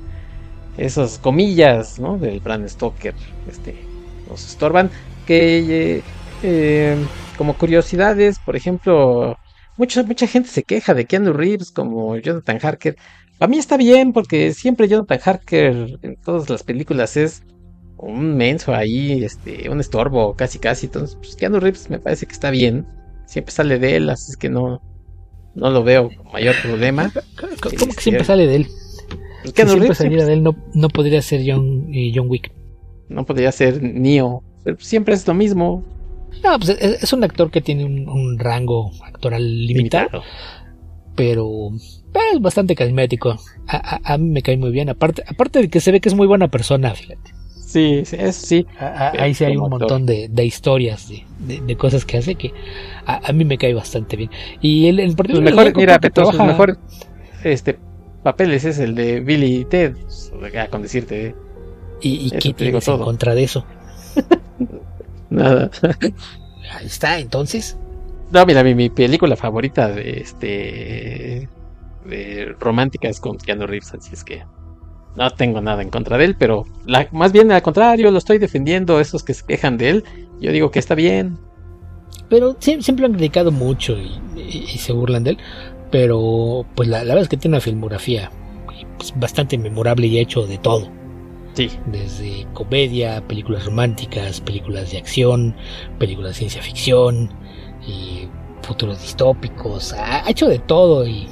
esas 0.76 1.18
comillas, 1.18 1.98
¿no? 2.00 2.18
Del 2.18 2.40
Bram 2.40 2.68
Stoker, 2.68 3.14
este, 3.48 3.76
nos 4.28 4.46
estorban. 4.46 4.90
Que 5.26 5.98
eh, 5.98 6.02
eh, 6.42 6.96
como 7.36 7.56
curiosidades, 7.56 8.38
por 8.40 8.56
ejemplo, 8.56 9.36
mucha 9.76 10.02
mucha 10.04 10.26
gente 10.26 10.48
se 10.48 10.64
queja 10.64 10.94
de 10.94 11.06
Keanu 11.06 11.32
Reeves 11.32 11.70
como 11.72 12.16
Jonathan 12.16 12.58
Harker. 12.62 12.96
A 13.40 13.46
mí 13.46 13.58
está 13.58 13.76
bien 13.76 14.12
porque 14.12 14.52
siempre 14.54 14.88
Jonathan 14.88 15.20
Harker 15.24 15.98
en 16.02 16.16
todas 16.16 16.50
las 16.50 16.62
películas 16.62 17.16
es 17.16 17.42
un 18.00 18.36
menso 18.36 18.74
ahí, 18.74 19.24
este, 19.24 19.68
un 19.70 19.80
estorbo, 19.80 20.34
casi 20.34 20.58
casi. 20.58 20.86
Entonces, 20.86 21.16
pues 21.16 21.36
Keanu 21.36 21.60
Reeves 21.60 21.90
me 21.90 21.98
parece 21.98 22.26
que 22.26 22.32
está 22.32 22.50
bien. 22.50 22.86
Siempre 23.26 23.52
sale 23.52 23.78
de 23.78 23.96
él, 23.96 24.10
así 24.10 24.32
es 24.32 24.36
que 24.36 24.48
no, 24.48 24.82
no 25.54 25.70
lo 25.70 25.84
veo 25.84 26.10
con 26.16 26.32
mayor 26.32 26.54
problema. 26.62 27.12
¿Cómo 27.62 27.92
que 27.92 28.00
siempre 28.00 28.24
sale 28.24 28.46
de 28.46 28.56
él? 28.56 28.66
Si 29.44 29.52
siempre 29.52 29.94
saliera 29.94 30.26
de 30.26 30.34
él, 30.34 30.42
no, 30.42 30.56
no 30.74 30.88
podría 30.88 31.22
ser 31.22 31.42
John, 31.46 31.88
eh, 31.92 32.12
John 32.14 32.28
Wick. 32.28 32.52
No 33.08 33.24
podría 33.24 33.52
ser 33.52 33.82
Neo. 33.82 34.42
Pero 34.64 34.76
siempre 34.80 35.14
es 35.14 35.26
lo 35.26 35.34
mismo. 35.34 35.82
No, 36.44 36.58
pues 36.58 36.70
es, 36.70 37.12
un 37.12 37.24
actor 37.24 37.50
que 37.50 37.60
tiene 37.60 37.84
un, 37.84 38.38
rango 38.38 38.90
actoral 39.04 39.66
limitado. 39.66 40.22
Pero, 41.16 41.70
es 42.32 42.40
bastante 42.40 42.74
carismático. 42.74 43.36
A, 43.66 44.16
mí 44.18 44.30
me 44.30 44.42
cae 44.42 44.56
muy 44.56 44.70
bien. 44.70 44.88
Aparte, 44.90 45.24
aparte 45.26 45.60
de 45.60 45.68
que 45.68 45.80
se 45.80 45.90
ve 45.90 46.00
que 46.00 46.08
es 46.08 46.14
muy 46.14 46.26
buena 46.26 46.48
persona, 46.48 46.94
fíjate. 46.94 47.39
Sí, 47.70 48.02
sí, 48.04 48.16
eso 48.18 48.46
sí. 48.46 48.66
ahí 48.80 49.32
sí 49.32 49.44
hay 49.44 49.56
un 49.56 49.70
montón 49.70 50.04
de, 50.04 50.44
historias, 50.44 51.08
de, 51.38 51.76
cosas 51.76 52.04
que 52.04 52.18
hace 52.18 52.34
que 52.34 52.52
a, 53.06 53.32
mí 53.32 53.44
me 53.44 53.58
cae 53.58 53.74
bastante 53.74 54.16
bien. 54.16 54.28
Y 54.60 54.88
el, 54.88 54.98
el 54.98 55.14
partido 55.14 55.40
mejor, 55.40 55.72
mira, 55.76 55.98
Beto, 55.98 56.32
mejor 56.32 56.78
este 57.44 57.78
papeles 58.24 58.64
es 58.64 58.80
el 58.80 58.96
de 58.96 59.20
Billy 59.20 59.58
y 59.58 59.64
Ted, 59.66 59.94
con 60.68 60.82
decirte. 60.82 61.36
¿Y, 62.00 62.26
y 62.26 62.30
qué 62.32 62.52
tienes 62.54 62.88
en 62.88 62.98
contra 62.98 63.36
de 63.36 63.44
eso? 63.44 63.64
Nada. 65.30 65.70
Ahí 66.72 66.86
está, 66.86 67.20
entonces. 67.20 67.78
No, 68.32 68.44
mira, 68.46 68.64
mi, 68.64 68.74
mi 68.74 68.90
película 68.90 69.36
favorita 69.36 69.86
de 69.88 70.18
este 70.18 71.48
de 72.04 72.56
romántica 72.58 73.08
es 73.08 73.20
con 73.20 73.38
Keanu 73.38 73.68
Reeves, 73.68 73.94
así 73.94 74.12
es 74.12 74.24
que 74.24 74.42
no 75.16 75.30
tengo 75.30 75.60
nada 75.60 75.82
en 75.82 75.90
contra 75.90 76.18
de 76.18 76.24
él, 76.24 76.36
pero 76.38 76.64
la, 76.86 77.08
más 77.12 77.32
bien 77.32 77.50
al 77.52 77.62
contrario, 77.62 78.10
lo 78.10 78.18
estoy 78.18 78.38
defendiendo, 78.38 79.00
esos 79.00 79.22
que 79.22 79.34
se 79.34 79.44
quejan 79.44 79.76
de 79.76 79.90
él, 79.90 80.04
yo 80.40 80.52
digo 80.52 80.70
que 80.70 80.78
está 80.78 80.94
bien. 80.94 81.38
Pero 82.28 82.56
siempre 82.60 83.06
han 83.06 83.12
criticado 83.12 83.50
mucho 83.50 83.96
y, 83.98 84.66
se 84.78 84.92
burlan 84.92 85.24
de 85.24 85.30
él, 85.30 85.38
pero 85.90 86.64
pues 86.74 86.88
la, 86.88 87.00
verdad 87.00 87.22
es 87.22 87.28
que 87.28 87.36
tiene 87.36 87.56
una 87.56 87.60
filmografía 87.60 88.30
pues, 88.96 89.12
bastante 89.16 89.58
memorable 89.58 90.06
y 90.06 90.18
hecho 90.18 90.46
de 90.46 90.58
todo. 90.58 90.88
Sí. 91.54 91.68
Desde 91.86 92.46
comedia, 92.54 93.26
películas 93.26 93.66
románticas, 93.66 94.40
películas 94.40 94.92
de 94.92 94.98
acción, 94.98 95.56
películas 95.98 96.30
de 96.30 96.38
ciencia 96.38 96.62
ficción, 96.62 97.30
y 97.86 98.28
futuros 98.70 99.02
distópicos, 99.02 99.92
ha 99.94 100.30
hecho 100.30 100.48
de 100.48 100.60
todo 100.60 101.04
y, 101.04 101.26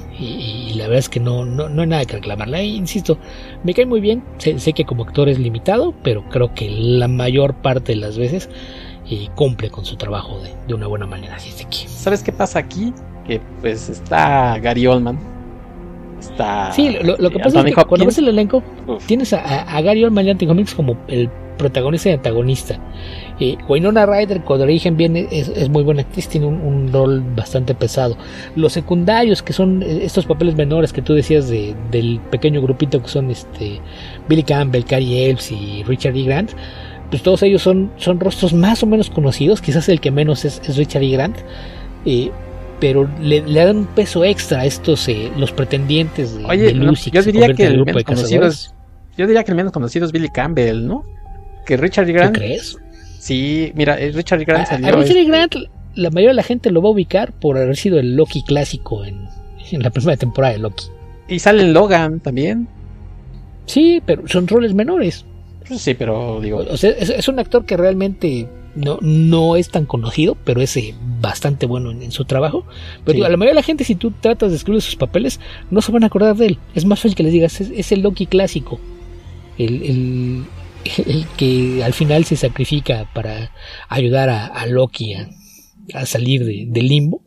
la 0.75 0.83
verdad 0.83 0.99
es 0.99 1.07
que 1.07 1.21
no, 1.21 1.45
no, 1.45 1.69
no 1.69 1.81
hay 1.81 1.87
nada 1.87 2.03
que 2.03 2.17
reclamarle. 2.17 2.65
Insisto, 2.65 3.17
me 3.63 3.73
cae 3.73 3.85
muy 3.85 4.01
bien, 4.01 4.21
sé, 4.37 4.73
que 4.73 4.83
como 4.83 5.03
actor 5.03 5.29
es 5.29 5.39
limitado, 5.39 5.93
pero 6.03 6.27
creo 6.27 6.53
que 6.53 6.69
la 6.69 7.07
mayor 7.07 7.53
parte 7.53 7.93
de 7.93 7.99
las 7.99 8.17
veces 8.17 8.49
eh, 9.09 9.29
cumple 9.35 9.69
con 9.69 9.85
su 9.85 9.95
trabajo 9.95 10.37
de, 10.67 10.73
una 10.73 10.87
buena 10.87 11.05
manera. 11.05 11.37
Así 11.37 11.49
es 11.49 11.65
que... 11.65 11.87
¿Sabes 11.87 12.23
qué 12.23 12.33
pasa 12.33 12.59
aquí? 12.59 12.93
Que 13.25 13.39
pues 13.61 13.87
está 13.87 14.59
Gary 14.59 14.85
Oldman. 14.85 15.38
Está. 16.19 16.71
Sí, 16.73 16.97
lo, 17.01 17.29
que 17.29 17.39
pasa 17.39 17.59
es 17.59 17.65
que 17.65 17.85
cuando 17.85 18.05
ves 18.05 18.17
el 18.17 18.27
elenco, 18.27 18.61
tienes 19.05 19.33
a, 19.33 19.81
Gary 19.81 20.03
Oldman 20.03 20.27
y 20.27 20.29
Anthony 20.31 20.49
Hopkins 20.49 20.75
como 20.75 20.97
el 21.07 21.29
protagonista 21.59 22.09
y 22.09 22.13
antagonista. 22.13 22.79
Eh, 23.39 23.57
Winona 23.67 24.05
Ryder, 24.07 24.41
cuando 24.41 24.63
origen 24.63 24.97
viene, 24.97 25.27
es, 25.29 25.69
muy 25.69 25.83
buena 25.83 26.01
actriz, 26.01 26.27
tiene 26.27 26.47
un, 26.47 26.91
rol 26.91 27.23
bastante 27.35 27.75
pesado. 27.75 28.17
Los 28.55 28.73
secundarios, 28.73 29.43
que 29.43 29.53
son 29.53 29.83
eh, 29.83 29.99
estos 30.03 30.25
papeles 30.25 30.55
menores 30.55 30.91
que 30.91 31.03
tú 31.03 31.13
decías 31.13 31.47
de, 31.49 31.75
del 31.91 32.19
pequeño 32.31 32.61
grupito 32.61 33.01
que 33.03 33.09
son 33.09 33.29
este 33.29 33.79
Billy 34.27 34.43
Campbell, 34.43 34.83
Carrie 34.85 35.29
Elves 35.29 35.51
y 35.51 35.83
Richard 35.83 36.15
E. 36.15 36.23
Grant, 36.23 36.51
pues 37.11 37.21
todos 37.21 37.43
ellos 37.43 37.61
son, 37.61 37.91
son 37.97 38.19
rostros 38.19 38.53
más 38.53 38.81
o 38.81 38.87
menos 38.87 39.09
conocidos, 39.09 39.61
quizás 39.61 39.89
el 39.89 39.99
que 39.99 40.11
menos 40.11 40.45
es, 40.45 40.77
Richard 40.77 41.03
E. 41.03 41.09
Grant. 41.09 41.37
Eh, 42.05 42.31
pero 42.79 43.09
le, 43.21 43.41
dan 43.41 43.77
un 43.77 43.85
peso 43.85 44.23
extra 44.23 44.61
a 44.61 44.65
estos 44.65 45.07
eh, 45.07 45.31
los 45.37 45.51
pretendientes 45.51 46.35
de, 46.35 46.73
Lucy. 46.73 47.11
yo 47.11 47.21
diría 47.21 47.53
que 47.53 47.65
el 47.65 47.85
menos 47.85 48.03
conocido 48.03 48.47
es, 48.47 48.73
yo 49.17 49.27
diría 49.27 49.43
que 49.43 49.51
el 49.51 49.57
menos 49.57 49.73
conocido 49.73 50.05
es 50.05 50.11
Billy 50.11 50.29
Campbell, 50.29 50.85
¿no? 50.85 51.03
Que 51.65 51.77
Richard 51.77 52.09
E. 52.09 52.13
Grant. 52.13 52.35
crees? 52.35 52.77
Sí, 53.19 53.71
mira, 53.75 53.99
eh, 53.99 54.11
Richard 54.11 54.45
Grant 54.45 54.67
salió. 54.67 54.87
A, 54.87 54.91
Richard 54.91 55.17
este 55.17 55.25
Grant, 55.25 55.55
la 55.95 56.09
mayoría 56.09 56.29
de 56.29 56.35
la 56.35 56.43
gente 56.43 56.71
lo 56.71 56.81
va 56.81 56.89
a 56.89 56.91
ubicar 56.93 57.33
por 57.33 57.57
haber 57.57 57.75
sido 57.75 57.99
el 57.99 58.15
Loki 58.15 58.43
clásico 58.43 59.03
en, 59.03 59.27
la 59.73 59.89
primera 59.89 60.17
temporada 60.17 60.53
de 60.53 60.59
Loki. 60.59 60.85
Y 61.27 61.39
sale 61.39 61.63
en 61.63 61.73
Logan 61.73 62.21
también. 62.21 62.67
Sí, 63.65 64.01
pero 64.05 64.27
son 64.27 64.47
roles 64.47 64.73
menores. 64.73 65.25
Sí, 65.65 65.93
pero 65.93 66.39
digo. 66.41 66.65
O 66.69 66.77
sea, 66.77 66.91
es, 66.91 67.27
un 67.27 67.39
actor 67.39 67.65
que 67.65 67.77
realmente 67.77 68.49
no, 68.75 68.99
no 69.01 69.55
es 69.55 69.69
tan 69.69 69.85
conocido, 69.85 70.35
pero 70.43 70.61
es 70.61 70.75
eh, 70.77 70.95
bastante 71.19 71.65
bueno 71.65 71.91
en, 71.91 72.11
su 72.11 72.25
trabajo. 72.25 72.65
Pero 73.03 73.13
digo, 73.15 73.25
a 73.25 73.29
la 73.29 73.37
mayoría 73.37 73.51
de 73.51 73.61
la 73.61 73.63
gente, 73.63 73.83
si 73.83 73.95
tú 73.95 74.11
tratas 74.11 74.51
de 74.51 74.57
escribir 74.57 74.81
sus 74.81 74.95
papeles, 74.95 75.39
no 75.69 75.81
se 75.81 75.91
van 75.91 76.03
a 76.03 76.07
acordar 76.07 76.35
de 76.35 76.47
él. 76.47 76.59
Es 76.75 76.85
más 76.85 76.99
fácil 76.99 77.15
que 77.15 77.23
les 77.23 77.33
digas, 77.33 77.61
es, 77.61 77.91
el 77.91 78.01
Loki 78.01 78.25
clásico. 78.25 78.79
el, 79.57 80.45
el 81.05 81.25
que 81.37 81.83
al 81.83 81.93
final 81.93 82.25
se 82.25 82.35
sacrifica 82.35 83.09
para 83.13 83.51
ayudar 83.87 84.29
a, 84.29 84.65
Loki 84.65 85.13
a, 85.13 86.05
salir 86.05 86.45
del 86.45 86.87
limbo. 86.87 87.21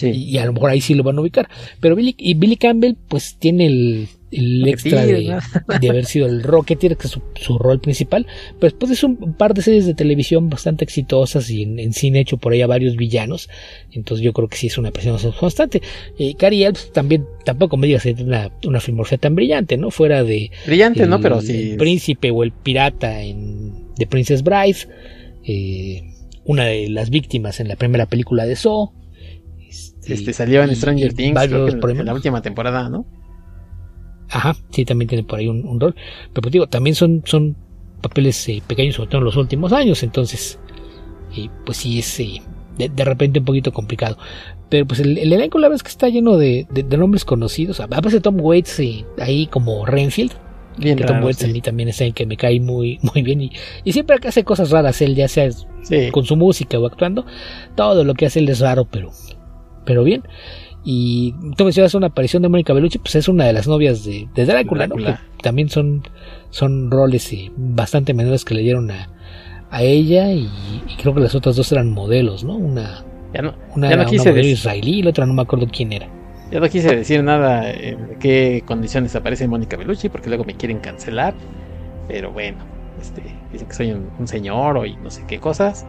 Y, 0.00 0.38
a 0.38 0.46
lo 0.46 0.52
mejor 0.52 0.70
ahí 0.70 0.80
sí 0.80 0.94
lo 0.94 1.02
van 1.02 1.18
a 1.18 1.20
ubicar. 1.20 1.48
Pero 1.80 1.96
Billy, 1.96 2.14
y 2.16 2.34
Billy 2.34 2.56
Campbell, 2.56 2.94
pues 3.08 3.36
tiene 3.38 3.66
el, 3.66 4.08
el 4.30 4.68
extra 4.68 5.06
de, 5.06 5.38
haber 5.88 6.04
sido 6.04 6.26
el 6.26 6.42
Rocketeer, 6.42 6.96
que 6.96 7.06
es 7.06 7.18
su, 7.40 7.58
rol 7.58 7.80
principal. 7.80 8.26
Pero 8.58 8.70
después 8.70 8.92
es 8.92 9.02
un, 9.02 9.34
par 9.34 9.54
de 9.54 9.62
series 9.62 9.86
de 9.86 9.94
televisión 9.94 10.50
bastante 10.50 10.84
exitosas 10.84 11.50
y 11.50 11.62
en, 11.62 11.92
cine 11.92 12.20
hecho 12.20 12.36
por 12.36 12.52
ahí 12.52 12.62
a 12.62 12.66
varios 12.66 12.96
villanos. 12.96 13.48
Entonces 13.92 14.24
yo 14.24 14.32
creo 14.32 14.48
que 14.48 14.56
sí 14.56 14.66
es 14.66 14.78
una 14.78 14.90
presión 14.90 15.18
constante. 15.38 15.82
Eh, 16.18 16.34
Cary 16.34 16.64
también, 16.92 17.24
tampoco 17.44 17.76
me 17.76 17.86
digas 17.86 18.04
una, 18.20 18.50
una 18.64 18.80
filmografía 18.80 19.18
tan 19.18 19.34
brillante, 19.34 19.76
¿no? 19.76 19.90
Fuera 19.90 20.22
de. 20.24 20.50
Brillante, 20.66 21.06
¿no? 21.06 21.20
Pero 21.20 21.40
sí. 21.40 21.72
El 21.72 21.76
príncipe 21.76 22.30
o 22.30 22.42
el 22.42 22.52
pirata 22.52 23.22
en 23.22 23.88
The 23.96 24.06
Princess 24.06 24.42
Bride. 24.42 24.78
Eh, 25.44 26.02
una 26.44 26.64
de 26.64 26.88
las 26.88 27.10
víctimas 27.10 27.60
en 27.60 27.68
la 27.68 27.76
primera 27.76 28.06
película 28.06 28.46
de 28.46 28.56
Saw. 28.56 28.92
Este, 29.68 30.14
este 30.14 30.32
salió 30.32 30.62
en 30.62 30.74
Stranger 30.74 31.12
Things, 31.12 31.40
en 31.42 32.04
la 32.06 32.14
última 32.14 32.40
temporada, 32.40 32.88
¿no? 32.88 33.06
Ajá, 34.30 34.56
sí, 34.70 34.84
también 34.84 35.08
tiene 35.08 35.24
por 35.24 35.38
ahí 35.38 35.48
un, 35.48 35.80
rol. 35.80 35.94
Pero 36.32 36.42
pues 36.42 36.52
digo, 36.52 36.66
también 36.66 36.94
son, 36.94 37.22
son 37.24 37.56
papeles 38.02 38.48
eh, 38.48 38.62
pequeños, 38.66 38.96
sobre 38.96 39.10
todo 39.10 39.20
en 39.20 39.24
los 39.24 39.36
últimos 39.36 39.72
años. 39.72 40.02
Entonces, 40.02 40.58
eh, 41.36 41.48
pues 41.64 41.78
sí, 41.78 41.98
es, 41.98 42.20
eh, 42.20 42.42
de, 42.76 43.04
repente 43.04 43.38
un 43.40 43.44
poquito 43.44 43.72
complicado. 43.72 44.18
Pero 44.68 44.86
pues 44.86 45.00
el, 45.00 45.16
elenco 45.16 45.58
la 45.58 45.68
verdad 45.68 45.76
es 45.76 45.82
que 45.82 45.88
está 45.88 46.08
lleno 46.08 46.36
de, 46.36 46.66
nombres 46.90 47.24
conocidos. 47.24 47.80
Aparece 47.80 48.20
Tom 48.20 48.40
Waits 48.40 48.80
y, 48.80 49.04
ahí 49.18 49.46
como 49.46 49.86
Renfield. 49.86 50.32
Bien 50.76 50.96
que 50.96 51.04
Tom 51.04 51.24
Waits 51.24 51.42
a 51.42 51.48
mí 51.48 51.60
también 51.60 51.88
es 51.88 52.00
alguien 52.00 52.14
que 52.14 52.26
me 52.26 52.36
cae 52.36 52.60
muy, 52.60 52.98
muy 53.14 53.22
bien. 53.22 53.40
Y, 53.40 53.52
y 53.82 53.92
siempre 53.92 54.18
que 54.18 54.28
hace 54.28 54.44
cosas 54.44 54.70
raras, 54.70 55.00
él 55.00 55.14
ya 55.14 55.26
sea 55.26 55.48
con 56.12 56.24
su 56.24 56.36
música 56.36 56.78
o 56.78 56.86
actuando, 56.86 57.24
todo 57.74 58.04
lo 58.04 58.14
que 58.14 58.26
hace 58.26 58.40
él 58.40 58.48
es 58.48 58.60
raro, 58.60 58.84
pero, 58.84 59.10
pero 59.84 60.04
bien. 60.04 60.22
Y 60.84 61.34
tú 61.56 61.64
mencionas 61.64 61.94
una 61.94 62.06
aparición 62.06 62.42
de 62.42 62.48
Mónica 62.48 62.72
Bellucci, 62.72 62.98
pues 62.98 63.16
es 63.16 63.28
una 63.28 63.44
de 63.44 63.52
las 63.52 63.66
novias 63.66 64.04
de, 64.04 64.28
de 64.34 64.46
Drácula, 64.46 64.86
¿no? 64.86 64.96
también 65.42 65.68
son, 65.68 66.02
son 66.50 66.90
roles 66.90 67.32
eh, 67.32 67.50
bastante 67.56 68.14
menores 68.14 68.44
que 68.44 68.54
le 68.54 68.62
dieron 68.62 68.90
a, 68.90 69.08
a 69.70 69.82
ella 69.82 70.32
y, 70.32 70.48
creo 71.00 71.14
que 71.14 71.20
las 71.20 71.34
otras 71.34 71.56
dos 71.56 71.70
eran 71.72 71.90
modelos, 71.90 72.44
¿no? 72.44 72.56
Una, 72.56 73.04
ya 73.34 73.42
no, 73.42 73.54
una, 73.74 73.90
ya 73.90 74.04
quise 74.06 74.30
modelo 74.30 74.48
israelí 74.48 74.98
y 74.98 75.02
la 75.02 75.10
otra 75.10 75.26
no 75.26 75.34
me 75.34 75.42
acuerdo 75.42 75.66
quién 75.70 75.92
era. 75.92 76.08
Ya 76.50 76.60
no 76.60 76.68
quise 76.68 76.96
decir 76.96 77.22
nada 77.22 77.70
en 77.70 78.16
qué 78.18 78.62
condiciones 78.64 79.14
aparece 79.14 79.46
Mónica 79.46 79.76
Bellucci 79.76 80.08
porque 80.08 80.28
luego 80.28 80.44
me 80.44 80.54
quieren 80.54 80.78
cancelar. 80.78 81.34
Pero 82.06 82.32
bueno, 82.32 82.64
este, 83.00 83.22
dicen 83.52 83.68
que 83.68 83.74
soy 83.74 83.92
un, 83.92 84.26
señor 84.26 84.78
o 84.78 84.86
y 84.86 84.96
no 84.96 85.10
sé 85.10 85.24
qué 85.28 85.38
cosas. 85.38 85.86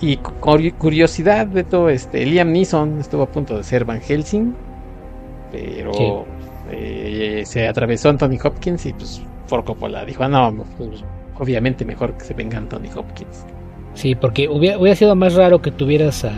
Y 0.00 0.16
curiosidad 0.16 1.46
de 1.46 1.62
todo, 1.62 1.90
este, 1.90 2.24
Liam 2.24 2.52
Neeson 2.52 3.00
estuvo 3.00 3.22
a 3.22 3.30
punto 3.30 3.58
de 3.58 3.62
ser 3.62 3.84
Van 3.84 4.00
Helsing, 4.00 4.54
pero 5.52 6.24
eh, 6.70 7.42
se 7.44 7.68
atravesó 7.68 8.08
Anthony 8.08 8.38
Hopkins 8.42 8.86
y 8.86 8.94
pues 8.94 9.22
por 9.46 9.62
Coppola 9.64 10.04
dijo, 10.06 10.22
ah, 10.24 10.28
no, 10.28 10.64
pues, 10.78 11.04
obviamente 11.38 11.84
mejor 11.84 12.16
que 12.16 12.24
se 12.24 12.32
venga 12.32 12.56
Anthony 12.56 12.88
Hopkins. 12.96 13.44
Sí, 13.92 14.14
porque 14.14 14.48
hubiera, 14.48 14.78
hubiera 14.78 14.96
sido 14.96 15.14
más 15.14 15.34
raro 15.34 15.60
que 15.60 15.70
tuvieras 15.70 16.24
a, 16.24 16.32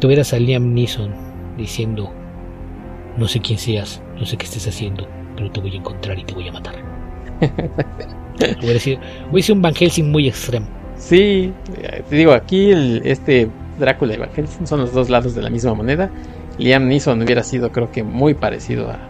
tuvieras 0.00 0.32
a 0.32 0.40
Liam 0.40 0.74
Neeson 0.74 1.14
diciendo, 1.56 2.10
no 3.16 3.28
sé 3.28 3.40
quién 3.40 3.58
seas, 3.58 4.02
no 4.18 4.26
sé 4.26 4.36
qué 4.36 4.46
estés 4.46 4.66
haciendo, 4.66 5.06
pero 5.36 5.52
te 5.52 5.60
voy 5.60 5.72
a 5.74 5.76
encontrar 5.76 6.18
y 6.18 6.24
te 6.24 6.34
voy 6.34 6.48
a 6.48 6.52
matar. 6.52 6.74
hubiera, 8.60 8.80
sido, 8.80 9.00
hubiera 9.30 9.54
un 9.54 9.62
Van 9.62 9.74
Helsing 9.74 10.10
muy 10.10 10.26
extremo. 10.26 10.81
Sí, 11.02 11.52
te 12.08 12.14
digo, 12.16 12.32
aquí 12.32 12.70
el, 12.70 13.02
este 13.04 13.50
Drácula 13.78 14.14
y 14.14 14.18
Van 14.18 14.30
Helsing 14.32 14.66
son 14.66 14.80
los 14.80 14.92
dos 14.92 15.10
lados 15.10 15.34
de 15.34 15.42
la 15.42 15.50
misma 15.50 15.74
moneda. 15.74 16.10
Liam 16.58 16.86
Neeson 16.86 17.20
hubiera 17.22 17.42
sido, 17.42 17.72
creo 17.72 17.90
que, 17.90 18.04
muy 18.04 18.34
parecido 18.34 18.88
a, 18.88 19.00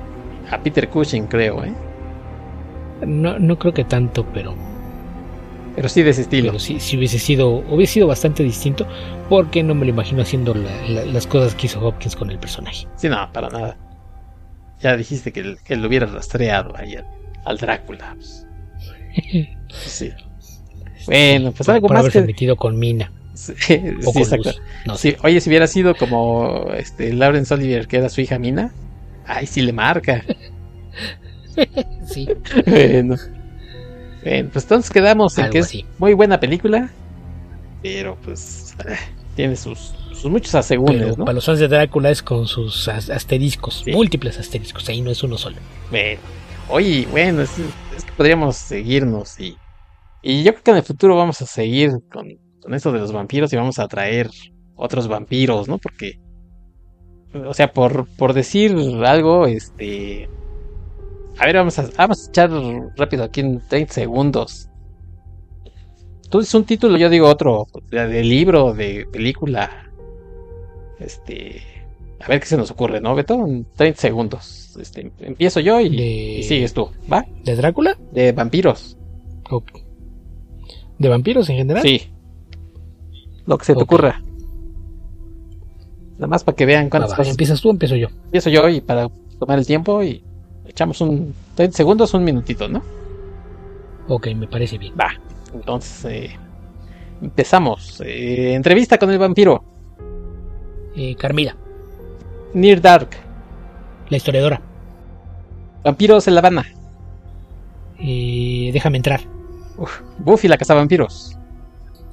a 0.51 0.59
Peter 0.63 0.89
Cushing, 0.89 1.27
creo, 1.27 1.63
¿eh? 1.65 1.75
No, 3.07 3.39
no 3.39 3.59
creo 3.59 3.75
que 3.75 3.85
tanto, 3.85 4.25
pero 4.33 4.55
pero 5.77 5.89
sí 5.89 6.03
de 6.03 6.11
ese 6.11 6.23
estilo. 6.23 6.49
Pero 6.49 6.59
sí, 6.59 6.81
si 6.81 6.97
hubiese 6.97 7.19
sido, 7.19 7.51
hubiese 7.51 7.95
sido 7.95 8.07
bastante 8.07 8.43
distinto, 8.43 8.87
porque 9.29 9.63
no 9.63 9.75
me 9.75 9.85
lo 9.85 9.91
imagino 9.91 10.23
haciendo 10.23 10.55
las 10.55 11.27
cosas 11.27 11.55
que 11.55 11.67
hizo 11.67 11.81
Hopkins 11.81 12.17
con 12.17 12.31
el 12.31 12.39
personaje. 12.39 12.87
Sí, 12.97 13.09
no, 13.09 13.31
para 13.33 13.49
nada. 13.49 13.77
Ya 14.81 14.97
dijiste 14.97 15.33
que, 15.33 15.57
que 15.65 15.77
lo 15.77 15.89
hubiera 15.89 16.07
rastreado 16.07 16.75
ahí 16.77 16.97
al, 17.45 17.59
Drácula. 17.59 18.15
Pues. 18.17 18.47
sí. 19.69 20.11
Bueno, 21.07 21.53
pues 21.53 21.69
algo 21.69 21.89
por 21.89 21.97
más. 21.97 22.13
que... 22.13 22.23
metido 22.23 22.57
con 22.57 22.79
Mina. 22.79 23.11
Sí, 23.35 23.55
exacto. 23.69 24.51
Oye, 25.23 25.41
si 25.41 25.49
hubiera 25.49 25.67
sido 25.67 25.95
como 25.95 26.67
este 26.77 27.13
Lawrence 27.13 27.53
Olivier, 27.55 27.87
que 27.87 27.97
era 27.97 28.09
su 28.09 28.21
hija 28.21 28.39
Mina, 28.39 28.73
ay, 29.27 29.47
sí 29.47 29.63
le 29.63 29.73
marca. 29.73 30.25
sí. 32.07 32.29
bueno. 32.67 33.17
Pues 34.23 34.65
entonces 34.65 34.91
quedamos 34.91 35.37
en 35.39 35.51
que 35.51 35.59
es 35.59 35.85
muy 35.99 36.15
buena 36.15 36.39
película, 36.39 36.91
pero 37.83 38.17
pues 38.23 38.77
eh, 38.89 38.97
tiene 39.35 39.57
sus, 39.57 39.95
sus 40.13 40.31
muchos 40.31 40.55
asegúnes, 40.55 41.19
¿no? 41.19 41.25
Para 41.25 41.35
los 41.35 41.45
fans 41.45 41.59
de 41.59 41.67
Drácula 41.67 42.11
es 42.11 42.23
con 42.23 42.47
sus 42.47 42.87
asteriscos, 42.87 43.85
múltiples 43.89 44.39
asteriscos, 44.39 44.89
ahí 44.89 45.01
no 45.01 45.11
es 45.11 45.25
uno 45.25 45.37
solo. 45.37 45.57
Bueno, 45.91 46.21
oye, 46.69 47.09
bueno, 47.11 47.43
es, 47.43 47.51
que 47.51 48.13
podríamos 48.17 48.57
seguirnos 48.57 49.41
y, 49.41 49.57
y 50.23 50.43
yo 50.43 50.53
creo 50.53 50.65
que 50.65 50.71
en 50.71 50.77
el 50.79 50.83
futuro 50.83 51.17
vamos 51.17 51.43
a 51.43 51.47
seguir 51.47 51.91
con, 52.11 52.29
con 52.61 52.75
esto 52.75 52.93
de 52.93 53.01
los 53.01 53.13
vampiros 53.13 53.53
y 53.53 53.57
vamos 53.57 53.79
a 53.79 53.89
traer 53.89 54.31
otros 54.77 55.09
vampiros, 55.09 55.69
¿no? 55.69 55.79
Porque, 55.79 56.21
o 57.35 57.55
sea, 57.55 57.73
por, 57.73 58.07
por 58.17 58.33
decir 58.33 58.75
algo, 59.05 59.47
este 59.47 60.29
a 61.39 61.47
ver, 61.47 61.57
vamos 61.57 61.79
a, 61.79 61.89
vamos 61.97 62.27
a 62.27 62.31
echar 62.31 62.51
rápido 62.97 63.25
aquí 63.25 63.41
en 63.41 63.61
30 63.67 63.93
segundos. 63.93 64.69
Tú 66.31 66.41
dices 66.41 66.55
un 66.55 66.65
título, 66.65 66.97
yo 66.97 67.11
digo 67.11 67.29
otro, 67.29 67.67
de, 67.91 68.25
libro, 68.25 68.73
de 68.73 69.07
película. 69.11 69.91
Este. 70.99 71.63
A 72.21 72.29
ver 72.29 72.41
qué 72.41 72.47
se 72.47 72.57
nos 72.57 72.71
ocurre, 72.71 73.01
¿no, 73.01 73.15
Beto? 73.15 73.35
En 73.47 73.67
30 73.77 74.01
segundos. 74.01 74.77
Este, 74.81 75.11
empiezo 75.21 75.61
yo 75.61 75.81
y, 75.81 76.43
sigues 76.45 76.73
tú, 76.73 76.91
¿va? 77.13 77.27
¿De 77.45 77.57
Drácula? 77.57 77.99
De 78.13 78.33
vampiros. 78.33 78.97
¿De 80.99 81.09
vampiros 81.09 81.49
en 81.49 81.57
general? 81.57 81.83
Sí. 81.83 82.11
Lo 83.47 83.59
que 83.59 83.65
se 83.65 83.75
te 83.75 83.83
ocurra. 83.83 84.23
Nada 86.15 86.27
más 86.27 86.45
para 86.45 86.55
que 86.55 86.67
vean 86.67 86.89
cuántas 86.89 87.15
cosas. 87.15 87.29
¿Empiezas 87.31 87.61
tú 87.61 87.69
o 87.69 87.73
empiezo 87.73 87.97
yo? 87.97 88.09
Empiezo 88.27 88.51
yo 88.51 88.69
y 88.69 88.81
para 88.81 89.09
tomar 89.39 89.59
el 89.59 89.67
tiempo 89.67 90.03
y 90.03 90.23
echamos 90.67 91.01
un 91.01 91.35
30 91.57 91.77
segundos, 91.77 92.15
un 92.15 92.25
minutito, 92.25 92.69
¿no? 92.69 92.83
Ok, 94.09 94.29
me 94.37 94.47
parece 94.47 94.79
bien. 94.79 94.95
Va, 94.99 95.15
entonces 95.53 96.05
eh, 96.05 96.39
empezamos. 97.21 98.01
Eh, 98.05 98.55
entrevista 98.55 98.99
con 98.99 99.11
el 99.11 99.19
vampiro. 99.19 99.65
Eh, 100.95 101.17
Carmila. 101.17 101.57
Near 102.55 102.81
Dark. 102.81 103.11
La 104.09 104.17
historiadora. 104.17 104.61
Vampiros 105.83 106.29
en 106.29 106.35
La 106.35 106.41
Habana. 106.41 106.67
Eh, 107.99 108.71
déjame 108.73 108.99
entrar. 108.99 109.21
Buffy 110.19 110.49
la 110.49 110.57
casa 110.57 110.75
vampiros. 110.75 111.37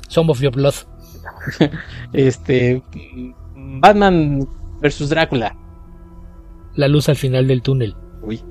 Some 0.08 0.32
of 0.32 0.40
Your 0.40 0.54
Blood. 0.54 0.74
este. 2.14 2.82
Batman 3.56 4.48
versus 4.82 5.10
Drácula. 5.10 5.56
La 6.76 6.88
luz 6.88 7.10
al 7.10 7.16
final 7.16 7.48
del 7.48 7.62
túnel. 7.62 7.96
Uy. 8.22 8.42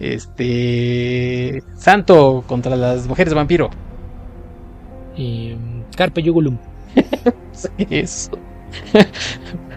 Este. 0.00 1.62
Santo 1.76 2.44
contra 2.46 2.76
las 2.76 3.06
mujeres 3.06 3.34
vampiro. 3.34 3.70
Y, 5.16 5.54
Carpe 5.96 6.22
Yugulum. 6.22 6.58
eso. 7.90 8.32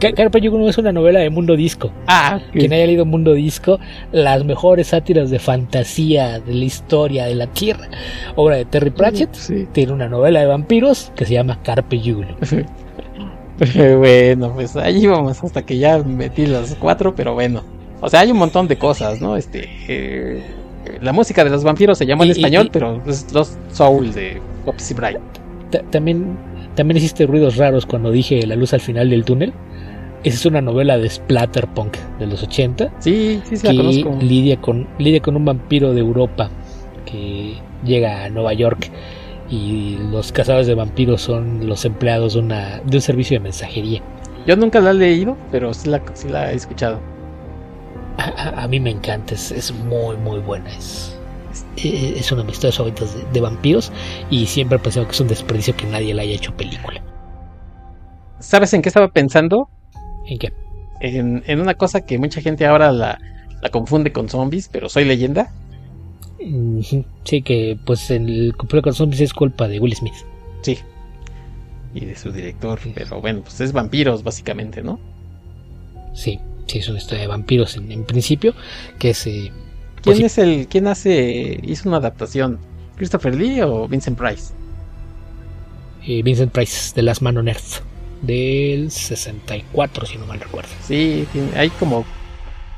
Carpe 0.00 0.40
Yugulum 0.40 0.68
es 0.68 0.78
una 0.78 0.92
novela 0.92 1.20
de 1.20 1.30
Mundo 1.30 1.56
Disco. 1.56 1.90
Ah, 2.06 2.40
quien 2.52 2.72
haya 2.72 2.86
leído 2.86 3.04
Mundo 3.04 3.34
Disco, 3.34 3.78
las 4.12 4.44
mejores 4.44 4.88
sátiras 4.88 5.30
de 5.30 5.38
fantasía 5.38 6.40
de 6.40 6.54
la 6.54 6.64
historia 6.64 7.26
de 7.26 7.34
la 7.34 7.46
Tierra, 7.46 7.88
obra 8.36 8.56
de 8.56 8.64
Terry 8.64 8.90
Pratchett, 8.90 9.36
tiene 9.72 9.92
una 9.92 10.08
novela 10.08 10.40
de 10.40 10.46
vampiros 10.46 11.12
que 11.16 11.24
se 11.24 11.34
llama 11.34 11.60
Carpe 11.62 12.00
Yugulum. 12.00 12.36
bueno, 13.98 14.52
pues 14.54 14.76
allí 14.76 15.06
vamos 15.06 15.42
hasta 15.42 15.64
que 15.64 15.78
ya 15.78 15.98
metí 15.98 16.46
las 16.46 16.74
cuatro, 16.76 17.14
pero 17.14 17.34
bueno. 17.34 17.62
O 18.00 18.08
sea, 18.08 18.20
hay 18.20 18.30
un 18.30 18.38
montón 18.38 18.68
de 18.68 18.78
cosas, 18.78 19.20
¿no? 19.20 19.36
Este, 19.36 19.68
eh, 19.88 20.42
la 21.00 21.12
música 21.12 21.42
de 21.44 21.50
los 21.50 21.64
vampiros 21.64 21.98
se 21.98 22.06
llama 22.06 22.24
en 22.24 22.30
español, 22.30 22.70
pero 22.72 23.02
es 23.06 23.32
los 23.32 23.56
Soul 23.72 24.12
de 24.12 24.40
Popsy 24.64 24.94
Bright. 24.94 25.18
También, 25.90 26.36
también 26.78 26.98
hiciste 26.98 27.26
ruidos 27.26 27.56
raros 27.56 27.86
cuando 27.86 28.10
dije 28.10 28.46
La 28.46 28.56
luz 28.56 28.72
al 28.72 28.80
final 28.80 29.10
del 29.10 29.24
túnel. 29.24 29.52
Esa 30.24 30.36
es 30.36 30.46
una 30.46 30.60
novela 30.60 30.96
de 30.96 31.10
Splatterpunk 31.10 31.96
de 32.18 32.26
los 32.26 32.42
80. 32.42 32.92
Sí, 32.98 33.40
sí, 33.44 33.56
sí, 33.56 33.66
la 33.66 33.74
conozco. 33.74 34.16
Lidia 34.20 34.60
con, 34.60 34.88
lidia 34.98 35.20
con 35.20 35.36
un 35.36 35.44
vampiro 35.44 35.92
de 35.92 36.00
Europa 36.00 36.50
que 37.04 37.54
llega 37.84 38.24
a 38.24 38.28
Nueva 38.30 38.52
York 38.52 38.90
y 39.50 39.98
los 40.10 40.32
cazadores 40.32 40.66
de 40.66 40.74
vampiros 40.74 41.20
son 41.20 41.66
los 41.66 41.84
empleados 41.84 42.34
de, 42.34 42.40
una, 42.40 42.80
de 42.84 42.96
un 42.96 43.00
servicio 43.00 43.36
de 43.36 43.40
mensajería. 43.40 44.02
Yo 44.46 44.56
nunca 44.56 44.80
la 44.80 44.92
he 44.92 44.94
leído, 44.94 45.36
pero 45.50 45.74
sí 45.74 45.88
la, 45.88 46.00
sí 46.14 46.28
la 46.28 46.52
he 46.52 46.54
escuchado 46.54 47.00
a, 48.18 48.66
mí 48.68 48.80
me 48.80 48.90
encanta, 48.90 49.34
es, 49.34 49.72
muy, 49.72 50.16
muy 50.16 50.40
buena. 50.40 50.70
Es, 50.70 51.17
es, 51.84 52.32
una 52.32 52.42
de 52.42 52.46
mis 52.46 52.56
historias 52.56 52.76
favoritas 52.76 53.16
de, 53.32 53.40
vampiros 53.40 53.92
y 54.30 54.46
siempre 54.46 54.76
he 54.76 54.80
pensado 54.80 55.06
que 55.06 55.12
es 55.12 55.20
un 55.20 55.28
desperdicio 55.28 55.76
que 55.76 55.86
nadie 55.86 56.14
le 56.14 56.22
haya 56.22 56.34
hecho 56.34 56.56
película. 56.56 57.02
¿Sabes 58.40 58.72
en 58.74 58.82
qué 58.82 58.88
estaba 58.88 59.08
pensando? 59.08 59.68
¿En 60.26 60.38
qué? 60.38 60.52
En, 61.00 61.60
una 61.60 61.74
cosa 61.74 62.04
que 62.04 62.18
mucha 62.18 62.40
gente 62.40 62.66
ahora 62.66 62.92
la, 62.92 63.18
confunde 63.70 64.12
con 64.12 64.28
zombies, 64.28 64.68
pero 64.68 64.88
soy 64.88 65.04
leyenda. 65.04 65.52
Sí, 67.24 67.42
que 67.42 67.76
pues 67.84 68.10
el 68.10 68.54
cumple 68.56 68.82
con 68.82 68.94
zombies 68.94 69.20
es 69.20 69.34
culpa 69.34 69.66
de 69.66 69.80
Will 69.80 69.94
Smith. 69.94 70.14
Sí. 70.62 70.78
Y 71.94 72.04
de 72.04 72.14
su 72.14 72.30
director, 72.30 72.78
pero 72.94 73.20
bueno, 73.20 73.40
pues 73.42 73.60
es 73.60 73.72
vampiros 73.72 74.22
básicamente, 74.22 74.82
¿no? 74.82 75.00
Sí 76.14 76.38
sí 76.68 76.78
es 76.78 76.88
una 76.88 76.98
historia 76.98 77.22
de 77.22 77.28
vampiros 77.28 77.76
en, 77.76 78.04
principio, 78.04 78.54
que 78.98 79.14
se... 79.14 79.50
Pues 79.50 79.67
¿Quién 80.14 80.26
es 80.26 80.38
el, 80.38 80.68
quién 80.68 80.86
hace, 80.86 81.60
hizo 81.62 81.88
una 81.88 81.98
adaptación? 81.98 82.58
¿Christopher 82.96 83.34
Lee 83.34 83.60
o 83.62 83.86
Vincent 83.88 84.18
Price? 84.18 84.52
eh, 86.08 86.22
Vincent 86.22 86.52
Price, 86.52 86.94
de 86.94 87.02
Last 87.02 87.20
Man 87.20 87.36
on 87.36 87.48
Earth, 87.48 87.82
del 88.22 88.90
64, 88.90 90.06
si 90.06 90.16
no 90.16 90.26
mal 90.26 90.40
recuerdo. 90.40 90.70
Sí, 90.82 91.26
hay 91.54 91.68
como 91.70 92.04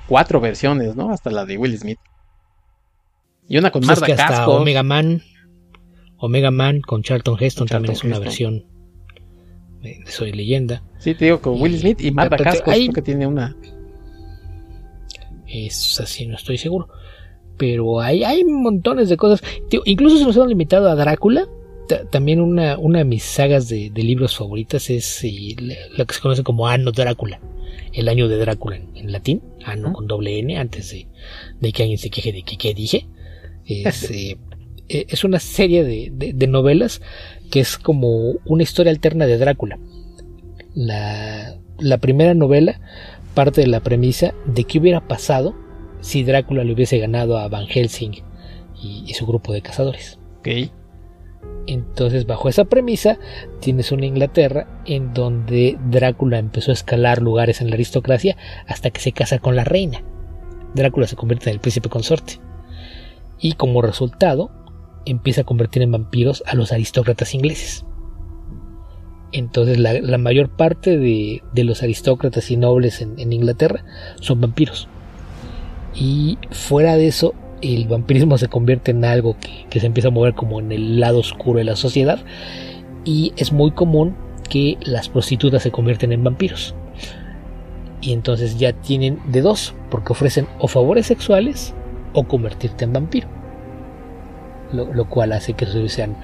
cuatro 0.09 0.41
versiones, 0.41 0.97
¿no? 0.97 1.12
Hasta 1.12 1.31
la 1.31 1.47
de 1.47 1.57
Will 1.57 1.78
Smith. 1.78 1.99
Y 3.49 3.57
una 3.57 3.70
con 3.70 3.83
pues 3.83 4.00
Marta 4.00 4.49
Omega 4.49 4.83
Man, 4.83 5.23
Omega 6.17 6.50
Man 6.50 6.81
con 6.81 7.02
Charlton 7.02 7.36
Heston 7.39 7.68
también 7.68 7.92
es 7.92 8.05
una 8.05 8.18
versión 8.18 8.65
de 9.81 10.02
Soy 10.07 10.33
Leyenda. 10.33 10.83
Sí, 10.99 11.15
te 11.15 11.26
digo, 11.26 11.41
con 11.41 11.60
Will 11.60 11.78
Smith 11.78 12.00
y 12.00 12.10
Marta 12.10 12.36
Cascos, 12.36 12.75
creo 12.75 12.92
que 12.92 13.02
tiene 13.02 13.26
una. 13.26 13.57
Es 15.47 15.99
así, 16.00 16.26
no 16.26 16.36
estoy 16.36 16.59
seguro. 16.59 16.89
Pero 17.61 18.01
hay, 18.01 18.25
hay 18.25 18.43
montones 18.43 19.11
de 19.11 19.19
cosas. 19.19 19.43
incluso 19.85 20.17
si 20.17 20.25
nos 20.25 20.35
hemos 20.35 20.49
limitado 20.49 20.89
a 20.89 20.95
Drácula, 20.95 21.47
también 22.11 22.41
una, 22.41 22.79
una 22.79 23.01
de 23.01 23.05
mis 23.05 23.23
sagas 23.23 23.69
de, 23.69 23.91
libros 23.95 24.35
favoritas 24.35 24.89
es 24.89 25.23
eh, 25.25 25.57
lo 25.95 26.07
que 26.07 26.15
se 26.15 26.21
conoce 26.21 26.43
como 26.43 26.67
Anno 26.67 26.91
Drácula. 26.91 27.39
El 27.93 28.09
año 28.09 28.29
de 28.29 28.39
Drácula 28.39 28.81
en, 28.95 29.13
latín. 29.13 29.43
Anno 29.65 29.93
con 29.93 30.07
doble 30.07 30.39
N, 30.39 30.57
antes 30.57 30.91
de, 30.91 31.09
de, 31.61 31.73
que 31.73 31.83
alguien 31.83 31.99
se 31.99 32.09
queje 32.09 32.33
de 32.33 32.45
que 32.45 32.57
qué 32.57 32.73
dije. 32.73 33.07
Es, 33.67 34.11
eh, 34.11 34.39
eh, 34.89 35.07
es 35.09 35.23
una 35.23 35.39
serie 35.39 35.85
de, 35.85 36.47
novelas 36.49 37.03
que 37.51 37.61
es 37.61 37.77
como 37.77 38.33
una 38.47 38.63
historia 38.63 38.91
alterna 38.91 39.27
de 39.27 39.37
Drácula. 39.39 39.79
La, 40.75 41.61
primera 42.01 42.33
novela 42.33 42.81
parte 43.35 43.61
de 43.61 43.67
la 43.67 43.81
premisa 43.81 44.35
de 44.47 44.65
qué 44.65 44.79
hubiera 44.79 45.07
pasado 45.07 45.55
si 46.01 46.25
Drácula 46.25 46.65
le 46.65 46.73
hubiese 46.73 46.99
ganado 46.99 47.39
a 47.39 47.49
Van 47.49 47.67
Helsing 47.67 48.23
y, 48.83 49.12
su 49.15 49.27
grupo 49.27 49.53
de 49.53 49.62
cazadores. 49.62 50.19
Entonces, 51.67 52.27
bajo 52.27 52.49
esa 52.49 52.65
premisa, 52.65 53.19
tienes 53.61 53.93
una 53.93 54.07
Inglaterra 54.07 54.67
en 54.87 55.12
donde 55.12 55.79
Drácula 55.91 56.39
empezó 56.39 56.70
a 56.70 56.75
escalar 56.75 57.23
lugares 57.23 57.61
en 57.61 57.69
la 57.69 57.75
aristocracia 57.75 58.37
hasta 58.67 58.91
que 58.91 59.01
se 59.01 59.12
casa 59.12 59.39
con 59.39 59.57
la 59.57 59.65
reina. 59.65 60.03
Drácula 60.75 61.07
se 61.07 61.17
convierte 61.17 61.51
en 61.51 61.55
el 61.55 61.61
príncipe 61.61 61.89
consorte. 61.89 62.41
Y 63.39 63.55
como 63.55 63.83
resultado, 63.83 64.51
empieza 65.05 65.43
a 65.43 65.45
convertir 65.45 65.83
en 65.83 65.93
vampiros 65.93 66.43
a 66.47 66.55
los 66.55 66.73
aristócratas 66.73 67.35
ingleses. 67.35 67.85
Entonces 69.33 69.79
la, 69.79 70.19
mayor 70.19 70.51
parte 70.51 70.99
de, 70.99 71.43
los 71.55 71.83
aristócratas 71.83 72.51
y 72.51 72.57
nobles 72.57 73.01
en, 73.01 73.33
Inglaterra 73.33 73.85
son 74.20 74.41
vampiros. 74.41 74.89
Y 75.94 76.39
fuera 76.51 76.97
de 76.97 77.09
eso, 77.09 77.35
el 77.62 77.89
vampirismo 77.89 78.39
se 78.39 78.49
convierte 78.49 78.91
en 78.91 79.05
algo 79.05 79.36
que, 79.69 79.81
se 79.81 79.86
empieza 79.86 80.09
a 80.09 80.12
mover 80.12 80.35
como 80.35 80.60
en 80.60 80.73
el 80.73 81.01
lado 81.01 81.19
oscuro 81.19 81.59
de 81.59 81.65
la 81.65 81.77
sociedad. 81.77 82.20
Y 83.05 83.33
es 83.36 83.52
muy 83.52 83.70
común 83.73 84.15
que 84.49 84.78
las 84.83 85.09
prostitutas 85.09 85.62
se 85.62 85.70
convierten 85.70 86.12
en 86.12 86.25
vampiros. 86.25 86.75
Y 88.01 88.12
entonces 88.12 88.59
ya 88.59 88.73
tienen 88.73 89.20
de 89.27 89.43
dos, 89.43 89.75
porque 89.91 90.12
ofrecen 90.12 90.47
o 90.59 90.69
favores 90.69 91.07
sexuales 91.07 91.75
o 92.12 92.25
convertirte 92.25 92.85
en 92.85 92.93
vampiro 92.93 93.28
lo, 94.73 95.05
cual 95.09 95.33
hace 95.33 95.55
que 95.55 95.67
sean 95.89 96.17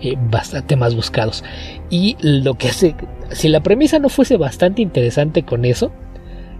eh, 0.00 0.16
bastante 0.30 0.76
más 0.76 0.94
buscados. 0.94 1.44
Y 1.90 2.16
lo 2.20 2.54
que 2.54 2.68
hace, 2.68 2.94
si 3.30 3.48
la 3.48 3.62
premisa 3.62 3.98
no 3.98 4.08
fuese 4.08 4.36
bastante 4.36 4.82
interesante 4.82 5.44
con 5.44 5.64
eso, 5.64 5.92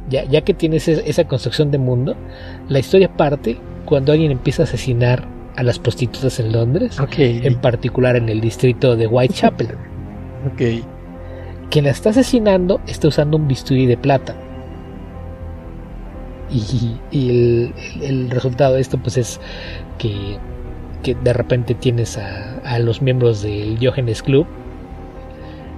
ya, 0.09 0.25
ya 0.25 0.43
que 0.43 0.55
tienes 0.55 0.89
esa 0.89 1.25
construcción 1.25 1.71
de 1.71 1.79
mundo, 1.79 2.17
la 2.69 2.79
historia 2.79 3.15
parte 3.17 3.59
cuando 3.85 4.13
alguien 4.13 4.31
empieza 4.31 4.63
a 4.63 4.65
asesinar 4.65 5.27
a 5.57 5.63
las 5.63 5.79
prostitutas 5.79 6.41
en 6.41 6.53
Londres, 6.53 6.99
en 7.19 7.55
particular 7.57 8.17
en 8.17 8.29
el 8.29 8.41
distrito 8.41 8.97
de 8.97 9.07
Whitechapel. 9.07 9.69
Quien 11.71 11.85
la 11.85 11.91
está 11.91 12.11
asesinando 12.11 12.81
está 12.87 13.09
usando 13.09 13.37
un 13.37 13.49
bisturí 13.49 13.87
de 13.87 13.97
plata. 13.97 14.35
Y, 16.51 16.99
el, 17.13 17.73
el, 18.03 18.31
resultado 18.31 18.75
de 18.75 18.83
esto 18.83 18.99
pues 18.99 19.17
es 19.17 19.41
que 19.97 20.37
que 21.03 21.15
de 21.15 21.33
repente 21.33 21.75
tienes 21.75 22.17
a, 22.17 22.79
los 22.79 23.03
miembros 23.03 23.43
del 23.43 23.79
Diógenes 23.79 24.23
Club 24.23 24.47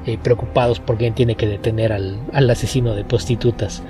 eh, 0.07 0.19
preocupados 0.23 0.81
porque 0.81 1.11
tiene 1.11 1.35
que 1.35 1.47
detener 1.47 1.93
al, 1.93 2.51
asesino 2.51 2.95
de 2.95 3.05
prostitutas. 3.05 3.83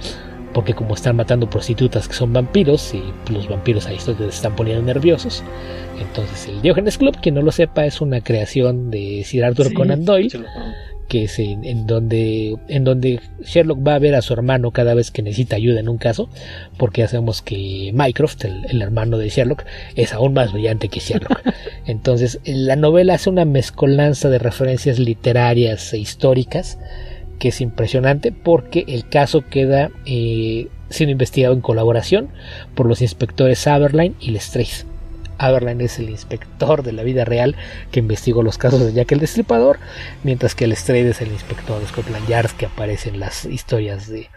Porque 0.52 0.75
como 0.75 0.94
están 0.94 1.17
matando 1.17 1.51
prostitutas 1.51 2.07
que 2.07 2.15
son 2.15 2.33
vampiros 2.33 2.94
y 2.94 3.02
los 3.33 3.49
vampiros 3.49 3.86
ahí 3.86 3.99
se 3.99 4.12
están 4.28 4.55
poniendo 4.55 4.84
nerviosos. 4.84 5.43
Entonces 6.01 6.49
el 6.49 6.62
Diógenes 6.62 6.97
Club, 6.97 7.17
quien 7.20 7.34
no 7.34 7.43
lo 7.43 7.51
sepa, 7.51 7.86
es 7.86 8.01
una 8.01 8.20
creación 8.20 8.91
de 8.91 9.25
Sir 9.25 9.44
Arthur 9.44 9.73
Conan 9.73 10.05
Doyle 10.05 10.31
que 11.08 11.24
es 11.24 11.39
en, 11.39 11.86
donde, 11.86 12.57
en 12.68 12.84
donde 12.84 13.20
Sherlock 13.42 13.86
va 13.86 13.94
a 13.94 13.99
ver 13.99 14.15
a 14.15 14.23
su 14.23 14.33
hermano 14.33 14.70
cada 14.70 14.94
vez 14.94 15.10
que 15.10 15.23
necesita 15.23 15.57
ayuda 15.57 15.81
en 15.81 15.89
un 15.89 15.99
caso, 15.99 16.28
porque 16.78 17.02
ya 17.02 17.08
sabemos 17.08 17.42
que 17.42 17.92
Mycroft, 17.94 18.44
el, 18.44 18.83
hermano 18.83 19.18
de 19.18 19.28
Sherlock, 19.28 19.65
es 19.97 20.12
aún 20.12 20.34
más 20.34 20.52
brillante 20.52 20.89
que 20.89 21.00
Sherlock. 21.00 21.41
Entonces, 21.86 22.41
la 22.44 22.76
novela 22.76 23.15
hace 23.15 23.31
una 23.31 23.44
mezcolanza 23.44 24.28
de 24.31 24.39
referencias 24.39 24.99
literarias 24.99 25.92
e 25.92 25.99
históricas 25.99 26.78
que 27.39 27.49
es 27.49 27.60
impresionante 27.60 28.33
porque 28.33 28.84
el 28.89 29.08
caso 29.08 29.44
queda 29.49 29.91
eh, 30.07 30.68
siendo 30.89 31.12
investigado 31.12 31.52
en 31.55 31.60
colaboración 31.60 32.28
por 32.74 32.86
los 32.86 33.02
inspectores 33.02 33.66
Aberline 33.66 34.15
y 34.20 34.31
Lestrade. 34.31 34.93
Aberline 35.38 35.84
es 35.84 35.98
el 35.98 36.10
inspector 36.10 36.82
de 36.82 36.92
la 36.92 37.02
vida 37.02 37.24
real 37.24 37.56
que 37.90 38.00
investigó 38.00 38.42
los 38.42 38.58
casos 38.58 38.80
de 38.80 38.92
Jack 38.92 39.12
el 39.12 39.20
Destripador, 39.20 39.78
mientras 40.22 40.54
que 40.54 40.64
el 40.64 40.76
Strade 40.76 41.10
es 41.10 41.20
el 41.20 41.32
inspector 41.32 41.80
de 41.80 41.86
Scotland 41.86 42.28
Yard 42.28 42.50
que 42.52 42.66
aparece 42.66 43.08
en 43.08 43.20
las 43.20 43.44
historias 43.44 44.08
de, 44.08 44.28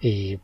eh, 0.00 0.38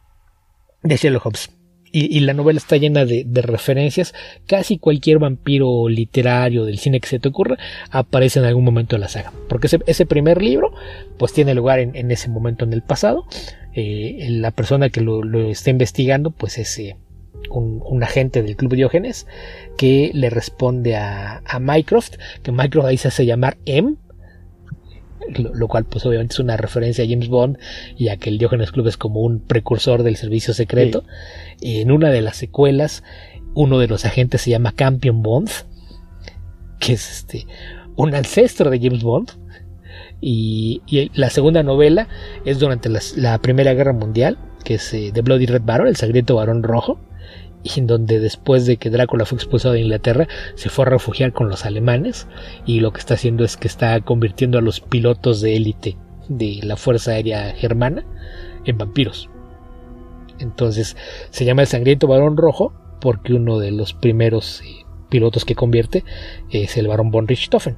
de 0.83 0.97
Sherlock 0.97 1.27
Holmes. 1.27 1.51
Y, 1.93 2.21
la 2.21 2.35
novela 2.35 2.59
está 2.59 2.77
llena 2.77 3.07
de, 3.07 3.25
referencias. 3.43 4.13
Casi 4.47 4.77
cualquier 4.77 5.19
vampiro 5.19 5.89
literario 5.89 6.67
del 6.67 6.79
cine 6.79 7.01
que 7.01 7.09
se 7.09 7.19
te 7.19 7.29
ocurra 7.29 7.57
aparece 7.91 8.39
en 8.39 8.45
algún 8.45 8.65
momento 8.65 8.97
de 8.97 9.01
la 9.01 9.09
saga. 9.09 9.33
Porque 9.49 9.67
ese, 9.87 10.05
primer 10.05 10.43
libro, 10.43 10.75
pues 11.17 11.33
tiene 11.33 11.55
lugar 11.55 11.79
en, 11.79 12.11
ese 12.11 12.29
momento 12.29 12.67
en 12.67 12.75
el 12.75 12.83
pasado. 12.83 13.25
Eh, 13.73 14.27
la 14.29 14.51
persona 14.51 14.91
que 14.91 15.01
lo, 15.01 15.23
está 15.49 15.71
investigando, 15.71 16.33
pues 16.33 16.59
es 16.59 16.79
eh, 16.79 16.97
un, 17.51 18.03
agente 18.03 18.43
del 18.43 18.57
Club 18.57 18.75
Diógenes 18.75 19.27
que 19.77 20.11
le 20.15 20.31
responde 20.31 20.97
a, 20.97 21.43
Mycroft, 21.61 22.17
que 22.43 22.53
Mycroft 22.53 22.87
ahí 22.87 22.97
se 22.97 23.09
hace 23.09 23.27
llamar 23.27 23.57
M, 23.65 23.97
lo, 25.35 25.69
cual 25.69 25.85
pues 25.85 26.07
obviamente 26.07 26.35
es 26.35 26.39
una 26.39 26.57
referencia 26.57 27.05
a 27.05 27.09
James 27.09 27.29
Bond 27.29 27.59
y 27.97 28.09
a 28.09 28.17
que 28.17 28.31
el 28.31 28.39
Diógenes 28.39 28.71
Club 28.71 28.87
es 28.87 28.97
como 28.97 29.21
un 29.21 29.41
precursor 29.41 30.03
del 30.03 30.17
servicio 30.17 30.55
secreto. 30.55 31.05
En 31.61 31.91
una 31.91 32.11
de 32.11 32.21
las 32.21 32.37
secuelas, 32.37 33.03
uno 33.55 33.79
de 33.79 33.89
los 33.89 34.05
agentes 34.05 34.43
se 34.43 34.51
llama 34.51 34.73
Campion 34.73 35.23
Bond, 35.23 35.51
que 36.79 36.93
es 36.93 37.11
este 37.11 37.47
un 37.97 38.15
ancestro 38.15 38.71
de 38.71 38.79
James 38.79 39.03
Bond. 39.03 39.33
Y, 40.21 40.83
la 41.15 41.29
segunda 41.31 41.63
novela 41.63 42.09
es 42.45 42.59
durante 42.59 42.89
la, 42.89 43.39
Primera 43.39 43.75
Guerra 43.75 43.93
Mundial, 43.93 44.39
que 44.65 44.75
es 44.75 44.95
eh, 44.95 45.11
The 45.13 45.23
Bloody 45.23 45.47
Red 45.47 45.63
Baron, 45.65 45.89
el 45.89 45.97
sangriento 45.97 46.37
varón 46.37 46.63
rojo, 46.63 46.99
y 47.67 47.81
en 47.81 47.87
donde 47.87 48.21
después 48.21 48.67
de 48.67 48.77
que 48.77 48.91
Drácula 48.91 49.25
fue 49.25 49.37
expulsado 49.37 49.75
de 49.75 49.81
Inglaterra 49.81 50.29
se 50.55 50.69
fue 50.69 50.85
a 50.85 50.91
refugiar 50.91 51.33
con 51.33 51.49
los 51.49 51.65
alemanes 51.65 52.27
y 52.65 52.81
lo 52.81 52.93
que 52.93 53.01
está 53.01 53.15
haciendo 53.15 53.45
es 53.45 53.57
que 53.57 53.69
está 53.69 54.01
convirtiendo 54.01 54.59
a 54.59 54.63
los 54.63 54.81
pilotos 54.81 55.41
de 55.41 55.57
élite 55.57 55.97
de 56.29 56.61
la 56.63 56.77
Fuerza 56.77 57.13
Aérea 57.13 57.55
Germana 57.55 58.05
en 58.65 58.79
vampiros. 58.79 59.31
Entonces 60.39 60.97
se 61.31 61.45
llama 61.45 61.63
el 61.63 61.69
sangriento 61.69 62.07
varón 62.07 62.37
rojo 62.37 62.73
porque 63.01 63.35
uno 63.35 63.59
de 63.59 63.71
los 63.71 63.95
primeros 63.95 64.63
eh, 64.63 64.85
pilotos 65.09 65.45
que 65.45 65.55
convierte 65.55 66.05
es 66.51 66.77
el 66.77 66.89
varón 66.89 67.11
von 67.11 67.27
Richthofen, 67.27 67.77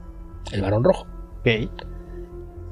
el 0.53 0.63
varón 0.63 0.85
rojo. 0.85 1.07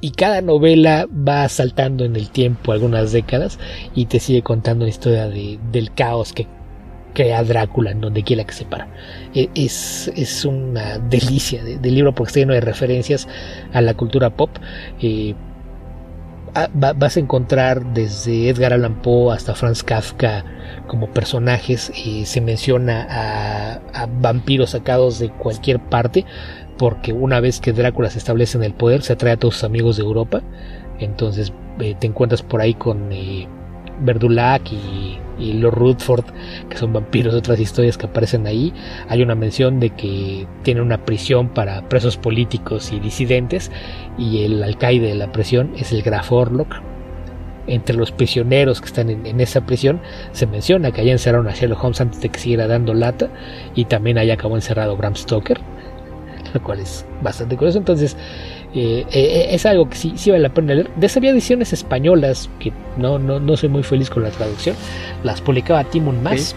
Y 0.02 0.10
cada 0.10 0.42
novela 0.42 1.06
va 1.06 1.48
saltando 1.48 2.04
en 2.04 2.14
el 2.16 2.28
tiempo 2.30 2.72
algunas 2.72 3.12
décadas 3.12 3.58
y 3.94 4.06
te 4.06 4.20
sigue 4.20 4.42
contando 4.42 4.84
la 4.84 4.90
historia 4.90 5.28
del 5.28 5.94
caos 5.94 6.34
que 6.34 6.46
crea 7.16 7.42
Drácula 7.42 7.92
en 7.92 8.02
donde 8.02 8.22
quiera 8.22 8.44
que 8.44 8.52
se 8.52 8.66
para. 8.66 8.86
E, 9.34 9.48
es, 9.54 10.12
es 10.14 10.44
una 10.44 10.98
delicia 10.98 11.64
de, 11.64 11.90
libro 11.90 12.14
porque 12.14 12.28
está 12.28 12.40
lleno 12.40 12.52
de 12.52 12.60
referencias 12.60 13.26
a 13.72 13.80
la 13.80 13.94
cultura 13.94 14.30
pop. 14.30 14.50
Eh, 15.00 15.34
vas 16.74 17.16
a 17.16 17.20
encontrar 17.20 17.94
desde 17.94 18.48
Edgar 18.48 18.72
Allan 18.72 19.02
Poe 19.02 19.34
hasta 19.34 19.54
Franz 19.54 19.82
Kafka 19.82 20.44
como 20.86 21.08
personajes. 21.08 21.90
y 22.04 22.26
se 22.26 22.40
menciona 22.42 23.06
a, 23.10 24.06
vampiros 24.20 24.70
sacados 24.70 25.18
de 25.18 25.30
cualquier 25.30 25.80
parte 25.80 26.24
porque 26.76 27.14
una 27.14 27.40
vez 27.40 27.60
que 27.60 27.72
Drácula 27.72 28.10
se 28.10 28.18
establece 28.18 28.58
en 28.58 28.64
el 28.64 28.74
poder 28.74 29.02
se 29.02 29.14
atrae 29.14 29.32
a 29.32 29.36
todos 29.38 29.54
sus 29.54 29.64
amigos 29.64 29.96
de 29.96 30.02
Europa. 30.02 30.42
Entonces 30.98 31.52
eh, 31.80 31.94
te 31.98 32.06
encuentras 32.06 32.42
por 32.42 32.60
ahí 32.60 32.74
con 32.74 33.10
eh, 33.10 33.48
Verdulac 34.00 34.72
y 34.72 35.18
y 35.38 35.54
los 35.54 35.72
Rutford, 35.72 36.24
que 36.68 36.76
son 36.76 36.92
vampiros, 36.92 37.34
otras 37.34 37.60
historias 37.60 37.98
que 37.98 38.06
aparecen 38.06 38.46
ahí. 38.46 38.72
Hay 39.08 39.22
una 39.22 39.34
mención 39.34 39.80
de 39.80 39.90
que 39.90 40.46
tiene 40.62 40.80
una 40.80 41.04
prisión 41.04 41.48
para 41.48 41.88
presos 41.88 42.16
políticos 42.16 42.92
y 42.92 43.00
disidentes, 43.00 43.70
y 44.18 44.44
el 44.44 44.62
alcaide 44.62 45.08
de 45.08 45.14
la 45.14 45.32
prisión 45.32 45.72
es 45.76 45.92
el 45.92 46.02
Graf 46.02 46.32
Orlok. 46.32 46.76
Entre 47.68 47.96
los 47.96 48.12
prisioneros 48.12 48.80
que 48.80 48.86
están 48.86 49.10
en, 49.10 49.40
esa 49.40 49.66
prisión 49.66 50.00
se 50.30 50.46
menciona 50.46 50.92
que 50.92 51.00
allá 51.00 51.10
encerraron 51.10 51.48
a 51.48 51.52
Sherlock 51.52 51.82
Holmes 51.82 52.00
antes 52.00 52.20
de 52.20 52.28
que 52.28 52.38
siguiera 52.38 52.68
dando 52.68 52.94
lata, 52.94 53.28
y 53.74 53.86
también 53.86 54.18
allá 54.18 54.34
acabó 54.34 54.54
encerrado 54.54 54.96
Bram 54.96 55.16
Stoker, 55.16 55.60
lo 56.54 56.62
cual 56.62 56.80
es 56.80 57.04
bastante 57.22 57.56
curioso. 57.56 57.78
Entonces, 57.78 58.16
eh, 58.74 59.06
eh, 59.10 59.46
es 59.50 59.64
algo 59.66 59.88
que 59.88 59.96
sí, 59.96 60.12
sí 60.16 60.30
vale 60.30 60.42
la 60.42 60.52
pena 60.52 60.74
leer. 60.74 60.90
De 60.96 61.06
esas 61.06 61.22
ediciones 61.22 61.72
españolas, 61.72 62.50
que 62.58 62.72
no, 62.96 63.18
no, 63.18 63.40
no 63.40 63.56
soy 63.56 63.68
muy 63.68 63.82
feliz 63.82 64.10
con 64.10 64.22
la 64.22 64.30
traducción, 64.30 64.76
las 65.22 65.40
publicaba 65.40 65.84
Timon 65.84 66.22
Más. 66.22 66.54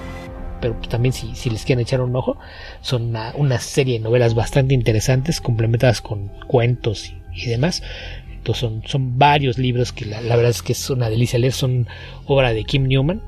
Pero 0.61 0.75
pues 0.75 0.89
también 0.89 1.13
si, 1.13 1.35
si, 1.35 1.49
les 1.49 1.63
quieren 1.63 1.81
echar 1.81 2.01
un 2.01 2.15
ojo, 2.15 2.37
son 2.81 3.15
una, 3.35 3.59
serie 3.59 3.93
de 3.97 4.03
novelas 4.03 4.35
bastante 4.35 4.73
interesantes, 4.73 5.39
complementadas 5.39 6.01
con 6.01 6.27
cuentos 6.47 7.13
y, 7.33 7.45
demás. 7.45 7.81
Entonces 8.29 8.59
son, 8.59 8.81
son 8.85 9.17
varios 9.17 9.57
libros 9.57 9.93
que 9.93 10.05
la, 10.05 10.19
verdad 10.19 10.49
es 10.49 10.61
que 10.61 10.73
es 10.73 10.89
una 10.89 11.09
delicia 11.09 11.39
leer. 11.39 11.53
Son 11.53 11.87
obra 12.25 12.53
de 12.53 12.65
Kim 12.65 12.87
Newman, 12.87 13.21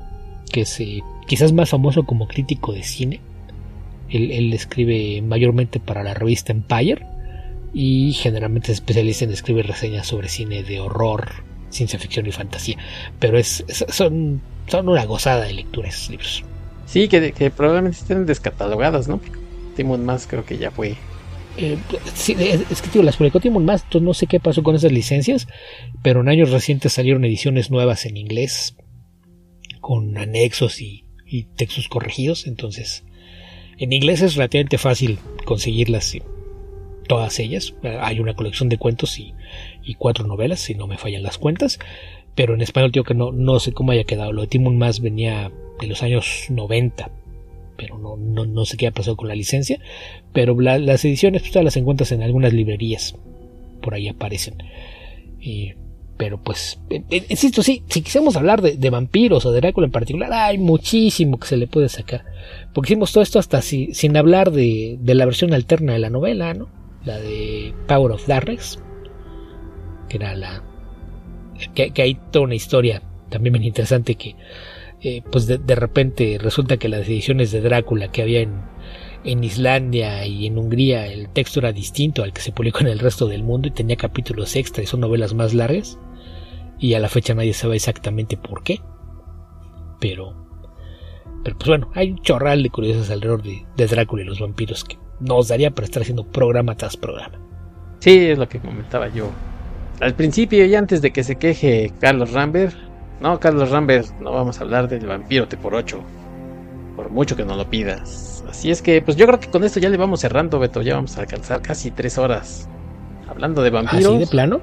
que 0.50 0.62
es 0.62 0.80
eh, 0.80 1.00
quizás 1.26 1.52
más 1.52 1.70
famoso 1.70 2.04
como 2.04 2.28
crítico 2.28 2.74
de 2.74 2.82
cine. 2.82 3.20
Él, 4.10 4.30
él 4.30 4.52
escribe 4.52 5.22
mayormente 5.22 5.80
para 5.80 6.02
la 6.02 6.12
revista 6.12 6.52
Empire 6.52 7.06
y 7.74 8.12
generalmente 8.12 8.66
se 8.68 8.72
especializa 8.74 9.24
en 9.24 9.32
escribir 9.32 9.66
reseñas 9.66 10.06
sobre 10.06 10.28
cine 10.28 10.62
de 10.62 10.80
horror, 10.80 11.30
ciencia 11.70 11.98
ficción 11.98 12.26
y 12.26 12.32
fantasía. 12.32 12.76
Pero 13.18 13.38
es, 13.38 13.64
son, 13.88 14.42
son 14.66 14.88
una 14.88 15.04
gozada 15.04 15.44
de 15.44 15.54
lectura 15.54 15.88
esos 15.88 16.10
libros. 16.10 16.44
Sí, 16.86 17.08
que, 17.08 17.32
que 17.32 17.50
probablemente 17.50 17.98
estén 17.98 18.26
descatalogadas, 18.26 19.08
¿no? 19.08 19.20
Timon 19.76 20.04
Más 20.04 20.26
creo 20.26 20.44
que 20.44 20.58
ya 20.58 20.70
fue. 20.70 20.96
Eh, 21.56 21.78
sí, 22.14 22.36
es 22.38 22.82
que 22.82 22.88
tío, 22.88 23.02
las 23.02 23.16
publicó 23.16 23.40
Timon 23.40 23.64
Más, 23.64 23.82
entonces 23.84 24.02
no 24.02 24.14
sé 24.14 24.26
qué 24.26 24.40
pasó 24.40 24.62
con 24.62 24.74
esas 24.74 24.92
licencias, 24.92 25.48
pero 26.02 26.20
en 26.20 26.28
años 26.28 26.50
recientes 26.50 26.92
salieron 26.92 27.24
ediciones 27.24 27.70
nuevas 27.70 28.06
en 28.06 28.16
inglés 28.16 28.76
con 29.80 30.16
anexos 30.16 30.80
y, 30.80 31.04
y 31.26 31.44
textos 31.44 31.88
corregidos, 31.88 32.46
entonces 32.46 33.04
en 33.78 33.92
inglés 33.92 34.22
es 34.22 34.36
relativamente 34.36 34.78
fácil 34.78 35.18
conseguirlas 35.44 36.14
todas 37.12 37.38
ellas. 37.40 37.74
Hay 38.00 38.20
una 38.20 38.32
colección 38.32 38.70
de 38.70 38.78
cuentos 38.78 39.18
y, 39.18 39.34
cuatro 39.98 40.26
novelas, 40.26 40.60
si 40.60 40.74
no 40.74 40.86
me 40.86 40.96
fallan 40.96 41.22
las 41.22 41.36
cuentas. 41.36 41.78
Pero 42.34 42.54
en 42.54 42.62
español 42.62 42.90
digo 42.90 43.04
que 43.04 43.12
no, 43.12 43.32
no 43.32 43.60
sé 43.60 43.72
cómo 43.72 43.92
haya 43.92 44.04
quedado. 44.04 44.32
Lo 44.32 44.40
de 44.40 44.46
Timon 44.46 44.78
Más 44.78 45.00
venía 45.00 45.52
de 45.78 45.86
los 45.88 46.02
años 46.02 46.46
90. 46.48 47.10
Pero 47.76 47.98
no, 47.98 48.16
no, 48.16 48.64
sé 48.64 48.78
qué 48.78 48.86
ha 48.86 48.92
pasado 48.92 49.18
con 49.18 49.28
la 49.28 49.34
licencia. 49.34 49.78
Pero 50.32 50.58
las 50.58 51.04
ediciones 51.04 51.42
pues, 51.42 51.62
las 51.62 51.76
encuentras 51.76 52.12
en 52.12 52.22
algunas 52.22 52.54
librerías. 52.54 53.14
Por 53.82 53.92
ahí 53.92 54.08
aparecen. 54.08 54.54
pero 56.16 56.42
pues, 56.42 56.80
eh, 56.88 57.02
eh, 57.10 57.26
insisto, 57.28 57.62
sí, 57.62 57.82
si 57.90 58.00
quisiéramos 58.00 58.36
hablar 58.36 58.62
de, 58.62 58.90
vampiros 58.90 59.44
o 59.44 59.52
de 59.52 59.60
Drácula 59.60 59.84
en 59.84 59.92
particular, 59.92 60.32
hay 60.32 60.56
muchísimo 60.56 61.38
que 61.38 61.46
se 61.46 61.58
le 61.58 61.66
puede 61.66 61.90
sacar. 61.90 62.24
Porque 62.72 62.94
hicimos 62.94 63.12
todo 63.12 63.22
esto 63.22 63.38
hasta 63.38 63.60
sin 63.60 64.16
hablar 64.16 64.50
de, 64.50 64.96
de 64.98 65.14
la 65.14 65.26
versión 65.26 65.52
alterna 65.52 65.92
de 65.92 65.98
la 65.98 66.08
novela, 66.08 66.54
¿no? 66.54 66.80
La 67.04 67.18
de 67.18 67.74
Power 67.88 68.12
of 68.12 68.26
Darkness, 68.26 68.78
que 70.08 70.16
era 70.18 70.34
la... 70.34 70.62
que, 71.74 71.92
hay 71.96 72.14
toda 72.30 72.44
una 72.44 72.54
historia 72.54 73.02
también 73.28 73.54
bien 73.54 73.64
interesante 73.64 74.14
que 74.14 74.36
eh, 75.00 75.22
pues 75.32 75.46
de, 75.46 75.74
repente 75.74 76.38
resulta 76.40 76.76
que 76.76 76.88
las 76.88 77.08
ediciones 77.08 77.50
de 77.50 77.60
Drácula 77.60 78.12
que 78.12 78.22
había 78.22 78.40
en, 78.40 78.62
en 79.24 79.42
Islandia 79.42 80.24
y 80.26 80.46
en 80.46 80.58
Hungría 80.58 81.06
el 81.06 81.28
texto 81.28 81.58
era 81.58 81.72
distinto 81.72 82.22
al 82.22 82.32
que 82.32 82.40
se 82.40 82.52
publicó 82.52 82.80
en 82.80 82.88
el 82.88 83.00
resto 83.00 83.26
del 83.26 83.42
mundo 83.42 83.66
y 83.66 83.72
tenía 83.72 83.96
capítulos 83.96 84.54
extra 84.54 84.82
y 84.82 84.86
son 84.86 85.00
novelas 85.00 85.34
más 85.34 85.54
largas 85.54 85.98
y 86.78 86.94
a 86.94 87.00
la 87.00 87.08
fecha 87.08 87.34
nadie 87.34 87.52
sabe 87.52 87.76
exactamente 87.76 88.36
por 88.36 88.62
qué 88.62 88.80
pero 89.98 90.36
pero 91.42 91.56
pues 91.58 91.68
bueno 91.68 91.90
hay 91.94 92.12
un 92.12 92.22
chorral 92.22 92.62
de 92.62 92.70
curiosas 92.70 93.10
alrededor 93.10 93.42
de, 93.42 93.66
de 93.76 93.86
Drácula 93.88 94.22
y 94.22 94.26
los 94.26 94.38
vampiros 94.38 94.84
que 94.84 95.01
nos 95.22 95.48
daría 95.48 95.70
para 95.70 95.86
estar 95.86 96.02
haciendo 96.02 96.24
programa 96.24 96.76
tras 96.76 96.96
programa. 96.96 97.38
Sí, 98.00 98.30
es 98.30 98.38
lo 98.38 98.48
que 98.48 98.58
comentaba 98.58 99.08
yo. 99.08 99.30
Al 100.00 100.14
principio 100.14 100.66
y 100.66 100.74
antes 100.74 101.00
de 101.00 101.12
que 101.12 101.22
se 101.22 101.36
queje 101.36 101.92
Carlos 102.00 102.32
Rambert, 102.32 102.74
no, 103.20 103.38
Carlos 103.38 103.70
Rambert, 103.70 104.08
no 104.20 104.32
vamos 104.32 104.58
a 104.58 104.64
hablar 104.64 104.88
del 104.88 105.06
vampiro 105.06 105.46
T 105.46 105.56
por 105.56 105.74
8. 105.74 106.00
Por 106.96 107.10
mucho 107.10 107.36
que 107.36 107.44
no 107.44 107.54
lo 107.54 107.70
pidas. 107.70 108.44
Así 108.50 108.70
es 108.72 108.82
que, 108.82 109.00
pues 109.00 109.16
yo 109.16 109.26
creo 109.26 109.38
que 109.38 109.48
con 109.48 109.62
esto 109.62 109.78
ya 109.78 109.88
le 109.88 109.96
vamos 109.96 110.20
cerrando, 110.20 110.58
Beto. 110.58 110.82
Ya 110.82 110.96
vamos 110.96 111.16
a 111.16 111.20
alcanzar 111.20 111.62
casi 111.62 111.92
tres 111.92 112.18
horas 112.18 112.68
hablando 113.28 113.62
de 113.62 113.70
vampiros. 113.70 114.06
¿Así 114.06 114.18
de 114.18 114.26
plano? 114.26 114.60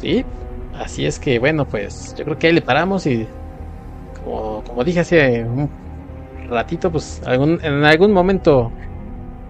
Sí. 0.00 0.24
Así 0.78 1.06
es 1.06 1.18
que, 1.18 1.38
bueno, 1.38 1.66
pues 1.66 2.14
yo 2.18 2.24
creo 2.24 2.38
que 2.38 2.48
ahí 2.48 2.52
le 2.52 2.62
paramos 2.62 3.06
y, 3.06 3.26
como, 4.22 4.62
como 4.64 4.84
dije 4.84 5.00
hace 5.00 5.44
un 5.44 5.70
ratito, 6.50 6.90
pues 6.92 7.22
algún, 7.24 7.58
en 7.62 7.84
algún 7.84 8.12
momento 8.12 8.70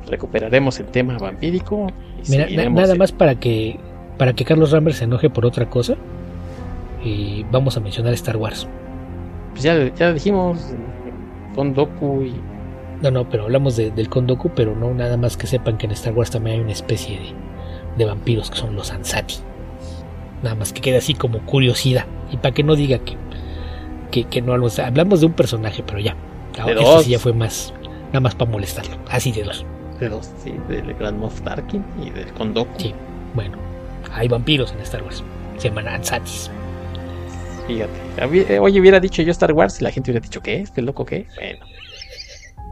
recuperaremos 0.08 0.78
el 0.80 0.86
tema 0.86 1.18
vampírico. 1.18 1.88
Mira, 2.28 2.46
nada 2.70 2.94
más 2.94 3.12
para 3.12 3.34
que 3.34 3.78
para 4.18 4.32
que 4.32 4.44
Carlos 4.44 4.70
Rambert 4.70 4.96
se 4.96 5.04
enoje 5.04 5.30
por 5.30 5.46
otra 5.46 5.68
cosa. 5.68 5.94
Y 7.02 7.44
vamos 7.50 7.76
a 7.76 7.80
mencionar 7.80 8.14
Star 8.14 8.36
Wars. 8.36 8.66
Pues 9.52 9.62
ya, 9.62 9.94
ya 9.94 10.12
dijimos 10.12 10.74
Kondoku 11.54 12.22
y. 12.22 12.34
No, 13.02 13.10
no, 13.10 13.28
pero 13.28 13.44
hablamos 13.44 13.76
del 13.76 14.08
Kondoku, 14.08 14.50
pero 14.54 14.74
no 14.74 14.94
nada 14.94 15.16
más 15.16 15.36
que 15.36 15.46
sepan 15.46 15.76
que 15.76 15.86
en 15.86 15.92
Star 15.92 16.14
Wars 16.14 16.30
también 16.30 16.56
hay 16.56 16.62
una 16.62 16.72
especie 16.72 17.18
de, 17.18 17.26
de 17.98 18.04
vampiros 18.06 18.50
que 18.50 18.56
son 18.56 18.74
los 18.74 18.90
Ansati. 18.92 19.34
Nada 20.42 20.54
más 20.54 20.72
que 20.72 20.80
quede 20.80 20.98
así 20.98 21.14
como 21.14 21.40
curiosidad. 21.40 22.06
Y 22.30 22.36
para 22.38 22.54
que 22.54 22.62
no 22.62 22.76
diga 22.76 22.98
que, 22.98 23.16
que, 24.10 24.24
que 24.24 24.40
no 24.40 24.52
hablamos, 24.52 24.78
hablamos 24.78 25.20
de 25.20 25.26
un 25.26 25.32
personaje, 25.32 25.82
pero 25.84 25.98
ya. 25.98 26.16
Ahora, 26.58 27.02
sí 27.02 27.10
ya 27.10 27.18
fue 27.18 27.32
más, 27.32 27.74
nada 28.08 28.20
más 28.20 28.34
para 28.34 28.50
molestarlo. 28.50 28.96
Así 29.10 29.32
de 29.32 29.42
dos 29.42 29.66
sí, 30.42 30.54
del 30.68 30.94
Grand 30.94 31.18
Moff 31.18 31.40
Tarkin 31.42 31.84
y 32.02 32.10
del 32.10 32.32
Kondoku. 32.32 32.78
Sí, 32.78 32.94
bueno, 33.34 33.58
hay 34.12 34.28
vampiros 34.28 34.72
en 34.72 34.80
Star 34.80 35.02
Wars, 35.02 35.22
se 35.58 35.68
llaman 35.68 35.88
Ansatis. 35.88 36.50
Fíjate, 37.66 38.58
oye, 38.58 38.80
hubiera 38.80 39.00
dicho 39.00 39.22
yo 39.22 39.30
Star 39.30 39.52
Wars 39.52 39.80
y 39.80 39.84
la 39.84 39.90
gente 39.90 40.10
hubiera 40.10 40.22
dicho, 40.22 40.40
¿qué? 40.40 40.60
¿Este 40.60 40.82
loco 40.82 41.04
qué? 41.06 41.26
Bueno, 41.36 41.64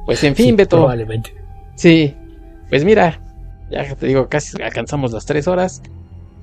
pues 0.07 0.23
en 0.25 0.35
fin, 0.35 0.47
sí, 0.47 0.53
Beto. 0.53 0.77
Probablemente. 0.77 1.35
Sí, 1.75 2.15
pues 2.69 2.85
mira, 2.85 3.21
ya 3.71 3.95
te 3.95 4.07
digo, 4.07 4.29
casi 4.29 4.61
alcanzamos 4.63 5.13
las 5.13 5.25
tres 5.25 5.49
horas. 5.49 5.83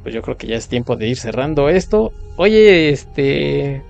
Pues 0.02 0.16
yo 0.16 0.22
creo 0.22 0.38
que 0.38 0.48
ya 0.48 0.56
es 0.56 0.68
tiempo 0.68 0.96
de 0.96 1.08
ir 1.08 1.18
cerrando 1.18 1.70
esto. 1.70 2.14
Oye, 2.38 2.90
este. 2.90 3.84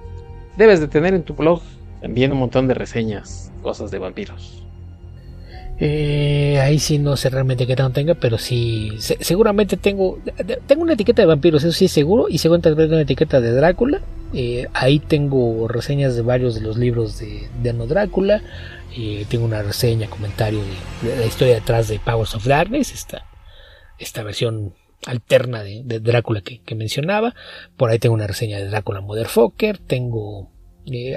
Debes 0.58 0.80
de 0.80 0.88
tener 0.88 1.14
en 1.14 1.24
tu 1.24 1.36
blog 1.36 1.62
también 2.02 2.32
un 2.32 2.40
montón 2.40 2.68
de 2.68 2.74
reseñas, 2.74 3.52
cosas 3.62 3.92
de 3.92 4.00
vampiros. 4.00 4.66
Eh, 5.82 6.60
ahí 6.62 6.78
sí 6.78 7.00
no 7.00 7.16
sé 7.16 7.30
realmente 7.30 7.66
qué 7.66 7.76
tanto 7.76 7.94
tenga, 7.94 8.14
pero 8.16 8.38
sí, 8.38 8.92
seguramente 9.00 9.78
tengo, 9.78 10.20
tengo 10.68 10.82
una 10.82 10.94
etiqueta 10.94 11.22
de 11.22 11.28
vampiros, 11.28 11.64
eso 11.64 11.72
sí 11.72 11.86
es 11.86 11.92
seguro, 11.92 12.28
y 12.30 12.38
seguramente 12.38 12.84
una 12.84 13.02
etiqueta 13.02 13.40
de 13.40 13.52
Drácula. 13.52 14.02
Eh, 14.34 14.68
ahí 14.74 15.00
tengo 15.00 15.68
reseñas 15.68 16.16
de 16.16 16.22
varios 16.22 16.54
de 16.56 16.62
los 16.62 16.78
libros 16.78 17.18
de, 17.20 17.48
de 17.62 17.70
Ano 17.70 17.88
Drácula. 17.88 18.42
Eh, 18.98 19.26
tengo 19.30 19.46
una 19.46 19.62
reseña, 19.62 20.10
comentario 20.10 20.60
de, 21.04 21.16
la 21.16 21.26
historia 21.26 21.56
detrás 21.56 21.88
de 21.88 22.00
Powers 22.00 22.36
of 22.36 22.46
Darkness, 22.46 22.92
esta, 22.92 23.26
esta 23.98 24.24
versión 24.24 24.74
alterna 25.06 25.64
de, 25.64 26.00
Drácula 26.00 26.42
que, 26.42 26.76
mencionaba. 26.76 27.36
Por 27.78 27.90
ahí 27.90 28.00
tengo 28.00 28.16
una 28.16 28.28
reseña 28.28 28.58
de 28.58 28.68
Drácula 28.68 29.02
Motherfucker. 29.02 29.78
Tengo. 29.78 30.52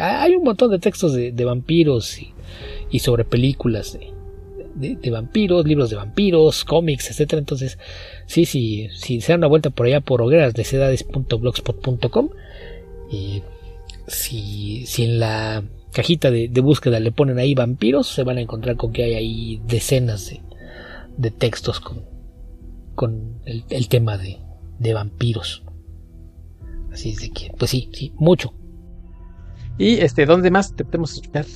hay 0.01 0.35
un 0.35 0.45
montón 0.45 0.71
de 0.71 0.79
textos 0.79 1.15
de, 1.15 1.45
vampiros 1.45 2.19
y, 2.91 2.99
sobre 3.01 3.25
películas 3.25 3.99
de, 4.75 5.11
vampiros, 5.11 5.67
libros 5.67 5.91
de 5.91 5.97
vampiros, 5.97 6.65
cómics, 6.65 7.11
etcétera. 7.11 7.41
Entonces, 7.41 7.79
sí, 8.27 8.45
sí, 8.45 8.89
si 8.95 9.21
se 9.21 9.33
dan 9.33 9.41
una 9.41 9.49
vuelta 9.49 9.71
por 9.71 9.87
allá 9.87 10.01
por 10.01 10.23
hoguerasnecedades.blogspot.com 10.23 12.29
y 13.11 13.43
si, 14.07 14.87
si 14.87 15.05
en 15.05 15.19
la 15.21 15.65
cajita 15.93 16.31
de, 16.31 16.49
búsqueda 16.61 17.01
le 17.01 17.13
ponen 17.13 17.39
ahí 17.39 17.55
vampiros, 17.55 18.09
se 18.09 18.25
van 18.25 18.39
a 18.39 18.41
encontrar 18.41 18.77
con 18.77 18.93
que 18.93 19.05
hay 19.05 19.15
ahí 19.15 19.63
decenas 19.67 20.31
de, 20.31 20.41
de 21.17 21.31
textos 21.31 21.81
con, 21.81 22.05
con 22.95 23.43
el, 23.45 23.89
tema 23.89 24.17
de, 24.17 24.39
de 24.79 24.95
vampiros. 24.95 25.65
Así 26.91 27.11
es 27.11 27.21
de 27.21 27.31
que, 27.31 27.53
pues 27.59 27.71
sí, 27.71 27.91
sí, 27.93 28.13
mucho. 28.17 28.55
¿Y 29.79 30.01
este, 30.01 30.27
dónde 30.27 30.51
más 30.51 30.75
te 30.75 30.85
podemos 30.85 31.15
escuchar? 31.15 31.47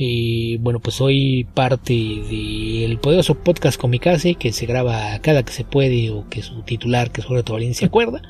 Y 0.00 0.58
bueno, 0.58 0.78
pues 0.78 0.94
soy 0.94 1.44
parte 1.54 1.92
del 1.92 2.98
poderoso 3.00 3.34
podcast 3.34 3.80
Comicase 3.80 4.36
que 4.36 4.52
se 4.52 4.64
graba 4.64 5.18
cada 5.22 5.42
que 5.42 5.52
se 5.52 5.64
puede 5.64 6.10
o 6.10 6.28
que 6.28 6.40
su 6.40 6.62
titular, 6.62 7.10
que 7.10 7.20
es 7.20 7.26
Jorge 7.26 7.42
Tobalín, 7.42 7.74
se 7.74 7.86
acuerda. 7.86 8.22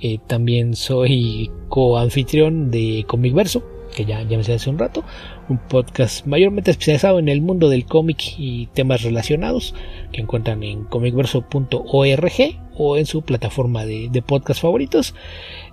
Eh, 0.00 0.18
también 0.26 0.74
soy 0.74 1.52
coanfitrión 1.68 2.72
de 2.72 3.04
Comicverso, 3.06 3.62
que 3.94 4.04
ya, 4.04 4.22
ya 4.22 4.36
mencioné 4.36 4.56
hace 4.56 4.70
un 4.70 4.78
rato, 4.80 5.04
un 5.48 5.58
podcast 5.58 6.26
mayormente 6.26 6.72
especializado 6.72 7.20
en 7.20 7.28
el 7.28 7.42
mundo 7.42 7.68
del 7.68 7.86
cómic 7.86 8.34
y 8.36 8.66
temas 8.74 9.02
relacionados, 9.02 9.72
que 10.10 10.20
encuentran 10.20 10.64
en 10.64 10.82
comicverso.org 10.82 12.32
o 12.76 12.96
en 12.96 13.06
su 13.06 13.22
plataforma 13.22 13.84
de, 13.84 14.08
de 14.10 14.20
podcast 14.20 14.60
favoritos. 14.60 15.14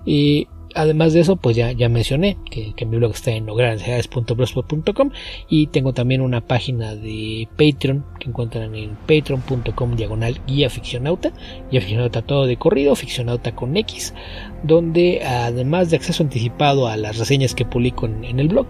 Y 0.06 0.48
Además 0.74 1.14
de 1.14 1.20
eso, 1.22 1.36
pues 1.36 1.56
ya, 1.56 1.72
ya 1.72 1.90
mencioné 1.90 2.38
que, 2.50 2.74
mi 2.86 2.98
blog 2.98 3.12
está 3.12 3.32
en 3.32 3.46
lograncesidades.blogspot.com 3.46 5.12
y 5.50 5.68
tengo 5.68 5.94
también 5.94 6.22
una 6.22 6.42
página 6.42 6.96
de 6.96 7.48
Patreon 7.58 8.06
que 8.20 8.30
encuentran 8.30 8.74
en 8.76 8.96
patreon.com 8.96 9.96
diagonal 9.96 10.40
guía 10.48 10.70
ficcionauta, 10.70 11.32
guía 11.70 11.82
ficcionauta 11.82 12.22
todo 12.22 12.46
de 12.46 12.58
corrido, 12.58 12.96
ficcionauta 12.96 13.54
con 13.54 13.76
X, 13.76 14.14
donde 14.64 15.24
además 15.26 15.90
de 15.90 15.98
acceso 15.98 16.24
anticipado 16.24 16.88
a 16.88 16.96
las 16.96 17.18
reseñas 17.18 17.54
que 17.54 17.66
publico 17.66 18.06
en, 18.06 18.40
el 18.40 18.48
blog, 18.48 18.68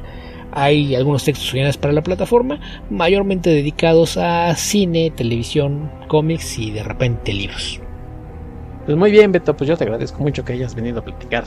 hay 0.52 0.96
algunos 0.96 1.24
textos 1.24 1.50
originales 1.50 1.78
para 1.78 1.94
la 1.94 2.04
plataforma, 2.04 2.60
mayormente 2.90 3.50
dedicados 3.52 4.18
a 4.18 4.54
cine, 4.56 5.12
televisión, 5.12 5.92
cómics 6.08 6.58
y 6.58 6.72
de 6.72 6.84
repente 6.84 7.32
libros. 7.34 7.80
Pues 8.86 8.98
muy 8.98 9.12
bien, 9.12 9.32
Beto, 9.32 9.56
pues 9.56 9.68
yo 9.68 9.78
te 9.78 9.84
agradezco 9.84 10.22
mucho 10.24 10.44
que 10.44 10.54
hayas 10.54 10.74
venido 10.74 11.00
a 11.00 11.06
platicar 11.06 11.46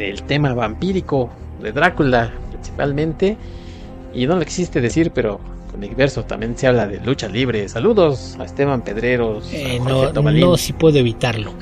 del 0.00 0.22
tema 0.22 0.54
vampírico 0.54 1.28
de 1.62 1.72
Drácula 1.72 2.32
principalmente. 2.50 3.36
Y 4.14 4.26
no 4.26 4.36
lo 4.36 4.42
existe 4.42 4.80
decir, 4.80 5.12
pero 5.12 5.40
con 5.70 5.84
el 5.84 5.94
verso 5.94 6.24
también 6.24 6.56
se 6.56 6.66
habla 6.66 6.86
de 6.86 7.00
lucha 7.00 7.28
libre. 7.28 7.68
Saludos 7.68 8.36
a 8.40 8.44
Esteban 8.44 8.82
Pedreros. 8.82 9.48
Eh, 9.52 9.78
no, 9.78 10.10
no, 10.12 10.56
si 10.56 10.72
puedo 10.72 10.98
evitarlo. 10.98 11.52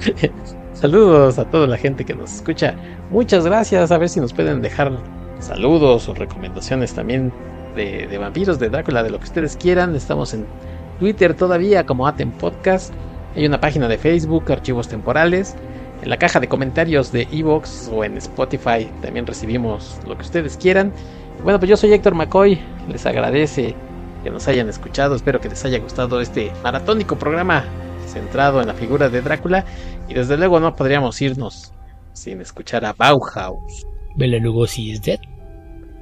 Saludos 0.74 1.38
a 1.38 1.44
toda 1.44 1.66
la 1.66 1.76
gente 1.76 2.04
que 2.04 2.14
nos 2.14 2.32
escucha. 2.34 2.74
Muchas 3.10 3.44
gracias. 3.44 3.90
A 3.90 3.98
ver 3.98 4.08
si 4.08 4.20
nos 4.20 4.32
pueden 4.32 4.62
dejar 4.62 4.92
saludos 5.40 6.08
o 6.08 6.14
recomendaciones 6.14 6.94
también 6.94 7.32
de, 7.74 8.06
de 8.06 8.18
vampiros, 8.18 8.58
de 8.58 8.70
Drácula, 8.70 9.02
de 9.02 9.10
lo 9.10 9.18
que 9.18 9.24
ustedes 9.24 9.56
quieran. 9.56 9.94
Estamos 9.96 10.32
en 10.32 10.46
Twitter 11.00 11.34
todavía 11.34 11.84
como 11.84 12.06
Aten 12.06 12.30
Podcast. 12.30 12.94
Hay 13.34 13.44
una 13.44 13.60
página 13.60 13.88
de 13.88 13.98
Facebook, 13.98 14.50
Archivos 14.50 14.88
Temporales. 14.88 15.56
En 16.02 16.08
la 16.08 16.16
caja 16.16 16.40
de 16.40 16.48
comentarios 16.48 17.12
de 17.12 17.28
Evox 17.30 17.90
o 17.92 18.04
en 18.04 18.16
Spotify 18.16 18.90
también 19.02 19.26
recibimos 19.26 19.98
lo 20.06 20.16
que 20.16 20.22
ustedes 20.22 20.56
quieran. 20.56 20.92
Bueno, 21.44 21.58
pues 21.58 21.68
yo 21.68 21.76
soy 21.76 21.92
Héctor 21.92 22.14
McCoy. 22.14 22.58
Les 22.88 23.04
agradece 23.04 23.74
que 24.24 24.30
nos 24.30 24.48
hayan 24.48 24.68
escuchado. 24.68 25.14
Espero 25.14 25.40
que 25.40 25.48
les 25.48 25.64
haya 25.64 25.78
gustado 25.78 26.20
este 26.20 26.52
maratónico 26.62 27.16
programa 27.16 27.64
centrado 28.06 28.60
en 28.60 28.68
la 28.68 28.74
figura 28.74 29.08
de 29.08 29.20
Drácula. 29.20 29.64
Y 30.08 30.14
desde 30.14 30.36
luego 30.36 30.58
no 30.58 30.74
podríamos 30.74 31.20
irnos 31.20 31.72
sin 32.12 32.40
escuchar 32.40 32.84
a 32.84 32.94
Bauhaus. 32.94 33.86
Bela 34.16 34.38
Lugosi 34.38 34.92
is 34.92 35.02
dead. 35.02 35.20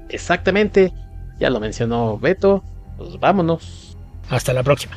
Exactamente. 0.09 0.93
Ya 1.39 1.51
lo 1.51 1.61
mencionó 1.61 2.19
Beto. 2.19 2.63
Pues 2.97 3.19
vámonos. 3.19 3.97
Hasta 4.31 4.53
la 4.53 4.63
próxima. 4.63 4.97